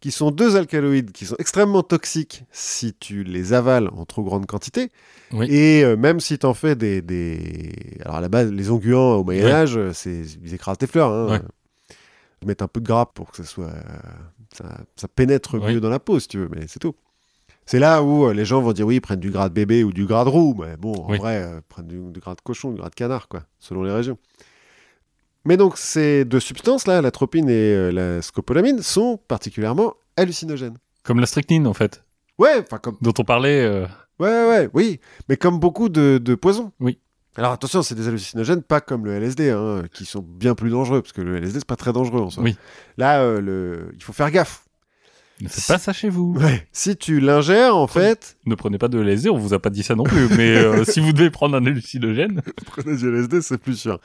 qui 0.00 0.10
sont 0.10 0.30
deux 0.32 0.56
alcaloïdes 0.56 1.12
qui 1.12 1.24
sont 1.24 1.36
extrêmement 1.38 1.82
toxiques 1.82 2.44
si 2.50 2.92
tu 2.92 3.22
les 3.22 3.52
avales 3.52 3.88
en 3.96 4.04
trop 4.04 4.24
grande 4.24 4.46
quantité. 4.46 4.90
Oui. 5.32 5.46
Et 5.48 5.84
euh, 5.84 5.96
même 5.96 6.18
si 6.18 6.38
tu 6.38 6.44
en 6.44 6.54
fais 6.54 6.74
des, 6.74 7.00
des... 7.02 7.72
Alors 8.04 8.16
à 8.16 8.20
la 8.20 8.28
base, 8.28 8.50
les 8.50 8.70
onguents 8.70 9.14
au 9.14 9.24
Moyen-Âge, 9.24 9.76
euh, 9.78 9.92
c'est... 9.94 10.22
ils 10.42 10.54
écrasent 10.54 10.78
tes 10.78 10.88
fleurs. 10.88 11.12
Hein. 11.12 11.30
Ouais. 11.30 11.40
Ils 12.42 12.48
mettent 12.48 12.62
un 12.62 12.68
peu 12.68 12.80
de 12.80 12.86
gras 12.86 13.06
pour 13.06 13.30
que 13.30 13.36
ça 13.38 13.44
soit... 13.44 13.66
euh, 13.66 13.82
Ça, 14.54 14.64
ça 14.96 15.08
pénètre 15.08 15.56
mieux 15.56 15.80
dans 15.80 15.90
la 15.90 16.00
peau, 16.00 16.18
si 16.18 16.26
tu 16.26 16.38
veux, 16.38 16.48
mais 16.50 16.66
c'est 16.66 16.80
tout. 16.80 16.94
C'est 17.70 17.78
là 17.78 18.02
où 18.02 18.24
euh, 18.26 18.32
les 18.32 18.46
gens 18.46 18.62
vont 18.62 18.72
dire 18.72 18.86
oui, 18.86 18.96
ils 18.96 19.00
prennent 19.00 19.20
du 19.20 19.30
gras 19.30 19.50
de 19.50 19.54
bébé 19.54 19.84
ou 19.84 19.92
du 19.92 20.06
gras 20.06 20.24
de 20.24 20.30
roux. 20.30 20.54
Mais 20.58 20.76
bon, 20.78 20.94
en 20.94 21.10
Oui. 21.10 21.18
vrai, 21.18 21.42
euh, 21.42 21.60
prennent 21.68 21.86
du, 21.86 21.98
du 22.10 22.18
gras 22.20 22.34
de 22.34 22.40
cochon, 22.40 22.70
du 22.72 22.78
gras 22.78 22.88
de 22.88 22.94
canard, 22.94 23.28
quoi, 23.28 23.42
selon 23.58 23.82
les 23.82 23.92
régions. 23.92 24.16
Mais 25.44 25.56
donc, 25.56 25.76
ces 25.76 26.24
deux 26.24 26.40
substances-là, 26.40 27.00
l'atropine 27.02 27.48
et 27.48 27.52
euh, 27.74 27.90
la 27.92 28.22
scopolamine, 28.22 28.80
sont 28.82 29.18
particulièrement 29.28 29.94
hallucinogènes. 30.16 30.78
Comme 31.02 31.20
la 31.20 31.26
strychnine, 31.26 31.66
en 31.66 31.74
fait, 31.74 32.02
Ouais, 32.38 32.58
enfin, 32.60 32.78
comme. 32.78 32.96
dont 33.02 33.12
on 33.18 33.24
parlait. 33.24 33.62
euh, 33.64 33.86
Ouais, 34.18 34.28
ouais, 34.30 34.48
ouais, 34.48 34.70
oui. 34.74 35.00
Mais 35.28 35.36
comme 35.36 35.60
beaucoup 35.60 35.88
de, 35.88 36.18
de 36.18 36.34
poisons. 36.34 36.72
Oui. 36.80 36.98
Alors 37.36 37.52
attention, 37.52 37.82
c'est 37.82 37.94
des 37.94 38.08
hallucinogènes, 38.08 38.62
pas 38.62 38.80
comme 38.80 39.04
le 39.04 39.12
LSD, 39.12 39.50
hein, 39.50 39.82
qui 39.92 40.04
sont 40.06 40.22
bien 40.26 40.54
plus 40.56 40.70
dangereux, 40.70 41.02
parce 41.02 41.12
que 41.12 41.20
le 41.20 41.36
LSD, 41.36 41.60
c'est 41.60 41.64
pas 41.68 41.76
très 41.76 41.92
dangereux 41.92 42.20
en 42.22 42.30
soi. 42.30 42.42
Oui. 42.42 42.56
Là, 42.96 43.20
euh, 43.20 43.40
le... 43.40 43.90
il 43.94 44.02
faut 44.02 44.12
faire 44.12 44.30
gaffe. 44.32 44.64
Ne 45.40 45.48
faites 45.48 45.66
pas 45.66 45.78
ça 45.78 45.92
chez 45.92 46.08
vous. 46.08 46.34
Ouais. 46.36 46.66
Si 46.72 46.96
tu 46.96 47.20
l'ingères, 47.20 47.76
en 47.76 47.86
fait, 47.86 48.36
Ne 48.46 48.54
prenez 48.54 48.78
pas 48.78 48.88
de 48.88 49.00
LSD, 49.00 49.30
on 49.30 49.38
vous 49.38 49.54
a 49.54 49.58
pas 49.60 49.70
dit 49.70 49.82
ça 49.82 49.94
non 49.94 50.04
plus. 50.04 50.28
mais 50.36 50.56
euh, 50.56 50.84
si 50.88 51.00
vous 51.00 51.12
devez 51.12 51.30
prendre 51.30 51.56
un 51.56 51.64
hallucinogène, 51.64 52.42
Prenez 52.66 52.96
du 52.96 53.08
LSD, 53.08 53.40
c'est 53.40 53.58
plus 53.58 53.78
sûr. 53.78 54.00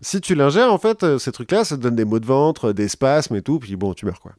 Si 0.00 0.20
tu 0.20 0.34
l'ingères, 0.34 0.72
en 0.72 0.78
fait, 0.78 1.02
euh, 1.02 1.18
ces 1.18 1.32
trucs-là, 1.32 1.64
ça 1.64 1.76
te 1.76 1.82
donne 1.82 1.96
des 1.96 2.06
maux 2.06 2.20
de 2.20 2.26
ventre, 2.26 2.72
des 2.72 2.88
spasmes 2.88 3.36
et 3.36 3.42
tout, 3.42 3.58
puis 3.58 3.76
bon, 3.76 3.92
tu 3.92 4.06
meurs, 4.06 4.20
quoi. 4.20 4.32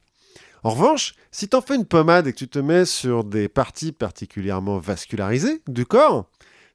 En 0.64 0.72
revanche, 0.72 1.16
si 1.32 1.48
tu 1.48 1.56
en 1.56 1.62
fais 1.62 1.76
une 1.76 1.86
pommade 1.86 2.28
et 2.28 2.34
que 2.34 2.38
tu 2.38 2.48
te 2.48 2.60
mets 2.60 2.86
sur 2.86 3.24
des 3.24 3.48
parties 3.48 3.92
particulièrement 3.92 4.78
vascularisées 4.78 5.62
du 5.68 5.86
corps, 5.86 6.26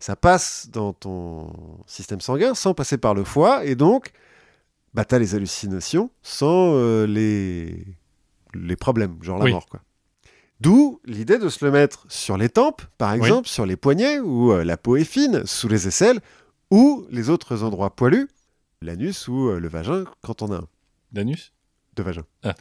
ça 0.00 0.16
passe 0.16 0.68
dans 0.72 0.92
ton 0.92 1.52
système 1.86 2.20
sanguin 2.20 2.54
sans 2.54 2.74
passer 2.74 2.98
par 2.98 3.14
le 3.14 3.24
foie 3.24 3.64
et 3.64 3.76
donc 3.76 4.10
bah, 4.92 5.04
tu 5.04 5.14
as 5.14 5.18
les 5.18 5.34
hallucinations 5.34 6.10
sans 6.22 6.74
euh, 6.74 7.06
les... 7.06 7.84
les 8.62 8.76
problèmes, 8.76 9.16
genre 9.22 9.38
la 9.38 9.50
mort. 9.50 9.66
quoi. 9.66 9.80
D'où 10.60 11.00
l'idée 11.04 11.38
de 11.38 11.48
se 11.48 11.64
le 11.64 11.70
mettre 11.70 12.06
sur 12.08 12.36
les 12.38 12.48
tempes, 12.48 12.82
par 12.98 13.12
Oui. 13.12 13.18
exemple, 13.18 13.46
sur 13.48 13.66
les 13.66 13.76
poignets 13.76 14.18
où 14.20 14.52
euh, 14.52 14.64
la 14.64 14.76
peau 14.76 14.96
est 14.96 15.04
fine, 15.04 15.44
sous 15.44 15.68
les 15.68 15.86
aisselles, 15.86 16.20
ou 16.70 17.06
les 17.10 17.28
autres 17.30 17.62
endroits 17.62 17.94
poilus, 17.94 18.28
l'anus 18.80 19.28
ou 19.28 19.48
euh, 19.50 19.60
le 19.60 19.68
vagin 19.68 20.04
quand 20.22 20.42
on 20.42 20.50
a 20.52 20.56
un 20.56 20.68
Danus 21.12 21.52
de 21.94 22.02
vagin. 22.02 22.24
Ah. 22.42 22.54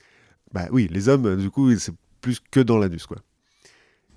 Bah 0.54 0.68
oui, 0.72 0.88
les 0.92 1.10
hommes, 1.10 1.36
du 1.38 1.50
coup, 1.50 1.74
c'est 1.78 1.94
plus 2.22 2.40
que 2.52 2.60
dans 2.60 2.78
l'anus, 2.78 3.06
quoi. 3.06 3.18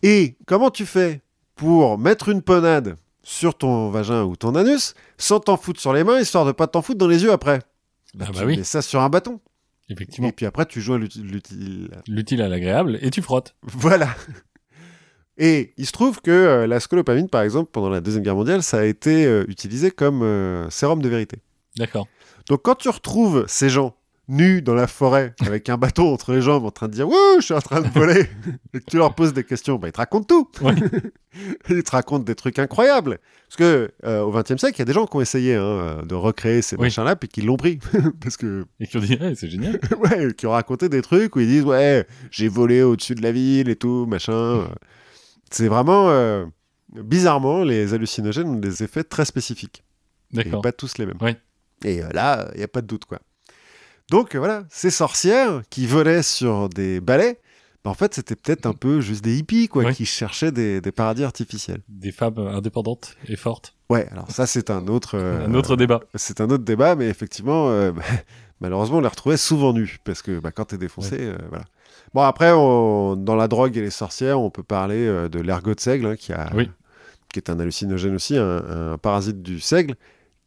Et 0.02 0.36
comment 0.46 0.70
tu 0.70 0.84
fais 0.86 1.22
pour 1.56 1.98
mettre 1.98 2.28
une 2.28 2.42
ponade 2.42 2.96
sur 3.22 3.56
ton 3.56 3.90
vagin 3.90 4.24
ou 4.24 4.36
ton 4.36 4.54
anus 4.54 4.94
sans 5.18 5.40
t'en 5.40 5.56
foutre 5.56 5.80
sur 5.80 5.92
les 5.92 6.04
mains, 6.04 6.20
histoire 6.20 6.44
de 6.44 6.52
pas 6.52 6.66
t'en 6.66 6.82
foutre 6.82 6.98
dans 6.98 7.08
les 7.08 7.22
yeux 7.22 7.32
après? 7.32 7.60
Ah 8.20 8.26
Tu 8.26 8.32
bah 8.32 8.40
oui. 8.44 8.56
mets 8.58 8.64
ça 8.64 8.80
sur 8.82 9.00
un 9.00 9.08
bâton. 9.08 9.40
Effectivement. 9.90 10.28
Et 10.28 10.32
puis 10.32 10.44
après, 10.46 10.66
tu 10.66 10.80
joins 10.80 10.98
l'uti- 10.98 11.22
l'utile. 11.22 11.90
L'utile 12.06 12.42
à 12.42 12.48
l'agréable 12.48 12.98
et 13.00 13.10
tu 13.10 13.22
frottes. 13.22 13.54
Voilà. 13.62 14.14
Et 15.40 15.72
il 15.76 15.86
se 15.86 15.92
trouve 15.92 16.20
que 16.20 16.30
euh, 16.30 16.66
la 16.66 16.80
scolopamine, 16.80 17.28
par 17.28 17.42
exemple, 17.42 17.70
pendant 17.72 17.88
la 17.88 18.00
Deuxième 18.00 18.24
Guerre 18.24 18.34
mondiale, 18.34 18.62
ça 18.62 18.78
a 18.80 18.84
été 18.84 19.24
euh, 19.24 19.44
utilisé 19.48 19.90
comme 19.92 20.22
euh, 20.22 20.68
sérum 20.68 21.00
de 21.00 21.08
vérité. 21.08 21.38
D'accord. 21.76 22.08
Donc 22.48 22.62
quand 22.62 22.74
tu 22.74 22.88
retrouves 22.88 23.44
ces 23.46 23.68
gens 23.68 23.94
nus 24.28 24.60
dans 24.62 24.74
la 24.74 24.86
forêt 24.86 25.34
avec 25.40 25.68
un 25.70 25.76
bâton 25.78 26.12
entre 26.12 26.32
les 26.32 26.42
jambes 26.42 26.64
en 26.66 26.70
train 26.70 26.86
de 26.88 26.92
dire 26.92 27.08
Wouh, 27.08 27.14
je 27.40 27.44
suis 27.44 27.54
en 27.54 27.60
train 27.60 27.80
de 27.80 27.88
voler 27.88 28.26
et 28.74 28.80
que 28.80 28.84
tu 28.90 28.96
leur 28.98 29.14
poses 29.14 29.32
des 29.32 29.42
questions, 29.44 29.76
bah, 29.76 29.88
ils 29.88 29.92
te 29.92 29.96
racontent 29.98 30.26
tout. 30.26 30.64
Ouais. 30.64 30.74
ils 31.70 31.82
te 31.82 31.90
racontent 31.90 32.24
des 32.24 32.34
trucs 32.34 32.58
incroyables. 32.58 33.18
Parce 33.48 33.56
que 33.56 33.90
euh, 34.04 34.20
au 34.20 34.30
XXe 34.30 34.58
siècle, 34.58 34.76
il 34.76 34.78
y 34.80 34.82
a 34.82 34.84
des 34.84 34.92
gens 34.92 35.06
qui 35.06 35.16
ont 35.16 35.20
essayé 35.22 35.54
hein, 35.54 36.02
de 36.06 36.14
recréer 36.14 36.60
ces 36.60 36.76
Oui. 36.76 36.82
machins-là 36.82 37.16
puis 37.16 37.28
qui 37.28 37.40
l'ont 37.40 37.56
pris. 37.56 37.78
Parce 38.20 38.36
que, 38.36 38.66
Et 38.80 38.86
qui 38.86 38.96
ont 38.98 39.00
dit, 39.00 39.16
Eh, 39.20 39.34
c'est 39.34 39.48
génial. 39.48 39.80
ouais, 40.04 40.34
qui 40.34 40.46
ont 40.46 40.50
raconté 40.50 40.88
des 40.90 41.00
trucs 41.00 41.34
où 41.34 41.40
ils 41.40 41.46
disent 41.48 41.64
Ouais, 41.64 42.06
j'ai 42.30 42.48
volé 42.48 42.82
au-dessus 42.82 43.14
de 43.14 43.22
la 43.22 43.32
ville 43.32 43.68
et 43.70 43.76
tout, 43.76 44.04
machin. 44.06 44.68
C'est 45.50 45.68
vraiment. 45.68 46.10
euh, 46.10 46.44
bizarrement, 46.94 47.64
les 47.64 47.94
hallucinogènes 47.94 48.48
ont 48.48 48.56
des 48.58 48.82
effets 48.82 49.04
très 49.04 49.24
spécifiques. 49.24 49.82
Et 50.34 50.36
D'accord. 50.44 50.60
pas 50.60 50.72
tous 50.72 50.98
les 50.98 51.06
mêmes. 51.06 51.16
Oui. 51.22 51.34
Et 51.84 52.02
euh, 52.02 52.08
là, 52.12 52.50
il 52.54 52.58
n'y 52.58 52.64
a 52.64 52.68
pas 52.68 52.82
de 52.82 52.86
doute, 52.86 53.04
quoi. 53.06 53.18
Donc 54.10 54.34
voilà, 54.36 54.64
ces 54.70 54.90
sorcières 54.90 55.62
qui 55.70 55.86
volaient 55.86 56.22
sur 56.22 56.68
des 56.68 57.00
balais, 57.00 57.40
bah, 57.84 57.90
en 57.90 57.94
fait, 57.94 58.14
c'était 58.14 58.36
peut-être 58.36 58.66
un 58.66 58.72
peu 58.72 59.00
juste 59.00 59.22
des 59.22 59.36
hippies, 59.38 59.68
quoi, 59.68 59.92
qui 59.92 60.06
cherchaient 60.06 60.50
des, 60.52 60.80
des 60.80 60.92
paradis 60.92 61.24
artificiels. 61.24 61.80
Des 61.88 62.10
femmes 62.12 62.38
indépendantes 62.38 63.14
et 63.26 63.36
fortes. 63.36 63.74
Ouais, 63.90 64.08
alors 64.10 64.30
ça, 64.30 64.46
c'est 64.46 64.70
un 64.70 64.86
autre, 64.88 65.16
euh, 65.16 65.46
Un 65.46 65.54
autre 65.54 65.76
débat. 65.76 66.00
c'est 66.14 66.40
un 66.40 66.46
autre 66.50 66.64
débat, 66.64 66.94
mais 66.96 67.08
effectivement, 67.08 67.68
euh, 67.70 67.92
malheureusement, 68.60 68.98
on 68.98 69.00
les 69.02 69.08
retrouvait 69.08 69.36
souvent 69.36 69.72
nus, 69.72 69.98
parce 70.04 70.22
que 70.22 70.38
bah, 70.40 70.52
quand 70.52 70.66
t'es 70.66 70.78
défoncé, 70.78 71.16
euh, 71.20 71.36
voilà. 71.50 71.64
Bon, 72.14 72.22
après, 72.22 72.52
on- 72.52 73.14
dans 73.16 73.36
la 73.36 73.46
drogue 73.48 73.76
et 73.76 73.82
les 73.82 73.90
sorcières, 73.90 74.40
on 74.40 74.48
peut 74.50 74.62
parler 74.62 75.06
de 75.28 75.38
l'ergot 75.40 75.74
de 75.74 75.80
seigle, 75.80 76.06
hein, 76.06 76.16
qui, 76.16 76.32
a, 76.32 76.50
Oui. 76.54 76.70
qui 77.32 77.38
est 77.38 77.50
un 77.50 77.60
hallucinogène 77.60 78.14
aussi, 78.14 78.36
un, 78.38 78.92
un 78.92 78.98
parasite 78.98 79.42
du 79.42 79.60
seigle, 79.60 79.94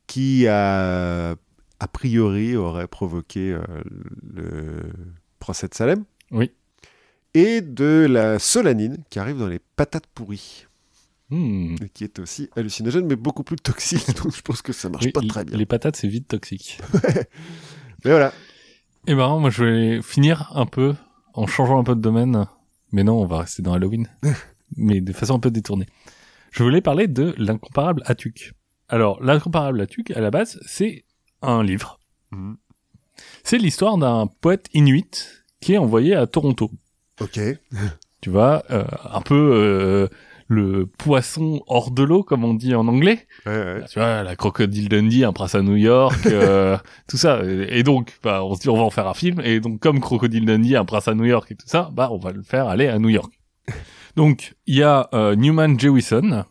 qui 0.08 0.48
a, 0.48 1.36
a 1.82 1.88
priori 1.88 2.56
aurait 2.56 2.88
provoqué 2.88 3.52
euh, 3.52 3.62
le 4.34 4.94
procès 5.40 5.68
de 5.68 5.74
Salem. 5.74 6.03
Oui. 6.30 6.52
Et 7.34 7.62
de 7.62 8.06
la 8.08 8.38
solanine, 8.38 9.03
qui 9.10 9.18
arrive 9.18 9.40
dans 9.40 9.48
les 9.48 9.60
patates 9.76 10.08
pourries, 10.14 10.68
Hmm. 11.32 11.76
et 11.82 11.88
qui 11.88 12.03
est 12.03 12.20
aussi 12.20 12.49
hallucinogène, 12.58 13.08
mais 13.08 13.16
beaucoup 13.16 13.44
plus 13.44 13.56
toxique, 13.56 14.06
donc 14.22 14.36
je 14.36 14.41
pense 14.41 14.62
que 14.62 14.74
ça 14.74 14.90
marche 14.90 15.06
Oui, 15.06 15.14
pas 15.14 15.22
très 15.22 15.45
bien. 15.45 15.58
Les 15.58 15.66
patates, 15.66 15.95
c'est 15.95 16.10
vite 16.10 16.28
toxique. 16.28 16.78
Mais 18.03 18.12
voilà. 18.12 18.34
Et 19.08 19.16
ben, 19.16 19.40
moi, 19.40 19.49
je 19.49 19.64
vais 19.64 20.02
finir 20.02 20.52
un 20.53 20.66
peu 20.66 20.94
en 21.34 21.48
changeant 21.48 21.80
un 21.80 21.86
peu 21.86 21.95
de 21.95 22.02
domaine. 22.02 22.48
Mais 22.91 23.06
non, 23.06 23.22
on 23.22 23.26
va 23.26 23.40
rester 23.40 23.62
dans 23.62 23.72
Halloween. 23.74 24.10
mais 24.76 24.99
de 24.99 25.14
façon 25.14 25.36
un 25.36 25.40
peu 25.40 25.52
détournée. 25.52 25.86
Je 26.52 26.64
voulais 26.64 26.82
parler 26.82 27.08
de 27.08 27.34
l'incomparable 27.38 28.03
Atuk. 28.06 28.53
Alors, 28.90 29.24
l'incomparable 29.24 29.80
Atuk, 29.80 30.12
à 30.12 30.20
la 30.20 30.32
base, 30.32 30.60
c'est 30.66 31.06
un 31.41 31.63
livre. 31.63 31.99
Mhm. 32.31 32.57
C'est 33.43 33.57
l'histoire 33.57 33.97
d'un 33.97 34.27
poète 34.27 34.68
inuit 34.73 35.43
qui 35.59 35.73
est 35.73 35.77
envoyé 35.77 36.15
à 36.15 36.27
Toronto. 36.27 36.72
Ok. 37.19 37.39
Tu 38.22 38.30
vois, 38.30 38.63
euh, 38.72 38.84
un 39.11 39.22
peu 39.22 39.35
euh, 39.35 40.07
le 40.47 40.85
poisson 40.85 41.63
hors 41.68 41.91
de 41.91 42.03
l'eau, 42.03 42.23
comme 42.23 42.43
on 42.43 42.53
dit 42.53 42.76
en 42.76 42.88
anglais. 42.88 43.26
Ouais, 43.45 43.53
ouais. 43.53 43.84
Tu 43.89 43.99
vois, 43.99 44.22
la 44.22 44.35
crocodile 44.35 44.89
Dundee, 44.89 45.23
un 45.23 45.34
prince 45.34 45.55
à 45.55 45.61
New 45.61 45.76
York, 45.76 46.19
euh, 46.27 46.77
tout 47.07 47.18
ça. 47.18 47.41
Et 47.43 47.80
et 47.80 47.84
donc, 47.84 48.13
bah, 48.22 48.43
on 48.43 48.55
se 48.55 48.61
dit, 48.61 48.69
on 48.69 48.77
va 48.77 48.84
en 48.84 48.89
faire 48.89 49.07
un 49.07 49.13
film. 49.13 49.41
Et 49.43 49.59
donc, 49.59 49.80
comme 49.80 49.99
crocodile 49.99 50.45
Dundee, 50.45 50.76
un 50.76 50.85
prince 50.85 51.07
à 51.07 51.15
New 51.15 51.26
York 51.26 51.49
et 51.51 51.55
tout 51.55 51.68
ça, 51.68 51.89
bah, 51.93 52.09
on 52.11 52.18
va 52.18 52.31
le 52.31 52.43
faire 52.43 52.68
aller 52.68 52.88
à 52.88 52.99
New 52.99 53.09
York. 53.09 53.31
Donc, 54.15 54.53
il 54.68 54.76
y 54.76 54.84
a 54.84 55.09
euh, 55.13 55.35
Newman 55.35 55.80
Jewison 55.80 56.43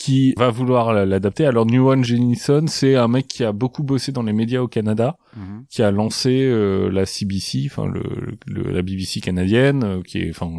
qui 0.00 0.32
va 0.36 0.48
vouloir 0.50 0.92
l'adapter. 0.92 1.44
Alors, 1.46 1.66
Newman 1.66 2.04
Jewison, 2.04 2.66
c'est 2.68 2.94
un 2.94 3.08
mec 3.08 3.26
qui 3.26 3.42
a 3.42 3.50
beaucoup 3.50 3.82
bossé 3.82 4.12
dans 4.12 4.22
les 4.22 4.32
médias 4.32 4.60
au 4.60 4.68
Canada, 4.68 5.16
Mhm. 5.36 5.64
qui 5.68 5.82
a 5.82 5.90
lancé 5.90 6.40
euh, 6.44 6.88
la 6.88 7.04
CBC, 7.04 7.64
enfin 7.66 7.86
le, 7.86 8.02
le- 8.46 8.70
la 8.70 8.82
BBC 8.82 9.20
canadienne, 9.20 9.82
euh, 9.82 10.02
qui 10.02 10.18
est, 10.18 10.30
enfin, 10.30 10.50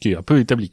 qui 0.00 0.12
est 0.12 0.16
un 0.16 0.22
peu 0.22 0.38
établie. 0.38 0.72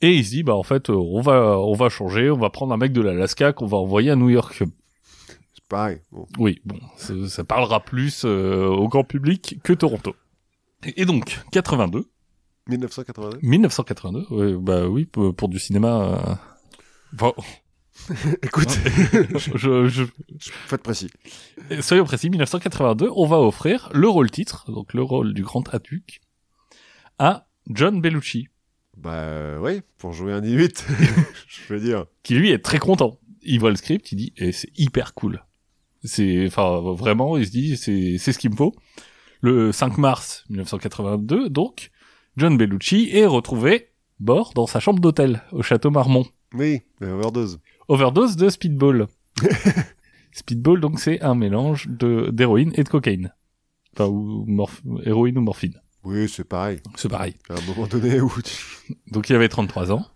Et 0.00 0.14
il 0.14 0.24
se 0.24 0.30
dit, 0.30 0.42
bah 0.44 0.54
en 0.54 0.62
fait, 0.62 0.88
euh, 0.90 0.94
on 0.94 1.20
va, 1.20 1.58
on 1.58 1.72
va 1.74 1.88
changer, 1.88 2.30
on 2.30 2.38
va 2.38 2.48
prendre 2.50 2.72
un 2.72 2.76
mec 2.76 2.92
de 2.92 3.00
l'Alaska 3.00 3.52
qu'on 3.52 3.66
va 3.66 3.78
envoyer 3.78 4.10
à 4.12 4.16
New 4.16 4.28
York. 4.30 4.54
C'est 4.56 5.64
pareil. 5.68 5.98
Bon. 6.12 6.26
Oui, 6.38 6.60
bon, 6.64 6.78
ça, 6.96 7.12
ça 7.28 7.42
parlera 7.42 7.80
plus 7.84 8.22
euh, 8.24 8.68
au 8.68 8.86
grand 8.86 9.02
public 9.02 9.56
que 9.64 9.72
Toronto. 9.72 10.14
Et, 10.86 11.02
et 11.02 11.04
donc, 11.06 11.40
82, 11.50 12.04
1982. 12.68 13.38
1982, 13.42 14.26
ouais, 14.30 14.54
bah 14.62 14.86
oui, 14.86 15.06
pour, 15.06 15.34
pour 15.34 15.48
du 15.48 15.58
cinéma. 15.58 16.38
Bon, 17.12 17.34
Écoute, 18.42 18.68
je, 19.54 19.88
je, 19.88 20.04
faut 20.04 20.74
être 20.74 20.82
précis. 20.82 21.10
soyons 21.80 22.04
précis, 22.04 22.30
1982, 22.30 23.10
on 23.14 23.26
va 23.26 23.38
offrir 23.38 23.90
le 23.92 24.08
rôle 24.08 24.30
titre, 24.30 24.70
donc 24.70 24.94
le 24.94 25.02
rôle 25.02 25.34
du 25.34 25.42
grand 25.42 25.68
Atuk, 25.74 26.20
à 27.18 27.46
John 27.68 28.00
Bellucci, 28.00 28.48
Bah 28.96 29.60
oui, 29.60 29.82
pour 29.98 30.12
jouer 30.12 30.32
un 30.32 30.42
Inuit, 30.42 30.86
je 31.48 31.74
veux 31.74 31.80
dire. 31.80 32.06
qui 32.22 32.34
lui 32.34 32.50
est 32.50 32.64
très 32.64 32.78
content. 32.78 33.18
Il 33.42 33.60
voit 33.60 33.70
le 33.70 33.76
script, 33.76 34.12
il 34.12 34.16
dit, 34.16 34.32
et 34.36 34.52
c'est 34.52 34.70
hyper 34.76 35.14
cool. 35.14 35.44
C'est, 36.04 36.46
enfin, 36.46 36.80
vraiment, 36.94 37.36
il 37.36 37.46
se 37.46 37.50
dit, 37.50 37.76
c'est, 37.76 38.16
c'est 38.18 38.32
ce 38.32 38.38
qu'il 38.38 38.50
me 38.50 38.56
faut. 38.56 38.74
Le 39.40 39.72
5 39.72 39.98
mars 39.98 40.44
1982, 40.50 41.48
donc, 41.50 41.90
John 42.36 42.56
Bellucci 42.56 43.10
est 43.12 43.26
retrouvé 43.26 43.88
mort 44.20 44.52
dans 44.54 44.66
sa 44.66 44.80
chambre 44.80 45.00
d'hôtel 45.00 45.42
au 45.52 45.62
château 45.62 45.90
Marmont. 45.90 46.26
Oui, 46.54 46.80
overdose. 47.00 47.58
Overdose 47.88 48.36
de 48.36 48.48
speedball. 48.48 49.06
speedball, 50.32 50.80
donc, 50.80 50.98
c'est 51.00 51.20
un 51.22 51.34
mélange 51.34 51.86
de, 51.88 52.30
d'héroïne 52.32 52.72
et 52.74 52.84
de 52.84 52.88
cocaïne. 52.88 53.32
Enfin, 53.94 54.06
ou 54.08 54.44
morph- 54.46 54.82
héroïne 55.04 55.38
ou 55.38 55.42
morphine. 55.42 55.74
Oui, 56.04 56.28
c'est 56.28 56.44
pareil. 56.44 56.80
C'est 56.96 57.08
pareil. 57.08 57.34
À 57.50 57.54
un 57.54 57.60
moment 57.66 57.86
donné 57.86 58.20
où 58.20 58.30
tu... 58.42 58.94
Donc, 59.10 59.28
il 59.30 59.36
avait 59.36 59.48
33 59.48 59.92
ans. 59.92 60.06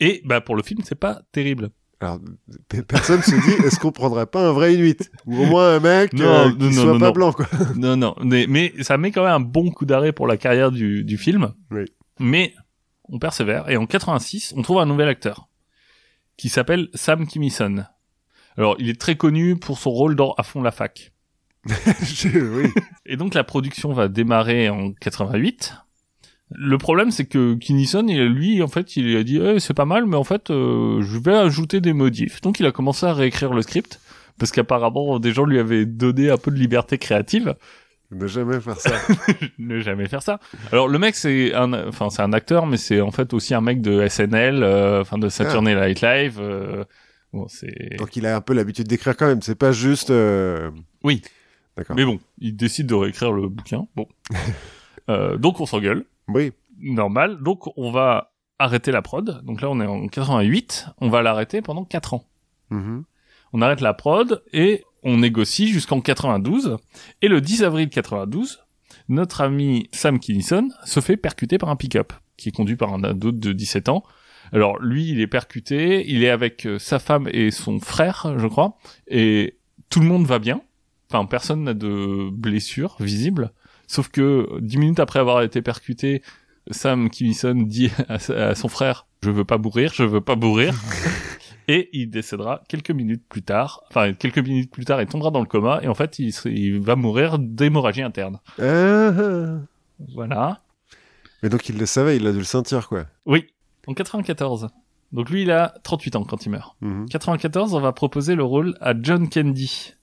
Et, 0.00 0.22
bah, 0.24 0.40
pour 0.40 0.56
le 0.56 0.62
film, 0.62 0.80
c'est 0.84 0.94
pas 0.98 1.22
terrible. 1.32 1.70
Alors, 2.00 2.20
pe- 2.68 2.82
personne 2.82 3.22
se 3.22 3.30
dit, 3.34 3.66
est-ce 3.66 3.80
qu'on 3.80 3.90
prendrait 3.90 4.26
pas 4.26 4.48
un 4.48 4.52
vrai 4.52 4.74
Inuit? 4.74 5.10
Ou 5.26 5.36
au 5.42 5.46
moins 5.46 5.74
un 5.76 5.80
mec 5.80 6.12
Non, 6.12 6.24
euh, 6.24 6.50
qui 6.52 6.64
non, 6.66 6.72
soit 6.72 6.92
non, 6.92 6.98
pas 7.00 7.12
blanc, 7.12 7.32
quoi. 7.32 7.46
Non, 7.76 7.96
non, 7.96 8.14
mais, 8.22 8.46
mais 8.48 8.72
ça 8.82 8.98
met 8.98 9.10
quand 9.10 9.24
même 9.24 9.32
un 9.32 9.40
bon 9.40 9.70
coup 9.70 9.84
d'arrêt 9.84 10.12
pour 10.12 10.26
la 10.28 10.36
carrière 10.36 10.70
du, 10.70 11.02
du 11.04 11.16
film. 11.18 11.52
Oui. 11.72 11.84
Mais 12.20 12.54
on 13.10 13.18
persévère 13.18 13.68
et 13.68 13.76
en 13.76 13.86
86, 13.86 14.54
on 14.56 14.62
trouve 14.62 14.78
un 14.78 14.86
nouvel 14.86 15.08
acteur 15.08 15.48
qui 16.36 16.48
s'appelle 16.48 16.88
Sam 16.94 17.26
Kinison. 17.26 17.84
Alors, 18.56 18.76
il 18.78 18.88
est 18.88 19.00
très 19.00 19.16
connu 19.16 19.56
pour 19.56 19.78
son 19.78 19.90
rôle 19.90 20.16
dans 20.16 20.32
À 20.34 20.42
fond 20.42 20.62
la 20.62 20.70
fac. 20.70 21.12
Oui. 22.34 22.70
Et 23.06 23.16
donc 23.16 23.34
la 23.34 23.44
production 23.44 23.92
va 23.92 24.08
démarrer 24.08 24.68
en 24.68 24.92
88. 24.92 25.74
Le 26.50 26.78
problème, 26.78 27.10
c'est 27.10 27.26
que 27.26 27.54
Kinison, 27.54 28.02
lui, 28.02 28.62
en 28.62 28.68
fait, 28.68 28.96
il 28.96 29.16
a 29.16 29.22
dit 29.22 29.38
Eh, 29.38 29.60
c'est 29.60 29.74
pas 29.74 29.84
mal, 29.84 30.06
mais 30.06 30.16
en 30.16 30.24
fait, 30.24 30.50
euh, 30.50 31.02
je 31.02 31.18
vais 31.18 31.36
ajouter 31.36 31.80
des 31.80 31.92
modifs. 31.92 32.40
Donc 32.40 32.58
il 32.58 32.66
a 32.66 32.72
commencé 32.72 33.04
à 33.04 33.12
réécrire 33.12 33.52
le 33.52 33.62
script 33.62 34.00
parce 34.38 34.52
qu'apparemment 34.52 35.18
des 35.18 35.32
gens 35.32 35.44
lui 35.44 35.58
avaient 35.58 35.84
donné 35.84 36.30
un 36.30 36.38
peu 36.38 36.50
de 36.50 36.56
liberté 36.56 36.96
créative. 36.96 37.54
Ne 38.10 38.26
jamais 38.26 38.58
faire 38.60 38.80
ça. 38.80 38.94
ne 39.58 39.80
jamais 39.80 40.08
faire 40.08 40.22
ça. 40.22 40.40
Alors 40.72 40.88
le 40.88 40.98
mec 40.98 41.14
c'est 41.14 41.52
un 41.54 41.88
enfin 41.88 42.08
c'est 42.10 42.22
un 42.22 42.32
acteur 42.32 42.66
mais 42.66 42.78
c'est 42.78 43.00
en 43.02 43.10
fait 43.10 43.34
aussi 43.34 43.54
un 43.54 43.60
mec 43.60 43.82
de 43.82 44.06
SNL 44.08 44.62
euh, 44.62 45.02
enfin 45.02 45.18
de 45.18 45.28
Saturday 45.28 45.74
Night 45.74 46.00
Live 46.00 46.38
euh, 46.40 46.84
bon 47.34 47.46
c'est 47.48 47.96
Donc 47.98 48.16
il 48.16 48.24
a 48.26 48.34
un 48.36 48.40
peu 48.40 48.54
l'habitude 48.54 48.88
d'écrire 48.88 49.14
quand 49.16 49.26
même. 49.26 49.42
C'est 49.42 49.54
pas 49.58 49.72
juste. 49.72 50.10
euh, 50.10 50.70
Oui. 51.04 51.20
D'accord. 51.76 51.94
mais 51.96 52.04
bon, 52.04 52.18
il 52.38 52.56
décide 52.56 52.86
de 52.86 52.94
réécrire 52.94 53.30
le 53.30 53.48
bouquin. 53.48 53.86
Bon. 53.96 54.06
Euh, 55.10 55.38
donc 55.38 55.58
on 55.58 55.64
s'engueule, 55.64 56.04
Oui. 56.28 56.52
normal. 56.78 57.38
Donc 57.42 57.62
on 57.78 57.90
va 57.90 58.32
arrêter 58.58 58.92
la 58.92 59.00
prod. 59.00 59.42
Donc 59.42 59.62
là 59.62 59.70
on 59.70 59.80
est 59.80 59.86
en 59.86 60.06
88, 60.06 60.86
on 61.00 61.08
va 61.08 61.22
l'arrêter 61.22 61.62
pendant 61.62 61.84
4 61.86 62.12
ans. 62.12 62.24
Mhm. 62.68 63.04
On 63.54 63.62
arrête 63.62 63.80
la 63.80 63.94
prod 63.94 64.42
et 64.52 64.84
on 65.08 65.18
négocie 65.18 65.68
jusqu'en 65.68 66.00
92. 66.00 66.76
Et 67.22 67.28
le 67.28 67.40
10 67.40 67.64
avril 67.64 67.88
92, 67.88 68.60
notre 69.08 69.40
ami 69.40 69.88
Sam 69.92 70.18
Kinison 70.20 70.68
se 70.84 71.00
fait 71.00 71.16
percuter 71.16 71.58
par 71.58 71.70
un 71.70 71.76
pick-up 71.76 72.12
qui 72.36 72.50
est 72.50 72.52
conduit 72.52 72.76
par 72.76 72.92
un 72.92 73.02
ado 73.04 73.32
de 73.32 73.52
17 73.52 73.88
ans. 73.88 74.04
Alors 74.52 74.78
lui, 74.78 75.10
il 75.10 75.20
est 75.20 75.26
percuté, 75.26 76.04
il 76.08 76.24
est 76.24 76.30
avec 76.30 76.66
euh, 76.66 76.78
sa 76.78 76.98
femme 76.98 77.28
et 77.32 77.50
son 77.50 77.80
frère, 77.80 78.34
je 78.38 78.46
crois, 78.46 78.78
et 79.08 79.56
tout 79.90 80.00
le 80.00 80.06
monde 80.06 80.26
va 80.26 80.38
bien. 80.38 80.62
Enfin, 81.10 81.26
personne 81.26 81.64
n'a 81.64 81.74
de 81.74 82.30
blessure 82.30 82.96
visible. 83.00 83.52
Sauf 83.86 84.08
que 84.08 84.46
dix 84.60 84.76
minutes 84.76 85.00
après 85.00 85.18
avoir 85.18 85.42
été 85.42 85.62
percuté, 85.62 86.22
Sam 86.70 87.10
Kinison 87.10 87.54
dit 87.54 87.90
à, 88.08 88.54
son 88.54 88.68
frère 88.68 89.06
"Je 89.22 89.30
veux 89.30 89.44
pas 89.44 89.58
mourir, 89.58 89.92
je 89.94 90.04
veux 90.04 90.20
pas 90.20 90.36
mourir." 90.36 90.74
et 91.68 91.90
il 91.92 92.10
décédera 92.10 92.62
quelques 92.68 92.90
minutes 92.90 93.22
plus 93.28 93.42
tard. 93.42 93.82
Enfin, 93.90 94.14
quelques 94.14 94.38
minutes 94.38 94.70
plus 94.70 94.86
tard, 94.86 95.00
il 95.00 95.06
tombera 95.06 95.30
dans 95.30 95.40
le 95.40 95.46
coma 95.46 95.80
et 95.82 95.88
en 95.88 95.94
fait, 95.94 96.18
il, 96.18 96.80
va 96.80 96.96
mourir 96.96 97.38
d'hémorragie 97.38 98.02
interne. 98.02 98.40
Ah. 98.60 99.60
Voilà. 100.14 100.60
Mais 101.42 101.50
donc 101.50 101.68
il 101.68 101.78
le 101.78 101.86
savait, 101.86 102.16
il 102.16 102.26
a 102.26 102.32
dû 102.32 102.38
le 102.38 102.44
sentir, 102.44 102.88
quoi. 102.88 103.04
Oui, 103.26 103.46
en 103.86 103.94
94. 103.94 104.68
Donc 105.12 105.30
lui, 105.30 105.42
il 105.42 105.50
a 105.50 105.74
38 105.84 106.16
ans 106.16 106.24
quand 106.24 106.44
il 106.44 106.50
meurt. 106.50 106.74
Mhm. 106.80 107.08
94, 107.08 107.74
on 107.74 107.80
va 107.80 107.92
proposer 107.92 108.34
le 108.34 108.44
rôle 108.44 108.76
à 108.80 108.94
John 109.00 109.28
Candy. 109.28 109.94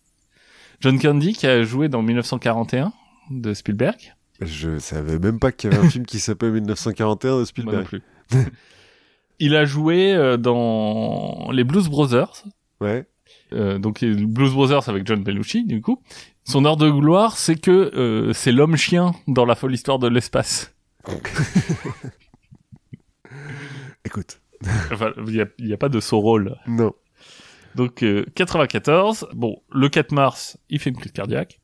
John 0.81 0.99
Candy 0.99 1.33
qui 1.33 1.47
a 1.47 1.63
joué 1.63 1.89
dans 1.89 2.01
1941 2.01 2.93
de 3.31 3.53
Spielberg. 3.53 4.15
Je 4.41 4.77
savais 4.79 5.17
même 5.17 5.39
pas 5.39 5.51
qu'il 5.51 5.71
y 5.71 5.73
avait 5.73 5.85
un 5.85 5.89
film 5.89 6.05
qui 6.05 6.19
s'appelle 6.19 6.51
1941 6.51 7.29
de 7.29 7.35
Moi 7.35 7.39
non 7.39 7.45
Spielberg. 7.45 7.85
plus. 7.85 8.03
il 9.39 9.55
a 9.55 9.65
joué 9.65 10.13
euh, 10.13 10.37
dans 10.37 11.49
les 11.51 11.63
Blues 11.63 11.87
Brothers. 11.89 12.43
Ouais. 12.81 13.05
Euh, 13.53 13.77
donc 13.77 14.01
les 14.01 14.13
Blues 14.13 14.53
Brothers 14.53 14.89
avec 14.89 15.05
John 15.05 15.23
Belushi 15.23 15.65
du 15.65 15.81
coup. 15.81 16.01
Son 16.43 16.65
heure 16.65 16.77
de 16.77 16.89
gloire, 16.89 17.37
c'est 17.37 17.55
que 17.55 17.71
euh, 17.71 18.33
c'est 18.33 18.51
l'homme 18.51 18.75
chien 18.75 19.13
dans 19.27 19.45
la 19.45 19.55
folle 19.55 19.73
histoire 19.73 19.97
de 19.97 20.07
l'espace. 20.07 20.73
Écoute. 24.05 24.39
Enfin, 24.91 25.11
il 25.27 25.47
n'y 25.59 25.73
a, 25.73 25.77
pas 25.77 25.89
de 25.89 25.99
son 25.99 26.19
rôle. 26.19 26.57
Non. 26.67 26.93
Donc 27.75 28.03
euh, 28.03 28.25
94, 28.35 29.27
bon, 29.33 29.61
le 29.71 29.89
4 29.89 30.11
mars, 30.11 30.57
il 30.69 30.79
fait 30.79 30.91
une 30.91 30.97
crise 30.97 31.11
cardiaque. 31.11 31.59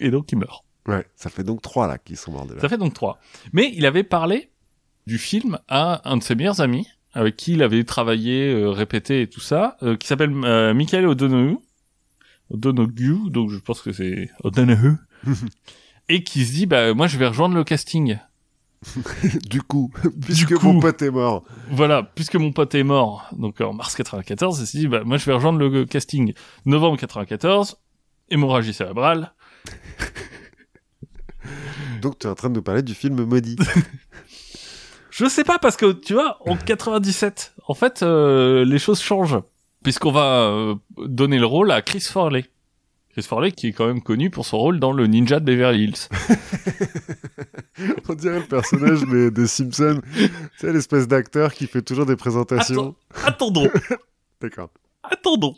Et 0.00 0.10
donc 0.10 0.30
il 0.32 0.38
meurt. 0.38 0.64
Ouais. 0.86 1.06
Ça 1.14 1.30
fait 1.30 1.44
donc 1.44 1.62
trois 1.62 1.86
là 1.86 1.98
qui 1.98 2.16
sont 2.16 2.32
morts 2.32 2.46
déjà. 2.46 2.60
Ça 2.60 2.68
fait 2.68 2.78
donc 2.78 2.94
3. 2.94 3.18
Mais 3.52 3.72
il 3.74 3.86
avait 3.86 4.02
parlé 4.02 4.50
du 5.06 5.18
film 5.18 5.58
à 5.68 6.08
un 6.10 6.16
de 6.16 6.22
ses 6.22 6.34
meilleurs 6.34 6.60
amis, 6.60 6.86
avec 7.12 7.36
qui 7.36 7.52
il 7.52 7.62
avait 7.62 7.84
travaillé, 7.84 8.52
euh, 8.52 8.70
répété 8.70 9.22
et 9.22 9.26
tout 9.28 9.40
ça, 9.40 9.76
euh, 9.82 9.96
qui 9.96 10.06
s'appelle 10.06 10.32
euh, 10.44 10.74
Michael 10.74 11.06
O'Donoghue. 11.06 11.58
O'Donoghue, 12.50 13.30
donc 13.30 13.50
je 13.50 13.58
pense 13.58 13.82
que 13.82 13.92
c'est 13.92 14.30
O'Donoghue. 14.42 14.96
et 16.08 16.22
qui 16.24 16.44
se 16.44 16.52
dit, 16.52 16.66
bah 16.66 16.94
moi 16.94 17.06
je 17.06 17.18
vais 17.18 17.26
rejoindre 17.26 17.54
le 17.54 17.64
casting. 17.64 18.18
du 19.48 19.62
coup, 19.62 19.92
puisque 20.24 20.56
coup. 20.56 20.72
mon 20.72 20.80
pote 20.80 21.02
est 21.02 21.10
mort. 21.10 21.44
Voilà, 21.70 22.02
puisque 22.02 22.34
mon 22.34 22.52
pote 22.52 22.74
est 22.74 22.82
mort, 22.82 23.28
donc 23.32 23.60
en 23.60 23.72
mars 23.72 23.94
94, 23.94 24.58
il 24.60 24.66
s'est 24.66 24.78
dit, 24.78 24.88
bah, 24.88 25.02
moi 25.04 25.18
je 25.18 25.24
vais 25.24 25.32
rejoindre 25.32 25.58
le 25.58 25.84
casting. 25.84 26.34
Novembre 26.66 26.98
94, 26.98 27.76
hémorragie 28.30 28.72
cérébrale. 28.72 29.32
Donc 32.02 32.18
tu 32.18 32.26
es 32.26 32.30
en 32.30 32.34
train 32.34 32.50
de 32.50 32.54
nous 32.54 32.62
parler 32.62 32.82
du 32.82 32.94
film 32.94 33.24
maudit. 33.24 33.56
Je 35.12 35.26
sais 35.26 35.44
pas, 35.44 35.58
parce 35.58 35.76
que, 35.76 35.92
tu 35.92 36.14
vois, 36.14 36.38
en 36.48 36.56
97, 36.56 37.54
en 37.68 37.74
fait, 37.74 38.02
euh, 38.02 38.64
les 38.64 38.78
choses 38.78 39.00
changent. 39.02 39.38
Puisqu'on 39.84 40.10
va 40.12 40.44
euh, 40.44 40.74
donner 40.96 41.38
le 41.38 41.44
rôle 41.44 41.70
à 41.70 41.82
Chris 41.82 42.00
Farley. 42.00 42.46
Chris 43.10 43.22
Farley 43.22 43.52
qui 43.52 43.66
est 43.68 43.72
quand 43.72 43.86
même 43.86 44.00
connu 44.00 44.30
pour 44.30 44.46
son 44.46 44.56
rôle 44.56 44.80
dans 44.80 44.92
le 44.92 45.06
Ninja 45.06 45.38
de 45.38 45.44
Beverly 45.44 45.84
Hills. 45.84 46.08
On 48.08 48.14
dirait 48.14 48.38
le 48.40 48.46
personnage 48.46 49.02
des, 49.02 49.30
des 49.30 49.46
Simpsons. 49.46 50.00
Tu 50.14 50.30
sais, 50.56 50.72
l'espèce 50.72 51.08
d'acteur 51.08 51.52
qui 51.52 51.66
fait 51.66 51.82
toujours 51.82 52.06
des 52.06 52.16
présentations. 52.16 52.94
Attendons, 53.24 53.68
D'accord. 54.40 54.70
attendons. 55.02 55.56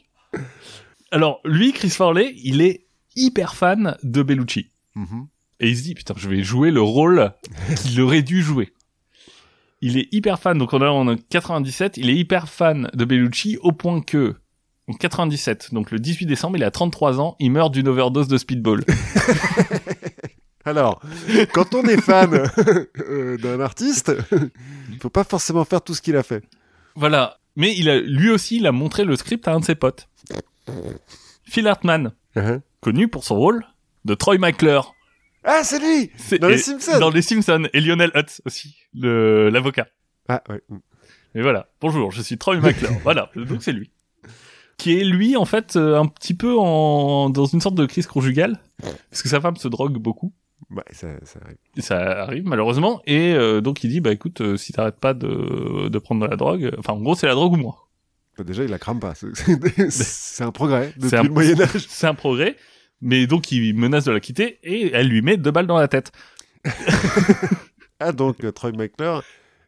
Alors, 1.12 1.40
lui, 1.44 1.72
Chris 1.72 1.90
Farley, 1.90 2.34
il 2.42 2.60
est 2.60 2.86
hyper 3.14 3.54
fan 3.54 3.96
de 4.02 4.22
Bellucci. 4.24 4.70
Mhm. 4.96 5.28
Et 5.60 5.68
il 5.70 5.76
se 5.76 5.82
dit, 5.84 5.94
putain, 5.94 6.14
je 6.16 6.28
vais 6.28 6.42
jouer 6.42 6.72
le 6.72 6.82
rôle 6.82 7.32
qu'il 7.76 8.00
aurait 8.00 8.22
dû 8.22 8.42
jouer. 8.42 8.72
Il 9.86 9.98
est 9.98 10.08
hyper 10.12 10.38
fan, 10.38 10.56
donc 10.56 10.72
on 10.72 10.80
est 10.80 10.86
en 10.86 11.14
97, 11.14 11.98
il 11.98 12.08
est 12.08 12.14
hyper 12.16 12.48
fan 12.48 12.88
de 12.94 13.04
Bellucci 13.04 13.58
au 13.60 13.70
point 13.72 14.00
que, 14.00 14.34
en 14.88 14.94
97, 14.94 15.74
donc 15.74 15.90
le 15.90 15.98
18 15.98 16.24
décembre, 16.24 16.56
il 16.56 16.64
a 16.64 16.70
33 16.70 17.20
ans, 17.20 17.36
il 17.38 17.50
meurt 17.50 17.70
d'une 17.70 17.86
overdose 17.88 18.26
de 18.26 18.38
speedball. 18.38 18.82
Alors, 20.64 21.02
quand 21.52 21.74
on 21.74 21.82
est 21.84 22.00
fan 22.00 22.32
euh, 23.10 23.36
d'un 23.36 23.60
artiste, 23.60 24.10
il 24.90 24.98
faut 24.98 25.10
pas 25.10 25.24
forcément 25.24 25.66
faire 25.66 25.82
tout 25.82 25.92
ce 25.94 26.00
qu'il 26.00 26.16
a 26.16 26.22
fait. 26.22 26.42
voilà. 26.96 27.36
Mais 27.56 27.74
il 27.76 27.88
a, 27.90 28.00
lui 28.00 28.30
aussi, 28.30 28.56
il 28.56 28.66
a 28.66 28.72
montré 28.72 29.04
le 29.04 29.14
script 29.16 29.46
à 29.46 29.52
un 29.52 29.60
de 29.60 29.64
ses 29.66 29.74
potes. 29.76 30.08
Phil 31.44 31.68
Hartman, 31.68 32.12
Uh-huh. 32.36 32.60
connu 32.80 33.06
pour 33.06 33.22
son 33.22 33.36
rôle 33.36 33.64
de 34.04 34.14
Troy 34.14 34.38
McClure. 34.38 34.93
Ah, 35.44 35.62
c'est 35.62 35.78
lui 35.78 36.10
Dans 36.38 36.48
les 36.48 36.58
Simpsons 36.58 36.98
Dans 36.98 37.10
les 37.10 37.22
Simpsons. 37.22 37.68
Et 37.72 37.80
Lionel 37.80 38.10
Hutz 38.14 38.40
aussi, 38.46 38.76
le- 38.94 39.50
l'avocat. 39.50 39.86
Ah, 40.28 40.42
ouais. 40.48 40.60
Et 41.34 41.42
voilà. 41.42 41.68
Bonjour, 41.80 42.10
je 42.12 42.22
suis 42.22 42.38
Troy 42.38 42.56
McClure. 42.60 42.90
voilà. 43.02 43.30
Donc 43.36 43.62
c'est 43.62 43.72
lui. 43.72 43.90
Qui 44.78 44.98
est 45.00 45.04
lui, 45.04 45.36
en 45.36 45.44
fait, 45.44 45.76
euh, 45.76 45.98
un 46.00 46.06
petit 46.06 46.34
peu 46.34 46.56
en, 46.58 47.30
dans 47.30 47.44
une 47.46 47.60
sorte 47.60 47.74
de 47.74 47.86
crise 47.86 48.06
conjugale. 48.06 48.58
Parce 49.10 49.22
que 49.22 49.28
sa 49.28 49.40
femme 49.40 49.56
se 49.56 49.68
drogue 49.68 49.98
beaucoup. 49.98 50.32
Ouais, 50.70 50.82
ça, 50.92 51.08
ça 51.24 51.38
arrive. 51.44 51.56
Ça 51.78 52.22
arrive, 52.22 52.44
malheureusement. 52.46 53.02
Et 53.06 53.34
euh, 53.34 53.60
donc 53.60 53.84
il 53.84 53.90
dit, 53.90 54.00
bah 54.00 54.12
écoute, 54.12 54.40
euh, 54.40 54.56
si 54.56 54.72
t'arrêtes 54.72 54.98
pas 54.98 55.12
de, 55.14 55.88
de 55.88 55.98
prendre 55.98 56.22
de 56.24 56.26
la 56.30 56.36
drogue, 56.36 56.64
euh, 56.64 56.70
enfin 56.78 56.94
en 56.94 57.00
gros 57.00 57.14
c'est 57.14 57.26
la 57.26 57.34
drogue 57.34 57.52
ou 57.52 57.56
moi. 57.56 57.88
Bah, 58.38 58.44
déjà, 58.44 58.64
il 58.64 58.70
la 58.70 58.78
crame 58.78 58.98
pas. 58.98 59.14
C'est- 59.14 59.28
C'est 59.34 59.90
c'est 59.90 60.42
un 60.44 60.50
progrès 60.52 60.92
depuis 60.96 61.10
C'est 61.10 61.16
un- 61.18 61.22
le 61.24 61.28
Moyen-Âge. 61.28 61.84
C'est 61.88 62.06
un 62.06 62.14
progrès. 62.14 62.56
Mais 63.00 63.26
donc 63.26 63.50
il 63.52 63.74
menace 63.74 64.04
de 64.04 64.12
la 64.12 64.20
quitter 64.20 64.58
et 64.62 64.90
elle 64.92 65.08
lui 65.08 65.20
met 65.22 65.36
deux 65.36 65.50
balles 65.50 65.66
dans 65.66 65.78
la 65.78 65.88
tête. 65.88 66.12
Ah, 68.00 68.12
donc 68.12 68.42
euh, 68.44 68.50
Troy 68.52 68.72
McClure 68.72 69.22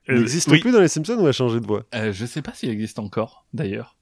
Euh, 0.09 0.19
n'existe 0.19 0.49
oui. 0.49 0.61
plus 0.61 0.73
dans 0.73 0.81
les 0.81 0.89
Simpsons 0.89 1.17
ou 1.19 1.27
a 1.27 1.33
changé 1.33 1.61
de 1.61 1.67
voix? 1.67 1.85
Euh, 1.95 2.13
je 2.13 2.27
sais 2.27 2.43
pas 2.43 2.53
s'il 2.53 2.69
existe 2.71 2.99
encore, 2.99 3.47
d'ailleurs. 3.53 3.97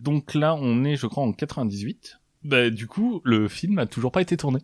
Donc 0.00 0.34
là, 0.34 0.54
on 0.54 0.82
est, 0.84 0.96
je 0.96 1.06
crois, 1.06 1.22
en 1.24 1.32
98. 1.32 2.18
Bah, 2.42 2.70
du 2.70 2.86
coup, 2.86 3.20
le 3.24 3.48
film 3.48 3.78
a 3.78 3.86
toujours 3.86 4.12
pas 4.12 4.22
été 4.22 4.36
tourné. 4.36 4.60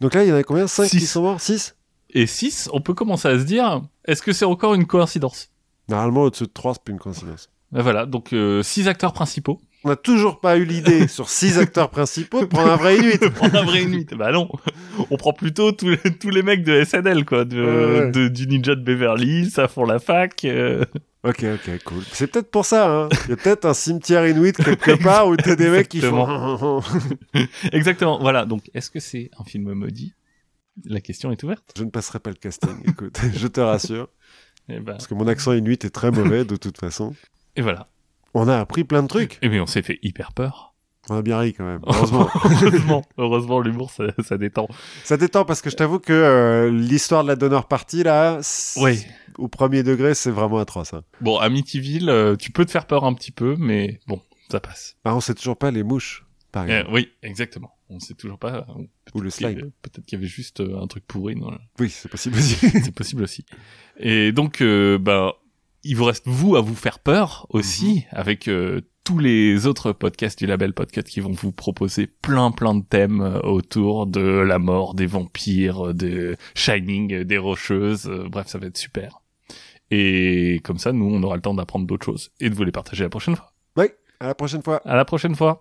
Donc 0.00 0.14
là, 0.14 0.24
il 0.24 0.28
y 0.28 0.32
en 0.32 0.36
a 0.36 0.42
combien? 0.42 0.66
5 0.66 0.88
qui 0.90 1.00
sont 1.00 1.22
morts? 1.22 1.40
6 1.40 1.76
Et 2.10 2.26
6, 2.26 2.68
on 2.72 2.80
peut 2.80 2.94
commencer 2.94 3.28
à 3.28 3.38
se 3.38 3.44
dire, 3.44 3.82
est-ce 4.06 4.22
que 4.22 4.32
c'est 4.32 4.44
encore 4.44 4.74
une 4.74 4.86
coïncidence? 4.86 5.48
Normalement, 5.88 6.22
au-dessus 6.22 6.44
de 6.44 6.50
3, 6.52 6.74
c'est 6.74 6.82
plus 6.84 6.92
une 6.92 6.98
coïncidence. 7.00 7.48
Bah 7.70 7.82
Voilà, 7.82 8.06
donc 8.06 8.34
6 8.62 8.88
acteurs 8.88 9.12
principaux. 9.12 9.60
On 9.84 9.88
n'a 9.88 9.96
toujours 9.96 10.40
pas 10.40 10.56
eu 10.58 10.64
l'idée 10.64 11.08
sur 11.08 11.28
6 11.28 11.58
acteurs 11.58 11.90
principaux 11.90 12.40
de 12.40 12.46
prendre 12.46 12.70
un 12.70 12.76
vrai 12.76 12.96
Inuit. 12.98 13.20
On 13.40 13.46
a 13.48 13.62
vrai 13.64 13.84
nuit. 13.84 14.06
Bah 14.16 14.30
non, 14.32 14.48
on 15.10 15.16
prend 15.16 15.32
plutôt 15.32 15.72
tous 15.72 15.88
les, 15.88 15.98
tous 15.98 16.30
les 16.30 16.42
mecs 16.42 16.62
de 16.64 16.84
SNL, 16.84 17.24
quoi, 17.24 17.44
de, 17.44 17.60
Ouais, 18.04 18.10
de- 18.12 18.28
du 18.28 18.46
Ninja 18.46 18.74
de 18.76 18.82
Beverly 18.82 19.52
à 19.56 19.66
fond 19.68 19.84
la 19.84 19.98
fac. 19.98 20.44
euh. 20.44 20.84
Ok, 21.24 21.44
ok, 21.44 21.82
cool. 21.84 22.02
C'est 22.12 22.26
peut-être 22.28 22.50
pour 22.50 22.64
ça, 22.64 22.90
hein. 22.90 23.08
Il 23.26 23.30
y 23.30 23.32
a 23.32 23.36
peut-être 23.36 23.64
un 23.64 23.74
cimetière 23.74 24.26
Inuit 24.26 24.56
quelque 24.56 24.92
part 25.02 25.28
où 25.28 25.36
t'as 25.36 25.54
des 25.56 25.68
mecs 25.68 25.88
qui 25.88 26.00
font. 26.00 26.82
Exactement, 27.72 28.18
voilà. 28.20 28.44
Donc, 28.44 28.70
est-ce 28.74 28.90
que 28.90 29.00
c'est 29.00 29.30
un 29.38 29.44
film 29.44 29.72
maudit? 29.72 30.14
La 30.84 31.00
question 31.00 31.30
est 31.32 31.42
ouverte. 31.42 31.62
Je 31.76 31.84
ne 31.84 31.90
passerai 31.90 32.18
pas 32.18 32.30
le 32.30 32.36
casting, 32.36 32.70
écoute, 32.86 33.20
je 33.34 33.46
te 33.46 33.60
rassure. 33.60 34.08
Et, 34.68 34.78
ben, 34.78 34.92
Parce 34.92 35.06
que 35.06 35.14
mon 35.14 35.26
accent 35.26 35.52
Inuit 35.52 35.84
est 35.84 35.90
très 35.90 36.10
mauvais 36.10 36.44
de 36.44 36.56
toute 36.56 36.78
façon. 36.78 37.14
et 37.56 37.62
voilà. 37.62 37.88
On 38.34 38.48
a 38.48 38.58
appris 38.58 38.84
plein 38.84 39.02
de 39.02 39.08
trucs. 39.08 39.38
Et 39.42 39.48
mais 39.48 39.60
on 39.60 39.66
s'est 39.66 39.82
fait 39.82 39.98
hyper 40.02 40.32
peur. 40.32 40.74
On 41.10 41.16
a 41.16 41.22
bien 41.22 41.38
ri 41.38 41.52
quand 41.52 41.64
même. 41.64 41.80
Heureusement. 41.86 42.28
heureusement, 42.44 43.02
heureusement, 43.18 43.60
l'humour, 43.60 43.90
ça, 43.90 44.04
ça 44.22 44.38
détend. 44.38 44.68
ça 45.04 45.16
détend 45.16 45.44
parce 45.44 45.60
que 45.60 45.68
je 45.68 45.76
t'avoue 45.76 45.98
que 45.98 46.12
euh, 46.12 46.70
l'histoire 46.70 47.24
de 47.24 47.28
la 47.28 47.36
donneur 47.36 47.66
partie, 47.66 48.04
là, 48.04 48.38
Oui. 48.76 49.04
au 49.36 49.48
premier 49.48 49.82
degré, 49.82 50.14
c'est 50.14 50.30
vraiment 50.30 50.58
atroce. 50.58 50.94
Hein. 50.94 51.02
Bon, 51.20 51.38
Amityville, 51.38 52.08
euh, 52.08 52.36
tu 52.36 52.52
peux 52.52 52.64
te 52.64 52.70
faire 52.70 52.86
peur 52.86 53.04
un 53.04 53.14
petit 53.14 53.32
peu, 53.32 53.56
mais 53.58 53.98
bon, 54.06 54.20
ça 54.48 54.60
passe. 54.60 54.94
Ah, 55.04 55.16
on 55.16 55.20
sait 55.20 55.34
toujours 55.34 55.56
pas 55.56 55.72
les 55.72 55.82
mouches, 55.82 56.24
par 56.52 56.62
Euh, 56.64 56.66
exemple. 56.68 56.94
oui, 56.94 57.08
exactement. 57.24 57.72
On 57.90 57.98
sait 57.98 58.14
toujours 58.14 58.38
pas. 58.38 58.64
euh, 58.78 58.84
Ou 59.14 59.20
le 59.20 59.28
slime. 59.28 59.72
Peut-être 59.82 60.06
qu'il 60.06 60.18
y 60.18 60.22
avait 60.22 60.28
juste 60.30 60.60
euh, 60.60 60.80
un 60.80 60.86
truc 60.86 61.04
pourri. 61.06 61.34
le- 61.34 61.42
Oui, 61.80 61.90
c'est 61.90 62.08
possible 62.08 62.36
aussi. 62.38 62.54
C'est 62.84 62.94
possible 62.94 63.24
aussi. 63.24 63.44
Et 63.98 64.30
donc, 64.32 64.60
euh, 64.62 64.98
bah, 64.98 65.34
il 65.84 65.96
vous 65.96 66.04
reste 66.04 66.24
vous 66.26 66.56
à 66.56 66.60
vous 66.60 66.74
faire 66.74 66.98
peur 66.98 67.46
aussi, 67.50 67.94
Mhm. 67.94 68.02
avec 68.18 68.48
euh, 68.48 68.80
tous 69.04 69.18
les 69.18 69.66
autres 69.66 69.90
podcasts 69.92 70.38
du 70.38 70.46
label 70.46 70.72
Podcast 70.74 71.08
qui 71.08 71.20
vont 71.20 71.32
vous 71.32 71.50
proposer 71.52 72.06
plein 72.06 72.50
plein 72.52 72.74
de 72.76 72.84
thèmes 72.84 73.20
euh, 73.20 73.40
autour 73.40 74.06
de 74.06 74.20
la 74.20 74.58
mort, 74.60 74.94
des 74.94 75.06
vampires, 75.06 75.92
de 75.92 76.36
Shining, 76.54 77.12
euh, 77.12 77.24
des 77.24 77.38
rocheuses. 77.38 78.06
euh, 78.06 78.28
Bref, 78.30 78.46
ça 78.46 78.58
va 78.58 78.66
être 78.68 78.78
super. 78.78 79.18
Et 79.90 80.60
comme 80.64 80.78
ça, 80.78 80.92
nous, 80.92 81.04
on 81.04 81.22
aura 81.22 81.36
le 81.36 81.42
temps 81.42 81.54
d'apprendre 81.54 81.86
d'autres 81.86 82.06
choses 82.06 82.30
et 82.40 82.48
de 82.48 82.54
vous 82.54 82.64
les 82.64 82.72
partager 82.72 83.02
la 83.04 83.10
prochaine 83.10 83.36
fois. 83.36 83.52
Oui, 83.76 83.86
à 84.20 84.28
la 84.28 84.34
prochaine 84.34 84.62
fois. 84.62 84.80
À 84.84 84.96
la 84.96 85.04
prochaine 85.04 85.34
fois. 85.34 85.60